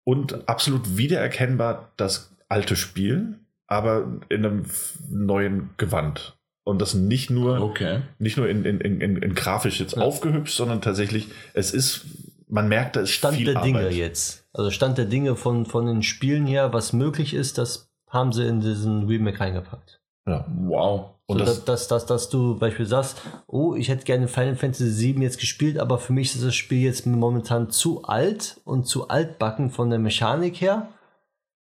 und 0.09 0.49
absolut 0.49 0.97
wiedererkennbar 0.97 1.91
das 1.95 2.35
alte 2.47 2.75
Spiel, 2.75 3.35
aber 3.67 4.19
in 4.29 4.43
einem 4.43 4.65
neuen 5.07 5.69
Gewand. 5.77 6.35
Und 6.63 6.81
das 6.81 6.95
nicht 6.95 7.29
nur, 7.29 7.61
okay. 7.61 8.01
nicht 8.17 8.35
nur 8.35 8.49
in, 8.49 8.65
in, 8.65 8.81
in, 8.81 9.17
in, 9.17 9.35
grafisch 9.35 9.79
jetzt 9.79 9.95
Ja. 9.95 10.01
aufgehübscht, 10.01 10.55
sondern 10.55 10.81
tatsächlich, 10.81 11.27
es 11.53 11.69
ist, 11.69 12.05
man 12.47 12.67
merkt, 12.67 12.95
da 12.95 13.01
ist 13.01 13.11
Stand 13.11 13.37
viel 13.37 13.53
der 13.53 13.61
Dinge 13.61 13.81
Arbeit. 13.81 13.93
jetzt. 13.93 14.47
Also 14.51 14.71
Stand 14.71 14.97
der 14.97 15.05
Dinge 15.05 15.35
von, 15.35 15.67
von 15.67 15.85
den 15.85 16.01
Spielen 16.01 16.47
her, 16.47 16.73
was 16.73 16.91
möglich 16.91 17.35
ist, 17.35 17.59
das 17.59 17.91
haben 18.09 18.33
sie 18.33 18.47
in 18.47 18.61
diesen 18.61 19.05
Remake 19.05 19.39
reingepackt. 19.39 19.98
Ja. 20.25 20.45
Wow. 20.47 21.11
Und 21.25 21.39
so, 21.39 21.45
das, 21.45 21.63
dass, 21.63 21.87
dass, 21.87 22.05
dass, 22.07 22.29
du 22.29 22.57
beispielsweise 22.57 22.89
sagst, 22.89 23.21
oh, 23.45 23.75
ich 23.75 23.89
hätte 23.89 24.03
gerne 24.03 24.27
Final 24.27 24.55
Fantasy 24.55 25.13
VII 25.13 25.23
jetzt 25.23 25.39
gespielt, 25.39 25.77
aber 25.77 25.99
für 25.99 26.11
mich 26.11 26.33
ist 26.33 26.43
das 26.43 26.55
Spiel 26.55 26.83
jetzt 26.83 27.05
momentan 27.05 27.69
zu 27.69 28.03
alt 28.03 28.59
und 28.65 28.87
zu 28.87 29.09
altbacken 29.09 29.69
von 29.69 29.91
der 29.91 29.99
Mechanik 29.99 30.59
her. 30.59 30.89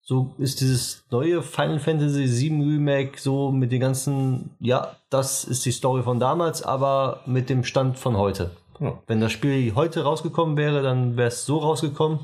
So 0.02 0.34
ist 0.38 0.62
dieses 0.62 1.04
neue 1.12 1.42
Final 1.44 1.80
Fantasy 1.80 2.26
VII 2.26 2.64
Remake 2.64 3.20
so 3.20 3.52
mit 3.52 3.72
den 3.72 3.82
ganzen, 3.82 4.52
ja, 4.60 4.96
das 5.10 5.44
ist 5.44 5.66
die 5.66 5.72
Story 5.72 6.04
von 6.04 6.20
damals, 6.20 6.64
aber 6.64 7.20
mit 7.26 7.50
dem 7.50 7.64
Stand 7.64 8.00
von 8.00 8.18
heute. 8.18 8.52
ja. 8.80 8.98
Wenn 9.08 9.20
das 9.20 9.34
Spiel 9.34 9.76
heute 9.76 10.04
rausgekommen 10.04 10.58
wäre, 10.58 10.82
dann 10.82 11.18
wäre 11.18 11.28
es 11.28 11.46
so 11.46 11.58
rausgekommen. 11.58 12.20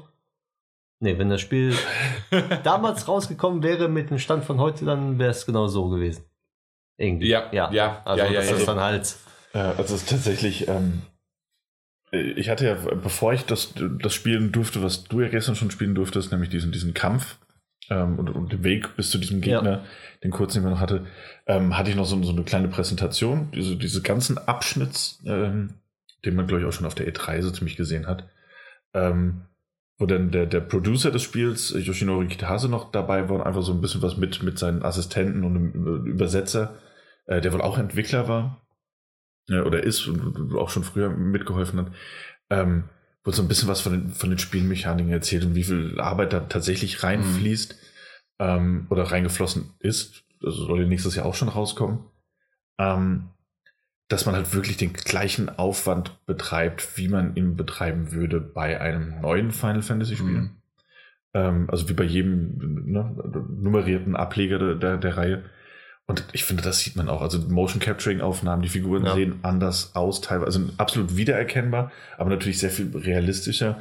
Nee, 1.05 1.19
wenn 1.19 1.29
das 1.29 1.39
Spiel 1.39 1.75
damals 2.63 3.07
rausgekommen 3.07 3.61
wäre 3.61 3.87
mit 3.87 4.09
dem 4.09 4.17
Stand 4.17 4.43
von 4.43 4.59
heute, 4.59 4.85
dann 4.85 5.19
wäre 5.19 5.29
es 5.29 5.45
genau 5.45 5.67
so 5.67 5.87
gewesen. 5.87 6.25
Irgendwie. 6.97 7.27
Ja, 7.27 7.47
ja, 7.51 7.71
ja, 7.71 8.01
Also 8.05 8.23
ja, 8.23 8.33
das 8.33 8.49
ja. 8.49 8.55
ist 8.55 8.67
dann 8.67 8.79
halt. 8.79 9.15
Also 9.53 9.81
es 9.83 10.01
ist 10.01 10.09
tatsächlich, 10.09 10.67
ähm, 10.67 11.03
äh, 12.11 12.31
ich 12.31 12.49
hatte 12.49 12.65
ja, 12.65 12.73
bevor 12.73 13.33
ich 13.33 13.45
das, 13.45 13.75
das 13.75 14.15
spielen 14.15 14.51
durfte, 14.51 14.81
was 14.81 15.03
du 15.03 15.21
ja 15.21 15.29
gestern 15.29 15.55
schon 15.55 15.69
spielen 15.69 15.93
durftest, 15.93 16.31
nämlich 16.31 16.49
diesen, 16.49 16.71
diesen 16.71 16.95
Kampf 16.95 17.37
ähm, 17.91 18.17
und, 18.17 18.29
und 18.31 18.51
den 18.51 18.63
Weg 18.63 18.95
bis 18.95 19.11
zu 19.11 19.19
diesem 19.19 19.41
Gegner, 19.41 19.83
den 20.23 20.31
kurzen, 20.31 20.57
den 20.57 20.63
man 20.63 20.73
noch 20.73 20.79
hatte, 20.79 21.05
ähm, 21.45 21.77
hatte 21.77 21.91
ich 21.91 21.95
noch 21.95 22.05
so, 22.05 22.21
so 22.23 22.31
eine 22.31 22.43
kleine 22.43 22.67
Präsentation, 22.67 23.51
diese, 23.53 23.75
diese 23.75 24.01
ganzen 24.01 24.39
Abschnitts, 24.39 25.21
ähm, 25.27 25.75
den 26.25 26.35
man, 26.35 26.47
glaube 26.47 26.63
ich, 26.63 26.67
auch 26.67 26.73
schon 26.73 26.87
auf 26.87 26.95
der 26.95 27.07
E3 27.07 27.43
so 27.43 27.51
ziemlich 27.51 27.77
gesehen 27.77 28.07
hat, 28.07 28.27
ähm, 28.95 29.43
wo 29.97 30.05
dann 30.05 30.31
der, 30.31 30.45
der 30.45 30.61
Producer 30.61 31.11
des 31.11 31.23
Spiels, 31.23 31.71
Yoshinori 31.71 32.27
Kitase, 32.27 32.69
noch 32.69 32.91
dabei 32.91 33.29
war 33.29 33.37
und 33.37 33.41
einfach 33.43 33.61
so 33.61 33.73
ein 33.73 33.81
bisschen 33.81 34.01
was 34.01 34.17
mit, 34.17 34.43
mit 34.43 34.59
seinen 34.59 34.83
Assistenten 34.83 35.43
und 35.43 35.55
einem 35.55 36.05
Übersetzer, 36.05 36.75
äh, 37.27 37.41
der 37.41 37.53
wohl 37.53 37.61
auch 37.61 37.77
Entwickler 37.77 38.27
war 38.27 38.65
ja, 39.47 39.63
oder 39.63 39.83
ist 39.83 40.07
und 40.07 40.55
auch 40.55 40.69
schon 40.69 40.83
früher 40.83 41.09
mitgeholfen 41.09 41.79
hat, 41.79 41.91
ähm, 42.49 42.85
wo 43.23 43.31
so 43.31 43.41
ein 43.41 43.47
bisschen 43.47 43.67
was 43.67 43.81
von 43.81 43.91
den, 43.93 44.09
von 44.09 44.29
den 44.29 44.39
Spielmechaniken 44.39 45.11
erzählt 45.11 45.45
und 45.45 45.55
wie 45.55 45.63
viel 45.63 45.99
Arbeit 45.99 46.33
da 46.33 46.41
tatsächlich 46.41 47.03
reinfließt 47.03 47.75
ähm, 48.39 48.87
oder 48.89 49.03
reingeflossen 49.03 49.73
ist. 49.79 50.23
Also 50.43 50.65
soll 50.65 50.81
ja 50.81 50.87
nächstes 50.87 51.15
Jahr 51.15 51.25
auch 51.25 51.35
schon 51.35 51.49
rauskommen. 51.49 52.05
Ähm, 52.77 53.29
dass 54.07 54.25
man 54.25 54.35
halt 54.35 54.53
wirklich 54.53 54.77
den 54.77 54.93
gleichen 54.93 55.49
Aufwand 55.49 56.25
betreibt, 56.25 56.97
wie 56.97 57.07
man 57.07 57.35
ihn 57.35 57.55
betreiben 57.55 58.11
würde 58.11 58.39
bei 58.39 58.79
einem 58.79 59.21
neuen 59.21 59.51
Final 59.51 59.81
Fantasy 59.81 60.15
Spiel. 60.15 60.27
Mhm. 60.27 60.49
Ähm, 61.33 61.69
also 61.69 61.89
wie 61.89 61.93
bei 61.93 62.03
jedem 62.03 62.85
ne, 62.85 63.15
nummerierten 63.59 64.15
Ableger 64.15 64.59
der, 64.59 64.75
der, 64.75 64.97
der 64.97 65.17
Reihe. 65.17 65.43
Und 66.07 66.23
ich 66.33 66.43
finde, 66.43 66.61
das 66.61 66.79
sieht 66.79 66.95
man 66.95 67.09
auch. 67.09 67.21
Also 67.21 67.39
Motion 67.39 67.79
Capturing 67.79 68.21
Aufnahmen, 68.21 68.61
die 68.61 68.69
Figuren 68.69 69.05
Ja. 69.05 69.15
sehen 69.15 69.39
anders 69.41 69.95
aus, 69.95 70.21
teilweise 70.21 70.59
also 70.59 70.73
absolut 70.77 71.17
wiedererkennbar, 71.17 71.91
aber 72.17 72.29
natürlich 72.29 72.59
sehr 72.59 72.69
viel 72.69 72.95
realistischer. 72.95 73.79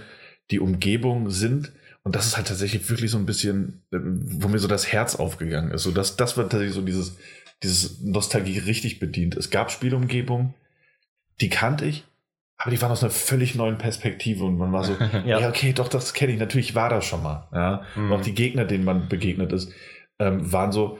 Die 0.51 0.59
Umgebungen 0.59 1.31
sind, 1.31 1.73
und 2.03 2.17
das 2.17 2.27
ist 2.27 2.37
halt 2.39 2.49
tatsächlich 2.49 2.89
wirklich 2.89 3.11
so 3.11 3.19
ein 3.19 3.27
bisschen, 3.27 3.83
äh, 3.91 3.99
wo 4.01 4.49
mir 4.49 4.59
so 4.59 4.69
das 4.69 4.91
Herz 4.91 5.17
aufgegangen 5.17 5.71
ist. 5.71 5.83
So 5.83 5.91
das, 5.91 6.17
das 6.17 6.39
war 6.39 6.45
tatsächlich 6.45 6.75
so 6.75 6.81
dieses, 6.81 7.19
dieses 7.63 8.01
Nostalgie 8.01 8.59
richtig 8.59 8.99
bedient. 9.01 9.37
Es 9.37 9.51
gab 9.51 9.71
Spielumgebungen, 9.71 10.55
die 11.41 11.49
kannte 11.49 11.85
ich, 11.87 12.05
aber 12.57 12.71
die 12.71 12.81
waren 12.81 12.93
aus 12.93 13.03
einer 13.03 13.11
völlig 13.11 13.55
neuen 13.55 13.79
Perspektive 13.79 14.45
und 14.45 14.59
man 14.59 14.73
war 14.73 14.85
so, 14.85 14.95
ja. 15.25 15.41
ja, 15.41 15.49
okay, 15.49 15.73
doch, 15.73 15.89
das 15.89 16.15
kenne 16.15 16.33
ich, 16.33 16.39
natürlich 16.39 16.75
war 16.75 16.89
das 16.89 17.05
schon 17.05 17.23
mal. 17.23 17.49
Ja? 17.53 17.83
Mhm. 17.95 18.13
Und 18.13 18.21
auch 18.21 18.25
die 18.25 18.35
Gegner, 18.35 18.65
denen 18.65 18.85
man 18.85 19.09
begegnet 19.09 19.53
ist, 19.53 19.73
ähm, 20.19 20.53
waren 20.53 20.73
so, 20.73 20.99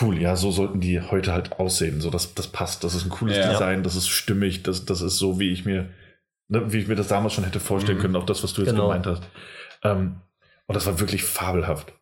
cool, 0.00 0.20
ja, 0.20 0.36
so 0.36 0.50
sollten 0.50 0.80
die 0.80 1.00
heute 1.00 1.32
halt 1.32 1.52
aussehen. 1.52 2.00
So, 2.00 2.10
das, 2.10 2.34
das 2.34 2.48
passt, 2.48 2.84
das 2.84 2.94
ist 2.94 3.04
ein 3.04 3.10
cooles 3.10 3.36
ja. 3.36 3.50
Design, 3.50 3.82
das 3.82 3.96
ist 3.96 4.08
stimmig, 4.08 4.62
das, 4.62 4.84
das 4.84 5.00
ist 5.00 5.16
so, 5.16 5.38
wie 5.38 5.50
ich 5.50 5.64
mir, 5.64 5.90
ne, 6.48 6.72
wie 6.72 6.78
ich 6.78 6.88
mir 6.88 6.96
das 6.96 7.08
damals 7.08 7.34
schon 7.34 7.44
hätte 7.44 7.60
vorstellen 7.60 7.98
mhm. 7.98 8.02
können, 8.02 8.16
auch 8.16 8.26
das, 8.26 8.42
was 8.42 8.52
du 8.52 8.62
jetzt 8.62 8.70
genau. 8.70 8.88
gemeint 8.88 9.06
hast. 9.06 9.22
Ähm, 9.82 10.16
und 10.66 10.74
das 10.74 10.86
war 10.86 11.00
wirklich 11.00 11.22
fabelhaft. 11.22 11.92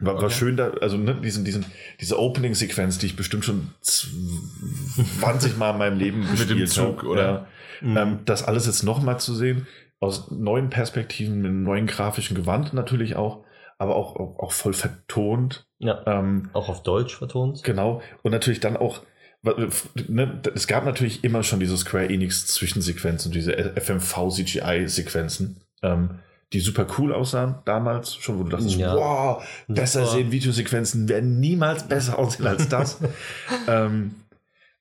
War, 0.00 0.14
okay. 0.14 0.22
war 0.22 0.30
schön 0.30 0.56
da, 0.56 0.70
also 0.80 0.96
ne, 0.96 1.16
diesen, 1.16 1.44
diesen, 1.44 1.66
diese 2.00 2.20
Opening-Sequenz, 2.20 2.98
die 2.98 3.06
ich 3.06 3.16
bestimmt 3.16 3.44
schon 3.44 3.70
20 3.82 5.56
Mal 5.56 5.72
in 5.72 5.78
meinem 5.78 5.98
Leben 5.98 6.20
gespielt 6.22 6.50
Mit 6.50 6.58
dem 6.60 6.66
Zug, 6.66 6.98
habe, 6.98 7.08
oder? 7.08 7.46
Mhm. 7.80 7.96
Ähm, 7.96 8.18
das 8.24 8.44
alles 8.44 8.66
jetzt 8.66 8.84
nochmal 8.84 9.18
zu 9.18 9.34
sehen, 9.34 9.66
aus 9.98 10.30
neuen 10.30 10.70
Perspektiven, 10.70 11.38
mit 11.38 11.50
einem 11.50 11.64
neuen 11.64 11.86
grafischen 11.86 12.36
Gewand 12.36 12.72
natürlich 12.74 13.16
auch, 13.16 13.44
aber 13.78 13.96
auch, 13.96 14.14
auch, 14.14 14.38
auch 14.38 14.52
voll 14.52 14.72
vertont. 14.72 15.66
Ja. 15.78 16.02
Ähm, 16.06 16.50
auch 16.52 16.68
auf 16.68 16.84
Deutsch 16.84 17.16
vertont. 17.16 17.64
Genau. 17.64 18.00
Und 18.22 18.30
natürlich 18.30 18.60
dann 18.60 18.76
auch, 18.76 19.02
ne, 19.42 20.42
es 20.54 20.68
gab 20.68 20.84
natürlich 20.84 21.24
immer 21.24 21.42
schon 21.42 21.58
diese 21.58 21.76
Square 21.76 22.08
Enix 22.08 22.46
Zwischensequenzen, 22.46 23.32
diese 23.32 23.56
FMV 23.80 24.28
CGI-Sequenzen. 24.30 25.60
Ähm, 25.82 26.20
die 26.52 26.60
super 26.60 26.86
cool 26.98 27.12
aussahen 27.12 27.56
damals, 27.64 28.14
schon 28.14 28.38
wo 28.38 28.44
du 28.44 28.50
dachtest, 28.50 28.76
ja. 28.76 28.94
wow, 28.94 29.44
besser 29.68 30.04
super. 30.04 30.12
sehen 30.12 30.32
Videosequenzen 30.32 31.08
werden 31.08 31.40
niemals 31.40 31.86
besser 31.88 32.18
aussehen 32.18 32.46
als 32.46 32.68
das. 32.68 32.98
ähm, 33.68 34.14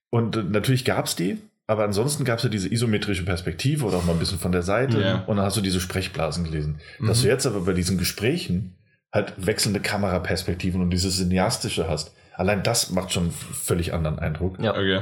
und 0.10 0.38
äh, 0.38 0.44
natürlich 0.44 0.86
gab 0.86 1.06
es 1.06 1.16
die, 1.16 1.38
aber 1.68 1.84
ansonsten 1.84 2.24
gab 2.24 2.38
es 2.38 2.44
ja 2.44 2.50
diese 2.50 2.72
isometrische 2.72 3.26
Perspektive 3.26 3.86
oder 3.86 3.98
auch 3.98 4.06
mal 4.06 4.14
ein 4.14 4.20
bisschen 4.20 4.40
von 4.40 4.54
der 4.54 4.64
Seite 4.64 5.02
ja. 5.02 5.24
und 5.28 5.36
dann 5.36 5.46
hast 5.46 5.58
du 5.58 5.62
diese 5.62 5.82
Sprechblasen 5.82 6.46
gelesen. 6.46 6.80
Mhm. 7.00 7.08
Dass 7.08 7.22
du 7.22 7.28
jetzt 7.28 7.46
aber 7.46 7.60
bei 7.62 7.74
diesen 7.74 7.98
Gesprächen 7.98 8.76
halt 9.12 9.34
wechselnde 9.38 9.82
Kameraperspektiven 9.82 10.82
und 10.82 10.92
dieses 10.92 11.18
Cineastische 11.18 11.90
hast, 11.90 12.14
allein 12.34 12.64
das 12.64 12.92
macht 12.92 13.12
schon 13.12 13.24
einen 13.24 13.32
völlig 13.32 13.94
anderen 13.94 14.20
Eindruck. 14.20 14.58
Ja. 14.60 14.72
Okay. 14.72 15.02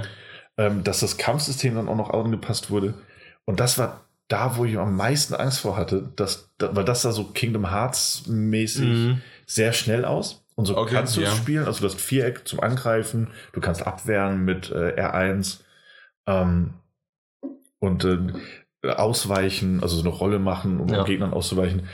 Ähm, 0.58 0.84
dass 0.84 1.02
das 1.02 1.18
Kampfsystem 1.18 1.76
dann 1.76 1.88
auch 1.88 1.98
noch 1.98 2.10
angepasst 2.10 2.72
wurde. 2.72 2.96
Und 3.44 3.60
das 3.60 3.78
war 3.78 4.05
da, 4.28 4.58
wo 4.58 4.66
ich 4.66 4.78
am 4.78 4.96
meisten 4.96 5.36
Angst 5.36 5.60
vor 5.60 5.78
hatte, 5.78 6.12
dass, 6.16 6.52
da, 6.58 6.76
weil 6.76 6.86
das 6.86 7.04
sah 7.04 7.12
so 7.12 7.26
Kingdom 7.26 7.70
Hearts 7.70 8.28
mäßig 8.28 8.88
mhm. 8.88 9.22
sehr 9.46 9.74
schnell 9.74 10.06
aus. 10.06 10.44
Und 10.56 10.66
so 10.66 10.78
okay, 10.78 10.96
kannst 10.96 11.18
du 11.18 11.22
ja. 11.22 11.30
es 11.30 11.38
spielen. 11.38 11.66
Also 11.66 11.82
du 11.82 11.88
hast 11.88 12.00
Viereck 12.00 12.48
zum 12.48 12.62
Angreifen, 12.62 13.28
du 13.52 13.60
kannst 13.60 13.86
abwehren 13.86 14.46
mit 14.46 14.72
äh, 14.72 14.96
R1 14.98 15.60
ähm, 16.28 16.74
und 17.80 18.06
äh, 18.06 18.90
ausweichen, 18.90 19.82
also 19.82 19.98
so 19.98 20.02
eine 20.02 20.16
Rolle 20.16 20.40
machen, 20.40 20.80
um 20.80 20.88
ja. 20.88 21.04
Gegnern 21.04 21.34
auszuweichen. 21.34 21.88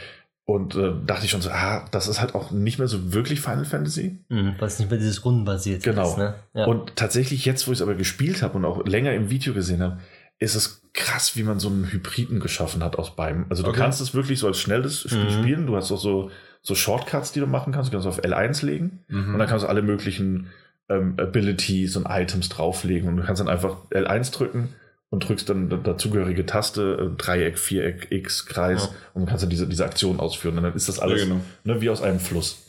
Und 0.45 0.75
äh, 0.75 0.93
dachte 1.05 1.25
ich 1.25 1.31
schon 1.31 1.41
so, 1.41 1.49
ah, 1.49 1.85
das 1.91 2.07
ist 2.07 2.19
halt 2.19 2.35
auch 2.35 2.51
nicht 2.51 2.77
mehr 2.77 2.87
so 2.87 3.13
wirklich 3.13 3.41
Final 3.41 3.65
Fantasy. 3.65 4.19
Mhm, 4.29 4.55
weil 4.59 4.67
es 4.67 4.79
nicht 4.79 4.89
mehr 4.89 4.99
dieses 4.99 5.23
rundenbasiert 5.23 5.83
genau. 5.83 6.09
ist. 6.09 6.15
Genau. 6.15 6.29
Ne? 6.29 6.35
Ja. 6.53 6.65
Und 6.65 6.95
tatsächlich 6.95 7.45
jetzt, 7.45 7.67
wo 7.67 7.71
ich 7.71 7.77
es 7.77 7.81
aber 7.81 7.95
gespielt 7.95 8.41
habe 8.41 8.57
und 8.57 8.65
auch 8.65 8.85
länger 8.85 9.13
im 9.13 9.29
Video 9.29 9.53
gesehen 9.53 9.81
habe, 9.81 9.99
ist 10.41 10.55
es 10.55 10.81
krass, 10.93 11.35
wie 11.35 11.43
man 11.43 11.59
so 11.59 11.69
einen 11.69 11.91
Hybriden 11.91 12.39
geschaffen 12.39 12.83
hat 12.83 12.97
aus 12.97 13.15
beiden. 13.15 13.45
Also 13.49 13.61
du 13.61 13.69
okay. 13.69 13.79
kannst 13.79 14.01
es 14.01 14.15
wirklich 14.15 14.39
so 14.39 14.47
als 14.47 14.59
schnelles 14.59 15.01
Spiel 15.01 15.23
mhm. 15.23 15.29
spielen. 15.29 15.67
Du 15.67 15.75
hast 15.75 15.91
auch 15.91 15.99
so, 15.99 16.31
so 16.63 16.73
Shortcuts, 16.73 17.31
die 17.31 17.39
du 17.39 17.45
machen 17.45 17.71
kannst. 17.71 17.89
Du 17.89 17.91
kannst 17.93 18.07
auf 18.07 18.23
L1 18.23 18.65
legen 18.65 19.03
mhm. 19.07 19.33
und 19.33 19.39
dann 19.39 19.47
kannst 19.47 19.63
du 19.63 19.69
alle 19.69 19.83
möglichen 19.83 20.47
ähm, 20.89 21.13
Abilities 21.17 21.95
und 21.95 22.07
Items 22.09 22.49
drauflegen 22.49 23.07
und 23.07 23.17
du 23.17 23.23
kannst 23.23 23.39
dann 23.39 23.49
einfach 23.49 23.77
L1 23.91 24.33
drücken 24.33 24.69
und 25.11 25.27
drückst 25.29 25.47
dann 25.47 25.69
dazugehörige 25.83 26.47
Taste, 26.47 27.11
äh, 27.13 27.17
Dreieck, 27.17 27.59
Viereck, 27.59 28.07
X, 28.09 28.47
Kreis 28.47 28.85
ja. 28.85 28.95
und 29.13 29.27
kannst 29.27 29.43
dann 29.43 29.49
diese, 29.51 29.67
diese 29.67 29.85
Aktion 29.85 30.19
ausführen. 30.19 30.57
Und 30.57 30.63
dann 30.63 30.73
ist 30.73 30.89
das 30.89 30.99
alles 30.99 31.21
ja, 31.21 31.27
genau. 31.27 31.41
ne, 31.65 31.81
wie 31.81 31.89
aus 31.91 32.01
einem 32.01 32.19
Fluss. 32.19 32.63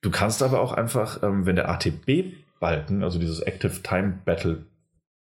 Du 0.00 0.10
kannst 0.10 0.42
aber 0.42 0.60
auch 0.60 0.72
einfach, 0.72 1.22
ähm, 1.22 1.46
wenn 1.46 1.54
der 1.54 1.68
ATB-Balken, 1.68 3.04
also 3.04 3.20
dieses 3.20 3.38
Active 3.38 3.80
Time 3.84 4.18
Battle 4.24 4.66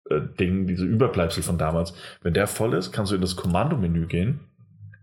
äh, 0.10 0.22
Ding, 0.40 0.68
diese 0.68 0.86
Überbleibsel 0.86 1.44
von 1.44 1.58
damals, 1.58 1.94
wenn 2.22 2.34
der 2.34 2.48
voll 2.48 2.74
ist, 2.74 2.92
kannst 2.92 3.12
du 3.12 3.16
in 3.16 3.22
das 3.22 3.36
Kommandomenü 3.36 4.08
gehen, 4.08 4.42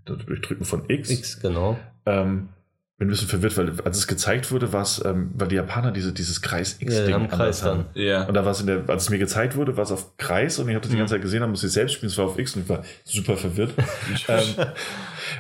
durch 0.05 0.41
Drücken 0.41 0.65
von 0.65 0.85
X. 0.89 1.11
X, 1.11 1.41
genau. 1.41 1.79
Ähm, 2.07 2.49
bin 3.01 3.09
ein 3.09 3.13
bisschen 3.13 3.29
verwirrt, 3.29 3.57
weil 3.57 3.81
als 3.81 3.97
es 3.97 4.07
gezeigt 4.07 4.53
wurde, 4.53 4.75
was, 4.75 5.03
ähm, 5.07 5.31
weil 5.35 5.49
die 5.49 5.55
Japaner 5.55 5.91
diese, 5.91 6.13
dieses 6.13 6.43
Kreis-X-Ding 6.43 7.09
ja, 7.09 7.27
Kreis 7.29 7.63
haben. 7.63 7.87
Ja. 7.95 8.25
Und 8.25 8.35
da 8.35 8.45
war 8.45 8.53
es 8.53 8.61
in 8.61 8.67
der, 8.67 8.85
als 8.89 9.05
es 9.05 9.11
mir 9.11 9.19
gezeigt 9.19 9.57
wurde, 9.57 9.75
war 9.79 9.85
es 9.85 9.91
auf 9.91 10.19
Kreis 10.19 10.59
und 10.59 10.69
ich 10.69 10.75
habe 10.75 10.83
das 10.83 10.91
mhm. 10.91 10.97
die 10.97 10.99
ganze 10.99 11.15
Zeit 11.15 11.23
gesehen, 11.23 11.41
dann 11.41 11.49
musste 11.49 11.69
ich 11.69 11.73
selbst 11.73 11.95
spielen, 11.95 12.11
es 12.11 12.19
war 12.19 12.27
auf 12.27 12.39
X 12.39 12.57
und 12.57 12.63
ich 12.65 12.69
war 12.69 12.85
super 13.05 13.39
verwirrt. 13.39 13.73
ähm, 14.29 14.45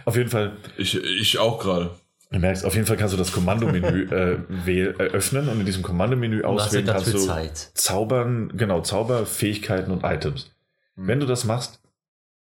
auf 0.06 0.16
jeden 0.16 0.30
Fall. 0.30 0.52
Ich, 0.78 0.96
ich 0.96 1.38
auch 1.38 1.58
gerade. 1.58 1.90
Du 2.30 2.38
merkst, 2.38 2.64
auf 2.64 2.74
jeden 2.74 2.86
Fall 2.86 2.96
kannst 2.96 3.12
du 3.12 3.18
das 3.18 3.32
Kommandomenü 3.32 4.08
äh, 4.66 4.70
äh, 4.70 4.86
öffnen 4.86 5.48
und 5.48 5.60
in 5.60 5.66
diesem 5.66 5.82
Kommandomenü 5.82 6.42
auswählen 6.44 6.86
kannst 6.86 7.12
du 7.12 7.18
Zeit. 7.18 7.56
Zaubern, 7.74 8.56
genau, 8.56 8.82
Zauberfähigkeiten 8.82 9.92
und 9.92 10.04
Items. 10.04 10.52
Mhm. 10.94 11.08
Wenn 11.08 11.20
du 11.20 11.26
das 11.26 11.44
machst, 11.44 11.80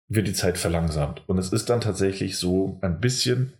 wird 0.08 0.28
die 0.28 0.34
Zeit 0.34 0.60
verlangsamt. 0.60 1.24
Und 1.28 1.40
es 1.40 1.52
ist 1.52 1.70
dann 1.72 1.82
tatsächlich 1.82 2.38
so 2.38 2.78
ein 2.82 3.00
bisschen 3.00 3.54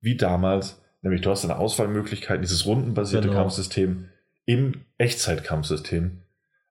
wie 0.00 0.16
damals, 0.16 0.80
nämlich 1.02 1.20
du 1.20 1.30
hast 1.30 1.44
eine 1.44 1.56
Auswahlmöglichkeit, 1.56 2.42
dieses 2.42 2.66
rundenbasierte 2.66 3.28
genau. 3.28 3.40
Kampfsystem 3.40 4.08
im 4.46 4.80
Echtzeitkampfsystem, 4.98 6.22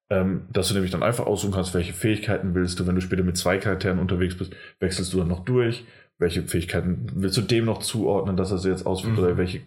ähm, 0.09 0.47
dass 0.51 0.67
du 0.67 0.73
nämlich 0.73 0.91
dann 0.91 1.03
einfach 1.03 1.25
aussuchen 1.25 1.53
kannst, 1.53 1.73
welche 1.73 1.93
Fähigkeiten 1.93 2.53
willst 2.53 2.79
du. 2.79 2.87
Wenn 2.87 2.95
du 2.95 3.01
später 3.01 3.23
mit 3.23 3.37
zwei 3.37 3.59
Charakteren 3.59 3.99
unterwegs 3.99 4.37
bist, 4.37 4.51
wechselst 4.81 5.13
du 5.13 5.19
dann 5.19 5.29
noch 5.29 5.45
durch 5.45 5.85
welche 6.19 6.43
Fähigkeiten 6.43 7.07
willst 7.15 7.37
du 7.37 7.41
dem 7.41 7.65
noch 7.65 7.79
zuordnen, 7.79 8.37
dass 8.37 8.51
er 8.51 8.59
sie 8.59 8.69
jetzt 8.69 8.85
ausführt 8.85 9.13
mhm. 9.13 9.23
oder 9.23 9.37
welche 9.37 9.61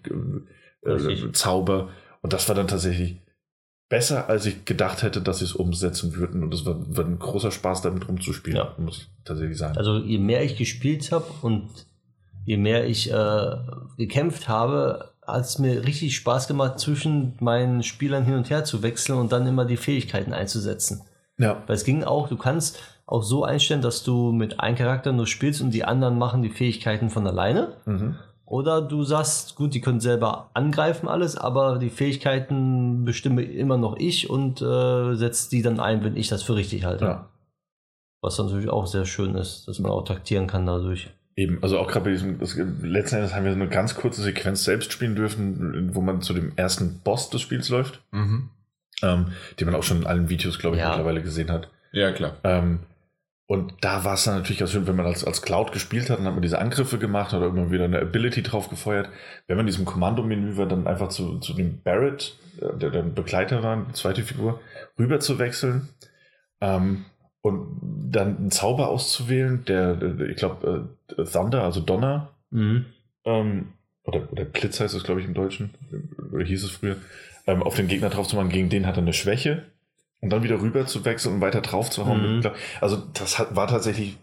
äh, 0.84 0.90
äh, 0.90 1.32
Zauber. 1.32 1.88
Und 2.20 2.32
das 2.32 2.48
war 2.48 2.54
dann 2.54 2.68
tatsächlich 2.68 3.16
besser, 3.88 4.28
als 4.28 4.46
ich 4.46 4.64
gedacht 4.64 5.02
hätte, 5.02 5.20
dass 5.20 5.38
sie 5.38 5.46
es 5.46 5.54
umsetzen 5.54 6.14
würden. 6.14 6.42
Und 6.42 6.54
es 6.54 6.64
war, 6.64 6.76
war, 6.96 7.04
ein 7.04 7.18
großer 7.18 7.50
Spaß, 7.50 7.82
damit 7.82 8.06
rumzuspielen, 8.06 8.58
ja. 8.58 8.74
muss 8.78 8.98
ich 8.98 9.10
tatsächlich 9.24 9.58
sagen. 9.58 9.76
Also 9.76 9.98
je 9.98 10.18
mehr 10.18 10.44
ich 10.44 10.56
gespielt 10.56 11.10
habe 11.10 11.26
und 11.40 11.68
je 12.44 12.58
mehr 12.58 12.86
ich 12.86 13.10
äh, 13.10 13.56
gekämpft 13.96 14.48
habe, 14.48 15.12
hat 15.26 15.44
es 15.44 15.58
mir 15.58 15.84
richtig 15.86 16.16
Spaß 16.16 16.48
gemacht, 16.48 16.78
zwischen 16.78 17.34
meinen 17.40 17.82
Spielern 17.82 18.24
hin 18.24 18.34
und 18.34 18.50
her 18.50 18.64
zu 18.64 18.82
wechseln 18.82 19.18
und 19.18 19.32
dann 19.32 19.46
immer 19.46 19.64
die 19.64 19.76
Fähigkeiten 19.76 20.32
einzusetzen. 20.32 21.02
Ja. 21.38 21.62
Weil 21.66 21.76
es 21.76 21.84
ging 21.84 22.04
auch, 22.04 22.28
du 22.28 22.36
kannst 22.36 22.78
auch 23.12 23.22
so 23.22 23.44
einstellen, 23.44 23.82
dass 23.82 24.02
du 24.02 24.32
mit 24.32 24.58
einem 24.58 24.76
Charakter 24.76 25.12
nur 25.12 25.26
spielst 25.26 25.60
und 25.60 25.72
die 25.72 25.84
anderen 25.84 26.18
machen 26.18 26.42
die 26.42 26.48
Fähigkeiten 26.48 27.10
von 27.10 27.26
alleine. 27.26 27.74
Mhm. 27.84 28.16
Oder 28.46 28.80
du 28.80 29.04
sagst, 29.04 29.54
gut, 29.54 29.74
die 29.74 29.82
können 29.82 30.00
selber 30.00 30.50
angreifen 30.54 31.08
alles, 31.08 31.36
aber 31.36 31.78
die 31.78 31.90
Fähigkeiten 31.90 33.04
bestimme 33.04 33.42
immer 33.42 33.76
noch 33.76 33.96
ich 33.98 34.30
und 34.30 34.62
äh, 34.62 35.14
setzt 35.14 35.52
die 35.52 35.62
dann 35.62 35.78
ein, 35.78 36.02
wenn 36.04 36.16
ich 36.16 36.28
das 36.28 36.42
für 36.42 36.56
richtig 36.56 36.84
halte. 36.84 37.04
Ja. 37.04 37.28
Was 38.22 38.38
natürlich 38.38 38.70
auch 38.70 38.86
sehr 38.86 39.04
schön 39.04 39.34
ist, 39.34 39.68
dass 39.68 39.78
man 39.78 39.92
auch 39.92 40.04
taktieren 40.04 40.46
kann 40.46 40.64
dadurch. 40.64 41.10
Eben, 41.36 41.62
also 41.62 41.78
auch 41.78 41.88
gerade 41.88 42.06
bei 42.06 42.10
diesem, 42.12 42.38
das, 42.38 42.56
letzten 42.56 43.16
Endes 43.16 43.34
haben 43.34 43.44
wir 43.44 43.52
so 43.52 43.60
eine 43.60 43.68
ganz 43.68 43.94
kurze 43.94 44.22
Sequenz 44.22 44.64
selbst 44.64 44.92
spielen 44.92 45.16
dürfen, 45.16 45.94
wo 45.94 46.00
man 46.00 46.22
zu 46.22 46.32
dem 46.32 46.52
ersten 46.56 47.00
Boss 47.04 47.28
des 47.28 47.42
Spiels 47.42 47.68
läuft, 47.68 48.02
mhm. 48.10 48.48
ähm, 49.02 49.26
den 49.60 49.66
man 49.66 49.74
auch 49.74 49.82
schon 49.82 49.98
in 49.98 50.06
allen 50.06 50.28
Videos, 50.30 50.58
glaube 50.58 50.76
ich, 50.76 50.82
ja. 50.82 50.90
mittlerweile 50.90 51.22
gesehen 51.22 51.50
hat. 51.50 51.68
Ja, 51.92 52.12
klar. 52.12 52.36
Ähm, 52.44 52.80
und 53.52 53.74
da 53.82 54.02
war 54.02 54.14
es 54.14 54.24
dann 54.24 54.36
natürlich 54.36 54.60
ganz 54.60 54.70
schön, 54.70 54.86
wenn 54.86 54.96
man 54.96 55.04
als, 55.04 55.24
als 55.24 55.42
Cloud 55.42 55.72
gespielt 55.72 56.08
hat, 56.08 56.18
dann 56.18 56.24
hat 56.24 56.32
man 56.32 56.40
diese 56.40 56.58
Angriffe 56.58 56.96
gemacht 56.96 57.34
oder 57.34 57.48
immer 57.48 57.70
wieder 57.70 57.84
eine 57.84 58.00
Ability 58.00 58.42
drauf 58.42 58.70
gefeuert. 58.70 59.10
Wenn 59.46 59.58
man 59.58 59.66
in 59.66 59.70
diesem 59.70 59.84
Kommandomenü 59.84 60.56
war, 60.56 60.64
dann 60.64 60.86
einfach 60.86 61.10
zu, 61.10 61.38
zu 61.38 61.52
dem 61.52 61.82
Barrett, 61.82 62.38
äh, 62.62 62.74
der 62.78 62.88
der 62.88 63.02
Begleiter 63.02 63.62
war, 63.62 63.84
die 63.86 63.92
zweite 63.92 64.22
Figur, 64.22 64.58
rüber 64.98 65.20
zu 65.20 65.38
wechseln 65.38 65.90
ähm, 66.62 67.04
und 67.42 67.78
dann 68.10 68.38
einen 68.38 68.50
Zauber 68.50 68.88
auszuwählen, 68.88 69.62
der, 69.66 69.96
der 69.96 70.30
ich 70.30 70.36
glaube, 70.36 70.88
äh, 71.18 71.24
Thunder, 71.24 71.62
also 71.62 71.80
Donner, 71.80 72.30
mhm. 72.48 72.86
ähm, 73.26 73.74
oder, 74.04 74.32
oder 74.32 74.46
Blitz 74.46 74.80
heißt 74.80 74.94
es, 74.94 75.04
glaube 75.04 75.20
ich, 75.20 75.26
im 75.26 75.34
Deutschen, 75.34 75.74
oder 76.32 76.42
hieß 76.42 76.64
es 76.64 76.70
früher, 76.70 76.96
ähm, 77.46 77.62
auf 77.62 77.76
den 77.76 77.88
Gegner 77.88 78.08
drauf 78.08 78.28
zu 78.28 78.36
machen, 78.36 78.48
gegen 78.48 78.70
den 78.70 78.86
hat 78.86 78.96
er 78.96 79.02
eine 79.02 79.12
Schwäche 79.12 79.64
und 80.22 80.30
dann 80.30 80.42
wieder 80.42 80.60
rüber 80.60 80.86
zu 80.86 81.04
wechseln 81.04 81.34
und 81.34 81.40
weiter 81.40 81.60
drauf 81.60 81.90
zu 81.90 82.06
hauen. 82.06 82.38
Mhm. 82.38 82.50
Also 82.80 83.02
das 83.12 83.38
hat, 83.38 83.54
war 83.54 83.66
tatsächlich 83.66 84.16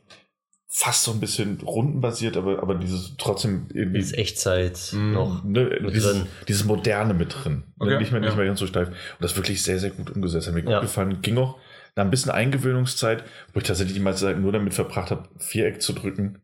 fast 0.67 1.03
so 1.03 1.11
ein 1.11 1.19
bisschen 1.19 1.59
rundenbasiert, 1.61 2.38
aber, 2.38 2.61
aber 2.61 2.76
dieses 2.76 3.15
trotzdem 3.17 3.67
irgendwie. 3.73 3.99
Dieses 3.99 4.13
Echtzeit 4.13 4.80
mhm. 4.93 5.13
noch. 5.13 5.43
Ne, 5.43 5.69
dieses, 5.91 6.26
dieses, 6.47 6.63
Moderne 6.63 7.13
mit 7.13 7.35
drin. 7.35 7.63
Ne, 7.77 7.85
okay, 7.85 7.97
nicht, 7.99 8.11
mehr, 8.11 8.21
nicht 8.21 8.38
mehr 8.38 8.45
ganz 8.45 8.59
so 8.59 8.67
steif. 8.67 8.88
Und 8.88 8.95
das 9.19 9.31
ist 9.31 9.38
wirklich 9.38 9.61
sehr, 9.61 9.77
sehr 9.77 9.89
gut 9.89 10.09
umgesetzt. 10.09 10.47
Hat 10.47 10.53
mir 10.53 10.63
gut 10.63 10.71
ja. 10.71 10.80
gefallen. 10.80 11.21
Ging 11.21 11.38
auch 11.38 11.57
nach 11.95 12.05
ein 12.05 12.11
bisschen 12.11 12.31
Eingewöhnungszeit, 12.31 13.23
wo 13.53 13.59
ich 13.59 13.65
tatsächlich 13.65 13.95
die 13.95 14.03
meiste 14.03 14.21
Zeit 14.21 14.39
nur 14.39 14.53
damit 14.53 14.73
verbracht 14.73 15.11
habe, 15.11 15.27
Viereck 15.38 15.81
zu 15.81 15.93
drücken 15.93 16.41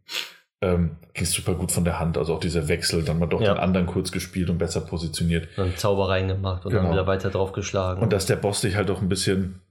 ähm, 0.66 0.98
ging 1.14 1.26
super 1.26 1.54
gut 1.54 1.72
von 1.72 1.86
der 1.86 2.00
Hand. 2.00 2.18
Also 2.18 2.34
auch 2.34 2.40
dieser 2.40 2.68
Wechsel, 2.68 3.04
dann 3.04 3.20
mal 3.20 3.28
doch 3.28 3.42
ja. 3.42 3.54
den 3.54 3.60
anderen 3.60 3.86
kurz 3.86 4.12
gespielt 4.12 4.50
und 4.50 4.58
besser 4.58 4.82
positioniert. 4.82 5.48
Dann 5.56 5.76
Zauber 5.78 6.10
reingemacht 6.10 6.66
und 6.66 6.72
genau. 6.72 6.84
dann 6.84 6.92
wieder 6.94 7.08
weiter 7.08 7.30
drauf 7.30 7.52
geschlagen. 7.54 8.02
Und 8.02 8.12
dass 8.12 8.26
der 8.26 8.36
Boss 8.38 8.62
dich 8.62 8.76
halt 8.76 8.90
auch 8.90 9.02
ein 9.02 9.10
bisschen. 9.10 9.62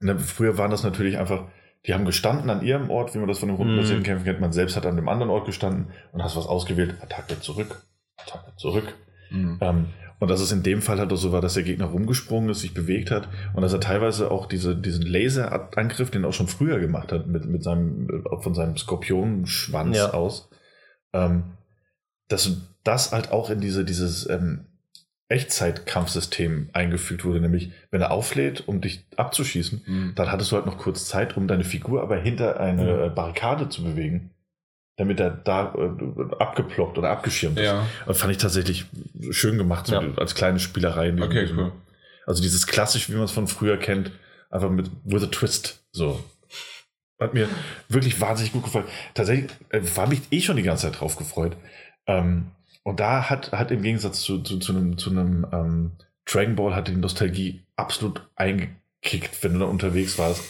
Ne, 0.00 0.18
früher 0.18 0.58
waren 0.58 0.70
das 0.72 0.82
natürlich 0.82 1.16
einfach 1.18 1.44
Die 1.86 1.94
haben 1.94 2.04
gestanden 2.04 2.50
an 2.50 2.62
ihrem 2.62 2.90
Ort, 2.90 3.14
wie 3.14 3.18
man 3.18 3.28
das 3.28 3.38
von 3.40 3.48
den 3.48 3.56
rundenbasierten 3.56 4.02
Mhm. 4.02 4.06
Kämpfen 4.06 4.24
kennt. 4.24 4.40
Man 4.40 4.52
selbst 4.52 4.76
hat 4.76 4.86
an 4.86 4.96
dem 4.96 5.08
anderen 5.08 5.30
Ort 5.30 5.46
gestanden 5.46 5.88
und 6.12 6.22
hast 6.22 6.36
was 6.36 6.46
ausgewählt. 6.46 6.94
Attacke 7.02 7.40
zurück, 7.40 7.82
Attacke 8.16 8.54
zurück. 8.56 8.94
Mhm. 9.30 9.58
Ähm, 9.60 9.86
und 10.22 10.28
dass 10.30 10.40
es 10.40 10.52
in 10.52 10.62
dem 10.62 10.82
Fall 10.82 11.00
halt 11.00 11.12
auch 11.12 11.16
so 11.16 11.32
war, 11.32 11.40
dass 11.40 11.54
der 11.54 11.64
Gegner 11.64 11.86
rumgesprungen 11.86 12.48
ist, 12.50 12.60
sich 12.60 12.74
bewegt 12.74 13.10
hat 13.10 13.28
und 13.54 13.62
dass 13.62 13.72
er 13.72 13.80
teilweise 13.80 14.30
auch 14.30 14.46
diese, 14.46 14.76
diesen 14.76 15.02
Laserangriff, 15.04 16.10
den 16.12 16.22
er 16.22 16.28
auch 16.28 16.32
schon 16.32 16.46
früher 16.46 16.78
gemacht 16.78 17.10
hat, 17.10 17.26
mit, 17.26 17.44
mit 17.46 17.64
seinem, 17.64 18.24
von 18.40 18.54
seinem 18.54 18.76
Skorpionenschwanz 18.76 19.96
Ja. 19.96 20.10
aus, 20.14 20.48
ähm, 21.12 21.42
dass 22.28 22.56
das 22.84 23.10
halt 23.10 23.32
auch 23.32 23.50
in 23.50 23.60
diese, 23.60 23.84
dieses 23.84 24.28
ähm, 24.30 24.66
Echtzeitkampfsystem 25.28 26.70
eingefügt 26.72 27.24
wurde, 27.24 27.40
nämlich 27.40 27.72
wenn 27.90 28.00
er 28.00 28.10
auflädt, 28.10 28.66
um 28.68 28.80
dich 28.80 29.04
abzuschießen, 29.16 29.82
Mhm. 29.86 30.12
dann 30.14 30.30
hattest 30.30 30.52
du 30.52 30.56
halt 30.56 30.66
noch 30.66 30.78
kurz 30.78 31.06
Zeit, 31.06 31.36
um 31.36 31.48
deine 31.48 31.64
Figur 31.64 32.02
aber 32.02 32.16
hinter 32.16 32.60
eine 32.60 33.08
Mhm. 33.10 33.14
Barrikade 33.14 33.68
zu 33.68 33.82
bewegen, 33.82 34.30
damit 34.96 35.20
er 35.20 35.30
da 35.30 35.74
äh, 35.74 36.34
abgeplockt 36.38 36.98
oder 36.98 37.10
abgeschirmt 37.10 37.58
ist. 37.58 37.64
Ja, 37.64 37.86
Das 38.06 38.18
fand 38.18 38.32
ich 38.32 38.38
tatsächlich 38.38 38.84
schön 39.30 39.58
gemacht, 39.58 39.86
so 39.86 39.94
Ja. 39.94 40.02
als 40.16 40.34
kleine 40.34 40.58
Spielerei. 40.58 41.12
okay, 41.20 41.42
diesem- 41.42 41.58
cool. 41.58 41.72
Also 42.26 42.40
dieses 42.42 42.66
klassisch, 42.66 43.08
wie 43.10 43.14
man 43.14 43.24
es 43.24 43.32
von 43.32 43.48
früher 43.48 43.76
kennt, 43.78 44.12
einfach 44.50 44.70
mit 44.70 44.90
with 45.04 45.22
a 45.24 45.26
twist. 45.26 45.82
So. 45.92 46.22
Hat 47.18 47.34
mir 47.34 47.48
wirklich 47.88 48.20
wahnsinnig 48.20 48.52
gut 48.52 48.64
gefallen. 48.64 48.84
Tatsächlich 49.14 49.50
äh, 49.70 49.80
war 49.96 50.06
mich 50.08 50.20
eh 50.30 50.40
schon 50.40 50.56
die 50.56 50.62
ganze 50.62 50.86
Zeit 50.90 51.00
drauf 51.00 51.16
gefreut. 51.16 51.56
Ähm, 52.06 52.50
und 52.84 53.00
da 53.00 53.30
hat, 53.30 53.52
hat 53.52 53.70
im 53.70 53.82
Gegensatz 53.82 54.20
zu, 54.22 54.40
zu, 54.42 54.58
zu 54.58 54.72
einem, 54.72 54.98
zu 54.98 55.10
einem 55.10 55.46
ähm, 55.52 55.90
Dragon 56.26 56.54
Ball 56.56 56.74
hat 56.74 56.88
die 56.88 56.96
Nostalgie 56.96 57.62
absolut 57.76 58.28
eingekickt, 59.02 59.42
wenn 59.42 59.54
du 59.54 59.58
da 59.60 59.64
unterwegs 59.66 60.18
warst. 60.18 60.42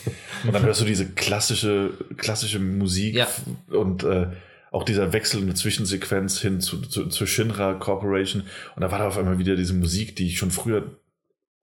Und 0.43 0.53
dann 0.53 0.63
hörst 0.63 0.81
du 0.81 0.85
diese 0.85 1.05
klassische, 1.07 1.91
klassische 2.17 2.59
Musik 2.59 3.15
Ja. 3.15 3.27
und 3.69 4.03
äh, 4.03 4.27
auch 4.71 4.83
dieser 4.83 5.13
Wechsel 5.13 5.39
in 5.41 5.47
der 5.47 5.55
Zwischensequenz 5.55 6.39
hin 6.39 6.59
zu, 6.59 6.81
zu, 6.81 7.07
zur 7.07 7.27
Shinra 7.27 7.73
Corporation. 7.75 8.43
Und 8.75 8.81
da 8.81 8.91
war 8.91 8.99
da 8.99 9.07
auf 9.07 9.17
einmal 9.17 9.37
wieder 9.37 9.55
diese 9.55 9.73
Musik, 9.73 10.15
die 10.15 10.27
ich 10.27 10.37
schon 10.37 10.51
früher 10.51 10.83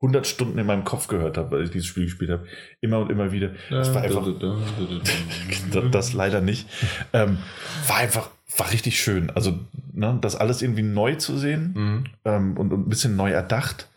100 0.02 0.26
Stunden 0.26 0.58
in 0.58 0.66
meinem 0.66 0.84
Kopf 0.84 1.08
gehört 1.08 1.36
habe, 1.36 1.50
weil 1.56 1.64
ich 1.64 1.70
dieses 1.70 1.86
Spiel 1.88 2.04
gespielt 2.04 2.30
habe. 2.30 2.46
Immer 2.80 3.00
und 3.00 3.10
immer 3.10 3.32
wieder. 3.32 3.50
Das 3.68 3.92
war 3.92 4.02
einfach, 4.02 4.26
das, 5.72 5.84
das 5.90 6.12
leider 6.12 6.40
nicht. 6.40 6.66
Ähm, 7.12 7.38
war 7.86 7.96
einfach, 7.96 8.30
war 8.56 8.70
richtig 8.72 8.98
schön. 9.00 9.30
Also, 9.30 9.58
ne, 9.92 10.16
das 10.22 10.36
alles 10.36 10.62
irgendwie 10.62 10.82
neu 10.82 11.16
zu 11.16 11.36
sehen 11.36 11.72
Mhm. 11.74 12.04
ähm, 12.24 12.56
und, 12.56 12.72
und 12.72 12.86
ein 12.86 12.88
bisschen 12.88 13.16
neu 13.16 13.30
erdacht. 13.30 13.88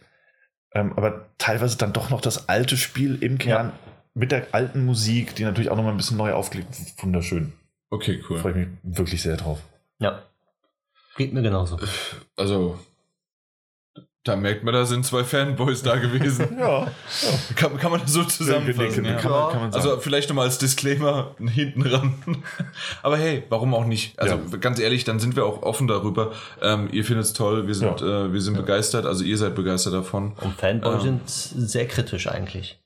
Ähm, 0.74 0.94
aber 0.96 1.28
teilweise 1.38 1.78
dann 1.78 1.94
doch 1.94 2.10
noch 2.10 2.22
das 2.22 2.50
alte 2.50 2.78
Spiel 2.78 3.22
im 3.22 3.38
Kern 3.38 3.74
mit 4.14 4.32
der 4.32 4.48
alten 4.54 4.86
Musik, 4.86 5.36
die 5.36 5.44
natürlich 5.44 5.70
auch 5.70 5.76
noch 5.76 5.84
mal 5.84 5.92
ein 5.92 5.98
bisschen 5.98 6.18
neu 6.18 6.34
aufgelegt. 6.34 6.70
Wunderschön. 7.02 7.54
Okay, 7.90 8.22
Freue 8.22 8.42
cool. 8.44 8.50
ich 8.50 8.56
mich 8.56 8.98
wirklich 8.98 9.22
sehr 9.22 9.38
drauf. 9.38 9.60
Ja. 10.00 10.24
Geht 11.16 11.34
mir 11.34 11.44
genauso. 11.44 11.78
Also, 12.36 12.80
da 14.24 14.36
merkt 14.38 14.64
man, 14.64 14.74
da 14.74 14.86
sind 14.86 15.06
zwei 15.06 15.24
Fanboys 15.24 15.82
da 15.84 15.98
gewesen. 15.98 16.48
Ja, 16.60 16.88
kann, 17.56 17.78
kann 17.78 17.92
man 17.92 18.02
das 18.02 18.14
so 18.14 18.24
zusammenfassen? 18.24 19.04
Ja. 19.06 19.16
kann, 19.16 19.32
man, 19.32 19.52
kann 19.52 19.62
man. 19.62 19.74
Also 19.74 19.98
vielleicht 20.00 20.30
nochmal 20.30 20.46
als 20.46 20.58
Disclaimer 20.58 21.36
hinten 21.40 21.82
ran. 21.84 22.14
Aber 23.04 23.18
hey, 23.18 23.44
warum 23.50 23.74
auch 23.74 23.86
nicht? 23.86 24.18
Also 24.20 24.36
Ja. 24.36 24.58
ganz 24.58 24.80
ehrlich, 24.80 25.04
dann 25.04 25.20
sind 25.20 25.36
wir 25.36 25.46
auch 25.46 25.62
offen 25.64 25.88
darüber. 25.88 26.32
Ähm, 26.62 26.88
ihr 26.92 27.04
findet 27.04 27.26
es 27.26 27.34
toll, 27.34 27.68
wir 27.68 27.76
sind, 27.76 28.02
äh, 28.02 28.32
wir 28.32 28.42
sind 28.42 28.56
begeistert, 28.56 29.06
also 29.06 29.24
ihr 29.24 29.38
seid 29.38 29.56
begeistert 29.56 29.94
davon. 29.94 30.34
Und 30.42 30.56
Fanboys 30.56 31.04
Ähm. 31.04 31.20
sind 31.26 31.70
sehr 31.70 31.88
kritisch 31.88 32.28
eigentlich. 32.28 32.80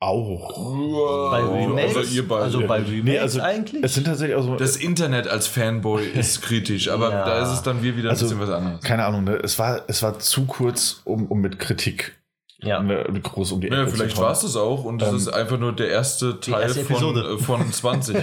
Auch. 0.00 1.30
Bei 1.30 1.42
Oh, 1.44 1.54
Remakes, 1.66 1.96
also 1.96 2.14
ihr 2.14 2.28
beide. 2.28 2.42
also 2.44 2.66
bei 2.66 2.78
Nee, 2.80 2.98
Remakes 3.00 3.20
also 3.22 3.40
eigentlich. 3.40 3.82
Es 3.84 3.94
sind 3.94 4.04
tatsächlich 4.04 4.36
auch 4.36 4.44
so. 4.44 4.56
das 4.56 4.76
Internet 4.76 5.26
als 5.28 5.46
Fanboy 5.48 6.06
ist 6.14 6.42
kritisch, 6.42 6.88
aber 6.88 7.10
Ja. 7.10 7.24
da 7.24 7.42
ist 7.42 7.48
es 7.58 7.62
dann 7.62 7.82
wir 7.82 7.96
wieder 7.96 8.08
ein 8.08 8.10
Also, 8.10 8.26
bisschen 8.26 8.40
was 8.40 8.50
anderes. 8.50 8.80
keine 8.82 9.04
Ahnung, 9.04 9.24
ne? 9.24 9.38
es, 9.42 9.58
war, 9.58 9.82
es 9.88 10.02
war 10.02 10.18
zu 10.18 10.44
kurz, 10.46 11.00
um, 11.04 11.26
um 11.26 11.40
mit 11.40 11.58
Kritik 11.58 12.14
ja. 12.60 12.80
ne, 12.82 13.04
groß 13.22 13.52
um 13.52 13.60
die 13.60 13.68
Ja, 13.68 13.82
Ecke 13.82 13.90
vielleicht 13.92 14.10
zu 14.10 14.16
kommen. 14.16 14.26
war 14.26 14.32
es 14.32 14.40
das 14.40 14.54
auch 14.56 14.84
und 14.84 15.00
das 15.02 15.10
Ähm, 15.10 15.16
ist 15.16 15.28
einfach 15.28 15.58
nur 15.58 15.72
der 15.72 15.88
erste 15.90 16.38
Teil 16.40 16.62
erste 16.62 16.84
von, 16.84 17.16
äh, 17.16 17.38
von 17.38 17.72
20. 17.72 18.16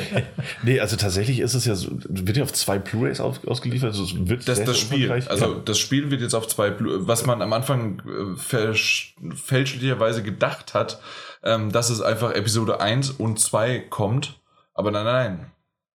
Nee, 0.64 0.80
also 0.80 0.95
tatsächlich 0.95 1.39
ist 1.39 1.56
es 1.56 1.65
ja 1.65 1.76
so, 1.76 1.89
wird 1.91 2.38
ja 2.38 2.43
auf 2.43 2.53
zwei 2.53 2.80
Blu-Rays 2.80 3.19
aus, 3.19 3.45
ausgeliefert. 3.45 3.89
Also 3.91 4.03
es 4.03 4.14
wird 4.30 4.47
Das, 4.47 4.64
das 4.64 4.77
Spiel, 4.77 5.11
also 5.11 5.45
ja. 5.45 5.56
das 5.65 5.77
Spiel 5.77 6.10
wird 6.11 6.22
jetzt 6.22 6.35
auf 6.35 6.47
zwei, 6.47 6.69
Blu- 6.69 7.06
was 7.07 7.26
man 7.26 7.41
am 7.41 7.52
Anfang 7.53 8.02
äh, 8.06 8.38
fälsch- 8.39 9.14
fälschlicherweise 9.35 10.23
gedacht 10.23 10.73
hat, 10.73 10.99
ähm, 11.45 11.72
dass 11.72 11.89
es 11.89 12.01
einfach 12.01 12.34
Episode 12.34 12.81
1 12.81 13.11
und 13.11 13.39
2 13.39 13.80
kommt. 13.89 14.41
Aber 14.73 14.91
nein, 14.91 15.05
nein. 15.05 15.45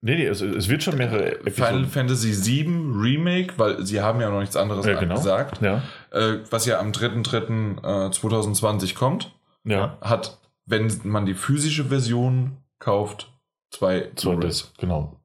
Nee, 0.02 0.16
nee, 0.16 0.24
es, 0.26 0.40
es 0.40 0.70
wird 0.70 0.82
schon 0.82 0.96
mehrere 0.96 1.32
Final 1.32 1.46
Episoden. 1.46 1.86
Fantasy 1.88 2.32
7 2.32 2.98
Remake, 2.98 3.58
weil 3.58 3.84
sie 3.84 4.00
haben 4.00 4.18
ja 4.22 4.30
noch 4.30 4.40
nichts 4.40 4.56
anderes 4.56 4.86
Ja, 4.86 4.98
genau. 4.98 5.16
gesagt, 5.16 5.60
Ja, 5.60 5.82
äh, 6.10 6.38
was 6.48 6.64
ja 6.64 6.80
am 6.80 6.92
3.3.2020 6.92 8.94
kommt, 8.94 9.30
ja. 9.64 9.98
hat, 10.00 10.38
wenn 10.64 10.90
man 11.02 11.26
die 11.26 11.34
physische 11.34 11.84
Version 11.86 12.56
kauft, 12.78 13.30
zwei 13.70 14.08
das, 14.14 14.72
genau. 14.78 15.20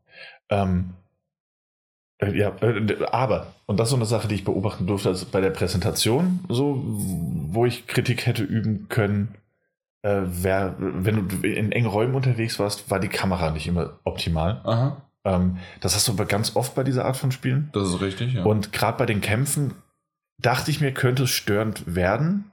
Ähm, 0.49 0.95
äh, 2.17 2.37
ja, 2.37 2.49
äh, 2.61 2.97
aber, 3.11 3.53
und 3.67 3.79
das 3.79 3.87
ist 3.87 3.91
so 3.91 3.95
eine 3.95 4.05
Sache, 4.05 4.27
die 4.27 4.35
ich 4.35 4.43
beobachten 4.43 4.87
durfte, 4.87 5.07
also 5.07 5.25
bei 5.31 5.39
der 5.39 5.51
Präsentation, 5.51 6.41
so, 6.49 6.81
wo 6.83 7.65
ich 7.65 7.87
Kritik 7.87 8.25
hätte 8.25 8.43
üben 8.43 8.89
können, 8.89 9.35
äh, 10.05 10.43
wär, 10.43 10.75
wenn 10.77 11.27
du 11.27 11.47
in 11.47 11.71
engen 11.71 11.87
Räumen 11.87 12.13
unterwegs 12.13 12.59
warst, 12.59 12.91
war 12.91 12.99
die 12.99 13.07
Kamera 13.07 13.49
nicht 13.49 13.65
immer 13.65 13.99
optimal. 14.03 14.61
Aha, 14.63 15.01
Ähm, 15.23 15.57
das 15.79 15.95
hast 15.95 16.07
du 16.07 16.11
aber 16.11 16.25
ganz 16.25 16.55
oft 16.55 16.75
bei 16.75 16.83
dieser 16.83 17.05
Art 17.05 17.17
von 17.17 17.31
Spielen. 17.31 17.69
das 17.73 17.89
ist 17.89 18.01
richtig, 18.01 18.33
ja. 18.35 18.43
Und 18.43 18.71
gerade 18.71 18.99
bei 18.99 19.07
den 19.07 19.21
Kämpfen 19.21 19.73
dachte 20.37 20.69
ich 20.69 20.79
mir, 20.79 20.91
könnte 20.91 21.23
es 21.23 21.31
störend 21.31 21.95
werden. 21.95 22.51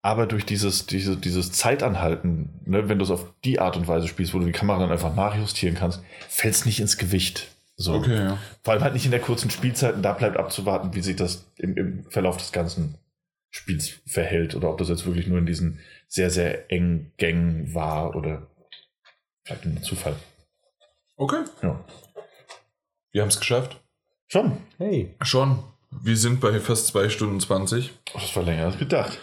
Aber 0.00 0.26
durch 0.26 0.46
dieses, 0.46 0.86
diese, 0.86 1.16
dieses 1.18 1.52
Zeitanhalten, 1.52 2.48
ne, 2.64 2.88
wenn 2.88 2.98
du 2.98 3.04
es 3.04 3.10
auf 3.10 3.32
die 3.44 3.60
Art 3.60 3.76
und 3.76 3.86
Weise 3.86 4.08
spielst, 4.08 4.32
wo 4.32 4.38
du 4.38 4.46
die 4.46 4.52
Kamera 4.52 4.78
dann 4.78 4.90
einfach 4.90 5.14
nachjustieren 5.14 5.76
kannst, 5.76 6.02
fällt 6.28 6.54
es 6.54 6.64
nicht 6.64 6.80
ins 6.80 6.96
Gewicht. 6.96 7.48
So. 7.76 7.94
okay, 7.94 8.16
ja. 8.16 8.38
Vor 8.62 8.72
allem 8.72 8.82
halt 8.82 8.94
nicht 8.94 9.04
in 9.04 9.10
der 9.10 9.20
kurzen 9.20 9.50
Spielzeit. 9.50 9.94
Und 9.94 10.02
da 10.02 10.14
bleibt 10.14 10.38
abzuwarten, 10.38 10.94
wie 10.94 11.02
sich 11.02 11.16
das 11.16 11.44
im, 11.58 11.76
im 11.76 12.04
Verlauf 12.10 12.38
des 12.38 12.50
ganzen 12.50 12.94
Spiels 13.50 14.00
verhält. 14.06 14.56
Oder 14.56 14.70
ob 14.70 14.78
das 14.78 14.88
jetzt 14.88 15.04
wirklich 15.06 15.26
nur 15.26 15.38
in 15.38 15.46
diesen 15.46 15.78
sehr, 16.12 16.28
sehr 16.28 16.70
engen 16.70 17.10
Gängen 17.16 17.74
war 17.74 18.14
oder 18.14 18.46
vielleicht 19.46 19.64
ein 19.64 19.82
Zufall. 19.82 20.14
Okay, 21.16 21.42
Ja. 21.62 21.82
wir 23.12 23.22
haben 23.22 23.28
es 23.28 23.40
geschafft. 23.40 23.80
Schon. 24.28 24.58
Hey. 24.76 25.14
Schon. 25.22 25.62
Wir 25.90 26.16
sind 26.18 26.40
bei 26.40 26.60
fast 26.60 26.88
2 26.88 27.08
Stunden 27.08 27.40
20. 27.40 27.92
Oh, 28.14 28.18
das 28.18 28.36
war 28.36 28.42
länger 28.42 28.66
als 28.66 28.78
gedacht. 28.78 29.18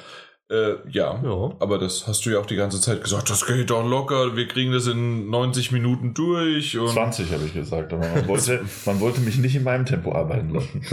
Äh, 0.50 0.77
ja. 0.90 1.22
Ja. 1.24 1.56
Aber 1.59 1.77
das 1.77 2.08
hast 2.08 2.26
du 2.26 2.32
ja 2.32 2.40
auch 2.40 2.48
die 2.48 2.56
ganze 2.56 2.82
Zeit 2.82 3.03
gesagt, 3.03 3.30
das 3.30 3.45
geht 3.45 3.69
doch 3.69 3.85
locker, 3.88 4.35
wir 4.35 4.48
kriegen 4.48 4.72
das 4.72 4.88
in 4.88 5.30
90 5.30 5.72
Minuten 5.72 6.16
durch. 6.16 6.76
Und 6.76 6.90
20 6.90 7.32
habe 7.32 7.45
ich 7.45 7.53
gesagt, 7.53 7.93
aber 7.93 8.08
man 8.08 8.27
wollte, 8.27 8.66
man 8.85 9.00
wollte 9.00 9.22
mich 9.22 9.38
nicht 9.38 9.56
in 9.56 9.64
meinem 9.64 9.85
Tempo 9.85 10.16
arbeiten 10.16 10.50
lassen. 10.56 10.84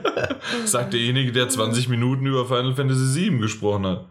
sagt 0.64 0.94
derjenige, 0.94 1.32
der 1.32 1.50
20 1.50 1.88
Minuten 1.90 2.24
über 2.24 2.46
Final 2.46 2.74
Fantasy 2.74 3.06
7 3.06 3.40
gesprochen 3.42 3.86
hat. 3.86 4.06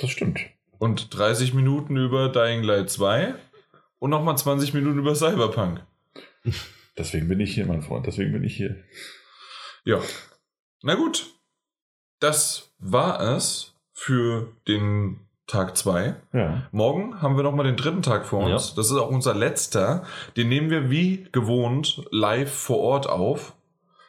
Das 0.00 0.10
stimmt. 0.10 0.40
Und 0.78 1.16
30 1.16 1.52
Minuten 1.52 1.96
über 1.96 2.30
Dying 2.30 2.62
Light 2.62 2.90
2 2.90 3.34
und 3.98 4.10
nochmal 4.10 4.38
20 4.38 4.72
Minuten 4.72 4.98
über 4.98 5.14
Cyberpunk. 5.14 5.84
Deswegen 6.98 7.28
bin 7.28 7.40
ich 7.40 7.54
hier, 7.54 7.66
mein 7.66 7.82
Freund. 7.82 8.06
Deswegen 8.06 8.32
bin 8.32 8.44
ich 8.44 8.56
hier. 8.56 8.76
Ja. 9.84 10.00
Na 10.82 10.94
gut. 10.94 11.26
Das 12.18 12.72
war 12.78 13.20
es 13.20 13.74
für 13.92 14.52
den 14.68 15.20
Tag 15.46 15.76
2. 15.76 16.14
Ja. 16.32 16.68
Morgen 16.72 17.20
haben 17.20 17.36
wir 17.36 17.42
nochmal 17.42 17.66
den 17.66 17.76
dritten 17.76 18.02
Tag 18.02 18.26
vor 18.26 18.44
uns. 18.44 18.70
Ja. 18.70 18.76
Das 18.76 18.90
ist 18.90 18.96
auch 18.96 19.10
unser 19.10 19.34
letzter. 19.34 20.04
Den 20.36 20.48
nehmen 20.48 20.70
wir 20.70 20.90
wie 20.90 21.28
gewohnt 21.32 22.02
live 22.10 22.52
vor 22.52 22.78
Ort 22.78 23.08
auf. 23.08 23.54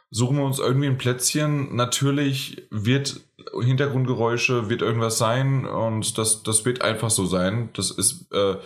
Suchen 0.10 0.38
wir 0.38 0.44
uns 0.44 0.60
irgendwie 0.60 0.88
ein 0.88 0.98
Plätzchen. 0.98 1.76
Natürlich 1.76 2.68
wird 2.70 3.22
Hintergrundgeräusche, 3.62 4.70
wird 4.70 4.82
irgendwas 4.82 5.18
sein 5.18 5.66
und 5.66 6.18
das, 6.18 6.44
das 6.44 6.66
wird 6.66 6.82
einfach 6.82 7.10
so 7.10 7.26
sein. 7.26 7.70
Das 7.74 7.92
ist 7.92 8.32
äh, 8.32 8.58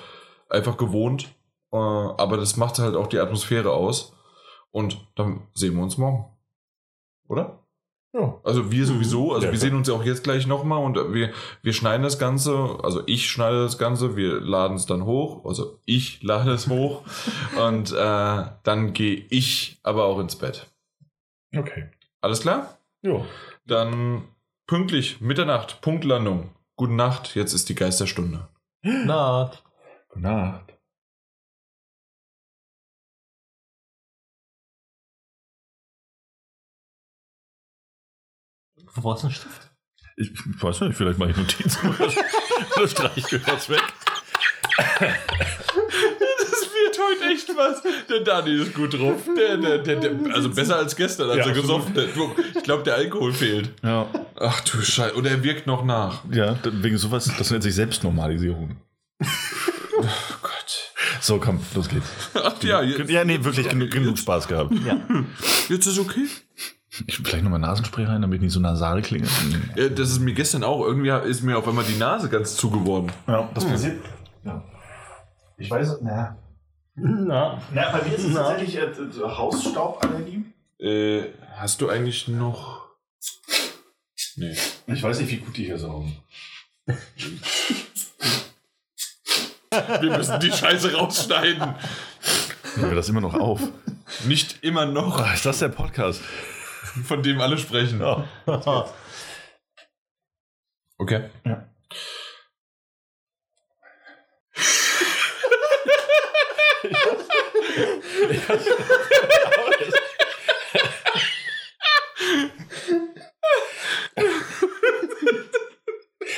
einfach 0.49 0.77
gewohnt. 0.77 1.35
Äh, 1.71 1.77
aber 1.77 2.37
das 2.37 2.57
macht 2.57 2.79
halt 2.79 2.95
auch 2.95 3.07
die 3.07 3.19
Atmosphäre 3.19 3.71
aus. 3.71 4.13
Und 4.71 5.07
dann 5.15 5.47
sehen 5.53 5.75
wir 5.75 5.83
uns 5.83 5.97
morgen. 5.97 6.25
Oder? 7.27 7.65
Ja. 8.13 8.39
Also 8.43 8.71
wir 8.71 8.85
sowieso, 8.85 9.33
also 9.33 9.47
Ja, 9.47 9.51
wir 9.51 9.59
sehen 9.59 9.75
uns 9.75 9.89
ja 9.89 9.93
auch 9.93 10.03
jetzt 10.03 10.23
gleich 10.23 10.47
nochmal 10.47 10.81
und 10.83 11.13
wir, 11.13 11.31
wir 11.61 11.73
schneiden 11.73 12.03
das 12.03 12.17
Ganze, 12.17 12.77
also 12.81 13.03
ich 13.07 13.29
schneide 13.29 13.63
das 13.63 13.77
Ganze, 13.77 14.15
wir 14.15 14.39
laden 14.39 14.77
es 14.77 14.85
dann 14.85 15.05
hoch, 15.05 15.43
also 15.43 15.81
ich 15.85 16.23
lade 16.23 16.51
es 16.51 16.69
hoch 16.69 17.03
und 17.67 17.91
äh, 17.91 18.43
dann 18.63 18.93
gehe 18.93 19.25
ich 19.29 19.79
aber 19.83 20.05
auch 20.05 20.19
ins 20.19 20.37
Bett. 20.37 20.67
Okay. 21.53 21.89
Alles 22.21 22.39
klar? 22.39 22.77
Ja. 23.01 23.25
Dann 23.65 24.23
pünktlich, 24.67 25.21
Mitternacht, 25.21 25.81
Punktlandung. 25.81 26.55
Gute 26.75 26.93
Nacht, 26.93 27.35
jetzt 27.35 27.53
ist 27.53 27.69
die 27.69 27.75
Geisterstunde. 27.75 28.49
Na, 28.81 29.51
Gute 30.09 30.21
Nacht. 30.21 30.73
Wo 38.93 39.01
brauchst 39.01 39.23
du 39.23 39.27
einen 39.27 39.35
Stift? 39.35 39.71
Ich, 40.17 40.31
ich 40.31 40.63
weiß 40.63 40.81
nicht, 40.81 40.95
vielleicht 40.95 41.19
mache 41.19 41.31
ich 41.31 41.37
Notizen 41.37 41.89
oder 41.89 42.87
streiche 42.87 43.35
ich 43.37 43.47
was 43.47 43.69
weg. 43.69 43.83
Heute 47.07 47.31
echt 47.33 47.49
was. 47.55 47.81
Der 48.09 48.21
Dani 48.21 48.61
ist 48.61 48.73
gut 48.73 48.93
drauf. 48.97 49.21
Der, 49.37 49.57
der, 49.57 49.77
der, 49.79 49.95
der, 49.97 50.33
also 50.35 50.49
besser 50.49 50.77
als 50.77 50.95
gestern, 50.95 51.29
als 51.29 51.39
Ja, 51.39 51.47
er 51.47 51.53
gesoffen 51.53 51.95
hat. 51.95 52.05
Ich 52.55 52.63
glaube, 52.63 52.83
der 52.83 52.95
Alkohol 52.95 53.33
fehlt. 53.33 53.71
Ja, 53.83 54.07
Ach 54.39 54.61
du 54.61 54.81
Scheiße. 54.81 55.13
Und 55.13 55.25
er 55.25 55.43
wirkt 55.43 55.67
noch 55.67 55.83
nach. 55.85 56.23
ja, 56.31 56.57
wegen 56.63 56.97
sowas, 56.97 57.29
das 57.37 57.51
nennt 57.51 57.63
sich 57.63 57.75
Selbstnormalisierung. 57.75 58.77
Oh 59.97 60.03
Gott. 60.41 60.91
So, 61.21 61.39
komm, 61.39 61.59
los 61.73 61.87
geht's. 61.89 62.07
Ach 62.33 62.61
ja, 62.63 62.81
jetzt, 62.81 63.09
Ja, 63.09 63.23
nee, 63.23 63.43
wirklich 63.43 63.69
genug, 63.69 63.91
genug 63.91 64.17
Spaß 64.17 64.47
gehabt. 64.47 64.73
Ja. 64.85 64.97
jetzt 65.69 65.85
ist 65.85 65.99
okay. 65.99 66.25
Ich 67.07 67.17
vielleicht 67.17 67.43
nochmal 67.43 67.59
Nasenspray 67.59 68.05
rein, 68.05 68.21
damit 68.21 68.37
ich 68.37 68.41
nicht 68.43 68.53
so 68.53 68.59
nasal 68.59 69.01
klinge. 69.01 69.27
Ja, 69.75 69.89
das 69.89 70.11
ist 70.11 70.19
mir 70.19 70.33
gestern 70.33 70.63
auch. 70.63 70.85
Irgendwie 70.85 71.09
ist 71.29 71.43
mir 71.43 71.57
auf 71.57 71.67
einmal 71.67 71.83
die 71.85 71.97
Nase 71.97 72.29
ganz 72.29 72.55
zu 72.55 72.69
geworden. 72.69 73.11
Ja, 73.27 73.49
das 73.53 73.65
passiert. 73.65 73.97
Ja. 74.43 74.63
Ich 75.57 75.69
weiß, 75.69 75.97
na. 76.01 76.37
Na, 76.95 77.61
Na, 77.73 77.91
bei 77.91 78.03
mir 78.07 78.15
ist 78.15 78.23
es 78.23 78.33
Na. 78.33 78.43
tatsächlich 78.43 78.77
äh, 78.77 78.93
so 79.11 79.37
Hausstauballergie. 79.37 80.45
Äh, 80.79 81.25
hast 81.55 81.81
du 81.81 81.89
eigentlich 81.89 82.27
noch. 82.27 82.85
Nee. 84.37 84.55
Ich 84.87 85.03
weiß 85.03 85.19
nicht, 85.19 85.31
wie 85.31 85.37
gut 85.37 85.55
die 85.57 85.65
hier 85.65 85.77
saugen. 85.79 86.17
Wir 90.01 90.17
müssen 90.17 90.39
die 90.39 90.51
Scheiße 90.51 90.93
rausschneiden. 90.93 91.75
Nehmen 92.77 92.89
wir 92.91 92.95
das 92.95 93.09
immer 93.09 93.21
noch 93.21 93.33
auf. 93.33 93.61
Nicht 94.25 94.63
immer 94.63 94.85
noch, 94.85 95.19
Oh, 95.19 95.33
ist 95.33 95.45
das 95.45 95.59
der 95.59 95.69
Podcast? 95.69 96.21
von 97.03 97.21
dem 97.23 97.41
alle 97.41 97.57
sprechen. 97.57 97.99
Ja. 97.99 98.25
Okay. 100.97 101.29
Ja. 101.43 101.67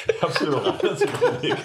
Ich 0.10 0.22
hab's 0.22 0.42
mir 0.42 0.50
doch 0.50 0.66
anders 0.66 1.02
überlegt. 1.02 1.64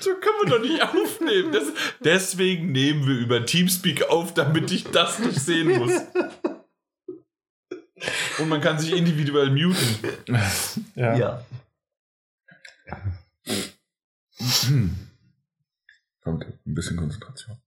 So 0.00 0.10
können 0.14 0.36
wir 0.42 0.50
doch 0.50 0.60
nicht 0.60 0.82
aufnehmen. 0.82 1.52
Das, 1.52 1.64
deswegen 2.00 2.72
nehmen 2.72 3.06
wir 3.06 3.16
über 3.16 3.44
Teamspeak 3.44 4.04
auf, 4.04 4.34
damit 4.34 4.70
ich 4.70 4.84
das 4.84 5.18
nicht 5.18 5.40
sehen 5.40 5.78
muss. 5.78 5.92
Und 8.38 8.48
man 8.48 8.60
kann 8.60 8.78
sich 8.78 8.92
individuell 8.92 9.50
muten. 9.50 9.98
Ja. 10.94 11.16
ja. 11.16 11.44
Hm. 13.46 15.08
Kommt, 16.22 16.44
ein 16.44 16.74
bisschen 16.74 16.96
Konzentration. 16.96 17.58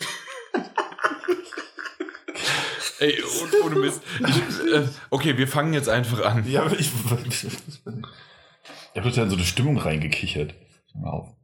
Ey, 2.98 3.22
ohne 3.64 3.76
Mist. 3.76 4.02
Ich, 4.20 4.36
äh, 4.72 4.88
okay, 5.10 5.38
wir 5.38 5.46
fangen 5.46 5.72
jetzt 5.72 5.88
einfach 5.88 6.20
an. 6.24 6.44
Ja, 6.50 6.62
aber 6.62 6.76
ich. 6.78 6.90
Ich, 7.26 7.44
ich 7.44 7.54
habe 7.86 9.08
total 9.08 9.24
in 9.24 9.30
so 9.30 9.36
eine 9.36 9.44
Stimmung 9.44 9.78
reingekichert. 9.78 10.54
Mal 10.94 11.10
auf. 11.10 11.36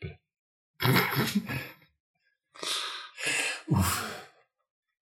Bitte. 0.00 0.18
Uff. 3.68 4.05